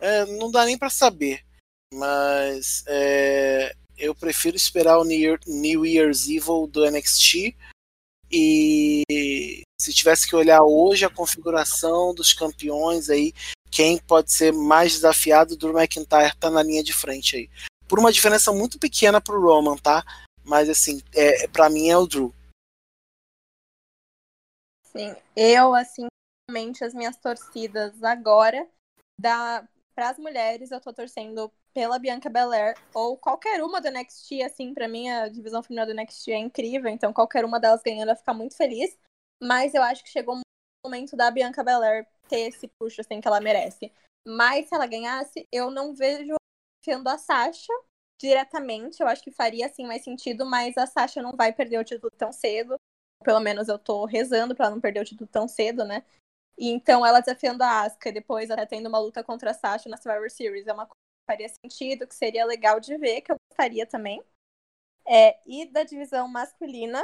É, 0.02 0.26
não 0.26 0.52
dá 0.52 0.66
nem 0.66 0.78
para 0.78 0.90
saber. 0.90 1.44
Mas 1.94 2.84
é, 2.88 3.76
eu 3.98 4.14
prefiro 4.14 4.56
esperar 4.56 5.00
o 5.00 5.06
New 5.06 5.86
Year's 5.86 6.28
Evil 6.28 6.68
do 6.68 6.90
NXT. 6.90 7.56
E 8.32 9.62
se 9.80 9.94
tivesse 9.94 10.28
que 10.28 10.36
olhar 10.36 10.64
hoje 10.64 11.06
a 11.06 11.10
configuração 11.10 12.14
dos 12.14 12.34
campeões 12.34 13.10
aí, 13.10 13.34
quem 13.72 13.98
pode 13.98 14.32
ser 14.32 14.52
mais 14.52 14.94
desafiado, 14.94 15.56
do 15.56 15.70
McIntyre 15.78 16.36
tá 16.40 16.50
na 16.50 16.64
linha 16.64 16.84
de 16.84 16.92
frente 16.92 17.36
aí 17.36 17.50
por 17.88 18.00
uma 18.00 18.12
diferença 18.12 18.52
muito 18.52 18.80
pequena 18.80 19.22
pro 19.22 19.42
Roman, 19.42 19.78
tá? 19.78 20.04
Mas 20.44 20.70
assim, 20.70 21.02
é, 21.14 21.48
para 21.48 21.70
mim 21.70 21.90
é 21.90 21.98
o 21.98 22.06
Drew. 22.06 22.34
Sim, 24.84 25.16
eu 25.36 25.74
assim, 25.74 26.08
realmente 26.50 26.84
as 26.84 26.94
minhas 26.94 27.18
torcidas 27.18 28.02
agora 28.04 28.68
da 29.20 29.68
para 29.96 30.10
as 30.10 30.18
mulheres 30.18 30.72
eu 30.72 30.82
tô 30.82 30.94
torcendo 30.94 31.52
pela 31.74 32.00
Bianca 32.00 32.30
Belair 32.30 32.76
ou 32.94 33.18
qualquer 33.18 33.62
uma 33.64 33.82
do 33.82 33.90
NXT, 33.90 34.44
assim, 34.44 34.74
para 34.74 34.88
mim 34.88 35.10
a 35.10 35.28
divisão 35.28 35.62
feminina 35.62 35.86
do 35.86 35.94
NXT 35.94 36.32
é 36.32 36.38
incrível, 36.38 36.90
então 36.90 37.12
qualquer 37.12 37.44
uma 37.44 37.60
delas 37.60 37.82
ganhando 37.82 38.10
eu 38.10 38.16
ficar 38.16 38.34
muito 38.34 38.56
feliz, 38.56 38.98
mas 39.42 39.74
eu 39.74 39.84
acho 39.84 40.04
que 40.04 40.10
chegou 40.10 40.36
o 40.36 40.42
momento 40.86 41.16
da 41.18 41.32
Bianca 41.32 41.64
Belair 41.64 42.08
ter 42.30 42.42
esse 42.42 42.70
puxo 42.80 43.02
assim 43.02 43.20
que 43.20 43.28
ela 43.28 43.42
merece. 43.42 43.92
Mas 44.26 44.68
se 44.68 44.76
ela 44.76 44.88
ganhasse, 44.88 45.48
eu 45.52 45.70
não 45.70 45.94
vejo 45.94 46.36
desafiando 46.86 47.10
a 47.10 47.18
Sasha 47.18 47.74
diretamente. 48.20 49.02
Eu 49.02 49.08
acho 49.08 49.24
que 49.24 49.32
faria 49.32 49.66
assim 49.66 49.86
mais 49.86 50.04
sentido, 50.04 50.46
mas 50.46 50.78
a 50.78 50.86
Sasha 50.86 51.22
não 51.22 51.34
vai 51.36 51.52
perder 51.52 51.80
o 51.80 51.84
título 51.84 52.12
tão 52.12 52.32
cedo. 52.32 52.80
Pelo 53.24 53.40
menos 53.40 53.68
eu 53.68 53.80
tô 53.80 54.06
rezando 54.06 54.56
para 54.56 54.70
não 54.70 54.80
perder 54.80 55.02
o 55.02 55.06
título 55.06 55.28
tão 55.28 55.48
cedo, 55.48 55.84
né? 55.84 56.04
E 56.58 56.70
então 56.70 57.06
ela 57.06 57.20
desafiando 57.20 57.64
a 57.64 57.82
Asuka 57.82 58.10
e 58.10 58.14
depois 58.14 58.50
até 58.52 58.66
tendo 58.66 58.88
uma 58.88 59.00
luta 59.00 59.24
contra 59.24 59.52
a 59.52 59.54
Sasha 59.54 59.90
na 59.90 59.98
Survivor 59.98 60.30
Series 60.30 60.68
é 60.68 60.74
uma 60.74 60.86
coisa 60.86 60.96
que 60.96 61.26
faria 61.28 61.50
sentido, 61.50 62.08
que 62.08 62.16
seria 62.16 62.46
legal 62.46 62.80
de 62.80 62.98
ver, 62.98 63.22
que 63.22 63.32
eu 63.32 63.36
gostaria 63.50 63.86
também. 63.86 64.24
É, 65.08 65.40
e 65.46 65.66
da 65.66 65.84
divisão 65.84 66.28
masculina, 66.28 67.04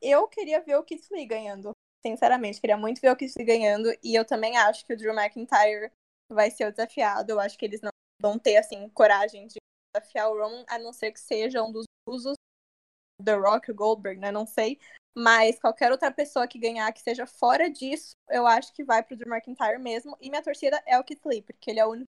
eu 0.00 0.28
queria 0.28 0.60
ver 0.60 0.76
o 0.76 0.84
Keith 0.84 1.08
Lee 1.10 1.26
ganhando. 1.26 1.72
Sinceramente, 2.04 2.60
queria 2.60 2.76
muito 2.76 3.00
ver 3.00 3.10
o 3.10 3.16
Keith 3.16 3.34
Lee 3.36 3.46
ganhando. 3.46 3.92
E 4.02 4.14
eu 4.14 4.24
também 4.24 4.56
acho 4.56 4.84
que 4.86 4.92
o 4.92 4.96
Drew 4.96 5.14
McIntyre 5.14 5.90
vai 6.28 6.50
ser 6.50 6.66
o 6.66 6.72
desafiado. 6.72 7.32
Eu 7.32 7.40
acho 7.40 7.56
que 7.58 7.64
eles 7.64 7.80
não 7.80 7.92
vão 8.22 8.38
ter, 8.38 8.56
assim, 8.56 8.88
coragem 8.90 9.48
de 9.48 9.56
desafiar 9.92 10.30
o 10.30 10.38
Roman, 10.38 10.64
a 10.68 10.78
não 10.78 10.92
ser 10.92 11.10
que 11.10 11.20
seja 11.20 11.62
um 11.62 11.72
dos 11.72 11.84
usos 12.08 12.36
The 13.22 13.34
Rock, 13.34 13.72
Goldberg, 13.72 14.20
né? 14.20 14.30
Não 14.30 14.46
sei. 14.46 14.78
Mas 15.14 15.58
qualquer 15.58 15.90
outra 15.90 16.10
pessoa 16.10 16.48
que 16.48 16.58
ganhar 16.58 16.90
que 16.92 17.02
seja 17.02 17.26
fora 17.26 17.68
disso, 17.68 18.12
eu 18.30 18.46
acho 18.46 18.72
que 18.72 18.84
vai 18.84 19.02
pro 19.02 19.16
Drew 19.16 19.32
McIntyre 19.34 19.78
mesmo. 19.78 20.16
E 20.20 20.30
minha 20.30 20.42
torcida 20.42 20.82
é 20.86 20.98
o 20.98 21.04
Keith 21.04 21.24
Lee, 21.26 21.42
porque 21.42 21.70
ele 21.70 21.80
é 21.80 21.84
o 21.86 21.90
único 21.90 22.08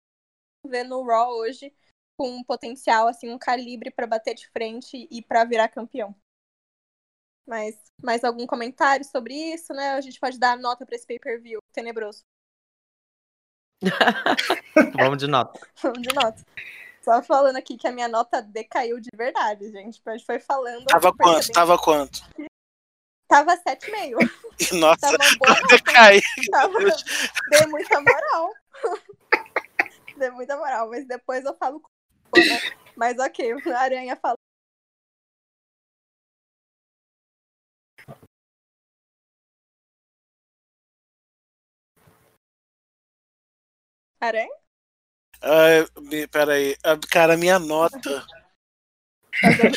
que 0.64 0.69
vê 0.69 0.83
no 0.83 1.03
Raw 1.03 1.31
hoje 1.31 1.73
com 2.17 2.30
um 2.30 2.43
potencial, 2.43 3.07
assim, 3.07 3.31
um 3.31 3.40
calibre 3.40 3.90
para 3.90 4.06
bater 4.06 4.35
de 4.35 4.48
frente 4.49 5.07
e 5.09 5.22
para 5.23 5.43
virar 5.45 5.69
campeão. 5.69 6.15
Mas 7.48 7.75
mais 8.01 8.23
algum 8.23 8.45
comentário 8.45 9.03
sobre 9.06 9.33
isso, 9.33 9.73
né? 9.73 9.91
A 9.91 10.01
gente 10.01 10.19
pode 10.19 10.38
dar 10.38 10.57
nota 10.57 10.85
para 10.85 10.95
esse 10.95 11.07
pay-per-view 11.07 11.59
tenebroso. 11.73 12.23
Vamos 14.98 15.18
de 15.18 15.27
nota. 15.27 15.60
Vamos 15.82 16.01
de 16.01 16.14
nota. 16.14 16.43
Só 17.01 17.22
falando 17.24 17.56
aqui 17.56 17.77
que 17.77 17.88
a 17.88 17.92
minha 17.92 18.08
nota 18.08 18.42
decaiu 18.42 19.00
de 19.00 19.10
verdade, 19.16 19.72
gente. 19.72 20.01
A 20.06 20.11
gente 20.14 20.26
foi 20.26 20.40
falando. 20.40 20.85
Tava 20.85 21.11
quanto? 21.14 21.51
Tava 21.51 21.77
quanto? 21.77 22.22
Tava 23.27 23.58
7,5. 23.58 24.74
Nossa, 24.77 25.00
Tava 25.00 25.18
boa 25.40 25.56
nota. 25.61 25.68
decai. 25.76 26.22
Tava... 26.51 26.80
Dei 27.50 27.66
muita 27.68 28.01
moral. 28.01 28.53
Dei 30.18 30.30
muita 30.32 30.58
moral, 30.58 30.90
mas 30.90 31.08
depois 31.08 31.43
eu 31.45 31.56
falo 31.56 31.80
com 31.80 31.90
né? 32.40 32.60
Mas 32.95 33.18
ok, 33.18 33.53
a 33.74 33.80
Aranha 33.80 34.16
fala. 34.16 34.35
Aranha? 44.22 44.50
Me- 46.00 46.27
peraí. 46.27 46.75
Ah, 46.83 46.98
Cara, 47.09 47.35
minha 47.35 47.58
nota. 47.59 48.25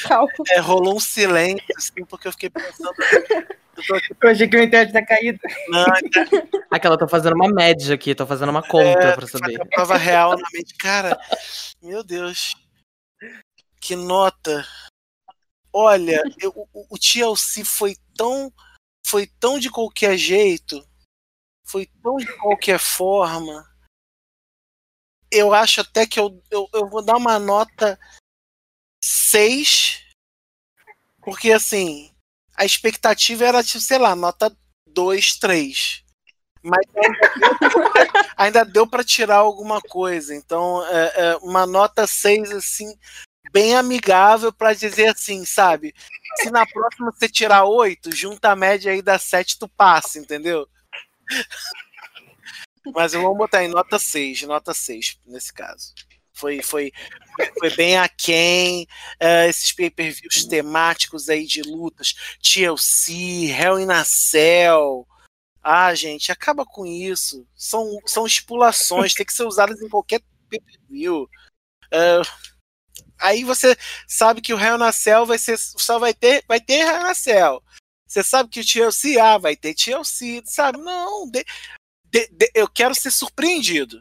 Cálculo. 0.06 0.44
É, 0.50 0.58
rolou 0.58 0.96
um 0.96 1.00
silêncio, 1.00 1.64
assim, 1.76 2.04
porque 2.04 2.28
eu 2.28 2.32
fiquei 2.32 2.50
pensando. 2.50 2.92
Eu 3.88 3.96
aqui, 3.96 4.16
Eu 4.22 4.30
achei 4.30 4.48
que 4.48 4.56
o 4.56 4.62
internet 4.62 4.92
tá 4.92 5.04
caído. 5.04 5.38
não, 5.68 5.84
Aquela, 6.70 6.94
eu 6.94 6.98
tô 6.98 7.08
fazendo 7.08 7.34
uma 7.34 7.48
média 7.48 7.94
aqui, 7.94 8.14
tô 8.14 8.26
fazendo 8.26 8.50
uma 8.50 8.62
conta 8.62 9.00
É, 9.08 9.14
pra 9.16 9.26
saber. 9.26 9.60
a 9.60 9.66
prova 9.66 9.96
real 9.96 10.36
na 10.36 10.48
mente. 10.52 10.74
Cara, 10.76 11.18
meu 11.82 12.04
Deus. 12.04 12.54
Que 13.80 13.96
nota. 13.96 14.66
Olha, 15.72 16.22
eu- 16.40 16.52
o, 16.72 16.86
o 16.94 16.98
TLC 16.98 17.64
foi 17.64 17.96
tão. 18.16 18.52
Foi 19.06 19.26
tão 19.26 19.58
de 19.58 19.70
qualquer 19.70 20.16
jeito. 20.16 20.86
Foi 21.66 21.86
tão 22.02 22.16
de 22.16 22.32
qualquer 22.38 22.78
forma. 22.78 23.64
Eu 25.30 25.52
acho 25.52 25.80
até 25.80 26.06
que 26.06 26.18
eu, 26.18 26.42
eu, 26.50 26.68
eu 26.72 26.88
vou 26.88 27.04
dar 27.04 27.16
uma 27.16 27.38
nota 27.38 27.98
6. 29.02 30.02
Porque 31.22 31.52
assim, 31.52 32.14
a 32.56 32.64
expectativa 32.64 33.44
era, 33.44 33.62
tipo, 33.62 33.80
sei 33.80 33.98
lá, 33.98 34.14
nota 34.14 34.56
2, 34.88 35.38
3. 35.38 36.04
Mas 36.62 36.86
ainda 38.36 38.64
deu, 38.64 38.86
para 38.86 39.04
tirar 39.04 39.36
alguma 39.36 39.80
coisa. 39.82 40.34
Então, 40.34 40.84
é, 40.86 41.12
é, 41.16 41.36
uma 41.36 41.66
nota 41.66 42.06
6, 42.06 42.50
assim, 42.52 42.96
bem 43.52 43.74
amigável 43.74 44.52
para 44.52 44.72
dizer 44.72 45.08
assim, 45.08 45.44
sabe? 45.44 45.94
Se 46.36 46.50
na 46.50 46.66
próxima 46.66 47.12
você 47.12 47.28
tirar 47.28 47.64
8, 47.64 48.10
junta 48.12 48.50
a 48.50 48.56
média 48.56 48.92
aí 48.92 49.02
da 49.02 49.18
7, 49.18 49.58
tu 49.58 49.68
passa, 49.68 50.18
entendeu? 50.18 50.66
Mas 52.92 53.14
eu 53.14 53.22
vou 53.22 53.34
botar 53.36 53.64
em 53.64 53.68
nota 53.68 53.98
6, 53.98 54.42
nota 54.42 54.74
6 54.74 55.18
nesse 55.26 55.52
caso. 55.52 55.92
Foi, 56.32 56.60
foi, 56.62 56.92
foi 57.58 57.70
bem 57.76 57.96
aquém. 57.96 58.86
é, 59.20 59.48
esses 59.48 59.72
pay-per-views 59.72 60.44
temáticos 60.46 61.28
aí 61.28 61.46
de 61.46 61.62
lutas, 61.62 62.14
TLC, 62.42 63.46
Hell 63.50 63.78
in 63.78 63.90
a 63.90 64.04
Cell. 64.04 65.06
Ah, 65.62 65.94
gente, 65.94 66.30
acaba 66.32 66.64
com 66.66 66.84
isso. 66.84 67.46
São, 67.56 67.98
são 68.04 68.26
estipulações, 68.26 69.14
tem 69.14 69.24
que 69.24 69.32
ser 69.32 69.44
usadas 69.44 69.80
em 69.80 69.88
qualquer 69.88 70.20
pay-per-view. 70.50 71.28
É, 71.90 72.20
aí 73.18 73.44
você 73.44 73.76
sabe 74.06 74.40
que 74.40 74.52
o 74.52 74.58
Hell 74.60 74.76
na 74.76 74.92
Cell 74.92 75.24
vai 75.24 75.38
ser, 75.38 75.56
só 75.58 75.98
vai 75.98 76.12
ter, 76.12 76.44
vai 76.46 76.60
ter 76.60 76.80
Hell 76.80 77.00
na 77.02 77.14
Cell. 77.14 77.62
Você 78.06 78.22
sabe 78.22 78.50
que 78.50 78.60
o 78.60 78.64
TLC, 78.66 79.18
ah, 79.18 79.38
vai 79.38 79.56
ter 79.56 79.74
TLC, 79.74 80.42
sabe? 80.44 80.78
Não, 80.78 81.28
de- 81.30 81.44
de- 82.14 82.28
de- 82.28 82.52
eu 82.54 82.68
quero 82.68 82.94
ser 82.94 83.10
surpreendido. 83.10 84.00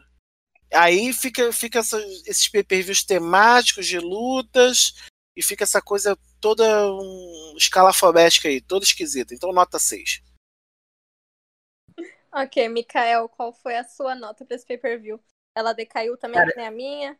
Aí 0.72 1.12
fica, 1.12 1.52
fica 1.52 1.80
essa- 1.80 2.00
esses 2.26 2.48
pay-per-views 2.48 3.02
temáticos 3.02 3.86
de 3.88 3.98
lutas 3.98 4.94
e 5.36 5.42
fica 5.42 5.64
essa 5.64 5.82
coisa 5.82 6.16
toda 6.40 6.64
um, 6.92 7.54
escalafobética 7.56 8.46
aí, 8.46 8.60
toda 8.60 8.84
esquisita. 8.84 9.34
Então, 9.34 9.52
nota 9.52 9.80
6. 9.80 10.22
Ok, 12.32 12.68
Mikael, 12.68 13.28
qual 13.28 13.52
foi 13.52 13.76
a 13.76 13.84
sua 13.84 14.14
nota 14.14 14.44
pra 14.44 14.54
esse 14.54 14.66
pay-per-view? 14.66 15.20
Ela 15.56 15.72
decaiu 15.72 16.16
também, 16.16 16.38
Cara- 16.38 16.50
que 16.52 16.56
nem 16.56 16.66
a 16.66 16.70
minha? 16.70 17.18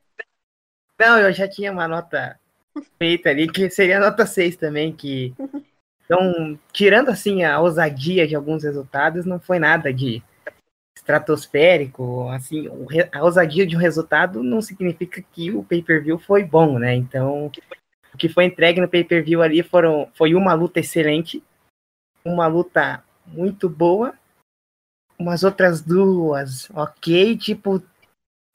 Não, 1.00 1.18
eu 1.18 1.32
já 1.32 1.48
tinha 1.48 1.72
uma 1.72 1.88
nota 1.88 2.38
feita 2.98 3.30
ali, 3.30 3.50
que 3.50 3.68
seria 3.68 3.96
a 3.96 4.00
nota 4.00 4.26
6 4.26 4.56
também, 4.56 4.94
que. 4.94 5.34
Então, 6.06 6.60
tirando 6.70 7.08
assim 7.08 7.44
a 7.44 7.58
ousadia 7.58 8.28
de 8.28 8.36
alguns 8.36 8.62
resultados, 8.62 9.24
não 9.24 9.40
foi 9.40 9.58
nada 9.58 9.90
de 9.90 10.22
estratosférico, 11.04 12.28
assim, 12.30 12.66
a 13.12 13.22
ousadia 13.22 13.66
de 13.66 13.76
um 13.76 13.78
resultado 13.78 14.42
não 14.42 14.62
significa 14.62 15.22
que 15.32 15.50
o 15.52 15.62
pay-per-view 15.62 16.18
foi 16.18 16.42
bom, 16.42 16.78
né? 16.78 16.94
Então, 16.94 17.52
o 18.12 18.16
que 18.16 18.28
foi 18.28 18.46
entregue 18.46 18.80
no 18.80 18.88
pay-per-view 18.88 19.42
ali 19.42 19.62
foram, 19.62 20.08
foi 20.14 20.34
uma 20.34 20.54
luta 20.54 20.80
excelente, 20.80 21.44
uma 22.24 22.46
luta 22.46 23.04
muito 23.26 23.68
boa, 23.68 24.14
umas 25.18 25.44
outras 25.44 25.82
duas, 25.82 26.70
ok, 26.70 27.36
tipo, 27.36 27.82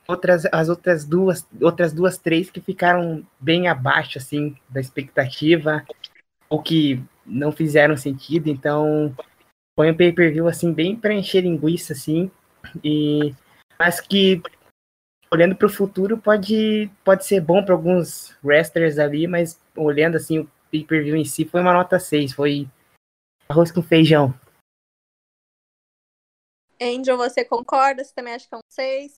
outras, 0.07 0.45
as 0.51 0.69
outras 0.69 1.05
duas, 1.05 1.47
outras 1.61 1.93
duas, 1.93 2.17
três 2.17 2.49
que 2.49 2.59
ficaram 2.59 3.23
bem 3.39 3.67
abaixo, 3.67 4.17
assim, 4.17 4.57
da 4.67 4.79
expectativa, 4.79 5.85
ou 6.49 6.63
que 6.63 6.99
não 7.23 7.51
fizeram 7.51 7.95
sentido, 7.95 8.49
então 8.49 9.15
foi 9.77 9.91
um 9.91 9.95
pay-per-view, 9.95 10.47
assim, 10.47 10.73
bem 10.73 10.95
para 10.95 11.13
encher 11.13 11.43
linguiça, 11.43 11.93
assim, 11.93 12.31
e 12.83 13.33
mas 13.79 14.01
que, 14.01 14.41
olhando 15.31 15.55
para 15.55 15.67
o 15.67 15.71
futuro, 15.71 16.17
pode, 16.17 16.91
pode 17.03 17.25
ser 17.25 17.39
bom 17.39 17.63
para 17.63 17.73
alguns 17.73 18.37
wrestlers 18.43 18.99
ali, 18.99 19.25
mas 19.25 19.57
olhando, 19.75 20.17
assim, 20.17 20.39
o 20.39 20.51
pay-per-view 20.69 21.15
em 21.15 21.23
si, 21.23 21.45
foi 21.45 21.61
uma 21.61 21.73
nota 21.73 21.97
6, 21.97 22.33
foi 22.33 22.67
arroz 23.47 23.71
com 23.71 23.81
feijão. 23.81 24.33
Angel, 26.81 27.17
você 27.17 27.43
concorda? 27.45 28.03
Você 28.03 28.13
também 28.13 28.33
acha 28.33 28.47
que 28.47 28.55
é 28.55 28.57
um 28.57 28.61
6? 28.69 29.15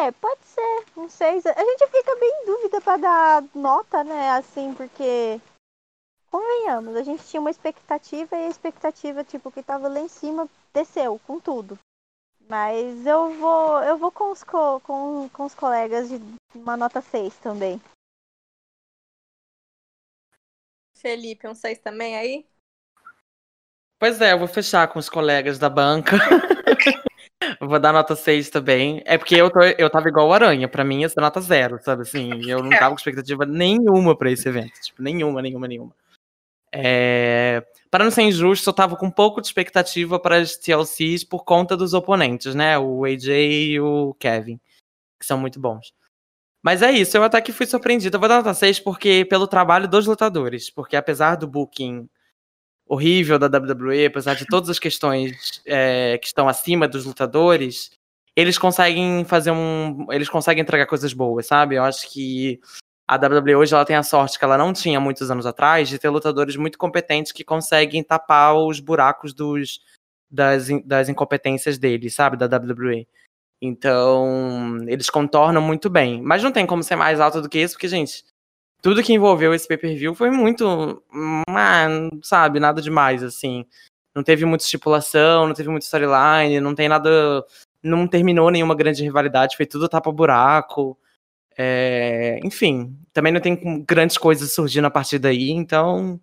É, 0.00 0.12
pode 0.12 0.44
ser, 0.44 0.84
um 0.96 1.08
6. 1.08 1.46
A 1.46 1.64
gente 1.64 1.86
fica 1.86 2.16
bem 2.16 2.30
em 2.30 2.46
dúvida 2.46 2.80
pra 2.80 2.96
dar 2.96 3.44
nota, 3.54 4.04
né? 4.04 4.30
Assim, 4.30 4.74
porque. 4.74 5.40
Convenhamos, 6.30 6.94
a 6.94 7.02
gente 7.02 7.24
tinha 7.24 7.40
uma 7.40 7.50
expectativa 7.50 8.36
e 8.36 8.46
a 8.46 8.50
expectativa, 8.50 9.24
tipo, 9.24 9.50
que 9.50 9.62
tava 9.62 9.88
lá 9.88 9.98
em 9.98 10.08
cima, 10.08 10.46
desceu 10.72 11.18
com 11.26 11.40
tudo. 11.40 11.78
Mas 12.48 13.04
eu 13.06 13.34
vou. 13.38 13.82
Eu 13.82 13.98
vou 13.98 14.10
com 14.10 14.32
os, 14.32 14.42
co- 14.42 14.80
com, 14.80 15.28
com 15.30 15.44
os 15.44 15.54
colegas 15.54 16.08
de 16.08 16.18
uma 16.54 16.76
nota 16.76 17.00
6 17.02 17.36
também. 17.36 17.80
Felipe, 20.96 21.46
um 21.46 21.54
6 21.54 21.78
também 21.78 22.16
aí? 22.16 22.46
Pois 24.00 24.20
é, 24.20 24.32
eu 24.32 24.38
vou 24.38 24.48
fechar 24.48 24.88
com 24.88 24.98
os 24.98 25.08
colegas 25.08 25.58
da 25.58 25.68
banca. 25.68 26.16
Vou 27.60 27.78
dar 27.78 27.92
nota 27.92 28.14
6 28.16 28.50
também. 28.50 29.00
É 29.06 29.16
porque 29.16 29.34
eu, 29.34 29.50
tô, 29.50 29.60
eu 29.62 29.88
tava 29.88 30.08
igual 30.08 30.28
o 30.28 30.32
Aranha. 30.32 30.68
Pra 30.68 30.84
mim, 30.84 31.00
ia 31.00 31.08
ser 31.08 31.20
nota 31.20 31.40
zero, 31.40 31.78
sabe? 31.82 32.02
Assim, 32.02 32.30
eu 32.48 32.62
não 32.62 32.70
tava 32.70 32.90
com 32.90 32.96
expectativa 32.96 33.46
nenhuma 33.46 34.16
pra 34.16 34.30
esse 34.30 34.48
evento. 34.48 34.72
Tipo, 34.80 35.02
nenhuma, 35.02 35.40
nenhuma, 35.40 35.66
nenhuma. 35.68 35.94
É... 36.72 37.64
Para 37.90 38.04
não 38.04 38.10
ser 38.10 38.22
injusto, 38.22 38.68
eu 38.68 38.74
tava 38.74 38.96
com 38.96 39.06
um 39.06 39.10
pouco 39.10 39.40
de 39.40 39.46
expectativa 39.46 40.18
para 40.18 40.36
as 40.36 40.56
TLCs 40.56 41.24
por 41.24 41.44
conta 41.44 41.76
dos 41.76 41.94
oponentes, 41.94 42.54
né? 42.54 42.78
O 42.78 43.04
AJ 43.04 43.28
e 43.28 43.80
o 43.80 44.14
Kevin, 44.18 44.60
que 45.18 45.26
são 45.26 45.38
muito 45.38 45.58
bons. 45.58 45.92
Mas 46.62 46.82
é 46.82 46.90
isso, 46.90 47.16
eu 47.16 47.22
até 47.22 47.40
que 47.40 47.52
fui 47.52 47.66
surpreendida. 47.66 48.16
Eu 48.16 48.20
vou 48.20 48.28
dar 48.28 48.38
nota 48.38 48.52
6 48.52 48.80
porque, 48.80 49.24
pelo 49.24 49.46
trabalho 49.46 49.88
dos 49.88 50.06
lutadores. 50.06 50.70
Porque 50.70 50.96
apesar 50.96 51.36
do 51.36 51.46
booking 51.46 52.08
horrível 52.86 53.38
da 53.38 53.46
WWE, 53.46 54.06
apesar 54.06 54.34
de 54.34 54.46
todas 54.46 54.68
as 54.70 54.78
questões 54.78 55.62
é, 55.66 56.18
que 56.18 56.26
estão 56.26 56.48
acima 56.48 56.88
dos 56.88 57.04
lutadores, 57.04 57.90
eles 58.34 58.58
conseguem 58.58 59.24
fazer 59.24 59.50
um. 59.50 60.06
Eles 60.10 60.28
conseguem 60.28 60.62
entregar 60.62 60.86
coisas 60.86 61.12
boas, 61.12 61.46
sabe? 61.46 61.76
Eu 61.76 61.84
acho 61.84 62.10
que 62.10 62.60
a 63.08 63.16
WWE 63.16 63.56
hoje 63.56 63.74
ela 63.74 63.86
tem 63.86 63.96
a 63.96 64.02
sorte 64.02 64.38
que 64.38 64.44
ela 64.44 64.58
não 64.58 64.70
tinha 64.70 65.00
muitos 65.00 65.30
anos 65.30 65.46
atrás 65.46 65.88
de 65.88 65.98
ter 65.98 66.10
lutadores 66.10 66.56
muito 66.56 66.76
competentes 66.76 67.32
que 67.32 67.42
conseguem 67.42 68.04
tapar 68.04 68.54
os 68.54 68.80
buracos 68.80 69.32
dos, 69.32 69.80
das, 70.30 70.68
das 70.84 71.08
incompetências 71.08 71.78
deles, 71.78 72.14
sabe? 72.14 72.36
Da 72.36 72.44
WWE. 72.44 73.08
Então, 73.62 74.76
eles 74.86 75.08
contornam 75.08 75.62
muito 75.62 75.88
bem. 75.88 76.20
Mas 76.22 76.42
não 76.42 76.52
tem 76.52 76.66
como 76.66 76.82
ser 76.82 76.96
mais 76.96 77.18
alto 77.18 77.40
do 77.40 77.48
que 77.48 77.58
isso, 77.58 77.74
porque, 77.74 77.88
gente, 77.88 78.24
tudo 78.82 79.02
que 79.02 79.14
envolveu 79.14 79.54
esse 79.54 79.66
pay-per-view 79.66 80.14
foi 80.14 80.30
muito. 80.30 81.02
sabe, 82.22 82.60
nada 82.60 82.82
demais, 82.82 83.22
assim. 83.22 83.64
Não 84.14 84.22
teve 84.22 84.44
muita 84.44 84.64
estipulação, 84.64 85.46
não 85.46 85.54
teve 85.54 85.70
muita 85.70 85.86
storyline, 85.86 86.60
não 86.60 86.74
tem 86.74 86.88
nada. 86.90 87.42
Não 87.82 88.06
terminou 88.06 88.50
nenhuma 88.50 88.74
grande 88.74 89.02
rivalidade, 89.02 89.56
foi 89.56 89.64
tudo 89.64 89.88
tapa-buraco. 89.88 90.98
É, 91.60 92.38
enfim, 92.44 92.96
também 93.12 93.32
não 93.32 93.40
tem 93.40 93.84
grandes 93.84 94.16
coisas 94.16 94.52
surgindo 94.52 94.86
a 94.86 94.90
partir 94.90 95.18
daí, 95.18 95.50
então. 95.50 96.20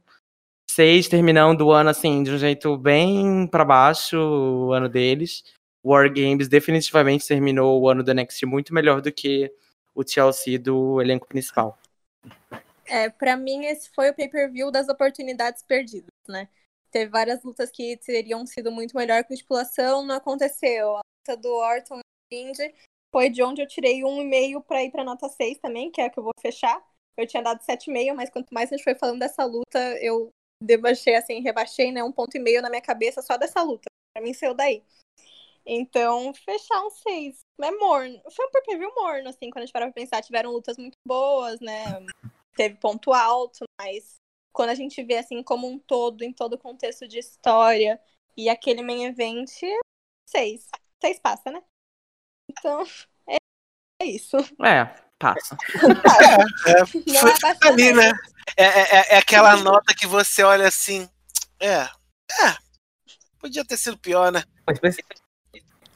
Seis 0.69 1.07
terminando 1.07 1.61
o 1.61 1.71
ano 1.71 1.89
assim, 1.89 2.23
de 2.23 2.31
um 2.31 2.37
jeito 2.37 2.77
bem 2.77 3.45
para 3.47 3.65
baixo, 3.65 4.17
o 4.17 4.71
ano 4.71 4.87
deles. 4.87 5.43
War 5.83 6.11
Games 6.11 6.47
definitivamente 6.47 7.27
terminou 7.27 7.81
o 7.81 7.89
ano 7.89 8.03
do 8.03 8.13
NXT 8.13 8.45
muito 8.45 8.73
melhor 8.73 9.01
do 9.01 9.11
que 9.11 9.53
o 9.93 10.07
Chelsea 10.07 10.57
do 10.57 10.99
elenco 11.01 11.27
principal. 11.27 11.77
É, 12.85 13.09
para 13.09 13.37
mim 13.37 13.65
esse 13.65 13.89
foi 13.93 14.09
o 14.09 14.13
pay-per-view 14.13 14.71
das 14.71 14.89
oportunidades 14.89 15.61
perdidas, 15.63 16.09
né? 16.27 16.47
Teve 16.91 17.11
várias 17.11 17.43
lutas 17.43 17.69
que 17.69 17.97
teriam 17.97 18.45
sido 18.45 18.71
muito 18.71 18.95
melhor 18.95 19.23
com 19.23 19.33
estipulação, 19.33 20.05
não 20.05 20.15
aconteceu. 20.15 20.95
A 20.95 21.01
luta 21.01 21.41
do 21.41 21.53
Orton 21.53 21.99
e 22.31 22.35
Indy 22.35 22.73
foi 23.15 23.29
de 23.29 23.41
onde 23.41 23.61
eu 23.61 23.67
tirei 23.67 24.03
um 24.03 24.21
e 24.21 24.25
meio 24.25 24.59
para 24.59 24.83
ir 24.83 24.91
para 24.91 25.01
nota 25.01 25.29
6 25.29 25.57
também, 25.59 25.89
que 25.89 26.01
é 26.01 26.07
a 26.07 26.09
que 26.09 26.19
eu 26.19 26.23
vou 26.23 26.33
fechar. 26.37 26.85
Eu 27.15 27.25
tinha 27.25 27.41
dado 27.41 27.63
7,5, 27.63 28.13
mas 28.13 28.29
quanto 28.29 28.53
mais 28.53 28.69
a 28.69 28.75
gente 28.75 28.83
foi 28.83 28.93
falando 28.93 29.19
dessa 29.19 29.45
luta, 29.45 29.79
eu 30.01 30.31
debaixei 30.61 31.15
assim, 31.15 31.39
rebaixei, 31.39 31.93
né, 31.93 32.03
um 32.03 32.11
ponto 32.11 32.35
e 32.35 32.41
meio 32.41 32.61
na 32.61 32.69
minha 32.69 32.81
cabeça 32.81 33.21
só 33.21 33.37
dessa 33.37 33.63
luta. 33.63 33.85
Para 34.13 34.21
mim 34.21 34.33
saiu 34.33 34.53
daí. 34.53 34.83
Então, 35.65 36.33
fechar 36.33 36.85
um 36.85 36.89
6. 36.89 37.39
É 37.61 37.71
morno. 37.71 38.21
Foi 38.35 38.47
um 38.47 38.51
pay-per-view 38.51 38.91
morno, 38.93 39.29
assim, 39.29 39.49
quando 39.49 39.59
a 39.59 39.65
gente 39.65 39.71
para 39.71 39.85
pra 39.85 39.93
pensar. 39.93 40.21
Tiveram 40.21 40.51
lutas 40.51 40.77
muito 40.77 40.97
boas, 41.07 41.61
né? 41.61 41.85
Teve 42.57 42.75
ponto 42.75 43.13
alto, 43.13 43.63
mas 43.79 44.15
quando 44.51 44.71
a 44.71 44.75
gente 44.75 45.01
vê, 45.01 45.19
assim, 45.19 45.41
como 45.41 45.69
um 45.69 45.79
todo, 45.79 46.21
em 46.21 46.33
todo 46.33 46.55
o 46.55 46.59
contexto 46.59 47.07
de 47.07 47.19
história 47.19 47.97
e 48.35 48.49
aquele 48.49 48.81
main 48.81 49.05
event, 49.05 49.49
6. 50.27 50.67
6 51.01 51.19
passa, 51.19 51.49
né? 51.49 51.63
Então, 52.59 52.83
é, 53.29 53.35
é 54.01 54.05
isso. 54.05 54.37
É, 54.63 54.85
passa. 55.17 55.57
É, 56.65 56.71
é, 56.71 56.85
foi 56.85 57.03
é 57.03 57.67
ali, 57.67 57.93
né? 57.93 58.11
É, 58.57 58.65
é, 58.65 59.15
é 59.15 59.17
aquela 59.17 59.57
nota 59.57 59.93
que 59.95 60.07
você 60.07 60.43
olha 60.43 60.67
assim. 60.67 61.09
É, 61.59 61.81
é. 61.81 62.55
Podia 63.39 63.65
ter 63.65 63.77
sido 63.77 63.97
pior, 63.97 64.31
né? 64.31 64.43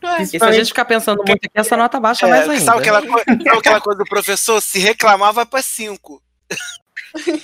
É. 0.01 0.21
E 0.21 0.25
se 0.25 0.43
a 0.43 0.51
gente 0.51 0.67
ficar 0.67 0.85
pensando 0.85 1.17
muito 1.17 1.31
aqui, 1.31 1.49
essa 1.53 1.75
nota 1.75 1.99
baixa 1.99 2.25
é, 2.25 2.29
mais 2.29 2.49
ainda. 2.49 2.63
Sabe 2.63 2.79
aquela, 2.79 3.01
sabe 3.01 3.49
aquela 3.49 3.81
coisa 3.81 3.99
do 3.99 4.05
professor? 4.05 4.61
Se 4.61 4.79
reclamar, 4.79 5.33
vai 5.33 5.45
para 5.45 5.61
5. 5.61 6.21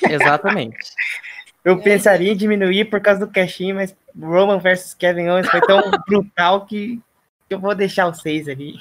Exatamente. 0.09 0.77
Eu 1.63 1.81
pensaria 1.81 2.31
em 2.31 2.37
diminuir 2.37 2.85
por 2.85 3.01
causa 3.01 3.25
do 3.25 3.31
cashinho, 3.31 3.75
mas 3.75 3.95
Roman 4.17 4.59
versus 4.59 4.93
Kevin 4.93 5.29
Owens 5.29 5.49
foi 5.49 5.61
tão 5.61 5.81
brutal 6.07 6.65
que 6.65 7.01
eu 7.49 7.59
vou 7.59 7.75
deixar 7.75 8.13
6 8.13 8.47
ali. 8.47 8.75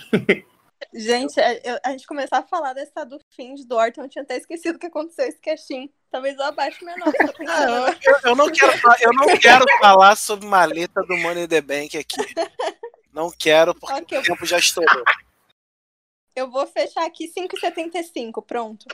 Gente, 0.93 1.41
é, 1.41 1.60
eu, 1.65 1.78
a 1.84 1.93
gente 1.93 2.07
começar 2.07 2.39
a 2.39 2.43
falar 2.43 2.73
dessa 2.73 3.05
do 3.05 3.18
fim 3.34 3.55
do 3.67 3.76
Orton, 3.76 4.02
eu 4.02 4.09
tinha 4.09 4.23
até 4.23 4.36
esquecido 4.36 4.76
o 4.76 4.78
que 4.78 4.86
aconteceu 4.86 5.26
esse 5.26 5.41
cashinho. 5.41 5.91
Talvez 6.10 6.36
eu 6.36 6.44
abaixe 6.44 6.84
minha 6.84 6.97
nota. 6.97 7.34
Não, 7.41 7.89
eu, 7.89 7.94
eu, 8.25 8.36
não 8.36 8.51
quero, 8.51 8.73
eu 9.01 9.12
não 9.12 9.39
quero 9.39 9.65
falar 9.81 10.17
sobre 10.17 10.47
maleta 10.47 11.02
do 11.02 11.17
Money 11.17 11.44
in 11.44 11.49
the 11.49 11.60
Bank 11.60 11.97
aqui. 11.97 12.17
Não 13.12 13.31
quero, 13.31 13.75
porque 13.75 14.01
okay, 14.01 14.18
o 14.18 14.23
tempo 14.23 14.44
já 14.44 14.59
estourou. 14.59 15.05
Eu 16.34 16.51
vou 16.51 16.67
fechar 16.67 17.07
aqui 17.07 17.33
5,75, 17.33 18.44
pronto. 18.44 18.86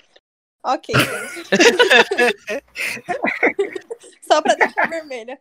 Ok, 0.63 0.95
gente. 0.95 1.49
Só 4.23 4.43
pra 4.43 4.55
deixar 4.55 4.89
vermelha. 4.89 5.41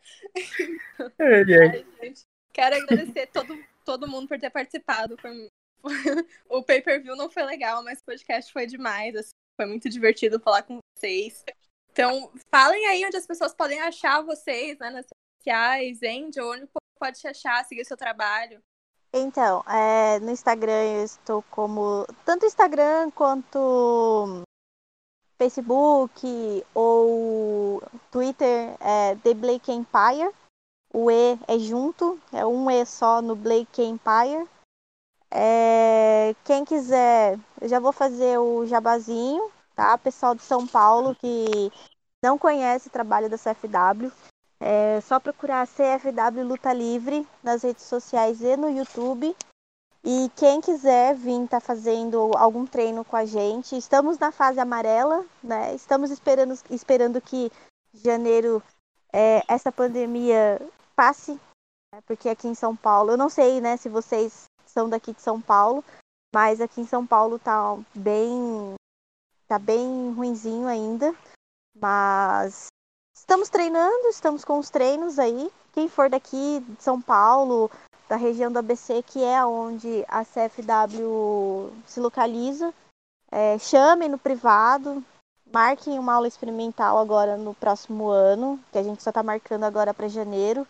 Ai, 1.19 1.45
gente. 1.45 2.25
Quero 2.53 2.77
agradecer 2.77 3.27
todo, 3.27 3.53
todo 3.85 4.07
mundo 4.07 4.27
por 4.27 4.39
ter 4.39 4.49
participado. 4.49 5.17
Foi... 5.17 5.49
o 6.49 6.63
pay-per-view 6.63 7.15
não 7.15 7.29
foi 7.29 7.43
legal, 7.43 7.83
mas 7.83 7.99
o 7.99 8.05
podcast 8.05 8.51
foi 8.51 8.65
demais. 8.65 9.15
Assim, 9.15 9.31
foi 9.59 9.65
muito 9.65 9.89
divertido 9.89 10.39
falar 10.39 10.63
com 10.63 10.79
vocês. 10.97 11.43
Então, 11.91 12.31
falem 12.49 12.85
aí 12.87 13.05
onde 13.05 13.17
as 13.17 13.27
pessoas 13.27 13.53
podem 13.53 13.81
achar 13.81 14.21
vocês, 14.21 14.77
né, 14.79 14.89
nas 14.89 15.05
redes 15.05 15.09
sociais, 15.39 15.99
Angel, 16.03 16.49
onde 16.49 16.67
pode 16.99 17.19
te 17.19 17.27
achar, 17.27 17.65
seguir 17.65 17.85
seu 17.85 17.97
trabalho. 17.97 18.61
Então, 19.11 19.63
é, 19.67 20.19
no 20.19 20.29
Instagram 20.29 20.83
eu 20.83 21.03
estou 21.03 21.41
como. 21.49 22.05
Tanto 22.25 22.45
Instagram 22.45 23.09
quanto 23.11 24.43
Facebook 25.39 26.63
ou 26.75 27.81
Twitter 28.11 28.75
é 28.79 29.15
The 29.15 29.33
Blake 29.33 29.71
Empire. 29.71 30.31
O 30.93 31.11
E 31.11 31.39
é 31.47 31.59
junto, 31.59 32.19
é 32.33 32.45
um 32.45 32.69
E 32.69 32.85
só 32.85 33.21
no 33.21 33.35
Blake 33.35 33.81
Empire. 33.81 34.47
É, 35.31 36.35
quem 36.43 36.65
quiser, 36.65 37.37
eu 37.61 37.69
já 37.69 37.79
vou 37.79 37.91
fazer 37.91 38.39
o 38.39 38.65
jabazinho, 38.65 39.51
tá? 39.75 39.97
Pessoal 39.97 40.33
de 40.33 40.41
São 40.41 40.65
Paulo 40.65 41.15
que 41.15 41.71
não 42.23 42.37
conhece 42.37 42.87
o 42.87 42.91
trabalho 42.91 43.29
da 43.29 43.37
CFW, 43.37 44.11
é 44.59 44.99
só 45.01 45.19
procurar 45.19 45.67
CFW 45.67 46.43
Luta 46.43 46.73
Livre 46.73 47.25
nas 47.41 47.63
redes 47.63 47.85
sociais 47.85 48.41
e 48.41 48.57
no 48.57 48.69
YouTube. 48.69 49.35
E 50.03 50.31
quem 50.35 50.59
quiser 50.61 51.13
vir 51.15 51.47
tá 51.47 51.59
fazendo 51.59 52.31
algum 52.35 52.65
treino 52.65 53.05
com 53.05 53.15
a 53.15 53.25
gente, 53.25 53.77
estamos 53.77 54.17
na 54.17 54.31
fase 54.31 54.59
amarela, 54.59 55.25
né? 55.43 55.75
Estamos 55.75 56.09
esperando, 56.09 56.57
esperando 56.69 57.21
que 57.21 57.51
janeiro 57.93 58.63
é, 59.13 59.43
essa 59.47 59.71
pandemia 59.71 60.61
passe, 60.99 61.39
né? 61.93 62.01
porque 62.05 62.27
aqui 62.27 62.47
em 62.47 62.55
São 62.55 62.75
Paulo, 62.75 63.11
eu 63.11 63.17
não 63.17 63.29
sei, 63.29 63.61
né, 63.61 63.77
se 63.77 63.87
vocês 63.87 64.45
são 64.65 64.89
daqui 64.89 65.13
de 65.13 65.21
São 65.21 65.39
Paulo, 65.39 65.83
mas 66.35 66.59
aqui 66.59 66.81
em 66.81 66.85
São 66.85 67.07
Paulo 67.07 67.39
tá 67.39 67.77
bem, 67.95 68.75
tá 69.47 69.57
bem 69.57 70.13
ruinzinho 70.13 70.67
ainda. 70.67 71.15
Mas 71.73 72.67
Estamos 73.19 73.49
treinando, 73.49 74.07
estamos 74.07 74.45
com 74.45 74.57
os 74.57 74.69
treinos 74.69 75.19
aí. 75.19 75.51
Quem 75.73 75.87
for 75.87 76.09
daqui 76.09 76.61
de 76.61 76.81
São 76.81 76.99
Paulo, 76.99 77.69
da 78.07 78.15
região 78.15 78.51
do 78.51 78.57
ABC, 78.57 79.03
que 79.03 79.23
é 79.23 79.45
onde 79.45 80.03
a 80.07 80.23
CFW 80.23 81.69
se 81.85 81.99
localiza, 81.99 82.73
é, 83.29 83.59
chame 83.59 84.07
no 84.07 84.17
privado, 84.17 85.03
marquem 85.53 85.99
uma 85.99 86.13
aula 86.13 86.27
experimental 86.27 86.97
agora 86.97 87.37
no 87.37 87.53
próximo 87.53 88.09
ano, 88.09 88.59
que 88.71 88.79
a 88.79 88.83
gente 88.83 89.03
só 89.03 89.11
está 89.11 89.21
marcando 89.21 89.65
agora 89.65 89.93
para 89.93 90.07
janeiro. 90.07 90.65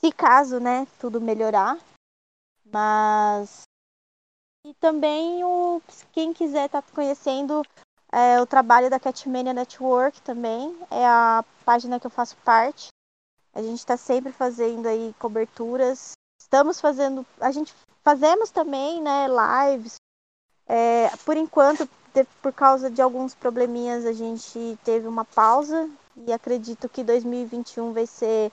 Se 0.00 0.12
caso, 0.12 0.60
né, 0.60 0.86
tudo 0.98 1.20
melhorar. 1.20 1.78
Mas 2.64 3.62
e 4.66 4.72
também 4.74 5.44
o 5.44 5.82
quem 6.12 6.32
quiser 6.32 6.66
estar 6.66 6.80
tá 6.80 6.92
conhecendo 6.94 7.62
é, 8.10 8.40
o 8.40 8.46
trabalho 8.46 8.88
da 8.88 9.00
Catmania 9.00 9.52
Network 9.52 10.22
também 10.22 10.74
é 10.88 11.04
a 11.04 11.44
página 11.64 11.98
que 11.98 12.06
eu 12.06 12.10
faço 12.10 12.36
parte. 12.44 12.88
A 13.52 13.60
gente 13.60 13.78
está 13.78 13.96
sempre 13.96 14.32
fazendo 14.32 14.86
aí 14.86 15.12
coberturas. 15.18 16.12
Estamos 16.40 16.80
fazendo, 16.80 17.26
a 17.40 17.50
gente 17.50 17.74
fazemos 18.04 18.50
também, 18.50 19.02
né, 19.02 19.26
lives. 19.26 19.96
É, 20.66 21.08
por 21.24 21.36
enquanto, 21.36 21.88
por 22.40 22.52
causa 22.52 22.88
de 22.88 23.02
alguns 23.02 23.34
probleminhas, 23.34 24.06
a 24.06 24.12
gente 24.12 24.78
teve 24.84 25.08
uma 25.08 25.24
pausa 25.24 25.90
e 26.16 26.32
acredito 26.32 26.88
que 26.88 27.02
2021 27.02 27.92
vai 27.92 28.06
ser 28.06 28.52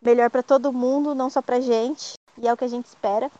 melhor 0.00 0.30
para 0.30 0.42
todo 0.42 0.72
mundo, 0.72 1.14
não 1.14 1.30
só 1.30 1.42
para 1.42 1.60
gente. 1.60 2.14
E 2.38 2.48
é 2.48 2.52
o 2.52 2.56
que 2.56 2.64
a 2.64 2.68
gente 2.68 2.86
espera. 2.86 3.30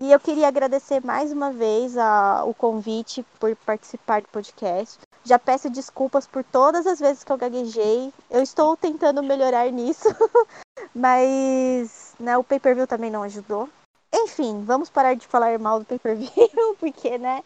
E 0.00 0.10
eu 0.10 0.18
queria 0.18 0.48
agradecer 0.48 1.04
mais 1.04 1.32
uma 1.32 1.52
vez 1.52 1.96
a, 1.96 2.44
o 2.44 2.52
convite 2.52 3.24
por 3.38 3.54
participar 3.56 4.22
do 4.22 4.28
podcast. 4.28 4.98
Já 5.22 5.38
peço 5.38 5.70
desculpas 5.70 6.26
por 6.26 6.44
todas 6.44 6.86
as 6.86 6.98
vezes 6.98 7.24
que 7.24 7.32
eu 7.32 7.38
gaguejei. 7.38 8.12
Eu 8.28 8.42
estou 8.42 8.76
tentando 8.76 9.22
melhorar 9.22 9.70
nisso, 9.70 10.08
mas 10.94 12.14
né, 12.18 12.36
o 12.36 12.44
pay-per-view 12.44 12.86
também 12.86 13.10
não 13.10 13.22
ajudou. 13.22 13.68
Enfim, 14.12 14.62
vamos 14.64 14.90
parar 14.90 15.14
de 15.14 15.26
falar 15.26 15.58
mal 15.58 15.78
do 15.78 15.86
pay-per-view, 15.86 16.76
porque, 16.78 17.16
né? 17.18 17.42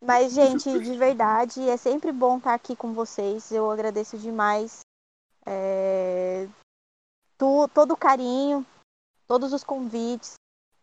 Mas, 0.00 0.34
gente, 0.34 0.78
de 0.78 0.96
verdade, 0.96 1.68
é 1.68 1.76
sempre 1.76 2.12
bom 2.12 2.36
estar 2.36 2.54
aqui 2.54 2.76
com 2.76 2.92
vocês. 2.92 3.50
Eu 3.50 3.70
agradeço 3.70 4.18
demais 4.18 4.80
é, 5.46 6.46
tu, 7.38 7.68
todo 7.68 7.92
o 7.92 7.96
carinho, 7.96 8.64
todos 9.26 9.52
os 9.52 9.64
convites. 9.64 10.34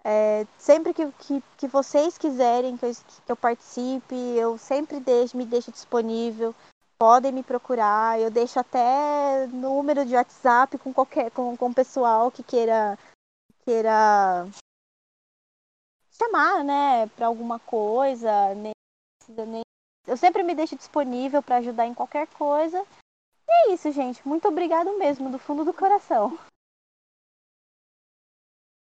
É, 0.04 0.46
sempre 0.58 0.94
que, 0.94 1.10
que, 1.14 1.44
que, 1.58 1.68
vocês 1.68 2.18
quiserem 2.18 2.76
que 2.76 2.86
eu, 2.86 2.92
que 3.26 3.32
eu, 3.32 3.38
participe, 3.38 4.16
eu 4.16 4.58
sempre 4.58 5.00
deixo, 5.00 5.38
me 5.38 5.46
deixo 5.46 5.72
disponível. 5.72 6.54
Podem 6.98 7.32
me 7.32 7.44
procurar. 7.44 8.20
Eu 8.20 8.30
deixo 8.30 8.60
até 8.60 9.48
número 9.48 10.06
de 10.06 10.16
WhatsApp 10.16 10.78
com 10.78 10.94
qualquer 10.94 11.32
com, 11.32 11.56
com 11.56 11.74
pessoal 11.74 12.32
que 12.32 12.44
queira 12.44 12.98
queira 13.66 14.46
chamar, 16.12 16.64
né, 16.64 17.08
para 17.16 17.28
alguma 17.28 17.60
coisa, 17.60 18.54
nem 18.56 18.74
nem 19.48 19.64
eu 20.06 20.18
sempre 20.18 20.44
me 20.44 20.54
deixo 20.54 20.76
disponível 20.76 21.42
para 21.42 21.58
ajudar 21.58 21.86
em 21.86 21.94
qualquer 21.94 22.28
coisa. 22.28 22.86
E 23.54 23.72
é 23.72 23.74
isso, 23.74 23.92
gente. 23.92 24.28
Muito 24.28 24.48
obrigado 24.48 24.98
mesmo, 24.98 25.30
do 25.30 25.38
fundo 25.38 25.64
do 25.64 25.74
coração. 25.74 26.38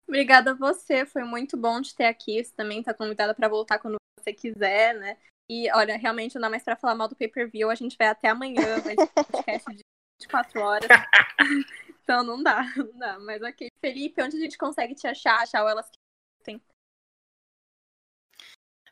Obrigada 0.07 0.51
a 0.51 0.53
você, 0.55 1.05
foi 1.05 1.23
muito 1.23 1.55
bom 1.55 1.81
te 1.81 1.95
ter 1.95 2.05
aqui. 2.05 2.43
Você 2.43 2.53
também 2.55 2.79
está 2.79 2.93
convidada 2.93 3.33
para 3.33 3.47
voltar 3.47 3.79
quando 3.79 3.97
você 4.19 4.33
quiser, 4.33 4.95
né? 4.95 5.17
E 5.49 5.71
olha, 5.71 5.97
realmente 5.97 6.35
não 6.35 6.41
dá 6.41 6.49
mais 6.49 6.63
para 6.63 6.75
falar 6.75 6.95
mal 6.95 7.07
do 7.07 7.15
pay-per-view, 7.15 7.69
a 7.69 7.75
gente 7.75 7.95
vai 7.97 8.07
até 8.07 8.29
amanhã, 8.29 8.79
vai 8.81 8.95
ter 8.95 9.03
um 9.03 9.07
podcast 9.07 9.69
de 9.71 9.81
24 10.21 10.61
horas. 10.61 10.87
então 12.01 12.23
não 12.23 12.41
dá, 12.41 12.63
não 12.75 12.97
dá. 12.97 13.19
Mas 13.19 13.41
ok. 13.43 13.67
Felipe, 13.79 14.23
onde 14.23 14.37
a 14.37 14.39
gente 14.39 14.57
consegue 14.57 14.95
te 14.95 15.07
achar, 15.07 15.41
achar 15.41 15.63
o 15.63 15.69
elas 15.69 15.87
que 15.89 15.97
tem? 16.43 16.61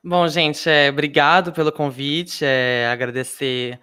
Bom, 0.04 0.28
gente, 0.28 0.70
é, 0.70 0.90
obrigado 0.90 1.54
pelo 1.54 1.72
convite. 1.72 2.44
É, 2.46 2.88
agradecer 2.92 3.80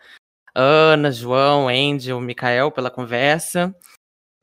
Ana, 0.54 1.10
João, 1.10 1.68
Angel, 1.68 2.20
Mikael 2.20 2.70
pela 2.70 2.90
conversa. 2.90 3.74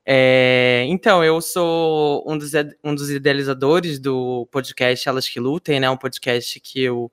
É, 0.05 0.85
então, 0.87 1.23
eu 1.23 1.41
sou 1.41 2.23
um 2.25 2.37
dos, 2.37 2.51
um 2.83 2.95
dos 2.95 3.09
idealizadores 3.09 3.99
do 3.99 4.47
podcast 4.51 5.09
Elas 5.09 5.27
que 5.27 5.39
Lutem, 5.39 5.81
né? 5.81 5.89
Um 5.89 5.97
podcast 5.97 6.59
que 6.61 6.81
eu 6.81 7.11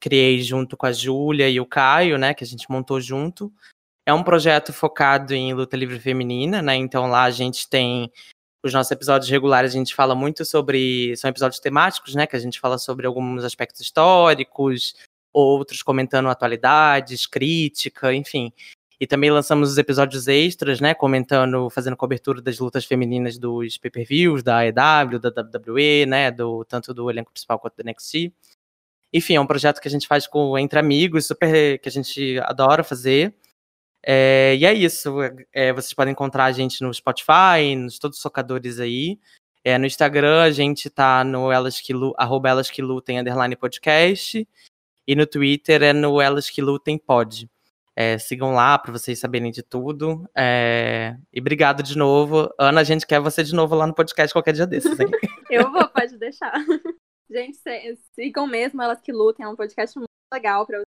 criei 0.00 0.42
junto 0.42 0.76
com 0.76 0.84
a 0.84 0.92
Júlia 0.92 1.48
e 1.48 1.60
o 1.60 1.66
Caio, 1.66 2.18
né? 2.18 2.34
Que 2.34 2.42
a 2.42 2.46
gente 2.46 2.68
montou 2.68 3.00
junto. 3.00 3.52
É 4.04 4.12
um 4.12 4.22
projeto 4.22 4.72
focado 4.72 5.32
em 5.32 5.54
luta 5.54 5.76
livre 5.76 5.98
feminina, 6.00 6.60
né? 6.60 6.74
Então 6.74 7.06
lá 7.06 7.22
a 7.22 7.30
gente 7.30 7.68
tem 7.68 8.10
os 8.64 8.72
nossos 8.72 8.90
episódios 8.90 9.30
regulares, 9.30 9.72
a 9.72 9.78
gente 9.78 9.94
fala 9.94 10.14
muito 10.14 10.44
sobre. 10.44 11.16
São 11.16 11.30
episódios 11.30 11.60
temáticos, 11.60 12.14
né? 12.14 12.26
Que 12.26 12.34
a 12.34 12.40
gente 12.40 12.58
fala 12.58 12.78
sobre 12.78 13.06
alguns 13.06 13.44
aspectos 13.44 13.80
históricos, 13.80 14.94
outros 15.34 15.82
comentando 15.82 16.28
atualidades, 16.28 17.26
crítica, 17.26 18.14
enfim. 18.14 18.52
E 19.00 19.06
também 19.06 19.30
lançamos 19.30 19.72
os 19.72 19.78
episódios 19.78 20.28
extras, 20.28 20.80
né? 20.80 20.94
Comentando, 20.94 21.68
fazendo 21.68 21.96
cobertura 21.96 22.40
das 22.40 22.58
lutas 22.58 22.84
femininas 22.84 23.36
dos 23.36 23.76
pay-per-views, 23.76 24.42
da 24.42 24.58
AEW, 24.58 25.18
da 25.18 25.28
WWE, 25.28 26.06
né? 26.06 26.30
Do, 26.30 26.64
tanto 26.64 26.94
do 26.94 27.10
elenco 27.10 27.32
principal 27.32 27.58
quanto 27.58 27.76
do 27.76 27.84
NXT. 27.84 28.32
Enfim, 29.12 29.34
é 29.36 29.40
um 29.40 29.46
projeto 29.46 29.80
que 29.80 29.88
a 29.88 29.90
gente 29.90 30.06
faz 30.06 30.26
com 30.26 30.56
entre 30.58 30.78
amigos, 30.78 31.26
super 31.26 31.78
que 31.78 31.88
a 31.88 31.92
gente 31.92 32.38
adora 32.40 32.82
fazer. 32.82 33.34
É, 34.06 34.54
e 34.56 34.64
é 34.64 34.72
isso. 34.72 35.16
É, 35.52 35.72
vocês 35.72 35.94
podem 35.94 36.12
encontrar 36.12 36.44
a 36.44 36.52
gente 36.52 36.82
no 36.82 36.92
Spotify, 36.92 37.74
nos 37.76 37.98
todos 37.98 38.18
os 38.18 38.22
socadores 38.22 38.78
aí. 38.78 39.18
É, 39.64 39.78
no 39.78 39.86
Instagram 39.86 40.42
a 40.42 40.50
gente 40.50 40.90
tá 40.90 41.24
no 41.24 41.50
elas 41.50 41.80
que, 41.80 41.94
arroba 42.18 42.50
elas 42.50 42.70
que 42.70 42.82
lutem 42.82 43.18
underline 43.18 43.56
podcast. 43.56 44.46
E 45.06 45.14
no 45.14 45.26
Twitter 45.26 45.82
é 45.82 45.92
no 45.92 46.20
elas 46.20 46.48
que 46.48 46.62
lutem 46.62 46.98
pod. 46.98 47.50
É, 47.96 48.18
sigam 48.18 48.54
lá 48.54 48.76
para 48.76 48.92
vocês 48.92 49.18
saberem 49.18 49.52
de 49.52 49.62
tudo. 49.62 50.28
É, 50.34 51.16
e 51.32 51.40
obrigado 51.40 51.82
de 51.82 51.96
novo. 51.96 52.52
Ana, 52.58 52.80
a 52.80 52.84
gente 52.84 53.06
quer 53.06 53.20
você 53.20 53.44
de 53.44 53.54
novo 53.54 53.74
lá 53.74 53.86
no 53.86 53.94
podcast 53.94 54.32
qualquer 54.32 54.52
dia 54.52 54.66
desses. 54.66 54.98
Hein? 54.98 55.06
Eu 55.50 55.70
vou, 55.70 55.88
pode 55.88 56.16
deixar. 56.18 56.52
Gente, 57.30 57.58
sigam 58.12 58.46
mesmo 58.46 58.82
elas 58.82 59.00
que 59.00 59.12
lutem. 59.12 59.46
É 59.46 59.48
um 59.48 59.56
podcast 59.56 59.96
muito 59.96 60.08
legal 60.32 60.66
para 60.66 60.82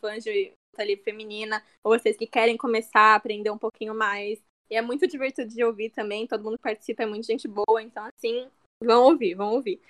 fãs 0.00 0.22
de 0.22 0.52
ali 0.78 0.96
feminina, 0.96 1.62
ou 1.84 1.98
vocês 1.98 2.16
que 2.16 2.26
querem 2.26 2.56
começar 2.56 3.12
a 3.12 3.14
aprender 3.14 3.50
um 3.50 3.58
pouquinho 3.58 3.94
mais. 3.94 4.42
E 4.70 4.74
é 4.76 4.82
muito 4.82 5.06
divertido 5.06 5.50
de 5.50 5.62
ouvir 5.62 5.90
também, 5.90 6.26
todo 6.26 6.44
mundo 6.44 6.58
participa, 6.58 7.02
é 7.02 7.06
muita 7.06 7.26
gente 7.26 7.46
boa, 7.46 7.82
então 7.82 8.06
assim, 8.16 8.48
vão 8.82 9.04
ouvir, 9.04 9.34
vão 9.34 9.52
ouvir. 9.52 9.80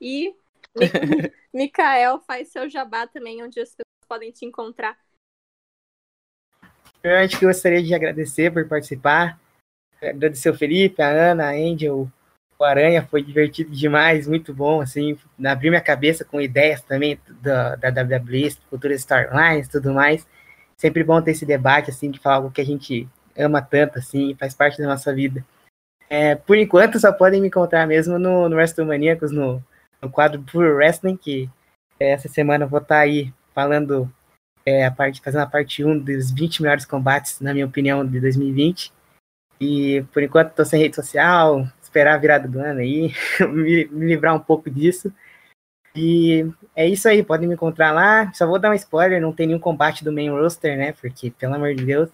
E 0.00 0.34
Mikael 1.52 2.20
faz 2.20 2.48
seu 2.48 2.68
jabá 2.68 3.06
também, 3.06 3.42
onde 3.42 3.60
as 3.60 3.70
pessoas 3.70 4.06
podem 4.08 4.30
te 4.30 4.44
encontrar. 4.44 4.96
Eu 7.02 7.16
acho 7.16 7.38
que 7.38 7.46
gostaria 7.46 7.82
de 7.82 7.94
agradecer 7.94 8.52
por 8.52 8.66
participar. 8.68 9.40
Agradecer 10.00 10.50
o 10.50 10.54
Felipe, 10.54 11.02
a 11.02 11.08
Ana, 11.08 11.48
a 11.48 11.52
Angel, 11.52 12.08
o 12.58 12.64
Aranha, 12.64 13.02
foi 13.02 13.22
divertido 13.22 13.70
demais, 13.70 14.26
muito 14.26 14.54
bom, 14.54 14.80
assim, 14.80 15.18
abriu 15.44 15.70
minha 15.70 15.80
cabeça 15.80 16.24
com 16.24 16.40
ideias 16.40 16.80
também 16.80 17.18
da, 17.40 17.74
da 17.76 17.88
WWE, 17.88 18.56
cultura 18.70 18.94
Starlines 18.94 19.68
tudo 19.68 19.92
mais. 19.92 20.26
Sempre 20.76 21.02
bom 21.04 21.20
ter 21.20 21.32
esse 21.32 21.44
debate, 21.44 21.90
assim, 21.90 22.10
de 22.10 22.20
falar 22.20 22.36
algo 22.36 22.50
que 22.50 22.60
a 22.60 22.64
gente 22.64 23.08
ama 23.36 23.60
tanto, 23.60 23.98
assim, 23.98 24.34
faz 24.38 24.54
parte 24.54 24.80
da 24.80 24.86
nossa 24.86 25.12
vida. 25.12 25.44
É, 26.08 26.34
por 26.34 26.56
enquanto, 26.56 27.00
só 27.00 27.12
podem 27.12 27.40
me 27.40 27.48
encontrar 27.48 27.86
mesmo 27.86 28.18
no, 28.18 28.48
no 28.48 28.56
WrestleManiacos, 28.56 29.32
no, 29.32 29.62
no 30.02 30.10
quadro 30.10 30.42
Pure 30.42 30.70
Wrestling, 30.70 31.16
que 31.16 31.48
é, 31.98 32.10
essa 32.10 32.28
semana 32.28 32.64
eu 32.64 32.68
vou 32.68 32.80
estar 32.80 32.96
tá 32.96 33.00
aí 33.00 33.32
falando, 33.54 34.12
é, 34.66 34.84
a 34.84 34.90
parte, 34.90 35.20
fazendo 35.22 35.42
a 35.42 35.46
parte 35.46 35.84
1 35.84 36.00
dos 36.00 36.30
20 36.32 36.62
melhores 36.62 36.84
combates, 36.84 37.40
na 37.40 37.52
minha 37.52 37.66
opinião, 37.66 38.04
de 38.04 38.20
2020. 38.20 38.92
E 39.60 40.02
por 40.12 40.22
enquanto 40.22 40.50
estou 40.50 40.64
sem 40.64 40.80
rede 40.80 40.96
social, 40.96 41.66
esperar 41.80 42.14
a 42.14 42.18
virada 42.18 42.48
do 42.48 42.58
ano 42.58 42.80
aí, 42.80 43.12
me, 43.48 43.84
me, 43.86 44.06
livrar 44.06 44.34
um 44.34 44.40
pouco 44.40 44.68
disso. 44.68 45.12
E 45.94 46.50
é 46.74 46.88
isso 46.88 47.06
aí, 47.08 47.22
podem 47.22 47.46
me 47.46 47.54
encontrar 47.54 47.92
lá. 47.92 48.32
Só 48.32 48.46
vou 48.46 48.58
dar 48.58 48.70
um 48.70 48.74
spoiler, 48.74 49.20
não 49.20 49.32
tem 49.32 49.46
nenhum 49.46 49.60
combate 49.60 50.02
do 50.02 50.12
main 50.12 50.30
roster, 50.30 50.76
né? 50.76 50.92
Porque, 50.92 51.30
pelo 51.30 51.54
amor 51.54 51.74
de 51.74 51.84
Deus. 51.84 52.10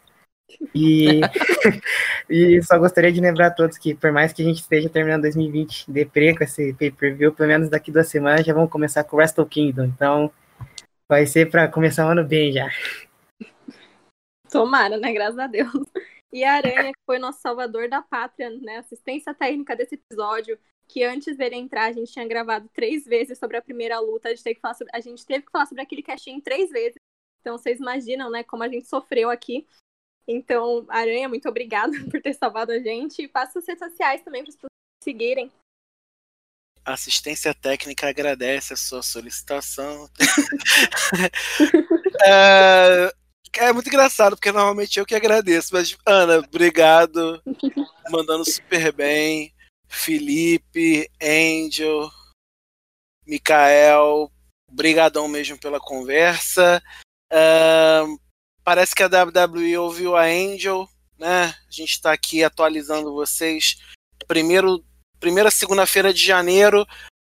E, 0.75 1.20
e 2.28 2.62
só 2.62 2.78
gostaria 2.78 3.12
de 3.12 3.20
lembrar 3.20 3.49
a 3.49 3.51
todos 3.51 3.78
que, 3.78 3.94
por 3.94 4.12
mais 4.12 4.33
que 4.33 4.43
a 4.43 4.44
gente 4.44 4.60
esteja 4.60 4.89
terminando 4.89 5.23
2020 5.23 5.91
deprê 5.91 6.36
com 6.36 6.44
esse 6.44 6.73
pay-per-view, 6.75 7.33
pelo 7.33 7.49
menos 7.49 7.68
daqui 7.68 7.93
duas 7.93 8.09
semanas 8.09 8.47
já 8.47 8.55
vamos 8.55 8.70
começar 8.70 9.05
com 9.05 9.17
o 9.17 9.18
Wrestle 9.18 9.47
Kingdom. 9.47 9.85
Então, 9.85 10.31
vai 11.09 11.27
ser 11.27 11.51
para 11.51 11.68
começar 11.68 12.07
o 12.07 12.10
ano 12.10 12.25
bem 12.25 12.52
já. 12.52 12.68
Tomara, 14.51 14.97
né? 14.97 15.12
Graças 15.12 15.39
a 15.39 15.47
Deus. 15.47 15.73
E 16.33 16.44
a 16.44 16.55
Aranha, 16.55 16.93
que 16.93 17.01
foi 17.07 17.18
nosso 17.18 17.41
salvador 17.41 17.89
da 17.89 18.02
pátria, 18.02 18.51
né? 18.51 18.78
Assistência 18.78 19.35
técnica 19.35 19.75
desse 19.75 19.94
episódio, 19.94 20.59
que 20.86 21.02
antes 21.02 21.36
dele 21.36 21.57
entrar, 21.57 21.85
a 21.85 21.93
gente 21.93 22.12
tinha 22.12 22.27
gravado 22.27 22.68
três 22.73 23.05
vezes 23.05 23.39
sobre 23.39 23.57
a 23.57 23.62
primeira 23.62 23.99
luta. 23.99 24.28
A 24.28 24.35
gente 24.35 24.44
teve 24.44 24.55
que 24.57 24.60
falar 24.60 24.75
sobre, 24.75 24.94
a 24.94 25.01
gente 25.01 25.25
teve 25.25 25.44
que 25.44 25.52
falar 25.52 25.67
sobre 25.67 25.83
aquele 25.83 26.02
casting 26.02 26.41
três 26.41 26.70
vezes. 26.70 26.97
Então 27.41 27.57
vocês 27.57 27.78
imaginam, 27.78 28.31
né, 28.31 28.43
como 28.43 28.62
a 28.62 28.68
gente 28.68 28.86
sofreu 28.86 29.31
aqui. 29.31 29.67
Então, 30.28 30.84
Aranha, 30.90 31.26
muito 31.26 31.48
obrigada 31.48 31.92
por 32.10 32.20
ter 32.20 32.34
salvado 32.34 32.70
a 32.70 32.78
gente. 32.78 33.23
E 33.23 33.28
passa 33.28 33.58
as 33.58 33.66
redes 33.66 33.89
sociais 33.89 34.23
também 34.23 34.42
para 34.42 34.50
as 34.50 34.57
pessoas 34.57 34.70
seguirem. 35.02 35.50
assistência 36.84 37.55
técnica 37.55 38.08
agradece 38.08 38.74
a 38.74 38.76
sua 38.76 39.02
solicitação. 39.02 40.08
é, 42.23 43.12
é 43.57 43.73
muito 43.73 43.89
engraçado, 43.89 44.36
porque 44.36 44.52
normalmente 44.52 44.98
eu 44.98 45.07
que 45.07 45.15
agradeço. 45.15 45.70
Mas, 45.73 45.97
Ana, 46.05 46.39
obrigado. 46.39 47.42
Mandando 48.10 48.44
super 48.44 48.92
bem. 48.92 49.55
Felipe, 49.89 51.10
Angel, 51.23 52.10
Mikael, 53.26 54.31
brigadão 54.70 55.26
mesmo 55.26 55.58
pela 55.58 55.81
conversa. 55.81 56.82
Uh, 57.32 58.27
parece 58.69 58.95
que 58.95 59.03
a 59.03 59.07
WWE 59.07 59.79
ouviu 59.79 60.15
a 60.15 60.25
Angel, 60.25 60.87
né? 61.19 61.45
A 61.45 61.71
gente 61.71 61.93
está 61.93 62.13
aqui 62.13 62.45
atualizando 62.45 63.15
vocês. 63.15 63.79
Primeiro, 64.27 64.85
primeira 65.19 65.51
segunda-feira 65.51 66.13
de 66.13 66.23
janeiro 66.23 66.87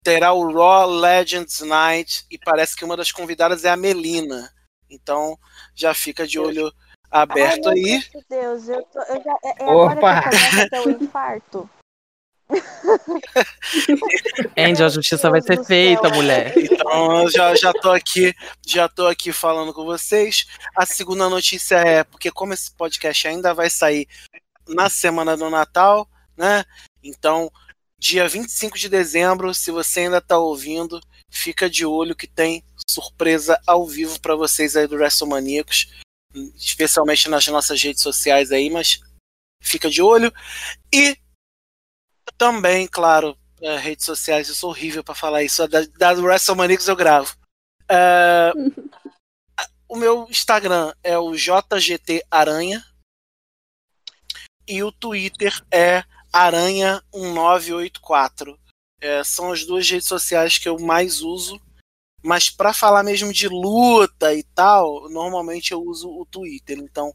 terá 0.04 0.32
o 0.32 0.52
Raw 0.52 0.88
Legends 0.88 1.58
Night 1.62 2.24
e 2.30 2.38
parece 2.38 2.76
que 2.76 2.84
uma 2.84 2.96
das 2.96 3.10
convidadas 3.10 3.64
é 3.64 3.68
a 3.68 3.76
Melina. 3.76 4.48
Então 4.88 5.36
já 5.74 5.92
fica 5.92 6.24
de 6.24 6.38
olho 6.38 6.72
aberto 7.10 7.68
Ai, 7.68 7.78
aí. 7.78 8.04
Meu 8.14 8.24
Deus, 8.30 8.68
eu, 8.68 8.82
tô, 8.84 9.00
eu 9.00 9.24
já, 9.24 9.36
é, 9.42 9.64
é 9.64 9.66
Opa! 9.66 10.10
agora 10.12 10.68
que 10.70 10.76
eu 10.76 10.90
infarto. 11.02 11.70
Angel, 14.56 14.86
a 14.86 14.90
justiça 14.90 15.30
vai 15.30 15.40
ser 15.40 15.64
feita, 15.64 16.08
mulher. 16.10 16.52
Então, 16.56 17.22
eu 17.22 17.30
já, 17.30 17.54
já 17.54 17.72
tô 17.72 17.90
aqui, 17.90 18.34
já 18.66 18.88
tô 18.88 19.06
aqui 19.06 19.32
falando 19.32 19.72
com 19.72 19.84
vocês. 19.84 20.46
A 20.76 20.86
segunda 20.86 21.28
notícia 21.28 21.76
é 21.76 22.04
porque 22.04 22.30
como 22.30 22.52
esse 22.52 22.74
podcast 22.74 23.28
ainda 23.28 23.54
vai 23.54 23.70
sair 23.70 24.06
na 24.68 24.88
semana 24.88 25.36
do 25.36 25.50
Natal, 25.50 26.08
né? 26.36 26.64
Então, 27.02 27.50
dia 27.98 28.28
25 28.28 28.78
de 28.78 28.88
dezembro, 28.88 29.52
se 29.54 29.70
você 29.70 30.00
ainda 30.00 30.20
tá 30.20 30.38
ouvindo, 30.38 31.00
fica 31.30 31.68
de 31.68 31.84
olho 31.84 32.14
que 32.14 32.26
tem 32.26 32.62
surpresa 32.88 33.60
ao 33.66 33.86
vivo 33.86 34.20
para 34.20 34.36
vocês 34.36 34.76
aí 34.76 34.86
do 34.86 34.96
WrestleManiacos, 34.96 35.88
especialmente 36.56 37.28
nas 37.28 37.46
nossas 37.46 37.82
redes 37.82 38.02
sociais 38.02 38.52
aí, 38.52 38.70
mas 38.70 39.00
fica 39.62 39.88
de 39.88 40.02
olho. 40.02 40.32
E 40.92 41.16
também, 42.36 42.86
claro, 42.86 43.36
uh, 43.60 43.76
redes 43.78 44.04
sociais, 44.04 44.48
eu 44.48 44.54
sou 44.54 44.68
horrível 44.70 45.02
para 45.02 45.14
falar 45.14 45.42
isso. 45.42 45.66
Da, 45.68 45.80
da 45.98 46.12
WrestleManiacos 46.12 46.88
eu 46.88 46.96
gravo. 46.96 47.34
Uh, 47.84 48.52
o 49.88 49.96
meu 49.96 50.26
Instagram 50.28 50.92
é 51.02 51.18
o 51.18 51.34
JGT 51.34 52.24
Aranha. 52.30 52.84
E 54.66 54.82
o 54.82 54.90
Twitter 54.90 55.52
é 55.70 56.02
Aranha1984. 56.32 58.58
É, 59.00 59.22
são 59.22 59.52
as 59.52 59.66
duas 59.66 59.86
redes 59.88 60.08
sociais 60.08 60.56
que 60.56 60.66
eu 60.68 60.78
mais 60.78 61.20
uso. 61.20 61.60
Mas 62.22 62.48
para 62.48 62.72
falar 62.72 63.02
mesmo 63.02 63.30
de 63.30 63.46
luta 63.48 64.32
e 64.32 64.42
tal, 64.42 65.10
normalmente 65.10 65.72
eu 65.72 65.82
uso 65.82 66.08
o 66.08 66.24
Twitter. 66.24 66.78
Então, 66.78 67.14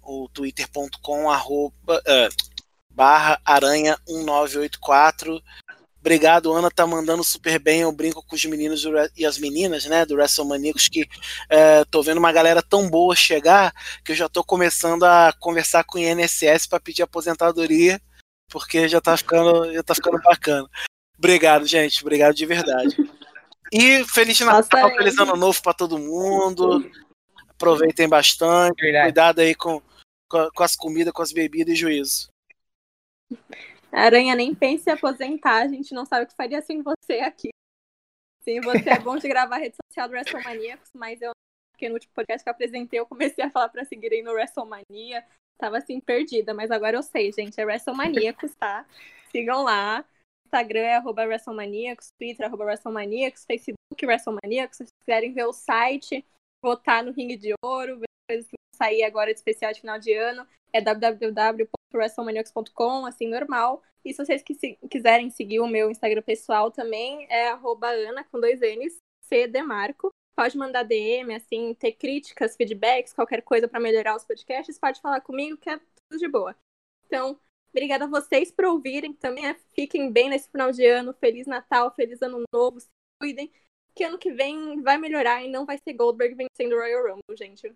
o 0.00 0.28
twitter.com 0.28 1.28
arroba, 1.28 1.98
uh, 1.98 2.28
barra 2.96 3.38
aranha 3.44 3.98
1984. 4.08 5.40
Obrigado, 6.00 6.52
Ana 6.52 6.70
tá 6.70 6.86
mandando 6.86 7.22
super 7.22 7.58
bem. 7.58 7.80
Eu 7.80 7.92
brinco 7.92 8.24
com 8.24 8.34
os 8.34 8.44
meninos 8.44 8.84
e 9.16 9.26
as 9.26 9.38
meninas, 9.38 9.84
né, 9.86 10.06
do 10.06 10.14
WrestleManiacos, 10.14 10.88
que 10.88 11.06
é, 11.50 11.84
tô 11.84 12.02
vendo 12.02 12.18
uma 12.18 12.32
galera 12.32 12.62
tão 12.62 12.88
boa 12.88 13.14
chegar 13.14 13.74
que 14.04 14.12
eu 14.12 14.16
já 14.16 14.28
tô 14.28 14.42
começando 14.42 15.02
a 15.04 15.34
conversar 15.38 15.84
com 15.84 15.98
o 15.98 16.00
INSS 16.00 16.66
para 16.68 16.80
pedir 16.80 17.02
aposentadoria, 17.02 18.00
porque 18.48 18.88
já 18.88 19.00
tá 19.00 19.16
ficando, 19.16 19.72
já 19.72 19.82
tá 19.82 19.94
ficando 19.94 20.18
bacana. 20.22 20.68
Obrigado, 21.18 21.66
gente. 21.66 22.00
Obrigado 22.02 22.34
de 22.34 22.46
verdade. 22.46 22.96
E 23.72 24.04
feliz 24.04 24.38
Natal, 24.40 24.82
Nossa, 24.82 24.96
feliz 24.96 25.18
ano 25.18 25.36
novo 25.36 25.60
para 25.60 25.74
todo 25.74 25.98
mundo. 25.98 26.88
Aproveitem 27.48 28.08
bastante. 28.08 28.80
Cuidado 28.80 29.40
aí 29.40 29.54
com, 29.54 29.82
com, 30.28 30.48
com 30.54 30.62
as 30.62 30.76
comidas, 30.76 31.12
com 31.12 31.22
as 31.22 31.32
bebidas 31.32 31.74
e 31.74 31.76
juízo. 31.76 32.28
Aranha 33.92 34.34
nem 34.34 34.54
pense 34.54 34.88
em 34.88 34.92
aposentar, 34.92 35.62
a 35.62 35.68
gente 35.68 35.94
não 35.94 36.04
sabe 36.04 36.24
o 36.24 36.26
que 36.26 36.34
faria 36.34 36.60
sem 36.60 36.82
você 36.82 37.20
aqui. 37.20 37.50
Sim, 38.42 38.60
você 38.60 38.90
é 38.90 38.98
bom 38.98 39.16
de 39.16 39.26
gravar 39.26 39.56
a 39.56 39.58
rede 39.58 39.76
social 39.86 40.08
do 40.08 40.12
WrestleManiacos, 40.12 40.90
mas 40.94 41.20
eu, 41.20 41.32
porque 41.72 41.88
no 41.88 41.94
último 41.94 42.12
podcast 42.14 42.44
que 42.44 42.48
eu 42.48 42.52
apresentei, 42.52 43.00
eu 43.00 43.06
comecei 43.06 43.44
a 43.44 43.50
falar 43.50 43.68
para 43.68 43.84
seguirem 43.84 44.22
no 44.22 44.32
WrestleMania. 44.32 45.26
Tava 45.58 45.78
assim, 45.78 45.98
perdida, 45.98 46.54
mas 46.54 46.70
agora 46.70 46.96
eu 46.96 47.02
sei, 47.02 47.32
gente. 47.32 47.60
É 47.60 47.64
WrestleManiacos, 47.64 48.54
tá? 48.54 48.86
Sigam 49.30 49.62
lá. 49.62 50.04
Instagram 50.46 50.80
é 50.80 50.96
arroba 50.96 51.24
WrestleManiacos, 51.26 52.12
Twitter 52.18 52.46
arroba 52.46 52.64
WrestleManiacos, 52.64 53.44
Facebook 53.44 54.06
WrestleManiacos. 54.06 54.76
Se 54.76 54.84
vocês 54.84 54.90
quiserem 55.04 55.32
ver 55.32 55.46
o 55.46 55.52
site, 55.52 56.24
votar 56.62 57.02
no 57.02 57.12
Ringue 57.12 57.36
de 57.36 57.52
Ouro, 57.64 57.98
ver 57.98 58.06
coisas 58.30 58.46
que 58.46 58.54
vão 58.56 58.78
sair 58.78 59.02
agora 59.02 59.32
de 59.32 59.38
especial 59.40 59.72
de 59.72 59.80
final 59.80 59.98
de 59.98 60.12
ano, 60.12 60.46
é 60.72 60.80
www.wrestlemaniacs.com, 61.92 63.06
assim, 63.06 63.28
normal. 63.28 63.82
E 64.04 64.12
se 64.12 64.24
vocês 64.24 64.42
quiserem 64.90 65.30
seguir 65.30 65.60
o 65.60 65.66
meu 65.66 65.90
Instagram 65.90 66.22
pessoal 66.22 66.70
também, 66.70 67.26
é 67.30 67.50
Ana, 67.50 68.24
com 68.24 68.40
dois 68.40 68.60
N's, 68.60 68.98
C. 69.22 69.50
Pode 70.36 70.56
mandar 70.56 70.82
DM, 70.82 71.34
assim, 71.34 71.74
ter 71.74 71.92
críticas, 71.92 72.56
feedbacks, 72.56 73.12
qualquer 73.12 73.42
coisa 73.42 73.66
para 73.66 73.80
melhorar 73.80 74.14
os 74.14 74.24
podcasts, 74.24 74.78
pode 74.78 75.00
falar 75.00 75.22
comigo 75.22 75.56
que 75.56 75.70
é 75.70 75.78
tudo 75.78 76.18
de 76.18 76.28
boa. 76.28 76.54
Então, 77.06 77.40
obrigada 77.70 78.04
a 78.04 78.08
vocês 78.08 78.52
por 78.52 78.66
ouvirem 78.66 79.14
também. 79.14 79.44
Né? 79.44 79.56
Fiquem 79.74 80.12
bem 80.12 80.28
nesse 80.28 80.50
final 80.50 80.70
de 80.70 80.84
ano. 80.84 81.14
Feliz 81.14 81.46
Natal, 81.46 81.90
feliz 81.94 82.20
Ano 82.20 82.42
Novo, 82.52 82.78
se 82.80 82.88
cuidem 83.20 83.50
que 83.96 84.04
ano 84.04 84.18
que 84.18 84.30
vem 84.30 84.82
vai 84.82 84.98
melhorar 84.98 85.42
e 85.42 85.50
não 85.50 85.64
vai 85.64 85.78
ser 85.78 85.94
Goldberg 85.94 86.34
vencendo 86.34 86.76
Royal 86.76 87.02
Rumble, 87.08 87.36
gente. 87.36 87.66
É 87.66 87.70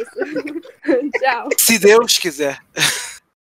isso. 0.00 1.10
Tchau. 1.18 1.48
Se 1.58 1.78
Deus 1.80 2.16
quiser. 2.16 2.60